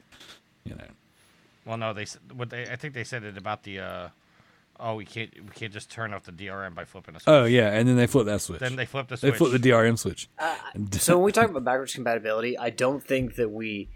you 0.63 0.75
know, 0.75 0.85
Well, 1.65 1.77
no, 1.77 1.93
they 1.93 2.05
what 2.33 2.49
they 2.51 2.63
I 2.63 2.75
think 2.75 2.93
they 2.93 3.03
said 3.03 3.23
it 3.23 3.37
about 3.37 3.63
the 3.63 3.79
uh, 3.79 4.09
oh 4.79 4.95
we 4.95 5.05
can't 5.05 5.33
we 5.33 5.49
can't 5.49 5.73
just 5.73 5.89
turn 5.89 6.13
off 6.13 6.23
the 6.25 6.31
DRM 6.31 6.75
by 6.75 6.85
flipping 6.85 7.15
a 7.15 7.19
switch. 7.19 7.27
oh 7.33 7.45
yeah, 7.45 7.71
and 7.71 7.87
then 7.89 7.95
they 7.95 8.05
flipped 8.07 8.27
that 8.27 8.41
switch. 8.41 8.59
Then 8.59 8.75
they 8.75 8.85
flipped 8.85 9.09
the 9.09 9.15
they 9.15 9.29
switch. 9.29 9.37
flipped 9.37 9.61
the 9.63 9.69
DRM 9.69 9.97
switch. 9.97 10.29
So 10.99 11.15
when 11.17 11.23
we 11.25 11.31
talk 11.31 11.49
about 11.49 11.63
backwards 11.63 11.95
compatibility, 11.95 12.57
I 12.57 12.69
don't 12.69 13.03
think 13.03 13.35
that 13.35 13.49
we. 13.51 13.89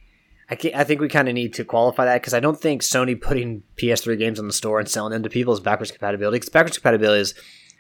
I, 0.50 0.56
can 0.56 0.74
I 0.74 0.84
think 0.84 1.00
we 1.00 1.08
kind 1.08 1.28
of 1.28 1.34
need 1.34 1.54
to 1.56 1.64
qualify 1.64 2.06
that 2.06 2.22
because 2.22 2.34
I 2.34 2.40
don't 2.40 2.60
think 2.60 2.82
Sony 2.82 3.20
putting 3.20 3.64
PS3 3.78 4.18
games 4.18 4.40
on 4.40 4.48
the 4.48 4.54
store 4.54 4.80
and 4.80 4.90
selling 4.90 5.12
them 5.12 5.24
to 5.24 5.30
people 5.30 5.54
is 5.54 5.60
backwards 5.60 5.92
compatibility. 5.92 6.38
Because 6.38 6.50
backwards 6.50 6.78
compatibility 6.78 7.22
is, 7.22 7.34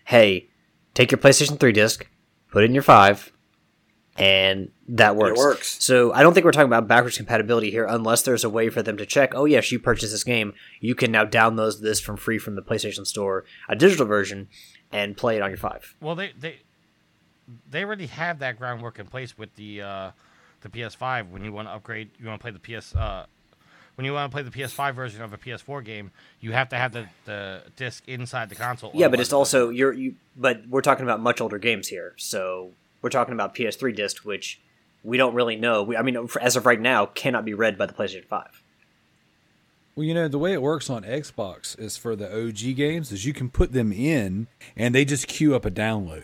hey, 0.06 0.50
take 0.94 1.12
your 1.12 1.18
PlayStation 1.18 1.60
3 1.60 1.72
disc, 1.72 2.08
put 2.52 2.64
it 2.64 2.68
in 2.68 2.74
your 2.74 2.84
5, 2.84 3.32
and 4.18 4.70
that 4.88 5.16
works. 5.16 5.40
It 5.40 5.44
works. 5.44 5.84
So 5.84 6.14
I 6.14 6.22
don't 6.22 6.34
think 6.34 6.46
we're 6.46 6.52
talking 6.52 6.68
about 6.68 6.88
backwards 6.88 7.18
compatibility 7.18 7.72
here 7.72 7.86
unless 7.86 8.22
there's 8.22 8.44
a 8.44 8.50
way 8.50 8.70
for 8.70 8.84
them 8.84 8.98
to 8.98 9.06
check, 9.06 9.34
oh, 9.34 9.46
yes, 9.46 9.72
you 9.72 9.80
purchased 9.80 10.12
this 10.12 10.24
game. 10.24 10.54
You 10.80 10.94
can 10.94 11.12
now 11.12 11.26
download 11.26 11.82
this 11.82 12.00
from 12.00 12.18
free 12.18 12.38
from 12.38 12.56
the 12.56 12.62
PlayStation 12.62 13.08
Store, 13.08 13.46
a 13.68 13.76
digital 13.76 14.06
version, 14.06 14.50
and 14.92 15.18
play 15.18 15.38
it 15.38 15.42
on 15.42 15.50
your 15.50 15.58
5. 15.58 15.96
Well, 16.02 16.16
they 16.16 16.34
they 16.38 16.60
they 17.70 17.84
already 17.84 18.08
have 18.08 18.40
that 18.40 18.60
groundwork 18.60 19.00
in 19.00 19.08
place 19.08 19.38
with 19.38 19.56
the 19.56 19.82
uh, 19.82 20.12
the 20.62 20.70
PS5. 20.70 21.30
When 21.30 21.44
you 21.44 21.52
want 21.52 21.68
to 21.68 21.74
upgrade, 21.74 22.10
you 22.20 22.28
want 22.28 22.40
to 22.40 22.44
play 22.44 22.52
the 22.52 22.80
PS. 22.80 22.96
Uh, 22.96 23.26
when 23.96 24.06
you 24.06 24.14
want 24.14 24.32
to 24.32 24.34
play 24.34 24.44
the 24.44 24.52
PS5 24.52 24.96
version 24.96 25.22
of 25.22 25.34
a 25.34 25.38
PS4 25.38 25.84
game, 25.84 26.12
you 26.40 26.54
have 26.54 26.70
to 26.70 26.78
have 26.78 26.94
the, 26.94 27.08
the 27.26 27.64
disc 27.76 28.08
inside 28.08 28.50
the 28.50 28.56
console. 28.56 28.92
Yeah, 28.94 29.10
but 29.10 29.20
it's 29.20 29.34
also 29.34 29.70
you're 29.70 29.92
you. 29.92 30.16
But 30.38 30.68
we're 30.70 30.82
talking 30.82 31.04
about 31.04 31.20
much 31.20 31.42
older 31.42 31.58
games 31.58 31.90
here, 31.90 32.14
so 32.18 32.72
we're 33.02 33.10
talking 33.10 33.34
about 33.34 33.56
PS3 33.56 33.96
disc, 33.96 34.24
which 34.24 34.62
we 35.04 35.18
don't 35.18 35.36
really 35.36 35.56
know. 35.56 35.84
We, 35.84 35.98
I 35.98 36.02
mean, 36.02 36.30
as 36.42 36.56
of 36.56 36.66
right 36.66 36.80
now, 36.80 37.08
cannot 37.08 37.46
be 37.46 37.54
read 37.54 37.78
by 37.78 37.86
the 37.88 37.94
PlayStation 37.94 38.26
Five. 38.26 38.64
Well, 39.96 40.06
you 40.06 40.14
know 40.14 40.30
the 40.30 40.40
way 40.40 40.54
it 40.54 40.62
works 40.62 40.90
on 40.90 41.04
Xbox 41.04 41.78
is 41.78 41.98
for 41.98 42.16
the 42.16 42.34
OG 42.34 42.78
games 42.78 43.12
is 43.12 43.26
you 43.26 43.34
can 43.34 43.50
put 43.50 43.74
them 43.74 43.92
in 43.92 44.48
and 44.78 44.96
they 44.96 45.04
just 45.04 45.28
queue 45.28 45.54
up 45.54 45.66
a 45.66 45.72
download. 45.72 46.24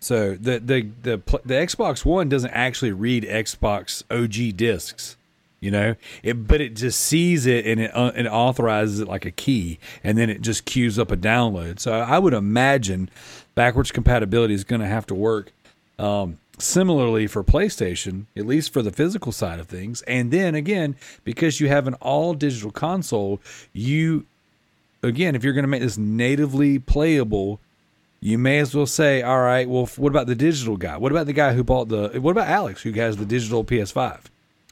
So 0.00 0.34
the 0.34 0.60
the 0.60 0.82
the 1.02 1.40
the 1.44 1.54
Xbox 1.54 2.04
One 2.04 2.28
doesn't 2.28 2.50
actually 2.50 2.92
read 2.92 3.24
Xbox 3.24 4.02
OG 4.10 4.56
discs, 4.56 5.16
you 5.60 5.70
know. 5.70 5.96
It 6.22 6.46
but 6.46 6.60
it 6.60 6.74
just 6.74 7.00
sees 7.00 7.46
it 7.46 7.66
and 7.66 7.80
it 7.80 7.90
uh, 7.94 8.12
authorizes 8.30 9.00
it 9.00 9.08
like 9.08 9.24
a 9.24 9.30
key, 9.30 9.78
and 10.04 10.16
then 10.16 10.30
it 10.30 10.40
just 10.40 10.64
queues 10.64 10.98
up 10.98 11.10
a 11.10 11.16
download. 11.16 11.80
So 11.80 11.92
I 11.92 12.18
would 12.18 12.34
imagine 12.34 13.10
backwards 13.54 13.90
compatibility 13.90 14.54
is 14.54 14.64
going 14.64 14.80
to 14.80 14.86
have 14.86 15.06
to 15.06 15.14
work 15.14 15.52
um, 15.98 16.38
similarly 16.58 17.26
for 17.26 17.42
PlayStation, 17.42 18.26
at 18.36 18.46
least 18.46 18.72
for 18.72 18.82
the 18.82 18.92
physical 18.92 19.32
side 19.32 19.58
of 19.58 19.66
things. 19.66 20.02
And 20.02 20.30
then 20.30 20.54
again, 20.54 20.96
because 21.24 21.60
you 21.60 21.68
have 21.68 21.88
an 21.88 21.94
all 21.94 22.34
digital 22.34 22.70
console, 22.70 23.40
you 23.72 24.26
again, 25.02 25.34
if 25.34 25.44
you're 25.44 25.52
going 25.52 25.64
to 25.64 25.68
make 25.68 25.82
this 25.82 25.98
natively 25.98 26.78
playable, 26.78 27.60
you 28.20 28.38
may 28.38 28.58
as 28.58 28.74
well 28.74 28.86
say, 28.86 29.22
all 29.22 29.40
right, 29.40 29.68
well, 29.68 29.86
what 29.96 30.10
about 30.10 30.26
the 30.26 30.34
digital 30.34 30.76
guy? 30.76 30.96
What 30.96 31.12
about 31.12 31.26
the 31.26 31.32
guy 31.32 31.54
who 31.54 31.62
bought 31.62 31.88
the, 31.88 32.20
what 32.20 32.32
about 32.32 32.48
Alex 32.48 32.82
who 32.82 32.92
has 32.92 33.16
the 33.16 33.24
digital 33.24 33.64
PS5? 33.64 34.20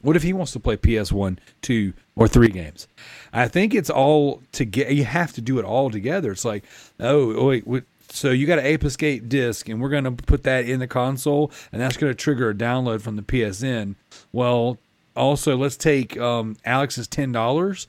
What 0.02 0.16
if 0.16 0.22
he 0.22 0.32
wants 0.32 0.52
to 0.52 0.60
play 0.60 0.76
PS1, 0.76 1.38
2, 1.62 1.92
or 2.16 2.28
3 2.28 2.48
games? 2.48 2.86
I 3.32 3.48
think 3.48 3.74
it's 3.74 3.90
all 3.90 4.42
to 4.52 4.64
get, 4.64 4.92
you 4.92 5.04
have 5.04 5.32
to 5.34 5.40
do 5.40 5.58
it 5.58 5.64
all 5.64 5.90
together. 5.90 6.32
It's 6.32 6.44
like, 6.44 6.64
oh, 7.00 7.46
wait, 7.46 7.64
so 8.10 8.30
you 8.30 8.46
got 8.46 8.58
an 8.58 8.66
Ape 8.66 8.84
Escape 8.84 9.28
disc, 9.28 9.68
and 9.68 9.80
we're 9.80 9.88
going 9.88 10.04
to 10.04 10.12
put 10.12 10.42
that 10.44 10.68
in 10.68 10.80
the 10.80 10.86
console, 10.86 11.50
and 11.72 11.80
that's 11.80 11.96
going 11.96 12.10
to 12.10 12.14
trigger 12.14 12.50
a 12.50 12.54
download 12.54 13.00
from 13.00 13.16
the 13.16 13.22
PSN. 13.22 13.94
Well, 14.32 14.78
also, 15.14 15.56
let's 15.56 15.76
take 15.76 16.16
um, 16.18 16.56
Alex's 16.64 17.08
$10 17.08 17.86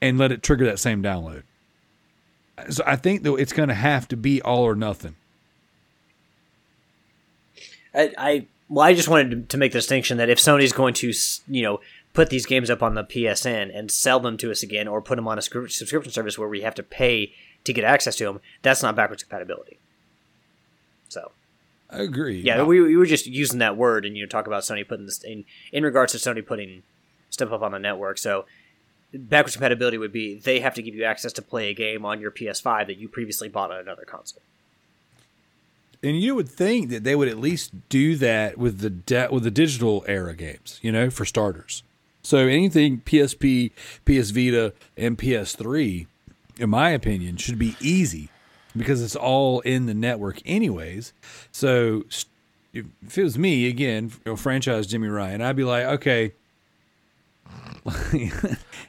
and 0.00 0.18
let 0.18 0.32
it 0.32 0.42
trigger 0.42 0.64
that 0.66 0.78
same 0.78 1.02
download. 1.02 1.42
So 2.68 2.82
I 2.86 2.96
think 2.96 3.22
though 3.22 3.36
it's 3.36 3.52
going 3.52 3.68
to 3.68 3.74
have 3.74 4.08
to 4.08 4.16
be 4.16 4.42
all 4.42 4.62
or 4.62 4.74
nothing. 4.74 5.16
I, 7.94 8.12
I 8.16 8.46
well, 8.68 8.86
I 8.86 8.94
just 8.94 9.08
wanted 9.08 9.48
to, 9.48 9.58
make 9.58 9.72
the 9.72 9.78
distinction 9.78 10.18
that 10.18 10.30
if 10.30 10.38
Sony's 10.38 10.72
going 10.72 10.94
to, 10.94 11.12
you 11.48 11.62
know, 11.62 11.80
put 12.12 12.30
these 12.30 12.46
games 12.46 12.70
up 12.70 12.84
on 12.84 12.94
the 12.94 13.02
PSN 13.02 13.76
and 13.76 13.90
sell 13.90 14.20
them 14.20 14.36
to 14.38 14.50
us 14.50 14.62
again, 14.62 14.86
or 14.86 15.02
put 15.02 15.16
them 15.16 15.26
on 15.26 15.38
a 15.38 15.40
scri- 15.40 15.70
subscription 15.70 16.12
service 16.12 16.38
where 16.38 16.48
we 16.48 16.60
have 16.60 16.74
to 16.76 16.82
pay 16.84 17.32
to 17.64 17.72
get 17.72 17.84
access 17.84 18.16
to 18.16 18.24
them, 18.24 18.40
that's 18.62 18.82
not 18.82 18.94
backwards 18.94 19.24
compatibility. 19.24 19.78
So 21.08 21.32
I 21.90 21.98
agree. 21.98 22.40
yeah, 22.40 22.62
we, 22.62 22.80
we 22.80 22.96
were 22.96 23.06
just 23.06 23.26
using 23.26 23.58
that 23.58 23.76
word, 23.76 24.06
and 24.06 24.16
you 24.16 24.22
know, 24.22 24.28
talk 24.28 24.46
about 24.46 24.62
Sony 24.62 24.86
putting 24.86 25.06
this 25.06 25.22
in 25.24 25.44
in 25.72 25.82
regards 25.82 26.12
to 26.12 26.18
Sony 26.18 26.46
putting 26.46 26.84
stuff 27.28 27.50
up 27.50 27.62
on 27.62 27.72
the 27.72 27.78
network. 27.78 28.18
So 28.18 28.46
backwards 29.12 29.56
compatibility 29.56 29.98
would 29.98 30.12
be 30.12 30.38
they 30.38 30.60
have 30.60 30.74
to 30.74 30.82
give 30.82 30.94
you 30.94 31.04
access 31.04 31.32
to 31.32 31.42
play 31.42 31.70
a 31.70 31.74
game 31.74 32.04
on 32.04 32.20
your 32.20 32.30
PS5 32.30 32.86
that 32.86 32.96
you 32.96 33.08
previously 33.08 33.48
bought 33.48 33.70
on 33.70 33.78
another 33.78 34.04
console. 34.04 34.42
and 36.02 36.20
you 36.20 36.34
would 36.34 36.48
think 36.48 36.88
that 36.90 37.04
they 37.04 37.14
would 37.14 37.28
at 37.28 37.38
least 37.38 37.72
do 37.88 38.16
that 38.16 38.56
with 38.56 38.78
the 38.80 38.90
de- 38.90 39.28
with 39.30 39.42
the 39.42 39.50
digital 39.50 40.04
era 40.08 40.34
games, 40.34 40.78
you 40.82 40.90
know, 40.90 41.10
for 41.10 41.24
starters. 41.24 41.82
So 42.22 42.38
anything 42.46 43.00
PSP, 43.00 43.72
PS 44.04 44.30
Vita, 44.30 44.72
and 44.96 45.18
PS3, 45.18 46.06
in 46.58 46.70
my 46.70 46.90
opinion, 46.90 47.36
should 47.36 47.58
be 47.58 47.76
easy 47.80 48.28
because 48.76 49.02
it's 49.02 49.16
all 49.16 49.60
in 49.60 49.86
the 49.86 49.94
network 49.94 50.40
anyways. 50.44 51.12
So 51.50 52.04
if 52.72 53.18
it 53.18 53.22
was 53.22 53.38
me 53.38 53.68
again, 53.68 54.12
you 54.24 54.32
know, 54.32 54.36
franchise 54.36 54.86
Jimmy 54.86 55.08
Ryan, 55.08 55.42
I'd 55.42 55.56
be 55.56 55.64
like, 55.64 55.84
okay. 55.84 56.32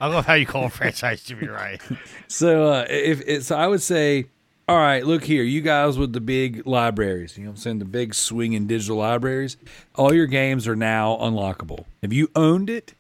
I 0.02 0.08
love 0.08 0.26
how 0.26 0.34
you 0.34 0.46
call 0.46 0.64
him 0.64 0.70
franchise 0.70 1.24
Jimmy 1.24 1.48
Ryan. 1.48 1.80
So 2.28 2.72
uh, 2.72 2.86
if 2.90 3.44
so, 3.44 3.58
I 3.58 3.68
would 3.68 3.82
say, 3.82 4.28
all 4.70 4.78
right, 4.78 5.06
look 5.06 5.26
here, 5.26 5.44
you 5.44 5.60
guys 5.60 5.98
with 5.98 6.14
the 6.14 6.22
big 6.22 6.66
libraries, 6.66 7.38
you 7.38 7.44
know, 7.44 7.50
what 7.50 7.58
I'm 7.58 7.62
saying 7.62 7.80
the 7.80 7.86
big 7.86 8.14
swinging 8.16 8.68
digital 8.68 8.98
libraries, 8.98 9.58
all 9.96 10.14
your 10.14 10.28
games 10.28 10.66
are 10.66 10.78
now 10.78 11.18
unlockable. 11.18 11.84
If 12.02 12.14
you 12.14 12.30
owned 12.36 12.70
it, 12.70 12.94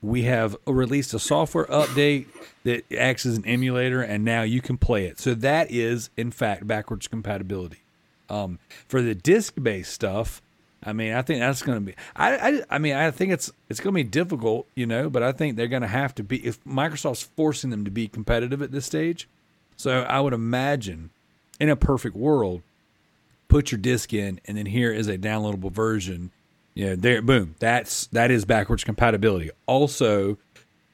we 0.00 0.22
have 0.22 0.56
released 0.66 1.12
a 1.12 1.18
software 1.18 1.66
update 1.66 2.26
that 2.64 2.90
acts 2.92 3.26
as 3.26 3.36
an 3.36 3.46
emulator, 3.46 4.00
and 4.00 4.24
now 4.24 4.42
you 4.42 4.62
can 4.62 4.78
play 4.78 5.04
it. 5.04 5.18
So 5.20 5.34
that 5.34 5.70
is, 5.70 6.08
in 6.16 6.30
fact, 6.30 6.66
backwards 6.66 7.06
compatibility. 7.06 7.80
Um, 8.30 8.58
for 8.88 9.02
the 9.02 9.14
disc-based 9.14 9.92
stuff, 9.92 10.40
I 10.82 10.92
mean, 10.94 11.12
I 11.12 11.22
think 11.22 11.40
that's 11.40 11.62
going 11.62 11.78
to 11.78 11.84
be. 11.84 11.94
I, 12.16 12.36
I, 12.36 12.62
I 12.70 12.78
mean, 12.78 12.94
I 12.94 13.10
think 13.10 13.32
it's 13.32 13.52
it's 13.68 13.80
going 13.80 13.94
to 13.94 14.02
be 14.02 14.08
difficult, 14.08 14.66
you 14.74 14.86
know. 14.86 15.10
But 15.10 15.22
I 15.22 15.32
think 15.32 15.56
they're 15.56 15.68
going 15.68 15.82
to 15.82 15.88
have 15.88 16.14
to 16.16 16.22
be 16.22 16.44
if 16.44 16.62
Microsoft's 16.64 17.22
forcing 17.22 17.70
them 17.70 17.84
to 17.84 17.90
be 17.90 18.08
competitive 18.08 18.62
at 18.62 18.72
this 18.72 18.86
stage. 18.86 19.28
So 19.76 20.02
I 20.02 20.20
would 20.20 20.32
imagine, 20.32 21.10
in 21.58 21.68
a 21.68 21.76
perfect 21.76 22.16
world, 22.16 22.62
put 23.48 23.70
your 23.70 23.78
disc 23.78 24.14
in, 24.14 24.40
and 24.46 24.56
then 24.56 24.66
here 24.66 24.92
is 24.92 25.08
a 25.08 25.18
downloadable 25.18 25.70
version. 25.70 26.30
Yeah, 26.74 26.94
there, 26.96 27.20
boom. 27.20 27.56
That's 27.58 28.06
that 28.08 28.30
is 28.30 28.46
backwards 28.46 28.84
compatibility. 28.84 29.50
Also, 29.66 30.38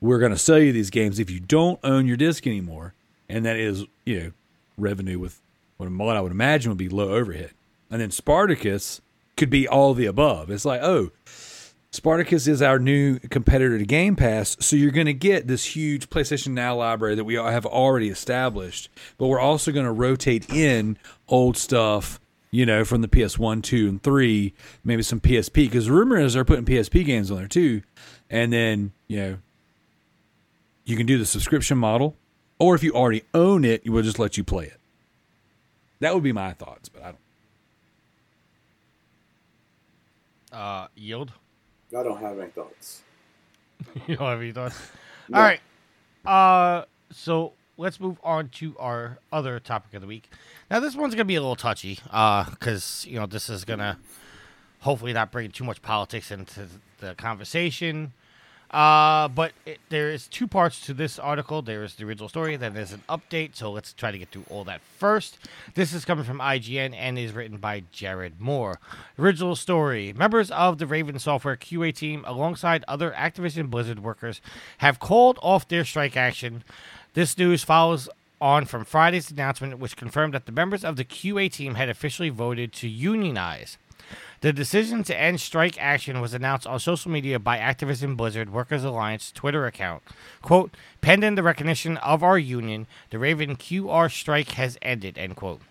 we're 0.00 0.18
going 0.18 0.32
to 0.32 0.38
sell 0.38 0.58
you 0.58 0.72
these 0.72 0.90
games 0.90 1.20
if 1.20 1.30
you 1.30 1.38
don't 1.38 1.78
own 1.84 2.08
your 2.08 2.16
disc 2.16 2.44
anymore, 2.46 2.94
and 3.28 3.44
that 3.44 3.56
is 3.56 3.84
you 4.04 4.20
know 4.20 4.32
revenue 4.76 5.20
with 5.20 5.40
what 5.76 6.16
I 6.16 6.20
would 6.20 6.32
imagine 6.32 6.70
would 6.70 6.78
be 6.78 6.88
low 6.88 7.10
overhead. 7.10 7.50
And 7.90 8.00
then 8.00 8.10
Spartacus 8.10 9.00
could 9.36 9.50
be 9.50 9.68
all 9.68 9.94
the 9.94 10.06
above. 10.06 10.50
It's 10.50 10.64
like, 10.64 10.82
oh, 10.82 11.10
Spartacus 11.90 12.46
is 12.46 12.60
our 12.60 12.78
new 12.78 13.18
competitor 13.18 13.78
to 13.78 13.84
Game 13.84 14.16
Pass, 14.16 14.56
so 14.60 14.76
you're 14.76 14.90
going 14.90 15.06
to 15.06 15.14
get 15.14 15.46
this 15.46 15.64
huge 15.76 16.10
PlayStation 16.10 16.48
Now 16.48 16.76
library 16.76 17.14
that 17.14 17.24
we 17.24 17.34
have 17.34 17.64
already 17.64 18.08
established, 18.08 18.90
but 19.16 19.28
we're 19.28 19.40
also 19.40 19.72
going 19.72 19.86
to 19.86 19.92
rotate 19.92 20.50
in 20.52 20.98
old 21.28 21.56
stuff, 21.56 22.20
you 22.50 22.66
know, 22.66 22.84
from 22.84 23.00
the 23.00 23.08
PS1, 23.08 23.62
2, 23.62 23.88
and 23.88 24.02
3, 24.02 24.52
maybe 24.84 25.02
some 25.02 25.20
PSP, 25.20 25.54
because 25.54 25.88
rumor 25.88 26.18
is 26.18 26.34
they're 26.34 26.44
putting 26.44 26.66
PSP 26.66 27.04
games 27.04 27.30
on 27.30 27.38
there 27.38 27.48
too. 27.48 27.82
And 28.28 28.52
then, 28.52 28.92
you 29.06 29.18
know, 29.18 29.38
you 30.84 30.96
can 30.96 31.06
do 31.06 31.18
the 31.18 31.26
subscription 31.26 31.78
model, 31.78 32.16
or 32.58 32.74
if 32.74 32.82
you 32.82 32.92
already 32.92 33.22
own 33.32 33.64
it, 33.64 33.82
we'll 33.88 34.02
just 34.02 34.18
let 34.18 34.36
you 34.36 34.44
play 34.44 34.66
it. 34.66 34.80
That 36.00 36.14
would 36.14 36.22
be 36.22 36.32
my 36.32 36.52
thoughts, 36.52 36.88
but 36.88 37.02
I 37.02 37.06
don't. 37.06 37.18
Uh, 40.56 40.88
yield. 40.94 41.32
I 41.96 42.02
don't 42.02 42.18
have 42.18 42.38
any 42.38 42.50
thoughts. 42.50 43.02
you 44.06 44.16
don't 44.16 44.26
have 44.26 44.40
any 44.40 44.52
thoughts? 44.52 44.78
No. 45.28 45.38
All 45.38 45.44
right. 45.44 45.60
Uh, 46.24 46.84
so 47.10 47.52
let's 47.76 47.98
move 47.98 48.20
on 48.22 48.48
to 48.50 48.76
our 48.78 49.18
other 49.32 49.58
topic 49.58 49.92
of 49.94 50.00
the 50.00 50.06
week. 50.06 50.30
Now, 50.70 50.78
this 50.78 50.94
one's 50.94 51.16
gonna 51.16 51.24
be 51.24 51.34
a 51.34 51.40
little 51.40 51.56
touchy, 51.56 51.98
uh, 52.12 52.48
because 52.48 53.04
you 53.08 53.18
know 53.18 53.26
this 53.26 53.50
is 53.50 53.64
gonna 53.64 53.98
hopefully 54.82 55.12
not 55.12 55.32
bring 55.32 55.50
too 55.50 55.64
much 55.64 55.82
politics 55.82 56.30
into 56.30 56.68
the 57.00 57.16
conversation. 57.16 58.12
Uh, 58.70 59.28
but 59.28 59.52
it, 59.64 59.78
there 59.88 60.10
is 60.10 60.26
two 60.26 60.47
parts 60.47 60.80
to 60.86 60.94
this 60.94 61.18
article. 61.18 61.62
There 61.62 61.84
is 61.84 61.94
the 61.94 62.05
original 62.05 62.28
story, 62.28 62.56
then 62.56 62.74
there's 62.74 62.93
an 62.93 63.02
update. 63.09 63.55
So 63.55 63.70
let's 63.70 63.93
try 63.93 64.10
to 64.10 64.18
get 64.18 64.30
through 64.30 64.44
all 64.51 64.64
that 64.64 64.80
first. 64.98 65.38
This 65.74 65.93
is 65.93 66.05
coming 66.05 66.24
from 66.24 66.38
IGN 66.38 66.94
and 66.94 67.18
is 67.18 67.32
written 67.32 67.59
by 67.59 67.84
Jared 67.93 68.40
Moore. 68.40 68.80
Original 69.18 69.56
story: 69.56 70.12
Members 70.12 70.51
of 70.51 70.78
the 70.78 70.86
Raven 70.86 71.18
Software 71.18 71.56
QA 71.56 71.94
team, 71.94 72.24
alongside 72.26 72.84
other 72.88 73.12
Activision 73.12 73.70
Blizzard 73.70 74.01
workers, 74.01 74.40
have 74.78 74.98
called 74.98 75.38
off 75.43 75.68
their 75.68 75.84
strike 75.84 76.16
action. 76.16 76.64
This 77.14 77.38
news 77.38 77.64
follows 77.64 78.09
on 78.40 78.66
from 78.66 78.84
Friday's 78.84 79.30
announcement, 79.30 79.78
which 79.78 79.97
confirmed 79.97 80.34
that 80.34 80.47
the 80.47 80.52
members 80.52 80.84
of 80.84 80.97
the 80.97 81.05
QA 81.05 81.51
team 81.51 81.76
had 81.76 81.88
officially 81.88 82.28
voted 82.28 82.72
to 82.74 82.88
unionize. 82.88 83.78
The 84.40 84.52
decision 84.52 85.02
to 85.04 85.18
end 85.18 85.40
strike 85.40 85.80
action 85.80 86.20
was 86.20 86.34
announced 86.34 86.66
on 86.66 86.78
social 86.78 87.10
media 87.10 87.38
by 87.38 87.58
Activision 87.58 88.16
Blizzard 88.16 88.52
Workers 88.52 88.84
Alliance 88.84 89.32
Twitter 89.32 89.66
account. 89.66 90.02
Quote, 90.42 90.76
pending 91.00 91.34
the 91.34 91.42
recognition 91.42 91.96
of 91.98 92.22
our 92.22 92.38
union, 92.38 92.86
the 93.10 93.18
Raven 93.18 93.56
QA 93.56 94.10
strike 94.12 94.50
has 94.52 94.78
ended, 94.82 95.18
end 95.18 95.36
quote. 95.36 95.62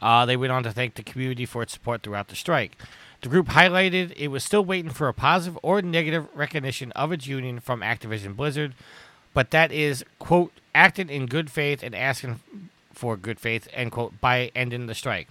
Uh, 0.00 0.26
they 0.26 0.36
went 0.36 0.52
on 0.52 0.62
to 0.62 0.72
thank 0.72 0.94
the 0.94 1.02
community 1.02 1.46
for 1.46 1.62
its 1.62 1.72
support 1.72 2.02
throughout 2.02 2.28
the 2.28 2.36
strike. 2.36 2.76
The 3.22 3.30
group 3.30 3.48
highlighted 3.48 4.12
it 4.16 4.28
was 4.28 4.44
still 4.44 4.64
waiting 4.64 4.90
for 4.90 5.08
a 5.08 5.14
positive 5.14 5.58
or 5.62 5.80
negative 5.80 6.28
recognition 6.34 6.92
of 6.92 7.10
its 7.10 7.26
union 7.26 7.58
from 7.58 7.80
Activision 7.80 8.36
Blizzard, 8.36 8.74
but 9.32 9.50
that 9.50 9.72
is, 9.72 10.04
quote, 10.18 10.52
acting 10.74 11.08
in 11.08 11.24
good 11.24 11.50
faith 11.50 11.82
and 11.82 11.94
asking 11.94 12.40
for 12.92 13.16
good 13.16 13.40
faith, 13.40 13.66
end 13.72 13.92
quote, 13.92 14.20
by 14.20 14.52
ending 14.54 14.86
the 14.86 14.94
strike. 14.94 15.28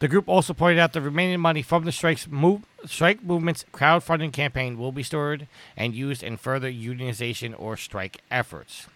The 0.00 0.08
group 0.08 0.28
also 0.28 0.52
pointed 0.52 0.80
out 0.80 0.92
the 0.92 1.00
remaining 1.00 1.40
money 1.40 1.62
from 1.62 1.84
the 1.84 1.92
strike's 1.92 2.26
move, 2.28 2.62
strike 2.84 3.22
movement's 3.22 3.64
crowdfunding 3.72 4.32
campaign 4.32 4.76
will 4.76 4.92
be 4.92 5.02
stored 5.02 5.46
and 5.76 5.94
used 5.94 6.22
in 6.22 6.36
further 6.36 6.70
unionization 6.70 7.54
or 7.58 7.76
strike 7.76 8.20
efforts. 8.30 8.86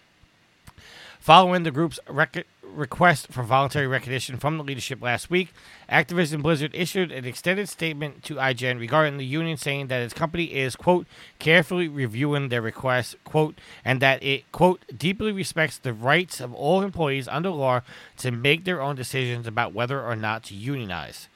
Following 1.19 1.63
the 1.63 1.71
group's 1.71 1.99
rec- 2.07 2.45
request 2.73 3.27
for 3.27 3.43
voluntary 3.43 3.87
recognition 3.87 4.37
from 4.37 4.57
the 4.57 4.63
leadership 4.63 5.01
last 5.01 5.29
week, 5.29 5.53
Activision 5.89 6.41
Blizzard 6.41 6.71
issued 6.73 7.11
an 7.11 7.25
extended 7.25 7.69
statement 7.69 8.23
to 8.23 8.35
IGN 8.35 8.79
regarding 8.79 9.17
the 9.17 9.25
union, 9.25 9.57
saying 9.57 9.87
that 9.87 10.01
its 10.01 10.13
company 10.13 10.45
is, 10.45 10.75
quote, 10.75 11.05
carefully 11.39 11.87
reviewing 11.87 12.49
their 12.49 12.61
request, 12.61 13.15
quote, 13.23 13.59
and 13.83 14.01
that 14.01 14.21
it, 14.23 14.51
quote, 14.51 14.83
deeply 14.95 15.31
respects 15.31 15.77
the 15.77 15.93
rights 15.93 16.39
of 16.39 16.53
all 16.53 16.81
employees 16.81 17.27
under 17.27 17.49
law 17.49 17.81
to 18.17 18.31
make 18.31 18.63
their 18.63 18.81
own 18.81 18.95
decisions 18.95 19.47
about 19.47 19.73
whether 19.73 20.01
or 20.01 20.15
not 20.15 20.43
to 20.43 20.55
unionize. 20.55 21.27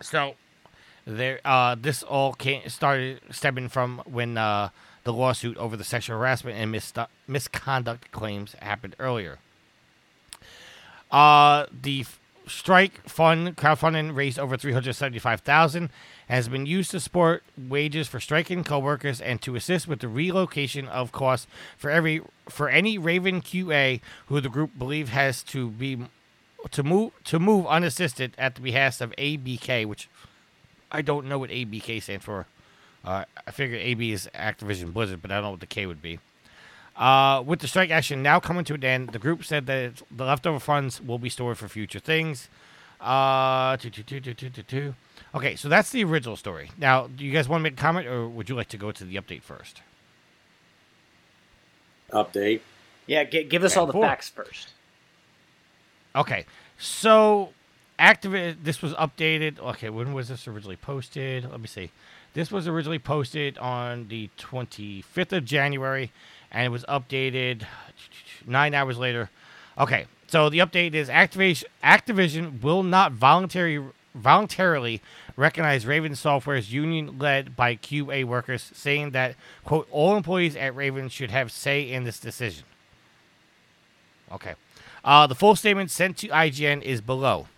So, 0.00 0.34
there, 1.06 1.40
uh, 1.44 1.76
this 1.78 2.02
all 2.02 2.32
came, 2.32 2.68
started 2.68 3.20
stemming 3.30 3.68
from 3.68 4.02
when 4.04 4.38
uh, 4.38 4.70
the 5.04 5.12
lawsuit 5.12 5.56
over 5.56 5.76
the 5.76 5.84
sexual 5.84 6.18
harassment 6.18 6.56
and 6.56 6.70
mis- 6.70 6.92
misconduct 7.26 8.10
claims 8.12 8.54
happened 8.60 8.96
earlier. 8.98 9.38
Uh, 11.12 11.66
the 11.70 12.04
strike 12.46 13.08
fund 13.08 13.56
crowdfunding 13.56 14.16
raised 14.16 14.38
over 14.38 14.56
375000 14.56 15.90
has 16.28 16.48
been 16.48 16.66
used 16.66 16.90
to 16.90 16.98
support 16.98 17.44
wages 17.56 18.08
for 18.08 18.18
striking 18.18 18.64
coworkers 18.64 19.20
and 19.20 19.40
to 19.42 19.54
assist 19.54 19.86
with 19.86 20.00
the 20.00 20.08
relocation 20.08 20.88
of 20.88 21.12
costs 21.12 21.46
for 21.76 21.90
every 21.90 22.22
for 22.48 22.68
any 22.68 22.98
Raven 22.98 23.40
QA 23.42 24.00
who 24.26 24.40
the 24.40 24.48
group 24.48 24.70
believe 24.78 25.10
has 25.10 25.42
to 25.44 25.68
be 25.68 25.98
to 26.70 26.82
move 26.82 27.12
to 27.24 27.38
move 27.38 27.66
unassisted 27.66 28.32
at 28.38 28.54
the 28.54 28.60
behest 28.62 29.00
of 29.00 29.14
ABK, 29.18 29.86
which 29.86 30.08
I 30.90 31.02
don't 31.02 31.26
know 31.26 31.38
what 31.38 31.50
ABK 31.50 32.02
stands 32.02 32.24
for. 32.24 32.46
Uh, 33.04 33.24
I 33.46 33.50
figure 33.50 33.76
AB 33.76 34.12
is 34.12 34.28
Activision 34.34 34.92
Blizzard, 34.92 35.20
but 35.20 35.30
I 35.30 35.34
don't 35.34 35.44
know 35.44 35.50
what 35.52 35.60
the 35.60 35.66
K 35.66 35.86
would 35.86 36.00
be. 36.00 36.18
Uh, 36.96 37.42
with 37.44 37.60
the 37.60 37.66
strike 37.68 37.90
action 37.90 38.22
now 38.22 38.38
coming 38.38 38.64
to 38.64 38.74
an 38.74 38.84
end, 38.84 39.08
the 39.10 39.18
group 39.18 39.44
said 39.44 39.66
that 39.66 40.02
the 40.10 40.24
leftover 40.24 40.60
funds 40.60 41.00
will 41.00 41.18
be 41.18 41.28
stored 41.28 41.56
for 41.58 41.68
future 41.68 41.98
things. 41.98 42.48
Uh, 43.00 43.76
two, 43.78 43.90
two, 43.90 44.02
two, 44.02 44.20
two, 44.20 44.34
two, 44.34 44.50
two, 44.50 44.62
two. 44.62 44.94
Okay, 45.34 45.56
so 45.56 45.68
that's 45.68 45.90
the 45.90 46.04
original 46.04 46.36
story. 46.36 46.70
Now, 46.78 47.06
do 47.06 47.24
you 47.24 47.32
guys 47.32 47.48
want 47.48 47.60
to 47.60 47.64
make 47.64 47.72
a 47.72 47.76
comment, 47.76 48.06
or 48.06 48.28
would 48.28 48.48
you 48.48 48.54
like 48.54 48.68
to 48.68 48.76
go 48.76 48.92
to 48.92 49.04
the 49.04 49.16
update 49.16 49.42
first? 49.42 49.80
Update. 52.12 52.60
Yeah, 53.06 53.24
g- 53.24 53.44
give 53.44 53.64
us 53.64 53.76
all 53.76 53.86
the 53.86 53.92
Cool. 53.92 54.02
facts 54.02 54.28
first. 54.28 54.68
Okay, 56.14 56.44
so 56.78 57.52
Activi 57.98 58.54
This 58.62 58.82
was 58.82 58.92
updated. 58.94 59.58
Okay, 59.58 59.88
when 59.88 60.12
was 60.12 60.28
this 60.28 60.46
originally 60.46 60.76
posted? 60.76 61.50
Let 61.50 61.60
me 61.60 61.66
see. 61.66 61.90
This 62.34 62.50
was 62.50 62.68
originally 62.68 62.98
posted 62.98 63.58
on 63.58 64.08
the 64.08 64.28
25th 64.38 65.32
of 65.32 65.44
January, 65.44 66.12
and 66.52 66.66
it 66.66 66.68
was 66.68 66.84
updated 66.84 67.64
nine 68.46 68.74
hours 68.74 68.98
later. 68.98 69.30
Okay, 69.76 70.06
so 70.28 70.48
the 70.48 70.58
update 70.58 70.94
is 70.94 71.10
Activation 71.10 71.68
Activision 71.82 72.62
will 72.62 72.82
not 72.82 73.12
voluntarily 73.12 75.00
recognize 75.36 75.86
Raven 75.86 76.14
Software's 76.14 76.72
union 76.72 77.18
led 77.18 77.56
by 77.56 77.74
QA 77.76 78.24
workers, 78.24 78.70
saying 78.74 79.10
that 79.10 79.34
quote 79.64 79.88
all 79.90 80.16
employees 80.16 80.54
at 80.54 80.76
Raven 80.76 81.08
should 81.08 81.30
have 81.30 81.50
say 81.50 81.90
in 81.90 82.04
this 82.04 82.20
decision. 82.20 82.64
Okay. 84.30 84.54
Uh, 85.04 85.26
the 85.26 85.34
full 85.34 85.56
statement 85.56 85.90
sent 85.90 86.18
to 86.18 86.28
IGN 86.28 86.82
is 86.82 87.00
below. 87.00 87.48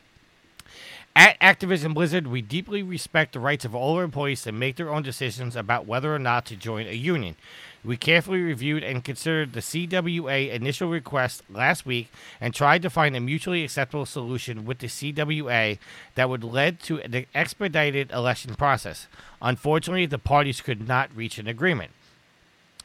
At 1.16 1.38
Activision 1.38 1.94
Blizzard, 1.94 2.26
we 2.26 2.42
deeply 2.42 2.82
respect 2.82 3.34
the 3.34 3.40
rights 3.40 3.64
of 3.64 3.72
all 3.72 3.96
our 3.96 4.02
employees 4.02 4.42
to 4.42 4.50
make 4.50 4.74
their 4.74 4.92
own 4.92 5.04
decisions 5.04 5.54
about 5.54 5.86
whether 5.86 6.12
or 6.12 6.18
not 6.18 6.44
to 6.46 6.56
join 6.56 6.88
a 6.88 6.92
union. 6.92 7.36
We 7.84 7.96
carefully 7.96 8.40
reviewed 8.40 8.82
and 8.82 9.04
considered 9.04 9.52
the 9.52 9.60
CWA 9.60 10.50
initial 10.50 10.88
request 10.90 11.42
last 11.48 11.86
week 11.86 12.10
and 12.40 12.52
tried 12.52 12.82
to 12.82 12.90
find 12.90 13.14
a 13.14 13.20
mutually 13.20 13.62
acceptable 13.62 14.06
solution 14.06 14.64
with 14.64 14.78
the 14.78 14.88
CWA 14.88 15.78
that 16.16 16.28
would 16.28 16.42
lead 16.42 16.80
to 16.80 17.00
an 17.00 17.26
expedited 17.32 18.10
election 18.10 18.56
process. 18.56 19.06
Unfortunately, 19.40 20.06
the 20.06 20.18
parties 20.18 20.60
could 20.60 20.88
not 20.88 21.14
reach 21.14 21.38
an 21.38 21.46
agreement. 21.46 21.92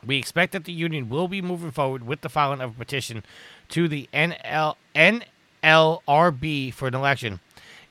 We 0.05 0.17
expect 0.17 0.51
that 0.51 0.65
the 0.65 0.71
union 0.71 1.09
will 1.09 1.27
be 1.27 1.41
moving 1.41 1.71
forward 1.71 2.05
with 2.05 2.21
the 2.21 2.29
filing 2.29 2.61
of 2.61 2.71
a 2.71 2.77
petition 2.77 3.23
to 3.69 3.87
the 3.87 4.07
NL, 4.13 4.75
NLRB 4.95 6.73
for 6.73 6.87
an 6.87 6.95
election. 6.95 7.39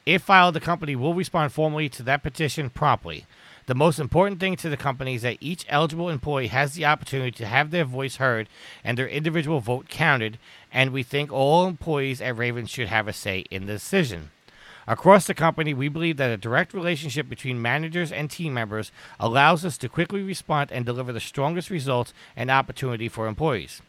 If 0.09 0.22
filed, 0.22 0.55
the 0.55 0.60
company 0.60 0.97
will 0.97 1.12
respond 1.12 1.52
formally 1.52 1.90
to 1.90 2.02
that 2.05 2.22
petition 2.22 2.70
promptly. 2.70 3.26
The 3.66 3.74
most 3.74 3.98
important 3.98 4.40
thing 4.40 4.56
to 4.56 4.70
the 4.70 4.76
company 4.78 5.16
is 5.16 5.20
that 5.20 5.36
each 5.39 5.66
eligible 5.68 6.09
employee 6.09 6.47
has 6.47 6.72
the 6.72 6.86
opportunity 6.86 7.32
to 7.32 7.47
have 7.47 7.70
their 7.70 7.85
voice 7.85 8.16
heard 8.16 8.48
and 8.82 8.97
their 8.97 9.06
individual 9.06 9.60
vote 9.60 9.90
counted, 9.90 10.39
and 10.72 10.93
we 10.94 11.02
think 11.02 11.30
all 11.30 11.66
employees 11.66 12.22
at 12.22 12.39
Raven 12.39 12.64
should 12.64 12.89
have 12.89 13.06
a 13.06 13.12
say 13.12 13.40
in 13.51 13.66
the 13.66 13.74
decision. 13.74 14.30
Across 14.86 15.26
the 15.26 15.35
company, 15.35 15.74
we 15.74 15.89
believe 15.89 16.16
that 16.16 16.30
a 16.30 16.39
direct 16.39 16.72
relationship 16.72 17.28
between 17.28 17.60
managers 17.60 18.10
and 18.10 18.30
team 18.30 18.55
members 18.55 18.90
allows 19.20 19.62
us 19.62 19.76
to 19.76 19.90
quickly 19.90 20.22
respond 20.22 20.72
and 20.72 20.86
deliver 20.86 21.12
the 21.12 21.20
strongest 21.20 21.68
results 21.68 22.14
and 22.35 22.51
opportunity 22.51 23.10
for 23.10 23.26
employees. 23.26 23.82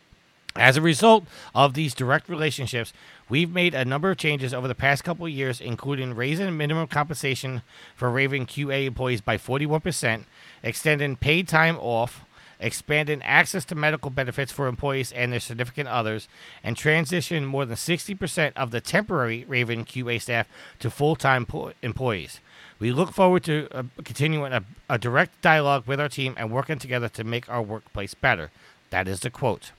As 0.60 0.76
a 0.76 0.81
result 0.81 1.23
of 1.56 1.73
these 1.73 1.94
direct 1.94 2.27
relationships, 2.27 2.91
we've 3.30 3.49
made 3.49 3.73
a 3.73 3.86
number 3.86 4.11
of 4.11 4.18
changes 4.18 4.53
over 4.53 4.68
the 4.68 4.76
past 4.76 5.06
couple 5.06 5.26
of 5.26 5.31
years, 5.31 5.61
including 5.61 6.14
raising 6.14 6.57
minimum 6.57 6.88
compensation 6.88 7.61
for 7.95 8.10
Raven 8.11 8.45
QA 8.45 8.86
employees 8.86 9.22
by 9.22 9.38
41%, 9.38 10.26
extending 10.61 11.15
paid 11.15 11.48
time 11.48 11.77
off, 11.80 12.26
expanding 12.60 13.23
access 13.23 13.64
to 13.64 13.73
medical 13.73 14.11
benefits 14.11 14.52
for 14.52 14.68
employees 14.68 15.14
and 15.14 15.31
their 15.31 15.40
significant 15.40 15.88
others, 15.88 16.27
and 16.61 16.76
transitioning 16.76 17.45
more 17.45 17.65
than 17.65 17.77
60% 17.77 18.52
of 18.57 18.72
the 18.72 18.81
temporary 18.81 19.45
Raven 19.48 19.86
QA 19.86 20.22
staff 20.22 20.45
to 20.80 20.90
full 20.90 21.15
time 21.15 21.45
po- 21.45 21.72
employees. 21.81 22.41
We 22.80 22.91
look 22.91 23.14
forward 23.14 23.45
to 23.45 23.69
uh, 23.72 23.84
continuing 24.03 24.52
a, 24.52 24.65
a 24.90 24.98
direct 24.98 25.41
dialogue 25.41 25.88
with 25.88 26.02
our 26.02 26.10
team 26.10 26.34
and 26.36 26.52
working 26.52 26.80
together 26.80 27.07
to 27.07 27.23
make 27.23 27.48
our 27.48 27.61
workplace 27.61 28.14
better. 28.14 28.52
That 28.90 29.07
is 29.07 29.22
the 29.22 29.30
quote. 29.30 29.72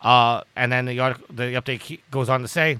Uh, 0.00 0.42
and 0.54 0.70
then 0.70 0.84
the 0.84 1.00
article, 1.00 1.26
the 1.30 1.54
update 1.54 2.00
goes 2.10 2.28
on 2.28 2.42
to 2.42 2.48
say, 2.48 2.78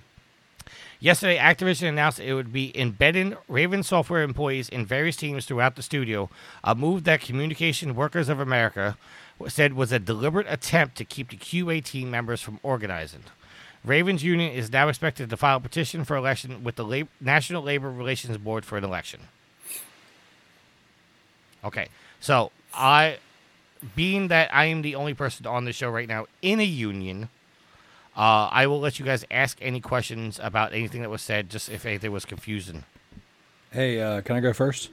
yesterday 1.01 1.38
Activision 1.38 1.88
announced 1.88 2.20
it 2.20 2.34
would 2.34 2.52
be 2.52 2.78
embedding 2.78 3.36
Raven 3.48 3.82
software 3.82 4.22
employees 4.22 4.68
in 4.68 4.86
various 4.86 5.16
teams 5.16 5.47
throughout 5.47 5.76
the 5.76 5.82
studio, 5.82 6.28
a 6.62 6.74
move 6.74 7.05
that 7.05 7.20
Communication 7.20 7.94
Workers 7.94 8.28
of 8.28 8.40
America, 8.40 8.97
said 9.48 9.74
was 9.74 9.93
a 9.93 9.98
deliberate 9.98 10.47
attempt 10.48 10.97
to 10.97 11.05
keep 11.05 11.30
the 11.30 11.36
QA 11.36 11.84
team 11.84 12.10
members 12.10 12.40
from 12.40 12.60
organizing. 12.62 13.24
Ravens 13.84 14.24
Union 14.24 14.52
is 14.52 14.72
now 14.72 14.88
expected 14.88 15.30
to 15.30 15.36
file 15.36 15.59
a 15.59 15.60
petition 15.60 16.05
for 16.05 16.16
election 16.16 16.64
with 16.64 16.74
the 16.74 16.84
Lab- 16.84 17.09
National 17.20 17.62
Labor 17.62 17.90
Relations 17.90 18.36
Board 18.38 18.64
for 18.64 18.76
an 18.76 18.84
election. 18.84 19.20
Okay, 21.64 21.88
so 22.20 22.51
I, 22.74 23.18
being 23.94 24.28
that 24.28 24.55
I 24.55 24.66
am 24.66 24.82
the 24.82 24.94
only 24.94 25.15
person 25.15 25.47
on 25.47 25.65
the 25.65 25.73
show 25.73 25.90
right 25.90 26.09
now 26.09 26.27
in 26.43 26.61
a 26.61 26.65
union, 26.65 27.28
uh, 28.16 28.48
I 28.51 28.66
will 28.66 28.81
let 28.81 28.98
you 28.98 29.05
guys 29.05 29.24
ask 29.31 29.59
any 29.61 29.81
questions 29.81 30.40
about 30.43 30.73
anything 30.73 31.03
that 31.03 31.11
was 31.11 31.23
said, 31.23 31.51
just 31.51 31.69
if 31.69 31.85
anything 31.85 32.12
was 32.12 32.24
confusing. 32.24 32.85
Hey, 33.70 34.01
uh, 34.01 34.23
can 34.23 34.36
I 34.36 34.40
go 34.40 34.53
first? 34.53 34.90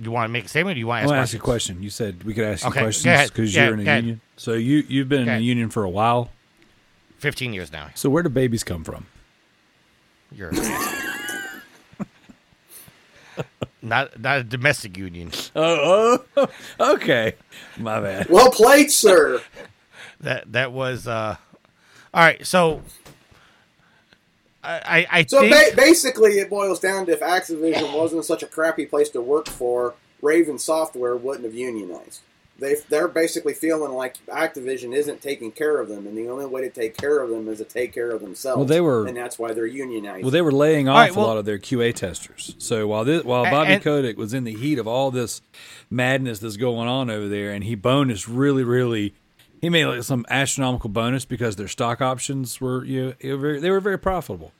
You 0.00 0.10
want 0.10 0.28
to 0.28 0.32
make 0.32 0.46
a 0.46 0.48
statement? 0.48 0.72
Or 0.72 0.74
do 0.74 0.80
you 0.80 0.86
want 0.86 1.06
to 1.06 1.14
ask 1.14 1.34
ask 1.34 1.34
a 1.34 1.38
question. 1.38 1.82
You 1.82 1.90
said 1.90 2.24
we 2.24 2.34
could 2.34 2.44
ask 2.44 2.64
you 2.64 2.70
Okay, 2.70 2.80
questions 2.80 3.30
because 3.30 3.54
you're 3.54 3.74
in 3.74 3.86
a 3.86 3.96
union. 3.96 4.20
So 4.36 4.54
you 4.54 4.84
you've 4.88 5.08
been 5.08 5.22
in 5.22 5.28
a 5.28 5.38
union 5.38 5.68
for 5.68 5.84
a 5.84 5.90
while. 5.90 6.30
Fifteen 7.18 7.52
years 7.52 7.70
now. 7.70 7.90
So 7.94 8.08
where 8.08 8.22
do 8.22 8.30
babies 8.30 8.64
come 8.64 8.82
from? 8.82 9.06
You're 10.32 10.52
not 13.82 14.18
not 14.20 14.38
a 14.38 14.44
domestic 14.44 14.96
union. 14.96 15.30
Oh, 15.56 16.24
oh, 16.36 16.48
okay. 16.94 17.34
My 17.78 18.00
bad. 18.00 18.28
Well 18.28 18.50
played, 18.50 18.90
sir. 18.90 19.42
That 20.20 20.52
that 20.52 20.72
was 20.72 21.06
uh. 21.06 21.36
All 22.12 22.22
right, 22.24 22.44
so 22.46 22.82
I 24.62 25.06
I, 25.10 25.18
I 25.20 25.24
So 25.26 25.40
think 25.40 25.52
ba- 25.54 25.76
basically, 25.76 26.38
it 26.38 26.50
boils 26.50 26.80
down 26.80 27.06
to 27.06 27.12
if 27.12 27.20
Activision 27.20 27.96
wasn't 27.96 28.24
such 28.24 28.42
a 28.42 28.46
crappy 28.46 28.86
place 28.86 29.08
to 29.10 29.20
work 29.20 29.48
for, 29.48 29.94
Raven 30.22 30.58
Software 30.58 31.16
wouldn't 31.16 31.44
have 31.44 31.54
unionized. 31.54 32.20
They 32.60 32.76
they're 32.90 33.08
basically 33.08 33.54
feeling 33.54 33.92
like 33.92 34.16
Activision 34.26 34.94
isn't 34.94 35.22
taking 35.22 35.50
care 35.50 35.80
of 35.80 35.88
them, 35.88 36.06
and 36.06 36.16
the 36.16 36.28
only 36.28 36.44
way 36.46 36.60
to 36.60 36.70
take 36.70 36.96
care 36.96 37.20
of 37.20 37.30
them 37.30 37.48
is 37.48 37.58
to 37.58 37.64
take 37.64 37.92
care 37.94 38.10
of 38.10 38.20
themselves. 38.20 38.58
Well, 38.58 38.66
they 38.66 38.80
were- 38.80 39.06
and 39.06 39.16
that's 39.16 39.38
why 39.38 39.52
they're 39.54 39.66
unionized. 39.66 40.22
Well, 40.24 40.30
they 40.30 40.42
were 40.42 40.52
laying 40.52 40.88
off 40.88 40.96
right, 40.96 41.16
a 41.16 41.20
lot 41.20 41.38
of 41.38 41.44
their 41.46 41.58
QA 41.58 41.92
testers. 41.94 42.54
So 42.58 42.86
while 42.86 43.04
this, 43.04 43.24
while 43.24 43.44
Bobby 43.44 43.72
and- 43.72 43.82
Kotick 43.82 44.18
was 44.18 44.34
in 44.34 44.44
the 44.44 44.54
heat 44.54 44.78
of 44.78 44.86
all 44.86 45.10
this 45.10 45.40
madness 45.88 46.38
that's 46.38 46.56
going 46.58 46.86
on 46.88 47.10
over 47.10 47.28
there, 47.28 47.50
and 47.50 47.64
he 47.64 47.74
bonus 47.74 48.28
really, 48.28 48.62
really, 48.62 49.14
he 49.60 49.68
made 49.70 49.86
like 49.86 50.02
some 50.02 50.24
astronomical 50.30 50.90
bonus 50.90 51.24
because 51.24 51.56
their 51.56 51.68
stock 51.68 52.00
options 52.00 52.60
were 52.60 52.84
you 52.84 53.14
know, 53.22 53.36
very, 53.36 53.58
they 53.60 53.70
were 53.70 53.80
very 53.80 53.98
profitable. 53.98 54.52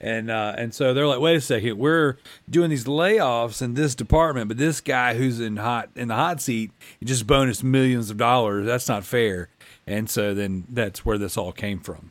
And 0.00 0.30
uh, 0.30 0.54
and 0.56 0.72
so 0.72 0.94
they're 0.94 1.08
like, 1.08 1.18
wait 1.18 1.34
a 1.36 1.40
second, 1.40 1.76
we're 1.76 2.18
doing 2.48 2.70
these 2.70 2.84
layoffs 2.84 3.60
in 3.60 3.74
this 3.74 3.96
department, 3.96 4.46
but 4.46 4.56
this 4.56 4.80
guy 4.80 5.14
who's 5.14 5.40
in 5.40 5.56
hot 5.56 5.88
in 5.96 6.06
the 6.08 6.14
hot 6.14 6.40
seat 6.40 6.70
he 7.00 7.04
just 7.06 7.26
bonus 7.26 7.64
millions 7.64 8.08
of 8.08 8.16
dollars. 8.16 8.64
That's 8.64 8.88
not 8.88 9.04
fair. 9.04 9.48
And 9.88 10.08
so 10.08 10.34
then 10.34 10.64
that's 10.68 11.04
where 11.04 11.18
this 11.18 11.36
all 11.36 11.50
came 11.50 11.80
from. 11.80 12.10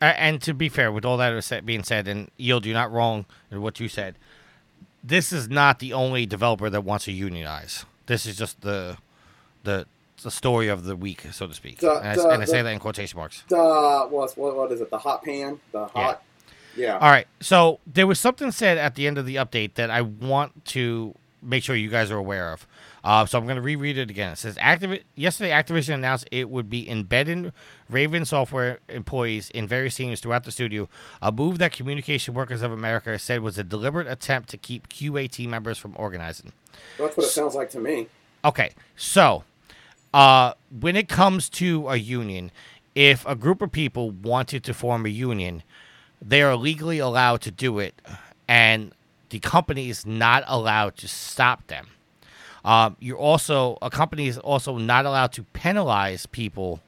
A- 0.00 0.18
and 0.18 0.40
to 0.42 0.54
be 0.54 0.70
fair, 0.70 0.90
with 0.90 1.04
all 1.04 1.18
that 1.18 1.66
being 1.66 1.82
said, 1.82 2.08
and 2.08 2.30
yield, 2.38 2.64
you're 2.64 2.72
not 2.74 2.90
wrong 2.90 3.26
in 3.50 3.60
what 3.60 3.78
you 3.78 3.88
said. 3.88 4.14
This 5.04 5.32
is 5.34 5.48
not 5.50 5.80
the 5.80 5.92
only 5.92 6.24
developer 6.24 6.70
that 6.70 6.82
wants 6.82 7.04
to 7.06 7.12
unionize. 7.12 7.84
This 8.06 8.24
is 8.24 8.38
just 8.38 8.60
the 8.62 8.96
the 9.64 9.86
the 10.22 10.30
story 10.30 10.68
of 10.68 10.84
the 10.84 10.96
week, 10.96 11.24
so 11.32 11.46
to 11.46 11.52
speak. 11.54 11.78
The- 11.80 11.92
and, 11.98 12.08
I, 12.08 12.14
the- 12.16 12.28
and 12.30 12.42
I 12.42 12.46
say 12.46 12.58
the- 12.58 12.62
that 12.64 12.72
in 12.72 12.78
quotation 12.78 13.18
marks. 13.18 13.42
the 13.48 13.56
what, 14.08 14.32
what 14.38 14.56
what 14.56 14.72
is 14.72 14.80
it? 14.80 14.88
The 14.90 14.98
hot 14.98 15.22
pan, 15.22 15.60
the 15.72 15.84
hot. 15.86 15.92
Yeah. 15.94 16.16
All 16.94 17.10
right. 17.10 17.26
So 17.40 17.80
there 17.86 18.06
was 18.06 18.18
something 18.20 18.50
said 18.50 18.78
at 18.78 18.94
the 18.94 19.06
end 19.06 19.18
of 19.18 19.26
the 19.26 19.36
update 19.36 19.74
that 19.74 19.90
I 19.90 20.02
want 20.02 20.64
to 20.66 21.14
make 21.42 21.62
sure 21.62 21.74
you 21.74 21.88
guys 21.88 22.10
are 22.10 22.16
aware 22.16 22.52
of. 22.52 22.66
Uh, 23.02 23.24
so 23.24 23.38
I'm 23.38 23.44
going 23.44 23.56
to 23.56 23.62
reread 23.62 23.96
it 23.96 24.10
again. 24.10 24.32
It 24.32 24.36
says 24.36 24.56
Activi- 24.56 25.02
yesterday 25.14 25.50
Activision 25.50 25.94
announced 25.94 26.28
it 26.30 26.50
would 26.50 26.68
be 26.68 26.88
embedding 26.88 27.52
Raven 27.88 28.24
software 28.24 28.80
employees 28.88 29.50
in 29.50 29.66
various 29.66 29.94
scenes 29.94 30.20
throughout 30.20 30.44
the 30.44 30.50
studio, 30.52 30.88
a 31.22 31.32
move 31.32 31.58
that 31.58 31.72
Communication 31.72 32.34
Workers 32.34 32.60
of 32.62 32.72
America 32.72 33.18
said 33.18 33.40
was 33.40 33.56
a 33.56 33.64
deliberate 33.64 34.06
attempt 34.06 34.50
to 34.50 34.58
keep 34.58 34.88
QA 34.88 35.30
team 35.30 35.50
members 35.50 35.78
from 35.78 35.94
organizing. 35.96 36.52
That's 36.98 37.16
what 37.16 37.26
it 37.26 37.30
sounds 37.30 37.54
like 37.54 37.70
to 37.70 37.80
me. 37.80 38.08
Okay, 38.44 38.70
so 38.96 39.44
uh, 40.12 40.52
when 40.78 40.96
it 40.96 41.08
comes 41.08 41.48
to 41.50 41.88
a 41.88 41.96
union, 41.96 42.50
if 42.94 43.26
a 43.26 43.34
group 43.34 43.62
of 43.62 43.72
people 43.72 44.10
wanted 44.10 44.62
to 44.64 44.74
form 44.74 45.06
a 45.06 45.10
union, 45.10 45.62
they 46.22 46.42
are 46.42 46.56
legally 46.56 46.98
allowed 46.98 47.40
to 47.42 47.50
do 47.50 47.78
it, 47.78 48.00
and 48.48 48.92
the 49.30 49.38
company 49.38 49.88
is 49.88 50.04
not 50.04 50.44
allowed 50.46 50.96
to 50.98 51.08
stop 51.08 51.66
them. 51.68 51.88
Um, 52.64 52.96
you're 53.00 53.16
also 53.18 53.78
a 53.80 53.88
company 53.90 54.26
is 54.28 54.36
also 54.38 54.76
not 54.76 55.06
allowed 55.06 55.32
to 55.32 55.44
penalize 55.44 56.26
people 56.26 56.80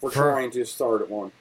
We're 0.00 0.10
For- 0.10 0.32
trying 0.32 0.50
to 0.52 0.64
start 0.64 1.02
at 1.02 1.10
one. 1.10 1.32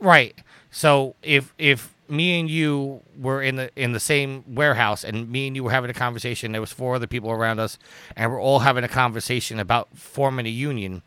Right. 0.00 0.34
So 0.70 1.14
if 1.22 1.52
if 1.58 1.94
me 2.08 2.38
and 2.40 2.48
you 2.50 3.00
were 3.18 3.42
in 3.42 3.56
the 3.56 3.70
in 3.76 3.92
the 3.92 4.00
same 4.00 4.44
warehouse 4.46 5.04
and 5.04 5.30
me 5.30 5.46
and 5.48 5.56
you 5.56 5.64
were 5.64 5.70
having 5.70 5.90
a 5.90 5.94
conversation, 5.94 6.52
there 6.52 6.60
was 6.60 6.72
four 6.72 6.94
other 6.96 7.06
people 7.06 7.30
around 7.30 7.58
us, 7.60 7.78
and 8.16 8.30
we're 8.30 8.40
all 8.40 8.60
having 8.60 8.84
a 8.84 8.88
conversation 8.88 9.58
about 9.60 9.88
forming 9.96 10.46
a 10.46 10.50
union. 10.50 11.02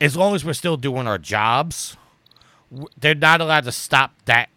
As 0.00 0.16
long 0.16 0.34
as 0.34 0.44
we're 0.44 0.52
still 0.52 0.76
doing 0.76 1.06
our 1.06 1.18
jobs, 1.18 1.96
they're 2.98 3.14
not 3.14 3.40
allowed 3.40 3.64
to 3.64 3.72
stop 3.72 4.12
that 4.24 4.48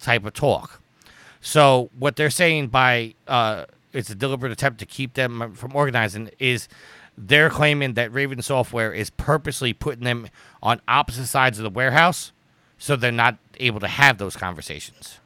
type 0.00 0.24
of 0.24 0.32
talk. 0.32 0.80
So 1.40 1.90
what 1.98 2.16
they're 2.16 2.30
saying 2.30 2.68
by 2.68 3.14
uh, 3.26 3.66
it's 3.92 4.10
a 4.10 4.14
deliberate 4.14 4.52
attempt 4.52 4.78
to 4.80 4.86
keep 4.86 5.14
them 5.14 5.54
from 5.54 5.74
organizing 5.74 6.30
is 6.38 6.68
they're 7.16 7.50
claiming 7.50 7.94
that 7.94 8.12
Raven 8.12 8.40
Software 8.42 8.92
is 8.92 9.10
purposely 9.10 9.72
putting 9.72 10.04
them 10.04 10.28
on 10.62 10.80
opposite 10.88 11.26
sides 11.26 11.58
of 11.58 11.64
the 11.64 11.70
warehouse 11.70 12.32
so 12.78 12.96
they're 12.96 13.12
not 13.12 13.36
able 13.58 13.80
to 13.80 13.88
have 13.88 14.18
those 14.18 14.36
conversations. 14.36 15.18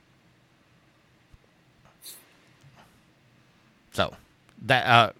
So 3.92 4.14
that 4.62 4.86
uh 4.86 5.12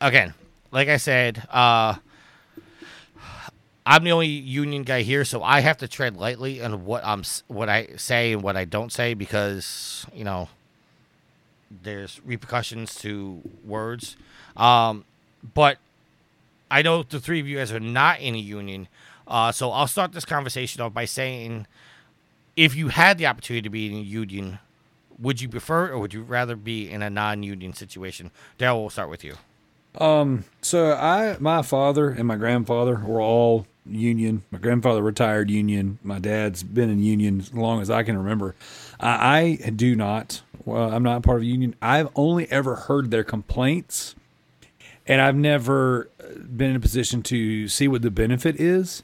again, 0.00 0.32
like 0.70 0.88
I 0.88 0.96
said, 0.96 1.46
uh 1.50 1.96
I'm 3.86 4.02
the 4.02 4.10
only 4.10 4.26
union 4.26 4.82
guy 4.82 5.02
here, 5.02 5.24
so 5.24 5.44
I 5.44 5.60
have 5.60 5.78
to 5.78 5.86
tread 5.88 6.16
lightly 6.16 6.60
on 6.60 6.84
what 6.84 7.04
I'm 7.04 7.22
what 7.46 7.68
I 7.68 7.90
say 7.96 8.32
and 8.32 8.42
what 8.42 8.56
I 8.56 8.64
don't 8.64 8.92
say 8.92 9.14
because 9.14 10.04
you 10.12 10.24
know 10.24 10.48
there's 11.70 12.20
repercussions 12.24 12.96
to 12.96 13.40
words. 13.64 14.16
Um, 14.56 15.04
but 15.54 15.78
I 16.68 16.82
know 16.82 17.04
the 17.04 17.20
three 17.20 17.38
of 17.38 17.46
you 17.46 17.58
guys 17.58 17.70
are 17.70 17.78
not 17.78 18.18
in 18.20 18.34
a 18.34 18.38
union, 18.38 18.88
uh, 19.28 19.52
so 19.52 19.70
I'll 19.70 19.86
start 19.86 20.12
this 20.12 20.24
conversation 20.24 20.82
off 20.82 20.92
by 20.92 21.04
saying, 21.04 21.68
if 22.56 22.74
you 22.74 22.88
had 22.88 23.18
the 23.18 23.26
opportunity 23.26 23.62
to 23.62 23.70
be 23.70 23.86
in 23.86 23.98
a 23.98 24.02
union, 24.02 24.58
would 25.18 25.40
you 25.40 25.48
prefer 25.48 25.90
or 25.90 25.98
would 26.00 26.12
you 26.12 26.22
rather 26.22 26.56
be 26.56 26.90
in 26.90 27.02
a 27.02 27.10
non-union 27.10 27.72
situation? 27.72 28.32
Daryl, 28.58 28.80
we'll 28.80 28.90
start 28.90 29.10
with 29.10 29.22
you. 29.22 29.36
Um, 30.00 30.44
So 30.60 30.92
I, 30.92 31.36
my 31.38 31.62
father 31.62 32.10
and 32.10 32.26
my 32.26 32.36
grandfather 32.36 32.96
were 33.04 33.20
all 33.20 33.66
union. 33.88 34.42
My 34.50 34.58
grandfather 34.58 35.02
retired 35.02 35.50
union. 35.50 35.98
My 36.02 36.18
dad's 36.18 36.62
been 36.62 36.90
in 36.90 37.02
union 37.02 37.40
as 37.40 37.54
long 37.54 37.80
as 37.80 37.90
I 37.90 38.02
can 38.02 38.16
remember. 38.16 38.54
I, 39.00 39.58
I 39.64 39.70
do 39.70 39.94
not. 39.94 40.42
Well, 40.64 40.92
I'm 40.92 41.02
not 41.02 41.22
part 41.22 41.38
of 41.38 41.42
a 41.42 41.46
union. 41.46 41.74
I've 41.80 42.08
only 42.14 42.50
ever 42.50 42.74
heard 42.74 43.10
their 43.10 43.24
complaints, 43.24 44.14
and 45.06 45.20
I've 45.20 45.36
never 45.36 46.10
uh, 46.20 46.38
been 46.38 46.70
in 46.70 46.76
a 46.76 46.80
position 46.80 47.22
to 47.24 47.68
see 47.68 47.86
what 47.86 48.02
the 48.02 48.10
benefit 48.10 48.60
is. 48.60 49.02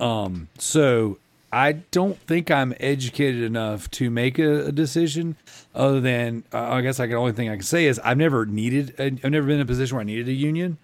Um, 0.00 0.48
so 0.58 1.18
I 1.52 1.72
don't 1.72 2.18
think 2.20 2.50
I'm 2.50 2.74
educated 2.80 3.42
enough 3.42 3.90
to 3.92 4.10
make 4.10 4.38
a, 4.38 4.66
a 4.66 4.72
decision. 4.72 5.36
Other 5.74 6.00
than, 6.00 6.44
uh, 6.52 6.58
I 6.58 6.80
guess, 6.80 7.00
I 7.00 7.06
can 7.06 7.16
only 7.16 7.32
thing 7.32 7.48
I 7.48 7.56
can 7.56 7.64
say 7.64 7.86
is 7.86 7.98
I've 8.00 8.16
never 8.18 8.46
needed. 8.46 8.94
A, 8.98 9.06
I've 9.06 9.30
never 9.30 9.46
been 9.46 9.56
in 9.56 9.62
a 9.62 9.66
position 9.66 9.96
where 9.96 10.02
I 10.02 10.04
needed 10.04 10.28
a 10.28 10.32
union. 10.32 10.78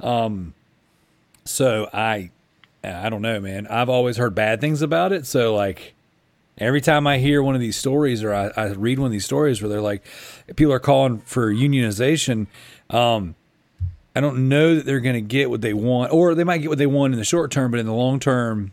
Um, 0.00 0.54
so 1.44 1.88
I, 1.92 2.30
I 2.94 3.08
don't 3.08 3.22
know, 3.22 3.40
man. 3.40 3.66
I've 3.66 3.88
always 3.88 4.16
heard 4.16 4.34
bad 4.34 4.60
things 4.60 4.82
about 4.82 5.12
it. 5.12 5.26
So 5.26 5.54
like, 5.54 5.94
every 6.58 6.80
time 6.80 7.06
I 7.06 7.18
hear 7.18 7.42
one 7.42 7.54
of 7.54 7.60
these 7.60 7.76
stories 7.76 8.22
or 8.22 8.34
I, 8.34 8.48
I 8.56 8.66
read 8.68 8.98
one 8.98 9.06
of 9.06 9.12
these 9.12 9.24
stories 9.24 9.62
where 9.62 9.68
they're 9.68 9.80
like, 9.80 10.04
people 10.56 10.72
are 10.72 10.80
calling 10.80 11.20
for 11.20 11.52
unionization. 11.52 12.46
Um, 12.90 13.34
I 14.16 14.20
don't 14.20 14.48
know 14.48 14.74
that 14.74 14.84
they're 14.84 15.00
going 15.00 15.14
to 15.14 15.20
get 15.20 15.50
what 15.50 15.60
they 15.60 15.72
want, 15.72 16.12
or 16.12 16.34
they 16.34 16.44
might 16.44 16.58
get 16.58 16.68
what 16.68 16.78
they 16.78 16.86
want 16.86 17.12
in 17.12 17.18
the 17.18 17.24
short 17.24 17.52
term, 17.52 17.70
but 17.70 17.78
in 17.78 17.86
the 17.86 17.92
long 17.92 18.18
term, 18.18 18.72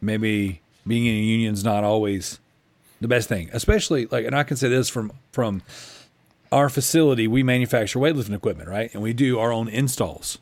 maybe 0.00 0.60
being 0.86 1.06
in 1.06 1.14
a 1.14 1.18
union 1.18 1.52
is 1.52 1.62
not 1.62 1.84
always 1.84 2.40
the 3.00 3.06
best 3.06 3.28
thing. 3.28 3.50
Especially 3.52 4.06
like, 4.06 4.26
and 4.26 4.34
I 4.34 4.42
can 4.42 4.56
say 4.56 4.68
this 4.68 4.88
from 4.88 5.12
from 5.30 5.62
our 6.50 6.68
facility, 6.68 7.28
we 7.28 7.44
manufacture 7.44 8.00
weightlifting 8.00 8.34
equipment, 8.34 8.68
right? 8.68 8.92
And 8.92 9.02
we 9.02 9.12
do 9.12 9.38
our 9.38 9.52
own 9.52 9.68
installs. 9.68 10.38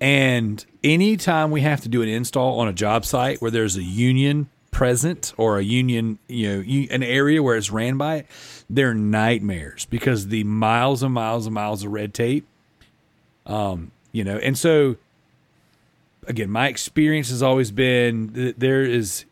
And 0.00 0.64
anytime 0.82 1.50
we 1.50 1.60
have 1.60 1.82
to 1.82 1.88
do 1.88 2.02
an 2.02 2.08
install 2.08 2.60
on 2.60 2.68
a 2.68 2.72
job 2.72 3.04
site 3.04 3.42
where 3.42 3.50
there's 3.50 3.76
a 3.76 3.82
union 3.82 4.48
present 4.70 5.34
or 5.36 5.58
a 5.58 5.62
union, 5.62 6.18
you 6.26 6.48
know, 6.48 6.94
an 6.94 7.02
area 7.02 7.42
where 7.42 7.56
it's 7.56 7.70
ran 7.70 7.98
by 7.98 8.16
it, 8.16 8.26
they're 8.70 8.94
nightmares 8.94 9.84
because 9.86 10.28
the 10.28 10.44
miles 10.44 11.02
and 11.02 11.12
miles 11.12 11.46
and 11.46 11.54
miles 11.54 11.84
of 11.84 11.92
red 11.92 12.14
tape. 12.14 12.46
Um, 13.44 13.90
you 14.12 14.24
know, 14.24 14.38
and 14.38 14.56
so 14.56 14.96
again, 16.26 16.50
my 16.50 16.68
experience 16.68 17.28
has 17.28 17.42
always 17.42 17.70
been 17.70 18.32
that 18.32 18.58
there 18.58 18.82
is 18.82 19.26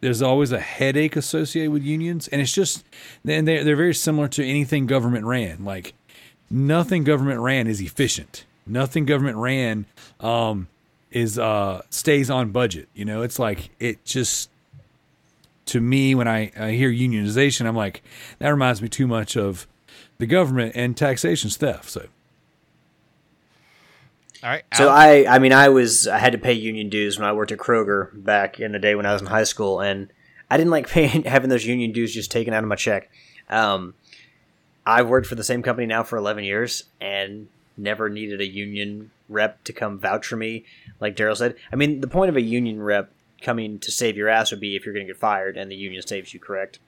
there's 0.00 0.22
always 0.22 0.52
a 0.52 0.60
headache 0.60 1.16
associated 1.16 1.70
with 1.70 1.82
unions, 1.82 2.28
and 2.28 2.40
it's 2.40 2.52
just 2.52 2.84
and 3.26 3.46
they're 3.46 3.62
they're 3.62 3.76
very 3.76 3.94
similar 3.94 4.28
to 4.28 4.44
anything 4.44 4.86
government 4.86 5.26
ran. 5.26 5.64
Like 5.64 5.92
nothing 6.48 7.04
government 7.04 7.40
ran 7.40 7.66
is 7.66 7.82
efficient. 7.82 8.45
Nothing 8.66 9.04
government 9.04 9.36
ran 9.36 9.86
um, 10.20 10.68
is 11.10 11.38
uh, 11.38 11.82
stays 11.90 12.30
on 12.30 12.50
budget. 12.50 12.88
You 12.94 13.04
know, 13.04 13.22
it's 13.22 13.38
like 13.38 13.70
it 13.78 14.04
just 14.04 14.50
to 15.66 15.80
me 15.80 16.14
when 16.14 16.28
I, 16.28 16.52
I 16.58 16.72
hear 16.72 16.90
unionization, 16.90 17.66
I'm 17.66 17.76
like 17.76 18.02
that 18.38 18.48
reminds 18.48 18.82
me 18.82 18.88
too 18.88 19.06
much 19.06 19.36
of 19.36 19.66
the 20.18 20.26
government 20.26 20.72
and 20.74 20.96
taxation's 20.96 21.56
theft. 21.56 21.90
So 21.90 22.06
All 24.42 24.50
right. 24.50 24.64
So 24.74 24.88
I, 24.88 25.26
I 25.28 25.38
mean, 25.38 25.52
I 25.52 25.68
was 25.68 26.06
I 26.06 26.18
had 26.18 26.32
to 26.32 26.38
pay 26.38 26.52
union 26.52 26.88
dues 26.88 27.18
when 27.18 27.28
I 27.28 27.32
worked 27.32 27.52
at 27.52 27.58
Kroger 27.58 28.10
back 28.24 28.60
in 28.60 28.72
the 28.72 28.78
day 28.78 28.94
when 28.94 29.06
I 29.06 29.12
was 29.12 29.22
in 29.22 29.28
high 29.28 29.44
school, 29.44 29.80
and 29.80 30.08
I 30.50 30.56
didn't 30.56 30.70
like 30.70 30.88
paying 30.90 31.24
having 31.24 31.50
those 31.50 31.66
union 31.66 31.92
dues 31.92 32.14
just 32.14 32.30
taken 32.30 32.54
out 32.54 32.62
of 32.62 32.68
my 32.68 32.76
check. 32.76 33.10
Um, 33.48 33.94
I've 34.84 35.08
worked 35.08 35.26
for 35.26 35.34
the 35.34 35.44
same 35.44 35.62
company 35.62 35.86
now 35.86 36.02
for 36.02 36.16
eleven 36.16 36.44
years, 36.44 36.84
and 37.00 37.48
never 37.76 38.08
needed 38.08 38.40
a 38.40 38.46
union 38.46 39.10
rep 39.28 39.62
to 39.64 39.72
come 39.72 39.98
vouch 39.98 40.26
for 40.26 40.36
me. 40.36 40.64
Like 41.00 41.16
Daryl 41.16 41.36
said, 41.36 41.56
I 41.72 41.76
mean, 41.76 42.00
the 42.00 42.08
point 42.08 42.28
of 42.30 42.36
a 42.36 42.40
union 42.42 42.80
rep 42.82 43.10
coming 43.42 43.78
to 43.80 43.90
save 43.90 44.16
your 44.16 44.28
ass 44.28 44.50
would 44.50 44.60
be 44.60 44.76
if 44.76 44.84
you're 44.86 44.94
going 44.94 45.06
to 45.06 45.12
get 45.12 45.20
fired, 45.20 45.56
and 45.56 45.70
the 45.70 45.76
union 45.76 46.02
saves 46.06 46.32
you. 46.34 46.40
Correct? 46.40 46.78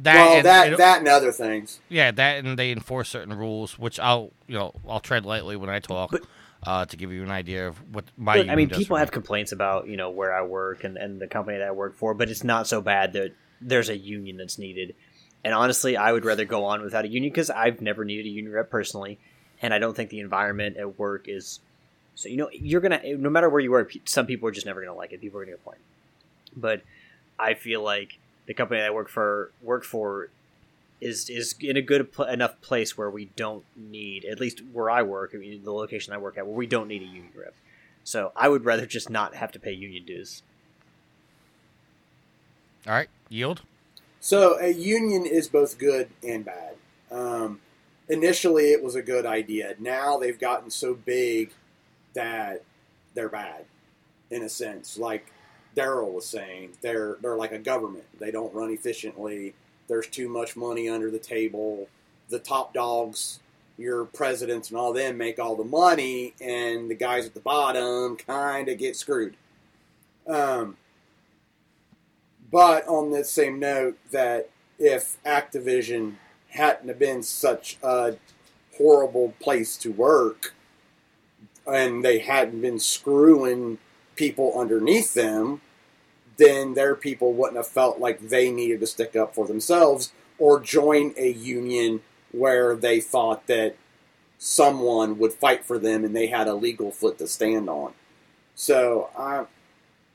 that 0.00 0.14
well, 0.16 0.36
and 0.38 0.44
that 0.46 0.72
it- 0.72 0.78
that 0.78 0.98
and 0.98 1.08
other 1.08 1.32
things. 1.32 1.80
Yeah, 1.88 2.10
that 2.10 2.44
and 2.44 2.58
they 2.58 2.72
enforce 2.72 3.08
certain 3.08 3.32
rules, 3.36 3.78
which 3.78 3.98
I'll 4.00 4.32
you 4.46 4.54
know 4.58 4.74
I'll 4.88 5.00
tread 5.00 5.24
lightly 5.24 5.56
when 5.56 5.70
I 5.70 5.78
talk, 5.78 6.10
But- 6.10 6.22
uh, 6.64 6.84
to 6.86 6.96
give 6.96 7.12
you 7.12 7.22
an 7.22 7.30
idea 7.30 7.68
of 7.68 7.78
what 7.94 8.04
my. 8.16 8.38
But, 8.38 8.50
I 8.50 8.54
mean, 8.56 8.68
does 8.68 8.78
people 8.78 8.96
for 8.96 8.98
have 9.00 9.08
me. 9.08 9.12
complaints 9.12 9.52
about 9.52 9.86
you 9.88 9.96
know 9.96 10.10
where 10.10 10.34
I 10.34 10.42
work 10.42 10.84
and, 10.84 10.96
and 10.96 11.20
the 11.20 11.26
company 11.28 11.58
that 11.58 11.68
I 11.68 11.72
work 11.72 11.94
for, 11.96 12.14
but 12.14 12.30
it's 12.30 12.44
not 12.44 12.66
so 12.66 12.80
bad 12.80 13.12
that 13.12 13.32
there's 13.60 13.88
a 13.88 13.96
union 13.96 14.36
that's 14.38 14.58
needed. 14.58 14.94
And 15.44 15.54
honestly, 15.54 15.96
I 15.96 16.12
would 16.12 16.24
rather 16.24 16.44
go 16.44 16.64
on 16.64 16.82
without 16.82 17.04
a 17.04 17.08
union 17.08 17.32
because 17.32 17.50
I've 17.50 17.80
never 17.80 18.04
needed 18.04 18.26
a 18.26 18.28
union 18.28 18.52
rep 18.52 18.70
personally, 18.70 19.18
and 19.60 19.74
I 19.74 19.78
don't 19.78 19.94
think 19.94 20.10
the 20.10 20.20
environment 20.20 20.76
at 20.76 20.98
work 20.98 21.26
is. 21.28 21.60
So 22.14 22.28
you 22.28 22.36
know, 22.36 22.48
you're 22.52 22.80
gonna 22.80 23.00
no 23.16 23.30
matter 23.30 23.48
where 23.48 23.60
you 23.60 23.70
work, 23.70 23.92
some 24.04 24.26
people 24.26 24.48
are 24.48 24.52
just 24.52 24.66
never 24.66 24.80
gonna 24.80 24.96
like 24.96 25.12
it. 25.12 25.20
People 25.20 25.40
are 25.40 25.44
gonna 25.44 25.56
complain, 25.56 25.80
but 26.56 26.82
I 27.38 27.54
feel 27.54 27.82
like 27.82 28.18
the 28.46 28.54
company 28.54 28.80
I 28.80 28.90
work 28.90 29.08
for 29.08 29.50
work 29.62 29.84
for 29.84 30.28
is 31.00 31.28
is 31.28 31.54
in 31.60 31.76
a 31.76 31.82
good 31.82 32.12
pl- 32.12 32.26
enough 32.26 32.60
place 32.60 32.96
where 32.96 33.10
we 33.10 33.26
don't 33.36 33.64
need 33.76 34.24
at 34.24 34.38
least 34.38 34.62
where 34.72 34.88
I 34.88 35.02
work. 35.02 35.32
I 35.34 35.38
mean, 35.38 35.64
the 35.64 35.72
location 35.72 36.12
I 36.12 36.18
work 36.18 36.38
at, 36.38 36.46
where 36.46 36.54
we 36.54 36.66
don't 36.66 36.86
need 36.86 37.02
a 37.02 37.06
union 37.06 37.32
rep. 37.34 37.54
So 38.04 38.32
I 38.36 38.48
would 38.48 38.64
rather 38.64 38.86
just 38.86 39.10
not 39.10 39.34
have 39.34 39.52
to 39.52 39.58
pay 39.58 39.72
union 39.72 40.04
dues. 40.04 40.42
All 42.86 42.92
right, 42.92 43.08
yield. 43.28 43.62
So 44.22 44.56
a 44.60 44.68
union 44.68 45.26
is 45.26 45.48
both 45.48 45.78
good 45.78 46.08
and 46.22 46.44
bad. 46.44 46.76
Um, 47.10 47.60
initially, 48.08 48.70
it 48.70 48.80
was 48.80 48.94
a 48.94 49.02
good 49.02 49.26
idea. 49.26 49.74
Now 49.80 50.16
they've 50.16 50.38
gotten 50.38 50.70
so 50.70 50.94
big 50.94 51.50
that 52.14 52.62
they're 53.14 53.28
bad, 53.28 53.64
in 54.30 54.44
a 54.44 54.48
sense. 54.48 54.96
Like 54.96 55.32
Daryl 55.76 56.12
was 56.12 56.24
saying, 56.24 56.74
they're 56.82 57.16
they're 57.20 57.36
like 57.36 57.50
a 57.50 57.58
government. 57.58 58.04
They 58.20 58.30
don't 58.30 58.54
run 58.54 58.70
efficiently. 58.70 59.54
There's 59.88 60.06
too 60.06 60.28
much 60.28 60.54
money 60.54 60.88
under 60.88 61.10
the 61.10 61.18
table. 61.18 61.88
The 62.28 62.38
top 62.38 62.72
dogs, 62.72 63.40
your 63.76 64.04
presidents 64.04 64.70
and 64.70 64.78
all 64.78 64.92
them, 64.92 65.18
make 65.18 65.40
all 65.40 65.56
the 65.56 65.64
money, 65.64 66.34
and 66.40 66.88
the 66.88 66.94
guys 66.94 67.26
at 67.26 67.34
the 67.34 67.40
bottom 67.40 68.16
kind 68.16 68.68
of 68.68 68.78
get 68.78 68.94
screwed. 68.94 69.34
Um, 70.28 70.76
but 72.52 72.86
on 72.86 73.10
the 73.10 73.24
same 73.24 73.58
note, 73.58 73.98
that 74.12 74.50
if 74.78 75.16
Activision 75.24 76.16
hadn't 76.50 76.88
have 76.88 76.98
been 76.98 77.22
such 77.22 77.78
a 77.82 78.16
horrible 78.76 79.34
place 79.40 79.76
to 79.78 79.90
work, 79.90 80.54
and 81.66 82.04
they 82.04 82.18
hadn't 82.18 82.60
been 82.60 82.78
screwing 82.78 83.78
people 84.16 84.52
underneath 84.58 85.14
them, 85.14 85.60
then 86.36 86.74
their 86.74 86.94
people 86.94 87.32
wouldn't 87.32 87.56
have 87.56 87.66
felt 87.66 87.98
like 87.98 88.20
they 88.20 88.50
needed 88.50 88.80
to 88.80 88.86
stick 88.86 89.16
up 89.16 89.34
for 89.34 89.46
themselves 89.46 90.12
or 90.38 90.60
join 90.60 91.14
a 91.16 91.30
union 91.30 92.00
where 92.32 92.74
they 92.74 93.00
thought 93.00 93.46
that 93.46 93.76
someone 94.38 95.18
would 95.18 95.32
fight 95.32 95.64
for 95.64 95.78
them 95.78 96.04
and 96.04 96.16
they 96.16 96.26
had 96.26 96.48
a 96.48 96.54
legal 96.54 96.90
foot 96.90 97.18
to 97.18 97.26
stand 97.26 97.68
on. 97.68 97.92
So 98.54 99.10
I, 99.16 99.44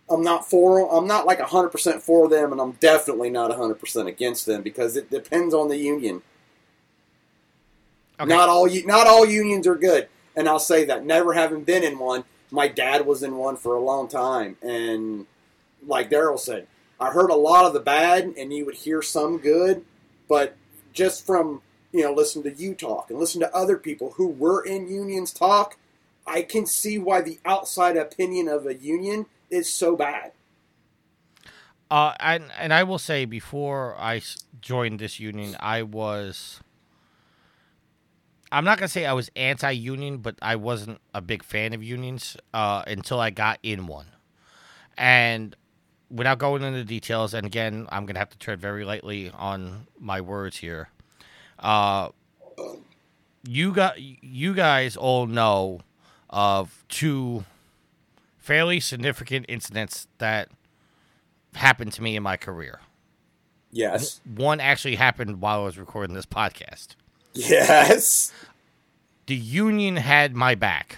I'm 0.10 0.24
not 0.24 0.50
for. 0.50 0.92
I'm 0.96 1.08
not 1.08 1.26
like 1.26 1.40
100 1.40 1.70
percent 1.70 2.02
for 2.02 2.30
them, 2.30 2.52
and 2.52 2.62
I'm 2.62 2.74
definitely 2.74 3.30
not 3.30 3.50
100 3.50 3.76
percent 3.76 4.08
against 4.08 4.46
them 4.46 4.62
because 4.62 4.96
it 4.96 5.12
depends 5.12 5.54
on 5.54 5.68
the 5.68 5.78
union. 5.78 6.22
Okay. 8.20 8.30
Not 8.30 8.50
all 8.50 8.68
not 8.86 9.08
all 9.08 9.26
unions 9.26 9.68
are 9.68 9.76
good, 9.76 10.08
and 10.36 10.48
I'll 10.48 10.60
say 10.60 10.86
that. 10.86 11.06
Never 11.06 11.34
having 11.34 11.64
been 11.64 11.84
in 11.84 12.00
one, 12.00 12.24
my 12.52 12.68
dad 12.68 13.06
was 13.06 13.22
in 13.22 13.36
one 13.36 13.58
for 13.58 13.76
a 13.76 13.82
long 13.82 14.08
time, 14.08 14.58
and 14.62 15.26
like 15.86 16.10
Daryl 16.10 16.40
said, 16.40 16.68
I 17.00 17.12
heard 17.12 17.30
a 17.30 17.36
lot 17.36 17.66
of 17.66 17.74
the 17.74 17.80
bad, 17.80 18.34
and 18.38 18.54
you 18.54 18.66
would 18.66 18.76
hear 18.76 19.02
some 19.02 19.38
good, 19.38 19.84
but 20.28 20.56
just 20.94 21.26
from 21.26 21.62
you 21.92 22.04
know 22.04 22.14
listen 22.14 22.44
to 22.44 22.54
you 22.54 22.74
talk 22.74 23.10
and 23.10 23.20
listen 23.20 23.42
to 23.42 23.56
other 23.56 23.78
people 23.78 24.12
who 24.12 24.28
were 24.28 24.64
in 24.64 24.88
unions 24.88 25.34
talk, 25.34 25.78
I 26.26 26.42
can 26.42 26.66
see 26.66 26.98
why 26.98 27.22
the 27.22 27.40
outside 27.46 27.98
opinion 27.98 28.48
of 28.48 28.66
a 28.66 28.74
union 28.74 29.28
is 29.50 29.72
so 29.72 29.96
bad. 29.96 30.32
Uh, 31.90 32.14
and 32.20 32.46
and 32.60 32.74
I 32.74 32.84
will 32.84 33.00
say 33.00 33.26
before 33.26 33.96
I 33.98 34.22
joined 34.60 35.00
this 35.00 35.20
union, 35.20 35.56
I 35.60 35.84
was. 35.84 36.60
I'm 38.52 38.64
not 38.64 38.78
gonna 38.78 38.88
say 38.88 39.06
I 39.06 39.14
was 39.14 39.30
anti-union, 39.36 40.20
but 40.20 40.36
I 40.42 40.56
wasn't 40.56 41.00
a 41.14 41.22
big 41.22 41.44
fan 41.44 41.74
of 41.74 41.84
unions 41.84 42.38
uh, 42.54 42.84
until 42.88 43.20
I 43.20 43.30
got 43.30 43.60
in 43.62 43.88
one. 43.88 44.08
And 44.98 45.56
without 46.10 46.40
going 46.40 46.64
into 46.64 46.84
details, 46.84 47.34
and 47.34 47.46
again, 47.46 47.88
I'm 47.90 48.06
gonna 48.06 48.20
have 48.20 48.30
to 48.30 48.38
tread 48.38 48.60
very 48.60 48.86
lightly 48.86 49.32
on 49.32 49.88
my 50.00 50.22
words 50.22 50.58
here. 50.58 50.90
Uh, 51.60 52.10
you 53.48 53.72
got 53.72 54.00
you 54.00 54.54
guys 54.54 54.98
all 54.98 55.26
know 55.26 55.82
of 56.30 56.84
two 56.90 57.46
fairly 58.48 58.80
significant 58.80 59.46
incidents 59.50 60.08
that 60.20 60.48
happened 61.56 61.92
to 61.92 62.02
me 62.02 62.16
in 62.16 62.24
my 62.24 62.38
career. 62.38 62.80
Yes. 63.74 64.22
One 64.24 64.62
actually 64.62 64.96
happened 64.96 65.42
while 65.42 65.62
I 65.62 65.66
was 65.66 65.78
recording 65.78 66.16
this 66.16 66.26
podcast. 66.26 66.96
Yes. 67.34 68.32
The 69.26 69.36
union 69.36 69.98
had 69.98 70.34
my 70.34 70.56
back. 70.56 70.98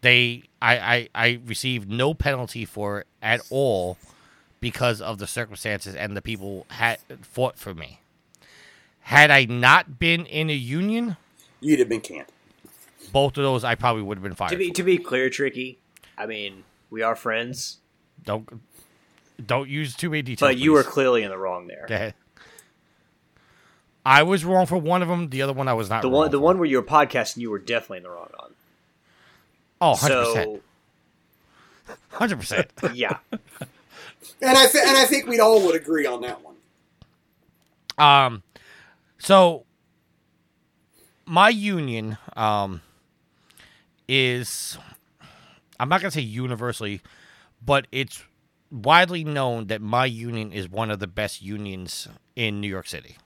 They 0.00 0.42
I, 0.60 0.78
I, 0.78 1.08
I 1.14 1.40
received 1.46 1.88
no 1.88 2.12
penalty 2.12 2.64
for 2.64 3.00
it 3.00 3.06
at 3.22 3.40
all 3.48 3.96
because 4.60 5.00
of 5.00 5.18
the 5.18 5.26
circumstances 5.28 5.94
and 5.94 6.16
the 6.16 6.22
people 6.22 6.66
had 6.70 6.98
fought 7.22 7.56
for 7.56 7.72
me. 7.72 8.00
Had 9.02 9.30
I 9.30 9.44
not 9.44 10.00
been 10.00 10.26
in 10.26 10.50
a 10.50 10.54
union, 10.54 11.16
You'd 11.60 11.78
have 11.78 11.88
been 11.88 12.00
canned. 12.00 12.26
both 13.12 13.36
of 13.38 13.44
those 13.44 13.62
I 13.62 13.76
probably 13.76 14.02
would 14.02 14.18
have 14.18 14.24
been 14.24 14.34
fired. 14.34 14.50
To 14.50 14.56
be 14.56 14.68
for. 14.68 14.74
to 14.74 14.82
be 14.82 14.98
clear, 14.98 15.30
tricky. 15.30 15.78
I 16.18 16.26
mean, 16.26 16.64
we 16.90 17.02
are 17.02 17.14
friends, 17.16 17.78
Don't 18.24 18.48
don't 19.44 19.68
use 19.68 19.94
too 19.94 20.08
many 20.10 20.22
details. 20.22 20.48
but 20.50 20.56
you 20.58 20.72
were 20.72 20.82
clearly 20.82 21.22
in 21.22 21.30
the 21.30 21.36
wrong 21.38 21.66
there. 21.66 21.84
Go 21.88 21.94
ahead. 21.94 22.14
I 24.04 24.22
was 24.22 24.44
wrong 24.44 24.66
for 24.66 24.76
one 24.78 25.02
of 25.02 25.08
them. 25.08 25.30
The 25.30 25.42
other 25.42 25.52
one 25.52 25.68
I 25.68 25.74
was 25.74 25.90
not. 25.90 26.02
The 26.02 26.08
wrong 26.08 26.16
one 26.16 26.30
the 26.30 26.38
for. 26.38 26.42
one 26.44 26.58
where 26.58 26.66
you 26.68 26.76
were 26.76 26.82
podcasting, 26.86 27.38
you 27.38 27.50
were 27.50 27.58
definitely 27.58 27.98
in 27.98 28.02
the 28.04 28.10
wrong 28.10 28.30
on. 28.38 28.50
Oh, 29.80 29.90
100 29.90 30.24
percent, 30.24 30.62
So 31.86 31.94
hundred 32.16 32.36
percent. 32.38 32.70
yeah, 32.94 33.18
And 33.30 34.56
I 34.56 34.66
th- 34.66 34.84
and 34.86 34.96
I 34.96 35.04
think 35.04 35.26
we'd 35.26 35.40
all 35.40 35.60
would 35.66 35.74
agree 35.76 36.06
on 36.06 36.22
that 36.22 36.40
one. 36.42 36.54
Um, 37.98 38.42
so 39.18 39.64
my 41.26 41.48
union 41.50 42.16
um 42.36 42.80
is 44.08 44.78
I'm 45.78 45.88
not 45.88 46.00
gonna 46.00 46.10
say 46.10 46.20
universally, 46.20 47.00
but 47.64 47.86
it's 47.92 48.22
widely 48.70 49.24
known 49.24 49.66
that 49.68 49.80
my 49.80 50.06
union 50.06 50.52
is 50.52 50.68
one 50.68 50.90
of 50.90 50.98
the 50.98 51.06
best 51.06 51.42
unions 51.42 52.08
in 52.34 52.60
New 52.60 52.68
York 52.68 52.86
City. 52.86 53.16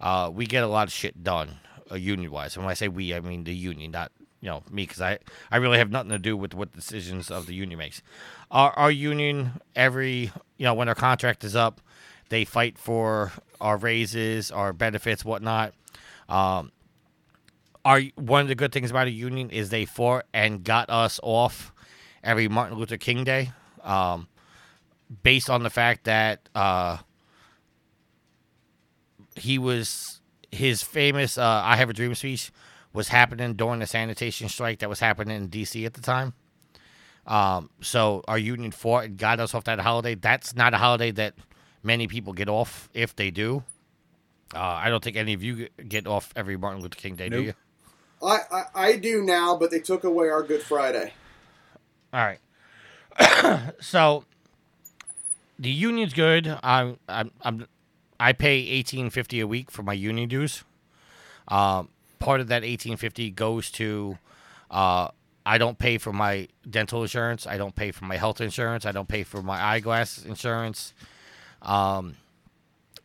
Uh, 0.00 0.30
we 0.32 0.46
get 0.46 0.64
a 0.64 0.66
lot 0.66 0.88
of 0.88 0.92
shit 0.92 1.22
done 1.22 1.58
uh, 1.90 1.94
union 1.94 2.30
wise, 2.30 2.56
and 2.56 2.64
when 2.64 2.70
I 2.70 2.74
say 2.74 2.88
we, 2.88 3.14
I 3.14 3.20
mean 3.20 3.44
the 3.44 3.54
union, 3.54 3.92
not 3.92 4.12
you 4.40 4.50
know 4.50 4.62
me, 4.70 4.82
because 4.82 5.00
I 5.00 5.18
I 5.50 5.56
really 5.56 5.78
have 5.78 5.90
nothing 5.90 6.10
to 6.10 6.18
do 6.18 6.36
with 6.36 6.54
what 6.54 6.72
decisions 6.72 7.30
of 7.30 7.46
the 7.46 7.54
union 7.54 7.78
makes. 7.78 8.02
Our 8.50 8.72
our 8.72 8.90
union 8.90 9.60
every 9.74 10.32
you 10.56 10.64
know 10.64 10.74
when 10.74 10.88
our 10.88 10.94
contract 10.94 11.44
is 11.44 11.56
up, 11.56 11.80
they 12.28 12.44
fight 12.44 12.78
for 12.78 13.32
our 13.60 13.76
raises, 13.76 14.50
our 14.50 14.72
benefits, 14.72 15.24
whatnot. 15.24 15.72
Um, 16.28 16.72
Are 17.84 18.00
one 18.16 18.40
of 18.40 18.48
the 18.48 18.54
good 18.54 18.72
things 18.72 18.90
about 18.90 19.06
a 19.08 19.10
union 19.10 19.50
is 19.50 19.68
they 19.68 19.84
fought 19.84 20.24
and 20.32 20.64
got 20.64 20.88
us 20.88 21.20
off 21.22 21.72
every 22.22 22.48
Martin 22.48 22.78
Luther 22.78 22.96
King 22.96 23.24
Day, 23.24 23.52
um, 23.82 24.28
based 25.22 25.50
on 25.50 25.62
the 25.62 25.70
fact 25.70 26.04
that 26.04 26.48
uh, 26.54 26.98
he 29.36 29.58
was 29.58 30.20
his 30.50 30.82
famous 30.82 31.36
uh, 31.36 31.62
"I 31.64 31.76
Have 31.76 31.90
a 31.90 31.92
Dream" 31.92 32.14
speech 32.14 32.50
was 32.94 33.08
happening 33.08 33.54
during 33.54 33.80
the 33.80 33.86
sanitation 33.86 34.48
strike 34.48 34.78
that 34.78 34.88
was 34.88 35.00
happening 35.00 35.36
in 35.36 35.48
D.C. 35.48 35.84
at 35.84 35.94
the 35.94 36.00
time. 36.00 36.32
Um, 37.26 37.70
so 37.80 38.22
our 38.28 38.38
union 38.38 38.70
fought 38.70 39.04
and 39.04 39.16
got 39.18 39.40
us 39.40 39.54
off 39.54 39.64
that 39.64 39.80
holiday. 39.80 40.14
That's 40.14 40.54
not 40.54 40.74
a 40.74 40.78
holiday 40.78 41.10
that 41.12 41.34
many 41.82 42.06
people 42.06 42.32
get 42.32 42.48
off 42.48 42.88
if 42.94 43.16
they 43.16 43.30
do. 43.30 43.64
Uh, 44.54 44.60
I 44.60 44.88
don't 44.88 45.02
think 45.02 45.16
any 45.16 45.32
of 45.34 45.42
you 45.42 45.68
get 45.88 46.06
off 46.06 46.32
every 46.36 46.56
Martin 46.56 46.82
Luther 46.82 46.96
King 46.96 47.16
Day, 47.16 47.28
do 47.28 47.42
you? 47.42 47.54
I, 48.24 48.38
I 48.50 48.64
I 48.74 48.96
do 48.96 49.22
now, 49.22 49.56
but 49.56 49.70
they 49.70 49.80
took 49.80 50.04
away 50.04 50.28
our 50.28 50.42
Good 50.42 50.62
Friday. 50.62 51.12
All 52.12 52.24
right. 52.24 53.72
so 53.80 54.24
the 55.58 55.70
union's 55.70 56.14
good. 56.14 56.58
I'm 56.62 56.98
I'm, 57.08 57.30
I'm 57.42 57.66
I 58.18 58.32
pay 58.32 58.56
eighteen 58.56 59.10
fifty 59.10 59.40
a 59.40 59.46
week 59.46 59.70
for 59.70 59.82
my 59.82 59.92
union 59.92 60.28
dues. 60.28 60.64
Um, 61.48 61.88
part 62.18 62.40
of 62.40 62.48
that 62.48 62.64
eighteen 62.64 62.96
fifty 62.96 63.30
goes 63.30 63.70
to 63.72 64.18
uh, 64.70 65.08
I 65.46 65.58
don't 65.58 65.78
pay 65.78 65.98
for 65.98 66.12
my 66.12 66.48
dental 66.68 67.02
insurance. 67.02 67.46
I 67.46 67.58
don't 67.58 67.74
pay 67.74 67.90
for 67.90 68.04
my 68.04 68.16
health 68.16 68.40
insurance. 68.40 68.86
I 68.86 68.92
don't 68.92 69.08
pay 69.08 69.24
for 69.24 69.42
my 69.42 69.62
eyeglass 69.62 70.24
insurance. 70.24 70.94
Um, 71.62 72.16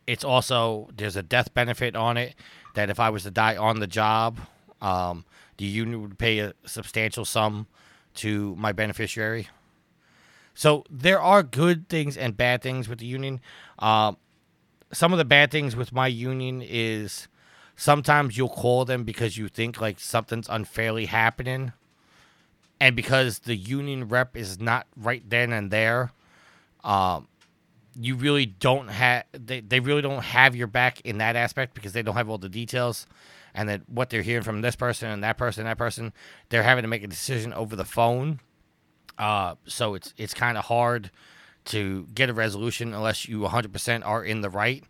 it's 0.06 0.24
also 0.24 0.88
there's 0.96 1.16
a 1.16 1.22
death 1.22 1.52
benefit 1.54 1.94
on 1.94 2.16
it 2.16 2.34
that 2.74 2.90
if 2.90 2.98
I 2.98 3.10
was 3.10 3.24
to 3.24 3.30
die 3.30 3.56
on 3.56 3.80
the 3.80 3.86
job, 3.86 4.38
um, 4.80 5.24
union 5.58 6.00
would 6.02 6.18
pay 6.18 6.38
a 6.38 6.54
substantial 6.64 7.24
sum 7.24 7.66
to 8.14 8.54
my 8.56 8.72
beneficiary. 8.72 9.48
So 10.54 10.84
there 10.90 11.20
are 11.20 11.42
good 11.42 11.88
things 11.88 12.16
and 12.16 12.36
bad 12.36 12.62
things 12.62 12.88
with 12.88 12.98
the 12.98 13.06
union. 13.06 13.40
Um, 13.78 14.16
some 14.92 15.12
of 15.12 15.18
the 15.18 15.24
bad 15.24 15.50
things 15.50 15.76
with 15.76 15.92
my 15.92 16.06
union 16.08 16.62
is 16.62 17.28
sometimes 17.76 18.36
you'll 18.36 18.48
call 18.48 18.84
them 18.84 19.04
because 19.04 19.38
you 19.38 19.48
think 19.48 19.80
like 19.80 20.00
something's 20.00 20.48
unfairly 20.48 21.06
happening, 21.06 21.72
and 22.80 22.96
because 22.96 23.40
the 23.40 23.54
union 23.54 24.08
rep 24.08 24.36
is 24.36 24.60
not 24.60 24.86
right 24.96 25.22
then 25.28 25.52
and 25.52 25.70
there, 25.70 26.12
um, 26.82 27.28
you 27.94 28.16
really 28.16 28.46
don't 28.46 28.88
have 28.88 29.24
they, 29.32 29.60
they 29.60 29.80
really 29.80 30.02
don't 30.02 30.24
have 30.24 30.56
your 30.56 30.66
back 30.66 31.00
in 31.02 31.18
that 31.18 31.36
aspect 31.36 31.74
because 31.74 31.92
they 31.92 32.02
don't 32.02 32.16
have 32.16 32.28
all 32.28 32.38
the 32.38 32.48
details 32.48 33.06
and 33.54 33.68
then 33.68 33.82
what 33.86 34.10
they're 34.10 34.22
hearing 34.22 34.42
from 34.42 34.60
this 34.60 34.76
person 34.76 35.10
and 35.10 35.22
that 35.24 35.38
person 35.38 35.62
and 35.62 35.68
that 35.68 35.78
person 35.78 36.12
they're 36.48 36.62
having 36.62 36.82
to 36.82 36.88
make 36.88 37.02
a 37.02 37.08
decision 37.08 37.52
over 37.52 37.76
the 37.76 37.84
phone. 37.84 38.40
Uh, 39.18 39.54
so 39.66 39.94
it's 39.94 40.14
it's 40.16 40.34
kind 40.34 40.56
of 40.56 40.64
hard 40.66 41.10
to 41.66 42.06
get 42.14 42.30
a 42.30 42.34
resolution 42.34 42.94
unless 42.94 43.28
you 43.28 43.40
100% 43.40 44.06
are 44.06 44.24
in 44.24 44.40
the 44.40 44.50
right. 44.50 44.84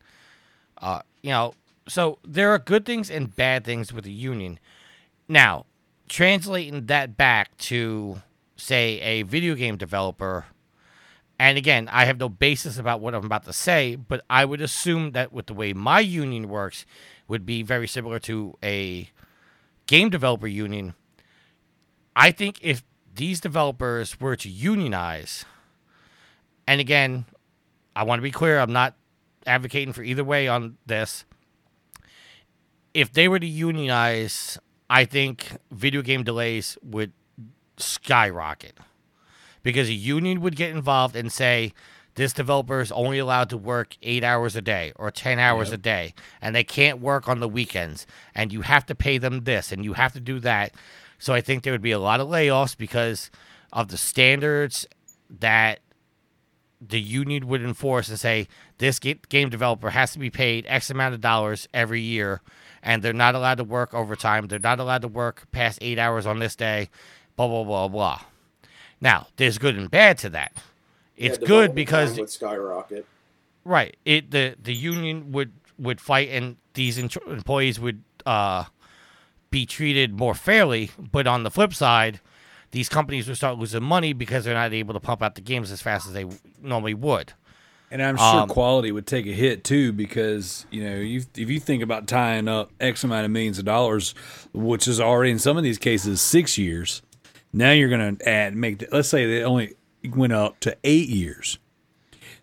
Uh, 0.79 1.03
you 1.23 1.31
know 1.31 1.55
so 1.89 2.19
there 2.25 2.51
are 2.51 2.59
good 2.59 2.85
things 2.85 3.11
and 3.11 3.35
bad 3.35 3.65
things 3.65 3.93
with 3.93 4.05
the 4.05 4.13
union. 4.13 4.59
Now 5.29 5.67
translating 6.09 6.87
that 6.87 7.17
back 7.17 7.57
to 7.57 8.23
say 8.57 9.01
a 9.01 9.23
video 9.23 9.55
game 9.55 9.77
developer 9.77 10.47
and 11.41 11.57
again, 11.57 11.89
I 11.91 12.05
have 12.05 12.19
no 12.21 12.29
basis 12.29 12.77
about 12.77 13.01
what 13.01 13.15
I'm 13.15 13.25
about 13.25 13.45
to 13.45 13.55
say, 13.55 13.97
but 13.97 14.23
I 14.29 14.45
would 14.45 14.61
assume 14.61 15.13
that 15.13 15.33
with 15.33 15.47
the 15.47 15.55
way 15.55 15.73
my 15.73 15.99
union 16.01 16.51
works 16.51 16.85
would 17.31 17.47
be 17.47 17.63
very 17.63 17.87
similar 17.87 18.19
to 18.19 18.59
a 18.63 19.09
game 19.87 20.11
developer 20.11 20.49
union. 20.49 20.95
I 22.15 22.33
think 22.33 22.59
if 22.61 22.83
these 23.15 23.41
developers 23.41 24.21
were 24.21 24.37
to 24.37 24.49
unionize, 24.49 25.45
and 26.67 26.81
again, 26.81 27.25
I 27.95 28.03
want 28.03 28.19
to 28.19 28.23
be 28.23 28.33
clear, 28.33 28.59
I'm 28.59 28.73
not 28.73 28.97
advocating 29.47 29.93
for 29.93 30.03
either 30.03 30.25
way 30.25 30.49
on 30.49 30.77
this. 30.85 31.25
If 32.93 33.13
they 33.13 33.29
were 33.29 33.39
to 33.39 33.47
unionize, 33.47 34.59
I 34.91 35.05
think 35.05 35.57
video 35.71 36.03
game 36.03 36.25
delays 36.25 36.77
would 36.83 37.13
skyrocket 37.77 38.77
because 39.63 39.89
a 39.89 39.95
union 39.95 40.41
would 40.41 40.57
get 40.57 40.71
involved 40.71 41.15
and 41.15 41.31
say 41.31 41.73
this 42.15 42.33
developer 42.33 42.81
is 42.81 42.93
only 42.93 43.19
allowed 43.19 43.51
to 43.51 43.57
work 43.57 43.97
eight 44.03 44.25
hours 44.25 44.57
a 44.57 44.63
day 44.63 44.93
or 44.97 45.11
10 45.11 45.39
hours 45.39 45.73
a 45.73 45.77
day 45.77 46.15
and 46.41 46.55
they 46.55 46.65
can't 46.65 47.01
work 47.01 47.29
on 47.29 47.41
the 47.41 47.49
weekends. 47.49 48.07
And 48.35 48.53
you 48.53 48.63
have 48.63 48.87
to 48.87 48.95
pay 48.95 49.19
them 49.19 49.45
this 49.45 49.73
and 49.73 49.85
you 49.85 49.95
have 49.95 50.13
to 50.15 50.21
do 50.21 50.41
that. 50.41 50.75
So 51.19 51.35
i 51.35 51.41
think 51.41 51.63
there 51.63 51.73
would 51.73 51.83
be 51.83 51.93
a 51.93 51.99
lot 51.99 52.21
of 52.21 52.29
layoffs 52.29 52.77
because 52.77 53.31
of 53.73 53.89
the 53.89 53.99
standards 53.99 54.87
that 55.29 55.81
the 56.81 57.01
union 57.01 57.47
would 57.47 57.63
enforce 57.63 58.09
and 58.09 58.19
say 58.19 58.49
this 58.79 58.99
game 58.99 59.51
developer 59.51 59.91
has 59.91 60.13
to 60.13 60.19
be 60.19 60.31
paid 60.31 60.65
x 60.67 60.89
amount 60.89 61.15
of 61.15 61.21
dollars 61.21 61.69
every 61.75 62.01
year 62.01 62.41
and 62.83 63.03
they're 63.03 63.13
not 63.13 63.35
allowed 63.35 63.59
to 63.59 63.65
work 63.65 63.93
overtime. 63.93 64.47
They're 64.47 64.59
not 64.59 64.81
allowed 64.81 65.03
to 65.03 65.09
work 65.09 65.47
past 65.53 65.79
eight 65.83 65.99
hours 65.99 66.27
on 66.27 66.39
this 66.39 66.57
day 66.57 66.89
blah 67.37 67.49
blah 67.49 67.65
blah 67.65 67.89
blah. 67.89 68.21
Now, 69.01 69.29
there's 69.37 69.57
good 69.57 69.77
and 69.77 69.91
bad 69.91 70.19
to 70.19 70.29
that. 70.31 70.53
It's 71.21 71.39
Yeah, 71.41 71.47
good 71.47 71.75
because 71.75 72.19
would 72.19 72.31
skyrocket. 72.31 73.07
right, 73.65 73.97
it 74.05 74.31
the 74.31 74.57
the 74.61 74.75
union 74.75 75.33
would 75.33 75.53
would 75.79 76.01
fight 76.01 76.29
and 76.31 76.57
these 76.75 76.99
in- 76.99 77.11
employees 77.27 77.79
would 77.79 78.03
uh, 78.27 78.65
be 79.51 79.67
treated 79.67 80.13
more 80.19 80.35
fairly. 80.35 80.91
But 80.99 81.27
on 81.27 81.43
the 81.43 81.51
flip 81.51 81.75
side, 81.75 82.21
these 82.71 82.89
companies 82.89 83.27
would 83.29 83.37
start 83.37 83.59
losing 83.59 83.83
money 83.83 84.13
because 84.13 84.45
they're 84.45 84.55
not 84.55 84.73
able 84.73 84.95
to 84.95 85.01
pump 85.01 85.23
out 85.23 85.35
the 85.35 85.41
games 85.41 85.71
as 85.71 85.83
fast 85.83 86.07
as 86.07 86.13
they 86.13 86.27
normally 86.63 86.95
would. 86.95 87.33
And 87.93 88.01
I'm 88.03 88.17
sure 88.17 88.43
Um, 88.43 88.49
quality 88.49 88.93
would 88.93 89.07
take 89.07 89.27
a 89.27 89.33
hit 89.33 89.65
too 89.65 89.93
because 89.93 90.65
you 90.71 90.85
know 90.85 90.95
you, 90.97 91.23
if 91.37 91.51
you 91.51 91.59
think 91.61 91.83
about 91.83 92.07
tying 92.07 92.47
up 92.47 92.71
X 92.81 93.03
amount 93.05 93.25
of 93.25 93.31
millions 93.31 93.59
of 93.59 93.65
dollars, 93.65 94.15
which 94.53 94.87
is 94.87 95.01
already 95.01 95.33
in 95.33 95.39
some 95.41 95.57
of 95.57 95.65
these 95.65 95.79
cases 95.79 96.21
six 96.21 96.57
years, 96.57 97.03
now 97.53 97.73
you're 97.73 97.89
going 97.89 98.17
to 98.17 98.29
add 98.29 98.55
make 98.55 98.79
the, 98.79 98.89
let's 98.93 99.09
say 99.09 99.27
they 99.27 99.43
only 99.43 99.75
went 100.05 100.33
up 100.33 100.61
to 100.61 100.77
eight 100.85 101.09
years. 101.09 101.59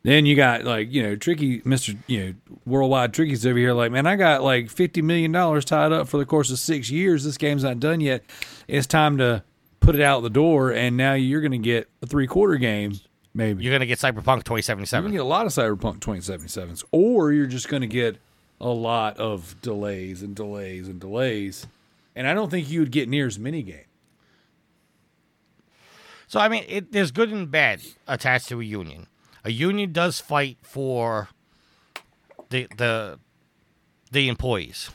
Then 0.04 0.26
you 0.26 0.36
got 0.36 0.64
like 0.64 0.92
you 0.92 1.04
know 1.04 1.16
tricky 1.16 1.62
Mister 1.66 1.94
you 2.08 2.26
know 2.26 2.58
worldwide 2.66 3.14
trickies 3.14 3.46
over 3.46 3.58
here 3.58 3.74
like 3.74 3.92
man 3.92 4.06
I 4.06 4.16
got 4.16 4.44
like 4.44 4.70
fifty 4.70 5.02
million 5.02 5.32
dollars 5.32 5.66
tied 5.66 5.92
up 5.92 6.08
for 6.08 6.18
the 6.18 6.26
course 6.26 6.52
of 6.52 6.60
six 6.60 6.90
years. 6.90 7.24
This 7.24 7.38
game's 7.38 7.64
not 7.64 7.80
done 7.80 8.00
yet. 8.00 8.24
It's 8.68 8.88
time 8.88 9.18
to 9.18 9.44
put 9.80 9.96
it 9.96 10.02
out 10.02 10.22
the 10.22 10.30
door, 10.30 10.72
and 10.72 10.98
now 10.98 11.14
you're 11.14 11.42
going 11.42 11.52
to 11.52 11.58
get 11.58 11.90
a 12.02 12.06
three 12.06 12.28
quarter 12.28 12.56
game 12.56 13.00
maybe. 13.38 13.64
You're 13.64 13.74
gonna 13.74 13.86
get 13.86 14.00
Cyberpunk 14.00 14.44
2077. 14.44 14.44
You're 14.44 14.44
2077. 14.44 15.04
gonna 15.04 15.14
get 15.14 15.22
a 15.22 15.24
lot 15.24 15.46
of 15.46 15.52
Cyberpunk 15.54 16.00
2077s, 16.00 16.84
or 16.92 17.32
you're 17.32 17.46
just 17.46 17.70
gonna 17.70 17.88
get 17.88 18.18
a 18.60 18.70
lot 18.70 19.18
of 19.18 19.56
delays 19.62 20.22
and 20.24 20.36
delays 20.36 20.88
and 20.88 21.00
delays. 21.00 21.68
And 22.16 22.28
I 22.28 22.34
don't 22.34 22.50
think 22.50 22.70
you 22.70 22.80
would 22.82 22.92
get 22.92 23.08
near 23.08 23.28
as 23.28 23.38
many 23.38 23.62
games. 23.62 23.86
So 26.28 26.40
I 26.40 26.50
mean, 26.50 26.66
it, 26.68 26.92
there's 26.92 27.12
good 27.12 27.32
and 27.32 27.50
bad 27.50 27.82
attached 28.08 28.50
to 28.50 28.60
a 28.60 28.64
union. 28.64 29.08
A 29.44 29.52
union 29.52 29.94
does 29.94 30.20
fight 30.20 30.58
for 30.62 31.30
the 32.50 32.68
the 32.78 33.20
the 34.12 34.28
employees, 34.28 34.90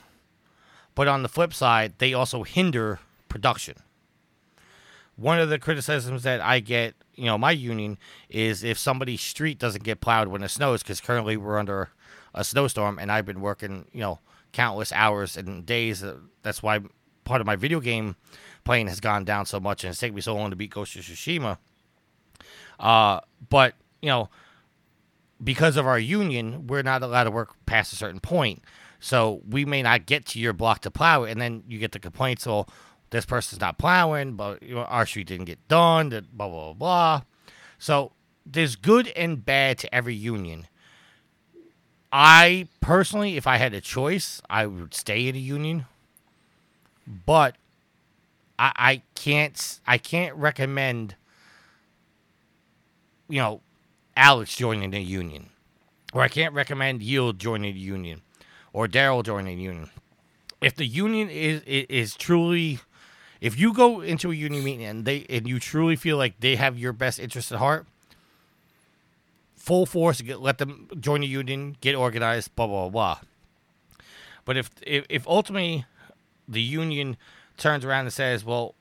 but 0.95 1.09
on 1.09 1.23
the 1.23 1.29
flip 1.29 1.55
side, 1.55 1.95
they 1.99 2.13
also 2.15 2.43
hinder 2.43 3.01
production. 3.29 3.77
One 5.17 5.39
of 5.39 5.49
the 5.51 5.59
criticisms 5.59 6.23
that 6.23 6.41
I 6.41 6.61
get, 6.61 6.95
you 7.15 7.27
know, 7.27 7.37
my 7.37 7.51
union 7.51 7.99
is 8.29 8.65
if 8.65 8.79
somebody's 8.79 9.21
street 9.21 9.59
doesn't 9.59 9.85
get 9.85 10.01
plowed 10.01 10.29
when 10.29 10.43
it 10.43 10.49
snows, 10.49 10.83
because 10.83 11.01
currently 11.01 11.37
we're 11.37 11.59
under 11.59 11.91
a 12.35 12.45
snowstorm, 12.45 12.99
and 12.99 13.13
I've 13.13 13.27
been 13.27 13.43
working, 13.43 13.87
you 13.93 14.01
know, 14.01 14.21
countless 14.53 14.93
hours 14.93 15.37
and 15.37 15.65
days. 15.67 16.03
Uh, 16.03 16.17
That's 16.43 16.63
why 16.63 16.81
part 17.25 17.41
of 17.41 17.47
my 17.47 17.57
video 17.57 17.81
game 17.81 18.17
playing 18.65 18.89
has 18.89 19.01
gone 19.01 19.25
down 19.25 19.47
so 19.47 19.61
much, 19.61 19.85
and 19.85 19.91
it's 19.91 20.01
taken 20.01 20.15
me 20.15 20.21
so 20.21 20.35
long 20.35 20.51
to 20.51 20.57
beat 20.57 20.71
Ghost 20.71 20.97
of 20.97 21.03
Tsushima. 21.03 21.59
Uh, 22.79 23.21
but 23.49 23.75
you 24.01 24.09
know, 24.09 24.29
because 25.43 25.77
of 25.77 25.87
our 25.87 25.99
union, 25.99 26.67
we're 26.67 26.83
not 26.83 27.03
allowed 27.03 27.25
to 27.25 27.31
work 27.31 27.55
past 27.67 27.93
a 27.93 27.97
certain 27.97 28.21
point. 28.21 28.63
So 29.01 29.43
we 29.49 29.65
may 29.65 29.83
not 29.83 30.07
get 30.07 30.27
to 30.27 30.39
your 30.39 30.53
block 30.53 30.81
to 30.83 30.91
plow 30.91 31.25
it, 31.25 31.33
and 31.33 31.41
then 31.41 31.65
you 31.67 31.79
get 31.79 31.93
the 31.93 31.99
complaints. 31.99 32.47
Well, 32.47 32.69
this 33.11 33.27
person's 33.27 33.61
not 33.61 33.79
plowing, 33.79 34.35
but 34.35 34.63
you 34.63 34.75
know, 34.77 34.85
our 34.85 35.07
street 35.07 35.27
didn't 35.27 35.47
get 35.47 35.67
done. 35.69 36.09
Blah 36.09 36.49
blah 36.49 36.49
blah. 36.49 36.73
blah. 36.75 37.23
So 37.79 38.13
there's 38.47 38.77
good 38.77 39.09
and 39.09 39.45
bad 39.45 39.79
to 39.79 39.95
every 39.95 40.15
union. 40.15 40.67
I 42.13 42.69
personally, 42.81 43.37
if 43.37 43.47
I 43.47 43.57
had 43.57 43.73
a 43.73 43.81
choice, 43.81 44.41
I 44.51 44.67
would 44.67 44.95
stay 44.95 45.27
in 45.29 45.35
a 45.35 45.39
union. 45.39 45.87
But 47.07 47.57
I, 48.59 48.73
I 48.77 49.03
can't 49.15 49.81
I 49.87 49.99
can't 49.99 50.37
recommend 50.37 51.17
you 53.29 53.41
know 53.41 53.61
Alex 54.17 54.57
joining 54.57 54.95
a 54.95 55.01
union, 55.01 55.51
or 56.13 56.23
I 56.23 56.29
can't 56.29 56.55
recommend 56.55 57.03
Yield 57.03 57.39
joining 57.39 57.75
a 57.75 57.79
union, 57.79 58.23
or 58.73 58.87
Daryl 58.87 59.25
joining 59.25 59.59
a 59.59 59.63
union. 59.63 59.91
if 60.61 60.77
the 60.77 60.87
union 60.87 61.29
is 61.29 61.63
is, 61.63 61.87
is 61.89 62.15
truly 62.15 62.79
if 63.41 63.59
you 63.59 63.73
go 63.75 64.01
into 64.01 64.31
a 64.31 64.35
union 64.35 64.63
meeting 64.63 64.87
and 64.87 65.05
they 65.05 65.27
and 65.29 65.49
you 65.49 65.59
truly 65.59 65.97
feel 65.97 66.17
like 66.17 66.39
they 66.41 66.57
have 66.57 66.79
your 66.79 66.93
best 66.93 67.19
interest 67.19 67.51
at 67.51 67.59
heart, 67.59 67.87
full 69.57 69.87
force, 69.87 70.21
get, 70.21 70.41
let 70.41 70.59
them 70.59 70.89
join 71.01 71.23
the 71.23 71.27
union, 71.27 71.77
get 71.81 71.95
organized, 71.97 72.55
blah 72.55 72.67
blah 72.69 72.89
blah. 72.89 73.19
But 74.45 74.57
if 74.57 74.71
if, 74.87 75.05
if 75.09 75.27
ultimately 75.27 75.85
the 76.49 76.63
union 76.63 77.17
turns 77.57 77.85
around 77.85 78.07
and 78.07 78.13
says, 78.13 78.45
"Well, 78.45 78.75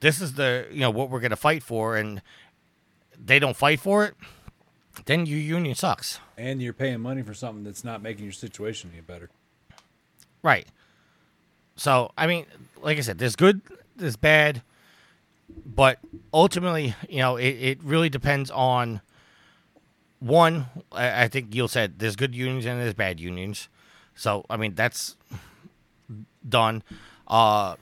this 0.00 0.20
is 0.20 0.34
the 0.34 0.66
you 0.70 0.80
know 0.80 0.90
what 0.90 1.10
we're 1.10 1.20
going 1.20 1.30
to 1.30 1.36
fight 1.36 1.62
for," 1.62 1.96
and 1.96 2.22
they 3.22 3.38
don't 3.38 3.56
fight 3.56 3.80
for 3.80 4.04
it, 4.04 4.14
then 5.06 5.26
your 5.26 5.38
union 5.38 5.74
sucks. 5.74 6.20
And 6.36 6.62
you're 6.62 6.72
paying 6.72 7.00
money 7.00 7.22
for 7.22 7.34
something 7.34 7.64
that's 7.64 7.84
not 7.84 8.02
making 8.02 8.24
your 8.24 8.32
situation 8.32 8.90
any 8.92 9.00
better. 9.00 9.30
Right. 10.42 10.66
So, 11.76 12.12
I 12.16 12.26
mean, 12.26 12.46
like 12.80 12.98
I 12.98 13.00
said, 13.02 13.18
there's 13.18 13.36
good, 13.36 13.60
there's 13.96 14.16
bad, 14.16 14.62
but 15.64 15.98
ultimately, 16.32 16.94
you 17.08 17.18
know, 17.18 17.36
it, 17.36 17.50
it 17.50 17.82
really 17.82 18.08
depends 18.08 18.50
on 18.50 19.00
one. 20.20 20.66
I, 20.90 21.24
I 21.24 21.28
think 21.28 21.50
Gil 21.50 21.68
said 21.68 21.98
there's 21.98 22.16
good 22.16 22.34
unions 22.34 22.66
and 22.66 22.80
there's 22.80 22.94
bad 22.94 23.20
unions. 23.20 23.68
So, 24.14 24.44
I 24.50 24.56
mean, 24.56 24.74
that's 24.74 25.16
done. 26.46 26.82
Uh, 27.26 27.76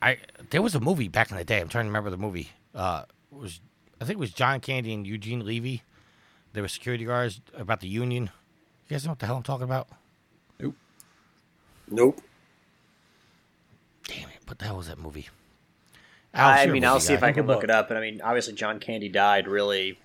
I 0.00 0.18
there 0.50 0.62
was 0.62 0.74
a 0.74 0.80
movie 0.80 1.08
back 1.08 1.30
in 1.30 1.36
the 1.36 1.44
day. 1.44 1.60
I'm 1.60 1.68
trying 1.68 1.84
to 1.84 1.88
remember 1.88 2.10
the 2.10 2.16
movie. 2.16 2.50
Uh, 2.74 3.04
it 3.32 3.38
was 3.38 3.60
I 4.00 4.04
think 4.04 4.16
it 4.16 4.20
was 4.20 4.32
John 4.32 4.60
Candy 4.60 4.92
and 4.92 5.06
Eugene 5.06 5.44
Levy. 5.44 5.82
They 6.52 6.60
were 6.60 6.68
security 6.68 7.04
guards 7.04 7.40
about 7.54 7.80
the 7.80 7.88
union. 7.88 8.30
You 8.88 8.94
guys 8.94 9.04
know 9.04 9.12
what 9.12 9.18
the 9.18 9.26
hell 9.26 9.36
I'm 9.36 9.42
talking 9.42 9.64
about? 9.64 9.88
Nope. 10.58 10.74
Nope. 11.90 12.20
Damn 14.06 14.28
it! 14.30 14.38
What 14.46 14.58
the 14.58 14.64
hell 14.64 14.76
was 14.76 14.88
that 14.88 14.98
movie? 14.98 15.28
I 16.32 16.66
mean, 16.66 16.84
I'll 16.84 17.00
see 17.00 17.14
if 17.14 17.22
I 17.22 17.32
can 17.32 17.46
look 17.46 17.64
it 17.64 17.70
up. 17.70 17.88
But 17.88 17.96
I 17.96 18.00
mean, 18.00 18.20
obviously, 18.22 18.54
John 18.54 18.80
Candy 18.80 19.08
died 19.08 19.48
really 19.48 19.98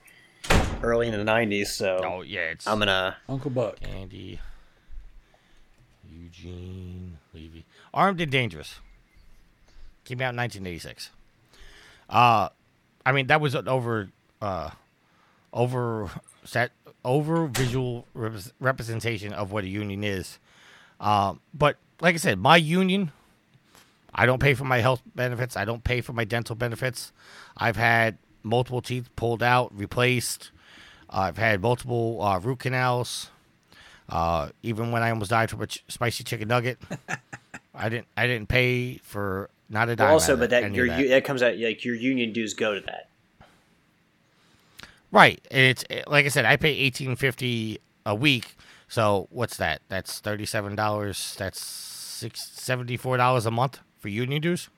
early 0.82 1.08
in 1.08 1.14
the 1.14 1.32
'90s, 1.32 1.68
so 1.68 2.00
Oh 2.04 2.22
yeah, 2.22 2.52
it's 2.52 2.68
I'm 2.68 2.80
gonna. 2.80 3.18
Uncle 3.30 3.52
Buck. 3.52 3.80
Candy. 3.80 4.40
Eugene 6.12 7.18
Levy. 7.34 7.66
Armed 7.94 8.22
and 8.22 8.32
Dangerous. 8.32 8.80
Came 10.06 10.22
out 10.22 10.34
in 10.34 10.38
1986. 10.38 11.12
Uh, 12.10 12.50
I 13.06 13.12
mean 13.12 13.28
that 13.28 13.42
was 13.42 13.56
an 13.56 13.68
over, 13.68 14.10
uh, 14.42 14.72
over 15.52 16.10
set 16.44 16.72
over 17.06 17.48
visual 17.48 18.06
rep- 18.14 18.34
representation 18.60 19.34
of 19.34 19.52
what 19.52 19.64
a 19.64 19.68
union 19.68 20.04
is. 20.04 20.40
Uh, 21.00 21.36
but 21.54 21.78
like 22.02 22.16
I 22.16 22.18
said, 22.18 22.40
my 22.40 22.58
union. 22.58 23.12
I 24.16 24.28
don't 24.28 24.40
pay 24.40 24.54
for 24.54 24.64
my 24.64 24.80
health 24.80 25.02
benefits. 25.16 25.58
I 25.58 25.66
don't 25.66 25.84
pay 25.84 26.00
for 26.02 26.14
my 26.14 26.24
dental 26.24 26.56
benefits. 26.56 27.12
I've 27.58 27.78
had 27.78 28.20
multiple 28.44 28.82
teeth 28.82 29.10
pulled 29.16 29.42
out, 29.42 29.76
replaced. 29.76 30.52
I've 31.10 31.38
had 31.38 31.62
multiple 31.62 32.22
uh, 32.22 32.40
root 32.40 32.60
canals. 32.60 33.32
Uh, 34.10 34.50
even 34.62 34.92
when 34.92 35.02
I 35.02 35.10
almost 35.10 35.30
died 35.30 35.50
from 35.50 35.62
a 35.62 35.68
ch- 35.68 35.84
spicy 35.88 36.24
chicken 36.24 36.48
nugget, 36.48 36.78
I 37.76 37.90
didn't. 37.90 38.08
I 38.16 38.28
didn't 38.28 38.50
pay 38.50 38.98
for 39.04 39.50
not 39.70 39.90
a 39.90 39.96
dime. 39.96 40.06
Well, 40.06 40.14
also, 40.14 40.36
but 40.36 40.50
that 40.52 40.64
any 40.64 40.76
your 40.76 40.86
of 40.86 40.92
that. 40.92 41.02
that. 41.04 41.10
that 41.10 41.24
comes 41.26 41.42
out 41.42 41.58
like 41.58 41.84
your 41.84 41.96
union 41.96 42.34
dues 42.34 42.54
go 42.54 42.76
to 42.76 42.82
that. 42.82 43.10
right. 45.12 45.42
It's 45.50 45.84
like 46.08 46.26
I 46.26 46.30
said. 46.30 46.46
I 46.46 46.58
pay 46.58 46.72
eighteen 46.72 47.16
fifty 47.16 47.80
a 48.06 48.14
week. 48.14 48.56
So 48.88 49.28
what's 49.32 49.58
that? 49.58 49.82
That's 49.90 50.20
thirty 50.20 50.46
seven 50.46 50.76
dollars. 50.76 51.36
That's 51.40 51.60
six 51.62 52.48
seventy 52.52 52.98
four 52.98 53.18
dollars 53.18 53.46
a 53.46 53.52
month 53.52 53.80
for 54.00 54.10
union 54.10 54.42
dues. 54.42 54.70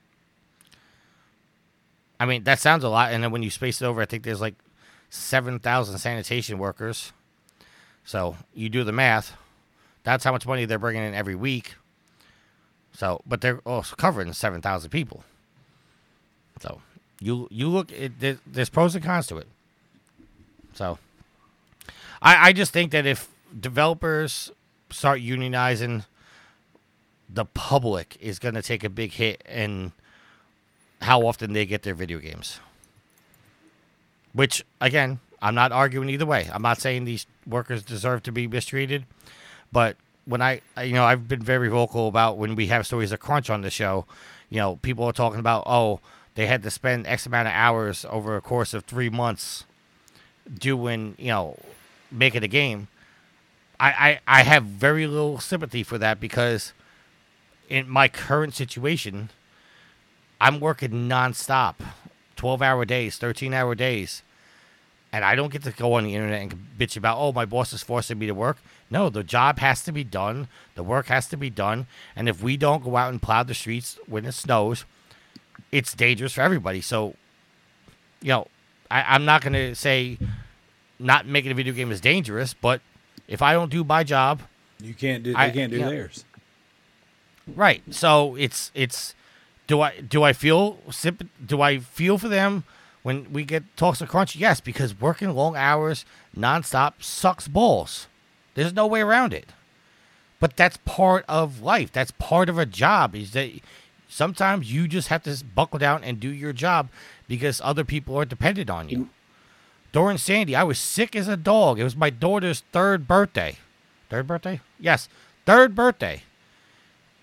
I 2.20 2.26
mean, 2.26 2.44
that 2.46 2.60
sounds 2.60 2.84
a 2.84 2.90
lot. 2.90 3.12
And 3.12 3.24
then 3.24 3.32
when 3.32 3.44
you 3.44 3.50
space 3.50 3.82
it 3.82 3.86
over, 3.86 4.02
I 4.02 4.06
think 4.06 4.24
there's 4.24 4.40
like 4.40 4.56
seven 5.10 5.60
thousand 5.60 5.98
sanitation 5.98 6.58
workers. 6.60 7.12
So 8.06 8.38
you 8.54 8.70
do 8.70 8.84
the 8.84 8.92
math. 8.92 9.36
That's 10.04 10.24
how 10.24 10.32
much 10.32 10.46
money 10.46 10.66
they're 10.66 10.80
bringing 10.80 11.04
in 11.04 11.14
every 11.14 11.36
week. 11.36 11.76
So, 12.94 13.22
but 13.26 13.42
they're 13.42 13.60
oh, 13.66 13.74
also 13.74 13.96
covering 13.96 14.32
seven 14.32 14.62
thousand 14.62 14.92
people. 14.92 15.24
So 16.62 16.82
you 17.20 17.48
you 17.52 17.68
look 17.68 17.92
it, 17.92 18.40
there's 18.46 18.70
pros 18.70 18.96
and 18.96 19.04
cons 19.04 19.28
to 19.28 19.38
it. 19.38 19.48
So 20.74 21.00
I 22.22 22.50
I 22.50 22.54
just 22.54 22.72
think 22.72 22.92
that 22.92 23.06
if 23.06 23.28
developers 23.60 24.52
start 24.92 25.20
unionizing, 25.20 26.06
the 27.28 27.46
public 27.46 28.18
is 28.22 28.40
going 28.40 28.56
to 28.56 28.62
take 28.62 28.84
a 28.84 28.90
big 28.90 29.12
hit 29.12 29.44
in 29.50 29.92
how 31.02 31.26
often 31.26 31.54
they 31.54 31.66
get 31.66 31.84
their 31.84 31.96
video 31.96 32.20
games. 32.20 32.60
Which 34.32 34.64
again, 34.80 35.20
I'm 35.42 35.56
not 35.56 35.72
arguing 35.72 36.10
either 36.10 36.26
way. 36.26 36.50
I'm 36.54 36.62
not 36.62 36.80
saying 36.80 37.06
these 37.06 37.26
workers 37.48 37.84
deserve 37.84 38.24
to 38.24 38.32
be 38.32 38.48
mistreated, 38.48 39.06
but 39.72 39.98
when 40.26 40.42
I, 40.42 40.62
you 40.84 40.94
know, 40.94 41.06
I've 41.06 41.28
been 41.28 41.44
very 41.44 41.68
vocal 41.70 42.08
about 42.08 42.38
when 42.38 42.56
we 42.56 42.68
have 42.68 42.86
stories 42.86 43.12
of 43.12 43.20
crunch 43.20 43.50
on 43.50 43.62
the 43.62 43.70
show. 43.70 44.06
You 44.50 44.58
know, 44.58 44.76
people 44.78 45.06
are 45.06 45.14
talking 45.14 45.40
about, 45.40 45.64
oh, 45.66 46.00
they 46.36 46.48
had 46.48 46.64
to 46.64 46.72
spend 46.72 47.08
X 47.08 47.26
amount 47.26 47.48
of 47.48 47.54
hours 47.54 48.06
over 48.10 48.36
a 48.36 48.42
course 48.42 48.74
of 48.74 48.86
three 48.86 49.10
months 49.10 49.66
doing, 50.52 51.16
you 51.18 51.28
know, 51.28 51.60
making 52.12 52.44
a 52.44 52.48
game. 52.48 52.88
I, 53.80 54.20
I, 54.28 54.40
I 54.40 54.44
have 54.44 54.64
very 54.64 55.06
little 55.08 55.40
sympathy 55.40 55.84
for 55.84 55.98
that 55.98 56.20
because 56.20 56.74
in 57.70 57.90
my 57.90 58.08
current 58.08 58.54
situation, 58.54 59.30
I'm 60.40 60.60
working 60.60 61.08
nonstop, 61.10 61.76
12 62.36 62.62
hour 62.62 62.86
days, 62.86 63.18
13 63.18 63.54
hour 63.54 63.76
days. 63.76 64.22
And 65.14 65.24
I 65.24 65.36
don't 65.36 65.52
get 65.52 65.64
to 65.64 65.72
go 65.72 65.94
on 65.94 66.04
the 66.04 66.14
internet 66.14 66.42
and 66.42 66.68
bitch 66.78 66.98
about, 66.98 67.18
oh, 67.18 67.32
my 67.32 67.46
boss 67.46 67.72
is 67.72 67.82
forcing 67.82 68.20
me 68.20 68.26
to 68.28 68.34
work. 68.34 68.58
No, 68.90 69.10
the 69.10 69.24
job 69.24 69.60
has 69.60 69.82
to 69.84 69.92
be 69.94 70.04
done. 70.04 70.50
The 70.76 70.84
work 70.84 71.08
has 71.08 71.28
to 71.30 71.38
be 71.38 71.50
done. 71.50 71.88
And 72.16 72.28
if 72.28 72.44
we 72.44 72.58
don't 72.58 72.84
go 72.84 72.98
out 72.98 73.12
and 73.12 73.22
plow 73.22 73.44
the 73.44 73.54
streets 73.54 73.98
when 74.08 74.26
it 74.26 74.34
snows, 74.34 74.84
it's 75.72 75.94
dangerous 75.94 76.34
for 76.34 76.42
everybody. 76.42 76.82
So, 76.82 77.16
you 78.22 78.30
know, 78.30 78.48
I, 78.92 79.04
I'm 79.16 79.24
not 79.24 79.42
going 79.42 79.54
to 79.54 79.74
say 79.74 80.18
not 81.00 81.26
making 81.26 81.52
a 81.52 81.56
video 81.56 81.74
game 81.74 81.92
is 81.92 82.02
dangerous, 82.02 82.54
but 82.54 82.82
if 83.28 83.42
I 83.42 83.54
don't 83.54 83.72
do 83.72 83.84
my 83.86 84.04
job, 84.04 84.42
You 84.82 84.94
can't 84.94 85.24
do. 85.24 85.32
They 85.32 85.40
I- 85.40 85.50
can't 85.52 85.72
do 85.72 85.80
theirs. 85.80 86.26
Right. 87.48 87.84
So 87.92 88.36
it's 88.36 88.72
it's 88.74 89.14
do 89.68 89.80
I 89.82 90.00
do 90.02 90.24
I 90.24 90.34
feel 90.34 90.80
do 91.46 91.62
I 91.62 91.78
feel 91.80 92.18
for 92.18 92.28
them 92.28 92.64
when 93.06 93.32
we 93.32 93.44
get 93.44 93.64
talks 93.78 94.02
of 94.02 94.10
crunch? 94.10 94.36
Yes, 94.36 94.60
because 94.60 95.00
working 95.00 95.30
long 95.30 95.56
hours 95.56 96.06
nonstop 96.36 96.94
sucks 97.04 97.48
balls. 97.48 98.08
There's 98.56 98.74
no 98.74 98.88
way 98.88 99.02
around 99.02 99.32
it. 99.32 99.54
But 100.40 100.56
that's 100.56 100.78
part 100.86 101.24
of 101.28 101.62
life. 101.62 101.92
That's 101.92 102.10
part 102.10 102.50
of 102.50 102.58
a 102.58 102.66
job. 102.66 103.16
Is 103.16 103.34
that 103.34 103.52
sometimes 104.10 104.74
you 104.74 104.88
just 104.88 105.10
have 105.10 105.22
to 105.24 105.44
buckle 105.44 105.78
down 105.78 106.04
and 106.04 106.20
do 106.20 106.30
your 106.30 106.52
job 106.52 106.90
because 107.28 107.62
other 107.64 107.84
people 107.84 108.18
are 108.18 108.26
dependent 108.26 108.72
on 108.72 108.90
you. 108.90 109.10
During 109.92 110.18
Sandy, 110.18 110.56
I 110.56 110.64
was 110.64 110.80
sick 110.80 111.16
as 111.16 111.28
a 111.28 111.38
dog. 111.38 111.80
It 111.80 111.84
was 111.84 111.96
my 111.96 112.10
daughter's 112.10 112.64
third 112.72 113.08
birthday. 113.08 113.58
Third 114.10 114.26
birthday? 114.26 114.62
Yes, 114.80 115.10
third 115.46 115.76
birthday 115.76 116.24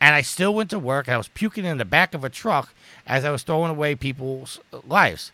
and 0.02 0.16
I 0.16 0.20
still 0.22 0.52
went 0.52 0.68
to 0.70 0.80
work 0.80 1.06
and 1.06 1.14
I 1.14 1.16
was 1.16 1.28
puking 1.28 1.64
in 1.64 1.78
the 1.78 1.84
back 1.84 2.12
of 2.12 2.24
a 2.24 2.28
truck 2.28 2.74
as 3.06 3.24
I 3.24 3.30
was 3.30 3.44
throwing 3.44 3.70
away 3.70 3.94
people's 3.94 4.58
uh, 4.72 4.80
lives. 4.84 5.30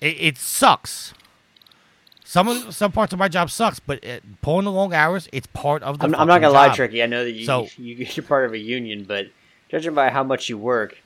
It, 0.00 0.16
it 0.20 0.38
sucks. 0.38 1.14
Some 2.24 2.48
of 2.48 2.74
some 2.74 2.90
parts 2.92 3.12
of 3.12 3.18
my 3.18 3.28
job 3.28 3.50
sucks, 3.50 3.78
but 3.78 4.02
it, 4.04 4.22
pulling 4.42 4.64
the 4.64 4.72
long 4.72 4.92
hours, 4.92 5.28
it's 5.32 5.46
part 5.48 5.82
of 5.82 5.98
the. 5.98 6.06
I'm, 6.06 6.14
I'm 6.14 6.26
not 6.26 6.40
gonna 6.40 6.52
lie. 6.52 6.74
Tricky. 6.74 7.02
I 7.02 7.06
know 7.06 7.24
that 7.24 7.30
you, 7.32 7.46
So- 7.46 7.68
you 7.76 7.94
you're 8.14 8.24
part 8.26 8.44
of 8.46 8.52
a 8.52 8.58
union, 8.58 9.04
but 9.04 9.26
judging 9.68 9.94
by 9.94 10.10
how 10.10 10.24
much 10.24 10.48
you 10.48 10.58
work, 10.58 10.98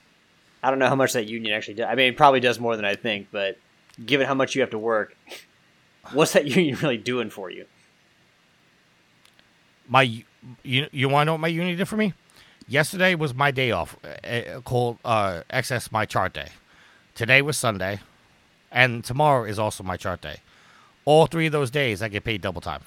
I 0.62 0.70
don't 0.70 0.78
know 0.78 0.89
how 0.89 0.94
much 0.97 1.12
that 1.12 1.27
union 1.27 1.55
actually 1.55 1.75
does. 1.75 1.86
I 1.91 1.94
mean, 1.94 2.09
it 2.12 2.17
probably 2.17 2.41
does 2.41 2.59
more 2.59 2.75
than 2.77 2.85
I 2.85 2.94
think, 2.97 3.28
but 3.31 3.59
given 4.05 4.27
how 4.27 4.35
much 4.35 4.55
you 4.55 4.62
have 4.62 4.70
to 4.70 4.78
work, 4.78 5.15
what's 6.12 6.33
that 6.33 6.47
union 6.57 6.78
really 6.83 6.97
doing 6.99 7.28
for 7.31 7.51
you? 7.51 7.67
My 9.89 10.25
you 10.62 10.89
you 10.91 11.09
want 11.09 11.23
to 11.23 11.25
know 11.27 11.33
what 11.35 11.41
my 11.41 11.49
union 11.49 11.77
did 11.77 11.86
for 11.86 11.97
me? 11.97 12.15
Yesterday 12.67 13.15
was 13.15 13.35
my 13.35 13.51
day 13.51 13.73
off, 13.73 13.97
uh, 14.25 14.60
called 14.60 14.99
uh, 15.05 15.43
excess 15.51 15.91
my 15.91 16.07
chart 16.07 16.33
day. 16.33 16.49
Today 17.17 17.43
was 17.43 17.57
Sunday, 17.59 17.99
and 18.70 19.05
tomorrow 19.05 19.44
is 19.44 19.58
also 19.58 19.82
my 19.82 19.97
chart 19.97 20.20
day. 20.20 20.39
All 21.05 21.26
three 21.26 21.47
of 21.47 21.52
those 21.52 21.70
days, 21.70 22.02
I 22.02 22.08
get 22.08 22.24
paid 22.24 22.40
double 22.42 22.60
time. 22.60 22.82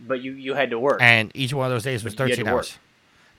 But 0.00 0.20
you 0.20 0.32
you 0.32 0.54
had 0.54 0.70
to 0.70 0.78
work. 0.78 1.00
and 1.00 1.30
each 1.34 1.54
one 1.54 1.66
of 1.66 1.70
those 1.72 1.84
days 1.84 2.02
was 2.02 2.14
But 2.14 2.28
13 2.28 2.36
to 2.36 2.42
work. 2.44 2.52
hours 2.54 2.78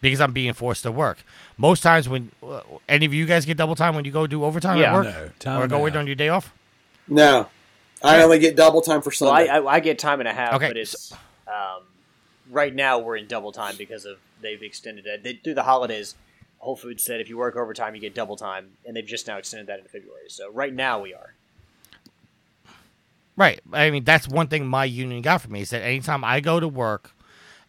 because 0.01 0.21
I'm 0.21 0.31
being 0.33 0.53
forced 0.53 0.83
to 0.83 0.91
work. 0.91 1.17
Most 1.57 1.81
times, 1.83 2.07
when 2.09 2.31
uh, 2.41 2.61
any 2.87 3.05
of 3.05 3.13
you 3.13 3.25
guys 3.25 3.45
get 3.45 3.57
double 3.57 3.75
time 3.75 3.95
when 3.95 4.05
you 4.05 4.11
go 4.11 4.27
do 4.27 4.43
overtime 4.45 4.77
Yeah. 4.77 4.91
at 4.91 4.93
work 4.93 5.05
No, 5.05 5.29
time 5.39 5.61
or 5.61 5.67
go 5.67 5.83
a 5.85 5.87
in 5.87 5.97
on 5.97 6.07
your 6.07 6.15
day 6.15 6.29
off, 6.29 6.53
No, 7.07 7.47
I 8.03 8.21
only 8.23 8.39
get 8.39 8.55
double 8.55 8.81
time 8.81 9.01
for 9.01 9.11
well, 9.19 9.31
I, 9.31 9.43
I 9.43 9.73
I 9.75 9.79
get 9.81 9.99
time 9.99 10.19
and 10.21 10.27
a 10.29 10.33
half, 10.33 10.53
Okay, 10.53 10.67
but 10.69 10.77
it's 10.77 11.11
um, 11.47 11.83
right 12.49 12.73
now 12.73 12.99
we're 12.99 13.17
in 13.17 13.27
double 13.27 13.51
time 13.51 13.75
because 13.77 14.05
of 14.05 14.17
they've 14.41 14.61
extended 14.63 15.05
it 15.05 15.23
they, 15.23 15.33
through 15.33 15.55
the 15.55 15.63
holidays. 15.63 16.15
Whole 16.63 16.75
Foods 16.75 17.03
said 17.03 17.19
if 17.21 17.29
you 17.29 17.37
work 17.37 17.55
overtime, 17.55 17.93
you 17.95 18.01
get 18.01 18.15
double 18.15 18.35
time, 18.35 18.71
and 18.85 18.95
they've 18.95 19.05
just 19.05 19.27
now 19.27 19.37
extended 19.37 19.67
that 19.67 19.79
into 19.79 19.89
February. 19.89 20.29
So 20.29 20.51
right 20.51 20.73
now 20.73 21.01
we 21.01 21.13
are. 21.13 21.33
Right. 23.35 23.59
I 23.71 23.89
mean, 23.89 24.03
that's 24.03 24.27
one 24.27 24.47
thing 24.47 24.67
my 24.67 24.85
union 24.85 25.21
got 25.21 25.41
for 25.41 25.49
me 25.49 25.61
is 25.61 25.71
that 25.71 25.81
anytime 25.81 26.23
I 26.23 26.39
go 26.39 26.59
to 26.59 26.67
work 26.67 27.11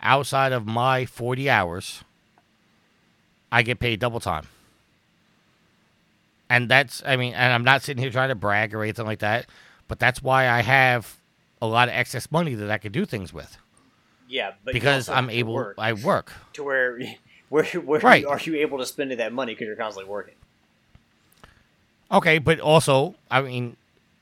outside 0.03 0.53
of 0.53 0.67
my 0.67 1.07
40 1.07 1.49
hours, 1.49 2.05
I 3.51 3.63
get 3.63 3.79
paid 3.79 3.99
double 4.01 4.21
time. 4.21 4.47
And 6.51 6.69
that's, 6.69 7.03
I 7.07 7.17
mean, 7.17 7.33
and 7.35 7.53
I'm 7.53 7.65
not 7.65 7.83
sitting 7.83 8.03
here 8.03 8.11
trying 8.13 8.29
to 8.29 8.35
brag 8.35 8.75
or 8.75 8.83
anything 8.83 9.07
like 9.07 9.21
that, 9.21 9.47
but 9.89 9.99
that's 9.99 10.23
why 10.23 10.49
I 10.49 10.61
have 10.61 11.17
a 11.63 11.67
lot 11.67 11.89
of 11.89 11.95
excess 11.95 12.31
money 12.31 12.55
that 12.55 12.71
I 12.71 12.77
could 12.77 12.93
do 12.93 13.07
things 13.07 13.33
with 13.33 13.57
Yeah, 14.29 14.53
but 14.65 14.75
because 14.75 15.09
I'm 15.09 15.31
able, 15.31 15.55
work 15.55 15.77
I 15.79 15.95
work. 15.95 16.33
to 16.53 16.63
where 16.63 16.99
where 17.55 17.65
where 17.89 18.01
Right. 18.01 18.25
are 18.25 18.41
you 18.41 18.57
able 18.57 18.79
to 18.79 18.87
spend 18.87 19.13
that 19.13 19.33
money 19.33 19.53
because 19.53 19.67
you're 19.67 19.77
constantly 19.77 20.11
working? 20.11 20.35
Okay, 22.11 22.39
but 22.39 22.61
also, 22.61 23.15
I 23.31 23.43
mean, 23.43 23.77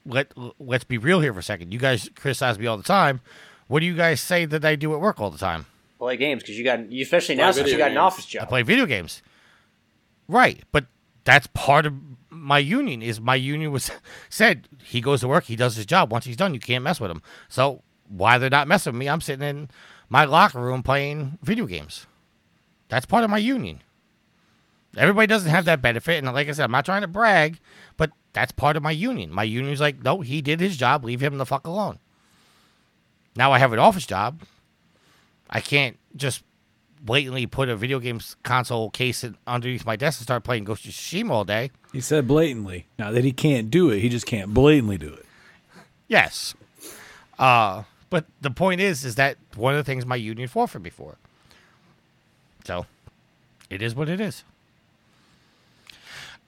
let 0.07 0.33
let's 0.59 0.85
be 0.85 0.99
real 0.99 1.21
here 1.21 1.33
for 1.33 1.41
a 1.41 1.43
second. 1.43 1.73
You 1.73 1.79
guys 1.79 2.09
criticize 2.15 2.59
me 2.59 2.67
all 2.67 2.77
the 2.77 2.83
time. 2.83 3.21
What 3.69 3.81
do 3.81 3.87
you 3.87 3.95
guys 3.95 4.21
say 4.21 4.45
that 4.45 4.65
I 4.65 4.77
do 4.77 4.93
at 4.95 5.01
work 5.01 5.21
all 5.21 5.31
the 5.31 5.39
time? 5.39 5.67
Play 5.99 6.17
games 6.17 6.43
because 6.43 6.59
you 6.59 6.65
got 6.65 6.81
especially 6.81 7.37
Play 7.37 7.45
now 7.45 7.51
since 7.53 7.69
you 7.69 7.75
video 7.75 7.79
got 7.79 7.91
an 7.91 7.95
games. 7.97 8.03
office 8.03 8.27
I 8.27 8.41
job. 8.41 8.49
play 8.49 8.63
video 8.63 8.87
games. 8.87 9.23
Right, 10.29 10.63
but 10.73 10.87
that's 11.25 11.47
part 11.49 11.87
of 11.87 11.95
my 12.31 12.59
union. 12.59 13.03
Is 13.03 13.21
my 13.21 13.35
union 13.35 13.73
was 13.73 13.91
said 14.29 14.69
he 14.85 15.01
goes 15.01 15.21
to 15.21 15.29
work, 15.29 15.45
he 15.45 15.57
does 15.57 15.77
his 15.77 15.87
job. 15.87 16.11
Once 16.13 16.25
he's 16.25 16.37
done, 16.37 16.55
you 16.55 16.61
can't 16.61 16.85
mess 16.85 17.01
with 17.01 17.11
him. 17.11 17.23
So 17.49 17.83
why 18.09 18.39
they're 18.39 18.51
not 18.51 18.69
messing 18.69 18.93
with 18.93 19.01
me? 19.01 19.09
I'm 19.09 19.21
sitting 19.21 19.47
in 19.47 19.71
my 20.09 20.25
locker 20.25 20.61
room 20.61 20.83
playing 20.83 21.39
video 21.43 21.67
games. 21.67 22.07
That's 22.93 23.07
part 23.07 23.25
of 23.25 23.31
my 23.31 23.39
union. 23.39 23.81
Everybody 24.99 25.27
doesn't 25.27 25.51
have 25.51 25.65
that 25.65 25.81
benefit, 25.81 26.19
and 26.23 26.27
like 26.27 26.47
I 26.47 26.53
said, 26.53 26.65
I'm 26.65 26.73
not 26.73 26.85
trying 26.85 27.01
to 27.01 27.09
brag, 27.09 27.59
but 27.97 28.11
that's 28.35 28.53
part 28.53 28.77
of 28.77 28.83
my 28.83 28.91
union. 28.91 29.33
My 29.33 29.45
union's 29.45 29.81
like, 29.81 30.05
no, 30.05 30.21
he 30.21 30.43
did 30.43 30.61
his 30.61 30.77
job. 30.77 31.03
Leave 31.03 31.23
him 31.23 31.39
the 31.39 31.47
fuck 31.47 31.67
alone. 31.67 32.01
Now 33.35 33.51
I 33.51 33.61
have 33.61 33.73
an 33.73 33.79
office 33.79 34.05
job. 34.05 34.43
I 35.49 35.63
can't 35.63 35.99
just 36.15 36.45
blatantly 37.01 37.47
put 37.47 37.71
a 37.71 37.77
video 37.77 37.99
games 37.99 38.37
console 38.43 38.91
case 38.91 39.25
underneath 39.47 39.87
my 39.87 39.97
desk 39.97 40.21
and 40.21 40.27
start 40.27 40.45
playing 40.45 40.65
Ghost 40.65 40.85
of 40.85 40.91
Tsushima 40.91 41.31
all 41.31 41.45
day. 41.47 41.71
He 41.95 42.03
said 42.03 42.29
blatantly. 42.29 42.89
Not 42.99 43.15
that 43.15 43.25
he 43.25 43.33
can't 43.33 43.71
do 43.71 43.89
it, 43.89 44.01
he 44.01 44.11
just 44.11 44.27
can't 44.27 44.53
blatantly 44.53 44.99
do 44.99 45.15
it. 45.15 45.25
Yes. 46.09 46.55
Uh, 47.39 47.85
but 48.11 48.27
the 48.43 48.51
point 48.51 48.83
is, 48.83 49.03
is 49.03 49.15
that 49.15 49.39
one 49.55 49.73
of 49.73 49.79
the 49.79 49.85
things 49.85 50.05
my 50.05 50.17
union 50.17 50.47
fought 50.47 50.69
for 50.69 50.79
me 50.79 50.91
for. 50.91 51.17
So, 52.65 52.87
it 53.71 53.83
is 53.83 53.95
what 53.95 54.09
it 54.09 54.21
is. 54.21 54.45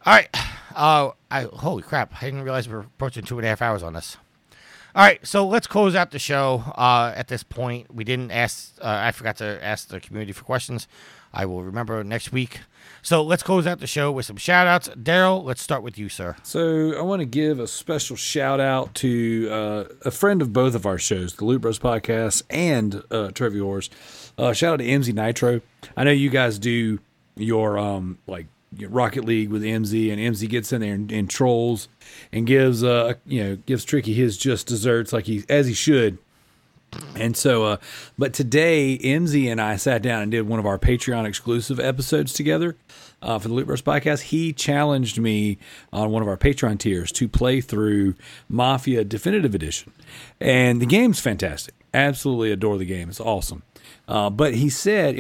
All 0.07 0.13
right. 0.15 0.29
Uh, 0.75 1.11
I 1.31 1.43
holy 1.45 1.83
crap! 1.83 2.15
I 2.21 2.27
didn't 2.27 2.43
realize 2.43 2.69
we 2.69 2.75
are 2.75 2.81
approaching 2.81 3.25
two 3.25 3.39
and 3.39 3.47
a 3.47 3.49
half 3.49 3.63
hours 3.63 3.83
on 3.83 3.93
this. 3.93 4.17
All 4.97 5.03
right, 5.03 5.25
so 5.27 5.45
let's 5.45 5.67
close 5.67 5.97
out 5.97 6.13
the 6.13 6.21
show. 6.21 6.63
Uh, 6.77 7.13
at 7.17 7.27
this 7.27 7.43
point, 7.43 7.93
we 7.93 8.05
didn't 8.05 8.31
ask. 8.31 8.75
Uh, 8.81 9.01
I 9.03 9.11
forgot 9.11 9.37
to 9.39 9.59
ask 9.65 9.89
the 9.89 9.99
community 10.01 10.31
for 10.33 10.45
questions. 10.45 10.87
I 11.33 11.47
will 11.47 11.65
remember 11.65 12.05
next 12.05 12.31
week. 12.31 12.61
So 13.03 13.21
let's 13.23 13.43
close 13.43 13.67
out 13.67 13.81
the 13.81 13.89
show 13.89 14.13
with 14.13 14.25
some 14.27 14.37
shout 14.37 14.69
outs. 14.69 14.89
Daryl, 14.91 15.43
let's 15.43 15.61
start 15.61 15.83
with 15.83 15.99
you, 15.99 16.09
sir. 16.09 16.37
So 16.45 16.97
I 16.97 17.03
want 17.03 17.21
to 17.21 17.27
give 17.27 17.59
a 17.59 17.67
special 17.67 18.15
shout 18.15 18.61
out 18.61 18.95
to 18.97 19.49
uh, 19.51 19.85
a 20.03 20.13
friend 20.13 20.41
of 20.41 20.53
both 20.53 20.77
of 20.77 20.87
our 20.87 20.99
shows, 20.99 21.35
the 21.35 21.45
Loot 21.45 21.63
Bros 21.63 21.81
podcast 21.81 22.43
and 22.49 23.03
uh, 23.11 23.33
Trophy 23.33 23.61
Wars. 23.61 23.91
Uh, 24.37 24.53
shout 24.53 24.75
out 24.75 24.77
to 24.79 24.85
MZ 24.85 25.15
Nitro. 25.15 25.61
I 25.97 26.05
know 26.05 26.11
you 26.11 26.31
guys 26.31 26.59
do 26.59 26.99
your 27.37 27.79
um 27.79 28.19
like 28.27 28.47
Rocket 28.81 29.25
League 29.25 29.51
with 29.51 29.63
MZ, 29.63 30.13
and 30.13 30.21
MZ 30.21 30.49
gets 30.49 30.73
in 30.73 30.81
there 30.81 30.95
and, 30.95 31.11
and 31.13 31.31
trolls 31.31 31.89
and 32.33 32.47
gives 32.47 32.83
uh 32.83 33.15
you 33.27 33.43
know 33.45 33.57
gives 33.57 33.85
Tricky 33.85 34.15
his 34.15 34.37
just 34.37 34.67
desserts 34.67 35.13
like 35.13 35.27
he 35.27 35.45
as 35.49 35.67
he 35.67 35.75
should. 35.75 36.19
And 37.17 37.37
so, 37.37 37.65
uh, 37.65 37.77
but 38.17 38.33
today, 38.33 38.99
MZ 38.99 39.51
and 39.51 39.61
I 39.61 39.77
sat 39.77 40.01
down 40.03 40.23
and 40.23 40.31
did 40.31 40.43
one 40.43 40.61
of 40.61 40.67
our 40.67 40.79
Patreon 40.79 41.27
exclusive 41.27 41.81
episodes 41.81 42.33
together 42.33 42.77
uh, 43.21 43.39
for 43.39 43.49
the 43.49 43.65
Bros 43.65 43.83
podcast. 43.83 44.21
He 44.23 44.53
challenged 44.53 45.19
me 45.19 45.59
on 45.93 46.11
one 46.11 46.23
of 46.23 46.29
our 46.29 46.37
Patreon 46.37 46.79
tiers 46.79 47.11
to 47.13 47.29
play 47.29 47.61
through 47.61 48.15
Mafia 48.49 49.05
Definitive 49.05 49.55
Edition. 49.55 49.93
And 50.41 50.81
the 50.81 50.87
game's 50.87 51.19
fantastic. 51.19 51.75
Absolutely 51.93 52.53
adore 52.53 52.79
the 52.79 52.85
game. 52.85 53.09
It's 53.09 53.21
awesome. 53.21 53.63
Uh, 54.07 54.29
but 54.29 54.55
he 54.55 54.69
said, 54.69 55.17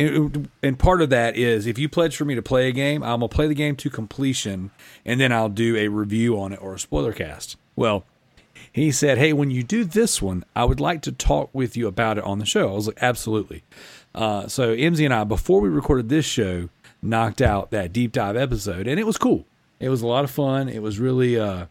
and 0.62 0.78
part 0.78 1.00
of 1.00 1.10
that 1.10 1.36
is 1.36 1.66
if 1.66 1.78
you 1.78 1.88
pledge 1.88 2.16
for 2.16 2.24
me 2.24 2.34
to 2.34 2.42
play 2.42 2.68
a 2.68 2.72
game, 2.72 3.02
I'm 3.02 3.20
going 3.20 3.30
to 3.30 3.34
play 3.34 3.46
the 3.48 3.54
game 3.54 3.76
to 3.76 3.88
completion 3.88 4.70
and 5.04 5.18
then 5.20 5.32
I'll 5.32 5.48
do 5.48 5.76
a 5.76 5.88
review 5.88 6.38
on 6.38 6.52
it 6.52 6.60
or 6.60 6.74
a 6.74 6.78
spoiler 6.78 7.12
cast. 7.12 7.56
Well, 7.76 8.04
he 8.70 8.90
said, 8.92 9.18
Hey, 9.18 9.32
when 9.32 9.50
you 9.50 9.62
do 9.62 9.84
this 9.84 10.20
one, 10.20 10.44
I 10.54 10.64
would 10.64 10.80
like 10.80 11.00
to 11.02 11.12
talk 11.12 11.48
with 11.52 11.76
you 11.76 11.86
about 11.86 12.18
it 12.18 12.24
on 12.24 12.40
the 12.40 12.46
show. 12.46 12.70
I 12.70 12.74
was 12.74 12.86
like, 12.86 12.98
Absolutely. 13.00 13.62
Uh, 14.14 14.48
so 14.48 14.74
MZ 14.76 15.04
and 15.04 15.14
I, 15.14 15.24
before 15.24 15.60
we 15.60 15.68
recorded 15.68 16.08
this 16.08 16.26
show, 16.26 16.68
knocked 17.02 17.40
out 17.40 17.70
that 17.70 17.92
deep 17.92 18.12
dive 18.12 18.36
episode, 18.36 18.86
and 18.86 19.00
it 19.00 19.06
was 19.06 19.16
cool. 19.18 19.46
It 19.80 19.88
was 19.88 20.02
a 20.02 20.06
lot 20.06 20.24
of 20.24 20.30
fun. 20.30 20.68
It 20.68 20.82
was 20.82 20.98
really, 20.98 21.38
uh, 21.38 21.66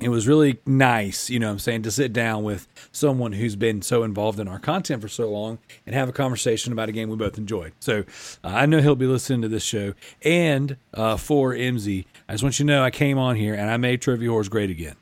it 0.00 0.08
was 0.08 0.26
really 0.26 0.58
nice, 0.66 1.30
you 1.30 1.38
know 1.38 1.46
what 1.46 1.52
I'm 1.52 1.58
saying, 1.60 1.82
to 1.82 1.90
sit 1.90 2.12
down 2.12 2.42
with 2.42 2.66
someone 2.90 3.32
who's 3.32 3.54
been 3.56 3.80
so 3.80 4.02
involved 4.02 4.40
in 4.40 4.48
our 4.48 4.58
content 4.58 5.00
for 5.00 5.08
so 5.08 5.30
long 5.30 5.58
and 5.86 5.94
have 5.94 6.08
a 6.08 6.12
conversation 6.12 6.72
about 6.72 6.88
a 6.88 6.92
game 6.92 7.08
we 7.08 7.16
both 7.16 7.38
enjoyed. 7.38 7.72
So 7.80 8.00
uh, 8.42 8.48
I 8.48 8.66
know 8.66 8.80
he'll 8.80 8.96
be 8.96 9.06
listening 9.06 9.42
to 9.42 9.48
this 9.48 9.62
show. 9.62 9.94
And 10.22 10.76
uh, 10.92 11.16
for 11.16 11.52
MZ, 11.54 12.04
I 12.28 12.32
just 12.32 12.42
want 12.42 12.58
you 12.58 12.64
to 12.64 12.72
know 12.72 12.82
I 12.82 12.90
came 12.90 13.18
on 13.18 13.36
here 13.36 13.54
and 13.54 13.70
I 13.70 13.76
made 13.76 14.02
Trophy 14.02 14.28
Wars 14.28 14.48
great 14.48 14.70
again. 14.70 14.96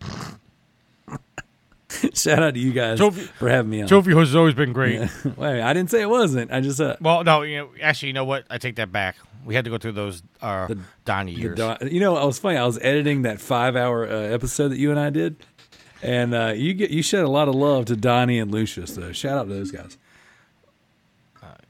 Shout 2.14 2.42
out 2.42 2.54
to 2.54 2.60
you 2.60 2.72
guys 2.72 2.98
Trophy- 2.98 3.20
for 3.22 3.48
having 3.48 3.70
me 3.70 3.82
on. 3.82 3.88
Trophy 3.88 4.14
Wars 4.14 4.28
has 4.28 4.36
always 4.36 4.54
been 4.54 4.72
great. 4.72 5.00
Wait, 5.36 5.60
I 5.60 5.72
didn't 5.72 5.90
say 5.90 6.00
it 6.00 6.08
wasn't. 6.08 6.50
I 6.50 6.60
just 6.60 6.80
uh, 6.80 6.96
Well, 7.00 7.22
no, 7.22 7.42
you 7.42 7.58
know, 7.58 7.68
actually, 7.82 8.08
you 8.08 8.12
know 8.14 8.24
what? 8.24 8.44
I 8.48 8.58
take 8.58 8.76
that 8.76 8.90
back. 8.90 9.16
We 9.44 9.54
had 9.54 9.64
to 9.64 9.70
go 9.70 9.78
through 9.78 9.92
those 9.92 10.22
uh, 10.40 10.68
Donnie 11.04 11.34
the 11.34 11.40
years. 11.40 11.58
Don- 11.58 11.78
you 11.90 12.00
know, 12.00 12.16
I 12.16 12.24
was 12.24 12.38
funny. 12.38 12.56
I 12.58 12.64
was 12.64 12.78
editing 12.78 13.22
that 13.22 13.40
five 13.40 13.74
hour 13.76 14.06
uh, 14.06 14.10
episode 14.12 14.68
that 14.68 14.78
you 14.78 14.90
and 14.90 15.00
I 15.00 15.10
did, 15.10 15.36
and 16.02 16.34
uh, 16.34 16.52
you 16.54 16.74
get 16.74 16.90
you 16.90 17.02
shed 17.02 17.24
a 17.24 17.28
lot 17.30 17.48
of 17.48 17.54
love 17.54 17.86
to 17.86 17.96
Donnie 17.96 18.38
and 18.38 18.50
Lucius. 18.52 18.94
So 18.94 19.12
shout 19.12 19.38
out 19.38 19.48
to 19.48 19.54
those 19.54 19.70
guys. 19.72 19.98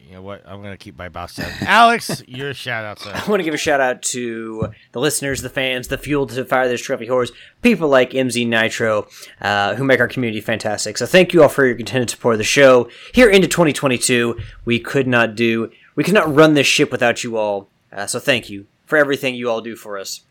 you 0.01 0.13
know 0.19 0.23
what? 0.23 0.43
I'm 0.47 0.61
gonna 0.63 0.77
keep 0.77 0.99
my 0.99 1.09
mouth 1.09 1.33
shut. 1.33 1.51
Alex, 1.63 2.23
your 2.27 2.53
shout 2.53 2.85
out, 2.85 2.99
sir. 2.99 3.13
I 3.15 3.27
want 3.31 3.41
to 3.41 3.45
give 3.45 3.55
a 3.55 3.59
shout 3.59 3.81
out 3.81 4.03
to 4.03 4.69
the 4.93 5.01
listeners, 5.01 5.41
the 5.41 5.49
fans, 5.49 5.89
the 5.89 5.97
fuel 5.97 6.27
to 6.27 6.45
fire 6.45 6.69
this 6.69 6.83
Trophy 6.83 7.09
Wars, 7.09 7.33
people 7.63 7.89
like 7.89 8.11
MZ 8.11 8.47
Nitro, 8.47 9.07
uh, 9.41 9.75
who 9.77 9.85
make 9.85 10.01
our 10.01 10.09
community 10.09 10.43
fantastic. 10.43 10.99
So 10.99 11.07
thank 11.07 11.33
you 11.33 11.43
all 11.43 11.49
for 11.49 11.65
your 11.65 11.77
continued 11.77 12.11
support 12.11 12.35
of 12.35 12.39
the 12.39 12.45
show. 12.45 12.91
Here 13.15 13.31
into 13.31 13.49
2022, 13.49 14.39
we 14.67 14.79
could 14.79 15.07
not 15.07 15.35
do, 15.35 15.71
we 15.95 16.05
cannot 16.05 16.35
run 16.35 16.55
this 16.55 16.67
ship 16.67 16.91
without 16.91 17.23
you 17.25 17.37
all. 17.37 17.69
Uh, 17.93 18.07
so 18.07 18.19
thank 18.19 18.49
you 18.49 18.67
for 18.87 18.97
everything 18.97 19.35
you 19.35 19.51
all 19.51 19.61
do 19.61 19.77
for 19.77 19.99
us. 19.99 20.23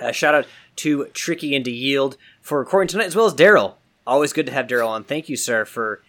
Uh, 0.00 0.12
shout 0.12 0.34
out 0.34 0.46
to 0.76 1.06
Tricky 1.14 1.54
and 1.56 1.64
to 1.64 1.70
Yield 1.70 2.16
for 2.42 2.58
recording 2.58 2.88
tonight, 2.88 3.06
as 3.06 3.16
well 3.16 3.26
as 3.26 3.34
Daryl. 3.34 3.74
Always 4.06 4.32
good 4.32 4.46
to 4.46 4.52
have 4.52 4.66
Daryl 4.66 4.88
on. 4.88 5.04
Thank 5.04 5.28
you, 5.28 5.36
sir, 5.36 5.64
for 5.64 6.02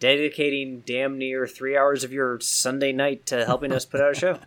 dedicating 0.00 0.82
damn 0.86 1.18
near 1.18 1.46
three 1.46 1.76
hours 1.76 2.02
of 2.04 2.12
your 2.12 2.40
Sunday 2.40 2.92
night 2.92 3.26
to 3.26 3.44
helping 3.44 3.72
us 3.72 3.84
put 3.84 4.00
out 4.00 4.12
a 4.12 4.14
show. 4.18 4.38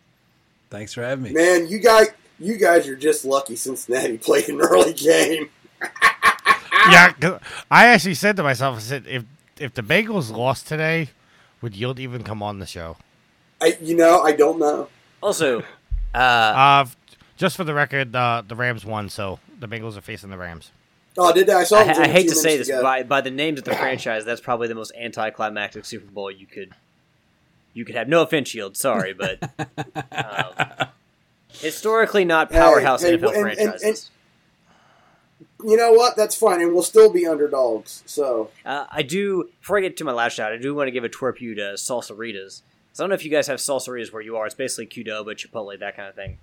Thanks 0.70 0.92
for 0.92 1.02
having 1.02 1.24
me. 1.24 1.32
Man, 1.32 1.68
you 1.68 1.78
guys, 1.78 2.08
you 2.38 2.56
guys 2.56 2.86
are 2.88 2.96
just 2.96 3.24
lucky 3.24 3.56
Cincinnati 3.56 4.18
played 4.18 4.48
an 4.48 4.60
early 4.60 4.92
game. 4.92 5.48
yeah, 6.90 7.12
'cause 7.12 7.40
I 7.70 7.86
actually 7.86 8.14
said 8.14 8.36
to 8.36 8.42
myself, 8.42 8.76
I 8.76 8.80
said, 8.80 9.04
if 9.06 9.24
if 9.58 9.74
the 9.74 9.82
Bengals 9.82 10.30
lost 10.30 10.66
today, 10.68 11.08
would 11.62 11.74
Yield 11.74 11.98
even 11.98 12.22
come 12.22 12.42
on 12.42 12.58
the 12.58 12.66
show? 12.66 12.96
I, 13.60 13.76
you 13.80 13.96
know, 13.96 14.20
I 14.22 14.32
don't 14.32 14.58
know. 14.58 14.88
Also, 15.22 15.60
uh, 16.14 16.18
Uh, 16.18 16.86
just 17.36 17.56
for 17.56 17.64
the 17.64 17.74
record, 17.74 18.14
uh, 18.14 18.42
the 18.46 18.54
Rams 18.56 18.84
won, 18.84 19.08
so 19.08 19.38
the 19.58 19.66
Bengals 19.68 19.96
are 19.96 20.00
facing 20.00 20.30
the 20.30 20.38
Rams. 20.38 20.70
Oh, 21.16 21.32
did 21.32 21.50
I? 21.50 21.60
I 21.60 21.64
saw. 21.64 21.78
I, 21.78 21.82
it 21.90 21.98
I 21.98 22.04
a 22.04 22.08
hate 22.08 22.28
to 22.28 22.34
say 22.34 22.56
this, 22.56 22.68
ago. 22.68 22.82
by 22.82 23.02
by 23.02 23.20
the 23.20 23.30
names 23.30 23.58
of 23.58 23.64
the 23.64 23.74
franchise, 23.76 24.24
that's 24.24 24.40
probably 24.40 24.68
the 24.68 24.74
most 24.76 24.92
anticlimactic 24.96 25.84
Super 25.84 26.10
Bowl 26.10 26.30
you 26.30 26.46
could 26.46 26.72
you 27.74 27.84
could 27.84 27.94
have. 27.96 28.08
No 28.08 28.22
offense, 28.22 28.48
Shield, 28.48 28.76
sorry, 28.76 29.12
but 29.14 29.42
um, 30.12 30.88
historically 31.52 32.24
not 32.24 32.50
powerhouse 32.50 33.02
Hey, 33.02 33.10
hey, 33.12 33.16
NFL 33.18 33.28
and- 33.28 33.36
and- 33.36 33.46
and- 33.48 33.68
franchises. 33.70 34.10
You 35.64 35.76
know 35.76 35.90
what? 35.92 36.16
That's 36.16 36.36
fine, 36.36 36.60
and 36.60 36.72
we'll 36.72 36.84
still 36.84 37.12
be 37.12 37.26
underdogs. 37.26 38.04
So 38.06 38.50
Uh, 38.64 38.86
I 38.92 39.02
do. 39.02 39.50
Before 39.60 39.76
I 39.76 39.80
get 39.80 39.96
to 39.96 40.04
my 40.04 40.12
last 40.12 40.34
shot, 40.34 40.52
I 40.52 40.56
do 40.56 40.72
want 40.72 40.86
to 40.86 40.92
give 40.92 41.02
a 41.02 41.08
twerp 41.08 41.40
you 41.40 41.56
to 41.56 41.72
Salsaritas. 41.74 42.62
So 42.98 43.04
I 43.04 43.06
don't 43.06 43.10
know 43.10 43.14
if 43.14 43.24
you 43.24 43.30
guys 43.30 43.46
have 43.46 43.60
Salsaritas 43.60 44.12
where 44.12 44.20
you 44.20 44.36
are. 44.36 44.46
It's 44.46 44.56
basically 44.56 44.88
Qdoba, 44.88 45.26
but 45.26 45.36
Chipotle, 45.36 45.78
that 45.78 45.94
kind 45.94 46.08
of 46.08 46.16
thing. 46.16 46.38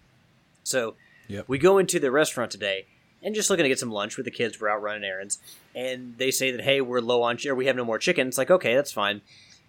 So 0.64 0.95
Yep. 1.27 1.50
we 1.50 1.58
go 1.58 1.80
into 1.80 2.00
the 2.00 2.11
restaurant 2.11 2.50
today, 2.50 2.85
and 3.22 3.35
just 3.35 3.50
looking 3.50 3.64
to 3.64 3.67
get 3.67 3.77
some 3.77 3.92
lunch 3.92 4.16
with 4.16 4.24
the 4.24 4.32
kids. 4.32 4.61
We're 4.61 4.69
out 4.69 4.82
running 4.82 5.03
errands, 5.03 5.40
and 5.75 6.17
they 6.17 6.32
say 6.32 6.51
that 6.51 6.61
hey, 6.61 6.80
we're 6.80 7.01
low 7.01 7.24
on 7.24 7.38
or 7.45 7.56
we 7.56 7.66
have 7.66 7.75
no 7.75 7.84
more 7.84 8.00
chicken. 8.00 8.30
It's 8.30 8.38
like 8.38 8.50
okay, 8.50 8.74
that's 8.74 8.93
fine. 8.93 9.19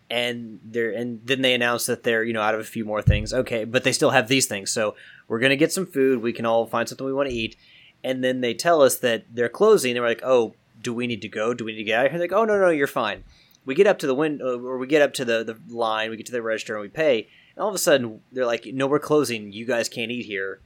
And 0.09 0.61
they're 0.63 0.93
and 0.93 1.21
then 1.25 1.43
they 1.43 1.55
announce 1.55 1.87
that 1.87 2.05
they're 2.05 2.23
you 2.23 2.33
know 2.33 2.41
out 2.41 2.55
of 2.55 2.61
a 2.61 2.63
few 2.65 2.85
more 2.85 3.03
things. 3.03 3.35
Okay, 3.35 3.65
but 3.65 3.83
they 3.83 3.91
still 3.91 4.11
have 4.11 4.29
these 4.29 4.47
things, 4.47 4.71
so 4.71 4.95
we're 5.27 5.41
gonna 5.41 5.57
get 5.57 5.73
some 5.73 5.87
food. 5.87 6.23
We 6.23 6.33
can 6.33 6.47
all 6.47 6.67
find 6.67 6.89
something 6.89 7.05
we 7.05 7.13
want 7.13 7.29
to 7.29 7.35
eat. 7.35 7.57
And 8.05 8.23
then 8.23 8.43
they 8.43 8.55
tell 8.55 8.81
us 8.81 8.97
that 8.99 9.25
they're 9.35 9.49
closing. 9.49 9.97
And 9.97 10.03
we're 10.03 10.11
like, 10.11 10.23
oh, 10.23 10.55
do 10.81 10.95
we 10.95 11.09
need 11.09 11.23
to 11.23 11.29
go? 11.29 11.53
Do 11.53 11.65
we 11.65 11.73
need 11.73 11.79
to 11.79 11.85
get 11.85 11.99
out 11.99 12.07
of 12.07 12.13
here? 12.13 12.21
They're 12.21 12.29
like, 12.29 12.39
oh 12.39 12.45
no, 12.45 12.61
no, 12.61 12.71
you're 12.71 12.87
fine. 12.87 13.25
We 13.67 13.75
get 13.75 13.87
up 13.87 13.99
to 13.99 14.07
the 14.07 14.15
window, 14.15 14.59
or 14.65 14.79
we 14.79 14.87
get 14.87 15.03
up 15.03 15.13
to 15.15 15.25
the, 15.25 15.45
the 15.45 15.59
line. 15.75 16.11
We 16.11 16.17
get 16.17 16.27
to 16.27 16.33
the 16.33 16.41
register 16.41 16.75
and 16.75 16.83
we 16.83 16.89
pay. 16.89 17.29
And 17.55 17.63
all 17.63 17.69
of 17.69 17.75
a 17.75 17.79
sudden, 17.79 18.21
they're 18.33 18.47
like, 18.47 18.65
no, 18.67 18.87
we're 18.87 18.99
closing. 18.99 19.53
You 19.53 19.67
guys 19.67 19.89
can't 19.89 20.11
eat 20.11 20.27
here. 20.27 20.61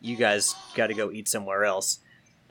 You 0.00 0.16
guys 0.16 0.54
got 0.74 0.86
to 0.86 0.94
go 0.94 1.10
eat 1.10 1.28
somewhere 1.28 1.64
else. 1.64 1.98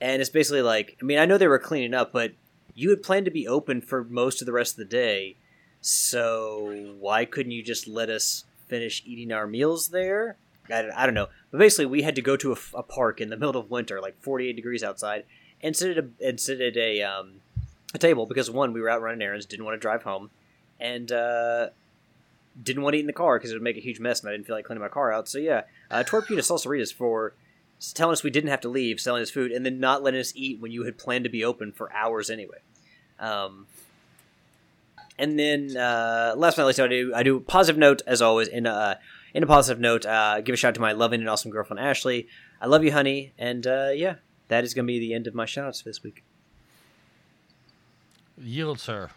And 0.00 0.20
it's 0.20 0.30
basically 0.30 0.62
like, 0.62 0.96
I 1.00 1.04
mean, 1.04 1.18
I 1.18 1.24
know 1.24 1.38
they 1.38 1.48
were 1.48 1.58
cleaning 1.58 1.94
up, 1.94 2.12
but 2.12 2.32
you 2.74 2.90
had 2.90 3.02
planned 3.02 3.24
to 3.24 3.30
be 3.30 3.48
open 3.48 3.80
for 3.80 4.04
most 4.04 4.42
of 4.42 4.46
the 4.46 4.52
rest 4.52 4.74
of 4.74 4.78
the 4.78 4.84
day. 4.84 5.36
So 5.80 6.94
why 6.98 7.24
couldn't 7.24 7.52
you 7.52 7.62
just 7.62 7.86
let 7.86 8.10
us 8.10 8.44
finish 8.68 9.02
eating 9.06 9.32
our 9.32 9.46
meals 9.46 9.88
there? 9.88 10.36
I, 10.70 10.88
I 10.96 11.06
don't 11.06 11.14
know. 11.14 11.28
But 11.50 11.58
basically, 11.58 11.86
we 11.86 12.02
had 12.02 12.16
to 12.16 12.22
go 12.22 12.36
to 12.36 12.52
a, 12.52 12.56
a, 12.74 12.82
park 12.82 13.20
in 13.20 13.30
the 13.30 13.36
middle 13.36 13.60
of 13.60 13.70
winter, 13.70 14.00
like 14.00 14.20
48 14.22 14.56
degrees 14.56 14.82
outside, 14.82 15.24
and 15.62 15.76
sit 15.76 15.96
at 15.96 16.04
a, 16.04 16.08
and 16.26 16.40
sit 16.40 16.60
at 16.60 16.76
a, 16.76 17.02
um, 17.02 17.40
a 17.94 17.98
table 17.98 18.26
because 18.26 18.50
one, 18.50 18.72
we 18.72 18.80
were 18.80 18.90
out 18.90 19.00
running 19.00 19.22
errands, 19.22 19.46
didn't 19.46 19.64
want 19.64 19.76
to 19.76 19.80
drive 19.80 20.02
home, 20.02 20.30
and 20.80 21.10
uh, 21.10 21.68
didn't 22.60 22.82
want 22.82 22.94
to 22.94 22.98
eat 22.98 23.02
in 23.02 23.06
the 23.06 23.12
car 23.12 23.38
because 23.38 23.50
it 23.50 23.54
would 23.54 23.62
make 23.62 23.76
a 23.76 23.80
huge 23.80 24.00
mess, 24.00 24.20
and 24.20 24.28
I 24.28 24.32
didn't 24.32 24.46
feel 24.46 24.56
like 24.56 24.66
cleaning 24.66 24.82
my 24.82 24.88
car 24.88 25.12
out. 25.12 25.28
So 25.28 25.38
yeah, 25.38 25.62
uh, 25.90 26.02
Torpedo 26.02 26.40
Salsaritas 26.40 26.92
for 26.92 27.34
telling 27.94 28.12
us 28.12 28.22
we 28.22 28.30
didn't 28.30 28.50
have 28.50 28.60
to 28.62 28.68
leave, 28.68 29.00
selling 29.00 29.22
us 29.22 29.30
food, 29.30 29.52
and 29.52 29.64
then 29.64 29.80
not 29.80 30.02
letting 30.02 30.20
us 30.20 30.32
eat 30.34 30.60
when 30.60 30.72
you 30.72 30.84
had 30.84 30.98
planned 30.98 31.24
to 31.24 31.30
be 31.30 31.44
open 31.44 31.72
for 31.72 31.92
hours 31.92 32.30
anyway. 32.30 32.58
Um, 33.18 33.66
and 35.18 35.38
then 35.38 35.76
uh, 35.76 36.34
last 36.36 36.56
but 36.56 36.62
not 36.62 36.68
least, 36.68 36.80
I 36.80 36.88
do 36.88 37.12
I 37.14 37.22
do 37.22 37.40
positive 37.40 37.78
note 37.78 38.02
as 38.06 38.20
always. 38.20 38.48
In 38.48 38.66
uh, 38.66 38.96
in 39.32 39.42
a 39.42 39.46
positive 39.46 39.80
note, 39.80 40.04
uh, 40.04 40.40
give 40.40 40.54
a 40.54 40.56
shout 40.56 40.70
out 40.70 40.74
to 40.74 40.80
my 40.80 40.92
loving 40.92 41.20
and 41.20 41.28
awesome 41.28 41.52
girlfriend 41.52 41.80
Ashley. 41.80 42.26
I 42.60 42.66
love 42.66 42.84
you, 42.84 42.92
honey, 42.92 43.32
and 43.38 43.66
uh, 43.66 43.90
yeah, 43.94 44.16
that 44.48 44.64
is 44.64 44.74
going 44.74 44.86
to 44.86 44.92
be 44.92 44.98
the 44.98 45.14
end 45.14 45.26
of 45.26 45.34
my 45.34 45.44
shout 45.44 45.66
outs 45.66 45.82
for 45.82 45.88
this 45.88 46.02
week. 46.02 46.24
Yield, 48.38 48.80
sir. 48.80 49.10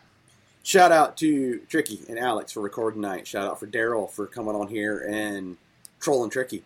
Shout 0.64 0.92
out 0.92 1.16
to 1.18 1.60
Tricky 1.70 2.02
and 2.10 2.20
Alex 2.20 2.52
for 2.52 2.60
recording 2.62 3.02
tonight. 3.02 3.26
Shout 3.26 3.48
out 3.48 3.60
for 3.60 3.68
Daryl 3.68 4.10
for 4.10 4.28
coming 4.28 4.54
on 4.56 4.68
here 4.68 5.00
and 5.10 5.58
trolling 6.00 6.30
Tricky. 6.30 6.64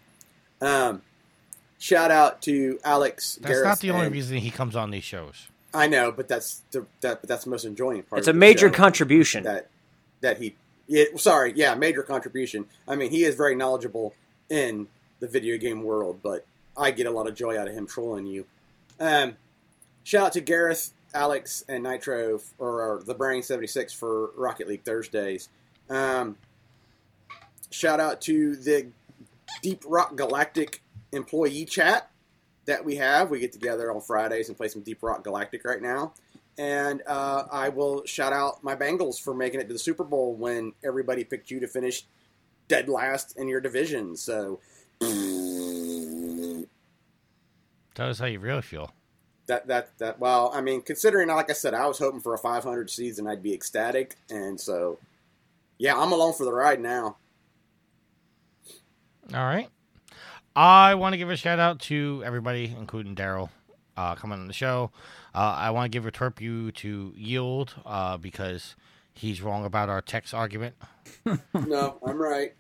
Um, 0.60 1.04
shout 1.78 2.10
out 2.12 2.42
to 2.44 2.80
Alex. 2.84 3.38
Gareth. 3.38 3.44
That's 3.44 3.54
Gareth 3.54 3.66
not 3.68 3.80
the 3.80 3.92
only 3.92 4.06
and- 4.08 4.16
reason 4.16 4.38
he 4.38 4.50
comes 4.50 4.76
on 4.76 4.90
these 4.92 5.04
shows. 5.04 5.48
I 5.74 5.88
know, 5.88 6.12
but 6.12 6.28
that's 6.28 6.64
the 6.72 6.86
that, 7.00 7.22
but 7.22 7.30
that's 7.30 7.46
the 7.46 7.50
most 7.50 7.64
enjoying 7.64 8.04
part. 8.04 8.20
It's 8.20 8.28
of 8.28 8.32
a 8.32 8.34
the 8.36 8.40
major 8.40 8.68
show, 8.68 8.74
contribution. 8.74 9.44
that 9.46 9.70
that 10.20 10.38
he. 10.40 10.56
Yeah, 10.88 11.06
sorry, 11.16 11.54
yeah, 11.56 11.76
major 11.76 12.04
contribution. 12.04 12.66
I 12.86 12.98
mean, 12.98 13.10
he 13.12 13.24
is 13.24 13.36
very 13.36 13.56
knowledgeable 13.56 14.14
in 14.50 14.88
the 15.22 15.28
video 15.30 15.58
game 15.58 15.84
world, 15.84 16.20
but 16.22 16.46
I 16.76 16.92
get 16.92 17.06
a 17.06 17.12
lot 17.12 17.28
of 17.28 17.36
joy 17.36 17.58
out 17.58 17.70
of 17.70 17.74
him 17.74 17.88
trolling 17.88 18.26
you. 18.26 18.46
Um, 19.00 19.38
shout 20.04 20.26
out 20.26 20.34
to 20.34 20.42
Gareth, 20.42 20.92
Alex, 21.14 21.64
and 21.68 21.84
Nitro 21.84 22.40
or, 22.58 22.82
or 22.82 23.04
the 23.06 23.14
Brain 23.14 23.44
seventy 23.44 23.68
six 23.68 23.94
for 23.94 24.32
Rocket 24.36 24.68
League 24.68 24.84
Thursdays. 24.84 25.50
Um, 25.90 26.38
shout 27.70 28.00
out 28.00 28.22
to 28.22 28.56
the 28.56 28.88
Deep 29.62 29.84
Rock 29.86 30.16
Galactic 30.16 30.82
employee 31.12 31.66
chat 31.66 32.10
that 32.66 32.86
we 32.86 32.96
have. 32.96 33.30
We 33.30 33.40
get 33.40 33.52
together 33.52 33.92
on 33.92 34.02
Fridays 34.02 34.48
and 34.48 34.58
play 34.58 34.68
some 34.68 34.82
Deep 34.82 35.00
Rock 35.02 35.24
Galactic 35.24 35.66
right 35.66 35.82
now. 35.82 36.14
And 36.58 37.02
uh, 37.08 37.46
I 37.52 37.70
will 37.70 38.06
shout 38.06 38.34
out 38.34 38.64
my 38.64 38.76
Bengals 38.76 39.20
for 39.20 39.34
making 39.34 39.62
it 39.62 39.68
to 39.68 39.74
the 39.74 39.80
Super 39.80 40.04
Bowl 40.04 40.36
when 40.36 40.74
everybody 40.84 41.24
picked 41.24 41.50
you 41.50 41.60
to 41.62 41.68
finish 41.68 42.06
dead 42.68 42.88
last 42.88 43.38
in 43.38 43.48
your 43.48 43.62
division. 43.62 44.16
So 44.16 44.60
Tell 47.96 48.10
us 48.10 48.20
how 48.20 48.26
you 48.28 48.40
really 48.40 48.62
feel. 48.62 48.94
That 49.52 49.68
that 49.68 49.98
that 49.98 50.20
well, 50.20 50.50
I 50.54 50.62
mean, 50.62 50.82
considering 50.82 51.28
like 51.28 51.50
I 51.50 51.54
said, 51.54 51.74
I 51.74 51.86
was 51.86 52.00
hoping 52.00 52.22
for 52.22 52.34
a 52.34 52.38
500 52.38 52.90
season, 52.90 53.28
I'd 53.28 53.44
be 53.44 53.54
ecstatic, 53.54 54.16
and 54.30 54.60
so 54.60 54.98
yeah, 55.78 55.98
I'm 55.98 56.14
along 56.14 56.34
for 56.34 56.46
the 56.46 56.54
ride 56.54 56.80
now. 56.80 57.18
All 59.34 59.46
right. 59.46 59.68
I 60.56 60.96
want 60.96 61.14
to 61.14 61.18
give 61.18 61.30
a 61.30 61.36
shout 61.36 61.60
out 61.60 61.80
to 61.82 62.22
everybody, 62.26 62.74
including 62.78 63.16
Daryl, 63.16 63.50
uh, 63.98 64.16
coming 64.16 64.40
on 64.40 64.48
the 64.48 64.54
show. 64.54 64.92
Uh, 65.36 65.56
I 65.58 65.72
want 65.72 65.92
to 65.92 65.98
give 65.98 66.06
a 66.06 66.34
you 66.42 66.72
to 66.72 67.14
Yield 67.18 67.74
uh, 67.86 68.18
because 68.18 68.76
he's 69.14 69.42
wrong 69.42 69.66
about 69.66 69.90
our 69.90 70.02
text 70.02 70.34
argument 70.34 70.76
no, 71.54 72.00
I'm 72.06 72.22
right. 72.22 72.54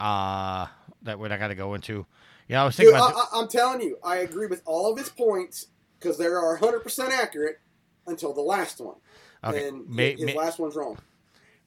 uh, 0.00 0.66
that 1.02 1.18
we're 1.18 1.28
not 1.28 1.38
going 1.38 1.48
to 1.50 1.54
go 1.54 1.74
into. 1.74 2.04
Yeah, 2.48 2.62
I 2.62 2.66
was 2.66 2.76
Dude, 2.76 2.92
thinking 2.92 3.02
I. 3.02 3.20
I, 3.32 3.40
I'm 3.40 3.48
telling 3.48 3.80
you, 3.80 3.98
I 4.04 4.18
agree 4.18 4.46
with 4.46 4.62
all 4.66 4.92
of 4.92 4.98
his 4.98 5.08
points 5.08 5.68
because 5.98 6.18
they 6.18 6.26
are 6.26 6.52
100 6.58 6.80
percent 6.80 7.12
accurate 7.12 7.58
until 8.06 8.32
the 8.32 8.40
last 8.42 8.80
one, 8.80 8.96
Okay, 9.44 9.68
and 9.68 9.88
may- 9.88 10.12
his 10.16 10.24
may- 10.26 10.34
last 10.36 10.58
one's 10.58 10.76
wrong. 10.76 10.98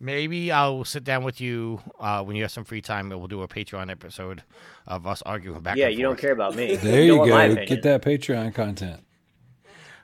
Maybe 0.01 0.49
I'll 0.49 0.85
sit 0.85 1.03
down 1.03 1.25
with 1.25 1.41
you 1.41 1.82
uh, 1.99 2.24
when 2.24 2.38
you 2.38 2.43
have 2.43 2.51
some 2.51 2.64
free 2.64 2.82
time 2.82 3.11
and 3.11 3.19
we'll 3.19 3.27
do 3.27 3.41
a 3.41 3.49
Patreon 3.49 3.91
episode 3.91 4.43
of 4.88 5.06
us 5.06 5.22
arguing 5.24 5.59
back 5.59 5.75
yeah, 5.75 5.88
and 5.88 5.95
you 5.98 6.03
don't 6.03 6.17
care 6.17 6.32
about 6.32 6.56
me. 6.56 6.75
There 6.82 7.06
don't 7.06 7.25
you 7.27 7.30
go. 7.30 7.66
Get 7.66 7.83
that 7.83 8.01
Patreon 8.01 8.53
content. 8.56 9.01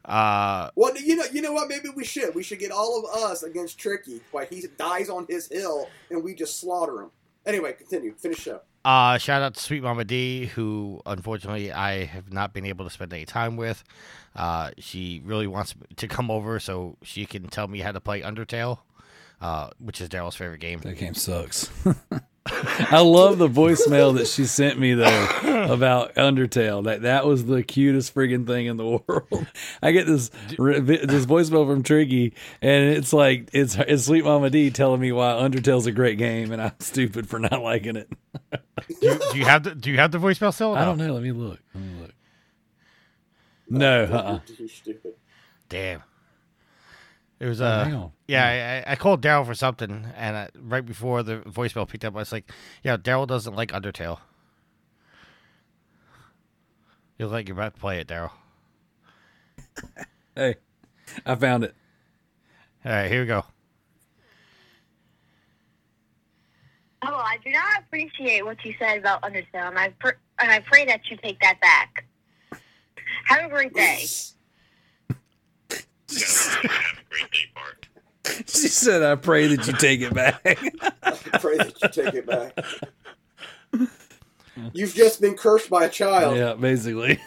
Uh, 0.04 0.70
Well, 0.76 0.98
you 0.98 1.16
know, 1.16 1.24
you 1.32 1.42
know 1.42 1.54
what? 1.54 1.70
Maybe 1.70 1.88
we 1.96 2.04
should. 2.04 2.36
We 2.36 2.44
should 2.44 2.60
get 2.60 2.72
all 2.72 3.00
of 3.00 3.24
us 3.24 3.44
against 3.44 3.80
Tricky 3.80 4.20
while 4.32 4.46
he 4.46 4.66
dies 4.78 5.10
on 5.10 5.26
his 5.30 5.48
hill, 5.48 5.88
and 6.10 6.22
we 6.24 6.36
just 6.36 6.60
slaughter 6.60 7.02
him. 7.02 7.12
Anyway, 7.46 7.72
continue. 7.74 8.14
Finish 8.16 8.40
show. 8.40 8.62
Uh, 8.86 9.18
shout 9.18 9.42
out 9.42 9.56
to 9.56 9.60
Sweet 9.60 9.82
Mama 9.82 10.04
D, 10.06 10.46
who 10.46 11.02
unfortunately 11.08 11.72
I 11.72 12.06
have 12.06 12.32
not 12.32 12.54
been 12.54 12.68
able 12.68 12.86
to 12.86 12.92
spend 12.92 13.12
any 13.12 13.26
time 13.26 13.58
with. 13.58 13.84
Uh, 14.36 14.70
she 14.78 15.24
really 15.26 15.48
wants 15.48 15.74
to 15.96 16.08
come 16.08 16.30
over 16.30 16.60
so 16.60 16.96
she 17.02 17.26
can 17.26 17.48
tell 17.48 17.68
me 17.68 17.80
how 17.80 17.92
to 17.92 18.00
play 18.00 18.22
Undertale, 18.22 18.78
uh, 19.42 19.70
which 19.80 20.00
is 20.02 20.08
Daryl's 20.08 20.36
favorite 20.36 20.60
game. 20.60 20.82
That 20.82 21.00
game 21.00 21.16
sucks. 21.16 21.72
I 22.92 23.02
love 23.02 23.38
the 23.38 23.48
voicemail 23.48 24.16
that 24.16 24.28
she 24.28 24.46
sent 24.46 24.80
me 24.80 24.94
though 24.94 25.68
about 25.70 26.16
Undertale. 26.16 26.84
That 26.86 27.02
that 27.04 27.26
was 27.26 27.46
the 27.46 27.64
cutest 27.64 28.14
friggin' 28.14 28.48
thing 28.48 28.68
in 28.68 28.78
the 28.78 28.86
world. 29.08 29.48
I 29.82 29.92
get 29.92 30.06
this 30.08 30.30
this 30.30 31.26
voicemail 31.26 31.68
from 31.68 31.84
Tricky, 31.84 32.34
and 32.62 32.96
it's 32.96 33.14
like 33.14 33.50
it's 33.54 33.76
it's 33.76 34.06
Sweet 34.06 34.24
Mama 34.24 34.50
D 34.50 34.70
telling 34.72 35.02
me 35.02 35.12
why 35.12 35.32
Undertale's 35.34 35.86
a 35.88 35.92
great 35.92 36.18
game, 36.18 36.52
and 36.52 36.62
I'm 36.62 36.80
stupid 36.80 37.28
for 37.28 37.40
not 37.40 37.62
liking 37.62 37.96
it. 37.96 38.10
do, 39.02 39.20
do 39.32 39.38
you 39.38 39.46
have 39.46 39.64
the 39.64 39.76
Do 39.76 39.92
you 39.92 39.98
have 39.98 40.12
the 40.12 40.18
voicemail 40.20 40.54
still? 40.54 40.76
I 40.76 40.86
don't 40.86 40.98
know. 40.98 41.14
Let 41.14 41.24
me 41.24 41.32
look. 41.32 41.60
Let 41.74 41.84
me 41.84 42.02
look. 42.02 42.12
No, 43.70 44.04
uh-uh. 44.04 44.40
Stupid. 44.68 45.14
Damn. 45.70 46.04
It 47.40 47.48
was 47.48 47.60
Oh, 47.62 47.66
uh, 47.66 47.84
hang 47.84 47.94
on. 47.96 48.12
yeah. 48.28 48.84
I, 48.88 48.94
I 48.94 48.96
called 48.96 49.22
Daryl 49.22 49.46
for 49.46 49.54
something, 49.56 50.08
and 50.16 50.38
I, 50.38 50.50
right 50.58 50.86
before 50.86 51.22
the 51.22 51.38
voicemail 51.42 51.88
picked 51.88 52.06
up, 52.06 52.16
I 52.16 52.20
was 52.20 52.32
like, 52.32 52.50
"Yeah, 52.84 52.96
Daryl 52.98 53.28
doesn't 53.28 53.56
like 53.56 53.72
Undertale." 53.72 54.20
You 57.18 57.26
look 57.26 57.34
like 57.34 57.48
you're 57.48 57.58
about 57.58 57.74
to 57.76 57.80
play 57.80 58.00
it, 58.00 58.08
Daryl. 58.08 58.32
Hey, 60.36 60.56
I 61.26 61.36
found 61.36 61.64
it. 61.66 61.76
All 62.86 62.92
right, 62.92 63.10
here 63.12 63.22
we 63.22 63.28
go. 63.28 63.44
Oh, 67.02 67.14
I 67.16 67.38
do 67.44 67.52
not 67.52 67.82
appreciate 67.86 68.44
what 68.46 68.64
you 68.66 68.74
said 68.80 68.98
about 68.98 69.22
Undertale, 69.22 69.68
and 69.70 69.78
I 69.78 69.90
pr- 70.00 70.18
and 70.40 70.52
I 70.52 70.60
pray 70.60 70.86
that 70.86 71.02
you 71.10 71.18
take 71.18 71.40
that 71.42 71.60
back. 71.62 72.06
Have 73.26 73.46
a 73.46 73.50
great 73.50 73.74
day. 73.74 74.06
She 78.48 78.68
said, 78.70 79.04
"I 79.04 79.16
pray 79.16 79.48
that 79.48 79.68
you 79.68 79.74
take 79.74 80.02
it 80.02 80.14
back." 80.14 80.42
I 81.04 81.38
pray 81.38 81.58
that 81.58 81.74
you 81.82 81.90
take 81.90 82.14
it 82.16 82.26
back. 82.26 82.58
You've 84.74 84.96
just 84.96 85.22
been 85.22 85.36
cursed 85.36 85.70
by 85.70 85.86
a 85.86 85.90
child. 85.90 86.36
yeah, 86.36 86.54
basically. 86.54 87.20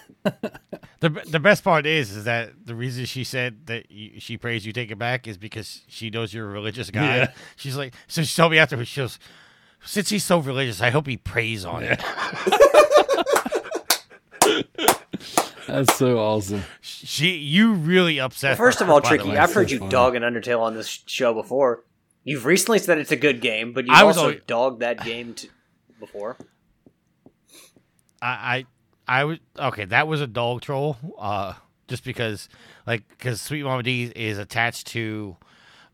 The 1.00 1.10
the 1.30 1.38
best 1.38 1.62
part 1.62 1.86
is 1.86 2.10
is 2.16 2.24
that 2.24 2.50
the 2.64 2.74
reason 2.74 3.04
she 3.04 3.22
said 3.22 3.66
that 3.66 3.90
you, 3.90 4.18
she 4.18 4.36
prays 4.36 4.66
you 4.66 4.72
take 4.72 4.90
it 4.90 4.98
back 4.98 5.28
is 5.28 5.38
because 5.38 5.82
she 5.86 6.10
knows 6.10 6.34
you're 6.34 6.46
a 6.46 6.52
religious 6.52 6.90
guy. 6.90 7.16
Yeah. 7.18 7.32
She's 7.56 7.76
like, 7.76 7.94
so 8.08 8.22
she 8.22 8.34
told 8.34 8.50
me 8.50 8.58
afterwards, 8.58 8.88
she 8.88 9.00
goes, 9.00 9.18
since 9.84 10.10
he's 10.10 10.24
so 10.24 10.38
religious, 10.40 10.80
I 10.80 10.90
hope 10.90 11.06
he 11.06 11.16
prays 11.16 11.64
on 11.64 11.84
it. 11.84 12.02
That's 15.68 15.94
so 15.96 16.18
awesome. 16.18 16.62
She, 16.80 17.36
you 17.36 17.74
really 17.74 18.18
upset. 18.18 18.56
First 18.56 18.78
her, 18.80 18.84
of 18.84 18.90
all, 18.90 19.00
Tricky, 19.00 19.28
way. 19.30 19.36
I've 19.38 19.52
heard 19.52 19.68
so 19.68 19.74
you 19.74 19.78
funny. 19.80 19.90
dog 19.90 20.14
an 20.14 20.22
Undertale 20.22 20.60
on 20.60 20.74
this 20.74 21.02
show 21.06 21.34
before. 21.34 21.84
You've 22.24 22.44
recently 22.46 22.78
said 22.78 22.98
it's 22.98 23.12
a 23.12 23.16
good 23.16 23.40
game, 23.40 23.72
but 23.72 23.86
you've 23.86 23.94
I 23.96 24.02
also 24.02 24.20
always- 24.22 24.40
dogged 24.46 24.80
that 24.80 25.04
game 25.04 25.34
t- 25.34 25.48
before. 26.00 26.36
I, 28.20 28.64
I, 29.06 29.20
I 29.20 29.24
was 29.24 29.38
okay. 29.58 29.84
That 29.84 30.08
was 30.08 30.20
a 30.20 30.26
dog 30.26 30.60
troll. 30.62 30.96
Uh, 31.18 31.54
just 31.86 32.04
because, 32.04 32.48
like, 32.86 33.08
because 33.08 33.40
Sweet 33.40 33.62
Mama 33.62 33.82
D 33.82 34.12
is 34.14 34.38
attached 34.38 34.88
to 34.88 35.36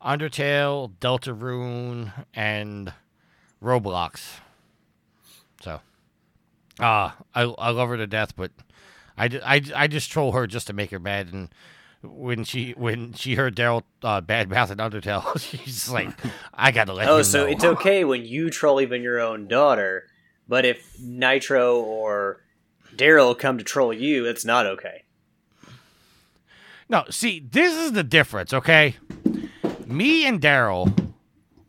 Undertale, 0.05 0.93
Deltarune, 1.01 2.13
and 2.35 2.93
Roblox. 3.63 4.39
So, 5.63 5.81
uh, 6.81 7.11
I 7.35 7.43
I 7.43 7.71
love 7.71 7.89
her 7.91 7.97
to 7.97 8.07
death, 8.07 8.35
but 8.37 8.51
I, 9.17 9.27
I, 9.45 9.63
I 9.75 9.87
just 9.87 10.11
troll 10.11 10.33
her 10.33 10.47
just 10.47 10.67
to 10.69 10.73
make 10.73 10.91
her 10.91 10.99
mad. 10.99 11.31
And 11.33 11.49
when 12.03 12.45
she 12.45 12.73
when 12.73 13.13
she 13.15 13.35
heard 13.37 13.57
Daryl 13.57 13.83
uh, 14.03 14.21
bad 14.21 14.49
mouth 14.51 14.71
in 14.71 14.79
Undertale, 14.79 15.39
she's 15.65 15.89
like, 15.91 16.11
I 16.53 16.71
gotta 16.71 16.93
let 16.93 17.09
Oh, 17.09 17.19
him 17.19 17.25
so 17.25 17.45
know. 17.45 17.51
it's 17.51 17.65
okay 17.65 18.05
when 18.05 18.25
you 18.25 18.51
troll 18.51 18.81
even 18.81 19.03
your 19.03 19.21
own 19.21 19.47
daughter, 19.49 20.07
but 20.49 20.65
if 20.65 20.99
Nitro 21.01 21.81
or 21.81 22.41
Daryl 22.95 23.39
come 23.39 23.59
to 23.59 23.65
troll 23.65 23.93
you, 23.93 24.27
it's 24.27 24.45
not 24.45 24.67
okay. 24.67 25.03
No, 26.89 27.05
see, 27.11 27.41
this 27.51 27.75
is 27.75 27.93
the 27.93 28.05
difference, 28.05 28.53
okay? 28.53 28.97
Me 29.87 30.27
and 30.27 30.41
Daryl, 30.41 31.13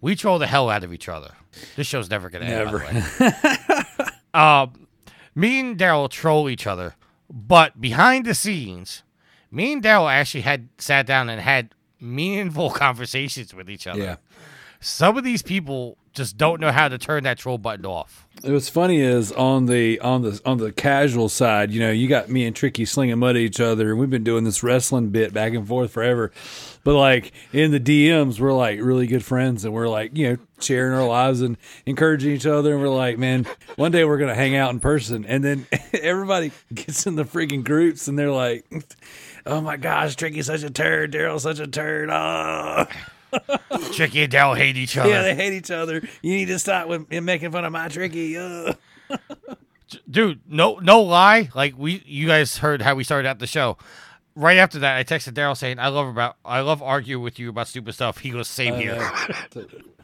we 0.02 0.16
troll 0.16 0.40
the 0.40 0.48
hell 0.48 0.70
out 0.70 0.84
of 0.84 0.92
each 0.94 1.08
other. 1.08 1.32
This 1.78 1.88
show's 1.88 2.10
never 2.10 2.30
gonna 2.30 2.46
end. 2.46 2.72
by 2.72 2.78
the 3.22 3.98
way. 4.04 4.10
um, 4.40 4.88
me 5.34 5.60
and 5.62 5.78
Daryl 5.78 6.10
troll 6.10 6.50
each 6.50 6.68
other, 6.68 6.96
but 7.36 7.82
behind 7.82 8.26
the 8.26 8.34
scenes, 8.34 9.04
me 9.52 9.74
and 9.74 9.84
Daryl 9.84 10.10
actually 10.10 10.42
had 10.42 10.70
sat 10.78 11.06
down 11.06 11.28
and 11.28 11.42
had 11.42 11.76
meaningful 12.00 12.70
conversations 12.72 13.54
with 13.54 13.70
each 13.70 13.86
other. 13.86 14.00
Yeah. 14.00 14.16
Some 14.80 15.18
of 15.18 15.26
these 15.26 15.42
people 15.42 15.98
just 16.16 16.38
don't 16.38 16.60
know 16.60 16.72
how 16.72 16.88
to 16.88 16.98
turn 16.98 17.24
that 17.26 17.38
troll 17.38 17.58
button 17.58 17.86
off. 17.86 18.28
Was 18.44 18.70
funny 18.70 19.00
is 19.00 19.32
on 19.32 19.66
the 19.66 20.00
on 20.02 20.22
the 20.22 20.42
on 20.46 20.58
the 20.58 20.72
casual 20.72 21.30
side, 21.30 21.72
you 21.72 21.80
know, 21.80 21.92
you 21.92 22.08
got 22.08 22.30
me 22.30 22.46
and 22.46 22.56
Tricky 22.56 22.86
slinging 22.86 23.18
mud 23.18 23.36
at 23.36 23.42
each 23.42 23.60
other, 23.60 23.92
and 23.92 24.00
we've 24.00 24.10
been 24.10 24.24
doing 24.24 24.44
this 24.44 24.62
wrestling 24.62 25.10
bit 25.10 25.34
back 25.34 25.54
and 25.54 25.68
forth 25.68 25.92
forever. 25.92 26.32
But 26.84 26.96
like 26.96 27.32
in 27.54 27.72
the 27.72 27.80
DMs, 27.80 28.40
we're 28.40 28.54
like 28.54 28.80
really 28.82 29.08
good 29.08 29.24
friends, 29.24 29.66
and 29.66 29.74
we're 29.74 29.88
like 29.88 30.16
you 30.18 30.32
know 30.32 30.38
sharing 30.60 30.94
our 30.94 31.08
lives 31.08 31.42
and 31.42 31.58
encouraging 31.86 32.34
each 32.34 32.46
other, 32.46 32.74
and 32.74 32.82
we're 32.82 32.90
like, 32.90 33.18
man, 33.18 33.48
one 33.78 33.92
day 33.92 34.04
we're 34.04 34.18
gonna 34.18 34.36
hang 34.36 34.56
out 34.56 34.72
in 34.72 34.80
person, 34.80 35.26
and 35.26 35.44
then 35.44 35.66
everybody 35.94 36.52
gets 36.74 37.08
in 37.08 37.16
the 37.16 37.26
freaking 37.26 37.64
groups, 37.64 38.08
and 38.08 38.20
they're 38.20 38.32
like, 38.32 38.66
oh 39.46 39.62
my 39.62 39.78
gosh, 39.78 40.16
Tricky's 40.16 40.48
such 40.48 40.64
a 40.64 40.70
turd, 40.70 41.14
Daryl's 41.14 41.44
such 41.44 41.60
a 41.60 41.68
turd, 41.68 42.10
oh. 42.12 42.86
Tricky 43.94 44.24
and 44.24 44.32
Daryl 44.34 44.58
hate 44.58 44.78
each 44.78 44.98
other. 44.98 45.10
Yeah, 45.10 45.22
they 45.22 45.36
hate 45.36 45.54
each 45.54 45.72
other. 45.72 46.02
You 46.22 46.36
need 46.36 46.46
to 46.46 46.60
stop 46.60 46.88
with 46.88 47.10
making 47.12 47.52
fun 47.52 47.66
of 47.66 47.72
my 47.72 47.88
Tricky. 47.88 48.36
Dude 50.10 50.42
no 50.48 50.78
no 50.82 51.02
lie 51.02 51.50
like 51.54 51.76
we 51.78 52.02
you 52.06 52.28
guys 52.28 52.58
heard 52.58 52.82
how 52.82 52.96
we 52.96 53.04
started 53.04 53.28
out 53.30 53.38
the 53.38 53.46
show 53.46 53.78
right 54.36 54.58
after 54.58 54.80
that 54.80 54.98
i 54.98 55.04
texted 55.04 55.34
daryl 55.34 55.56
saying 55.56 55.78
i 55.78 55.88
love 55.90 56.08
about 56.08 56.36
i 56.44 56.60
love 56.60 56.82
arguing 56.82 57.24
with 57.24 57.38
you 57.38 57.50
about 57.50 57.68
stupid 57.68 57.94
stuff 57.94 58.18
he 58.18 58.32
goes 58.32 58.48
same 58.48 58.76
here 58.76 58.96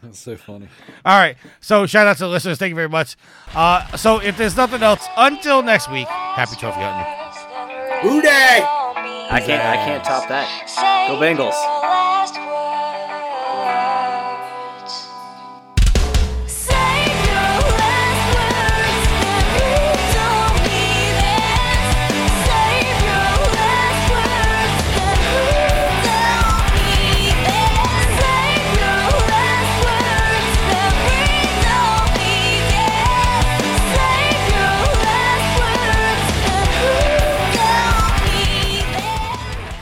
That's 0.04 0.20
so 0.20 0.38
funny. 0.38 0.70
all 1.04 1.18
right 1.20 1.36
so 1.62 1.88
shout 1.88 2.06
out 2.06 2.18
to 2.18 2.24
the 2.26 2.30
listeners 2.30 2.60
thank 2.60 2.70
you 2.70 2.76
very 2.76 2.88
much 2.90 3.18
uh 3.56 3.98
so 3.98 4.20
if 4.22 4.38
there's 4.38 4.56
nothing 4.56 4.84
else 4.84 5.06
until 5.18 5.64
next 5.64 5.92
week 5.92 6.08
happy 6.08 6.56
trophy 6.58 6.80
hunting 6.80 8.08
Who 8.10 8.22
Dey? 8.22 8.28
I 9.32 9.40
can't. 9.40 9.64
I 9.64 9.76
can't 9.78 10.04
top 10.04 10.28
that. 10.28 11.08
Go 11.08 11.16
Bengals. 11.16 12.51